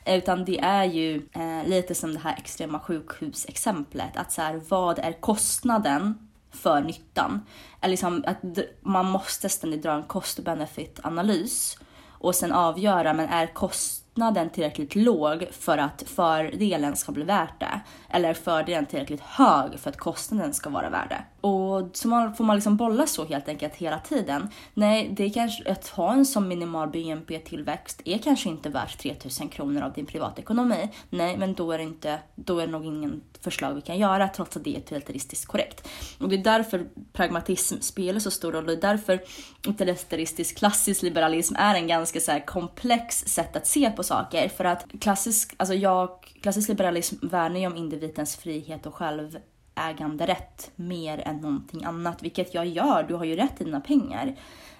Utan 0.07 0.45
det 0.45 0.59
är 0.59 0.85
ju 0.85 1.23
eh, 1.33 1.69
lite 1.69 1.95
som 1.95 2.15
det 2.15 2.21
här 2.21 2.37
extrema 2.39 2.81
sjukhusexemplet. 2.81 4.17
Att 4.17 4.33
så 4.33 4.43
här, 4.43 4.61
vad 4.69 4.99
är 4.99 5.13
kostnaden 5.13 6.29
för 6.51 6.81
nyttan? 6.81 7.47
Eller 7.81 7.91
liksom 7.91 8.25
att 8.27 8.59
man 8.81 9.07
måste 9.07 9.49
ständigt 9.49 9.83
dra 9.83 9.93
en 9.93 10.03
cost 10.03 10.39
benefit 10.39 11.01
analys 11.03 11.79
och 12.07 12.35
sen 12.35 12.53
avgöra, 12.53 13.15
men 13.15 13.29
är 13.29 13.47
kost 13.47 14.04
kostnaden 14.15 14.51
tillräckligt 14.51 14.95
låg 14.95 15.49
för 15.53 15.79
att 15.79 16.03
fördelen 16.07 16.97
ska 16.97 17.13
bli 17.13 17.25
värt 17.25 17.61
det? 17.61 17.81
Eller 18.09 18.29
är 18.31 18.35
fördelen 18.35 18.87
tillräckligt 18.87 19.21
hög 19.21 19.79
för 19.79 19.91
att 19.91 19.97
kostnaden 19.97 20.55
ska 20.55 20.71
vara 20.71 20.91
värd 20.91 21.09
det? 21.09 21.34
Och 21.45 21.91
så 21.93 22.09
man, 22.09 22.35
får 22.35 22.45
man 22.45 22.57
liksom 22.57 22.77
bolla 22.77 23.07
så 23.07 23.25
helt 23.25 23.49
enkelt 23.49 23.75
hela 23.75 23.99
tiden. 23.99 24.49
Nej, 24.75 25.11
det 25.17 25.25
är 25.25 25.31
kanske, 25.31 25.73
att 25.73 25.89
ha 25.89 26.13
en 26.13 26.27
sån 26.27 26.49
minimal 26.49 26.89
BNP-tillväxt 26.89 28.03
är 28.05 28.19
kanske 28.19 28.49
inte 28.49 28.69
värt 28.69 28.99
3000 28.99 29.49
kronor 29.49 29.83
av 29.83 29.93
din 29.93 30.07
privatekonomi. 30.07 30.89
Nej, 31.11 31.37
men 31.37 31.55
då 31.55 31.73
är 31.73 31.79
det 31.79 31.85
inte, 31.85 32.19
då 32.35 32.59
är 32.59 32.67
det 32.67 32.73
nog 32.73 32.85
ingen 32.85 33.23
förslag 33.41 33.75
vi 33.75 33.81
kan 33.81 33.99
göra 33.99 34.29
trots 34.29 34.57
att 34.57 34.65
det 34.65 34.77
är 34.77 34.79
utilitaristiskt 34.79 35.47
korrekt. 35.47 35.89
Och 36.21 36.29
det 36.29 36.37
är 36.37 36.45
därför 36.45 36.87
pragmatism 37.13 37.81
spelar 37.81 38.21
så 38.21 38.31
stor 38.31 38.53
roll. 38.53 38.67
Det 38.67 38.73
är 38.73 38.81
därför 38.81 39.21
utilitaristisk 39.69 40.59
klassisk 40.59 41.03
liberalism 41.03 41.55
är 41.59 41.75
en 41.75 41.87
ganska 41.87 42.21
så 42.21 42.41
komplex 42.47 43.19
sätt 43.19 43.57
att 43.57 43.67
se 43.67 43.91
på 43.91 44.03
saker. 44.03 44.49
För 44.49 44.65
att 44.65 44.85
klassisk, 45.01 45.55
alltså 45.57 45.75
jag, 45.75 46.09
klassisk 46.43 46.69
liberalism 46.69 47.29
värnar 47.29 47.61
ju 47.61 47.67
om 47.67 47.77
individens 47.77 48.37
frihet 48.37 48.87
och 48.87 48.95
själv 48.95 49.39
äganderätt 49.75 50.71
mer 50.77 51.19
än 51.19 51.37
någonting 51.37 51.85
annat, 51.85 52.23
vilket 52.23 52.55
jag 52.55 52.67
gör. 52.67 53.03
Du 53.03 53.15
har 53.15 53.25
ju 53.25 53.37
rätt 53.37 53.57
till 53.57 53.67
dina 53.67 53.81
pengar. 53.81 54.37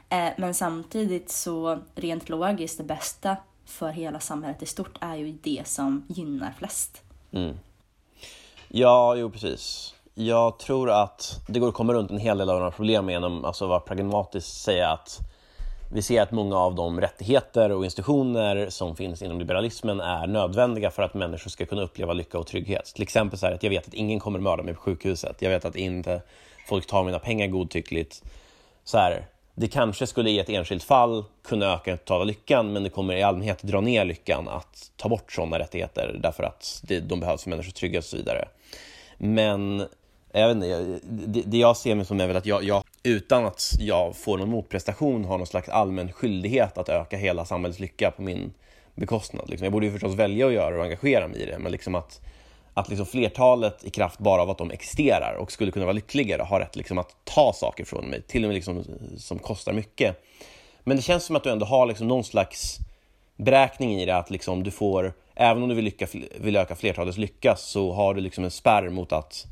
Eh, 0.09 0.29
men 0.37 0.55
samtidigt 0.55 1.31
så 1.31 1.79
rent 1.95 2.29
logiskt 2.29 2.79
det 2.79 2.85
bästa 2.85 3.37
för 3.65 3.89
hela 3.89 4.21
samhället 4.21 4.63
i 4.63 4.67
stort 4.67 4.99
är 5.01 5.17
ju 5.17 5.33
det 5.43 5.63
som 5.65 6.05
gynnar 6.09 6.55
flest. 6.59 7.03
Mm. 7.33 7.59
Ja, 8.69 9.15
jo 9.17 9.31
precis. 9.31 9.95
Jag 10.15 10.59
tror 10.59 10.91
att 10.91 11.41
det 11.49 11.61
går 11.61 11.69
att 11.69 11.75
komma 11.75 11.93
runt 11.93 12.11
en 12.11 12.19
hel 12.19 12.39
del 12.39 12.51
av 12.51 12.59
de 12.59 12.65
här 12.65 12.71
problemen 12.71 13.13
genom 13.13 13.45
alltså, 13.45 13.65
att 13.65 13.69
vara 13.69 13.81
pragmatisk 13.81 14.47
säga 14.47 14.91
att 14.91 15.19
vi 15.93 16.03
ser 16.03 16.23
att 16.23 16.31
många 16.31 16.57
av 16.57 16.75
de 16.75 17.01
rättigheter 17.01 17.73
och 17.73 17.85
institutioner 17.85 18.71
som 18.71 18.97
finns 18.97 19.23
inom 19.23 19.39
liberalismen 19.39 20.01
är 20.01 20.27
nödvändiga 20.27 20.91
för 20.91 21.03
att 21.03 21.15
människor 21.15 21.51
ska 21.51 21.67
kunna 21.67 21.83
uppleva 21.83 22.13
lycka 22.13 22.39
och 22.39 22.47
trygghet. 22.47 22.85
Till 22.95 23.03
exempel 23.03 23.39
så 23.39 23.47
här 23.47 23.55
att 23.55 23.63
jag 23.63 23.71
vet 23.71 23.89
att 23.89 23.95
ingen 23.95 24.21
kommer 24.21 24.39
mörda 24.39 24.63
mig 24.63 24.75
på 24.75 24.81
sjukhuset. 24.81 25.43
Jag 25.43 25.51
vet 25.51 25.65
att 25.65 25.77
inte 25.77 26.23
folk 26.69 26.87
tar 26.87 27.05
mina 27.05 27.19
pengar 27.19 27.47
godtyckligt. 27.47 28.23
Så 28.85 28.99
här, 28.99 29.27
det 29.55 29.69
kanske 29.69 30.07
skulle 30.07 30.31
i 30.31 30.39
ett 30.39 30.49
enskilt 30.49 30.83
fall 30.83 31.25
kunna 31.45 31.75
öka 31.75 31.91
den 31.91 31.99
totala 31.99 32.25
lyckan 32.25 32.73
men 32.73 32.83
det 32.83 32.91
kommer 32.91 33.15
i 33.15 33.23
allmänhet 33.23 33.63
dra 33.63 33.81
ner 33.81 34.05
lyckan 34.05 34.49
att 34.49 34.91
ta 34.97 35.09
bort 35.09 35.33
sådana 35.33 35.59
rättigheter 35.59 36.17
därför 36.23 36.43
att 36.43 36.83
det, 36.83 37.01
de 37.01 37.21
behövs 37.21 37.43
för 37.43 37.51
människors 37.51 37.73
trygghet 37.73 38.05
och 38.05 38.11
så 38.11 38.17
vidare. 38.17 38.49
Men 39.19 39.87
jag 40.33 40.49
vet 40.49 40.55
inte, 40.55 40.99
det, 41.03 41.43
det 41.47 41.59
jag 41.59 41.77
ser 41.77 41.95
mig 41.95 42.05
som 42.05 42.21
är 42.21 42.27
väl 42.27 42.37
att 42.37 42.47
jag, 42.47 42.65
jag, 42.65 42.84
utan 43.05 43.47
att 43.47 43.75
jag 43.79 44.17
får 44.17 44.39
någon 44.39 44.51
motprestation 44.51 45.25
har 45.25 45.39
någon 45.39 45.47
slags 45.47 45.69
allmän 45.69 46.13
skyldighet 46.13 46.79
att 46.79 46.89
öka 46.89 47.17
hela 47.17 47.45
samhällets 47.45 47.81
lycka 47.81 48.11
på 48.11 48.23
min 48.23 48.53
bekostnad. 48.95 49.51
Liksom. 49.51 49.65
Jag 49.65 49.73
borde 49.73 49.87
ju 49.87 49.93
förstås 49.93 50.15
välja 50.15 50.47
att 50.47 50.53
göra 50.53 50.71
det 50.71 50.79
och 50.79 50.85
engagera 50.85 51.29
mig 51.29 51.43
i 51.43 51.47
det, 51.47 51.59
men 51.59 51.73
liksom 51.73 51.95
att, 51.95 52.21
att 52.75 52.89
liksom 52.89 53.07
flertalet 53.07 53.85
i 53.85 53.91
kraft 53.91 54.19
bara 54.19 54.43
av 54.43 54.51
att 54.51 54.59
de 54.59 54.71
existerar 54.71 55.37
och 55.39 55.53
skulle 55.53 55.71
kunna 55.73 55.85
vara 55.85 55.93
lyckligare 55.93 56.43
har 56.43 56.61
rätt 56.61 56.77
liksom 56.77 56.99
att 56.99 57.17
ta 57.25 57.53
saker 57.53 57.85
från 57.85 58.07
mig, 58.07 58.23
till 58.23 58.45
och 58.45 58.49
med 58.49 58.55
liksom, 58.55 58.85
som 59.17 59.39
kostar 59.39 59.73
mycket. 59.73 60.25
Men 60.85 60.97
det 60.97 61.03
känns 61.03 61.25
som 61.25 61.37
att 61.37 61.45
du 61.45 61.51
ändå 61.51 61.67
har 61.67 61.87
liksom 61.87 62.09
någon 62.09 62.25
slags 62.25 62.79
beräkning 63.37 64.01
i 64.01 64.07
det, 64.07 64.17
att 64.17 64.31
liksom 64.31 64.63
du 64.63 64.71
får, 64.71 65.13
även 65.35 65.63
om 65.63 65.69
du 65.69 65.75
vill, 65.75 65.85
lycka, 65.85 66.07
vill 66.37 66.57
öka 66.57 66.75
flertalets 66.75 67.19
lycka, 67.19 67.57
så 67.57 67.93
har 67.93 68.15
du 68.15 68.21
liksom 68.21 68.45
en 68.45 68.51
spärr 68.51 68.89
mot 68.89 69.13
att 69.13 69.47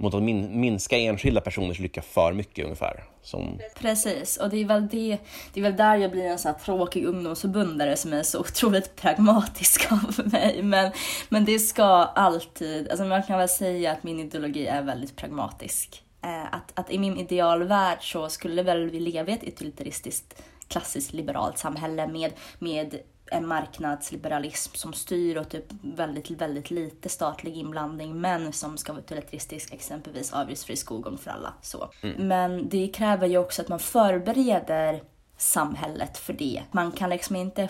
mot 0.00 0.14
att 0.14 0.22
min, 0.22 0.60
minska 0.60 0.98
enskilda 0.98 1.40
personers 1.40 1.78
lycka 1.78 2.02
för 2.02 2.32
mycket 2.32 2.64
ungefär. 2.64 3.04
Som... 3.22 3.58
Precis, 3.78 4.36
och 4.36 4.50
det 4.50 4.56
är, 4.56 4.64
väl 4.64 4.88
det, 4.88 5.18
det 5.52 5.60
är 5.60 5.64
väl 5.64 5.76
där 5.76 5.96
jag 5.96 6.10
blir 6.10 6.24
en 6.24 6.38
så 6.38 6.48
här 6.48 6.54
tråkig 6.54 7.04
ungdomsförbundare 7.04 7.96
som 7.96 8.12
är 8.12 8.22
så 8.22 8.40
otroligt 8.40 8.96
pragmatisk 8.96 9.92
av 9.92 10.32
mig. 10.32 10.62
Men, 10.62 10.92
men 11.28 11.44
det 11.44 11.58
ska 11.58 11.84
alltid, 11.84 12.88
alltså 12.88 13.04
man 13.04 13.22
kan 13.22 13.38
väl 13.38 13.48
säga 13.48 13.92
att 13.92 14.02
min 14.02 14.20
ideologi 14.20 14.66
är 14.66 14.82
väldigt 14.82 15.16
pragmatisk. 15.16 16.02
Eh, 16.22 16.54
att, 16.54 16.78
att 16.78 16.90
i 16.90 16.98
min 16.98 17.16
idealvärld 17.16 18.12
så 18.12 18.28
skulle 18.28 18.62
väl 18.62 18.90
vi 18.90 19.00
leva 19.00 19.30
i 19.30 19.34
ett 19.34 19.44
utilitaristiskt 19.44 20.42
klassiskt 20.68 21.12
liberalt 21.12 21.58
samhälle 21.58 22.06
med, 22.06 22.32
med 22.58 22.98
en 23.30 23.46
marknadsliberalism 23.46 24.74
som 24.74 24.92
styr 24.92 25.36
och 25.36 25.48
typ 25.48 25.64
väldigt, 25.82 26.30
väldigt 26.30 26.70
lite 26.70 27.08
statlig 27.08 27.56
inblandning 27.56 28.20
men 28.20 28.52
som 28.52 28.78
ska 28.78 28.92
vara 28.92 29.02
utilitaristisk, 29.02 29.72
exempelvis 29.72 30.32
avgiftsfri 30.32 30.76
skolgång 30.76 31.18
för 31.18 31.30
alla. 31.30 31.52
Så. 31.62 31.90
Mm. 32.02 32.28
Men 32.28 32.68
det 32.68 32.88
kräver 32.88 33.26
ju 33.26 33.38
också 33.38 33.62
att 33.62 33.68
man 33.68 33.78
förbereder 33.78 35.02
samhället 35.36 36.18
för 36.18 36.32
det. 36.32 36.62
Man 36.70 36.92
kan 36.92 37.10
liksom 37.10 37.36
inte, 37.36 37.68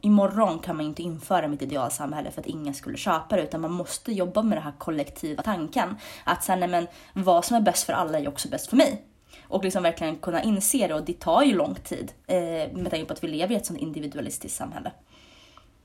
imorgon 0.00 0.58
kan 0.58 0.76
man 0.76 0.86
inte 0.86 1.02
införa 1.02 1.48
mitt 1.48 1.62
idealsamhälle 1.62 2.30
för 2.30 2.40
att 2.40 2.46
ingen 2.46 2.74
skulle 2.74 2.96
köpa 2.96 3.36
det 3.36 3.42
utan 3.42 3.60
man 3.60 3.72
måste 3.72 4.12
jobba 4.12 4.42
med 4.42 4.58
den 4.58 4.64
här 4.64 4.74
kollektiva 4.78 5.42
tanken. 5.42 5.96
Att 6.24 6.44
sen, 6.44 6.60
nej 6.60 6.68
men 6.68 6.86
vad 7.12 7.44
som 7.44 7.56
är 7.56 7.60
bäst 7.60 7.84
för 7.84 7.92
alla 7.92 8.18
är 8.18 8.28
också 8.28 8.48
bäst 8.48 8.70
för 8.70 8.76
mig 8.76 9.04
och 9.42 9.64
liksom 9.64 9.82
verkligen 9.82 10.16
kunna 10.16 10.42
inse 10.42 10.86
det 10.86 10.94
och 10.94 11.04
det 11.04 11.20
tar 11.20 11.42
ju 11.42 11.54
lång 11.54 11.74
tid 11.74 12.12
eh, 12.26 12.36
med 12.72 12.90
tanke 12.90 13.04
på 13.04 13.12
att 13.12 13.24
vi 13.24 13.28
lever 13.28 13.54
i 13.54 13.56
ett 13.56 13.66
sånt 13.66 13.80
individualistiskt 13.80 14.56
samhälle. 14.56 14.92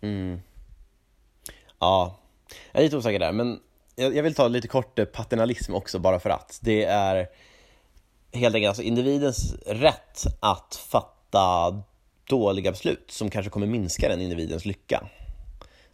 Mm. 0.02 0.42
Ja, 1.80 2.20
jag 2.72 2.80
är 2.80 2.84
lite 2.84 2.98
osäker 2.98 3.20
där 3.20 3.32
men 3.32 3.60
jag, 3.96 4.24
vill 4.24 4.36
ta 4.36 4.48
lite 4.48 4.68
kort 4.68 5.00
eh, 5.00 5.06
paternalism 5.06 5.76
också 5.76 6.00
bara 6.00 6.20
för 6.20 6.30
att. 6.30 6.60
Det 6.62 6.84
är 6.84 7.28
helt 8.34 8.56
enkelt 8.56 8.70
alltså 8.70 8.84
individens 8.84 9.56
rätt 9.66 10.24
att 10.40 10.76
fatta 10.90 11.82
dåliga 12.30 12.72
beslut 12.72 13.12
som 13.12 13.30
kanske 13.30 13.50
kommer 13.50 13.68
minska 13.68 14.10
den 14.10 14.22
individens 14.22 14.66
lycka. 14.66 15.04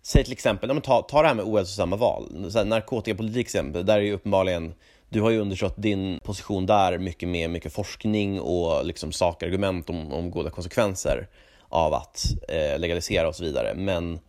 Säg 0.01 0.23
till 0.23 0.33
exempel, 0.33 0.69
ja, 0.69 0.81
ta, 0.81 1.01
ta 1.01 1.21
det 1.21 1.27
här 1.27 1.35
med 1.35 1.45
ohälsosamma 1.45 1.95
val, 1.95 2.51
så 2.51 2.57
här, 2.57 2.65
narkotikapolitik 2.65 3.45
exempel, 3.45 3.85
där 3.85 3.97
är 3.97 4.01
ju 4.01 4.13
uppenbarligen 4.13 4.73
du 5.09 5.21
har 5.21 5.29
ju 5.29 5.39
undersökt 5.39 5.75
din 5.77 6.19
position 6.23 6.65
där 6.65 6.97
mycket 6.97 7.29
med 7.29 7.49
mycket 7.49 7.73
forskning 7.73 8.41
och 8.41 8.85
liksom 8.85 9.11
sakargument 9.11 9.89
om, 9.89 10.13
om 10.13 10.31
goda 10.31 10.49
konsekvenser 10.49 11.27
av 11.69 11.93
att 11.93 12.25
eh, 12.49 12.79
legalisera 12.79 13.27
och 13.27 13.35
så 13.35 13.43
vidare. 13.43 13.73
Men 13.75 14.19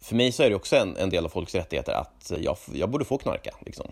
för 0.00 0.16
mig 0.16 0.32
så 0.32 0.42
är 0.42 0.50
det 0.50 0.56
också 0.56 0.76
en, 0.76 0.96
en 0.96 1.10
del 1.10 1.24
av 1.24 1.28
folks 1.28 1.54
rättigheter 1.54 1.92
att 1.92 2.32
jag, 2.38 2.56
jag 2.72 2.90
borde 2.90 3.04
få 3.04 3.18
knarka. 3.18 3.50
Liksom. 3.60 3.86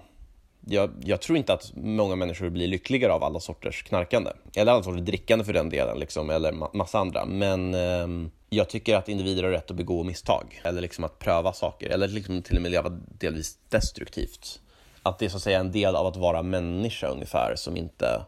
Jag, 0.67 0.91
jag, 1.05 1.21
tror 1.21 1.39
inte 1.39 1.53
att 1.53 1.73
många 1.77 2.17
människor 2.17 2.51
blir 2.51 2.67
lyckligare 2.67 3.13
av 3.13 3.25
alla 3.25 3.41
sorters 3.41 3.83
knarkande. 3.83 4.31
Eller 4.57 4.73
alla 4.73 4.83
sorters 4.83 5.05
drickande 5.07 5.45
för 5.45 5.53
den 5.53 5.71
delen, 5.71 5.99
liksom, 5.99 6.31
eller 6.31 6.53
ma 6.53 6.71
massa 6.73 6.99
andra. 6.99 7.25
Men 7.25 7.75
eh, 7.75 8.29
jag 8.51 8.69
tycker 8.69 8.97
att 8.97 9.09
individer 9.09 9.43
har 9.43 9.51
rätt 9.51 9.71
att 9.71 9.77
begå 9.77 10.05
misstag. 10.05 10.61
Eller 10.65 10.83
liksom 10.83 11.05
att 11.05 11.19
pröva 11.19 11.53
saker. 11.53 11.91
Eller 11.91 12.09
liksom 12.09 12.43
till 12.43 12.57
och 12.57 12.63
med 12.63 12.71
leva 12.71 12.89
delvis 13.19 13.59
destruktivt. 13.69 14.61
Att 15.05 15.19
det 15.19 15.25
är 15.25 15.29
så 15.29 15.37
att 15.37 15.43
säga 15.43 15.61
en 15.61 15.73
del 15.73 15.97
av 15.97 16.07
att 16.07 16.17
vara 16.17 16.43
människa 16.43 17.07
ungefär, 17.07 17.55
som 17.57 17.77
inte 17.77 18.25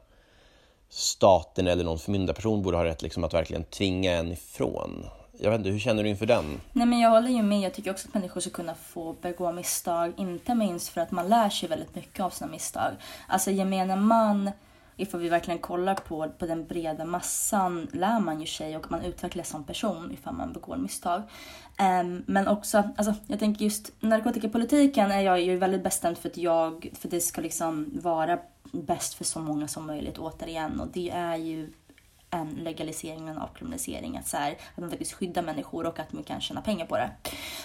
staten 0.89 1.67
eller 1.67 1.85
någon 1.85 1.99
förmyndarperson 1.99 2.63
borde 2.63 2.77
ha 2.77 2.85
rätt 2.85 3.03
liksom 3.03 3.25
att 3.25 3.35
verkligen 3.35 3.65
tvinga 3.65 4.13
en 4.13 4.33
ifrån. 4.33 5.07
Jag 5.39 5.51
vet 5.51 5.59
inte, 5.59 5.71
hur 5.71 5.79
känner 5.79 6.03
du 6.03 6.09
inför 6.09 6.27
den? 6.27 6.61
Nej 6.73 6.87
men 6.87 7.01
jag 7.01 7.11
håller 7.11 7.31
ju 7.31 7.43
med. 7.43 7.61
Jag 7.61 7.75
tycker 7.75 7.91
också 7.91 8.09
att 8.09 8.15
människor 8.15 8.41
ska 8.41 8.51
kunna 8.51 8.75
få 8.75 9.13
begå 9.13 9.53
misstag. 9.53 10.13
Inte 10.17 10.55
minst 10.55 10.89
för 10.89 11.01
att 11.01 11.11
man 11.11 11.29
lär 11.29 11.49
sig 11.49 11.69
väldigt 11.69 11.95
mycket 11.95 12.21
av 12.21 12.31
sina 12.31 12.51
misstag. 12.51 12.93
Alltså 13.29 13.51
gemene 13.51 13.97
man, 13.97 14.51
ifall 14.97 15.21
vi 15.21 15.29
verkligen 15.29 15.59
kollar 15.59 15.95
på, 15.95 16.29
på 16.39 16.47
den 16.47 16.67
breda 16.67 17.05
massan, 17.05 17.89
lär 17.93 18.21
man 18.21 18.41
ju 18.41 18.47
sig 18.47 18.77
och 18.77 18.91
man 18.91 19.05
utvecklas 19.05 19.49
som 19.49 19.65
person 19.65 20.13
ifall 20.13 20.35
man 20.35 20.53
begår 20.53 20.77
misstag. 20.77 21.23
Um, 21.81 22.23
men 22.27 22.49
också, 22.49 22.83
alltså 22.97 23.15
jag 23.27 23.39
tänker 23.39 23.65
just 23.65 23.93
narkotikapolitiken 24.01 25.11
är 25.11 25.21
jag 25.21 25.41
ju 25.41 25.57
väldigt 25.57 25.83
bestämd 25.83 26.19
för 26.19 26.29
att 26.29 26.37
jag, 26.37 26.91
för 27.01 27.09
det 27.09 27.21
ska 27.21 27.41
liksom 27.41 27.91
vara 28.03 28.39
bäst 28.73 29.15
för 29.15 29.25
så 29.25 29.41
många 29.41 29.69
som 29.69 29.87
möjligt 29.87 30.19
återigen 30.19 30.81
och 30.81 30.89
det 30.93 31.11
är 31.11 31.37
ju 31.37 31.73
en 32.31 32.49
legalisering 32.49 33.25
och 33.25 33.31
en 33.31 33.39
avkriminalisering. 33.39 34.17
Att, 34.17 34.29
så 34.29 34.37
här, 34.37 34.53
att 34.53 34.81
man 34.81 34.91
faktiskt 34.91 35.13
skyddar 35.13 35.43
människor 35.43 35.87
och 35.87 35.99
att 35.99 36.13
man 36.13 36.23
kan 36.23 36.41
tjäna 36.41 36.61
pengar 36.61 36.87
på 36.87 36.97
det. 36.97 37.11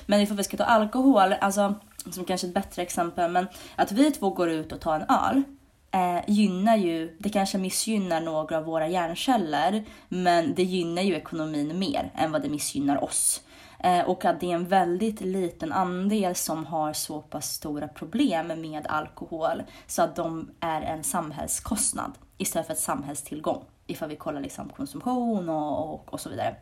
Men 0.06 0.22
ifall 0.22 0.38
vi 0.38 0.44
ska 0.44 0.58
ta 0.58 0.64
alkohol, 0.64 1.34
alltså 1.34 1.76
som 2.12 2.26
kanske 2.26 2.48
ett 2.48 2.54
bättre 2.54 2.82
exempel, 2.82 3.32
men 3.32 3.48
att 3.76 3.92
vi 3.92 4.12
två 4.12 4.30
går 4.30 4.50
ut 4.50 4.72
och 4.72 4.80
tar 4.80 5.00
en 5.00 5.06
öl 5.10 5.44
eh, 5.92 6.30
gynnar 6.30 6.78
ju, 6.78 7.18
det 7.20 7.30
kanske 7.30 7.58
missgynnar 7.58 8.22
några 8.22 8.58
av 8.58 8.64
våra 8.64 8.88
hjärnceller, 8.88 9.86
men 10.10 10.56
det 10.56 10.64
gynnar 10.64 11.02
ju 11.02 11.16
ekonomin 11.16 11.80
mer 11.80 12.12
än 12.16 12.32
vad 12.32 12.42
det 12.42 12.50
missgynnar 12.50 13.04
oss. 13.04 13.42
Eh, 13.84 14.10
och 14.10 14.26
att 14.26 14.40
det 14.40 14.52
är 14.52 14.56
en 14.56 14.68
väldigt 14.68 15.22
liten 15.22 15.72
andel 15.72 16.36
som 16.36 16.66
har 16.66 16.94
så 16.94 17.22
pass 17.22 17.54
stora 17.54 17.88
problem 17.88 18.48
med 18.48 18.88
alkohol 18.88 19.64
så 19.88 20.02
att 20.02 20.16
de 20.16 20.50
är 20.60 20.82
en 20.82 21.04
samhällskostnad 21.04 22.12
istället 22.38 22.68
för 22.68 22.74
ett 22.74 22.80
samhällstillgång 22.80 23.64
ifall 23.88 24.10
vi 24.10 24.16
kollar 24.16 24.42
liksom 24.42 24.70
konsumtion 24.70 25.50
och, 25.50 25.94
och, 25.94 26.14
och, 26.14 26.20
så 26.20 26.30
vidare. 26.30 26.56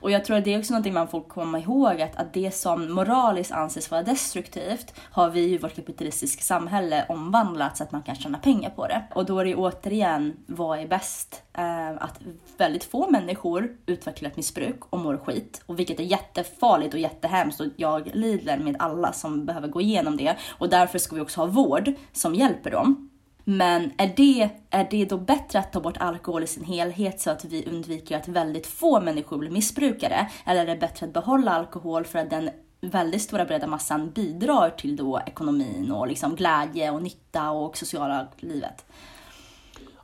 Och 0.00 0.10
jag 0.10 0.24
tror 0.24 0.36
att 0.36 0.44
det 0.44 0.54
är 0.54 0.58
också 0.58 0.72
någonting 0.72 0.94
man 0.94 1.08
får 1.08 1.20
komma 1.20 1.58
ihåg 1.58 2.00
att, 2.00 2.16
att 2.16 2.34
det 2.34 2.54
som 2.54 2.92
moraliskt 2.92 3.52
anses 3.52 3.90
vara 3.90 4.02
destruktivt 4.02 4.94
har 4.98 5.30
vi 5.30 5.40
i 5.40 5.58
vårt 5.58 5.76
kapitalistiska 5.76 6.42
samhälle 6.42 7.06
omvandlat 7.08 7.76
så 7.76 7.84
att 7.84 7.92
man 7.92 8.02
kan 8.02 8.14
tjäna 8.14 8.38
pengar 8.38 8.70
på 8.70 8.86
det. 8.86 9.02
Och 9.14 9.26
då 9.26 9.38
är 9.38 9.44
det 9.44 9.54
återigen, 9.54 10.36
vad 10.46 10.78
är 10.78 10.88
bäst? 10.88 11.42
Eh, 11.52 11.90
att 11.90 12.18
väldigt 12.56 12.84
få 12.84 13.10
människor 13.10 13.76
utvecklar 13.86 14.30
ett 14.30 14.36
missbruk 14.36 14.80
och 14.90 14.98
mår 14.98 15.16
skit, 15.16 15.62
och 15.66 15.78
vilket 15.78 16.00
är 16.00 16.04
jättefarligt 16.04 16.94
och 16.94 17.00
jättehemskt 17.00 17.60
och 17.60 17.66
jag 17.76 18.10
lider 18.14 18.58
med 18.58 18.76
alla 18.78 19.12
som 19.12 19.46
behöver 19.46 19.68
gå 19.68 19.80
igenom 19.80 20.16
det 20.16 20.36
och 20.58 20.68
därför 20.68 20.98
ska 20.98 21.14
vi 21.14 21.20
också 21.20 21.40
ha 21.40 21.46
vård 21.46 21.92
som 22.12 22.34
hjälper 22.34 22.70
dem. 22.70 23.11
Men 23.44 23.92
är 23.98 24.12
det, 24.16 24.50
är 24.70 24.88
det 24.90 25.04
då 25.04 25.18
bättre 25.18 25.58
att 25.58 25.72
ta 25.72 25.80
bort 25.80 25.96
alkohol 25.96 26.42
i 26.42 26.46
sin 26.46 26.64
helhet 26.64 27.20
så 27.20 27.30
att 27.30 27.44
vi 27.44 27.66
undviker 27.66 28.16
att 28.16 28.28
väldigt 28.28 28.66
få 28.66 29.00
människor 29.00 29.38
blir 29.38 29.50
missbrukare? 29.50 30.30
Eller 30.46 30.62
är 30.62 30.66
det 30.66 30.76
bättre 30.76 31.06
att 31.06 31.12
behålla 31.12 31.50
alkohol 31.50 32.04
för 32.04 32.18
att 32.18 32.30
den 32.30 32.50
väldigt 32.80 33.22
stora 33.22 33.44
breda 33.44 33.66
massan 33.66 34.10
bidrar 34.10 34.70
till 34.70 34.96
då 34.96 35.20
ekonomin 35.26 35.92
och 35.92 36.06
liksom 36.06 36.34
glädje 36.36 36.90
och 36.90 37.02
nytta 37.02 37.50
och 37.50 37.76
sociala 37.76 38.28
livet? 38.36 38.84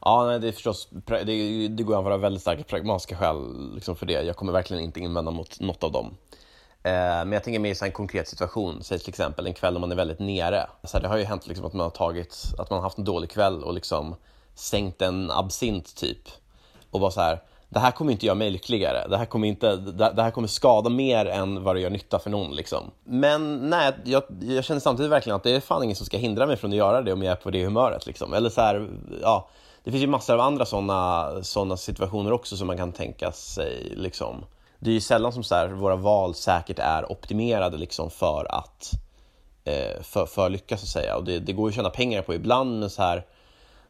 Ja, 0.01 0.27
nej, 0.27 0.41
det 0.41 0.49
är 0.49 0.53
förstås, 0.53 0.89
det, 1.07 1.69
det 1.69 1.83
går 1.83 1.99
att 1.99 2.05
vara 2.05 2.17
väldigt 2.17 2.43
starka 2.43 2.63
pragmatiska 2.63 3.17
skäl 3.17 3.37
liksom 3.75 3.97
för 3.97 4.07
det. 4.07 4.23
Jag 4.23 4.37
kommer 4.37 4.53
verkligen 4.53 4.83
inte 4.83 5.01
invända 5.01 5.31
mot 5.31 5.61
något 5.61 5.85
av 5.85 5.93
dem. 5.93 6.15
Eh, 6.89 7.25
men 7.25 7.33
jag 7.33 7.45
tänker 7.45 7.59
mer 7.61 7.85
i 7.85 7.87
en 7.87 7.93
konkret 7.93 8.29
situation, 8.29 8.83
säg 8.83 8.99
till 8.99 9.09
exempel 9.09 9.47
en 9.47 9.55
kväll 9.55 9.73
när 9.73 9.81
man 9.81 9.93
är 9.93 9.97
väldigt 9.97 10.19
nere. 10.19 10.67
Så 10.85 10.97
här, 10.97 11.03
det 11.03 11.09
har 11.09 11.17
ju 11.17 11.25
hänt 11.25 11.47
liksom 11.47 11.67
att 11.67 11.73
man 11.73 11.85
har 11.85 11.91
tagit, 11.91 12.45
att 12.59 12.71
man 12.71 12.77
har 12.77 12.83
haft 12.83 12.99
en 12.99 13.05
dålig 13.05 13.31
kväll 13.31 13.65
och 13.65 13.75
liksom 13.75 14.17
sänkt 14.55 15.03
en 15.03 15.31
absint 15.31 15.97
typ. 15.97 16.29
Och 16.91 17.01
bara 17.01 17.11
så 17.11 17.21
här, 17.21 17.43
det 17.69 17.79
här 17.79 17.91
kommer 17.91 18.13
inte 18.13 18.27
göra 18.27 18.35
mig 18.35 18.51
lyckligare. 18.51 19.09
Det 19.09 19.17
här 19.17 19.25
kommer, 19.25 19.49
inte, 19.49 19.77
det 19.77 20.23
här 20.23 20.31
kommer 20.31 20.49
skada 20.49 20.91
mer 20.91 21.27
än 21.27 21.65
vad 21.65 21.77
det 21.77 21.81
gör 21.81 21.91
nytta 21.91 22.19
för 22.19 22.31
någon. 22.31 22.57
Liksom. 22.57 22.91
Men 23.05 23.71
nej, 23.71 23.93
jag, 24.05 24.23
jag 24.41 24.65
känner 24.65 24.81
samtidigt 24.81 25.13
verkligen 25.13 25.37
att 25.37 25.43
det 25.43 25.51
är 25.51 25.61
fan 25.61 25.83
ingen 25.83 25.97
som 25.97 26.07
ska 26.07 26.17
hindra 26.17 26.47
mig 26.47 26.57
från 26.57 26.71
att 26.71 26.77
göra 26.77 27.03
det 27.03 27.13
om 27.13 27.23
jag 27.23 27.33
är 27.33 27.37
på 27.37 27.51
det 27.51 27.65
humöret. 27.65 28.07
Liksom. 28.07 28.35
Eller 28.35 28.51
så 28.51 28.61
här, 28.61 28.89
ja, 29.23 29.49
det 29.85 29.91
finns 29.91 30.03
ju 30.03 30.07
massor 30.07 30.35
av 30.35 30.41
andra 30.41 30.65
sådana 30.67 31.31
såna 31.43 31.77
situationer 31.77 32.33
också 32.33 32.57
som 32.57 32.67
man 32.67 32.77
kan 32.77 32.93
tänka 32.93 33.33
sig. 33.33 33.93
Liksom 33.97 34.45
det 34.79 34.91
är 34.91 34.95
ju 34.95 35.01
sällan 35.01 35.33
som 35.33 35.43
så 35.43 35.55
här, 35.55 35.69
våra 35.69 35.97
val 35.97 36.35
säkert 36.35 36.79
är 36.79 37.13
optimerade 37.13 37.77
liksom 37.77 38.11
för 38.11 38.47
att 38.55 38.91
eh, 39.65 40.03
för, 40.03 40.27
för 40.27 40.51
lyckas 40.51 40.81
så 40.81 40.85
att 40.85 40.89
säga. 40.89 41.17
Och 41.17 41.25
det, 41.25 41.39
det, 41.39 41.53
går 41.53 41.69
ju 41.69 41.71
att 41.71 41.77
tjäna 41.77 41.91
pengar 41.91 42.23
på 42.23 42.35
ibland, 42.35 42.81
men 42.81 42.91
så 42.91 43.03
här, 43.03 43.27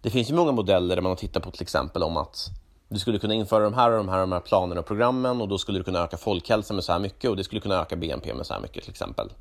det 0.02 0.10
finns 0.10 0.30
ju 0.30 0.34
många 0.34 0.52
modeller 0.52 0.96
där 0.96 1.02
man 1.02 1.10
har 1.10 1.16
tittat 1.16 1.42
på 1.42 1.50
till 1.50 1.62
exempel 1.62 2.02
om 2.02 2.16
att 2.16 2.48
du 2.88 2.98
skulle 2.98 3.18
kunna 3.18 3.34
införa 3.34 3.64
de 3.64 3.74
här 3.74 3.90
och 3.90 3.96
de 3.96 4.08
här, 4.08 4.20
de 4.20 4.32
här 4.32 4.40
planerna 4.40 4.80
och 4.80 4.86
programmen 4.86 5.40
och 5.40 5.48
då 5.48 5.58
skulle 5.58 5.78
du 5.78 5.84
kunna 5.84 5.98
öka 5.98 6.16
folkhälsan 6.16 6.76
med 6.76 6.84
så 6.84 6.92
här 6.92 6.98
mycket 6.98 7.30
och 7.30 7.36
det 7.36 7.44
skulle 7.44 7.60
kunna 7.60 7.80
öka 7.80 7.96
BNP 7.96 8.34
med 8.34 8.46
så 8.46 8.54
här 8.54 8.60
mycket 8.60 8.82
till 8.82 8.90
exempel. 8.90 9.32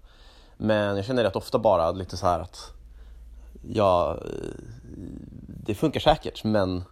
Men 0.58 0.96
jag 0.96 1.06
känner 1.06 1.24
rätt 1.24 1.36
ofta 1.36 1.60
bara 1.60 1.92
lite 1.92 2.18
så 2.18 2.26
här 2.26 2.40
att 2.40 2.74
ja, 3.74 4.18
det 5.46 5.76
funkar 5.76 6.00
säkert 6.00 6.44
men, 6.44 6.84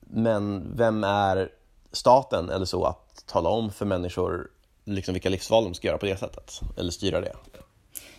men 0.00 0.72
vem 0.76 1.04
är 1.04 1.50
staten 1.92 2.50
eller 2.50 2.66
så 2.66 2.84
att 2.84 3.26
tala 3.26 3.48
om 3.48 3.72
för 3.72 3.86
människor 3.86 4.50
liksom 4.84 5.12
vilka 5.12 5.28
livsval 5.28 5.64
de 5.64 5.74
ska 5.74 5.88
göra 5.88 5.98
på 5.98 6.06
det 6.06 6.16
sättet, 6.16 6.60
eller 6.76 6.90
styra 6.90 7.20
det. 7.20 7.32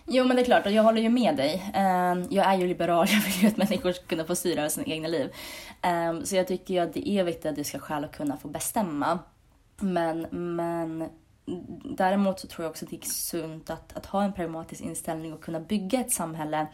Jo 0.05 0.25
men 0.25 0.35
det 0.35 0.41
är 0.41 0.45
klart, 0.45 0.65
och 0.65 0.71
jag 0.71 0.83
håller 0.83 1.01
ju 1.01 1.09
med 1.09 1.35
dig. 1.37 1.71
Ehm, 1.73 2.27
jag 2.29 2.45
är 2.45 2.57
ju 2.57 2.67
liberal, 2.67 3.07
jag 3.11 3.21
vill 3.21 3.41
ju 3.41 3.47
att 3.47 3.57
människor 3.57 3.91
ska 3.91 4.05
kunna 4.05 4.25
få 4.25 4.35
styra 4.35 4.69
sina 4.69 4.85
egna 4.85 5.07
liv. 5.07 5.33
Ehm, 5.81 6.25
så 6.25 6.35
jag 6.35 6.47
tycker 6.47 6.73
ju 6.73 6.79
att 6.79 6.93
det 6.93 7.09
är 7.09 7.23
viktigt 7.23 7.45
att 7.45 7.55
du 7.55 7.63
ska 7.63 7.79
själv 7.79 8.07
kunna 8.07 8.37
få 8.37 8.47
bestämma. 8.47 9.19
Men, 9.79 10.27
men 10.31 11.09
däremot 11.83 12.39
så 12.39 12.47
tror 12.47 12.63
jag 12.63 12.69
också 12.69 12.85
att 12.85 12.91
det 12.91 12.97
är 12.97 13.09
sunt 13.09 13.69
att, 13.69 13.97
att 13.97 14.05
ha 14.05 14.23
en 14.23 14.33
pragmatisk 14.33 14.81
inställning 14.81 15.33
och 15.33 15.43
kunna 15.43 15.59
bygga 15.59 15.99
ett 15.99 16.11
samhälle. 16.11 16.67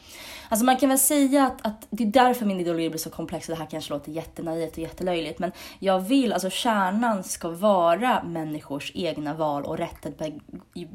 Alltså 0.49 0.65
man 0.65 0.77
kan 0.77 0.89
väl 0.89 0.99
säga 0.99 1.45
att, 1.45 1.65
att 1.65 1.87
det 1.89 2.03
är 2.03 2.07
därför 2.07 2.45
min 2.45 2.59
ideologi 2.59 2.89
blir 2.89 2.99
så 2.99 3.09
komplex 3.09 3.49
och 3.49 3.55
det 3.55 3.61
här 3.61 3.69
kanske 3.69 3.93
låter 3.93 4.11
jättenaivt 4.11 4.71
och 4.71 4.77
jättelöjligt. 4.77 5.39
Men 5.39 5.51
jag 5.79 5.99
vill, 5.99 6.33
alltså 6.33 6.49
kärnan 6.49 7.23
ska 7.23 7.49
vara 7.49 8.23
människors 8.23 8.91
egna 8.95 9.33
val 9.33 9.63
och 9.63 9.77
rätten 9.77 10.13
att 10.19 10.29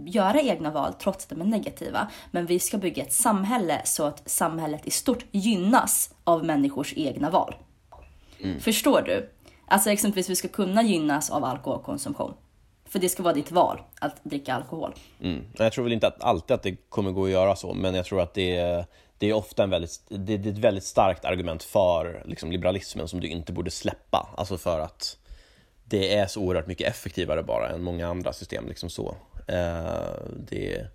göra 0.06 0.40
egna 0.40 0.70
val 0.70 0.92
trots 0.92 1.24
att 1.24 1.30
de 1.30 1.40
är 1.40 1.44
negativa. 1.44 2.08
Men 2.30 2.46
vi 2.46 2.58
ska 2.58 2.78
bygga 2.78 3.02
ett 3.02 3.12
samhälle 3.12 3.80
så 3.84 4.04
att 4.04 4.30
samhället 4.30 4.86
i 4.86 4.90
stort 4.90 5.24
gynnas 5.30 6.14
av 6.24 6.44
människors 6.44 6.94
egna 6.96 7.30
val. 7.30 7.54
Mm. 8.40 8.60
Förstår 8.60 9.02
du? 9.02 9.30
Alltså 9.66 9.90
exempelvis 9.90 10.30
vi 10.30 10.36
ska 10.36 10.48
kunna 10.48 10.82
gynnas 10.82 11.30
av 11.30 11.44
alkoholkonsumtion. 11.44 12.34
För 12.92 12.98
det 12.98 13.08
ska 13.08 13.22
vara 13.22 13.34
ditt 13.34 13.50
val, 13.50 13.80
att 14.00 14.24
dricka 14.24 14.54
alkohol. 14.54 14.94
Mm. 15.22 15.44
Jag 15.58 15.72
tror 15.72 15.84
väl 15.84 15.92
inte 15.92 16.06
att 16.06 16.22
alltid 16.22 16.54
att 16.54 16.62
det 16.62 16.76
kommer 16.88 17.10
gå 17.10 17.24
att 17.24 17.30
göra 17.30 17.56
så, 17.56 17.74
men 17.74 17.94
jag 17.94 18.04
tror 18.04 18.20
att 18.20 18.34
det 18.34 18.56
är, 18.56 18.84
det 19.18 19.30
är 19.30 19.32
ofta 19.32 19.62
en 19.62 19.70
väldigt, 19.70 20.00
det, 20.08 20.34
är 20.34 20.48
ett 20.48 20.58
väldigt 20.58 20.84
starkt 20.84 21.24
argument 21.24 21.62
för 21.62 22.22
liksom, 22.26 22.52
liberalismen 22.52 23.08
som 23.08 23.20
du 23.20 23.28
inte 23.28 23.52
borde 23.52 23.70
släppa. 23.70 24.28
Alltså 24.36 24.58
för 24.58 24.80
att 24.80 25.16
det 25.84 26.14
är 26.14 26.26
så 26.26 26.40
oerhört 26.40 26.66
mycket 26.66 26.88
effektivare 26.88 27.42
bara 27.42 27.68
än 27.68 27.82
många 27.82 28.08
andra 28.08 28.32
system. 28.32 28.68
Liksom 28.68 28.90
så. 28.90 29.14
Eh, 29.48 29.54
det, 30.48 30.86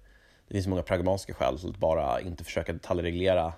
det 0.48 0.54
finns 0.54 0.68
många 0.68 0.84
pragmatiska 0.84 1.34
skäl 1.34 1.60
till 1.60 1.70
att 1.70 1.78
bara 1.78 2.22
inte 2.22 2.44
försöka 2.44 2.74
detaljreglera 2.74 3.54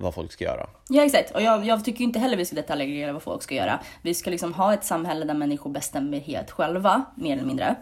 vad 0.00 0.14
folk 0.14 0.32
ska 0.32 0.44
göra. 0.44 0.66
Ja 0.88 1.04
exakt, 1.04 1.30
och 1.30 1.42
jag, 1.42 1.66
jag 1.66 1.84
tycker 1.84 2.04
inte 2.04 2.18
heller 2.18 2.36
vi 2.36 2.44
ska 2.44 2.56
detaljreglera 2.56 3.12
vad 3.12 3.22
folk 3.22 3.42
ska 3.42 3.54
göra. 3.54 3.80
Vi 4.02 4.14
ska 4.14 4.30
liksom 4.30 4.54
ha 4.54 4.74
ett 4.74 4.84
samhälle 4.84 5.24
där 5.24 5.34
människor 5.34 5.70
bestämmer 5.70 6.20
helt 6.20 6.50
själva, 6.50 7.04
mer 7.14 7.32
eller 7.32 7.46
mindre. 7.46 7.76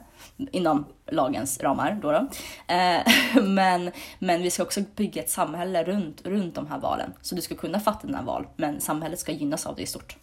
Inom 0.53 0.85
lagens 1.07 1.61
ramar 1.61 1.99
då. 2.03 2.13
då. 2.13 2.29
Eh, 2.75 3.43
men, 3.43 3.91
men 4.19 4.43
vi 4.43 4.51
ska 4.51 4.63
också 4.63 4.81
bygga 4.97 5.23
ett 5.23 5.31
samhälle 5.31 5.85
runt, 5.85 6.27
runt 6.27 6.55
de 6.55 6.67
här 6.67 6.79
valen. 6.79 7.13
Så 7.23 7.35
du 7.35 7.43
ska 7.43 7.55
kunna 7.55 7.81
fatta 7.81 8.07
dina 8.07 8.23
val, 8.23 8.47
men 8.57 8.81
samhället 8.81 9.19
ska 9.19 9.33
gynnas 9.33 9.67
av 9.67 9.77
det 9.77 9.83
i 9.83 9.87
stort. 9.87 10.17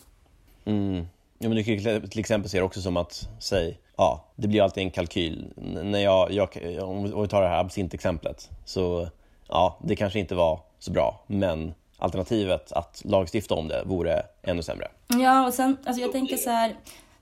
Mm. 0.66 1.08
Ja, 1.38 1.50
men 1.50 1.58
du 1.58 1.64
kan 1.64 2.10
till 2.10 2.20
exempel 2.20 2.50
se 2.50 2.58
det 2.58 2.64
också 2.64 2.82
som 2.82 2.98
att, 2.98 3.30
säg, 3.40 3.80
ja, 3.98 4.26
det 4.36 4.48
blir 4.48 4.62
alltid 4.62 4.84
en 4.84 4.92
kalkyl. 4.92 5.54
När 5.84 6.00
jag, 6.00 6.32
jag, 6.32 6.50
om 6.84 7.22
vi 7.22 7.28
tar 7.28 7.42
det 7.42 7.48
här 7.48 7.60
absintexemplet, 7.60 8.50
så 8.66 9.08
ja, 9.48 9.80
det 9.84 9.96
kanske 9.96 10.20
inte 10.20 10.36
var 10.36 10.60
så 10.80 10.92
bra, 10.92 11.24
men 11.28 11.74
alternativet 12.04 12.72
att 12.72 13.02
lagstifta 13.06 13.56
om 13.56 13.68
det 13.68 13.84
vore 13.86 14.24
ännu 14.42 14.64
sämre. 14.64 14.88
Ja, 15.08 15.48
och 15.48 15.54
sen, 15.54 15.78
alltså 15.86 16.02
jag 16.02 16.12
tänker 16.12 16.38
så 16.38 16.50
här, 16.50 16.76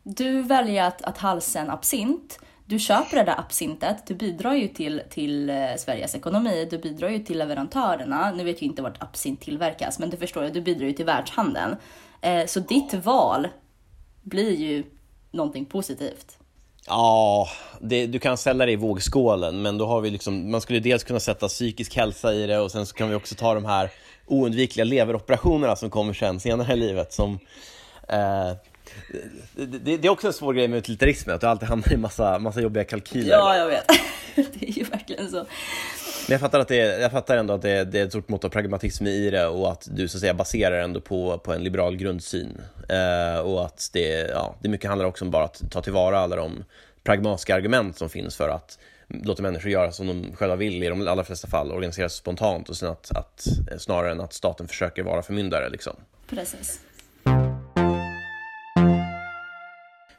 du 0.03 0.41
väljer 0.41 0.83
att, 0.83 1.01
att 1.01 1.17
halsa 1.17 1.59
en 1.59 1.69
absint, 1.69 2.39
du 2.65 2.79
köper 2.79 3.17
det 3.17 3.23
där 3.23 3.39
absintet, 3.39 4.07
du 4.07 4.15
bidrar 4.15 4.53
ju 4.53 4.67
till, 4.67 5.01
till 5.09 5.49
eh, 5.49 5.55
Sveriges 5.77 6.15
ekonomi, 6.15 6.67
du 6.71 6.77
bidrar 6.77 7.09
ju 7.09 7.19
till 7.19 7.37
leverantörerna. 7.37 8.31
Nu 8.31 8.43
vet 8.43 8.61
jag 8.61 8.69
inte 8.69 8.81
vart 8.81 9.03
absint 9.03 9.41
tillverkas, 9.41 9.99
men 9.99 10.09
du 10.09 10.17
förstår 10.17 10.43
ju, 10.43 10.49
du 10.49 10.61
bidrar 10.61 10.87
ju 10.87 10.93
till 10.93 11.05
världshandeln. 11.05 11.75
Eh, 12.21 12.45
så 12.45 12.59
ditt 12.59 12.93
val 12.93 13.47
blir 14.21 14.55
ju 14.55 14.83
någonting 15.31 15.65
positivt. 15.65 16.37
Ja, 16.87 17.47
det, 17.81 18.05
du 18.05 18.19
kan 18.19 18.37
ställa 18.37 18.65
det 18.65 18.71
i 18.71 18.75
vågskålen, 18.75 19.61
men 19.61 19.77
då 19.77 19.85
har 19.85 20.01
vi 20.01 20.09
liksom, 20.09 20.51
man 20.51 20.61
skulle 20.61 20.79
dels 20.79 21.03
kunna 21.03 21.19
sätta 21.19 21.47
psykisk 21.47 21.95
hälsa 21.95 22.33
i 22.33 22.47
det 22.47 22.59
och 22.59 22.71
sen 22.71 22.85
så 22.85 22.95
kan 22.95 23.09
vi 23.09 23.15
också 23.15 23.35
ta 23.35 23.53
de 23.53 23.65
här 23.65 23.89
oundvikliga 24.25 24.85
leveroperationerna 24.85 25.75
som 25.75 25.89
kommer 25.89 26.13
sen 26.13 26.39
senare 26.39 26.73
i 26.73 26.75
livet 26.75 27.13
som 27.13 27.39
eh, 28.07 28.51
det, 29.55 29.97
det, 29.97 30.07
är 30.07 30.09
också 30.09 30.27
en 30.27 30.33
svår 30.33 30.53
grej 30.53 30.67
med 30.67 30.77
utilitarismen, 30.77 31.35
att 31.35 31.41
du 31.41 31.47
alltid 31.47 31.69
hamnar 31.69 31.93
i 31.93 31.97
massa, 31.97 32.39
massa 32.39 32.61
jobbiga 32.61 32.83
kalkyler. 32.83 33.31
Ja, 33.31 33.57
jag 33.57 33.67
vet. 33.67 33.87
det 34.35 34.69
är 34.69 34.71
ju 34.71 34.83
verkligen 34.83 35.31
så. 35.31 35.37
Men 36.27 36.31
jag 36.31 36.39
fattar, 36.39 36.59
att 36.59 36.67
det, 36.67 36.75
jag 36.75 37.11
fattar 37.11 37.37
ändå 37.37 37.53
att 37.53 37.61
det, 37.61 37.83
det 37.83 37.99
är 37.99 38.03
ett 38.03 38.11
stort 38.11 38.29
mått 38.29 38.43
av 38.43 38.49
pragmatism 38.49 39.07
i 39.07 39.29
det 39.29 39.47
och 39.47 39.71
att 39.71 39.87
du 39.91 40.07
så 40.07 40.17
att 40.17 40.21
säga 40.21 40.33
baserar 40.33 40.81
ändå 40.81 41.01
på, 41.01 41.37
på 41.37 41.53
en 41.53 41.63
liberal 41.63 41.95
grundsyn. 41.95 42.61
Eh, 42.89 43.39
och 43.39 43.65
att 43.65 43.89
det, 43.93 44.29
ja, 44.29 44.55
det 44.61 44.69
mycket 44.69 44.89
handlar 44.89 45.05
också 45.05 45.25
om 45.25 45.31
bara 45.31 45.43
att 45.43 45.71
ta 45.71 45.81
tillvara 45.81 46.19
alla 46.19 46.35
de 46.35 46.63
pragmatiska 47.03 47.55
argument 47.55 47.97
som 47.97 48.09
finns 48.09 48.35
för 48.35 48.49
att 48.49 48.79
låta 49.23 49.43
människor 49.43 49.71
göra 49.71 49.91
som 49.91 50.07
de 50.07 50.35
själva 50.35 50.55
vill 50.55 50.83
i 50.83 50.87
de 50.87 51.07
allra 51.07 51.23
flesta 51.23 51.47
fall, 51.47 51.71
organisera 51.71 52.09
sig 52.09 52.17
spontant 52.17 52.69
och 52.69 52.77
sen 52.77 52.89
att, 52.89 53.11
att, 53.11 53.47
snarare 53.77 54.11
än 54.11 54.21
att 54.21 54.33
staten 54.33 54.67
försöker 54.67 55.03
vara 55.03 55.21
förmyndare. 55.21 55.69
Liksom. 55.69 55.95
Precis. 56.29 56.79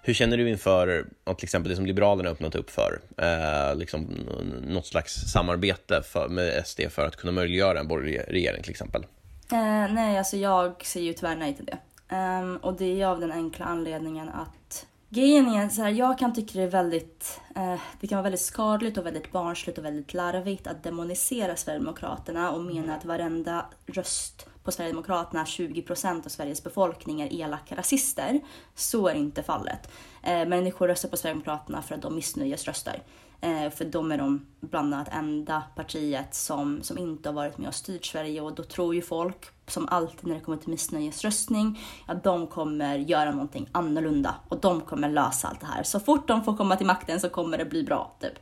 Hur 0.04 0.14
känner 0.14 0.36
du 0.36 0.48
inför 0.48 1.06
till 1.36 1.44
exempel 1.44 1.70
det 1.70 1.76
som 1.76 1.86
Liberalerna 1.86 2.30
öppnat 2.30 2.54
upp 2.54 2.70
för? 2.70 3.00
Eh, 3.16 3.76
liksom, 3.76 4.28
något 4.66 4.86
slags 4.86 5.14
samarbete 5.14 6.02
för, 6.02 6.28
med 6.28 6.66
SD 6.66 6.80
för 6.90 7.06
att 7.06 7.16
kunna 7.16 7.32
möjliggöra 7.32 7.80
en 7.80 7.88
borgerlig 7.88 8.22
regering 8.28 8.62
till 8.62 8.70
exempel? 8.70 9.06
Eh, 9.52 9.92
nej, 9.94 10.18
alltså 10.18 10.36
jag 10.36 10.84
säger 10.84 11.06
ju 11.06 11.12
tyvärr 11.12 11.36
nej 11.36 11.56
till 11.56 11.64
det. 11.64 11.78
Um, 12.16 12.56
och 12.56 12.74
det 12.74 13.02
är 13.02 13.06
av 13.06 13.20
den 13.20 13.32
enkla 13.32 13.64
anledningen 13.64 14.28
att 14.28 14.86
Grejen 15.14 15.48
är 15.48 15.68
så 15.68 15.82
här, 15.82 15.90
jag 15.90 16.18
kan 16.18 16.32
tycka 16.34 16.58
det 16.58 16.64
är 16.64 16.70
väldigt, 16.70 17.40
eh, 17.56 17.80
det 18.00 18.06
kan 18.06 18.16
vara 18.16 18.22
väldigt 18.22 18.40
skadligt 18.40 18.98
och 18.98 19.06
väldigt 19.06 19.32
barnsligt 19.32 19.78
och 19.78 19.84
väldigt 19.84 20.14
larvigt 20.14 20.66
att 20.66 20.82
demonisera 20.82 21.56
Sverigedemokraterna 21.56 22.52
och 22.52 22.64
mena 22.64 22.96
att 22.96 23.04
varenda 23.04 23.66
röst 23.86 24.46
på 24.64 24.72
Sverigedemokraterna 24.72 25.44
20% 25.44 26.26
av 26.26 26.28
Sveriges 26.28 26.64
befolkning 26.64 27.20
är 27.20 27.40
elaka 27.40 27.76
rasister. 27.76 28.40
Så 28.74 29.08
är 29.08 29.14
inte 29.14 29.42
fallet. 29.42 29.90
Eh, 30.22 30.48
människor 30.48 30.88
röstar 30.88 31.08
på 31.08 31.16
Sverigedemokraterna 31.16 31.82
för 31.82 31.94
att 31.94 32.02
de 32.02 32.14
missnöjesröstar. 32.14 33.02
Eh, 33.44 33.70
för 33.70 33.84
de 33.84 34.12
är 34.12 34.18
de 34.18 34.46
bland 34.60 34.94
annat 34.94 35.08
enda 35.12 35.62
partiet 35.76 36.34
som, 36.34 36.82
som 36.82 36.98
inte 36.98 37.28
har 37.28 37.34
varit 37.34 37.58
med 37.58 37.68
och 37.68 37.74
styrt 37.74 38.04
Sverige 38.04 38.40
och 38.40 38.54
då 38.54 38.62
tror 38.62 38.94
ju 38.94 39.02
folk, 39.02 39.46
som 39.66 39.88
alltid 39.88 40.26
när 40.26 40.34
det 40.34 40.40
kommer 40.40 40.58
till 40.58 40.68
missnöjesröstning, 40.68 41.80
att 42.06 42.24
de 42.24 42.46
kommer 42.46 42.98
göra 42.98 43.30
någonting 43.30 43.68
annorlunda 43.72 44.34
och 44.48 44.60
de 44.60 44.80
kommer 44.80 45.08
lösa 45.08 45.48
allt 45.48 45.60
det 45.60 45.66
här. 45.66 45.82
Så 45.82 46.00
fort 46.00 46.28
de 46.28 46.44
får 46.44 46.56
komma 46.56 46.76
till 46.76 46.86
makten 46.86 47.20
så 47.20 47.28
kommer 47.28 47.58
det 47.58 47.64
bli 47.64 47.82
bra, 47.82 48.16
typ. 48.20 48.38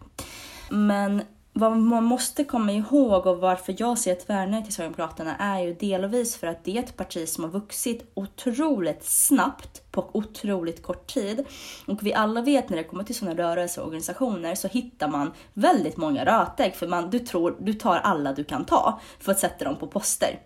Men 0.70 1.22
vad 1.52 1.76
man 1.76 2.04
måste 2.04 2.44
komma 2.44 2.72
ihåg 2.72 3.26
och 3.26 3.38
varför 3.38 3.74
jag 3.78 3.98
ser 3.98 4.14
tvärnej 4.14 4.64
till 4.64 4.72
Sverigedemokraterna 4.72 5.36
är 5.36 5.60
ju 5.60 5.74
delvis 5.74 6.36
för 6.36 6.46
att 6.46 6.64
det 6.64 6.78
är 6.78 6.82
ett 6.82 6.96
parti 6.96 7.28
som 7.28 7.44
har 7.44 7.50
vuxit 7.50 8.10
otroligt 8.14 9.04
snabbt 9.04 9.82
på 9.90 10.10
otroligt 10.12 10.82
kort 10.82 11.06
tid. 11.06 11.44
Och 11.86 12.06
vi 12.06 12.14
alla 12.14 12.42
vet 12.42 12.68
när 12.68 12.76
det 12.76 12.84
kommer 12.84 13.04
till 13.04 13.14
sådana 13.14 13.42
rörelser 13.42 13.80
och 13.80 13.86
organisationer 13.86 14.54
så 14.54 14.68
hittar 14.68 15.08
man 15.08 15.32
väldigt 15.52 15.96
många 15.96 16.24
rötägg 16.24 16.74
för 16.74 16.86
man, 16.86 17.10
du, 17.10 17.18
tror, 17.18 17.56
du 17.60 17.74
tar 17.74 17.98
alla 17.98 18.32
du 18.32 18.44
kan 18.44 18.64
ta 18.64 19.00
för 19.18 19.32
att 19.32 19.38
sätta 19.38 19.64
dem 19.64 19.76
på 19.76 19.86
poster. 19.86 20.38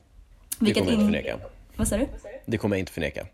Det 0.59 0.75
kommer 0.75 0.87
jag 0.87 1.01
inte 1.01 1.05
förneka. 1.05 1.39
Vad 1.77 1.89
sa 1.89 1.97
du? 1.97 2.09
Det 2.47 2.59
kommer 2.59 2.77
jag 2.77 2.81
inte 2.81 2.93
förneka. 2.93 3.27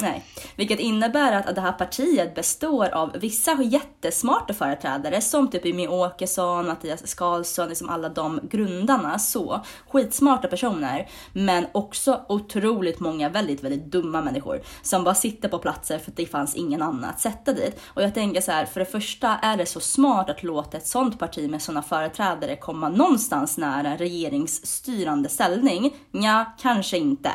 Nej, 0.00 0.24
vilket 0.56 0.80
innebär 0.80 1.32
att 1.32 1.54
det 1.54 1.60
här 1.60 1.72
partiet 1.72 2.34
består 2.34 2.88
av 2.88 3.12
vissa 3.20 3.62
jättesmarta 3.62 4.54
företrädare 4.54 5.20
som 5.20 5.50
typ 5.50 5.66
Jimmie 5.66 5.88
Åkesson, 5.88 6.66
Mattias 6.66 7.14
Karlsson, 7.14 7.68
liksom 7.68 7.88
alla 7.88 8.08
de 8.08 8.40
grundarna 8.50 9.18
så. 9.18 9.64
Skitsmarta 9.88 10.48
personer, 10.48 11.08
men 11.32 11.66
också 11.72 12.24
otroligt 12.28 13.00
många 13.00 13.28
väldigt, 13.28 13.64
väldigt 13.64 13.84
dumma 13.84 14.20
människor 14.20 14.60
som 14.82 15.04
bara 15.04 15.14
sitter 15.14 15.48
på 15.48 15.58
platser 15.58 15.98
för 15.98 16.10
att 16.10 16.16
det 16.16 16.26
fanns 16.26 16.54
ingen 16.54 16.82
annan 16.82 17.04
att 17.04 17.20
sätta 17.20 17.52
dit. 17.52 17.80
Och 17.86 18.02
jag 18.02 18.14
tänker 18.14 18.40
så 18.40 18.52
här, 18.52 18.64
för 18.64 18.80
det 18.80 18.86
första 18.86 19.28
är 19.28 19.56
det 19.56 19.66
så 19.66 19.80
smart 19.80 20.30
att 20.30 20.42
låta 20.42 20.76
ett 20.76 20.86
sånt 20.86 21.18
parti 21.18 21.50
med 21.50 21.62
sådana 21.62 21.82
företrädare 21.82 22.56
komma 22.56 22.88
någonstans 22.88 23.58
nära 23.58 23.96
regeringsstyrande 23.96 25.28
ställning? 25.28 25.96
Ja, 26.10 26.44
kanske 26.60 26.98
inte. 26.98 27.30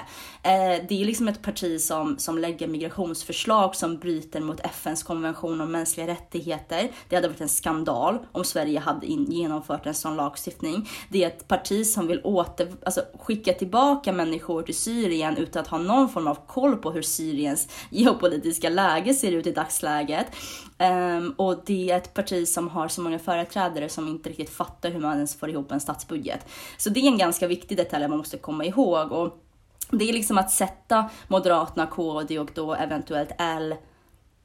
Eh, 0.45 0.84
det 0.90 1.02
är 1.02 1.06
liksom 1.06 1.28
ett 1.28 1.41
parti 1.41 1.82
som, 1.82 2.18
som 2.18 2.38
lägger 2.38 2.68
migrationsförslag 2.68 3.76
som 3.76 3.98
bryter 3.98 4.40
mot 4.40 4.60
FNs 4.60 5.03
konvention 5.03 5.61
om 5.61 5.72
mänskliga 5.72 6.07
rättigheter. 6.07 6.91
Det 7.10 7.15
hade 7.15 7.28
varit 7.28 7.41
en 7.41 7.49
skandal 7.49 8.18
om 8.32 8.44
Sverige 8.44 8.80
hade 8.80 9.06
in, 9.06 9.32
genomfört 9.32 9.86
en 9.86 9.94
sån 9.94 10.15
lagstiftning. 10.15 10.90
Det 11.10 11.24
är 11.24 11.28
ett 11.28 11.48
parti 11.48 11.86
som 11.86 12.07
vill 12.07 12.22
åter, 12.24 12.74
alltså, 12.86 13.02
skicka 13.20 13.53
tillbaka 13.53 14.14
människor 14.14 14.61
till 14.61 14.76
Syrien 14.76 15.38
utan 15.38 15.61
att 15.61 15.68
ha 15.68 15.78
någon 15.78 16.10
form 16.10 16.28
av 16.28 16.38
koll 16.48 16.76
på 16.76 16.91
hur 16.91 17.02
Syriens 17.02 17.68
geopolitiska 17.90 18.70
läge 18.70 19.14
ser 19.14 19.32
ut 19.32 19.48
i 19.48 19.52
dagsläget. 19.52 20.28
Um, 20.80 21.34
och 21.38 21.61
det 21.65 21.91
är 21.91 21.98
ett 21.98 22.14
parti 22.14 22.48
som 22.48 22.70
har 22.70 22.88
så 22.88 23.02
många 23.02 23.20
företrädare 23.20 23.90
som 23.90 24.07
inte 24.07 24.30
riktigt 24.30 24.49
fattar 24.49 24.90
hur 24.90 24.99
man 24.99 25.15
ens 25.15 25.36
får 25.36 25.49
ihop 25.49 25.72
en 25.72 25.80
statsbudget. 25.80 26.45
Så 26.78 26.90
det 26.90 26.99
är 26.99 27.07
en 27.07 27.18
ganska 27.18 27.48
viktig 27.48 27.78
detalj 27.78 28.07
man 28.07 28.18
måste 28.18 28.38
komma 28.38 28.65
ihåg. 28.65 29.11
Och 29.11 29.43
det 29.98 30.10
är 30.10 30.14
liksom 30.14 30.38
att 30.38 30.52
sätta 30.52 31.10
Moderaterna, 31.28 31.88
KD 31.88 32.40
och 32.40 32.52
då 32.56 32.74
eventuellt 32.74 33.32
L 33.38 33.76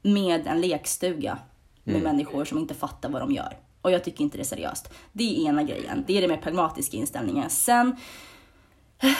med 0.01 0.47
en 0.47 0.61
lekstuga 0.61 1.37
med 1.83 1.95
mm. 1.95 2.03
människor 2.03 2.45
som 2.45 2.57
inte 2.57 2.73
fattar 2.73 3.09
vad 3.09 3.21
de 3.21 3.31
gör. 3.31 3.57
Och 3.81 3.91
jag 3.91 4.03
tycker 4.03 4.23
inte 4.23 4.37
det 4.37 4.41
är 4.41 4.45
seriöst. 4.45 4.93
Det 5.11 5.23
är 5.23 5.49
ena 5.49 5.63
grejen. 5.63 6.03
Det 6.07 6.17
är 6.17 6.21
det 6.21 6.27
mer 6.27 6.37
pragmatiska 6.37 6.97
inställningen. 6.97 7.49
Sen 7.49 7.95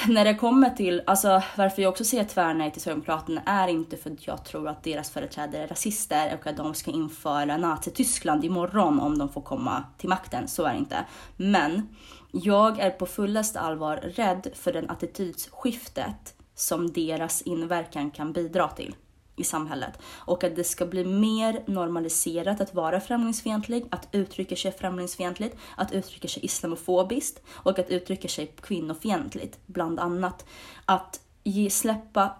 när 0.08 0.26
det 0.26 0.36
kommer 0.36 0.70
till, 0.70 1.02
alltså 1.08 1.42
varför 1.56 1.82
jag 1.82 1.90
också 1.90 2.04
säger 2.04 2.24
tvärnej 2.24 2.72
till 2.72 2.82
Sverigedemokraterna 2.82 3.42
är 3.46 3.68
inte 3.68 3.98
för 3.98 4.12
att 4.12 4.28
jag 4.28 4.46
tror 4.46 4.68
att 4.68 4.84
deras 4.84 5.10
företrädare 5.10 5.64
är 5.64 5.68
rasister 5.68 6.38
och 6.40 6.48
att 6.48 6.58
de 6.58 6.74
ska 6.74 6.92
införa 6.92 7.58
Nazityskland 7.58 8.46
imorgon 8.46 9.00
om 9.00 9.18
de 9.18 9.30
får 9.30 9.42
komma 9.42 9.84
till 9.98 10.10
makten. 10.10 10.48
Så 10.48 10.64
är 10.64 10.74
det 10.74 10.80
inte. 10.80 11.06
Men 11.38 11.96
jag 12.32 12.80
är 12.80 12.90
på 12.90 13.06
fullaste 13.06 13.60
allvar 13.60 13.98
rädd 13.98 14.48
för 14.54 14.74
den 14.74 14.90
attitydsskiftet 14.90 16.36
som 16.56 16.92
deras 16.92 17.42
inverkan 17.42 18.12
kan 18.12 18.34
bidra 18.34 18.68
till 18.68 18.96
i 19.36 19.44
samhället. 19.44 20.00
Och 20.16 20.44
att 20.44 20.56
det 20.56 20.64
ska 20.64 20.86
bli 20.86 21.06
mer 21.06 21.64
normaliserat 21.66 22.62
att 22.62 22.74
vara 22.74 23.00
främlingsfientlig, 23.00 23.86
att 23.92 24.08
uttrycka 24.12 24.56
sig 24.56 24.72
främlingsfientligt, 24.72 25.58
att 25.76 25.92
uttrycka 25.92 26.28
sig 26.28 26.46
islamofobiskt 26.46 27.42
och 27.50 27.80
att 27.80 27.90
uttrycka 27.90 28.28
sig 28.28 28.48
kvinnofientligt, 28.62 29.60
bland 29.66 30.00
annat. 30.00 30.46
Att 30.86 31.22
ge, 31.44 31.70
släppa 31.70 32.36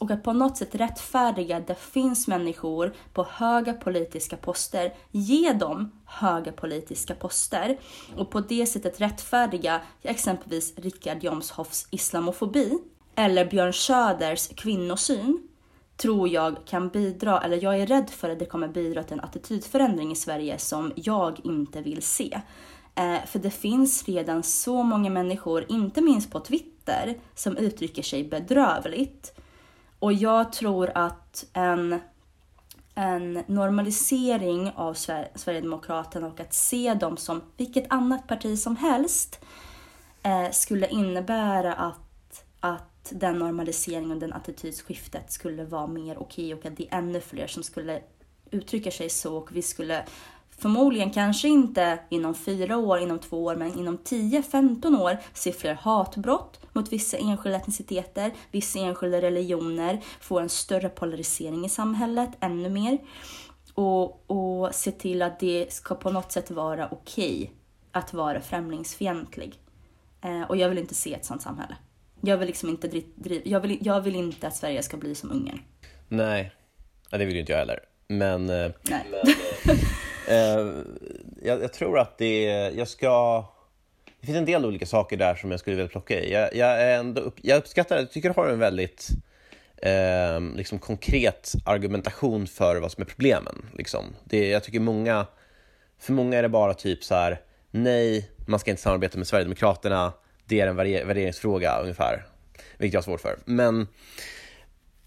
och 0.00 0.10
att 0.10 0.22
på 0.22 0.32
något 0.32 0.56
sätt 0.56 0.74
rättfärdiga 0.74 1.56
att 1.56 1.66
det 1.66 1.74
finns 1.74 2.28
människor 2.28 2.92
på 3.12 3.26
höga 3.30 3.72
politiska 3.72 4.36
poster, 4.36 4.94
ge 5.10 5.52
dem 5.52 5.92
höga 6.04 6.52
politiska 6.52 7.14
poster 7.14 7.78
och 8.16 8.30
på 8.30 8.40
det 8.40 8.66
sättet 8.66 9.00
rättfärdiga 9.00 9.80
exempelvis 10.02 10.78
Richard 10.78 11.24
Jomshofs 11.24 11.88
islamofobi 11.90 12.78
eller 13.14 13.44
Björn 13.44 13.72
Söders 13.72 14.48
kvinnosyn 14.48 15.48
tror 15.96 16.28
jag 16.28 16.56
kan 16.66 16.88
bidra, 16.88 17.40
eller 17.40 17.62
jag 17.62 17.80
är 17.80 17.86
rädd 17.86 18.10
för 18.10 18.30
att 18.30 18.38
det 18.38 18.44
kommer 18.44 18.68
bidra 18.68 19.02
till 19.02 19.12
en 19.12 19.20
attitydförändring 19.20 20.12
i 20.12 20.16
Sverige 20.16 20.58
som 20.58 20.92
jag 20.94 21.40
inte 21.44 21.80
vill 21.80 22.02
se. 22.02 22.40
Eh, 22.94 23.26
för 23.26 23.38
det 23.38 23.50
finns 23.50 24.08
redan 24.08 24.42
så 24.42 24.82
många 24.82 25.10
människor, 25.10 25.64
inte 25.68 26.00
minst 26.00 26.32
på 26.32 26.40
Twitter, 26.40 27.18
som 27.34 27.56
uttrycker 27.56 28.02
sig 28.02 28.24
bedrövligt 28.24 29.32
och 29.98 30.12
jag 30.12 30.52
tror 30.52 30.90
att 30.94 31.44
en, 31.52 32.00
en 32.94 33.42
normalisering 33.46 34.72
av 34.76 34.94
Sver 34.94 35.28
Sverigedemokraterna 35.34 36.26
och 36.26 36.40
att 36.40 36.54
se 36.54 36.94
dem 36.94 37.16
som 37.16 37.42
vilket 37.56 37.92
annat 37.92 38.26
parti 38.26 38.58
som 38.58 38.76
helst 38.76 39.40
eh, 40.22 40.50
skulle 40.50 40.88
innebära 40.88 41.74
att, 41.74 42.44
att 42.60 43.12
den 43.12 43.38
normaliseringen 43.38 44.10
och 44.10 44.18
den 44.18 44.32
attitydsskiftet 44.32 45.32
skulle 45.32 45.64
vara 45.64 45.86
mer 45.86 46.18
okej 46.18 46.54
och 46.54 46.66
att 46.66 46.76
det 46.76 46.88
är 46.90 46.98
ännu 46.98 47.20
fler 47.20 47.46
som 47.46 47.62
skulle 47.62 48.02
uttrycka 48.50 48.90
sig 48.90 49.10
så 49.10 49.36
och 49.36 49.56
vi 49.56 49.62
skulle 49.62 50.04
förmodligen 50.58 51.10
kanske 51.10 51.48
inte 51.48 51.98
inom 52.08 52.34
fyra 52.34 52.76
år, 52.76 52.98
inom 52.98 53.18
två 53.18 53.44
år, 53.44 53.56
men 53.56 53.78
inom 53.78 53.98
10-15 53.98 55.00
år 55.00 55.16
se 55.32 55.52
fler 55.52 55.74
hatbrott 55.74 56.60
mot 56.72 56.92
vissa 56.92 57.16
enskilda 57.16 57.58
etniciteter, 57.58 58.32
vissa 58.50 58.78
enskilda 58.78 59.20
religioner, 59.20 60.00
få 60.20 60.38
en 60.38 60.48
större 60.48 60.88
polarisering 60.88 61.64
i 61.64 61.68
samhället, 61.68 62.30
ännu 62.40 62.68
mer. 62.68 62.98
Och, 63.74 64.30
och 64.30 64.74
se 64.74 64.92
till 64.92 65.22
att 65.22 65.40
det 65.40 65.72
ska 65.72 65.94
på 65.94 66.10
något 66.10 66.32
sätt 66.32 66.50
vara 66.50 66.88
okej 66.90 67.34
okay 67.34 67.48
att 67.92 68.12
vara 68.12 68.40
främlingsfientlig. 68.40 69.54
Eh, 70.24 70.42
och 70.42 70.56
jag 70.56 70.68
vill 70.68 70.78
inte 70.78 70.94
se 70.94 71.14
ett 71.14 71.24
sånt 71.24 71.42
samhälle. 71.42 71.76
Jag 72.20 72.38
vill 72.38 72.46
liksom 72.46 72.68
inte 72.68 72.88
driva, 72.88 73.42
jag 73.44 73.60
vill, 73.60 73.78
jag 73.80 74.00
vill 74.00 74.16
inte 74.16 74.48
att 74.48 74.56
Sverige 74.56 74.82
ska 74.82 74.96
bli 74.96 75.14
som 75.14 75.30
Ungern. 75.30 75.60
Nej, 76.08 76.52
det 77.10 77.24
vill 77.24 77.34
ju 77.34 77.40
inte 77.40 77.52
jag 77.52 77.58
heller. 77.58 77.80
Men, 78.08 78.50
eh, 78.50 78.70
Nej. 78.82 79.06
men 79.10 79.20
eh, 79.74 79.78
Eh, 80.28 80.66
jag, 81.42 81.62
jag, 81.62 81.72
tror 81.72 81.98
att 81.98 82.18
det, 82.18 82.44
jag 82.76 82.88
ska, 82.88 83.44
det 84.20 84.26
finns 84.26 84.38
en 84.38 84.44
del 84.44 84.64
olika 84.64 84.86
saker 84.86 85.16
där 85.16 85.34
som 85.34 85.50
jag 85.50 85.60
skulle 85.60 85.76
vilja 85.76 85.88
plocka 85.88 86.20
i. 86.20 86.32
Jag, 86.32 86.54
jag, 86.54 86.82
är 86.82 86.98
ändå 86.98 87.20
upp, 87.20 87.34
jag 87.42 87.58
uppskattar, 87.58 87.96
jag 87.96 88.10
tycker 88.10 88.28
du 88.28 88.40
har 88.40 88.48
en 88.48 88.58
väldigt 88.58 89.08
eh, 89.76 90.40
liksom 90.56 90.78
konkret 90.78 91.52
argumentation 91.64 92.46
för 92.46 92.76
vad 92.76 92.92
som 92.92 93.02
är 93.02 93.06
problemen. 93.06 93.66
Liksom. 93.72 94.04
Det, 94.24 94.48
jag 94.48 94.64
tycker 94.64 94.80
många, 94.80 95.26
för 96.00 96.12
många 96.12 96.38
är 96.38 96.42
det 96.42 96.48
bara 96.48 96.74
typ 96.74 97.04
så 97.04 97.14
här, 97.14 97.40
nej, 97.70 98.30
man 98.46 98.60
ska 98.60 98.70
inte 98.70 98.82
samarbeta 98.82 99.18
med 99.18 99.26
Sverigedemokraterna, 99.26 100.12
det 100.44 100.60
är 100.60 100.66
en 100.66 100.76
värderingsfråga 100.76 101.78
ungefär, 101.80 102.26
vilket 102.78 102.94
jag 102.94 103.00
har 103.00 103.04
svårt 103.04 103.20
för. 103.20 103.38
Men 103.44 103.86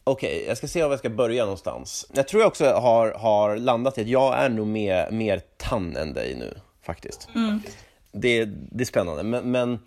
okej, 0.04 0.36
okay, 0.36 0.48
jag 0.48 0.58
ska 0.58 0.68
se 0.68 0.84
var 0.84 0.90
jag 0.90 1.00
ska 1.00 1.10
börja 1.10 1.44
någonstans. 1.44 2.08
Jag 2.14 2.28
tror 2.28 2.42
jag 2.42 2.48
också 2.48 2.66
har, 2.66 3.12
har 3.12 3.58
landat 3.58 3.98
i 3.98 4.02
att 4.02 4.08
jag 4.08 4.38
är 4.38 4.50
nog 4.50 4.68
mer, 4.68 5.12
mer 5.12 5.42
tann 5.58 5.96
än 5.96 6.14
dig 6.14 6.36
nu, 6.36 6.58
faktiskt. 6.82 7.28
Mm. 7.36 7.62
Det, 8.12 8.46
det 8.46 8.84
är 8.84 8.86
spännande, 8.86 9.24
men, 9.24 9.52
men 9.52 9.80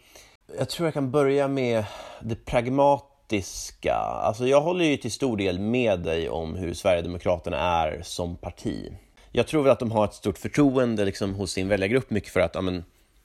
jag 0.59 0.69
tror 0.69 0.87
jag 0.87 0.95
kan 0.95 1.11
börja 1.11 1.49
med 1.49 1.85
det 2.21 2.45
pragmatiska. 2.45 3.95
Alltså 3.95 4.47
jag 4.47 4.61
håller 4.61 4.85
ju 4.85 4.97
till 4.97 5.13
stor 5.13 5.37
del 5.37 5.59
med 5.59 6.01
dig 6.01 6.29
om 6.29 6.55
hur 6.55 6.75
Sverigedemokraterna 6.75 7.59
är 7.59 8.03
som 8.03 8.37
parti. 8.37 8.93
Jag 9.33 9.47
tror 9.47 9.63
väl 9.63 9.73
att 9.73 9.79
de 9.79 9.91
har 9.91 10.05
ett 10.05 10.15
stort 10.15 10.39
förtroende 10.39 11.05
liksom, 11.05 11.35
hos 11.35 11.53
sin 11.53 11.69
väljargrupp, 11.69 12.11
mycket 12.11 12.33
för 12.33 12.41
att 12.41 12.55
ja, 12.55 12.61
men, 12.61 12.85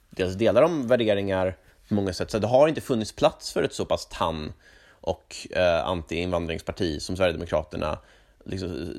dels 0.09 0.35
delar 0.35 0.61
de 0.61 0.87
värderingar 0.87 1.57
på 1.87 1.93
många 1.93 2.13
sätt, 2.13 2.31
så 2.31 2.39
det 2.39 2.47
har 2.47 2.67
inte 2.67 2.81
funnits 2.81 3.15
plats 3.15 3.53
för 3.53 3.63
ett 3.63 3.73
så 3.73 3.85
pass 3.85 4.05
tann 4.05 4.53
och 5.01 5.47
eh, 5.51 5.87
anti-invandringsparti 5.87 6.99
som 6.99 7.15
Sverigedemokraterna. 7.17 7.99
Liksom, 8.45 8.93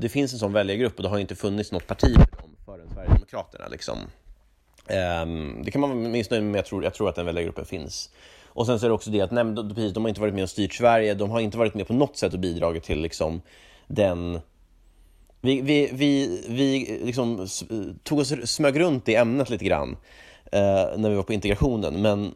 det 0.00 0.08
finns 0.08 0.32
en 0.32 0.38
sån 0.38 0.52
väljargrupp 0.52 0.96
och 0.96 1.02
det 1.02 1.08
har 1.08 1.18
inte 1.18 1.34
funnits 1.34 1.72
något 1.72 1.86
parti 1.86 2.14
för 2.14 2.42
dem 2.42 2.56
förrän 2.64 2.90
Sverigedemokraterna. 2.94 3.68
Liksom. 3.68 3.98
Eh, 4.86 5.26
det 5.64 5.70
kan 5.70 5.80
man 5.80 5.90
vara 5.90 6.08
missnöjd 6.08 6.42
med, 6.42 6.50
men 6.50 6.58
jag 6.58 6.66
tror, 6.66 6.84
jag 6.84 6.94
tror 6.94 7.08
att 7.08 7.14
den 7.14 7.26
väljargruppen 7.26 7.64
finns. 7.64 8.10
Och 8.46 8.66
sen 8.66 8.78
så 8.78 8.86
är 8.86 8.88
det 8.88 8.94
också 8.94 9.10
det 9.10 9.20
att 9.20 9.30
nej, 9.30 9.44
de, 9.44 9.74
precis, 9.74 9.92
de 9.92 10.04
har 10.04 10.08
inte 10.08 10.20
varit 10.20 10.34
med 10.34 10.42
och 10.42 10.50
styrt 10.50 10.74
Sverige, 10.74 11.14
de 11.14 11.30
har 11.30 11.40
inte 11.40 11.58
varit 11.58 11.74
med 11.74 11.86
på 11.86 11.92
något 11.92 12.16
sätt 12.16 12.32
och 12.32 12.40
bidragit 12.40 12.82
till 12.82 13.00
liksom, 13.00 13.42
den 13.86 14.40
vi, 15.44 15.60
vi, 15.60 15.90
vi, 15.92 16.44
vi 16.48 17.00
liksom 17.04 17.46
tog 18.02 18.18
oss, 18.18 18.32
smög 18.44 18.80
runt 18.80 19.08
i 19.08 19.14
ämnet 19.14 19.50
lite 19.50 19.64
grann 19.64 19.96
eh, 20.52 20.96
när 20.96 21.10
vi 21.10 21.16
var 21.16 21.22
på 21.22 21.32
integrationen, 21.32 22.02
men 22.02 22.34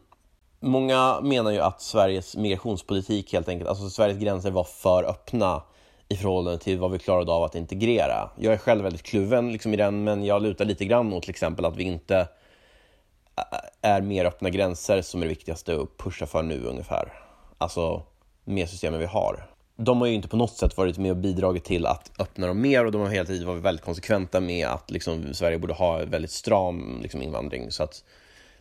Många 0.59 1.21
menar 1.21 1.51
ju 1.51 1.59
att 1.59 1.81
Sveriges 1.81 2.35
migrationspolitik 2.35 3.33
helt 3.33 3.49
enkelt, 3.49 3.69
alltså 3.69 3.89
Sveriges 3.89 4.19
gränser 4.19 4.51
var 4.51 4.63
för 4.63 5.03
öppna 5.03 5.63
i 6.09 6.15
förhållande 6.15 6.59
till 6.59 6.79
vad 6.79 6.91
vi 6.91 6.99
klarade 6.99 7.31
av 7.31 7.43
att 7.43 7.55
integrera. 7.55 8.29
Jag 8.35 8.53
är 8.53 8.57
själv 8.57 8.83
väldigt 8.83 9.03
kluven 9.03 9.51
liksom 9.51 9.73
i 9.73 9.77
den, 9.77 10.03
men 10.03 10.23
jag 10.23 10.41
lutar 10.41 10.65
lite 10.65 10.85
grann 10.85 11.09
mot 11.09 11.23
till 11.23 11.29
exempel 11.29 11.65
att 11.65 11.75
vi 11.75 11.83
inte 11.83 12.27
är 13.81 14.01
mer 14.01 14.25
öppna 14.25 14.49
gränser 14.49 15.01
som 15.01 15.21
är 15.21 15.25
det 15.25 15.29
viktigaste 15.29 15.81
att 15.81 15.97
pusha 15.97 16.25
för 16.25 16.43
nu 16.43 16.65
ungefär. 16.65 17.13
Alltså 17.57 18.03
med 18.43 18.69
systemen 18.69 18.99
vi 18.99 19.05
har. 19.05 19.45
De 19.75 20.01
har 20.01 20.07
ju 20.07 20.13
inte 20.13 20.27
på 20.27 20.37
något 20.37 20.57
sätt 20.57 20.77
varit 20.77 20.97
med 20.97 21.11
och 21.11 21.17
bidragit 21.17 21.63
till 21.63 21.85
att 21.85 22.11
öppna 22.19 22.47
dem 22.47 22.61
mer 22.61 22.85
och 22.85 22.91
de 22.91 23.01
har 23.01 23.09
hela 23.09 23.25
tiden 23.25 23.47
varit 23.47 23.63
väldigt 23.63 23.85
konsekventa 23.85 24.39
med 24.39 24.67
att 24.67 24.91
liksom, 24.91 25.33
Sverige 25.33 25.57
borde 25.57 25.73
ha 25.73 26.05
väldigt 26.05 26.31
stram 26.31 26.99
liksom, 27.01 27.21
invandring. 27.21 27.71
Så 27.71 27.83
att 27.83 28.03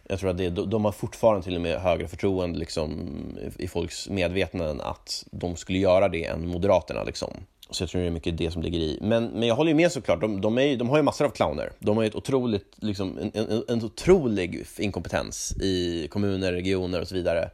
jag 0.09 0.21
tror 0.21 0.31
att 0.31 0.39
det, 0.39 0.51
de 0.51 0.85
har 0.85 0.93
fortfarande 0.93 1.43
till 1.43 1.55
och 1.55 1.61
med 1.61 1.81
högre 1.81 2.09
förtroende 2.09 2.59
liksom, 2.59 3.11
i 3.59 3.69
folks 3.69 4.09
medvetanden 4.09 4.81
att 4.81 5.25
de 5.31 5.57
skulle 5.57 5.79
göra 5.79 6.09
det 6.09 6.25
än 6.25 6.49
Moderaterna. 6.49 7.05
Liksom. 7.05 7.33
Så 7.71 7.83
jag 7.83 7.91
tror 7.91 8.01
det 8.01 8.07
är 8.07 8.11
mycket 8.11 8.39
det 8.39 8.51
som 8.51 8.63
ligger 8.63 8.79
i. 8.79 8.99
Men, 9.03 9.27
men 9.27 9.49
jag 9.49 9.55
håller 9.55 9.71
ju 9.71 9.75
med 9.75 9.93
såklart, 9.93 10.21
de, 10.21 10.41
de, 10.41 10.59
är, 10.59 10.77
de 10.77 10.89
har 10.89 10.97
ju 10.97 11.03
massor 11.03 11.25
av 11.25 11.31
clowner. 11.31 11.73
De 11.79 11.97
har 11.97 12.05
ju 12.05 12.09
ett 12.09 12.15
otroligt, 12.15 12.75
liksom, 12.77 13.19
en, 13.19 13.31
en, 13.35 13.63
en 13.69 13.85
otrolig 13.85 14.67
inkompetens 14.79 15.53
i 15.61 16.09
kommuner, 16.11 16.53
regioner 16.53 17.01
och 17.01 17.09
så 17.09 17.15
vidare. 17.15 17.51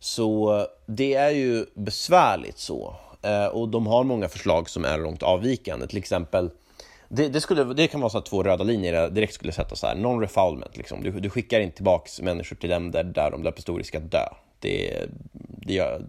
Så 0.00 0.66
det 0.86 1.14
är 1.14 1.30
ju 1.30 1.66
besvärligt 1.74 2.58
så. 2.58 2.96
Eh, 3.22 3.46
och 3.46 3.68
de 3.68 3.86
har 3.86 4.04
många 4.04 4.28
förslag 4.28 4.70
som 4.70 4.84
är 4.84 4.98
långt 4.98 5.22
avvikande. 5.22 5.86
Till 5.86 5.98
exempel 5.98 6.50
det, 7.14 7.28
det, 7.28 7.40
skulle, 7.40 7.64
det 7.64 7.86
kan 7.86 8.00
vara 8.00 8.10
så 8.10 8.18
att 8.18 8.26
två 8.26 8.42
röda 8.42 8.64
linjer 8.64 8.94
jag 8.94 9.12
direkt 9.12 9.34
skulle 9.34 9.52
sätta 9.52 9.76
så 9.76 9.86
här, 9.86 9.94
non-refoulement. 9.94 10.76
Liksom. 10.76 11.02
Du, 11.02 11.10
du 11.10 11.30
skickar 11.30 11.60
inte 11.60 11.76
tillbaka 11.76 12.22
människor 12.22 12.56
till 12.56 12.70
länder 12.70 13.04
där 13.04 13.30
de 13.30 13.42
löper 13.42 13.62
stor 13.62 13.78
risk 13.78 13.94
att 13.94 14.10
dö. 14.10 14.28
Det, 14.58 15.06
det 15.32 15.74
gör, 15.74 16.02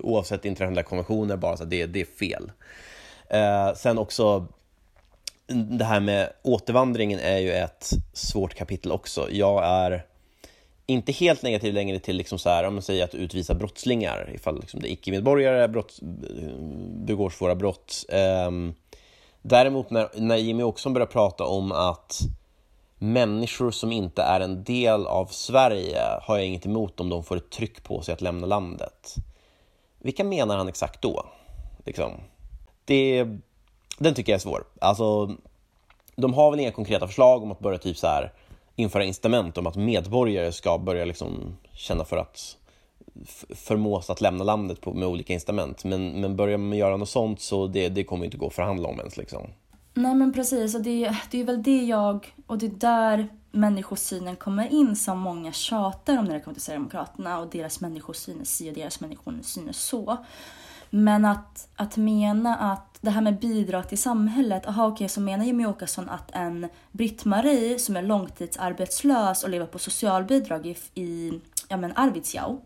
oavsett 0.00 0.44
internationella 0.44 0.82
konventioner, 0.82 1.36
bara 1.36 1.56
så 1.56 1.62
att 1.62 1.70
det, 1.70 1.86
det 1.86 2.00
är 2.00 2.04
fel. 2.04 2.52
Eh, 3.28 3.74
sen 3.74 3.98
också, 3.98 4.46
det 5.46 5.84
här 5.84 6.00
med 6.00 6.32
återvandringen 6.42 7.18
är 7.18 7.38
ju 7.38 7.52
ett 7.52 7.90
svårt 8.12 8.54
kapitel 8.54 8.92
också. 8.92 9.28
Jag 9.30 9.64
är 9.64 10.04
inte 10.86 11.12
helt 11.12 11.42
negativ 11.42 11.74
längre 11.74 11.98
till 11.98 12.16
liksom 12.16 12.38
så 12.38 12.48
här, 12.48 12.64
om 12.64 12.74
man 12.74 12.82
säger 12.82 13.04
att 13.04 13.14
utvisa 13.14 13.54
brottslingar 13.54 14.30
ifall 14.34 14.60
liksom 14.60 14.80
det 14.80 14.88
är 14.88 14.92
icke-medborgare 14.92 15.68
brott, 15.68 16.00
eh, 16.02 16.54
begår 16.88 17.30
svåra 17.30 17.54
brott. 17.54 18.04
Um, 18.46 18.74
Däremot 19.42 19.90
när, 19.90 20.08
när 20.14 20.36
Jimmy 20.36 20.62
också 20.62 20.90
börjar 20.90 21.06
prata 21.06 21.44
om 21.44 21.72
att 21.72 22.20
människor 22.98 23.70
som 23.70 23.92
inte 23.92 24.22
är 24.22 24.40
en 24.40 24.64
del 24.64 25.06
av 25.06 25.26
Sverige 25.26 26.02
har 26.22 26.36
jag 26.36 26.46
inget 26.46 26.66
emot 26.66 27.00
om 27.00 27.08
de 27.08 27.24
får 27.24 27.36
ett 27.36 27.50
tryck 27.50 27.82
på 27.82 28.02
sig 28.02 28.12
att 28.14 28.20
lämna 28.20 28.46
landet. 28.46 29.14
Vilka 29.98 30.24
menar 30.24 30.56
han 30.56 30.68
exakt 30.68 31.02
då? 31.02 31.24
Liksom. 31.84 32.12
Det, 32.84 33.24
den 33.98 34.14
tycker 34.14 34.32
jag 34.32 34.36
är 34.36 34.42
svår. 34.42 34.64
Alltså, 34.80 35.36
de 36.16 36.34
har 36.34 36.50
väl 36.50 36.60
inga 36.60 36.72
konkreta 36.72 37.06
förslag 37.06 37.42
om 37.42 37.52
att 37.52 37.60
börja 37.60 37.78
typ 37.78 37.96
så 37.96 38.06
här, 38.06 38.32
införa 38.76 39.04
incitament 39.04 39.58
om 39.58 39.66
att 39.66 39.76
medborgare 39.76 40.52
ska 40.52 40.78
börja 40.78 41.04
liksom 41.04 41.56
känna 41.72 42.04
för 42.04 42.16
att 42.16 42.56
förmås 43.54 44.10
att 44.10 44.20
lämna 44.20 44.44
landet 44.44 44.80
på, 44.80 44.92
med 44.94 45.08
olika 45.08 45.32
incitament. 45.32 45.84
Men, 45.84 46.20
men 46.20 46.36
börjar 46.36 46.58
man 46.58 46.78
göra 46.78 46.96
något 46.96 47.08
sånt 47.08 47.40
så 47.40 47.66
det, 47.66 47.88
det 47.88 48.04
kommer 48.04 48.24
inte 48.24 48.36
gå 48.36 48.46
att 48.46 48.54
förhandla 48.54 48.88
om 48.88 48.98
ens. 48.98 49.16
Liksom. 49.16 49.46
Nej 49.94 50.14
men 50.14 50.32
precis, 50.32 50.74
och 50.74 50.82
det, 50.82 51.16
det 51.30 51.40
är 51.40 51.44
väl 51.44 51.62
det 51.62 51.82
jag, 51.82 52.34
och 52.46 52.58
det 52.58 52.66
är 52.66 52.70
där 52.70 53.28
människosynen 53.50 54.36
kommer 54.36 54.72
in 54.72 54.96
som 54.96 55.18
många 55.18 55.52
tjatar 55.52 56.18
om 56.18 56.24
när 56.24 56.34
det 56.34 56.40
kommer 56.40 56.54
till 56.54 56.62
Sverigedemokraterna 56.62 57.38
och 57.38 57.50
deras 57.50 57.80
människosyn 57.80 58.40
är 58.40 58.44
si 58.44 58.70
och 58.70 58.74
deras 58.74 59.00
människosyn 59.00 59.68
är 59.68 59.72
så. 59.72 60.16
Men 60.90 61.24
att, 61.24 61.68
att 61.76 61.96
mena 61.96 62.56
att 62.56 62.98
det 63.00 63.10
här 63.10 63.20
med 63.20 63.38
bidrag 63.38 63.88
till 63.88 63.98
samhället, 63.98 64.66
aha 64.66 64.86
okej 64.86 64.94
okay, 64.94 65.08
så 65.08 65.20
menar 65.20 65.44
Jimmie 65.44 65.66
Åkesson 65.66 66.08
att 66.08 66.30
en 66.30 66.68
Britt-Marie 66.92 67.78
som 67.78 67.96
är 67.96 68.02
långtidsarbetslös 68.02 69.44
och 69.44 69.50
lever 69.50 69.66
på 69.66 69.78
socialbidrag 69.78 70.66
i, 70.66 70.76
i 70.94 71.40
ja, 71.68 71.76
men 71.76 71.92
Arvidsjaur 71.96 72.60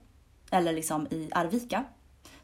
eller 0.55 0.73
liksom 0.73 1.07
i 1.11 1.31
Arvika, 1.33 1.85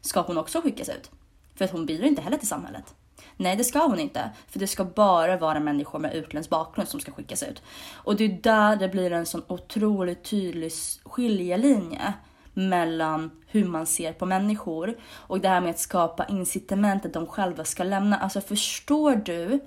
ska 0.01 0.21
hon 0.21 0.37
också 0.37 0.61
skickas 0.61 0.89
ut. 0.89 1.11
För 1.55 1.65
att 1.65 1.71
hon 1.71 1.85
bidrar 1.85 2.07
inte 2.07 2.21
heller 2.21 2.37
till 2.37 2.47
samhället. 2.47 2.95
Nej, 3.37 3.55
det 3.55 3.63
ska 3.63 3.79
hon 3.79 3.99
inte. 3.99 4.29
För 4.47 4.59
det 4.59 4.67
ska 4.67 4.85
bara 4.85 5.37
vara 5.37 5.59
människor 5.59 5.99
med 5.99 6.15
utländsk 6.15 6.49
bakgrund 6.49 6.89
som 6.89 6.99
ska 6.99 7.11
skickas 7.11 7.43
ut. 7.43 7.61
Och 7.91 8.15
det 8.15 8.23
är 8.23 8.39
där 8.41 8.75
det 8.75 8.89
blir 8.89 9.11
en 9.11 9.25
sån 9.25 9.43
otroligt 9.47 10.23
tydlig 10.23 10.71
skiljelinje 11.03 12.13
mellan 12.53 13.31
hur 13.47 13.65
man 13.65 13.85
ser 13.85 14.13
på 14.13 14.25
människor 14.25 14.97
och 15.13 15.39
det 15.39 15.49
här 15.49 15.61
med 15.61 15.69
att 15.69 15.79
skapa 15.79 16.25
incitament 16.25 17.05
att 17.05 17.13
de 17.13 17.27
själva 17.27 17.65
ska 17.65 17.83
lämna. 17.83 18.17
Alltså 18.17 18.41
förstår 18.41 19.15
du 19.15 19.59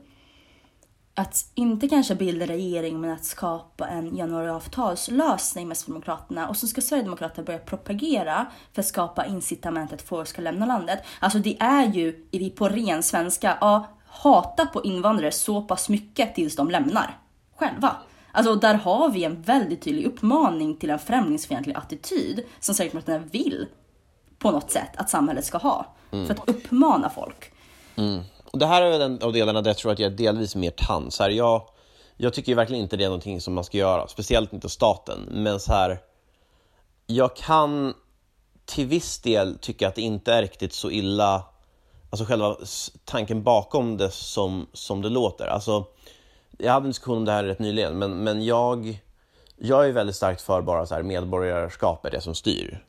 att 1.15 1.51
inte 1.55 1.89
kanske 1.89 2.15
bilda 2.15 2.47
regering 2.47 3.01
men 3.01 3.11
att 3.11 3.25
skapa 3.25 3.89
en 3.89 4.17
januariavtalslösning 4.17 5.69
med 5.69 5.77
Sverigedemokraterna 5.77 6.49
och 6.49 6.57
så 6.57 6.67
ska 6.67 6.81
Sverigedemokraterna 6.81 7.45
börja 7.45 7.59
propagera 7.59 8.47
för 8.73 8.81
att 8.81 8.87
skapa 8.87 9.27
incitament 9.27 9.93
att 9.93 10.03
folk 10.03 10.29
ska 10.29 10.43
lämna 10.43 10.67
landet. 10.67 11.05
Alltså 11.19 11.39
det 11.39 11.57
är 11.61 11.87
ju 11.87 12.51
på 12.51 12.69
ren 12.69 13.03
svenska, 13.03 13.59
ja, 13.61 13.87
hata 14.07 14.67
på 14.67 14.85
invandrare 14.85 15.33
så 15.33 15.63
pass 15.63 15.89
mycket 15.89 16.35
tills 16.35 16.57
de 16.57 16.71
lämnar 16.71 17.19
själva. 17.57 17.97
Alltså 18.33 18.55
där 18.55 18.75
har 18.75 19.11
vi 19.11 19.25
en 19.25 19.43
väldigt 19.43 19.83
tydlig 19.83 20.07
uppmaning 20.07 20.77
till 20.77 20.91
en 20.91 20.99
främlingsfientlig 20.99 21.75
attityd 21.75 22.45
som 22.61 22.75
Sverigedemokraterna 22.75 23.25
vill 23.33 23.67
på 24.39 24.51
något 24.51 24.71
sätt 24.71 24.97
att 24.97 25.11
samhället 25.11 25.45
ska 25.45 25.59
ha. 25.59 25.87
Mm. 26.11 26.27
För 26.27 26.35
att 26.35 26.49
uppmana 26.49 27.11
folk. 27.11 27.53
Mm 27.97 28.23
och 28.55 28.61
det 28.61 28.67
här 28.67 28.83
är 28.83 28.99
den 28.99 29.23
av 29.23 29.33
delarna 29.33 29.63
där 29.63 29.71
jag 29.71 29.77
tror 29.77 29.93
att 29.93 29.99
jag 29.99 30.13
är 30.13 30.17
delvis 30.17 30.57
mer 30.57 30.71
tant. 30.71 31.15
Så 31.15 31.23
här, 31.23 31.31
jag, 31.31 31.69
jag 32.17 32.35
tycker 32.35 32.53
ju 32.53 32.57
verkligen 32.57 32.83
inte 32.83 32.97
det 32.97 33.05
är 33.05 33.09
någonting 33.09 33.41
som 33.41 33.55
man 33.55 33.65
ska 33.65 33.79
göra, 33.79 34.09
speciellt 34.09 34.53
inte 34.53 34.69
staten. 34.69 35.29
Men 35.31 35.61
så 35.61 35.73
här, 35.73 35.99
jag 37.07 37.37
kan 37.37 37.95
till 38.65 38.87
viss 38.87 39.19
del 39.19 39.59
tycka 39.59 39.89
att 39.89 39.95
det 39.95 40.03
inte 40.03 40.33
är 40.33 40.43
riktigt 40.43 40.73
så 40.73 40.91
illa, 40.91 41.45
alltså 42.11 42.25
själva 42.25 42.57
tanken 43.05 43.43
bakom 43.43 43.97
det 43.97 44.11
som, 44.11 44.67
som 44.73 45.03
det 45.03 45.09
låter. 45.09 45.47
Alltså, 45.47 45.85
jag 46.59 46.73
hade 46.73 46.85
en 46.85 46.91
diskussion 46.91 47.17
om 47.17 47.25
det 47.25 47.33
här 47.33 47.45
rätt 47.45 47.59
nyligen, 47.59 47.99
men, 47.99 48.25
men 48.25 48.45
jag, 48.45 49.03
jag 49.57 49.89
är 49.89 49.93
väldigt 49.93 50.17
starkt 50.17 50.43
för 50.43 50.63
bara 50.63 50.87
så 50.87 50.95
här 50.95 51.03
medborgarskap 51.03 52.07
är 52.07 52.11
det 52.11 52.21
som 52.21 52.35
styr. 52.35 52.85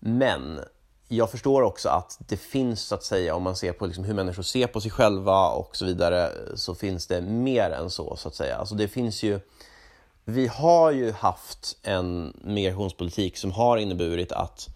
Men 0.00 0.60
jag 1.16 1.30
förstår 1.30 1.62
också 1.62 1.88
att 1.88 2.18
det 2.28 2.36
finns, 2.36 2.82
så 2.82 2.94
att 2.94 3.04
säga, 3.04 3.34
om 3.34 3.42
man 3.42 3.56
ser 3.56 3.72
på 3.72 3.86
liksom 3.86 4.04
hur 4.04 4.14
människor 4.14 4.42
ser 4.42 4.66
på 4.66 4.80
sig 4.80 4.90
själva 4.90 5.48
och 5.48 5.76
så 5.76 5.84
vidare, 5.84 6.30
så 6.54 6.74
finns 6.74 7.06
det 7.06 7.20
mer 7.20 7.70
än 7.70 7.90
så, 7.90 8.16
så 8.16 8.28
att 8.28 8.34
säga. 8.34 8.56
Alltså 8.56 8.74
det 8.74 8.88
finns 8.88 9.22
ju, 9.22 9.40
vi 10.24 10.46
har 10.46 10.90
ju 10.90 11.12
haft 11.12 11.76
en 11.82 12.36
migrationspolitik 12.44 13.36
som 13.36 13.52
har 13.52 13.76
inneburit 13.76 14.32
att 14.32 14.68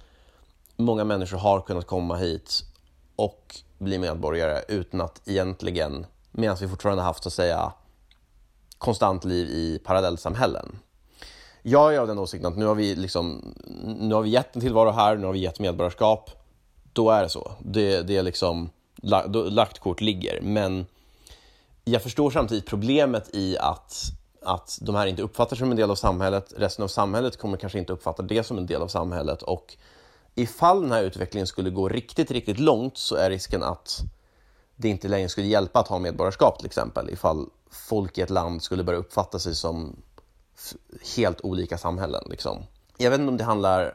många 0.77 1.05
människor 1.05 1.39
har 1.39 1.61
kunnat 1.61 1.87
komma 1.87 2.17
hit 2.17 2.63
och 3.17 3.57
bli 3.79 3.99
medborgare 3.99 4.63
utan 4.69 5.01
att 5.01 5.29
egentligen, 5.29 6.07
medan 6.33 6.57
vi 6.61 6.69
fortfarande 6.69 7.03
haft, 7.03 7.23
så 7.23 7.29
att 7.29 7.33
säga, 7.33 7.73
konstant 8.79 9.25
liv 9.25 9.49
i 9.49 9.79
parallellsamhällen. 9.85 10.79
Jag 11.69 11.95
är 11.95 11.99
av 11.99 12.07
den 12.07 12.19
åsikten 12.19 12.53
att 12.53 12.59
nu 12.59 12.67
har 12.67 12.75
vi, 12.75 12.95
liksom, 12.95 13.55
nu 14.01 14.15
har 14.15 14.23
vi 14.23 14.31
gett 14.31 14.55
en 14.55 14.61
tillvaro 14.61 14.91
här, 14.91 15.17
nu 15.17 15.27
har 15.27 15.33
vi 15.33 15.39
gett 15.39 15.61
medborgarskap. 15.61 16.31
Då 16.93 17.11
är 17.11 17.23
det 17.23 17.29
så. 17.29 17.53
Det, 17.59 18.03
det 18.03 18.17
är 18.17 18.23
liksom, 18.23 18.71
lagt 19.33 19.79
kort 19.79 20.01
ligger. 20.01 20.41
Men 20.41 20.87
jag 21.85 22.03
förstår 22.03 22.31
samtidigt 22.31 22.67
problemet 22.67 23.35
i 23.35 23.59
att, 23.59 24.03
att 24.43 24.79
de 24.83 24.95
här 24.95 25.07
inte 25.07 25.23
uppfattar 25.23 25.57
sig 25.57 25.59
som 25.59 25.71
en 25.71 25.77
del 25.77 25.91
av 25.91 25.95
samhället. 25.95 26.53
Resten 26.57 26.83
av 26.83 26.89
samhället 26.89 27.37
kommer 27.37 27.57
kanske 27.57 27.79
inte 27.79 27.93
uppfatta 27.93 28.23
det 28.23 28.45
som 28.45 28.59
en 28.59 28.67
del 28.67 28.83
av 28.83 28.89
samhället. 28.89 29.43
Och 29.43 29.77
ifall 30.35 30.83
den 30.83 30.93
här 30.93 31.03
utvecklingen 31.03 31.47
skulle 31.47 31.71
gå 31.71 31.89
riktigt, 31.89 32.31
riktigt 32.31 32.59
långt 32.59 32.99
så 32.99 33.17
är 33.17 33.31
risken 33.31 33.63
att 33.63 34.01
det 34.77 34.89
inte 34.89 35.09
längre 35.09 35.29
skulle 35.29 35.47
hjälpa 35.47 35.81
att 35.81 35.89
ha 35.89 35.99
medborgarskap 35.99 36.59
till 36.59 36.67
exempel. 36.67 37.11
Ifall 37.11 37.47
folk 37.71 38.19
i 38.19 38.21
ett 38.21 38.31
land 38.31 38.63
skulle 38.63 38.85
börja 38.85 38.99
uppfatta 38.99 39.39
sig 39.39 39.55
som 39.55 39.97
helt 41.17 41.41
olika 41.41 41.79
samhällen. 41.79 42.25
Liksom. 42.31 42.63
Jag 42.97 43.11
vet 43.11 43.21
inte 43.21 43.31
om 43.31 43.37
det 43.37 43.45
handlar, 43.45 43.95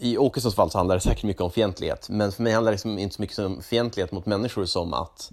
i 0.00 0.18
Åkessons 0.18 0.54
fall 0.54 0.70
så 0.70 0.78
handlar 0.78 0.94
det 0.94 1.00
säkert 1.00 1.24
mycket 1.24 1.42
om 1.42 1.50
fientlighet, 1.50 2.08
men 2.08 2.32
för 2.32 2.42
mig 2.42 2.52
handlar 2.52 2.72
det 2.72 2.74
liksom 2.74 2.98
inte 2.98 3.14
så 3.14 3.22
mycket 3.22 3.38
om 3.38 3.62
fientlighet 3.62 4.12
mot 4.12 4.26
människor 4.26 4.64
som 4.64 4.94
att 4.94 5.30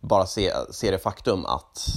bara 0.00 0.26
se, 0.26 0.52
se 0.70 0.90
det 0.90 0.98
faktum 0.98 1.46
att 1.46 1.88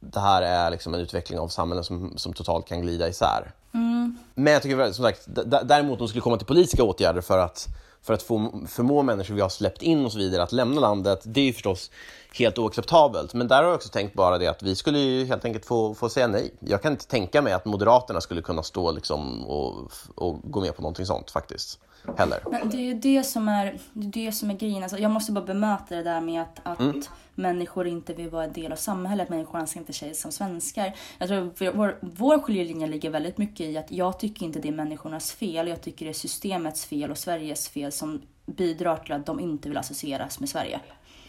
det 0.00 0.20
här 0.20 0.42
är 0.42 0.70
liksom 0.70 0.94
en 0.94 1.00
utveckling 1.00 1.38
av 1.38 1.48
samhällen 1.48 1.84
som, 1.84 2.18
som 2.18 2.32
totalt 2.32 2.66
kan 2.66 2.80
glida 2.80 3.08
isär. 3.08 3.52
Mm. 3.74 4.18
Men 4.34 4.52
jag 4.52 4.62
tycker 4.62 4.92
som 4.92 5.04
sagt, 5.04 5.22
däremot 5.62 5.92
om 5.92 5.98
de 5.98 6.08
skulle 6.08 6.22
komma 6.22 6.36
till 6.36 6.46
politiska 6.46 6.82
åtgärder 6.82 7.20
för 7.20 7.38
att, 7.38 7.68
för 8.02 8.14
att 8.14 8.22
få, 8.22 8.62
förmå 8.68 9.02
människor 9.02 9.34
vi 9.34 9.40
har 9.40 9.48
släppt 9.48 9.82
in 9.82 10.04
och 10.04 10.12
så 10.12 10.18
vidare 10.18 10.42
att 10.42 10.52
lämna 10.52 10.80
landet, 10.80 11.20
det 11.24 11.40
är 11.40 11.44
ju 11.44 11.52
förstås 11.52 11.90
helt 12.34 12.58
oacceptabelt. 12.58 13.34
Men 13.34 13.48
där 13.48 13.56
har 13.56 13.64
jag 13.64 13.74
också 13.74 13.88
tänkt 13.88 14.14
bara 14.14 14.38
det 14.38 14.46
att 14.46 14.62
vi 14.62 14.76
skulle 14.76 14.98
ju 14.98 15.24
helt 15.24 15.44
enkelt 15.44 15.64
få, 15.64 15.94
få 15.94 16.08
säga 16.08 16.26
nej. 16.26 16.54
Jag 16.60 16.82
kan 16.82 16.92
inte 16.92 17.06
tänka 17.06 17.42
mig 17.42 17.52
att 17.52 17.64
Moderaterna 17.64 18.20
skulle 18.20 18.42
kunna 18.42 18.62
stå 18.62 18.92
liksom 18.92 19.44
och, 19.46 19.92
och 20.14 20.40
gå 20.44 20.60
med 20.60 20.76
på 20.76 20.82
någonting 20.82 21.06
sånt 21.06 21.30
faktiskt. 21.30 21.78
Heller. 22.18 22.40
Men 22.50 22.70
det 22.70 22.76
är 22.76 22.80
ju 22.80 22.94
det 22.94 23.22
som 23.22 23.48
är, 23.48 23.78
det 23.92 24.32
som 24.32 24.50
är 24.50 24.54
grejen. 24.54 24.82
Alltså, 24.82 24.98
jag 24.98 25.10
måste 25.10 25.32
bara 25.32 25.44
bemöta 25.44 25.96
det 25.96 26.02
där 26.02 26.20
med 26.20 26.42
att, 26.42 26.60
att 26.62 26.80
mm. 26.80 27.02
människor 27.34 27.86
inte 27.86 28.14
vill 28.14 28.30
vara 28.30 28.44
en 28.44 28.52
del 28.52 28.72
av 28.72 28.76
samhället. 28.76 29.28
Människor 29.28 29.58
anser 29.58 29.80
inte 29.80 29.92
sig 29.92 30.14
som 30.14 30.32
svenskar. 30.32 30.94
Jag 31.18 31.28
tror 31.28 31.72
vår, 31.72 31.98
vår 32.00 32.38
skiljelinje 32.38 32.86
ligger 32.86 33.10
väldigt 33.10 33.38
mycket 33.38 33.60
i 33.60 33.78
att 33.78 33.92
jag 33.92 34.18
tycker 34.18 34.46
inte 34.46 34.58
det 34.58 34.68
är 34.68 34.72
människornas 34.72 35.32
fel. 35.32 35.68
Jag 35.68 35.82
tycker 35.82 36.04
det 36.04 36.10
är 36.10 36.14
systemets 36.14 36.86
fel 36.86 37.10
och 37.10 37.18
Sveriges 37.18 37.68
fel 37.68 37.92
som 37.92 38.22
bidrar 38.46 38.96
till 38.96 39.12
att 39.12 39.26
de 39.26 39.40
inte 39.40 39.68
vill 39.68 39.78
associeras 39.78 40.40
med 40.40 40.48
Sverige. 40.48 40.80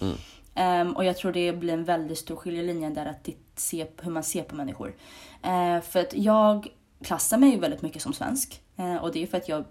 Mm. 0.01 0.15
Um, 0.55 0.95
och 0.95 1.05
jag 1.05 1.17
tror 1.17 1.31
det 1.31 1.53
blir 1.53 1.73
en 1.73 1.83
väldigt 1.83 2.17
stor 2.17 2.35
skiljelinje 2.35 2.89
där 2.89 3.05
att 3.05 3.29
se 3.55 3.87
hur 4.01 4.11
man 4.11 4.23
ser 4.23 4.43
på 4.43 4.55
människor. 4.55 4.87
Uh, 5.45 5.81
för 5.81 5.99
att 5.99 6.13
jag 6.13 6.67
klassar 7.03 7.37
mig 7.37 7.57
väldigt 7.57 7.81
mycket 7.81 8.01
som 8.01 8.13
svensk. 8.13 8.61
Uh, 8.79 8.95
och 8.95 9.11
det 9.11 9.23
är 9.23 9.27
för 9.27 9.37
att 9.37 9.49
jag 9.49 9.65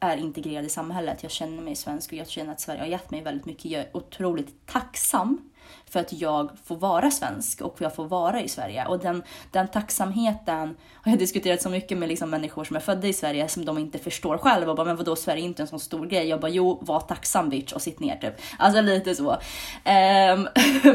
är 0.00 0.16
integrerad 0.16 0.64
i 0.64 0.68
samhället. 0.68 1.22
Jag 1.22 1.32
känner 1.32 1.62
mig 1.62 1.76
svensk 1.76 2.12
och 2.12 2.18
jag 2.18 2.28
känner 2.28 2.52
att 2.52 2.60
Sverige 2.60 2.80
har 2.80 2.86
gett 2.86 3.10
mig 3.10 3.22
väldigt 3.22 3.46
mycket. 3.46 3.64
Jag 3.64 3.80
är 3.80 3.96
otroligt 3.96 4.66
tacksam 4.66 5.50
för 5.90 6.00
att 6.00 6.12
jag 6.12 6.50
får 6.64 6.76
vara 6.76 7.10
svensk 7.10 7.60
och 7.60 7.76
jag 7.78 7.94
får 7.94 8.04
vara 8.04 8.42
i 8.42 8.48
Sverige. 8.48 8.86
Och 8.86 8.98
den, 8.98 9.22
den 9.50 9.68
tacksamheten 9.68 10.76
har 10.94 11.12
jag 11.12 11.18
diskuterat 11.18 11.62
så 11.62 11.70
mycket 11.70 11.98
med 11.98 12.08
liksom 12.08 12.30
människor 12.30 12.64
som 12.64 12.76
är 12.76 12.80
födda 12.80 13.08
i 13.08 13.12
Sverige 13.12 13.48
som 13.48 13.64
de 13.64 13.78
inte 13.78 13.98
förstår 13.98 14.38
själva. 14.38 14.70
Och 14.70 14.76
bara, 14.76 14.86
men 14.86 14.96
vadå, 14.96 15.16
Sverige 15.16 15.42
är 15.42 15.44
inte 15.44 15.62
en 15.62 15.68
sån 15.68 15.80
stor 15.80 16.06
grej. 16.06 16.28
Jag 16.28 16.40
bara, 16.40 16.50
jo, 16.50 16.78
var 16.82 17.00
tacksam 17.00 17.48
bitch 17.48 17.72
och 17.72 17.82
sitt 17.82 18.00
ner 18.00 18.16
typ. 18.16 18.34
Alltså 18.58 18.80
lite 18.80 19.14
så. 19.14 19.30
Um, 19.30 20.48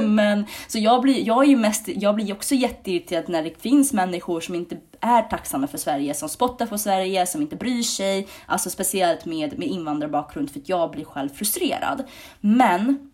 men 0.16 0.46
så 0.68 0.80
jag 0.80 1.02
blir, 1.02 1.28
jag 1.28 1.44
är 1.44 1.48
ju 1.48 1.58
mest, 1.58 1.88
jag 1.88 2.16
blir 2.16 2.34
också 2.34 2.56
jätteirriterad 2.56 3.30
när 3.30 3.44
det 3.44 3.62
finns 3.62 3.94
människor 3.94 4.42
som 4.42 4.56
inte 4.56 4.78
är 5.00 5.22
tacksamma 5.22 5.68
för 5.68 5.78
Sverige, 5.78 6.14
som 6.14 6.30
spottar 6.30 6.66
på 6.66 6.78
Sverige, 6.78 7.26
som 7.26 7.42
inte 7.42 7.56
bryr 7.56 7.84
sig. 7.84 8.28
Alltså 8.46 8.70
speciellt 8.70 9.26
med, 9.26 9.60
med 9.60 9.68
invandrarbakgrund 9.68 10.52
för 10.52 10.60
att 10.60 10.70
jag 10.70 10.92
blir 10.92 11.06
själv 11.06 11.30
frustrerad. 11.30 12.04
Men 12.42 13.11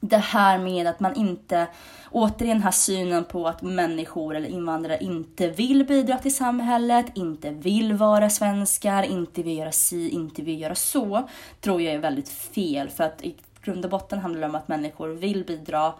det 0.00 0.16
här 0.16 0.58
med 0.58 0.86
att 0.86 1.00
man 1.00 1.14
inte, 1.14 1.66
återigen 2.10 2.56
den 2.56 2.62
här 2.62 2.70
synen 2.70 3.24
på 3.24 3.48
att 3.48 3.62
människor 3.62 4.36
eller 4.36 4.48
invandrare 4.48 4.98
inte 5.00 5.48
vill 5.48 5.84
bidra 5.84 6.18
till 6.18 6.36
samhället, 6.36 7.06
inte 7.14 7.50
vill 7.50 7.92
vara 7.92 8.30
svenskar, 8.30 9.02
inte 9.02 9.42
vill 9.42 9.58
göra 9.58 9.72
si, 9.72 10.08
inte 10.08 10.42
vill 10.42 10.60
göra 10.60 10.74
så, 10.74 11.28
tror 11.60 11.82
jag 11.82 11.94
är 11.94 11.98
väldigt 11.98 12.28
fel. 12.28 12.88
För 12.88 13.04
att 13.04 13.22
i 13.22 13.34
grund 13.62 13.84
och 13.84 13.90
botten 13.90 14.18
handlar 14.18 14.40
det 14.40 14.46
om 14.46 14.54
att 14.54 14.68
människor 14.68 15.08
vill 15.08 15.44
bidra. 15.44 15.92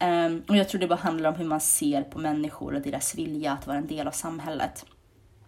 Um, 0.00 0.42
och 0.48 0.56
jag 0.56 0.68
tror 0.68 0.80
det 0.80 0.86
bara 0.86 0.98
handlar 0.98 1.30
om 1.30 1.36
hur 1.36 1.44
man 1.44 1.60
ser 1.60 2.02
på 2.02 2.18
människor 2.18 2.74
och 2.74 2.80
deras 2.80 3.14
vilja 3.14 3.52
att 3.52 3.66
vara 3.66 3.78
en 3.78 3.86
del 3.86 4.08
av 4.08 4.12
samhället. 4.12 4.84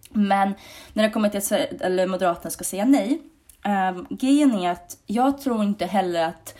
Men 0.09 0.53
när 0.93 1.03
det 1.03 1.09
kommer 1.09 1.29
till 1.29 1.37
att 1.37 1.81
eller 1.81 2.07
Moderaterna 2.07 2.49
ska 2.49 2.63
säga 2.63 2.85
nej, 2.85 3.21
um, 3.65 4.07
grejen 4.09 4.55
är 4.55 4.71
att 4.71 4.97
jag 5.05 5.41
tror 5.41 5.63
inte 5.63 5.85
heller 5.85 6.23
att 6.23 6.55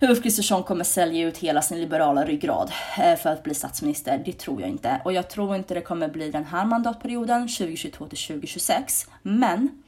Ulf 0.00 0.22
Kristersson 0.22 0.62
kommer 0.62 0.84
sälja 0.84 1.26
ut 1.26 1.38
hela 1.38 1.62
sin 1.62 1.80
liberala 1.80 2.24
ryggrad 2.24 2.72
eh, 2.98 3.16
för 3.16 3.30
att 3.30 3.42
bli 3.42 3.54
statsminister. 3.54 4.22
Det 4.24 4.32
tror 4.32 4.60
jag 4.60 4.70
inte. 4.70 5.00
Och 5.04 5.12
jag 5.12 5.30
tror 5.30 5.56
inte 5.56 5.74
det 5.74 5.80
kommer 5.80 6.08
bli 6.08 6.30
den 6.30 6.44
här 6.44 6.64
mandatperioden, 6.64 7.48
2022 7.48 8.06
till 8.06 8.18
2026. 8.18 9.06
Men 9.22 9.82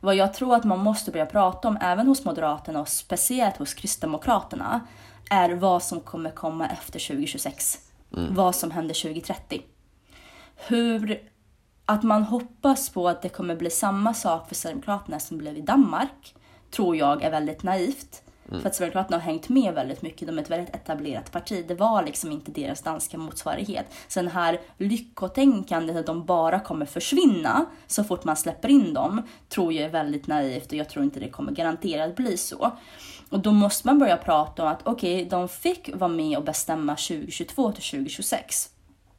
vad 0.00 0.14
jag 0.14 0.34
tror 0.34 0.54
att 0.54 0.64
man 0.64 0.78
måste 0.78 1.10
börja 1.10 1.26
prata 1.26 1.68
om, 1.68 1.78
även 1.80 2.06
hos 2.06 2.24
Moderaterna 2.24 2.80
och 2.80 2.88
speciellt 2.88 3.56
hos 3.56 3.74
Kristdemokraterna, 3.74 4.80
är 5.30 5.50
vad 5.50 5.82
som 5.82 6.00
kommer 6.00 6.30
komma 6.30 6.68
efter 6.68 7.08
2026. 7.08 7.78
Mm. 8.16 8.34
Vad 8.34 8.54
som 8.54 8.70
händer 8.70 8.94
2030. 8.94 9.62
Hur 10.56 11.20
att 11.86 12.02
man 12.02 12.22
hoppas 12.22 12.90
på 12.90 13.08
att 13.08 13.22
det 13.22 13.28
kommer 13.28 13.56
bli 13.56 13.70
samma 13.70 14.14
sak 14.14 14.48
för 14.48 14.54
Sverigedemokraterna 14.54 15.20
som 15.20 15.38
blev 15.38 15.56
i 15.56 15.60
Danmark, 15.60 16.34
tror 16.70 16.96
jag 16.96 17.22
är 17.22 17.30
väldigt 17.30 17.62
naivt. 17.62 18.22
Mm. 18.50 18.62
För 18.62 18.68
att 18.68 18.74
Sverigedemokraterna 18.74 19.16
har 19.16 19.22
hängt 19.22 19.48
med 19.48 19.74
väldigt 19.74 20.02
mycket. 20.02 20.28
De 20.28 20.38
är 20.38 20.42
ett 20.42 20.50
väldigt 20.50 20.74
etablerat 20.74 21.32
parti. 21.32 21.64
Det 21.68 21.74
var 21.74 22.02
liksom 22.02 22.32
inte 22.32 22.50
deras 22.50 22.82
danska 22.82 23.18
motsvarighet. 23.18 23.86
Så 24.08 24.20
den 24.20 24.30
här 24.30 24.60
lyckotänkandet 24.78 25.96
att 25.96 26.06
de 26.06 26.26
bara 26.26 26.60
kommer 26.60 26.86
försvinna 26.86 27.66
så 27.86 28.04
fort 28.04 28.24
man 28.24 28.36
släpper 28.36 28.68
in 28.68 28.94
dem 28.94 29.22
tror 29.48 29.72
jag 29.72 29.84
är 29.84 29.88
väldigt 29.88 30.26
naivt 30.26 30.66
och 30.66 30.74
jag 30.74 30.88
tror 30.88 31.04
inte 31.04 31.20
det 31.20 31.28
kommer 31.28 31.52
garanterat 31.52 32.16
bli 32.16 32.36
så. 32.36 32.72
Och 33.28 33.40
då 33.40 33.52
måste 33.52 33.88
man 33.88 33.98
börja 33.98 34.16
prata 34.16 34.62
om 34.62 34.68
att 34.68 34.80
okej, 34.84 35.14
okay, 35.14 35.28
de 35.28 35.48
fick 35.48 35.90
vara 35.94 36.08
med 36.08 36.38
och 36.38 36.44
bestämma 36.44 36.96
2022 36.96 37.72
till 37.72 37.82
2026. 37.82 38.70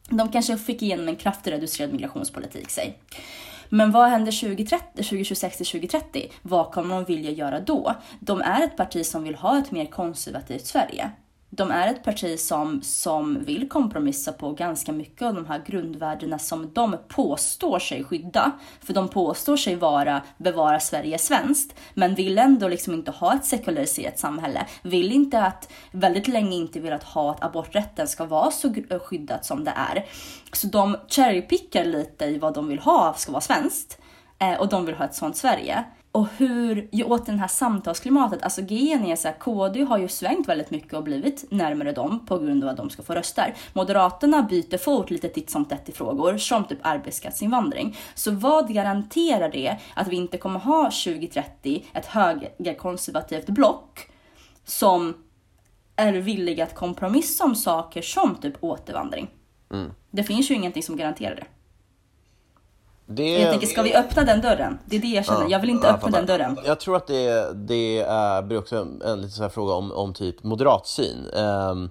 De 0.10 0.32
kanske 0.32 0.58
fick 0.58 0.82
igenom 0.82 1.08
en 1.08 1.16
kraftigt 1.16 1.53
reducerad 1.53 1.91
migrationspolitik, 1.91 2.70
säg. 2.70 2.99
Men 3.73 3.91
vad 3.91 4.10
händer 4.10 4.31
2030, 4.31 4.85
2026 4.95 5.57
till 5.57 5.65
2030? 5.65 6.31
Vad 6.41 6.72
kommer 6.72 6.95
de 6.95 7.03
vilja 7.03 7.31
göra 7.31 7.60
då? 7.60 7.95
De 8.19 8.41
är 8.41 8.64
ett 8.64 8.77
parti 8.77 9.06
som 9.06 9.23
vill 9.23 9.35
ha 9.35 9.60
ett 9.60 9.72
mer 9.72 9.85
konservativt 9.85 10.65
Sverige. 10.65 11.12
De 11.54 11.71
är 11.71 11.88
ett 11.88 12.04
parti 12.04 12.39
som, 12.39 12.81
som 12.81 13.44
vill 13.44 13.70
kompromissa 13.70 14.31
på 14.31 14.52
ganska 14.52 14.91
mycket 14.91 15.21
av 15.21 15.34
de 15.34 15.46
här 15.46 15.63
grundvärdena 15.65 16.39
som 16.39 16.73
de 16.73 16.96
påstår 17.07 17.80
sig 17.80 18.04
skydda. 18.04 18.52
För 18.81 18.94
de 18.94 19.07
påstår 19.07 19.57
sig 19.57 19.76
vara 19.76 20.21
bevara 20.38 20.80
Sverige 20.80 21.18
svenskt, 21.18 21.76
men 21.94 22.15
vill 22.15 22.38
ändå 22.38 22.68
liksom 22.68 22.94
inte 22.94 23.12
ha 23.12 23.36
ett 23.36 23.46
sekulariserat 23.46 24.20
samhälle. 24.20 24.65
Vill 24.81 25.12
inte 25.12 25.44
att, 25.44 25.71
väldigt 25.91 26.28
länge 26.28 26.55
inte 26.55 26.80
velat 26.80 27.04
ha 27.04 27.31
att 27.31 27.44
aborträtten 27.44 28.07
ska 28.07 28.26
vara 28.26 28.52
så 28.52 28.73
skyddat 29.04 29.46
som 29.46 29.63
det 29.63 29.73
är. 29.76 30.05
Så 30.54 30.68
de 30.68 30.97
cherrypickar 31.07 31.86
lite 31.86 32.26
i 32.26 32.38
vad 32.38 32.54
de 32.54 32.68
vill 32.68 32.80
ha 32.80 33.13
ska 33.13 33.31
vara 33.31 33.41
svenskt. 33.41 34.01
Eh, 34.41 34.60
och 34.60 34.70
de 34.70 34.86
vill 34.86 34.95
ha 34.95 35.05
ett 35.05 35.15
sånt 35.15 35.37
Sverige. 35.37 35.84
och 36.13 36.28
hur, 36.37 36.89
ju 36.91 37.03
åt 37.03 37.26
den 37.26 37.39
här 37.39 37.47
samtalsklimatet, 37.47 38.44
alltså 38.44 38.61
grejen 38.61 39.05
är 39.05 39.15
så 39.15 39.28
här, 39.28 39.36
KD 39.36 39.84
har 39.84 39.97
ju 39.97 40.07
svängt 40.07 40.47
väldigt 40.47 40.71
mycket 40.71 40.94
och 40.94 41.03
blivit 41.03 41.52
närmare 41.52 41.91
dem 41.91 42.26
på 42.26 42.37
grund 42.37 42.63
av 42.63 42.70
att 42.70 42.78
de 42.78 42.89
ska 42.89 43.03
få 43.03 43.13
röster. 43.13 43.55
Moderaterna 43.73 44.44
byter 44.44 44.78
fot 44.78 45.11
lite 45.11 45.29
titt 45.29 45.49
som 45.49 45.65
tätt 45.65 45.89
i 45.89 45.91
frågor, 45.91 46.37
som 46.37 46.65
typ 46.65 46.79
arbetskraftsinvandring. 46.81 47.97
Så 48.15 48.31
vad 48.31 48.73
garanterar 48.73 49.49
det 49.49 49.78
att 49.94 50.07
vi 50.07 50.15
inte 50.15 50.37
kommer 50.37 50.60
ha 50.60 50.84
2030 50.84 51.86
ett 51.94 52.05
högerkonservativt 52.05 53.49
block 53.49 54.10
som 54.65 55.13
är 55.95 56.13
villiga 56.13 56.63
att 56.63 56.76
kompromissa 56.76 57.44
om 57.44 57.55
saker 57.55 58.02
som 58.02 58.36
typ 58.36 58.63
återvandring? 58.63 59.29
Mm. 59.73 59.91
Det 60.11 60.23
finns 60.23 60.52
ju 60.52 60.55
ingenting 60.55 60.84
som 60.84 60.97
garanterar 60.97 61.36
det. 61.36 61.45
Det, 63.15 63.40
Jag 63.40 63.52
tänker, 63.52 63.68
ska 63.68 63.81
vi 63.81 63.96
öppna 63.96 64.23
den 64.23 64.41
dörren? 64.41 64.80
Det 64.86 64.96
är 64.96 65.02
det 65.02 65.07
jag 65.07 65.26
känner. 65.26 65.41
Ja, 65.41 65.48
jag 65.49 65.60
vill 65.60 65.70
inte 65.70 65.90
öppna 65.90 66.10
den 66.10 66.26
dörren. 66.26 66.57
Jag 66.65 66.80
tror 66.80 66.96
att 66.96 67.07
det, 67.07 67.52
det 67.54 68.02
är, 68.02 68.41
blir 68.41 68.57
också 68.57 68.76
en, 68.76 69.02
en 69.02 69.22
liten 69.22 69.49
fråga 69.49 69.73
om, 69.73 69.91
om 69.91 70.14
typ 70.14 70.44
moderatsyn. 70.44 71.28
Um, 71.34 71.90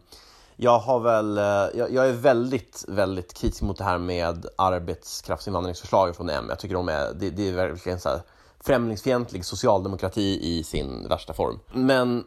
jag 0.62 0.78
har 0.78 1.00
väl, 1.00 1.38
eh, 1.38 1.44
jag, 1.78 1.92
jag 1.92 2.08
är 2.08 2.12
väldigt, 2.12 2.84
väldigt 2.88 3.34
kritisk 3.34 3.62
mot 3.62 3.78
det 3.78 3.84
här 3.84 3.98
med 3.98 4.46
arbetskraftsinvandringsförslagen 4.56 6.14
från 6.14 6.30
M. 6.30 6.46
Jag 6.48 6.58
tycker 6.58 6.74
de 6.74 6.88
är, 6.88 7.12
det, 7.14 7.30
det 7.30 7.48
är 7.48 7.52
verkligen 7.52 8.00
så 8.00 8.08
här 8.08 8.20
främlingsfientlig 8.64 9.44
socialdemokrati 9.44 10.38
i 10.42 10.64
sin 10.64 11.08
värsta 11.08 11.32
form. 11.32 11.58
Men 11.72 12.24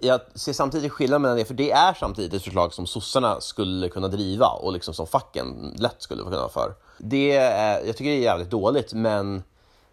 jag 0.00 0.20
ser 0.34 0.52
samtidigt 0.52 0.92
skillnad 0.92 1.20
mellan 1.20 1.36
det, 1.36 1.44
för 1.44 1.54
det 1.54 1.70
är 1.70 1.94
samtidigt 1.94 2.34
ett 2.34 2.42
förslag 2.42 2.74
som 2.74 2.86
sossarna 2.86 3.40
skulle 3.40 3.88
kunna 3.88 4.08
driva 4.08 4.46
och 4.46 4.72
liksom 4.72 4.94
som 4.94 5.06
facken 5.06 5.76
lätt 5.78 6.02
skulle 6.02 6.22
kunna 6.22 6.36
vara 6.36 6.48
för. 6.48 6.74
Det 7.04 7.36
är, 7.36 7.84
jag 7.86 7.96
tycker 7.96 8.10
det 8.10 8.16
är 8.16 8.22
jävligt 8.22 8.50
dåligt, 8.50 8.92
men 8.92 9.42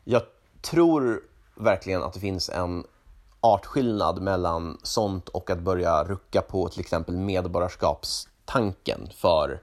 jag 0.03 0.21
tror 0.61 1.21
verkligen 1.55 2.03
att 2.03 2.13
det 2.13 2.19
finns 2.19 2.49
en 2.49 2.83
artskillnad 3.41 4.21
mellan 4.21 4.79
sånt 4.83 5.29
och 5.29 5.49
att 5.49 5.59
börja 5.59 6.03
rucka 6.03 6.41
på 6.41 6.69
till 6.69 6.79
exempel 6.79 7.17
medborgarskapstanken 7.17 9.09
för 9.15 9.61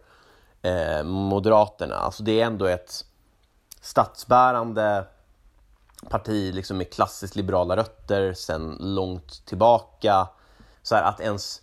eh, 0.63 1.03
Moderaterna. 1.05 1.97
Alltså 1.97 2.23
det 2.23 2.41
är 2.41 2.47
ändå 2.47 2.67
ett 2.67 3.05
statsbärande 3.81 5.07
parti 6.11 6.55
liksom 6.55 6.79
med 6.79 6.93
klassiskt 6.93 7.37
liberala 7.37 7.77
rötter 7.77 8.33
sedan 8.33 8.77
långt 8.81 9.47
tillbaka. 9.47 10.29
Så 10.83 10.95
här 10.95 11.03
att 11.03 11.21
ens... 11.21 11.63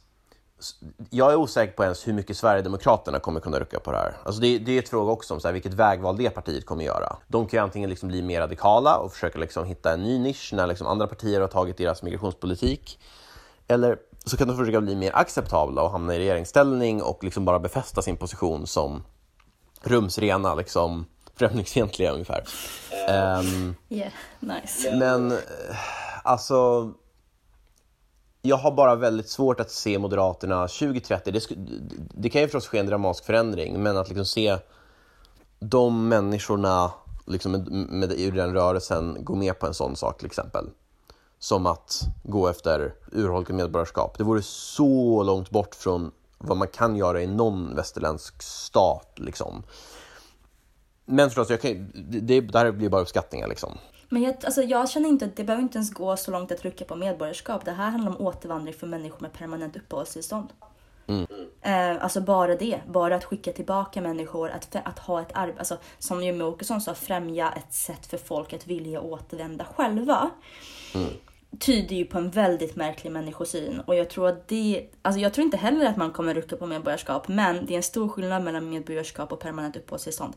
Jag 1.10 1.32
är 1.32 1.36
osäker 1.36 1.74
på 1.74 1.84
ens 1.84 2.08
hur 2.08 2.14
mycket 2.14 2.38
Sverigedemokraterna 2.38 3.20
kommer 3.20 3.40
kunna 3.40 3.60
rucka 3.60 3.80
på 3.80 3.92
det 3.92 3.98
här. 3.98 4.18
Alltså 4.24 4.42
det, 4.42 4.58
det 4.58 4.72
är 4.72 4.80
ett 4.80 4.90
fråga 4.90 5.12
också 5.12 5.34
om 5.34 5.40
så 5.40 5.48
här, 5.48 5.54
vilket 5.54 5.74
vägval 5.74 6.18
det 6.18 6.30
partiet 6.30 6.66
kommer 6.66 6.84
göra. 6.84 7.16
De 7.28 7.48
kan 7.48 7.58
ju 7.58 7.64
antingen 7.64 7.90
liksom 7.90 8.10
bli 8.10 8.22
mer 8.22 8.42
radikala 8.42 8.98
och 8.98 9.14
försöka 9.14 9.40
liksom 9.40 9.66
hitta 9.66 9.94
en 9.94 10.04
ny 10.04 10.20
nisch 10.20 10.50
när 10.54 10.68
liksom 10.68 10.88
andra 10.88 11.08
partier 11.08 11.42
har 11.42 11.48
tagit 11.48 11.78
deras 11.78 12.04
migrationspolitik. 12.04 13.00
Eller 13.68 13.98
så 14.26 14.38
kan 14.38 14.48
de 14.48 14.58
försöka 14.58 14.82
bli 14.82 14.96
mer 14.96 15.12
acceptabla 15.16 15.82
och 15.82 15.92
hamna 15.92 16.16
i 16.16 16.20
regeringsställning 16.20 17.02
och 17.04 17.24
liksom 17.24 17.46
bara 17.46 17.60
befästa 17.60 18.02
sin 18.02 18.18
position 18.18 18.68
som 18.68 19.04
rumsrena, 19.82 20.56
liksom 20.56 21.06
främlingsfientliga 21.36 22.12
ungefär. 22.12 22.44
Ehm, 23.10 23.76
Yeah, 23.90 24.12
nice. 24.40 24.96
men 24.96 25.32
eh, 25.32 25.38
alltså, 26.24 26.92
jag 28.46 28.58
har 28.58 28.72
bara 28.72 28.96
väldigt 28.96 29.30
svårt 29.30 29.60
att 29.60 29.72
se 29.72 30.00
Moderaterna 30.00 30.68
2030. 30.68 31.32
Det, 31.32 31.48
det 32.14 32.30
kan 32.30 32.42
ju 32.42 32.48
förstås 32.48 32.68
ske 32.68 32.78
en 32.78 32.86
dramatisk 32.86 33.26
förändring, 33.26 33.84
men 33.84 33.98
att 33.98 34.08
liksom 34.08 34.26
se 34.26 34.58
de 35.60 36.10
människorna 36.10 36.92
liksom 37.26 37.52
med, 37.52 37.68
med, 37.72 38.12
ur 38.12 38.32
den 38.32 38.54
rörelsen 38.54 39.18
gå 39.20 39.36
med 39.36 39.60
på 39.60 39.68
en 39.68 39.74
sån 39.74 39.96
sak 39.96 40.18
till 40.18 40.26
exempel. 40.26 40.70
Som 41.40 41.66
att 41.66 42.02
gå 42.24 42.48
efter 42.48 42.94
urholkat 43.12 43.56
medborgarskap. 43.56 44.18
Det 44.18 44.24
vore 44.24 44.42
så 44.42 45.24
långt 45.24 45.50
bort 45.50 45.76
från 45.76 46.12
vad 46.38 46.58
man 46.58 46.68
kan 46.68 46.96
göra 46.96 47.22
i 47.22 47.28
någon 47.28 47.76
västerländsk 47.76 48.42
stat. 48.42 49.14
Liksom. 49.16 49.64
Men 51.06 51.30
förstås, 51.30 51.50
jag 51.50 51.62
kan, 51.62 51.92
det, 51.94 52.20
det, 52.20 52.42
det 52.42 52.60
här 52.60 52.72
blir 52.72 52.90
bara 52.90 53.02
uppskattningar. 53.02 53.48
Liksom. 53.48 53.78
Men 54.14 54.22
jag, 54.22 54.36
alltså, 54.46 54.62
jag 54.62 54.90
känner 54.90 55.10
inte 55.10 55.26
att 55.26 55.36
det 55.36 55.44
behöver 55.44 55.64
inte 55.64 55.78
ens 55.78 55.94
gå 55.94 56.18
så 56.18 56.32
långt 56.32 56.52
att 56.52 56.66
rucka 56.66 56.86
på 56.86 56.96
medborgarskap. 56.96 57.66
Det 57.66 57.72
här 57.72 57.90
handlar 57.90 58.12
om 58.12 58.22
återvandring 58.28 58.74
för 58.74 58.88
människor 58.88 59.20
med 59.22 59.34
permanent 59.34 59.76
uppehållstillstånd. 59.76 60.50
Eh, 61.62 62.04
alltså 62.04 62.22
bara 62.22 62.56
det, 62.56 62.80
bara 62.88 63.16
att 63.16 63.24
skicka 63.24 63.54
tillbaka 63.54 64.02
människor, 64.02 64.50
att, 64.50 64.76
att 64.84 65.00
ha 65.00 65.22
ett 65.22 65.32
arbete, 65.34 65.60
alltså, 65.60 65.78
som 66.00 66.24
Jimmie 66.24 66.44
Åkesson 66.44 66.82
sa, 66.82 66.94
främja 66.94 67.54
ett 67.58 67.74
sätt 67.74 68.06
för 68.06 68.18
folk 68.18 68.54
att 68.54 68.68
vilja 68.68 69.02
återvända 69.02 69.66
själva. 69.76 70.30
Tyder 71.60 71.96
ju 71.96 72.06
på 72.06 72.18
en 72.18 72.30
väldigt 72.30 72.76
märklig 72.76 73.12
människosyn 73.12 73.80
och 73.80 73.96
jag 73.96 74.10
tror 74.10 74.28
att 74.28 74.48
det, 74.48 74.90
alltså 75.02 75.20
jag 75.20 75.34
tror 75.34 75.46
inte 75.46 75.58
heller 75.58 75.86
att 75.86 75.98
man 75.98 76.12
kommer 76.12 76.34
rucka 76.34 76.56
på 76.56 76.66
medborgarskap, 76.66 77.28
men 77.28 77.66
det 77.66 77.74
är 77.74 77.78
en 77.78 77.84
stor 77.84 78.10
skillnad 78.10 78.44
mellan 78.44 78.70
medborgarskap 78.70 79.32
och 79.32 79.40
permanent 79.40 79.78
uppehållstillstånd. 79.78 80.34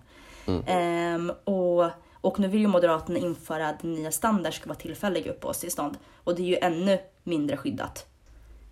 Ehm, 0.66 1.32
och, 1.44 1.90
och 2.26 2.40
nu 2.40 2.48
vill 2.48 2.60
ju 2.60 2.66
Moderaterna 2.66 3.18
införa 3.18 3.68
att 3.68 3.82
nya 3.82 4.10
standard 4.10 4.54
ska 4.54 4.68
vara 4.68 4.78
tillfälliga 4.78 5.30
uppehållstillstånd. 5.30 5.98
Och 6.24 6.34
det 6.34 6.42
är 6.42 6.46
ju 6.46 6.56
ännu 6.56 6.98
mindre 7.24 7.56
skyddat. 7.56 8.06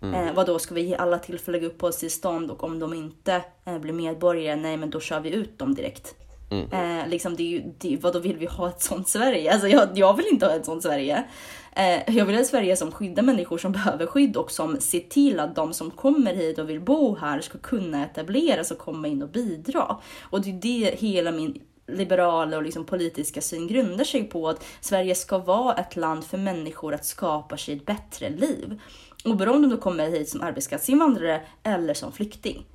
Eh, 0.01 0.33
vad 0.33 0.45
då 0.45 0.59
ska 0.59 0.75
vi 0.75 0.81
ge 0.81 0.95
alla 0.95 1.19
tillfälliga 1.19 1.67
uppehållstillstånd 1.67 2.51
och 2.51 2.63
om 2.63 2.79
de 2.79 2.93
inte 2.93 3.41
eh, 3.65 3.79
blir 3.79 3.93
medborgare, 3.93 4.55
nej 4.55 4.77
men 4.77 4.89
då 4.89 4.99
kör 4.99 5.19
vi 5.19 5.29
ut 5.29 5.59
dem 5.59 5.75
direkt. 5.75 6.15
Eh, 6.71 7.07
liksom 7.07 7.35
det 7.35 7.43
är 7.43 7.47
ju, 7.47 7.63
det, 7.77 7.97
vad 8.01 8.13
då 8.13 8.19
vill 8.19 8.37
vi 8.37 8.45
ha 8.45 8.69
ett 8.69 8.81
sånt 8.81 9.09
Sverige? 9.09 9.53
Alltså 9.53 9.67
jag, 9.67 9.89
jag 9.95 10.13
vill 10.17 10.25
inte 10.31 10.45
ha 10.45 10.53
ett 10.53 10.65
sånt 10.65 10.83
Sverige. 10.83 11.23
Eh, 11.75 12.15
jag 12.15 12.25
vill 12.25 12.35
ha 12.35 12.41
ett 12.41 12.47
Sverige 12.47 12.75
som 12.75 12.91
skyddar 12.91 13.23
människor 13.23 13.57
som 13.57 13.71
behöver 13.71 14.05
skydd 14.05 14.37
och 14.37 14.51
som 14.51 14.79
ser 14.79 14.99
till 14.99 15.39
att 15.39 15.55
de 15.55 15.73
som 15.73 15.91
kommer 15.91 16.33
hit 16.33 16.59
och 16.59 16.69
vill 16.69 16.81
bo 16.81 17.15
här 17.15 17.41
ska 17.41 17.57
kunna 17.57 18.05
etableras 18.05 18.71
och 18.71 18.77
komma 18.77 19.07
in 19.07 19.23
och 19.23 19.29
bidra. 19.29 19.97
Och 20.21 20.41
det 20.41 20.49
är 20.49 20.61
det 20.61 20.99
hela 20.99 21.31
min 21.31 21.61
liberala 21.87 22.57
och 22.57 22.63
liksom 22.63 22.85
politiska 22.85 23.41
syn 23.41 23.67
grundar 23.67 24.03
sig 24.03 24.23
på 24.23 24.49
att 24.49 24.65
Sverige 24.81 25.15
ska 25.15 25.37
vara 25.37 25.73
ett 25.73 25.95
land 25.95 26.25
för 26.25 26.37
människor 26.37 26.93
att 26.93 27.05
skapa 27.05 27.57
sig 27.57 27.75
ett 27.75 27.85
bättre 27.85 28.29
liv. 28.29 28.81
Oberoende 29.25 29.65
om 29.67 29.69
du 29.69 29.77
kommer 29.77 30.09
hit 30.09 30.29
som 30.29 30.41
arbetskraftsinvandrare 30.41 31.41
eller 31.63 31.93
som 31.93 32.11
flykting. 32.11 32.65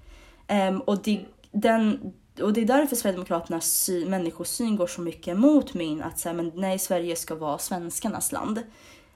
Ehm, 0.47 0.81
och, 0.81 1.03
det, 1.03 1.21
den, 1.51 2.13
och 2.43 2.53
det 2.53 2.61
är 2.61 2.65
därför 2.65 2.97
Sverigedemokraternas 2.97 3.73
sy, 3.73 4.07
människosyn 4.07 4.77
går 4.77 4.87
så 4.87 5.01
mycket 5.01 5.29
emot 5.29 5.75
min 5.75 6.03
att 6.03 6.19
säga 6.19 6.33
men 6.33 6.53
nej, 6.55 6.79
Sverige 6.79 7.17
ska 7.17 7.35
vara 7.35 7.59
svenskarnas 7.59 8.33
land. 8.33 8.63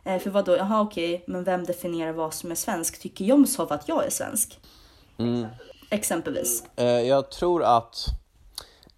Eh, 0.04 0.18
för 0.18 0.30
vad 0.30 0.44
då? 0.44 0.56
Jaha 0.56 0.80
okej, 0.80 1.24
men 1.26 1.44
vem 1.44 1.64
definierar 1.64 2.12
vad 2.12 2.34
som 2.34 2.50
är 2.50 2.54
svensk? 2.54 3.00
Tycker 3.00 3.24
Jomshof 3.24 3.70
att 3.70 3.88
jag 3.88 4.06
är 4.06 4.10
svensk? 4.10 4.60
Exempelvis. 5.90 6.64
Eh, 6.76 6.86
jag 6.86 7.30
tror 7.30 7.62
att 7.62 8.06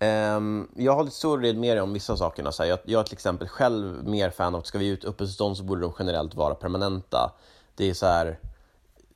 Um, 0.00 0.68
jag 0.76 0.92
har 0.92 1.04
lite 1.04 1.16
stor 1.16 1.38
del 1.38 1.56
med 1.56 1.76
dig 1.76 1.82
om 1.82 1.92
vissa 1.92 2.16
sakerna. 2.16 2.52
Så 2.52 2.62
här, 2.62 2.70
jag, 2.70 2.78
jag 2.84 3.00
är 3.00 3.04
till 3.04 3.14
exempel 3.14 3.48
själv 3.48 4.08
mer 4.08 4.30
fan 4.30 4.54
av 4.54 4.60
att 4.60 4.66
ska 4.66 4.78
vi 4.78 4.84
ge 4.84 4.92
ut 4.92 5.04
uppehållstillstånd 5.04 5.56
så 5.56 5.62
borde 5.62 5.80
de 5.80 5.92
generellt 5.98 6.34
vara 6.34 6.54
permanenta. 6.54 7.32
Det 7.74 7.90
är 7.90 7.94
så 7.94 8.06
här, 8.06 8.38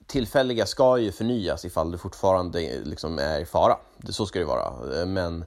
tillfälliga 0.06 0.66
ska 0.66 0.98
ju 0.98 1.12
förnyas 1.12 1.64
ifall 1.64 1.90
du 1.90 1.98
fortfarande 1.98 2.80
liksom 2.84 3.18
är 3.18 3.40
i 3.40 3.44
fara. 3.44 3.76
Det, 3.96 4.12
så 4.12 4.26
ska 4.26 4.38
det 4.38 4.44
vara. 4.44 5.02
Ehm, 5.02 5.12
men, 5.12 5.44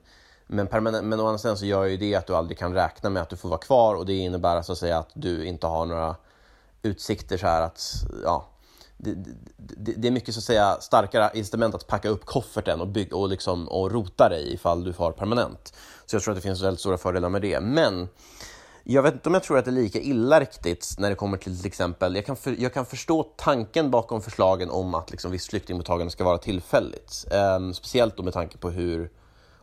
men, 0.48 0.68
permanent, 0.68 1.06
men 1.06 1.20
å 1.20 1.26
andra 1.28 1.38
sidan 1.38 1.58
så 1.58 1.66
gör 1.66 1.84
ju 1.84 1.98
det 1.98 2.16
att 2.16 2.28
du 2.28 2.36
aldrig 2.36 2.58
kan 2.58 2.74
räkna 2.74 3.10
med 3.10 3.22
att 3.22 3.30
du 3.30 3.36
får 3.38 3.50
vara 3.50 3.60
kvar 3.60 3.96
och 3.96 4.06
det 4.06 4.14
innebär 4.14 4.62
så 4.62 4.72
att 4.72 4.78
säga 4.78 4.98
att 4.98 5.10
du 5.14 5.46
inte 5.46 5.68
har 5.68 5.86
några 5.86 6.16
utsikter 6.82 7.38
så 7.38 7.48
här 7.48 7.62
att, 7.62 7.94
ja, 8.24 8.46
det, 9.04 9.16
det, 9.58 9.94
det 9.98 10.08
är 10.08 10.12
mycket 10.12 10.34
så 10.34 10.40
att 10.40 10.44
säga 10.44 10.78
starkare 10.82 11.32
incitament 11.34 11.76
att 11.76 11.88
packa 11.88 12.10
upp 12.10 12.26
kofferten 12.26 12.82
och, 12.82 12.88
bygga, 12.88 13.16
och, 13.16 13.30
liksom, 13.30 13.68
och 13.68 13.92
rota 13.92 14.30
dig 14.30 14.54
ifall 14.54 14.84
du 14.84 14.94
har 14.98 15.12
permanent. 15.12 15.74
Så 16.06 16.16
jag 16.16 16.24
tror 16.24 16.32
att 16.32 16.38
det 16.38 16.42
finns 16.42 16.62
väldigt 16.62 16.80
stora 16.80 16.98
fördelar 16.98 17.30
med 17.30 17.42
det. 17.42 17.60
Men 17.60 18.08
jag 18.84 19.04
vet 19.04 19.14
inte 19.14 19.30
om 19.30 19.34
jag 19.34 19.44
tror 19.44 19.58
att 19.58 19.66
det 19.66 19.72
är 19.72 19.74
lika 19.74 20.00
illa 20.00 20.40
riktigt 20.40 20.96
när 20.98 21.10
det 21.10 21.16
kommer 21.16 21.38
till 21.38 21.58
till 21.58 21.68
exempel, 21.68 22.16
jag 22.16 22.26
kan, 22.26 22.36
för, 22.36 22.56
jag 22.60 22.74
kan 22.74 22.86
förstå 22.86 23.24
tanken 23.24 23.92
bakom 23.92 24.22
förslagen 24.22 24.70
om 24.70 24.96
att 24.96 25.12
liksom 25.12 25.32
visst 25.32 25.50
flyktingmottagande 25.50 26.12
ska 26.12 26.24
vara 26.24 26.38
tillfälligt. 26.38 27.26
Ehm, 27.32 27.74
speciellt 27.74 28.18
då 28.18 28.24
med 28.24 28.34
tanke 28.34 28.58
på 28.58 28.70
hur 28.70 29.12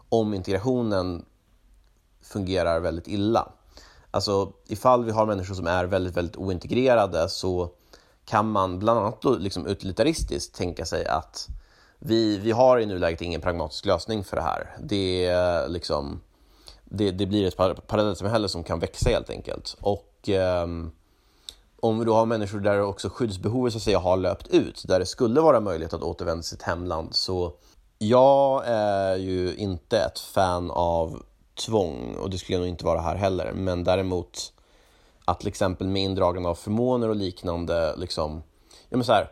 om 0.09 0.35
integrationen 0.35 1.25
fungerar 2.23 2.81
väldigt 2.81 3.09
illa. 3.09 3.53
Alltså 4.11 4.53
ifall 4.67 5.05
vi 5.05 5.11
har 5.11 5.27
människor 5.27 5.55
som 5.55 5.67
är 5.67 5.85
väldigt, 5.85 6.17
väldigt 6.17 6.37
ointegrerade 6.37 7.29
så 7.29 7.71
kan 8.31 8.51
man 8.51 8.79
bland 8.79 9.01
annat 9.01 9.23
då 9.23 9.37
liksom 9.37 9.67
utilitaristiskt 9.67 10.55
tänka 10.55 10.85
sig 10.85 11.07
att 11.07 11.49
vi, 11.99 12.39
vi 12.39 12.51
har 12.51 12.79
i 12.79 12.87
nuläget 12.87 13.21
ingen 13.21 13.41
pragmatisk 13.41 13.85
lösning 13.85 14.25
för 14.25 14.37
det 14.37 14.43
här. 14.43 14.77
Det, 14.83 15.25
är 15.27 15.69
liksom, 15.69 16.21
det, 16.85 17.11
det 17.11 17.27
blir 17.27 17.47
ett 17.47 17.87
parallellsamhälle 17.87 18.49
som 18.49 18.65
kan 18.65 18.79
växa 18.79 19.11
helt 19.11 19.31
enkelt. 19.31 19.77
Och 19.81 20.29
eh, 20.29 20.67
om 21.81 21.99
vi 21.99 22.05
då 22.05 22.15
har 22.15 22.27
människor 22.27 22.61
där 22.61 22.83
också 22.83 23.09
skyddsbehovet 23.09 23.73
så 23.73 23.77
att 23.77 23.83
säga 23.83 23.99
har 23.99 24.17
löpt 24.17 24.49
ut, 24.49 24.85
där 24.89 24.99
det 24.99 25.07
skulle 25.07 25.41
vara 25.41 25.61
möjligt 25.61 25.95
att 25.95 26.03
återvända 26.03 26.43
till 26.43 26.51
sitt 26.51 26.63
hemland, 26.63 27.15
så 27.15 27.53
jag 27.99 28.63
är 28.67 29.17
ju 29.17 29.55
inte 29.55 29.99
ett 29.99 30.19
fan 30.19 30.71
av 30.71 31.23
tvång 31.67 32.15
och 32.15 32.31
det 32.31 32.39
skulle 32.39 32.57
jag 32.57 32.61
nog 32.61 32.69
inte 32.69 32.85
vara 32.85 33.01
här 33.01 33.17
heller. 33.17 33.53
Men 33.53 33.85
däremot 33.85 34.53
att 35.31 35.39
till 35.39 35.49
exempel 35.49 35.89
med 35.89 36.03
indragande 36.03 36.49
av 36.49 36.55
förmåner 36.55 37.09
och 37.09 37.17
liknande, 37.17 37.95
liksom, 37.97 38.43
ja 38.89 38.97
men 38.97 39.05
så 39.05 39.13
här, 39.13 39.31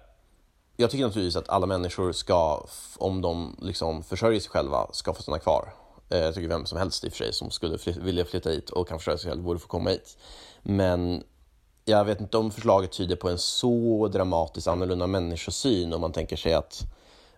jag 0.77 0.91
tycker 0.91 1.05
naturligtvis 1.05 1.37
att 1.37 1.49
alla 1.49 1.67
människor 1.67 2.13
ska, 2.13 2.67
om 2.99 3.23
de 3.23 3.57
liksom 3.63 4.03
försörjer 4.03 4.41
sig 4.41 4.51
själva, 4.51 4.87
ska 4.93 5.15
få 5.15 5.23
stanna 5.23 5.39
kvar. 5.39 5.73
Eh, 6.09 6.19
jag 6.19 6.35
tycker 6.35 6.49
vem 6.49 6.67
som 6.67 6.79
helst 6.79 7.05
i 7.05 7.09
och 7.09 7.13
för 7.13 7.19
sig 7.19 7.33
som 7.33 7.51
skulle 7.51 7.79
fly 7.79 7.95
vilja 8.01 8.25
flytta 8.25 8.51
hit 8.51 8.71
och 8.71 8.89
kan 8.89 8.99
försörja 8.99 9.19
sig 9.19 9.31
själv 9.31 9.43
borde 9.43 9.61
få 9.61 9.69
komma 9.69 9.91
hit. 9.91 10.17
Men 10.63 11.25
jag 11.85 12.05
vet 12.05 12.21
inte 12.21 12.39
om 12.39 12.51
förslaget 12.51 12.93
tyder 12.93 13.17
på 13.17 13.29
en 13.29 13.39
så 13.39 14.09
dramatiskt 14.13 14.69
annorlunda 14.69 15.07
människosyn 15.07 15.93
om 15.93 16.01
man 16.01 16.13
tänker 16.13 16.37
sig 16.37 16.55
att 16.55 16.83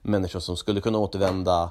människor 0.03 0.41
som 0.41 0.57
skulle 0.57 0.81
kunna 0.81 0.99
återvända, 0.99 1.71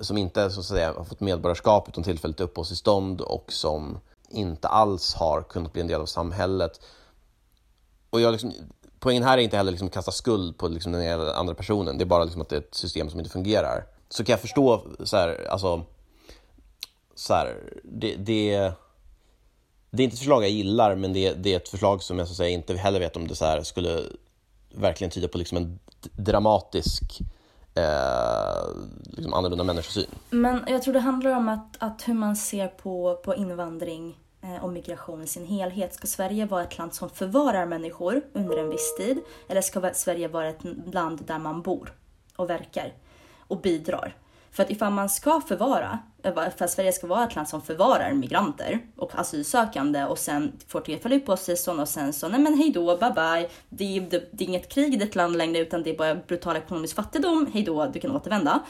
som 0.00 0.18
inte 0.18 0.50
så 0.50 0.60
att 0.60 0.66
säga, 0.66 0.94
har 0.96 1.04
fått 1.04 1.20
medborgarskap 1.20 1.88
utan 1.88 2.04
tillfälligt 2.04 2.40
uppehållstillstånd 2.40 3.20
och 3.20 3.52
som 3.52 3.98
inte 4.32 4.68
alls 4.68 5.14
har 5.14 5.42
kunnat 5.42 5.72
bli 5.72 5.80
en 5.80 5.88
del 5.88 6.00
av 6.00 6.06
samhället. 6.06 6.80
Och 8.10 8.20
jag 8.20 8.32
liksom, 8.32 8.52
poängen 8.98 9.22
här 9.22 9.38
är 9.38 9.42
inte 9.42 9.56
heller 9.56 9.70
liksom 9.70 9.88
att 9.88 9.94
kasta 9.94 10.12
skuld 10.12 10.58
på 10.58 10.68
liksom 10.68 10.92
den 10.92 11.20
andra 11.20 11.54
personen, 11.54 11.98
det 11.98 12.04
är 12.04 12.06
bara 12.06 12.24
liksom 12.24 12.42
att 12.42 12.48
det 12.48 12.56
är 12.56 12.60
ett 12.60 12.74
system 12.74 13.10
som 13.10 13.20
inte 13.20 13.30
fungerar. 13.30 13.86
Så 14.08 14.24
kan 14.24 14.32
jag 14.32 14.40
förstå, 14.40 14.86
så 15.04 15.16
här, 15.16 15.46
alltså, 15.50 15.82
så 17.14 17.34
här, 17.34 17.56
det, 17.84 18.14
det, 18.16 18.72
det 19.90 20.02
är 20.02 20.04
inte 20.04 20.14
ett 20.14 20.18
förslag 20.18 20.42
jag 20.42 20.50
gillar, 20.50 20.94
men 20.94 21.12
det, 21.12 21.32
det 21.32 21.52
är 21.52 21.56
ett 21.56 21.68
förslag 21.68 22.02
som 22.02 22.18
jag 22.18 22.28
så 22.28 22.34
säga, 22.34 22.48
inte 22.48 22.74
heller 22.74 23.00
vet 23.00 23.16
om 23.16 23.28
det 23.28 23.34
så 23.34 23.44
här, 23.44 23.62
skulle 23.62 24.00
verkligen 24.74 25.10
tyda 25.10 25.28
på 25.28 25.38
liksom 25.38 25.56
en 25.56 25.78
dramatisk 26.12 27.02
eh, 27.74 28.64
liksom 29.04 29.34
annorlunda 29.34 29.64
människosyn. 29.64 30.06
Men 30.30 30.64
jag 30.68 30.82
tror 30.82 30.94
det 30.94 31.00
handlar 31.00 31.30
om 31.30 31.48
att, 31.48 31.76
att 31.78 32.08
hur 32.08 32.14
man 32.14 32.36
ser 32.36 32.68
på, 32.68 33.20
på 33.24 33.34
invandring 33.34 34.18
Eh, 34.44 34.64
om 34.64 34.72
migration 34.72 35.22
i 35.22 35.26
sin 35.26 35.46
helhet. 35.46 35.94
Ska 35.94 36.06
Sverige 36.06 36.46
vara 36.46 36.62
ett 36.62 36.78
land 36.78 36.94
som 36.94 37.10
förvarar 37.10 37.66
människor 37.66 38.22
under 38.32 38.56
en 38.56 38.70
viss 38.70 38.96
tid? 38.96 39.18
Eller 39.48 39.60
ska 39.60 39.90
Sverige 39.94 40.28
vara 40.28 40.48
ett 40.48 40.64
land 40.92 41.24
där 41.26 41.38
man 41.38 41.62
bor 41.62 41.92
och 42.36 42.50
verkar 42.50 42.92
och 43.38 43.60
bidrar? 43.60 44.16
För 44.50 44.62
att 44.62 44.70
ifall 44.70 44.92
man 44.92 45.08
ska 45.08 45.40
förvara, 45.40 45.98
eh, 46.22 46.34
för 46.34 46.64
att 46.64 46.70
Sverige 46.70 46.92
ska 46.92 47.06
vara 47.06 47.24
ett 47.24 47.34
land 47.34 47.48
som 47.48 47.62
förvarar 47.62 48.12
migranter 48.12 48.78
och 48.96 49.10
asylsökande 49.14 50.04
och 50.04 50.18
sen 50.18 50.52
får 50.68 50.80
tillfälligt 50.80 51.22
uppehållstillstånd 51.22 51.80
och 51.80 51.88
sen 51.88 52.12
så, 52.12 52.28
nej 52.28 52.40
men 52.40 52.54
hej 52.54 52.70
då, 52.70 52.96
bye 52.96 53.10
bye, 53.10 53.48
det 53.68 53.96
är, 53.96 54.00
det, 54.00 54.28
det 54.32 54.44
är 54.44 54.48
inget 54.48 54.68
krig 54.68 54.94
i 54.94 54.96
ditt 54.96 55.14
land 55.14 55.36
längre 55.36 55.58
utan 55.58 55.82
det 55.82 55.90
är 55.90 55.98
bara 55.98 56.14
brutal 56.14 56.56
ekonomisk 56.56 56.96
fattigdom, 56.96 57.50
Hej 57.52 57.62
då, 57.62 57.86
du 57.86 58.00
kan 58.00 58.16
återvända. 58.16 58.60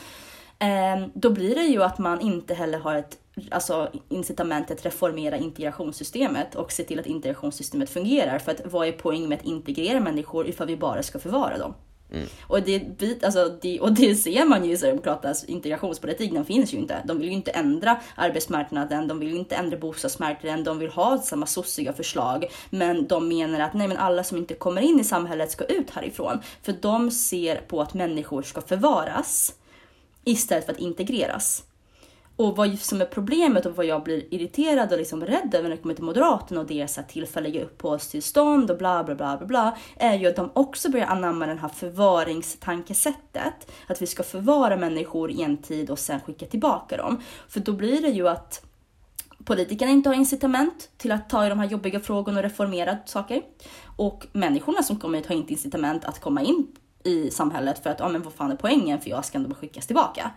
Eh, 0.59 1.07
då 1.15 1.31
blir 1.31 1.55
det 1.55 1.63
ju 1.65 1.83
att 1.83 1.99
man 1.99 2.21
inte 2.21 2.55
heller 2.55 2.79
har 2.79 2.95
ett 2.95 3.19
alltså 3.51 3.91
incitament 4.09 4.71
att 4.71 4.87
reformera 4.87 5.37
integrationssystemet 5.37 6.55
och 6.55 6.73
se 6.73 6.85
till 6.85 7.01
att 7.01 7.07
integrationssystemet 7.07 7.91
fungerar. 7.91 8.39
För 8.39 8.53
att 8.53 8.61
vad 8.65 8.89
är 8.89 8.93
poängen 8.93 9.29
med 9.29 9.39
att 9.39 9.45
integrera 9.45 10.01
människor 10.01 10.49
ifall 10.49 10.67
vi 10.67 10.77
bara 10.77 11.03
ska 11.03 11.19
förvara 11.19 11.59
dem? 11.59 11.75
Mm. 12.13 12.27
Och, 12.43 12.63
det, 12.63 13.25
alltså, 13.25 13.59
det, 13.63 13.81
och 13.81 13.93
det 13.93 14.15
ser 14.15 14.45
man 14.45 14.65
ju 14.65 14.73
i 14.73 14.77
Sverigedemokraternas 14.77 15.45
integrationspolitik, 15.45 16.33
den 16.33 16.45
finns 16.45 16.75
ju 16.75 16.79
inte. 16.79 17.03
De 17.05 17.19
vill 17.19 17.29
ju 17.29 17.35
inte 17.35 17.51
ändra 17.51 18.01
arbetsmarknaden, 18.15 19.09
de 19.09 19.19
vill 19.19 19.31
ju 19.31 19.37
inte 19.37 19.57
ändra 19.57 19.77
bostadsmarknaden, 19.77 20.65
de 20.65 20.79
vill 20.79 20.91
ha 20.91 21.19
samma 21.19 21.47
sossiga 21.47 21.93
förslag. 21.93 22.45
Men 22.71 23.07
de 23.07 23.29
menar 23.29 23.61
att 23.61 23.75
nej, 23.75 23.89
men 23.89 23.97
alla 23.97 24.25
som 24.25 24.39
inte 24.39 24.55
kommer 24.55 24.83
in 24.83 25.01
i 25.01 25.05
samhället 25.05 25.51
ska 25.51 25.65
ut 25.65 25.91
härifrån. 25.91 26.41
För 26.63 26.75
de 26.81 27.11
ser 27.11 27.57
på 27.57 27.81
att 27.81 27.95
människor 27.95 28.43
ska 28.43 28.61
förvaras 28.61 29.55
istället 30.25 30.67
för 30.67 30.73
att 30.73 30.79
integreras. 30.79 31.65
Och 32.37 32.57
vad 32.57 32.79
som 32.79 33.01
är 33.01 33.05
problemet 33.05 33.67
och 33.67 33.77
vad 33.77 33.87
jag 33.87 34.03
blir 34.03 34.35
irriterad 34.35 34.93
och 34.93 34.99
liksom 34.99 35.27
rädd 35.27 35.55
över 35.55 35.69
när 35.69 35.77
det 35.77 35.83
kommer 35.83 35.95
till 35.95 36.05
Moderaterna 36.05 36.61
och 36.61 36.67
deras 36.67 36.99
tillfälliga 37.09 37.63
uppehållstillstånd 37.63 38.71
och 38.71 38.79
bla 38.79 39.05
bla 39.05 39.15
bla 39.15 39.37
bla 39.37 39.47
bla 39.47 39.77
är 39.97 40.19
ju 40.19 40.27
att 40.27 40.37
de 40.37 40.51
också 40.53 40.91
börjar 40.91 41.07
anamma 41.07 41.47
det 41.47 41.55
här 41.55 41.69
förvaringstankesättet. 41.69 43.73
Att 43.87 44.03
vi 44.03 44.07
ska 44.07 44.23
förvara 44.23 44.77
människor 44.77 45.31
i 45.31 45.43
en 45.43 45.57
tid 45.57 45.91
och 45.91 45.99
sen 45.99 46.21
skicka 46.21 46.47
tillbaka 46.47 46.97
dem. 46.97 47.21
För 47.49 47.61
då 47.61 47.73
blir 47.73 48.03
det 48.03 48.09
ju 48.09 48.29
att 48.29 48.65
politikerna 49.45 49.91
inte 49.91 50.09
har 50.09 50.15
incitament 50.15 50.91
till 50.97 51.13
att 51.13 51.31
ta 51.31 51.47
i 51.47 51.49
de 51.49 51.59
här 51.59 51.69
jobbiga 51.69 52.01
frågorna 52.01 52.39
och 52.39 52.43
reformera 52.43 52.97
saker. 53.07 53.43
Och 53.97 54.27
människorna 54.33 54.83
som 54.83 54.99
kommer 54.99 55.19
hit 55.19 55.27
har 55.27 55.35
inte 55.35 55.53
incitament 55.53 56.05
att 56.05 56.21
komma 56.21 56.43
in 56.43 56.67
i 57.05 57.31
samhället 57.31 57.83
för 57.83 57.91
att, 57.91 58.01
ja 58.01 58.09
men 58.09 58.23
vad 58.23 58.33
fan 58.33 58.53
är 58.53 58.57
poängen 58.57 59.01
för 59.01 59.11
jag 59.11 59.25
ska 59.25 59.39
ändå 59.39 59.55
skickas 59.55 59.87
tillbaka. 59.87 60.31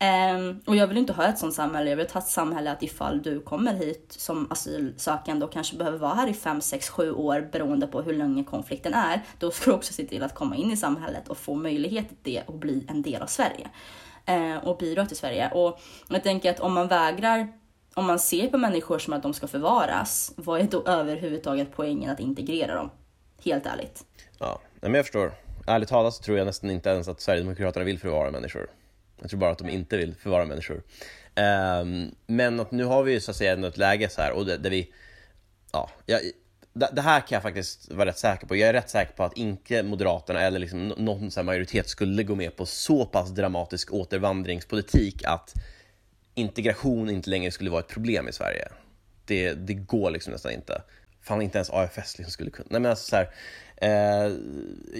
Um, 0.00 0.60
och 0.66 0.76
jag 0.76 0.86
vill 0.86 0.96
inte 0.96 1.12
ha 1.12 1.24
ett 1.24 1.38
sånt 1.38 1.54
samhälle. 1.54 1.90
Jag 1.90 1.96
vill 1.96 2.10
ha 2.10 2.20
ett 2.20 2.26
samhälle 2.26 2.72
att 2.72 2.82
ifall 2.82 3.22
du 3.22 3.40
kommer 3.40 3.74
hit 3.74 4.06
som 4.18 4.52
asylsökande 4.52 5.44
och 5.44 5.52
kanske 5.52 5.76
behöver 5.76 5.98
vara 5.98 6.14
här 6.14 6.28
i 6.28 6.34
5, 6.34 6.60
6, 6.60 6.88
7 6.88 7.12
år 7.12 7.48
beroende 7.52 7.86
på 7.86 8.02
hur 8.02 8.12
länge 8.12 8.44
konflikten 8.44 8.94
är. 8.94 9.22
Då 9.38 9.50
ska 9.50 9.70
du 9.70 9.76
också 9.76 9.92
se 9.92 10.04
till 10.04 10.22
att 10.22 10.34
komma 10.34 10.56
in 10.56 10.70
i 10.70 10.76
samhället 10.76 11.28
och 11.28 11.38
få 11.38 11.54
möjlighet 11.54 12.08
till 12.08 12.16
det 12.22 12.42
och 12.46 12.54
bli 12.54 12.86
en 12.88 13.02
del 13.02 13.22
av 13.22 13.26
Sverige. 13.26 13.68
Uh, 14.30 14.68
och 14.68 14.78
bidra 14.78 15.06
till 15.06 15.16
Sverige. 15.16 15.50
Och 15.50 15.80
jag 16.08 16.22
tänker 16.22 16.50
att 16.50 16.60
om 16.60 16.72
man 16.72 16.88
vägrar 16.88 17.48
om 17.94 18.06
man 18.06 18.18
ser 18.18 18.48
på 18.48 18.58
människor 18.58 18.98
som 18.98 19.12
att 19.12 19.22
de 19.22 19.34
ska 19.34 19.46
förvaras, 19.46 20.32
vad 20.36 20.60
är 20.60 20.64
då 20.64 20.82
överhuvudtaget 20.86 21.68
poängen 21.76 22.10
att 22.10 22.20
integrera 22.20 22.74
dem? 22.74 22.90
Helt 23.44 23.66
ärligt. 23.66 24.04
Ja, 24.38 24.60
men 24.80 24.94
jag 24.94 25.04
förstår. 25.04 25.32
Ärligt 25.66 25.88
talat 25.88 26.14
så 26.14 26.22
tror 26.22 26.38
jag 26.38 26.44
nästan 26.44 26.70
inte 26.70 26.90
ens 26.90 27.08
att 27.08 27.20
Sverigedemokraterna 27.20 27.84
vill 27.84 27.98
förvara 27.98 28.30
människor. 28.30 28.66
Jag 29.20 29.30
tror 29.30 29.40
bara 29.40 29.50
att 29.50 29.58
de 29.58 29.68
inte 29.68 29.96
vill 29.96 30.14
förvara 30.14 30.44
människor. 30.44 30.82
Um, 31.80 32.14
men 32.26 32.60
att 32.60 32.70
nu 32.70 32.84
har 32.84 33.02
vi 33.02 33.12
ju 33.12 33.20
så 33.20 33.30
att 33.30 33.36
säga 33.36 33.66
ett 33.66 33.76
läge 33.76 34.08
så 34.08 34.20
här 34.20 34.32
och 34.32 34.46
där, 34.46 34.58
där 34.58 34.70
vi, 34.70 34.92
ja, 35.72 35.90
jag, 36.06 36.20
det 36.72 37.00
här 37.00 37.20
kan 37.20 37.36
jag 37.36 37.42
faktiskt 37.42 37.92
vara 37.92 38.08
rätt 38.08 38.18
säker 38.18 38.46
på. 38.46 38.56
Jag 38.56 38.68
är 38.68 38.72
rätt 38.72 38.90
säker 38.90 39.12
på 39.12 39.24
att 39.24 39.36
inte 39.36 39.82
Moderaterna 39.82 40.40
eller 40.40 40.58
liksom 40.58 40.88
någon 40.88 41.30
så 41.30 41.42
majoritet 41.42 41.88
skulle 41.88 42.22
gå 42.22 42.34
med 42.34 42.56
på 42.56 42.66
så 42.66 43.06
pass 43.06 43.30
dramatisk 43.30 43.92
återvandringspolitik 43.92 45.24
att 45.24 45.52
integration 46.34 47.10
inte 47.10 47.30
längre 47.30 47.50
skulle 47.50 47.70
vara 47.70 47.80
ett 47.80 47.88
problem 47.88 48.28
i 48.28 48.32
Sverige. 48.32 48.68
Det, 49.24 49.52
det 49.52 49.74
går 49.74 50.10
liksom 50.10 50.32
nästan 50.32 50.52
inte. 50.52 50.82
Fan, 51.22 51.42
inte 51.42 51.58
ens 51.58 51.70
AFS 51.70 52.18
liksom 52.18 52.32
skulle 52.32 52.50
kunna. 52.50 52.68
Nej, 52.70 52.80
men 52.80 52.90
alltså 52.90 53.08
så 53.08 53.16
här, 53.16 53.30
Eh, 53.76 54.32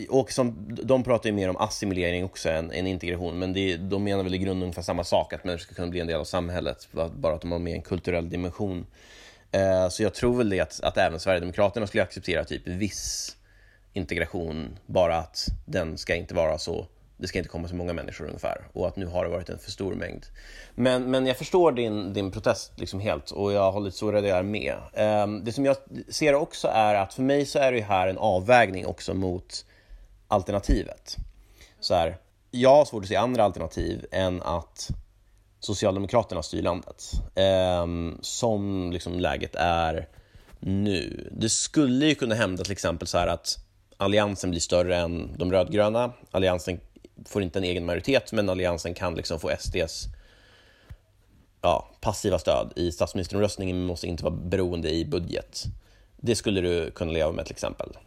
och 0.09 0.33
som, 0.33 0.77
de 0.83 1.05
pratar 1.05 1.31
ju 1.31 1.37
mer 1.37 1.49
om 1.51 1.57
assimilering 1.57 2.25
också 2.25 2.51
än, 2.51 2.73
än 2.73 2.87
integration, 2.87 3.39
men 3.39 3.53
det, 3.53 3.77
de 3.77 4.05
menar 4.05 4.23
väl 4.23 4.35
i 4.35 4.39
grunden 4.39 4.63
ungefär 4.63 4.83
samma 4.83 5.05
sak, 5.05 5.33
att 5.33 5.45
människor 5.45 5.63
ska 5.63 5.75
kunna 5.75 5.89
bli 5.89 6.01
en 6.01 6.07
del 6.07 6.21
av 6.21 6.25
samhället, 6.25 6.89
bara 7.17 7.35
att 7.35 7.41
de 7.41 7.53
har 7.53 7.59
med 7.59 7.73
en 7.73 7.83
kulturell 7.83 8.31
dimension. 8.31 8.87
Eh, 9.53 9.89
så 9.89 10.03
jag 10.03 10.15
tror 10.15 10.37
väl 10.37 10.51
det 10.51 10.61
att, 10.61 10.81
att 10.81 10.97
även 10.97 11.21
Sverigedemokraterna 11.21 11.87
skulle 11.87 12.03
acceptera 12.03 12.45
typ 12.45 12.67
viss 12.67 13.37
integration, 13.93 14.79
bara 14.87 15.17
att 15.17 15.47
den 15.65 15.99
ska 15.99 16.15
inte 16.15 16.35
vara 16.35 16.59
så 16.59 16.87
det 17.17 17.29
ska 17.29 17.39
inte 17.39 17.49
komma 17.49 17.69
så 17.69 17.75
många 17.75 17.93
människor 17.93 18.27
ungefär 18.27 18.69
och 18.73 18.89
att 18.89 18.97
nu 18.97 19.07
har 19.07 19.25
det 19.25 19.31
varit 19.31 19.49
en 19.49 19.59
för 19.59 19.71
stor 19.71 19.95
mängd. 19.95 20.27
Men, 20.75 21.11
men 21.11 21.27
jag 21.27 21.37
förstår 21.37 21.73
din, 21.73 22.13
din 22.13 22.31
protest 22.31 22.73
liksom 22.77 23.01
helt 23.01 23.31
och 23.31 23.53
jag 23.53 23.73
håller 23.73 23.91
så 23.91 24.13
rädd 24.13 24.25
jag 24.25 24.39
är 24.39 24.43
med. 24.43 24.77
Um, 25.25 25.45
det 25.45 25.53
som 25.53 25.65
jag 25.65 25.77
ser 26.09 26.35
också 26.35 26.69
är 26.69 26.95
att 26.95 27.15
för 27.15 27.23
mig 27.23 27.47
så 27.47 27.59
är 27.59 27.73
det 27.73 27.81
här 27.81 28.09
en 28.09 28.19
avvägning 28.19 28.87
också 28.87 29.15
mot 29.15 29.65
alternativet. 30.29 31.17
Så 31.81 31.95
här, 31.95 32.17
jag 32.51 32.77
har 32.77 32.85
svårt 32.85 33.03
att 33.03 33.09
se 33.09 33.17
andra 33.17 33.45
alternativ 33.45 34.07
än 34.11 34.43
att 34.43 34.89
Socialdemokraterna 35.61 36.43
styr 36.43 36.63
landet. 36.63 37.13
Um, 37.83 38.19
som 38.23 38.91
liksom 38.93 39.21
läget 39.21 39.55
är 39.55 40.09
nu. 40.61 41.31
Det 41.33 41.49
skulle 41.49 42.07
ju 42.07 42.15
kunna 42.15 42.35
hända 42.35 42.65
till 42.65 42.73
exempel 42.73 43.09
så 43.09 43.19
här 43.19 43.27
att 43.27 43.59
Alliansen 43.97 44.51
blir 44.51 44.61
större 44.61 44.97
än 44.97 45.37
de 45.39 45.53
rödgröna. 45.53 46.13
Alliansen 46.31 46.81
får 47.25 47.43
inte 47.43 47.59
en 47.59 47.65
egen 47.65 47.87
majoritet, 47.87 48.33
men 48.33 48.49
Alliansen 48.49 48.95
kan 48.95 49.15
liksom 49.15 49.41
få 49.41 49.51
SDs 49.59 50.09
ja, 51.67 51.89
passiva 52.01 52.39
stöd 52.39 52.73
i 52.77 52.93
statsministeromröstningen, 52.93 53.77
men 53.79 53.87
måste 53.87 54.07
inte 54.07 54.25
vara 54.25 54.35
beroende 54.35 54.91
i 54.91 55.05
budget. 55.05 55.65
Det 56.17 56.37
skulle 56.37 56.61
du 56.61 56.91
kunna 56.91 57.13
leva 57.13 57.33
med 57.33 57.47
till 57.47 57.55
exempel? 57.55 57.99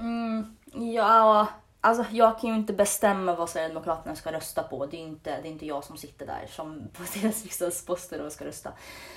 Mm, 0.00 0.56
ja, 0.94 1.48
alltså 1.80 2.04
jag 2.10 2.40
kan 2.40 2.50
ju 2.50 2.56
inte 2.56 2.72
bestämma 2.72 3.34
vad 3.34 3.50
Sverigedemokraterna 3.50 4.16
ska 4.16 4.32
rösta 4.32 4.62
på. 4.62 4.86
Det 4.86 4.96
är 4.96 5.00
inte, 5.00 5.40
det 5.42 5.48
är 5.48 5.52
inte 5.52 5.66
jag 5.66 5.84
som 5.84 5.96
sitter 5.96 6.26
där 6.26 6.46
som 6.50 6.88
på 6.92 7.02
deras 7.20 7.42
riksdagsposter 7.42 8.20
och 8.20 8.32
ska 8.32 8.44
rösta. 8.44 8.72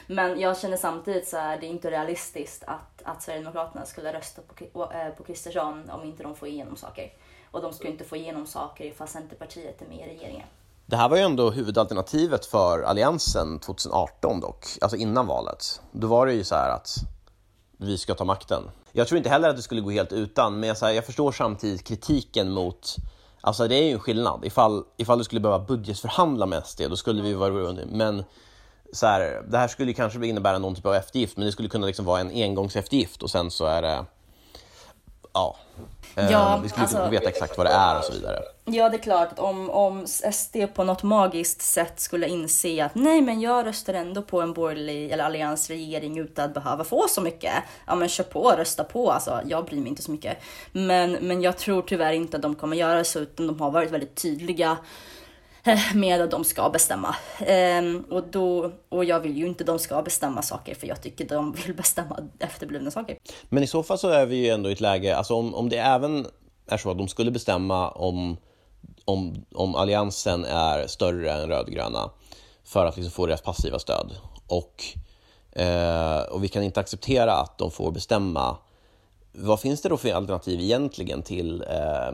Men 0.08 0.40
jag 0.40 0.60
känner 0.60 0.78
samtidigt 0.78 1.28
så 1.28 1.38
är 1.38 1.58
det 1.58 1.66
inte 1.66 1.92
realistiskt 1.92 2.64
att, 2.68 3.02
att 3.04 3.24
Sverigedemokraterna 3.24 3.86
skulle 3.86 4.14
rösta 4.14 4.42
på, 4.42 4.94
eh, 4.94 5.10
på 5.10 5.24
Kristersson 5.24 5.90
om 5.90 6.04
inte 6.04 6.24
de 6.24 6.36
får 6.36 6.48
igenom 6.48 6.76
saker 6.76 7.12
och 7.58 7.64
de 7.64 7.74
ska 7.74 7.88
inte 7.88 8.04
få 8.04 8.16
igenom 8.16 8.46
saker 8.46 8.86
ifall 8.86 9.08
Centerpartiet 9.08 9.82
är 9.82 9.86
med 9.86 9.98
i 9.98 10.18
regeringen. 10.18 10.48
Det 10.86 10.96
här 10.96 11.10
var 11.10 11.18
ju 11.18 11.24
ändå 11.24 11.52
huvudalternativet 11.52 12.46
för 12.46 12.82
Alliansen 12.82 13.60
2018 13.60 14.40
dock, 14.40 14.66
alltså 14.82 14.98
innan 14.98 15.28
valet. 15.28 15.82
Då 15.92 16.08
var 16.08 16.26
det 16.26 16.34
ju 16.34 16.44
så 16.44 16.56
här 16.56 16.70
att 16.70 16.96
vi 17.78 17.98
ska 17.98 18.16
ta 18.16 18.26
makten. 18.26 18.64
Jag 18.92 19.08
tror 19.08 19.18
inte 19.18 19.30
heller 19.30 19.50
att 19.50 19.56
det 19.56 19.62
skulle 19.62 19.82
gå 19.82 19.90
helt 19.90 20.12
utan, 20.12 20.60
men 20.60 20.68
jag, 20.68 20.78
så 20.78 20.86
här, 20.86 20.94
jag 20.94 21.06
förstår 21.06 21.32
samtidigt 21.32 21.84
kritiken 21.84 22.52
mot 22.52 22.96
Alltså 23.42 23.68
det 23.68 23.76
är 23.76 23.84
ju 23.84 23.92
en 23.92 24.00
skillnad. 24.00 24.46
Ifall, 24.46 24.84
ifall 24.98 25.18
du 25.18 25.24
skulle 25.24 25.42
behöva 25.42 25.66
budgetförhandla 25.66 26.46
med 26.46 26.66
SD, 26.66 26.82
då 26.90 26.96
skulle 26.96 27.22
vi 27.22 27.34
vara 27.34 27.52
beroende. 27.52 27.86
Men 27.92 28.24
så 28.94 29.08
här, 29.08 29.44
det 29.48 29.58
här 29.58 29.68
skulle 29.68 29.94
kanske 29.94 30.28
innebära 30.28 30.58
någon 30.58 30.76
typ 30.76 30.86
av 30.86 30.94
eftergift, 30.94 31.38
men 31.38 31.46
det 31.46 31.52
skulle 31.52 31.70
kunna 31.70 31.88
liksom 31.88 32.06
vara 32.06 32.20
en 32.20 32.32
engångseftergift 32.32 33.24
och 33.24 33.30
sen 33.30 33.52
så 33.52 33.66
är 33.66 33.82
det, 33.82 34.06
ja, 35.38 35.56
eh, 36.16 36.32
Ja, 36.32 36.60
vi 36.64 36.70
skulle 36.70 36.84
alltså- 36.84 36.98
inte 36.98 37.10
veta 37.10 37.30
exakt 37.30 37.58
vad 37.58 37.66
det 37.68 37.72
är 37.72 37.98
och 37.98 38.04
så 38.04 38.14
vidare. 38.14 38.40
Ja, 38.66 38.90
det 38.90 38.98
är 38.98 39.02
klart 39.02 39.32
att 39.32 39.40
om, 39.40 39.70
om 39.70 40.08
SD 40.32 40.56
på 40.74 40.84
något 40.84 41.04
magiskt 41.04 41.62
sätt 41.62 42.00
skulle 42.00 42.28
inse 42.28 42.86
att 42.86 42.96
nej, 42.96 43.22
men 43.22 43.42
jag 43.42 43.66
röstar 43.66 43.94
ändå 43.94 44.22
på 44.22 44.42
en 44.42 44.54
borgerlig 44.54 45.12
eller 45.12 45.24
alliansregering 45.24 46.18
utan 46.20 46.46
att 46.46 46.54
behöva 46.54 46.84
få 46.84 47.06
så 47.10 47.22
mycket. 47.22 47.54
Ja, 47.88 47.96
men 47.96 48.10
kör 48.10 48.24
på, 48.24 48.52
rösta 48.52 48.84
på. 48.84 49.12
Alltså, 49.12 49.42
jag 49.46 49.66
bryr 49.66 49.80
mig 49.80 49.90
inte 49.90 50.02
så 50.02 50.12
mycket. 50.12 50.38
Men, 50.72 51.12
men 51.12 51.42
jag 51.42 51.58
tror 51.58 51.82
tyvärr 51.82 52.14
inte 52.14 52.38
att 52.38 52.44
de 52.44 52.56
kommer 52.56 52.78
göra 52.78 53.04
så, 53.04 53.20
utan 53.20 53.48
de 53.48 53.62
har 53.62 53.72
varit 53.72 53.92
väldigt 53.92 54.16
tydliga 54.16 54.78
med 55.96 56.22
att 56.22 56.32
de 56.32 56.44
ska 56.44 56.70
bestämma. 56.70 57.16
Um, 57.80 58.06
och, 58.10 58.24
då, 58.32 58.72
och 58.90 59.06
jag 59.06 59.20
vill 59.20 59.38
ju 59.38 59.48
inte 59.48 59.64
att 59.64 59.68
de 59.68 59.80
ska 59.80 60.02
bestämma 60.02 60.42
saker 60.42 60.76
för 60.76 60.88
jag 60.88 61.02
tycker 61.02 61.26
de 61.26 61.52
vill 61.52 61.76
bestämma 61.76 62.18
efterblivna 62.40 62.92
saker. 62.92 63.18
Men 63.50 63.64
i 63.64 63.68
så 63.68 63.84
fall 63.84 63.98
så 63.98 64.10
är 64.10 64.26
vi 64.26 64.36
ju 64.36 64.50
ändå 64.50 64.70
i 64.70 64.74
ett 64.74 64.82
läge, 64.82 65.16
alltså 65.16 65.34
om, 65.34 65.56
om 65.56 65.70
det 65.70 65.78
även 65.78 66.26
är 66.68 66.78
så 66.78 66.92
att 66.92 66.98
de 66.98 67.08
skulle 67.08 67.32
bestämma 67.32 67.90
om, 67.90 68.38
om, 69.06 69.46
om 69.56 69.76
alliansen 69.76 70.46
är 70.46 70.88
större 70.88 71.32
än 71.32 71.50
rödgröna 71.50 72.10
för 72.64 72.86
att 72.86 72.98
liksom 72.98 73.12
få 73.12 73.26
deras 73.26 73.42
passiva 73.42 73.80
stöd 73.80 74.12
och, 74.48 74.84
eh, 75.52 76.20
och 76.20 76.44
vi 76.44 76.48
kan 76.48 76.64
inte 76.64 76.80
acceptera 76.80 77.34
att 77.34 77.58
de 77.58 77.72
får 77.72 77.92
bestämma. 77.92 78.58
Vad 79.32 79.60
finns 79.60 79.82
det 79.82 79.90
då 79.90 79.98
för 79.98 80.14
alternativ 80.14 80.60
egentligen 80.60 81.22
till 81.22 81.62
eh, 81.62 82.12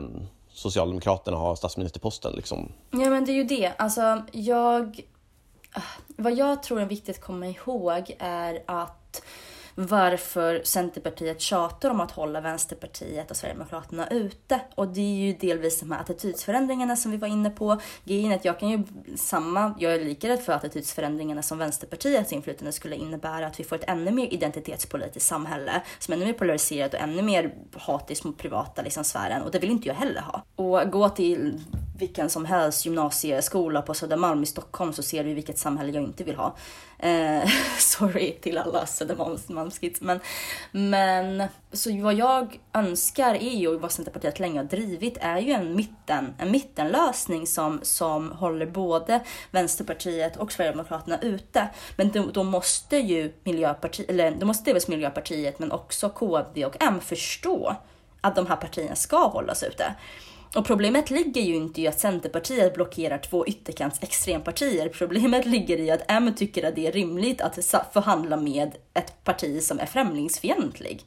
Socialdemokraterna 0.54 1.36
har 1.36 1.54
statsministerposten? 1.54 2.32
Liksom? 2.32 2.72
Ja 2.90 3.10
men 3.10 3.24
det 3.24 3.32
är 3.32 3.34
ju 3.34 3.44
det. 3.44 3.72
Alltså 3.78 4.22
jag... 4.32 5.00
Ah, 5.72 5.80
vad 6.16 6.34
jag 6.34 6.62
tror 6.62 6.80
är 6.80 6.86
viktigt 6.86 7.16
att 7.16 7.24
komma 7.24 7.46
ihåg 7.46 8.16
är 8.18 8.62
att 8.66 9.22
varför 9.74 10.60
Centerpartiet 10.64 11.40
tjatar 11.40 11.90
om 11.90 12.00
att 12.00 12.10
hålla 12.10 12.40
Vänsterpartiet 12.40 13.30
och 13.30 13.36
Sverigedemokraterna 13.36 14.08
ute. 14.08 14.60
Och 14.74 14.88
det 14.88 15.00
är 15.00 15.14
ju 15.14 15.32
delvis 15.32 15.80
de 15.80 15.92
här 15.92 16.00
attitydsförändringarna 16.00 16.96
som 16.96 17.10
vi 17.10 17.16
var 17.16 17.28
inne 17.28 17.50
på. 17.50 17.80
Grejen 18.04 18.32
är 18.32 18.36
att 18.36 18.44
jag 18.44 18.60
kan 18.60 18.68
ju 18.68 18.82
samma, 19.16 19.74
jag 19.78 19.94
är 19.94 20.04
lika 20.04 20.28
rädd 20.28 20.40
för 20.40 20.52
attitydsförändringarna 20.52 21.42
som 21.42 21.58
Vänsterpartiets 21.58 22.32
inflytande 22.32 22.72
skulle 22.72 22.96
innebära 22.96 23.46
att 23.46 23.60
vi 23.60 23.64
får 23.64 23.76
ett 23.76 23.88
ännu 23.88 24.10
mer 24.10 24.34
identitetspolitiskt 24.34 25.28
samhälle 25.28 25.82
som 25.98 26.12
är 26.12 26.16
ännu 26.16 26.26
mer 26.26 26.32
polariserat 26.32 26.94
och 26.94 27.00
ännu 27.00 27.22
mer 27.22 27.54
hatiskt 27.72 28.24
mot 28.24 28.38
privata 28.38 28.82
liksom, 28.82 29.04
sfären. 29.04 29.42
Och 29.42 29.50
det 29.50 29.58
vill 29.58 29.70
inte 29.70 29.88
jag 29.88 29.94
heller 29.94 30.20
ha. 30.20 30.42
Och 30.56 30.90
gå 30.90 31.08
till 31.08 31.60
vilken 31.96 32.30
som 32.30 32.44
helst 32.44 32.84
gymnasieskola 32.84 33.82
på 33.82 33.94
Södermalm 33.94 34.42
i 34.42 34.46
Stockholm 34.46 34.92
så 34.92 35.02
ser 35.02 35.24
du 35.24 35.34
vilket 35.34 35.58
samhälle 35.58 35.92
jag 35.92 36.04
inte 36.04 36.24
vill 36.24 36.36
ha. 36.36 36.56
Eh, 36.98 37.48
sorry 37.78 38.32
till 38.32 38.58
alla 38.58 38.86
Södermalmskids. 38.86 40.00
Men, 40.00 40.20
men 40.72 41.48
så 41.72 42.02
vad 42.02 42.14
jag 42.14 42.60
önskar 42.72 43.34
är 43.34 43.56
ju, 43.56 43.68
och 43.68 43.80
vad 43.80 43.92
Centerpartiet 43.92 44.40
länge 44.40 44.58
har 44.58 44.64
drivit, 44.64 45.18
är 45.20 45.38
ju 45.38 45.52
en, 45.52 45.76
mitten, 45.76 46.34
en 46.38 46.50
mittenlösning 46.50 47.46
som, 47.46 47.80
som 47.82 48.32
håller 48.32 48.66
både 48.66 49.20
Vänsterpartiet 49.50 50.36
och 50.36 50.52
Sverigedemokraterna 50.52 51.20
ute. 51.20 51.68
Men 51.96 52.10
då, 52.10 52.26
då 52.32 52.44
måste 52.44 52.96
ju 52.96 53.32
Miljöpartiet, 53.44 54.10
eller 54.10 54.30
då 54.30 54.46
måste 54.46 54.72
dels 54.72 54.88
Miljöpartiet 54.88 55.58
men 55.58 55.72
också 55.72 56.10
KD 56.10 56.64
och 56.64 56.76
M 56.82 57.00
förstå 57.00 57.76
att 58.20 58.36
de 58.36 58.46
här 58.46 58.56
partierna 58.56 58.94
ska 58.94 59.26
hållas 59.28 59.62
ute. 59.62 59.94
Och 60.54 60.66
problemet 60.66 61.10
ligger 61.10 61.40
ju 61.40 61.54
inte 61.54 61.80
i 61.80 61.88
att 61.88 62.00
Centerpartiet 62.00 62.74
blockerar 62.74 63.18
två 63.18 63.46
ytterkants 63.46 64.02
extrempartier. 64.02 64.88
Problemet 64.88 65.46
ligger 65.46 65.80
i 65.80 65.90
att 65.90 66.02
M 66.08 66.34
tycker 66.36 66.68
att 66.68 66.74
det 66.74 66.86
är 66.86 66.92
rimligt 66.92 67.40
att 67.40 67.54
förhandla 67.92 68.36
med 68.36 68.74
ett 68.94 69.24
parti 69.24 69.62
som 69.62 69.78
är 69.78 69.86
främlingsfientlig. 69.86 71.04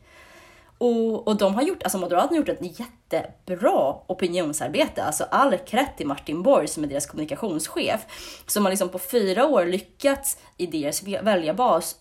Och, 0.78 1.28
och 1.28 1.38
de 1.38 1.56
har 1.56 1.62
gjort, 1.62 1.84
alltså 1.84 1.98
Moderaterna 1.98 2.32
har 2.32 2.38
gjort 2.38 2.50
ett 2.50 2.80
jättebra 2.80 3.96
opinionsarbete. 4.08 5.04
Alltså 5.04 5.24
all 5.24 5.58
kredd 5.58 5.98
till 5.98 6.08
Martin 6.08 6.44
Borg 6.44 6.68
som 6.68 6.84
är 6.84 6.88
deras 6.88 7.06
kommunikationschef. 7.06 8.06
Som 8.48 8.66
har 8.66 8.70
liksom 8.70 8.90
på 8.90 9.00
fyra 9.00 9.48
år 9.48 9.66
lyckats 9.66 10.38
i 10.58 10.66
deras 10.66 11.04
väljarbas 11.04 11.96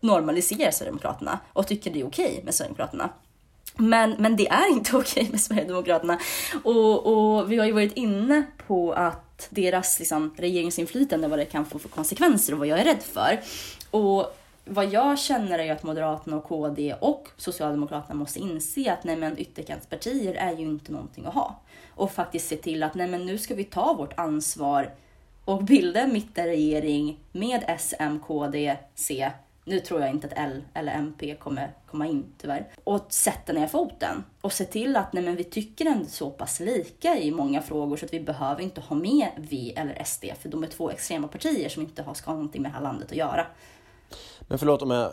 normalisera 0.00 0.72
Sverigedemokraterna 0.72 1.38
och 1.52 1.66
tycker 1.66 1.90
det 1.90 2.00
är 2.00 2.06
okej 2.06 2.40
med 2.44 2.54
Sverigedemokraterna. 2.54 3.10
Men, 3.76 4.14
men 4.18 4.36
det 4.36 4.48
är 4.48 4.72
inte 4.72 4.96
okej 4.96 5.28
med 5.30 5.40
Sverigedemokraterna. 5.40 6.18
Och, 6.62 7.06
och 7.06 7.52
vi 7.52 7.56
har 7.56 7.66
ju 7.66 7.72
varit 7.72 7.96
inne 7.96 8.42
på 8.66 8.92
att 8.92 9.48
deras 9.50 9.98
liksom, 9.98 10.34
regeringsinflytande, 10.36 11.28
vad 11.28 11.38
det 11.38 11.44
kan 11.44 11.64
få 11.64 11.78
för 11.78 11.88
konsekvenser 11.88 12.52
och 12.52 12.58
vad 12.58 12.68
jag 12.68 12.78
är 12.78 12.84
rädd 12.84 13.02
för. 13.02 13.40
Och 13.90 14.36
vad 14.64 14.92
jag 14.92 15.18
känner 15.18 15.58
är 15.58 15.64
ju 15.64 15.70
att 15.70 15.82
Moderaterna 15.82 16.36
och 16.36 16.44
KD 16.44 16.94
och 17.00 17.28
Socialdemokraterna 17.36 18.14
måste 18.14 18.38
inse 18.38 18.92
att 18.92 19.04
nej 19.04 19.16
men 19.16 19.38
ytterkantspartier 19.38 20.34
är 20.34 20.52
ju 20.52 20.64
inte 20.64 20.92
någonting 20.92 21.26
att 21.26 21.34
ha. 21.34 21.60
Och 21.88 22.12
faktiskt 22.12 22.48
se 22.48 22.56
till 22.56 22.82
att 22.82 22.94
nej 22.94 23.08
men 23.08 23.26
nu 23.26 23.38
ska 23.38 23.54
vi 23.54 23.64
ta 23.64 23.94
vårt 23.94 24.18
ansvar 24.18 24.90
och 25.44 25.64
bilda 25.64 26.00
en 26.00 26.12
mittenregering 26.12 27.18
med 27.32 27.64
S, 27.66 27.94
M, 27.98 28.20
KD, 28.26 28.76
C 28.94 29.30
nu 29.64 29.80
tror 29.80 30.00
jag 30.00 30.10
inte 30.10 30.26
att 30.26 30.32
L 30.36 30.62
eller 30.74 30.92
MP 30.92 31.34
kommer 31.34 31.72
komma 31.90 32.06
in 32.06 32.34
tyvärr. 32.38 32.68
Och 32.84 33.06
sätta 33.08 33.52
ner 33.52 33.66
foten 33.66 34.24
och 34.40 34.52
se 34.52 34.64
till 34.64 34.96
att 34.96 35.12
nej, 35.12 35.24
men 35.24 35.36
vi 35.36 35.44
tycker 35.44 35.86
ändå 35.86 36.06
så 36.08 36.30
pass 36.30 36.60
lika 36.60 37.18
i 37.18 37.30
många 37.30 37.62
frågor 37.62 37.96
så 37.96 38.04
att 38.04 38.12
vi 38.12 38.20
behöver 38.20 38.62
inte 38.62 38.80
ha 38.80 38.96
med 38.96 39.28
V 39.36 39.72
eller 39.76 40.04
SD 40.04 40.24
för 40.40 40.48
de 40.48 40.62
är 40.62 40.68
två 40.68 40.90
extrema 40.90 41.28
partier 41.28 41.68
som 41.68 41.82
inte 41.82 42.02
har, 42.02 42.14
ska 42.14 42.30
ha 42.30 42.34
någonting 42.36 42.62
med 42.62 42.70
det 42.70 42.74
här 42.74 42.82
landet 42.82 43.10
att 43.10 43.16
göra. 43.16 43.46
Men 44.40 44.58
förlåt 44.58 44.82
om 44.82 44.90
jag, 44.90 45.12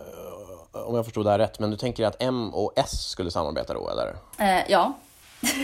om 0.72 0.96
jag 0.96 1.06
förstod 1.06 1.26
det 1.26 1.32
här 1.32 1.40
rätt, 1.40 1.60
men 1.60 1.72
du 1.72 1.78
tänker 1.78 2.06
att 2.06 2.22
M 2.22 2.54
och 2.54 2.74
S 2.76 3.10
skulle 3.10 3.32
samarbeta 3.32 3.74
då 3.74 3.90
eller? 3.90 4.16
Eh, 4.40 4.72
ja. 4.72 4.94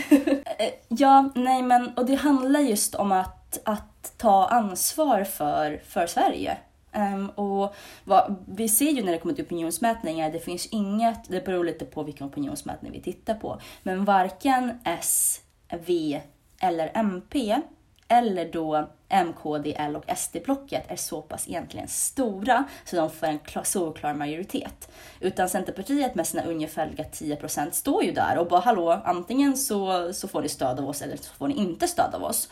ja, 0.88 1.30
nej 1.34 1.62
men 1.62 1.92
och 1.96 2.06
det 2.06 2.14
handlar 2.14 2.60
just 2.60 2.94
om 2.94 3.12
att, 3.12 3.58
att 3.64 4.12
ta 4.16 4.46
ansvar 4.46 5.24
för, 5.24 5.82
för 5.86 6.06
Sverige. 6.06 6.58
Um, 6.94 7.30
och 7.30 7.74
vad, 8.04 8.34
vi 8.48 8.68
ser 8.68 8.90
ju 8.90 9.04
när 9.04 9.12
det 9.12 9.18
kommer 9.18 9.34
till 9.34 9.44
opinionsmätningar, 9.44 10.30
det 10.32 10.40
finns 10.40 10.66
inget, 10.66 11.28
det 11.28 11.44
beror 11.44 11.64
lite 11.64 11.84
på 11.84 12.02
vilken 12.02 12.26
opinionsmätning 12.26 12.92
vi 12.92 13.00
tittar 13.00 13.34
på, 13.34 13.60
men 13.82 14.04
varken 14.04 14.78
S, 14.84 15.40
V 15.86 16.20
eller 16.60 16.90
MP 16.94 17.60
eller 18.08 18.52
då 18.52 18.88
MKD, 19.08 19.74
L 19.76 19.96
och 19.96 20.04
SD-blocket 20.16 20.84
är 20.88 20.96
så 20.96 21.22
pass 21.22 21.48
egentligen 21.48 21.88
stora 21.88 22.64
så 22.84 22.96
de 22.96 23.10
får 23.10 23.26
en 23.26 23.38
klar, 23.38 23.62
solklar 23.62 24.14
majoritet. 24.14 24.90
Utan 25.20 25.48
Centerpartiet 25.48 26.14
med 26.14 26.26
sina 26.26 26.42
ungefär 26.42 27.06
10 27.12 27.36
procent 27.36 27.74
står 27.74 28.04
ju 28.04 28.12
där 28.12 28.38
och 28.38 28.48
bara 28.48 28.60
hallå, 28.60 29.00
antingen 29.04 29.56
så, 29.56 30.12
så 30.12 30.28
får 30.28 30.42
ni 30.42 30.48
stöd 30.48 30.78
av 30.78 30.88
oss 30.88 31.02
eller 31.02 31.16
så 31.16 31.34
får 31.34 31.48
ni 31.48 31.54
inte 31.54 31.88
stöd 31.88 32.14
av 32.14 32.24
oss. 32.24 32.48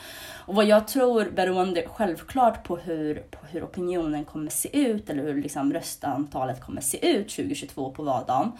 Och 0.47 0.55
vad 0.55 0.65
jag 0.65 0.89
tror, 0.89 1.31
beroende 1.31 1.87
självklart 1.89 2.65
på 2.65 2.77
hur, 2.77 3.15
på 3.15 3.47
hur 3.47 3.65
opinionen 3.65 4.25
kommer 4.25 4.51
se 4.51 4.79
ut 4.79 5.11
eller 5.11 5.23
hur 5.23 5.43
liksom 5.43 5.73
röstantalet 5.73 6.61
kommer 6.61 6.81
se 6.81 7.09
ut 7.09 7.29
2022 7.29 7.91
på 7.91 8.03
valdagen, 8.03 8.53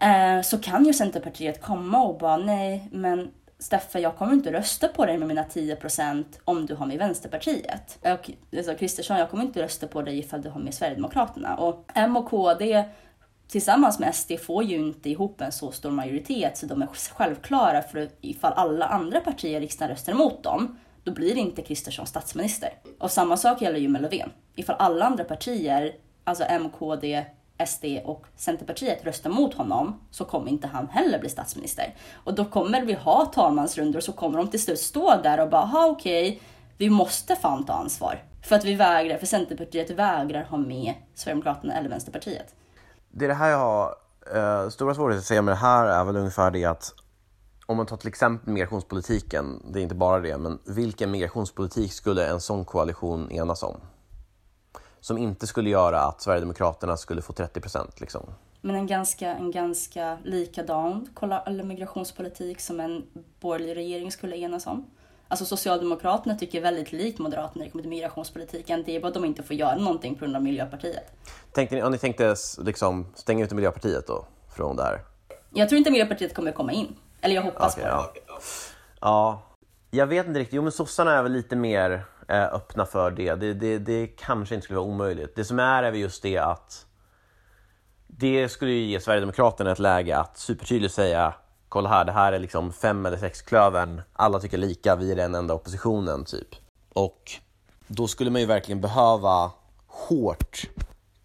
eh, 0.00 0.42
så 0.42 0.58
kan 0.58 0.84
ju 0.84 0.92
Centerpartiet 0.92 1.62
komma 1.62 2.02
och 2.02 2.18
bara 2.18 2.36
nej, 2.36 2.88
men 2.92 3.30
Steffe, 3.60 4.00
jag 4.00 4.16
kommer 4.16 4.32
inte 4.32 4.52
rösta 4.52 4.88
på 4.88 5.06
dig 5.06 5.18
med 5.18 5.28
mina 5.28 5.42
10% 5.42 6.24
om 6.44 6.66
du 6.66 6.74
har 6.74 6.86
med 6.86 6.98
Vänsterpartiet. 6.98 7.98
Och 8.00 8.30
alltså, 8.56 8.74
Kristersson, 8.74 9.18
jag 9.18 9.30
kommer 9.30 9.44
inte 9.44 9.62
rösta 9.62 9.86
på 9.86 10.02
dig 10.02 10.18
ifall 10.18 10.42
du 10.42 10.48
har 10.48 10.60
med 10.60 10.74
Sverigedemokraterna. 10.74 11.56
Och 11.56 11.84
M 11.94 12.16
och 12.16 12.28
KD 12.28 12.84
tillsammans 13.48 13.98
med 13.98 14.14
SD 14.14 14.32
får 14.46 14.64
ju 14.64 14.76
inte 14.76 15.10
ihop 15.10 15.40
en 15.40 15.52
så 15.52 15.72
stor 15.72 15.90
majoritet 15.90 16.56
så 16.56 16.66
de 16.66 16.82
är 16.82 16.86
självklara 16.86 17.82
för 17.82 18.08
ifall 18.20 18.52
alla 18.52 18.86
andra 18.86 19.20
partier 19.20 19.56
i 19.56 19.60
riksdagen 19.60 19.90
röstar 19.90 20.12
emot 20.12 20.42
dem, 20.42 20.78
då 21.04 21.12
blir 21.12 21.36
inte 21.36 21.62
Kristersson 21.62 22.06
statsminister. 22.06 22.70
Och 22.98 23.10
samma 23.10 23.36
sak 23.36 23.62
gäller 23.62 23.78
ju 23.78 23.88
med 23.88 24.02
Löfven. 24.02 24.30
Ifall 24.54 24.76
alla 24.78 25.04
andra 25.04 25.24
partier, 25.24 25.94
alltså 26.24 26.44
M, 26.48 26.70
KD, 26.78 27.24
SD 27.66 27.84
och 28.04 28.26
Centerpartiet 28.36 29.04
röstar 29.04 29.30
mot 29.30 29.54
honom 29.54 30.00
så 30.10 30.24
kommer 30.24 30.50
inte 30.50 30.66
han 30.66 30.88
heller 30.88 31.18
bli 31.18 31.28
statsminister. 31.28 31.94
Och 32.24 32.34
då 32.34 32.44
kommer 32.44 32.84
vi 32.84 32.92
ha 32.92 33.24
talmansrundor 33.24 34.00
så 34.00 34.12
kommer 34.12 34.38
de 34.38 34.48
till 34.48 34.62
slut 34.62 34.78
stå 34.78 35.20
där 35.22 35.40
och 35.40 35.50
bara, 35.50 35.64
ha 35.64 35.86
okej, 35.86 36.28
okay, 36.28 36.40
vi 36.76 36.90
måste 36.90 37.36
fan 37.36 37.66
ta 37.66 37.72
ansvar. 37.72 38.24
För 38.42 38.56
att 38.56 38.64
vi 38.64 38.74
vägrar, 38.74 39.18
för 39.18 39.26
Centerpartiet 39.26 39.90
vägrar 39.90 40.42
ha 40.42 40.58
med 40.58 40.94
Sverigedemokraterna 41.14 41.74
eller 41.74 41.88
Vänsterpartiet. 41.88 42.54
Det 43.10 43.24
är 43.24 43.28
det 43.28 43.34
här 43.34 43.50
jag 43.50 43.58
har 43.58 43.94
eh, 44.34 44.68
stora 44.68 44.94
svårigheter 44.94 45.20
att 45.20 45.26
säga 45.26 45.42
med 45.42 45.52
det 45.52 45.58
här 45.58 45.86
är 45.86 46.04
väl 46.04 46.16
ungefär 46.16 46.50
det 46.50 46.64
att 46.64 46.94
om 47.66 47.76
man 47.76 47.86
tar 47.86 47.96
till 47.96 48.08
exempel 48.08 48.52
migrationspolitiken, 48.52 49.62
det 49.72 49.80
är 49.80 49.82
inte 49.82 49.94
bara 49.94 50.20
det, 50.20 50.38
men 50.38 50.58
vilken 50.66 51.10
migrationspolitik 51.10 51.92
skulle 51.92 52.28
en 52.28 52.40
sån 52.40 52.64
koalition 52.64 53.30
enas 53.30 53.62
om? 53.62 53.80
Som 55.00 55.18
inte 55.18 55.46
skulle 55.46 55.70
göra 55.70 56.00
att 56.00 56.22
Sverigedemokraterna 56.22 56.96
skulle 56.96 57.22
få 57.22 57.32
30 57.32 57.60
procent. 57.60 58.00
Liksom. 58.00 58.22
Men 58.60 58.76
en 58.76 58.86
ganska, 58.86 59.34
en 59.34 59.50
ganska 59.50 60.18
likadan 60.24 61.08
migrationspolitik 61.64 62.60
som 62.60 62.80
en 62.80 63.02
borgerlig 63.40 63.76
regering 63.76 64.12
skulle 64.12 64.36
enas 64.36 64.66
om. 64.66 64.90
Alltså 65.28 65.44
Socialdemokraterna 65.44 66.34
tycker 66.34 66.60
väldigt 66.60 66.92
likt 66.92 67.18
Moderaterna 67.18 67.52
när 67.54 67.64
det 67.64 67.70
kommer 67.70 67.82
till 67.82 67.90
migrationspolitiken. 67.90 68.82
Det 68.86 68.96
är 68.96 69.00
bara 69.00 69.08
att 69.08 69.14
de 69.14 69.24
inte 69.24 69.42
får 69.42 69.56
göra 69.56 69.76
någonting 69.76 70.14
på 70.14 70.20
grund 70.20 70.36
av 70.36 70.42
Miljöpartiet. 70.42 71.12
Tänkte 71.52 71.76
ni, 71.76 71.82
om 71.82 71.92
ni 71.92 71.98
tänkte 71.98 72.36
liksom, 72.58 73.06
stänga 73.14 73.44
ute 73.44 73.54
Miljöpartiet 73.54 74.06
då 74.06 74.24
från 74.56 74.76
det 74.76 74.82
här? 74.82 75.00
Jag 75.50 75.68
tror 75.68 75.78
inte 75.78 75.90
Miljöpartiet 75.90 76.34
kommer 76.34 76.52
komma 76.52 76.72
in. 76.72 76.96
Eller 77.20 77.34
jag 77.34 77.42
hoppas 77.42 77.76
Okej, 77.76 77.90
på 77.90 77.90
det. 77.90 78.20
ja. 78.26 78.40
ja, 79.00 79.42
jag 79.90 80.06
vet 80.06 80.26
inte 80.26 80.40
riktigt. 80.40 80.54
Jo, 80.54 80.62
men 80.62 80.72
sossarna 80.72 81.18
är 81.18 81.22
väl 81.22 81.32
lite 81.32 81.56
mer 81.56 82.04
Eh, 82.30 82.54
öppna 82.54 82.86
för 82.86 83.10
det. 83.10 83.34
Det, 83.34 83.54
det. 83.54 83.78
det 83.78 84.06
kanske 84.06 84.54
inte 84.54 84.64
skulle 84.64 84.78
vara 84.78 84.88
omöjligt. 84.88 85.36
Det 85.36 85.44
som 85.44 85.58
är 85.58 85.82
är 85.82 85.92
just 85.92 86.22
det 86.22 86.38
att 86.38 86.86
det 88.06 88.48
skulle 88.48 88.72
ju 88.72 88.84
ge 88.84 89.00
Sverigedemokraterna 89.00 89.72
ett 89.72 89.78
läge 89.78 90.18
att 90.18 90.38
supertydligt 90.38 90.94
säga 90.94 91.34
kolla 91.68 91.88
här, 91.88 92.04
det 92.04 92.12
här 92.12 92.32
är 92.32 92.38
liksom 92.38 92.72
fem 92.72 93.06
eller 93.06 93.16
sex 93.16 93.42
klövern. 93.42 94.02
alla 94.12 94.40
tycker 94.40 94.58
lika, 94.58 94.96
vi 94.96 95.12
är 95.12 95.16
den 95.16 95.34
enda 95.34 95.54
oppositionen 95.54 96.24
typ. 96.24 96.48
Och 96.92 97.30
då 97.86 98.08
skulle 98.08 98.30
man 98.30 98.40
ju 98.40 98.46
verkligen 98.46 98.80
behöva 98.80 99.52
hårt 99.86 100.62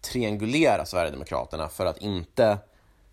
triangulera 0.00 0.84
Sverigedemokraterna 0.84 1.68
för 1.68 1.86
att 1.86 1.98
inte 1.98 2.58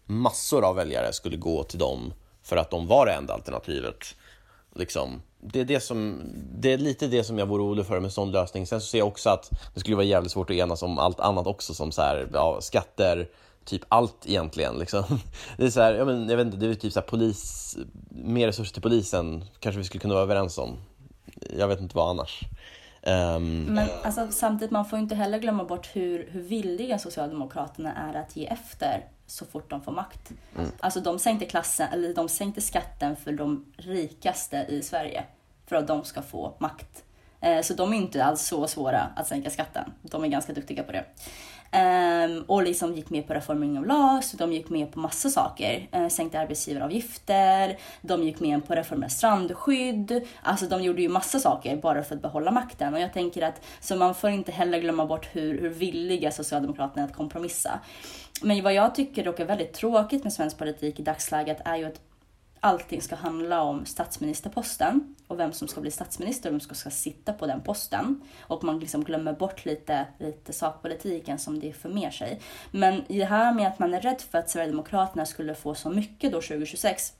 massor 0.05 0.65
av 0.65 0.75
väljare 0.75 1.13
skulle 1.13 1.37
gå 1.37 1.63
till 1.63 1.79
dem 1.79 2.13
för 2.43 2.57
att 2.57 2.71
de 2.71 2.87
var 2.87 3.05
det 3.05 3.13
enda 3.13 3.33
alternativet. 3.33 4.15
Liksom. 4.75 5.21
Det, 5.45 5.59
är 5.59 5.65
det, 5.65 5.79
som, 5.79 6.21
det 6.57 6.73
är 6.73 6.77
lite 6.77 7.07
det 7.07 7.23
som 7.23 7.37
jag 7.37 7.45
vore 7.45 7.63
orolig 7.63 7.85
för 7.85 7.95
med 7.95 8.03
en 8.03 8.11
sån 8.11 8.31
lösning. 8.31 8.67
Sen 8.67 8.81
så 8.81 8.87
ser 8.87 8.97
jag 8.97 9.07
också 9.07 9.29
att 9.29 9.51
det 9.73 9.79
skulle 9.79 9.95
vara 9.95 10.05
jävligt 10.05 10.31
svårt 10.31 10.49
att 10.49 10.55
enas 10.55 10.83
om 10.83 10.99
allt 10.99 11.19
annat 11.19 11.47
också 11.47 11.73
som 11.73 11.91
så 11.91 12.01
här, 12.01 12.29
ja, 12.33 12.57
skatter, 12.61 13.27
typ 13.65 13.81
allt 13.87 14.25
egentligen. 14.25 14.79
Liksom. 14.79 15.03
Det 15.57 15.65
är 15.65 15.69
så 15.69 15.81
här, 15.81 15.93
ja, 15.93 16.05
men, 16.05 16.29
jag 16.29 16.37
vet 16.37 16.45
inte, 16.45 16.57
det 16.57 16.67
är 16.67 16.73
typ 16.73 16.93
så 16.93 16.99
här, 16.99 17.07
polis, 17.07 17.77
mer 18.09 18.47
resurser 18.47 18.73
till 18.73 18.81
polisen 18.81 19.45
kanske 19.59 19.77
vi 19.79 19.85
skulle 19.85 20.01
kunna 20.01 20.13
vara 20.13 20.23
överens 20.23 20.57
om. 20.57 20.77
Jag 21.57 21.67
vet 21.67 21.79
inte 21.79 21.95
vad 21.95 22.09
annars. 22.09 22.41
Ehm, 23.05 23.63
Men 23.63 23.89
alltså, 24.03 24.27
samtidigt, 24.31 24.71
man 24.71 24.85
får 24.85 24.99
inte 24.99 25.15
heller 25.15 25.39
glömma 25.39 25.63
bort 25.63 25.89
hur, 25.93 26.27
hur 26.31 26.41
villiga 26.41 26.99
Socialdemokraterna 26.99 27.93
är 27.93 28.13
att 28.19 28.35
ge 28.35 28.45
efter 28.47 29.05
så 29.27 29.45
fort 29.45 29.69
de 29.69 29.81
får 29.81 29.91
makt. 29.91 30.31
Alltså 30.79 30.99
de 30.99 31.19
sänkte, 31.19 31.45
klassen, 31.45 31.87
eller 31.93 32.13
de 32.13 32.29
sänkte 32.29 32.61
skatten 32.61 33.15
för 33.15 33.31
de 33.31 33.65
rikaste 33.77 34.65
i 34.69 34.81
Sverige 34.81 35.23
för 35.67 35.75
att 35.75 35.87
de 35.87 36.03
ska 36.03 36.21
få 36.21 36.53
makt. 36.59 37.03
Eh, 37.41 37.61
Så 37.61 37.73
de 37.73 37.93
är 37.93 37.97
inte 37.97 38.23
alls 38.23 38.41
så 38.41 38.67
svåra 38.67 39.01
att 39.15 39.27
sänka 39.27 39.49
skatten. 39.49 39.91
De 40.01 40.23
är 40.23 40.27
ganska 40.27 40.53
duktiga 40.53 40.83
på 40.83 40.91
det. 40.91 41.05
Um, 41.73 42.43
och 42.47 42.63
liksom 42.63 42.93
gick 42.93 43.09
med 43.09 43.27
på 43.27 43.33
reformering 43.33 43.77
av 43.77 43.85
LAS, 43.85 44.31
de 44.31 44.53
gick 44.53 44.69
med 44.69 44.91
på 44.91 44.99
massa 44.99 45.29
saker. 45.29 45.87
Uh, 45.95 46.07
sänkte 46.07 46.39
arbetsgivaravgifter, 46.39 47.77
de 48.01 48.23
gick 48.23 48.39
med 48.39 48.67
på 48.67 48.75
reformer 48.75 49.05
av 49.05 49.09
strandskydd. 49.09 50.21
Alltså 50.41 50.65
de 50.65 50.83
gjorde 50.83 51.01
ju 51.01 51.09
massa 51.09 51.39
saker 51.39 51.77
bara 51.77 52.03
för 52.03 52.15
att 52.15 52.21
behålla 52.21 52.51
makten. 52.51 52.93
Och 52.93 52.99
jag 52.99 53.13
tänker 53.13 53.41
att, 53.41 53.61
så 53.79 53.95
man 53.95 54.15
får 54.15 54.29
inte 54.29 54.51
heller 54.51 54.79
glömma 54.79 55.05
bort 55.05 55.29
hur, 55.31 55.61
hur 55.61 55.69
villiga 55.69 56.31
Socialdemokraterna 56.31 57.03
är 57.03 57.07
att 57.07 57.15
kompromissa. 57.15 57.79
Men 58.41 58.63
vad 58.63 58.73
jag 58.73 58.95
tycker 58.95 59.23
dock 59.23 59.39
är 59.39 59.45
väldigt 59.45 59.73
tråkigt 59.73 60.23
med 60.23 60.33
svensk 60.33 60.57
politik 60.57 60.99
i 60.99 61.03
dagsläget 61.03 61.61
är 61.65 61.75
ju 61.75 61.85
att 61.85 62.01
allting 62.59 63.01
ska 63.01 63.15
handla 63.15 63.61
om 63.61 63.85
statsministerposten 63.85 65.15
och 65.33 65.39
vem 65.39 65.53
som 65.53 65.67
ska 65.67 65.81
bli 65.81 65.91
statsminister 65.91 66.49
och 66.49 66.53
vem 66.53 66.59
som 66.59 66.75
ska 66.75 66.89
sitta 66.89 67.33
på 67.33 67.45
den 67.45 67.61
posten. 67.61 68.21
Och 68.41 68.63
man 68.63 68.79
liksom 68.79 69.03
glömmer 69.03 69.33
bort 69.33 69.65
lite, 69.65 70.07
lite 70.19 70.53
sakpolitiken 70.53 71.39
som 71.39 71.59
det 71.59 71.73
för 71.73 71.89
med 71.89 72.13
sig. 72.13 72.41
Men 72.71 73.11
i 73.11 73.19
det 73.19 73.25
här 73.25 73.53
med 73.53 73.67
att 73.67 73.79
man 73.79 73.93
är 73.93 74.01
rädd 74.01 74.21
för 74.31 74.37
att 74.37 74.49
Sverigedemokraterna 74.49 75.25
skulle 75.25 75.55
få 75.55 75.75
så 75.75 75.89
mycket 75.89 76.31
då 76.31 76.41
2026 76.41 77.13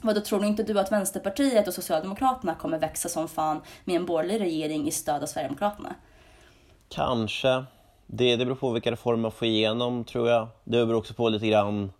vad 0.00 0.14
då 0.14 0.20
tror 0.20 0.44
inte 0.44 0.62
du 0.62 0.80
att 0.80 0.92
Vänsterpartiet 0.92 1.68
och 1.68 1.74
Socialdemokraterna 1.74 2.54
kommer 2.54 2.78
växa 2.78 3.08
som 3.08 3.28
fan 3.28 3.60
med 3.84 3.96
en 3.96 4.06
borgerlig 4.06 4.40
regering 4.40 4.88
i 4.88 4.90
stöd 4.90 5.22
av 5.22 5.26
Sverigedemokraterna? 5.26 5.94
Kanske. 6.88 7.64
Det, 8.06 8.36
det 8.36 8.44
beror 8.44 8.56
på 8.56 8.70
vilka 8.70 8.92
reformer 8.92 9.22
man 9.22 9.32
får 9.32 9.48
igenom, 9.48 10.04
tror 10.04 10.28
jag. 10.28 10.48
Det 10.64 10.86
beror 10.86 10.98
också 10.98 11.14
på 11.14 11.28
lite 11.28 11.46
grann 11.46 11.92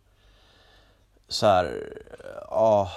så 1.29 1.47
här, 1.47 1.93
ja... 2.51 2.91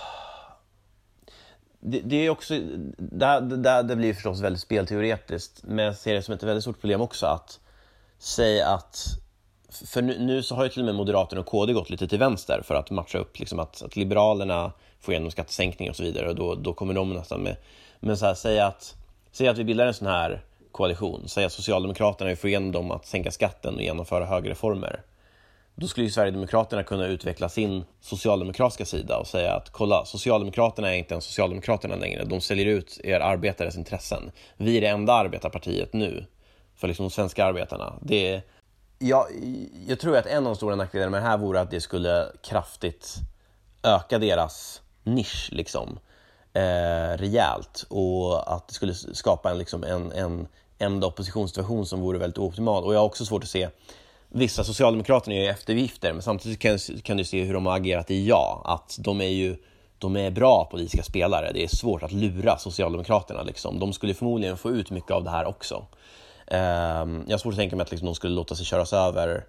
Det, 1.84 2.00
det 2.00 2.26
är 2.26 2.30
också, 2.30 2.60
där, 2.98 3.42
där, 3.42 3.84
det 3.84 3.96
blir 3.96 4.14
förstås 4.14 4.42
väldigt 4.42 4.62
spelteoretiskt, 4.62 5.64
men 5.64 5.86
jag 5.86 5.96
ser 5.96 6.14
det 6.14 6.22
som 6.22 6.34
ett 6.34 6.44
väldigt 6.44 6.64
stort 6.64 6.82
problem 6.82 7.02
också 7.02 7.26
att 7.26 7.60
säga 8.20 8.68
att 8.68 9.22
för 9.86 10.02
nu, 10.02 10.20
nu 10.20 10.44
så 10.44 10.56
har 10.56 10.64
ju 10.64 10.70
till 10.70 10.82
och 10.82 10.86
med 10.86 10.96
Moderaterna 10.96 11.42
och 11.42 11.48
KD 11.48 11.74
gått 11.74 11.90
lite 11.90 12.08
till 12.08 12.20
vänster 12.20 12.62
för 12.64 12.76
att 12.76 12.92
matcha 12.92 13.18
upp 13.18 13.40
liksom 13.40 13.60
att, 13.60 13.82
att 13.82 13.96
Liberalerna 13.96 14.72
får 15.00 15.14
igenom 15.14 15.32
skattesänkningar 15.32 15.92
och 15.92 15.96
så 15.96 16.04
vidare 16.04 16.30
och 16.30 16.36
då, 16.36 16.56
då 16.56 16.74
kommer 16.74 16.94
de 16.94 17.14
nästan 17.14 17.42
med... 17.42 17.56
Men 18.00 18.18
så 18.18 18.26
här, 18.26 18.34
säg 18.34 18.60
att, 18.60 18.96
säg 19.32 19.48
att 19.48 19.58
vi 19.58 19.64
bildar 19.64 19.88
en 19.88 19.94
sån 19.94 20.08
här 20.08 20.42
koalition, 20.72 21.24
säg 21.28 21.46
att 21.46 21.54
Socialdemokraterna 21.54 22.36
får 22.36 22.50
igenom 22.50 22.72
dem 22.72 22.92
att 22.92 23.06
sänka 23.06 23.32
skatten 23.32 23.76
och 23.76 23.82
genomföra 23.82 24.26
högre 24.26 24.52
reformer. 24.52 25.02
Då 25.76 25.88
skulle 25.88 26.06
ju 26.06 26.12
Sverigedemokraterna 26.12 26.84
kunna 26.84 27.08
utveckla 27.08 27.50
sin 27.50 27.84
socialdemokratiska 28.02 28.86
sida 28.86 29.18
och 29.18 29.28
säga 29.28 29.54
att 29.54 29.70
kolla, 29.70 30.06
Socialdemokraterna 30.06 30.94
är 30.94 30.98
inte 30.98 31.14
ens 31.14 31.26
Socialdemokraterna 31.26 31.96
längre. 31.96 32.24
De 32.24 32.42
säljer 32.42 32.66
ut 32.66 33.00
er 33.04 33.20
arbetares 33.20 33.78
intressen. 33.78 34.32
Vi 34.58 34.78
är 34.78 34.82
det 34.82 34.88
enda 34.88 35.14
arbetarpartiet 35.14 35.94
nu 35.94 36.26
för 36.76 36.88
liksom 36.88 37.06
de 37.06 37.10
svenska 37.10 37.46
arbetarna. 37.46 37.94
Det 38.02 38.34
är, 38.34 38.42
jag, 39.00 39.26
jag 39.88 40.00
tror 40.00 40.18
att 40.18 40.26
en 40.26 40.38
av 40.38 40.44
de 40.44 40.56
stora 40.56 40.76
nackdelarna 40.76 41.12
med 41.12 41.22
det 41.22 41.28
här 41.28 41.38
vore 41.38 41.62
att 41.62 41.72
det 41.72 41.82
skulle 41.82 42.26
kraftigt 42.44 43.16
öka 43.84 44.20
deras 44.20 44.82
nisch 45.04 45.50
liksom, 45.52 46.00
eh, 46.54 47.18
rejält 47.18 47.86
och 47.90 48.54
att 48.56 48.68
det 48.68 48.74
skulle 48.74 48.94
skapa 48.94 49.52
en, 49.52 49.58
liksom, 49.58 49.84
en, 49.84 50.12
en 50.12 50.48
enda 50.80 51.08
oppositionssituation 51.08 51.86
som 51.86 52.02
vore 52.02 52.18
väldigt 52.18 52.38
optimal. 52.38 52.84
Och 52.84 52.94
jag 52.94 53.00
har 53.00 53.06
också 53.06 53.26
svårt 53.26 53.44
att 53.44 53.50
se 53.50 53.70
Vissa 54.34 54.64
socialdemokrater 54.64 55.32
gör 55.32 55.50
eftergifter, 55.50 56.14
men 56.14 56.22
samtidigt 56.22 56.60
kan, 56.60 56.80
kan 57.04 57.18
du 57.18 57.24
se 57.24 57.44
hur 57.44 57.54
de 57.54 57.66
har 57.66 57.76
agerat 57.76 58.12
i 58.12 58.28
ja. 58.28 58.62
Att 58.66 58.98
de 59.00 59.22
är 59.22 59.28
ju 59.28 59.58
de 59.98 60.18
är 60.18 60.32
bra 60.32 60.66
politiska 60.72 61.04
spelare. 61.04 61.52
Det 61.54 61.64
är 61.64 61.68
svårt 61.68 62.04
att 62.04 62.12
lura 62.12 62.58
Socialdemokraterna. 62.58 63.44
Liksom. 63.44 63.80
De 63.80 63.94
skulle 63.94 64.14
förmodligen 64.14 64.58
få 64.58 64.70
ut 64.70 64.92
mycket 64.92 65.12
av 65.12 65.24
det 65.24 65.30
här 65.30 65.46
också. 65.46 65.76
Um, 66.48 67.24
jag 67.28 67.34
har 67.34 67.38
svårt 67.38 67.54
att 67.54 67.58
tänka 67.58 67.76
mig 67.76 67.84
att 67.84 67.92
liksom, 67.92 68.06
de 68.06 68.16
skulle 68.16 68.36
låta 68.36 68.56
sig 68.56 68.66
köras 68.66 68.94
över 68.94 69.46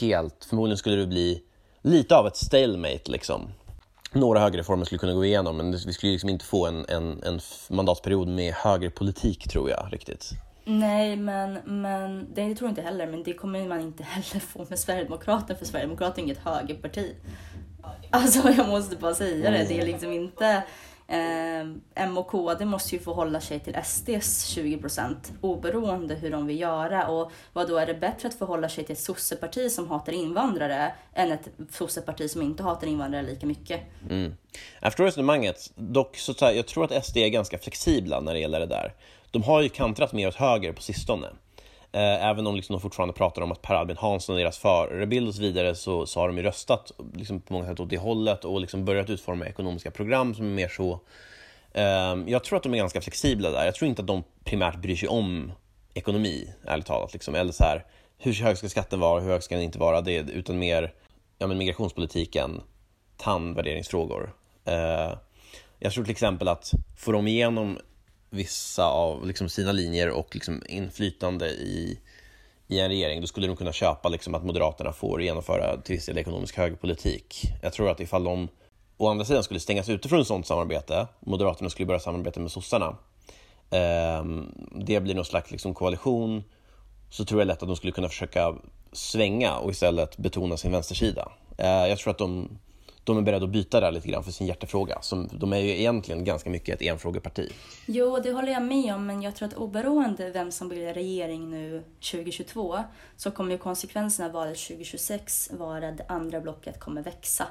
helt. 0.00 0.44
Förmodligen 0.48 0.78
skulle 0.78 0.96
det 0.96 1.06
bli 1.06 1.42
lite 1.82 2.16
av 2.16 2.26
ett 2.26 2.36
stalemate. 2.36 3.10
Liksom. 3.10 3.48
Några 4.12 4.40
högerreformer 4.40 4.84
skulle 4.84 4.98
kunna 4.98 5.12
gå 5.12 5.24
igenom, 5.24 5.56
men 5.56 5.72
vi 5.72 5.92
skulle 5.92 6.12
liksom 6.12 6.28
inte 6.28 6.44
få 6.44 6.66
en, 6.66 6.86
en, 6.88 7.22
en 7.22 7.40
mandatperiod 7.68 8.28
med 8.28 8.54
högerpolitik, 8.54 9.48
tror 9.48 9.70
jag, 9.70 9.88
riktigt. 9.90 10.32
Nej, 10.64 11.16
men, 11.16 11.58
men 11.64 12.34
det 12.34 12.54
tror 12.54 12.68
jag 12.68 12.72
inte 12.72 12.82
heller. 12.82 13.06
Men 13.06 13.22
det 13.22 13.32
kommer 13.32 13.68
man 13.68 13.80
inte 13.80 14.02
heller 14.02 14.40
få 14.40 14.66
med 14.68 14.78
Sverigedemokraterna, 14.78 15.58
för 15.58 15.64
Sverigedemokraterna 15.64 16.16
är 16.16 16.22
inget 16.22 16.44
högerparti. 16.44 17.14
Alltså, 18.10 18.50
jag 18.50 18.68
måste 18.68 18.96
bara 18.96 19.14
säga 19.14 19.50
det. 19.50 19.64
Det 19.68 19.80
är 19.80 19.86
liksom 19.86 20.12
inte... 20.12 20.62
Eh, 21.10 21.60
M 21.94 22.18
och 22.18 22.26
KD 22.26 22.64
måste 22.64 22.96
ju 22.96 23.02
förhålla 23.02 23.40
sig 23.40 23.60
till 23.60 23.76
SDs 23.84 24.44
20 24.46 24.78
procent 24.78 25.32
oberoende 25.40 26.14
hur 26.14 26.30
de 26.30 26.46
vill 26.46 26.60
göra. 26.60 27.08
Och 27.08 27.32
vad 27.52 27.68
då 27.68 27.76
är 27.76 27.86
det 27.86 27.94
bättre 27.94 28.28
att 28.28 28.34
förhålla 28.34 28.68
sig 28.68 28.84
till 28.84 28.92
ett 28.92 29.00
sosseparti 29.00 29.70
som 29.70 29.90
hatar 29.90 30.12
invandrare 30.12 30.92
än 31.14 31.32
ett 31.32 31.48
sosseparti 31.70 32.30
som 32.30 32.42
inte 32.42 32.62
hatar 32.62 32.86
invandrare 32.86 33.22
lika 33.22 33.46
mycket? 33.46 33.80
Mm. 34.10 34.34
Jag 34.80 34.92
förstår 34.92 35.04
resonemanget. 35.04 35.72
Dock 35.74 36.16
så 36.16 36.34
jag 36.40 36.66
tror 36.66 36.84
att 36.84 37.06
SD 37.06 37.16
är 37.16 37.28
ganska 37.28 37.58
flexibla 37.58 38.20
när 38.20 38.34
det 38.34 38.40
gäller 38.40 38.60
det 38.60 38.66
där. 38.66 38.94
De 39.30 39.42
har 39.42 39.60
ju 39.62 39.68
kantrat 39.68 40.12
mer 40.12 40.28
åt 40.28 40.34
höger 40.34 40.72
på 40.72 40.82
sistone. 40.82 41.26
Eh, 41.92 42.26
även 42.26 42.46
om 42.46 42.56
liksom 42.56 42.72
de 42.72 42.80
fortfarande 42.80 43.14
pratar 43.14 43.42
om 43.42 43.52
att 43.52 43.62
Per 43.62 43.74
Albin 43.74 43.96
Hansson 43.96 44.36
är 44.36 44.40
deras 44.40 44.58
förebild 44.58 45.28
och 45.28 45.34
så 45.34 45.42
vidare 45.42 45.74
så, 45.74 46.06
så 46.06 46.20
har 46.20 46.28
de 46.28 46.36
ju 46.36 46.42
röstat 46.42 46.92
liksom 47.14 47.40
på 47.40 47.52
många 47.52 47.66
sätt 47.66 47.80
åt 47.80 47.90
det 47.90 47.98
hållet 47.98 48.44
och 48.44 48.60
liksom 48.60 48.84
börjat 48.84 49.10
utforma 49.10 49.46
ekonomiska 49.46 49.90
program 49.90 50.34
som 50.34 50.46
är 50.46 50.50
mer 50.50 50.68
så. 50.68 51.00
Eh, 51.72 52.16
jag 52.26 52.44
tror 52.44 52.56
att 52.56 52.62
de 52.62 52.74
är 52.74 52.78
ganska 52.78 53.00
flexibla 53.00 53.50
där. 53.50 53.64
Jag 53.64 53.74
tror 53.74 53.88
inte 53.88 54.02
att 54.02 54.08
de 54.08 54.22
primärt 54.44 54.76
bryr 54.76 54.96
sig 54.96 55.08
om 55.08 55.52
ekonomi, 55.94 56.52
ärligt 56.66 56.86
talat. 56.86 57.12
Liksom. 57.12 57.34
Eller 57.34 57.52
så 57.52 57.64
här, 57.64 57.84
hur 58.18 58.32
hög 58.32 58.58
ska 58.58 58.68
skatten 58.68 59.00
vara, 59.00 59.20
hur 59.20 59.30
hög 59.30 59.42
ska 59.42 59.54
den 59.54 59.64
inte 59.64 59.78
vara? 59.78 60.00
Det, 60.00 60.16
utan 60.16 60.58
mer 60.58 60.92
ja, 61.38 61.46
men 61.46 61.58
migrationspolitiken, 61.58 62.60
tandvärderingsfrågor. 63.16 64.32
Eh, 64.64 65.12
jag 65.78 65.92
tror 65.92 66.04
till 66.04 66.10
exempel 66.10 66.48
att 66.48 66.72
får 66.98 67.12
de 67.12 67.28
igenom 67.28 67.78
vissa 68.30 68.84
av 68.84 69.26
liksom, 69.26 69.48
sina 69.48 69.72
linjer 69.72 70.10
och 70.10 70.34
liksom, 70.34 70.62
inflytande 70.68 71.48
i, 71.48 71.98
i 72.68 72.80
en 72.80 72.88
regering, 72.88 73.20
då 73.20 73.26
skulle 73.26 73.46
de 73.46 73.56
kunna 73.56 73.72
köpa 73.72 74.08
liksom, 74.08 74.34
att 74.34 74.44
Moderaterna 74.44 74.92
får 74.92 75.22
genomföra 75.22 75.80
till 75.80 75.94
viss 75.94 76.06
del 76.06 76.18
ekonomisk 76.18 76.56
högerpolitik. 76.56 77.42
Jag 77.62 77.72
tror 77.72 77.90
att 77.90 78.00
ifall 78.00 78.24
de 78.24 78.48
å 78.96 79.08
andra 79.08 79.24
sidan 79.24 79.42
skulle 79.42 79.60
stängas 79.60 79.88
ute 79.88 80.08
från 80.08 80.20
ett 80.20 80.26
sådant 80.26 80.46
samarbete, 80.46 81.06
Moderaterna 81.20 81.70
skulle 81.70 81.86
börja 81.86 82.00
samarbeta 82.00 82.40
med 82.40 82.50
sossarna, 82.50 82.96
eh, 83.70 84.24
det 84.74 85.00
blir 85.00 85.14
någon 85.14 85.24
slags 85.24 85.50
liksom, 85.50 85.74
koalition, 85.74 86.44
så 87.10 87.24
tror 87.24 87.40
jag 87.40 87.46
lätt 87.46 87.62
att 87.62 87.68
de 87.68 87.76
skulle 87.76 87.92
kunna 87.92 88.08
försöka 88.08 88.54
svänga 88.92 89.56
och 89.56 89.70
istället 89.70 90.16
betona 90.16 90.56
sin 90.56 90.72
vänstersida. 90.72 91.32
Eh, 91.58 91.86
jag 91.86 91.98
tror 91.98 92.10
att 92.10 92.18
de 92.18 92.58
de 93.04 93.18
är 93.18 93.22
beredda 93.22 93.44
att 93.44 93.50
byta 93.50 93.80
där 93.80 93.92
lite 93.92 94.08
grann 94.08 94.24
för 94.24 94.32
sin 94.32 94.46
hjärtefråga. 94.46 94.98
Som, 95.02 95.28
de 95.32 95.52
är 95.52 95.58
ju 95.58 95.70
egentligen 95.70 96.24
ganska 96.24 96.50
mycket 96.50 96.74
ett 96.74 96.88
enfrågeparti. 96.88 97.52
Jo, 97.86 98.18
det 98.22 98.32
håller 98.32 98.52
jag 98.52 98.62
med 98.62 98.94
om, 98.94 99.06
men 99.06 99.22
jag 99.22 99.36
tror 99.36 99.48
att 99.48 99.54
oberoende 99.54 100.30
vem 100.30 100.52
som 100.52 100.68
blir 100.68 100.94
regering 100.94 101.50
nu 101.50 101.82
2022 102.12 102.78
så 103.16 103.30
kommer 103.30 103.52
ju 103.52 103.58
konsekvenserna 103.58 104.26
av 104.26 104.32
valet 104.32 104.58
2026 104.58 105.50
vara 105.52 105.88
att 105.88 105.98
det 105.98 106.04
andra 106.08 106.40
blocket 106.40 106.80
kommer 106.80 107.02
växa. 107.02 107.46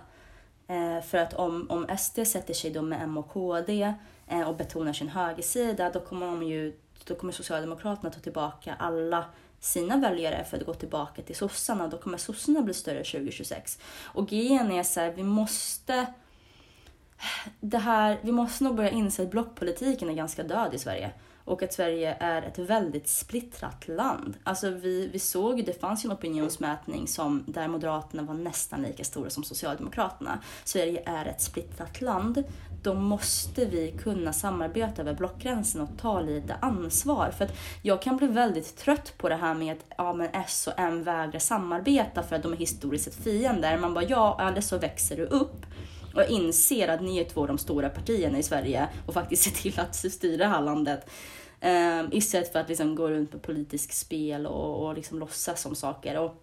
Eh, 0.67 1.01
för 1.01 1.17
att 1.17 1.33
om, 1.33 1.67
om 1.69 1.97
SD 1.97 2.27
sätter 2.27 2.53
sig 2.53 2.71
då 2.71 2.81
med 2.81 3.01
M 3.03 3.17
och 3.17 3.29
KD 3.29 3.93
eh, 4.27 4.49
och 4.49 4.55
betonar 4.55 4.93
sin 4.93 5.09
högersida, 5.09 5.89
då 5.89 5.99
kommer, 5.99 6.25
de 6.25 6.43
ju, 6.43 6.73
då 7.05 7.15
kommer 7.15 7.33
Socialdemokraterna 7.33 8.09
ta 8.09 8.19
tillbaka 8.19 8.75
alla 8.79 9.25
sina 9.59 9.97
väljare 9.97 10.43
för 10.43 10.57
att 10.57 10.65
gå 10.65 10.73
tillbaka 10.73 11.21
till 11.21 11.35
sossarna. 11.35 11.87
Då 11.87 11.97
kommer 11.97 12.17
sossarna 12.17 12.61
bli 12.61 12.73
större 12.73 13.03
2026. 13.03 13.79
Och 14.03 14.27
grejen 14.27 14.71
är 14.71 14.83
så 14.83 14.99
här, 14.99 15.11
vi 15.11 15.23
måste... 15.23 16.05
Det 17.59 17.77
här, 17.77 18.19
vi 18.21 18.31
måste 18.31 18.63
nog 18.63 18.75
börja 18.75 18.89
inse 18.89 19.23
att 19.23 19.31
blockpolitiken 19.31 20.09
är 20.09 20.13
ganska 20.13 20.43
död 20.43 20.73
i 20.73 20.79
Sverige 20.79 21.11
och 21.45 21.63
att 21.63 21.73
Sverige 21.73 22.17
är 22.19 22.41
ett 22.41 22.59
väldigt 22.59 23.07
splittrat 23.07 23.87
land. 23.87 24.37
Alltså 24.43 24.69
vi, 24.69 25.07
vi 25.07 25.19
såg, 25.19 25.65
det 25.65 25.81
fanns 25.81 26.05
ju 26.05 26.07
en 26.07 26.13
opinionsmätning 26.13 27.07
som, 27.07 27.43
där 27.47 27.67
Moderaterna 27.67 28.23
var 28.23 28.33
nästan 28.33 28.81
lika 28.81 29.03
stora 29.03 29.29
som 29.29 29.43
Socialdemokraterna. 29.43 30.39
Sverige 30.63 31.03
är 31.05 31.25
ett 31.25 31.41
splittrat 31.41 32.01
land. 32.01 32.43
Då 32.83 32.93
måste 32.93 33.65
vi 33.65 33.91
kunna 33.91 34.33
samarbeta 34.33 35.01
över 35.01 35.13
blockgränsen 35.13 35.81
och 35.81 35.89
ta 36.01 36.21
lite 36.21 36.55
ansvar. 36.61 37.31
För 37.37 37.45
att 37.45 37.53
jag 37.81 38.01
kan 38.01 38.17
bli 38.17 38.27
väldigt 38.27 38.77
trött 38.77 39.13
på 39.17 39.29
det 39.29 39.35
här 39.35 39.53
med 39.53 39.73
att 39.73 39.85
ja, 39.97 40.13
men 40.13 40.29
S 40.33 40.67
och 40.67 40.73
M 40.77 41.03
vägrar 41.03 41.39
samarbeta 41.39 42.23
för 42.23 42.35
att 42.35 42.43
de 42.43 42.53
är 42.53 42.57
historiskt 42.57 43.05
sett 43.05 43.23
fiender. 43.23 43.77
Man 43.77 43.93
bara 43.93 44.03
ja, 44.03 44.49
eller 44.49 44.61
så 44.61 44.77
växer 44.77 45.17
du 45.17 45.25
upp 45.25 45.65
och 46.19 46.29
inser 46.29 46.87
att 46.87 47.01
ni 47.01 47.17
är 47.17 47.23
två 47.23 47.41
av 47.41 47.47
de 47.47 47.57
stora 47.57 47.89
partierna 47.89 48.37
i 48.37 48.43
Sverige 48.43 48.87
och 49.05 49.13
faktiskt 49.13 49.43
ser 49.43 49.51
till 49.51 49.79
att 49.79 49.95
styra 49.95 50.37
det 50.37 50.51
här 50.51 50.61
landet. 50.61 51.09
Um, 51.61 52.09
istället 52.13 52.51
för 52.51 52.59
att 52.59 52.69
liksom 52.69 52.95
gå 52.95 53.09
runt 53.09 53.31
på 53.31 53.39
politisk 53.39 53.93
spel 53.93 54.47
och, 54.47 54.85
och 54.85 54.95
liksom 54.95 55.19
låtsas 55.19 55.65
om 55.65 55.75
saker. 55.75 56.17
Och, 56.19 56.35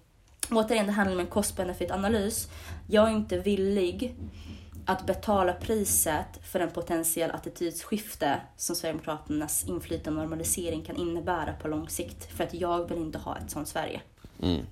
återigen, 0.50 0.86
det 0.86 0.92
handlar 0.92 1.14
om 1.14 1.20
en 1.20 1.26
cost-benefit-analys. 1.26 2.48
Jag 2.88 3.08
är 3.08 3.12
inte 3.12 3.38
villig 3.38 4.16
att 4.86 5.06
betala 5.06 5.52
priset 5.52 6.46
för 6.52 6.60
en 6.60 6.70
potentiell 6.70 7.30
attitydsskifte 7.30 8.40
som 8.56 8.76
Sverigedemokraternas 8.76 9.64
inflytande 9.68 10.20
och 10.20 10.28
normalisering 10.28 10.82
kan 10.82 10.96
innebära 10.96 11.52
på 11.52 11.68
lång 11.68 11.88
sikt. 11.88 12.32
För 12.32 12.44
att 12.44 12.54
jag 12.54 12.88
vill 12.88 12.98
inte 12.98 13.18
ha 13.18 13.36
ett 13.36 13.50
sånt 13.50 13.68
Sverige. 13.68 14.00
Mm. 14.42 14.66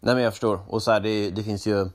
Nej 0.00 0.14
men 0.14 0.24
jag 0.24 0.32
förstår. 0.32 0.60
Och 0.68 0.82
så 0.82 0.90
här, 0.90 1.00
det, 1.00 1.30
det 1.30 1.42
finns 1.42 1.66
ju 1.66 1.88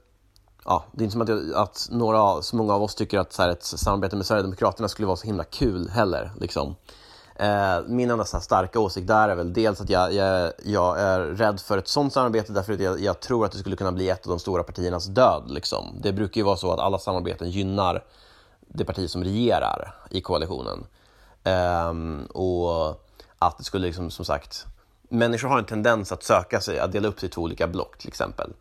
ja, 0.65 0.83
det 0.91 1.01
är 1.01 1.03
inte 1.03 1.11
som 1.11 1.21
att, 1.21 1.55
att 1.55 1.87
några, 1.91 2.41
så 2.41 2.55
många 2.55 2.73
av 2.73 2.83
oss 2.83 2.95
tycker 2.95 3.19
att 3.19 3.33
så 3.33 3.41
här, 3.41 3.49
ett 3.49 3.63
samarbete 3.63 4.15
med 4.15 4.25
Sverigedemokraterna 4.25 4.87
skulle 4.87 5.05
vara 5.05 5.17
så 5.17 5.27
himla 5.27 5.43
kul 5.43 5.89
heller. 5.89 6.31
Liksom. 6.39 6.75
Eh, 7.35 7.79
min 7.87 8.11
enda 8.11 8.25
så 8.25 8.39
starka 8.39 8.79
åsikt 8.79 9.07
där 9.07 9.29
är 9.29 9.35
väl 9.35 9.53
dels 9.53 9.81
att 9.81 9.89
jag, 9.89 10.13
jag, 10.13 10.51
jag 10.63 10.99
är 10.99 11.19
rädd 11.19 11.59
för 11.59 11.77
ett 11.77 11.87
sånt 11.87 12.13
samarbete 12.13 12.53
därför 12.53 12.73
att 12.73 12.79
jag, 12.79 12.99
jag, 12.99 13.19
tror 13.19 13.45
att 13.45 13.51
det 13.51 13.57
skulle 13.57 13.75
kunna 13.75 13.91
bli 13.91 14.09
ett 14.09 14.25
av 14.25 14.29
de 14.29 14.39
stora 14.39 14.63
partiernas 14.63 15.05
död. 15.05 15.43
Liksom. 15.47 15.85
Det 16.01 16.13
brukar 16.13 16.41
ju 16.41 16.45
vara 16.45 16.57
så 16.57 16.71
att 16.71 16.79
alla 16.79 16.99
samarbeten 16.99 17.49
gynnar 17.49 18.03
det 18.67 18.85
parti 18.85 19.09
som 19.09 19.23
regerar 19.23 19.95
i 20.09 20.21
koalitionen. 20.21 20.85
Eh, 21.43 21.93
och 22.33 22.89
att 23.39 23.57
det 23.57 23.63
skulle, 23.63 23.87
liksom, 23.87 24.11
som 24.11 24.25
sagt, 24.25 24.65
människor 25.09 25.47
har 25.49 25.59
en 25.59 25.65
tendens 25.65 26.11
att 26.11 26.23
söka 26.23 26.61
sig, 26.61 26.79
att 26.79 26.91
dela 26.91 27.07
upp 27.07 27.19
sig 27.19 27.29
i 27.29 27.31
två 27.31 27.41
olika 27.41 27.67
block 27.67 27.97
till 27.97 28.07
exempel 28.07 28.53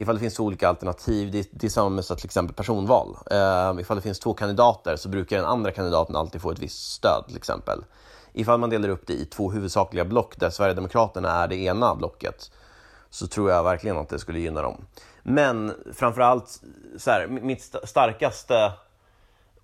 ifall 0.00 0.14
det 0.14 0.20
finns 0.20 0.34
två 0.34 0.44
olika 0.44 0.68
alternativ, 0.68 1.30
det, 1.30 1.48
det 1.50 1.66
är 1.66 1.70
samma 1.70 1.88
med 1.88 2.04
så 2.04 2.14
till 2.14 2.24
exempel 2.24 2.54
personval. 2.54 3.08
Uh, 3.32 3.80
ifall 3.80 3.96
det 3.96 4.02
finns 4.02 4.18
två 4.18 4.34
kandidater 4.34 4.96
så 4.96 5.08
brukar 5.08 5.36
den 5.36 5.46
andra 5.46 5.70
kandidaten 5.70 6.16
alltid 6.16 6.40
få 6.40 6.50
ett 6.50 6.58
visst 6.58 6.92
stöd 6.92 7.24
till 7.26 7.36
exempel. 7.36 7.84
Ifall 8.32 8.60
man 8.60 8.70
delar 8.70 8.88
upp 8.88 9.06
det 9.06 9.12
i 9.12 9.24
två 9.24 9.50
huvudsakliga 9.50 10.04
block 10.04 10.36
där 10.36 10.50
Sverigedemokraterna 10.50 11.30
är 11.30 11.48
det 11.48 11.56
ena 11.56 11.94
blocket 11.94 12.50
så 13.10 13.26
tror 13.26 13.50
jag 13.50 13.64
verkligen 13.64 13.96
att 13.96 14.08
det 14.08 14.18
skulle 14.18 14.38
gynna 14.38 14.62
dem. 14.62 14.84
Men 15.22 15.74
framförallt, 15.94 16.62
så 16.96 17.10
här, 17.10 17.26
mitt 17.26 17.74
starkaste 17.84 18.72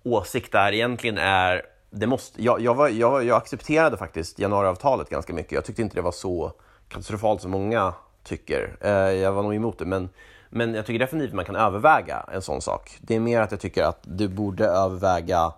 åsikt 0.03 0.51
där 0.51 0.71
egentligen 0.71 1.17
är 1.17 1.61
det 1.89 2.07
måste, 2.07 2.43
jag, 2.43 2.61
jag, 2.61 2.75
var, 2.75 2.89
jag, 2.89 3.23
jag 3.23 3.37
accepterade 3.37 3.97
faktiskt 3.97 4.39
januariavtalet 4.39 5.09
ganska 5.09 5.33
mycket. 5.33 5.51
Jag 5.51 5.65
tyckte 5.65 5.81
inte 5.81 5.95
det 5.95 6.01
var 6.01 6.11
så 6.11 6.51
katastrofalt 6.87 7.41
som 7.41 7.51
många 7.51 7.93
tycker. 8.25 8.77
Eh, 8.81 8.91
jag 8.91 9.31
var 9.31 9.43
nog 9.43 9.55
emot 9.55 9.77
det, 9.77 9.85
men, 9.85 10.09
men 10.49 10.73
jag 10.73 10.85
tycker 10.85 10.99
definitivt 10.99 11.33
man 11.33 11.45
kan 11.45 11.55
överväga 11.55 12.25
en 12.33 12.41
sån 12.41 12.61
sak. 12.61 12.97
Det 13.01 13.15
är 13.15 13.19
mer 13.19 13.41
att 13.41 13.51
jag 13.51 13.59
tycker 13.59 13.83
att 13.83 13.99
du 14.01 14.27
borde 14.27 14.65
överväga 14.65 15.53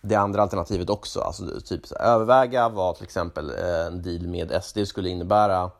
det 0.00 0.14
andra 0.14 0.42
alternativet 0.42 0.90
också. 0.90 1.20
Alltså 1.20 1.60
typ 1.60 1.86
så, 1.86 1.94
överväga 1.94 2.68
vad 2.68 2.94
till 2.94 3.04
exempel 3.04 3.50
eh, 3.50 3.86
en 3.86 4.02
deal 4.02 4.26
med 4.26 4.64
SD 4.64 4.78
skulle 4.86 5.08
innebära 5.08 5.70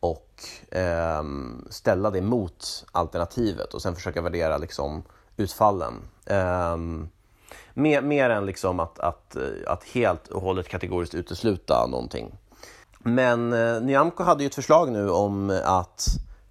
och 0.00 0.44
eh, 0.70 1.22
ställa 1.70 2.10
det 2.10 2.20
mot 2.20 2.84
alternativet 2.92 3.74
och 3.74 3.82
sen 3.82 3.94
försöka 3.94 4.22
värdera 4.22 4.58
liksom, 4.58 5.02
utfallen. 5.36 5.94
Eh, 6.26 6.76
mer, 7.74 8.02
mer 8.02 8.30
än 8.30 8.46
liksom 8.46 8.80
att, 8.80 8.98
att, 8.98 9.36
eh, 9.36 9.42
att 9.66 9.84
helt 9.84 10.28
och 10.28 10.42
hållet 10.42 10.68
kategoriskt 10.68 11.14
utesluta 11.14 11.86
någonting. 11.86 12.34
Men 13.06 13.52
eh, 13.52 13.82
Nyamko 13.82 14.22
hade 14.22 14.42
ju 14.42 14.46
ett 14.46 14.54
förslag 14.54 14.92
nu 14.92 15.10
om 15.10 15.60
att 15.64 16.06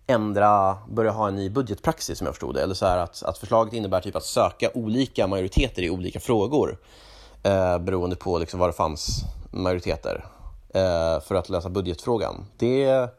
ändra, 0.07 0.77
börja 0.90 1.11
ha 1.11 1.27
en 1.27 1.35
ny 1.35 1.49
budgetpraxis 1.49 2.17
som 2.17 2.25
jag 2.25 2.35
förstod 2.35 2.56
det. 2.56 2.64
Eller 2.64 2.73
så 2.73 2.85
här 2.85 2.98
att, 2.98 3.23
att 3.23 3.38
förslaget 3.38 3.73
innebär 3.73 4.01
typ 4.01 4.15
att 4.15 4.23
söka 4.23 4.69
olika 4.73 5.27
majoriteter 5.27 5.82
i 5.82 5.90
olika 5.90 6.19
frågor 6.19 6.77
eh, 7.43 7.77
beroende 7.77 8.15
på 8.15 8.38
liksom 8.38 8.59
var 8.59 8.67
det 8.67 8.73
fanns 8.73 9.23
majoriteter 9.51 10.25
eh, 10.73 11.22
för 11.22 11.35
att 11.35 11.49
lösa 11.49 11.69
budgetfrågan. 11.69 12.45
Det, 12.57 13.09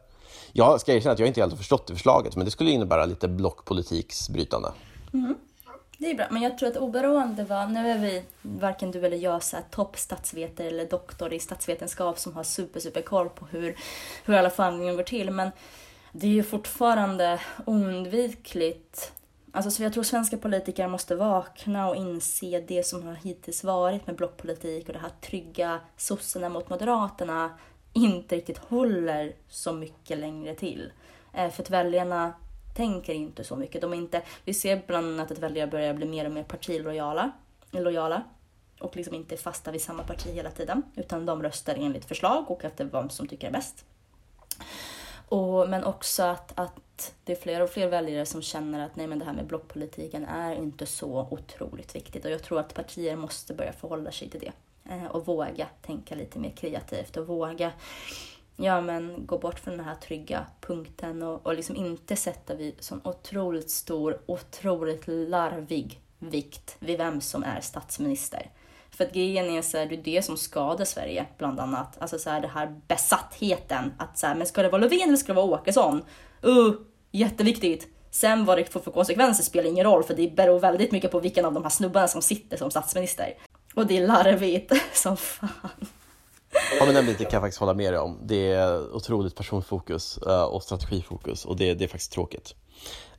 jag 0.51 0.81
ska 0.81 0.93
erkänna 0.93 1.13
att 1.13 1.19
jag 1.19 1.27
inte 1.27 1.41
helt 1.41 1.53
har 1.53 1.57
förstått 1.57 1.87
det 1.87 1.93
förslaget 1.93 2.35
men 2.35 2.45
det 2.45 2.51
skulle 2.51 2.71
innebära 2.71 3.05
lite 3.05 3.27
blockpolitiksbrytande. 3.27 4.71
Mm. 5.13 5.35
Det 5.97 6.11
är 6.11 6.15
bra, 6.15 6.27
men 6.31 6.41
jag 6.41 6.57
tror 6.57 6.69
att 6.69 6.77
oberoende 6.77 7.43
vad, 7.43 7.71
nu 7.71 7.89
är 7.89 7.97
vi 7.99 8.23
varken 8.41 8.91
du 8.91 9.05
eller 9.05 9.17
jag 9.17 9.43
så 9.43 9.57
toppstatsvetare 9.71 10.67
eller 10.67 10.85
doktor 10.85 11.33
i 11.33 11.39
statsvetenskap 11.39 12.19
som 12.19 12.33
har 12.33 12.43
super, 12.43 12.79
super 12.79 13.01
koll 13.01 13.29
på 13.29 13.45
hur, 13.45 13.77
hur 14.25 14.33
alla 14.33 14.49
förhandlingar 14.49 14.93
går 14.93 15.03
till, 15.03 15.31
men 15.31 15.51
det 16.11 16.27
är 16.27 16.31
ju 16.31 16.43
fortfarande 16.43 17.39
oundvikligt. 17.65 19.11
Alltså, 19.51 19.71
så 19.71 19.83
jag 19.83 19.93
tror 19.93 20.03
svenska 20.03 20.37
politiker 20.37 20.87
måste 20.87 21.15
vakna 21.15 21.89
och 21.89 21.95
inse 21.95 22.61
det 22.67 22.85
som 22.85 23.03
har 23.03 23.13
hittills 23.13 23.63
varit 23.63 24.07
med 24.07 24.15
blockpolitik 24.15 24.87
och 24.87 24.93
det 24.93 24.99
här 24.99 25.11
trygga 25.21 25.79
sossarna 25.97 26.49
mot 26.49 26.69
moderaterna 26.69 27.49
inte 27.93 28.35
riktigt 28.35 28.57
håller 28.57 29.35
så 29.49 29.73
mycket 29.73 30.17
längre 30.17 30.55
till. 30.55 30.91
Eh, 31.33 31.49
för 31.49 31.63
att 31.63 31.69
väljarna 31.69 32.33
tänker 32.75 33.13
inte 33.13 33.43
så 33.43 33.55
mycket. 33.55 33.81
De 33.81 33.93
inte, 33.93 34.21
vi 34.45 34.53
ser 34.53 34.81
bland 34.87 35.07
annat 35.07 35.31
att 35.31 35.39
väljare 35.39 35.67
börjar 35.67 35.93
bli 35.93 36.05
mer 36.05 36.25
och 36.25 36.31
mer 36.31 36.43
partilojala 36.43 37.31
lojala, 37.71 38.23
och 38.79 38.95
liksom 38.95 39.15
inte 39.15 39.37
fasta 39.37 39.71
vid 39.71 39.81
samma 39.81 40.03
parti 40.03 40.33
hela 40.33 40.51
tiden. 40.51 40.83
Utan 40.95 41.25
de 41.25 41.43
röstar 41.43 41.75
enligt 41.75 42.05
förslag 42.05 42.51
och 42.51 42.65
efter 42.65 42.85
vem 42.85 43.09
som 43.09 43.27
tycker 43.27 43.47
är 43.47 43.51
bäst. 43.51 43.85
Och, 45.27 45.69
men 45.69 45.83
också 45.83 46.23
att, 46.23 46.59
att 46.59 47.13
det 47.23 47.31
är 47.31 47.41
fler 47.41 47.61
och 47.61 47.69
fler 47.69 47.87
väljare 47.87 48.25
som 48.25 48.41
känner 48.41 48.85
att 48.85 48.95
nej, 48.95 49.07
men 49.07 49.19
det 49.19 49.25
här 49.25 49.33
med 49.33 49.47
blockpolitiken 49.47 50.25
är 50.25 50.55
inte 50.55 50.85
så 50.85 51.27
otroligt 51.31 51.95
viktigt. 51.95 52.25
Och 52.25 52.31
jag 52.31 52.43
tror 52.43 52.59
att 52.59 52.73
partier 52.73 53.15
måste 53.15 53.53
börja 53.53 53.73
förhålla 53.73 54.11
sig 54.11 54.29
till 54.29 54.39
det. 54.39 54.51
Eh, 54.91 55.05
och 55.05 55.25
våga 55.25 55.67
tänka 55.81 56.15
lite 56.15 56.39
mer 56.39 56.51
kreativt 56.51 57.17
och 57.17 57.27
våga 57.27 57.71
ja, 58.55 58.81
men 58.81 59.25
gå 59.25 59.37
bort 59.37 59.59
från 59.59 59.77
den 59.77 59.85
här 59.85 59.95
trygga 59.95 60.45
punkten 60.61 61.23
och, 61.23 61.45
och 61.45 61.55
liksom 61.55 61.75
inte 61.75 62.15
sätta 62.15 62.55
vid 62.55 62.75
sån 62.79 63.01
otroligt 63.03 63.71
stor, 63.71 64.21
otroligt 64.25 65.07
larvig 65.07 66.01
vikt 66.19 66.75
vid 66.79 66.97
vem 66.97 67.21
som 67.21 67.43
är 67.43 67.61
statsminister. 67.61 68.51
För 68.89 69.03
att 69.03 69.13
grejen 69.13 69.45
är 69.45 69.61
så 69.61 69.77
här, 69.77 69.85
det 69.85 69.95
är 69.95 70.03
det 70.03 70.21
som 70.21 70.37
skadar 70.37 70.85
Sverige 70.85 71.25
bland 71.37 71.59
annat. 71.59 71.97
Alltså 72.01 72.19
så 72.19 72.29
här, 72.29 72.41
det 72.41 72.47
här 72.47 72.81
besattheten 72.87 73.93
att 73.97 74.17
så 74.17 74.27
här, 74.27 74.35
men 74.35 74.47
ska 74.47 74.61
det 74.61 74.69
vara 74.69 74.81
Löfven 74.81 75.01
eller 75.01 75.15
ska 75.15 75.33
det 75.33 75.41
vara 75.41 75.59
Åkesson? 75.59 76.01
Uh, 76.45 76.73
jätteviktigt. 77.11 77.87
Sen 78.11 78.45
vad 78.45 78.57
det 78.57 78.73
får 78.73 78.79
för 78.79 78.91
konsekvenser 78.91 79.43
spelar 79.43 79.69
ingen 79.69 79.83
roll 79.83 80.03
för 80.03 80.13
det 80.13 80.35
beror 80.35 80.59
väldigt 80.59 80.91
mycket 80.91 81.11
på 81.11 81.19
vilken 81.19 81.45
av 81.45 81.53
de 81.53 81.63
här 81.63 81.69
snubbarna 81.69 82.07
som 82.07 82.21
sitter 82.21 82.57
som 82.57 82.71
statsminister. 82.71 83.33
Och 83.73 83.87
det 83.87 83.97
är 83.97 84.07
larvigt 84.07 84.73
som 84.93 85.17
fan. 85.17 85.49
Ja, 86.79 86.85
men 86.85 86.95
den 86.95 87.05
biten 87.05 87.25
kan 87.25 87.33
jag 87.33 87.41
faktiskt 87.41 87.59
hålla 87.59 87.73
med 87.73 87.93
dig 87.93 87.99
om. 87.99 88.19
Det 88.23 88.51
är 88.51 88.95
otroligt 88.95 89.35
personfokus 89.35 90.19
uh, 90.27 90.43
och 90.43 90.63
strategifokus 90.63 91.45
och 91.45 91.57
det, 91.57 91.73
det 91.73 91.83
är 91.83 91.87
faktiskt 91.87 92.11
tråkigt. 92.11 92.55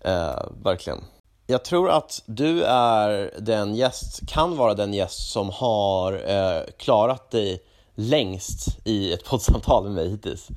Uh, 0.07 0.63
verkligen. 0.63 1.05
Jag 1.47 1.65
tror 1.65 1.91
att 1.91 2.23
du 2.27 2.63
är 2.65 3.31
den 3.39 3.75
gäst, 3.75 4.29
kan 4.29 4.57
vara 4.57 4.75
den 4.75 4.95
gäst 4.95 5.33
som 5.33 5.51
har 5.51 6.13
uh, 6.13 6.63
klarat 6.77 7.31
dig 7.31 7.63
längst 7.95 8.79
i 8.85 9.13
ett 9.13 9.25
poddsamtal 9.25 9.85
med 9.85 9.93
mig 9.93 10.11
hittills. 10.11 10.49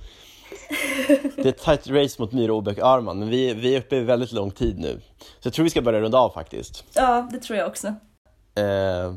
det 1.35 1.45
är 1.45 1.48
ett 1.48 1.64
tight 1.64 1.88
race 1.88 2.22
mot 2.22 2.31
Myra 2.31 2.53
Åbäck 2.53 2.80
Arman, 2.80 3.19
men 3.19 3.30
vi, 3.30 3.53
vi 3.53 3.75
är 3.75 3.80
uppe 3.80 3.95
i 3.95 3.99
väldigt 3.99 4.31
lång 4.31 4.51
tid 4.51 4.80
nu. 4.80 5.01
Så 5.19 5.48
jag 5.48 5.53
tror 5.53 5.64
vi 5.64 5.69
ska 5.69 5.81
börja 5.81 6.01
runda 6.01 6.17
av 6.17 6.30
faktiskt. 6.30 6.83
Ja, 6.93 7.30
det 7.31 7.39
tror 7.39 7.59
jag 7.59 7.67
också. 7.67 7.88
Eh, 8.56 9.14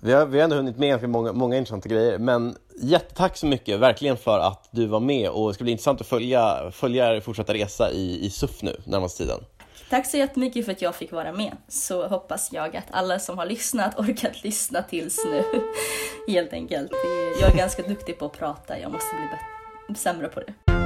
vi, 0.00 0.12
har, 0.12 0.26
vi 0.26 0.38
har 0.38 0.44
ändå 0.44 0.56
hunnit 0.56 0.78
med 0.78 0.88
ganska 0.88 1.08
många, 1.08 1.32
många 1.32 1.56
intressanta 1.56 1.88
grejer, 1.88 2.18
men 2.18 2.56
jättetack 2.80 3.36
så 3.36 3.46
mycket 3.46 3.80
verkligen 3.80 4.16
för 4.16 4.38
att 4.38 4.68
du 4.70 4.86
var 4.86 5.00
med 5.00 5.30
och 5.30 5.48
det 5.48 5.54
ska 5.54 5.64
bli 5.64 5.72
intressant 5.72 6.00
att 6.00 6.06
följa, 6.06 6.70
följa 6.72 7.14
er 7.14 7.20
fortsatta 7.20 7.54
resa 7.54 7.90
i, 7.90 8.26
i 8.26 8.30
SUF 8.30 8.62
nu 8.62 8.76
närmaste 8.84 9.22
tiden. 9.22 9.40
Tack 9.90 10.06
så 10.06 10.16
jättemycket 10.16 10.64
för 10.64 10.72
att 10.72 10.82
jag 10.82 10.94
fick 10.94 11.12
vara 11.12 11.32
med. 11.32 11.56
Så 11.68 12.06
hoppas 12.06 12.52
jag 12.52 12.76
att 12.76 12.86
alla 12.90 13.18
som 13.18 13.38
har 13.38 13.46
lyssnat 13.46 13.98
orkat 13.98 14.44
lyssna 14.44 14.82
tills 14.82 15.24
nu. 15.24 15.42
Helt 16.32 16.52
enkelt. 16.52 16.90
Jag 17.40 17.52
är 17.52 17.56
ganska 17.56 17.82
duktig 17.82 18.18
på 18.18 18.26
att 18.26 18.38
prata, 18.38 18.78
jag 18.78 18.92
måste 18.92 19.16
bli 19.86 19.94
sämre 19.94 20.28
på 20.28 20.40
det. 20.40 20.85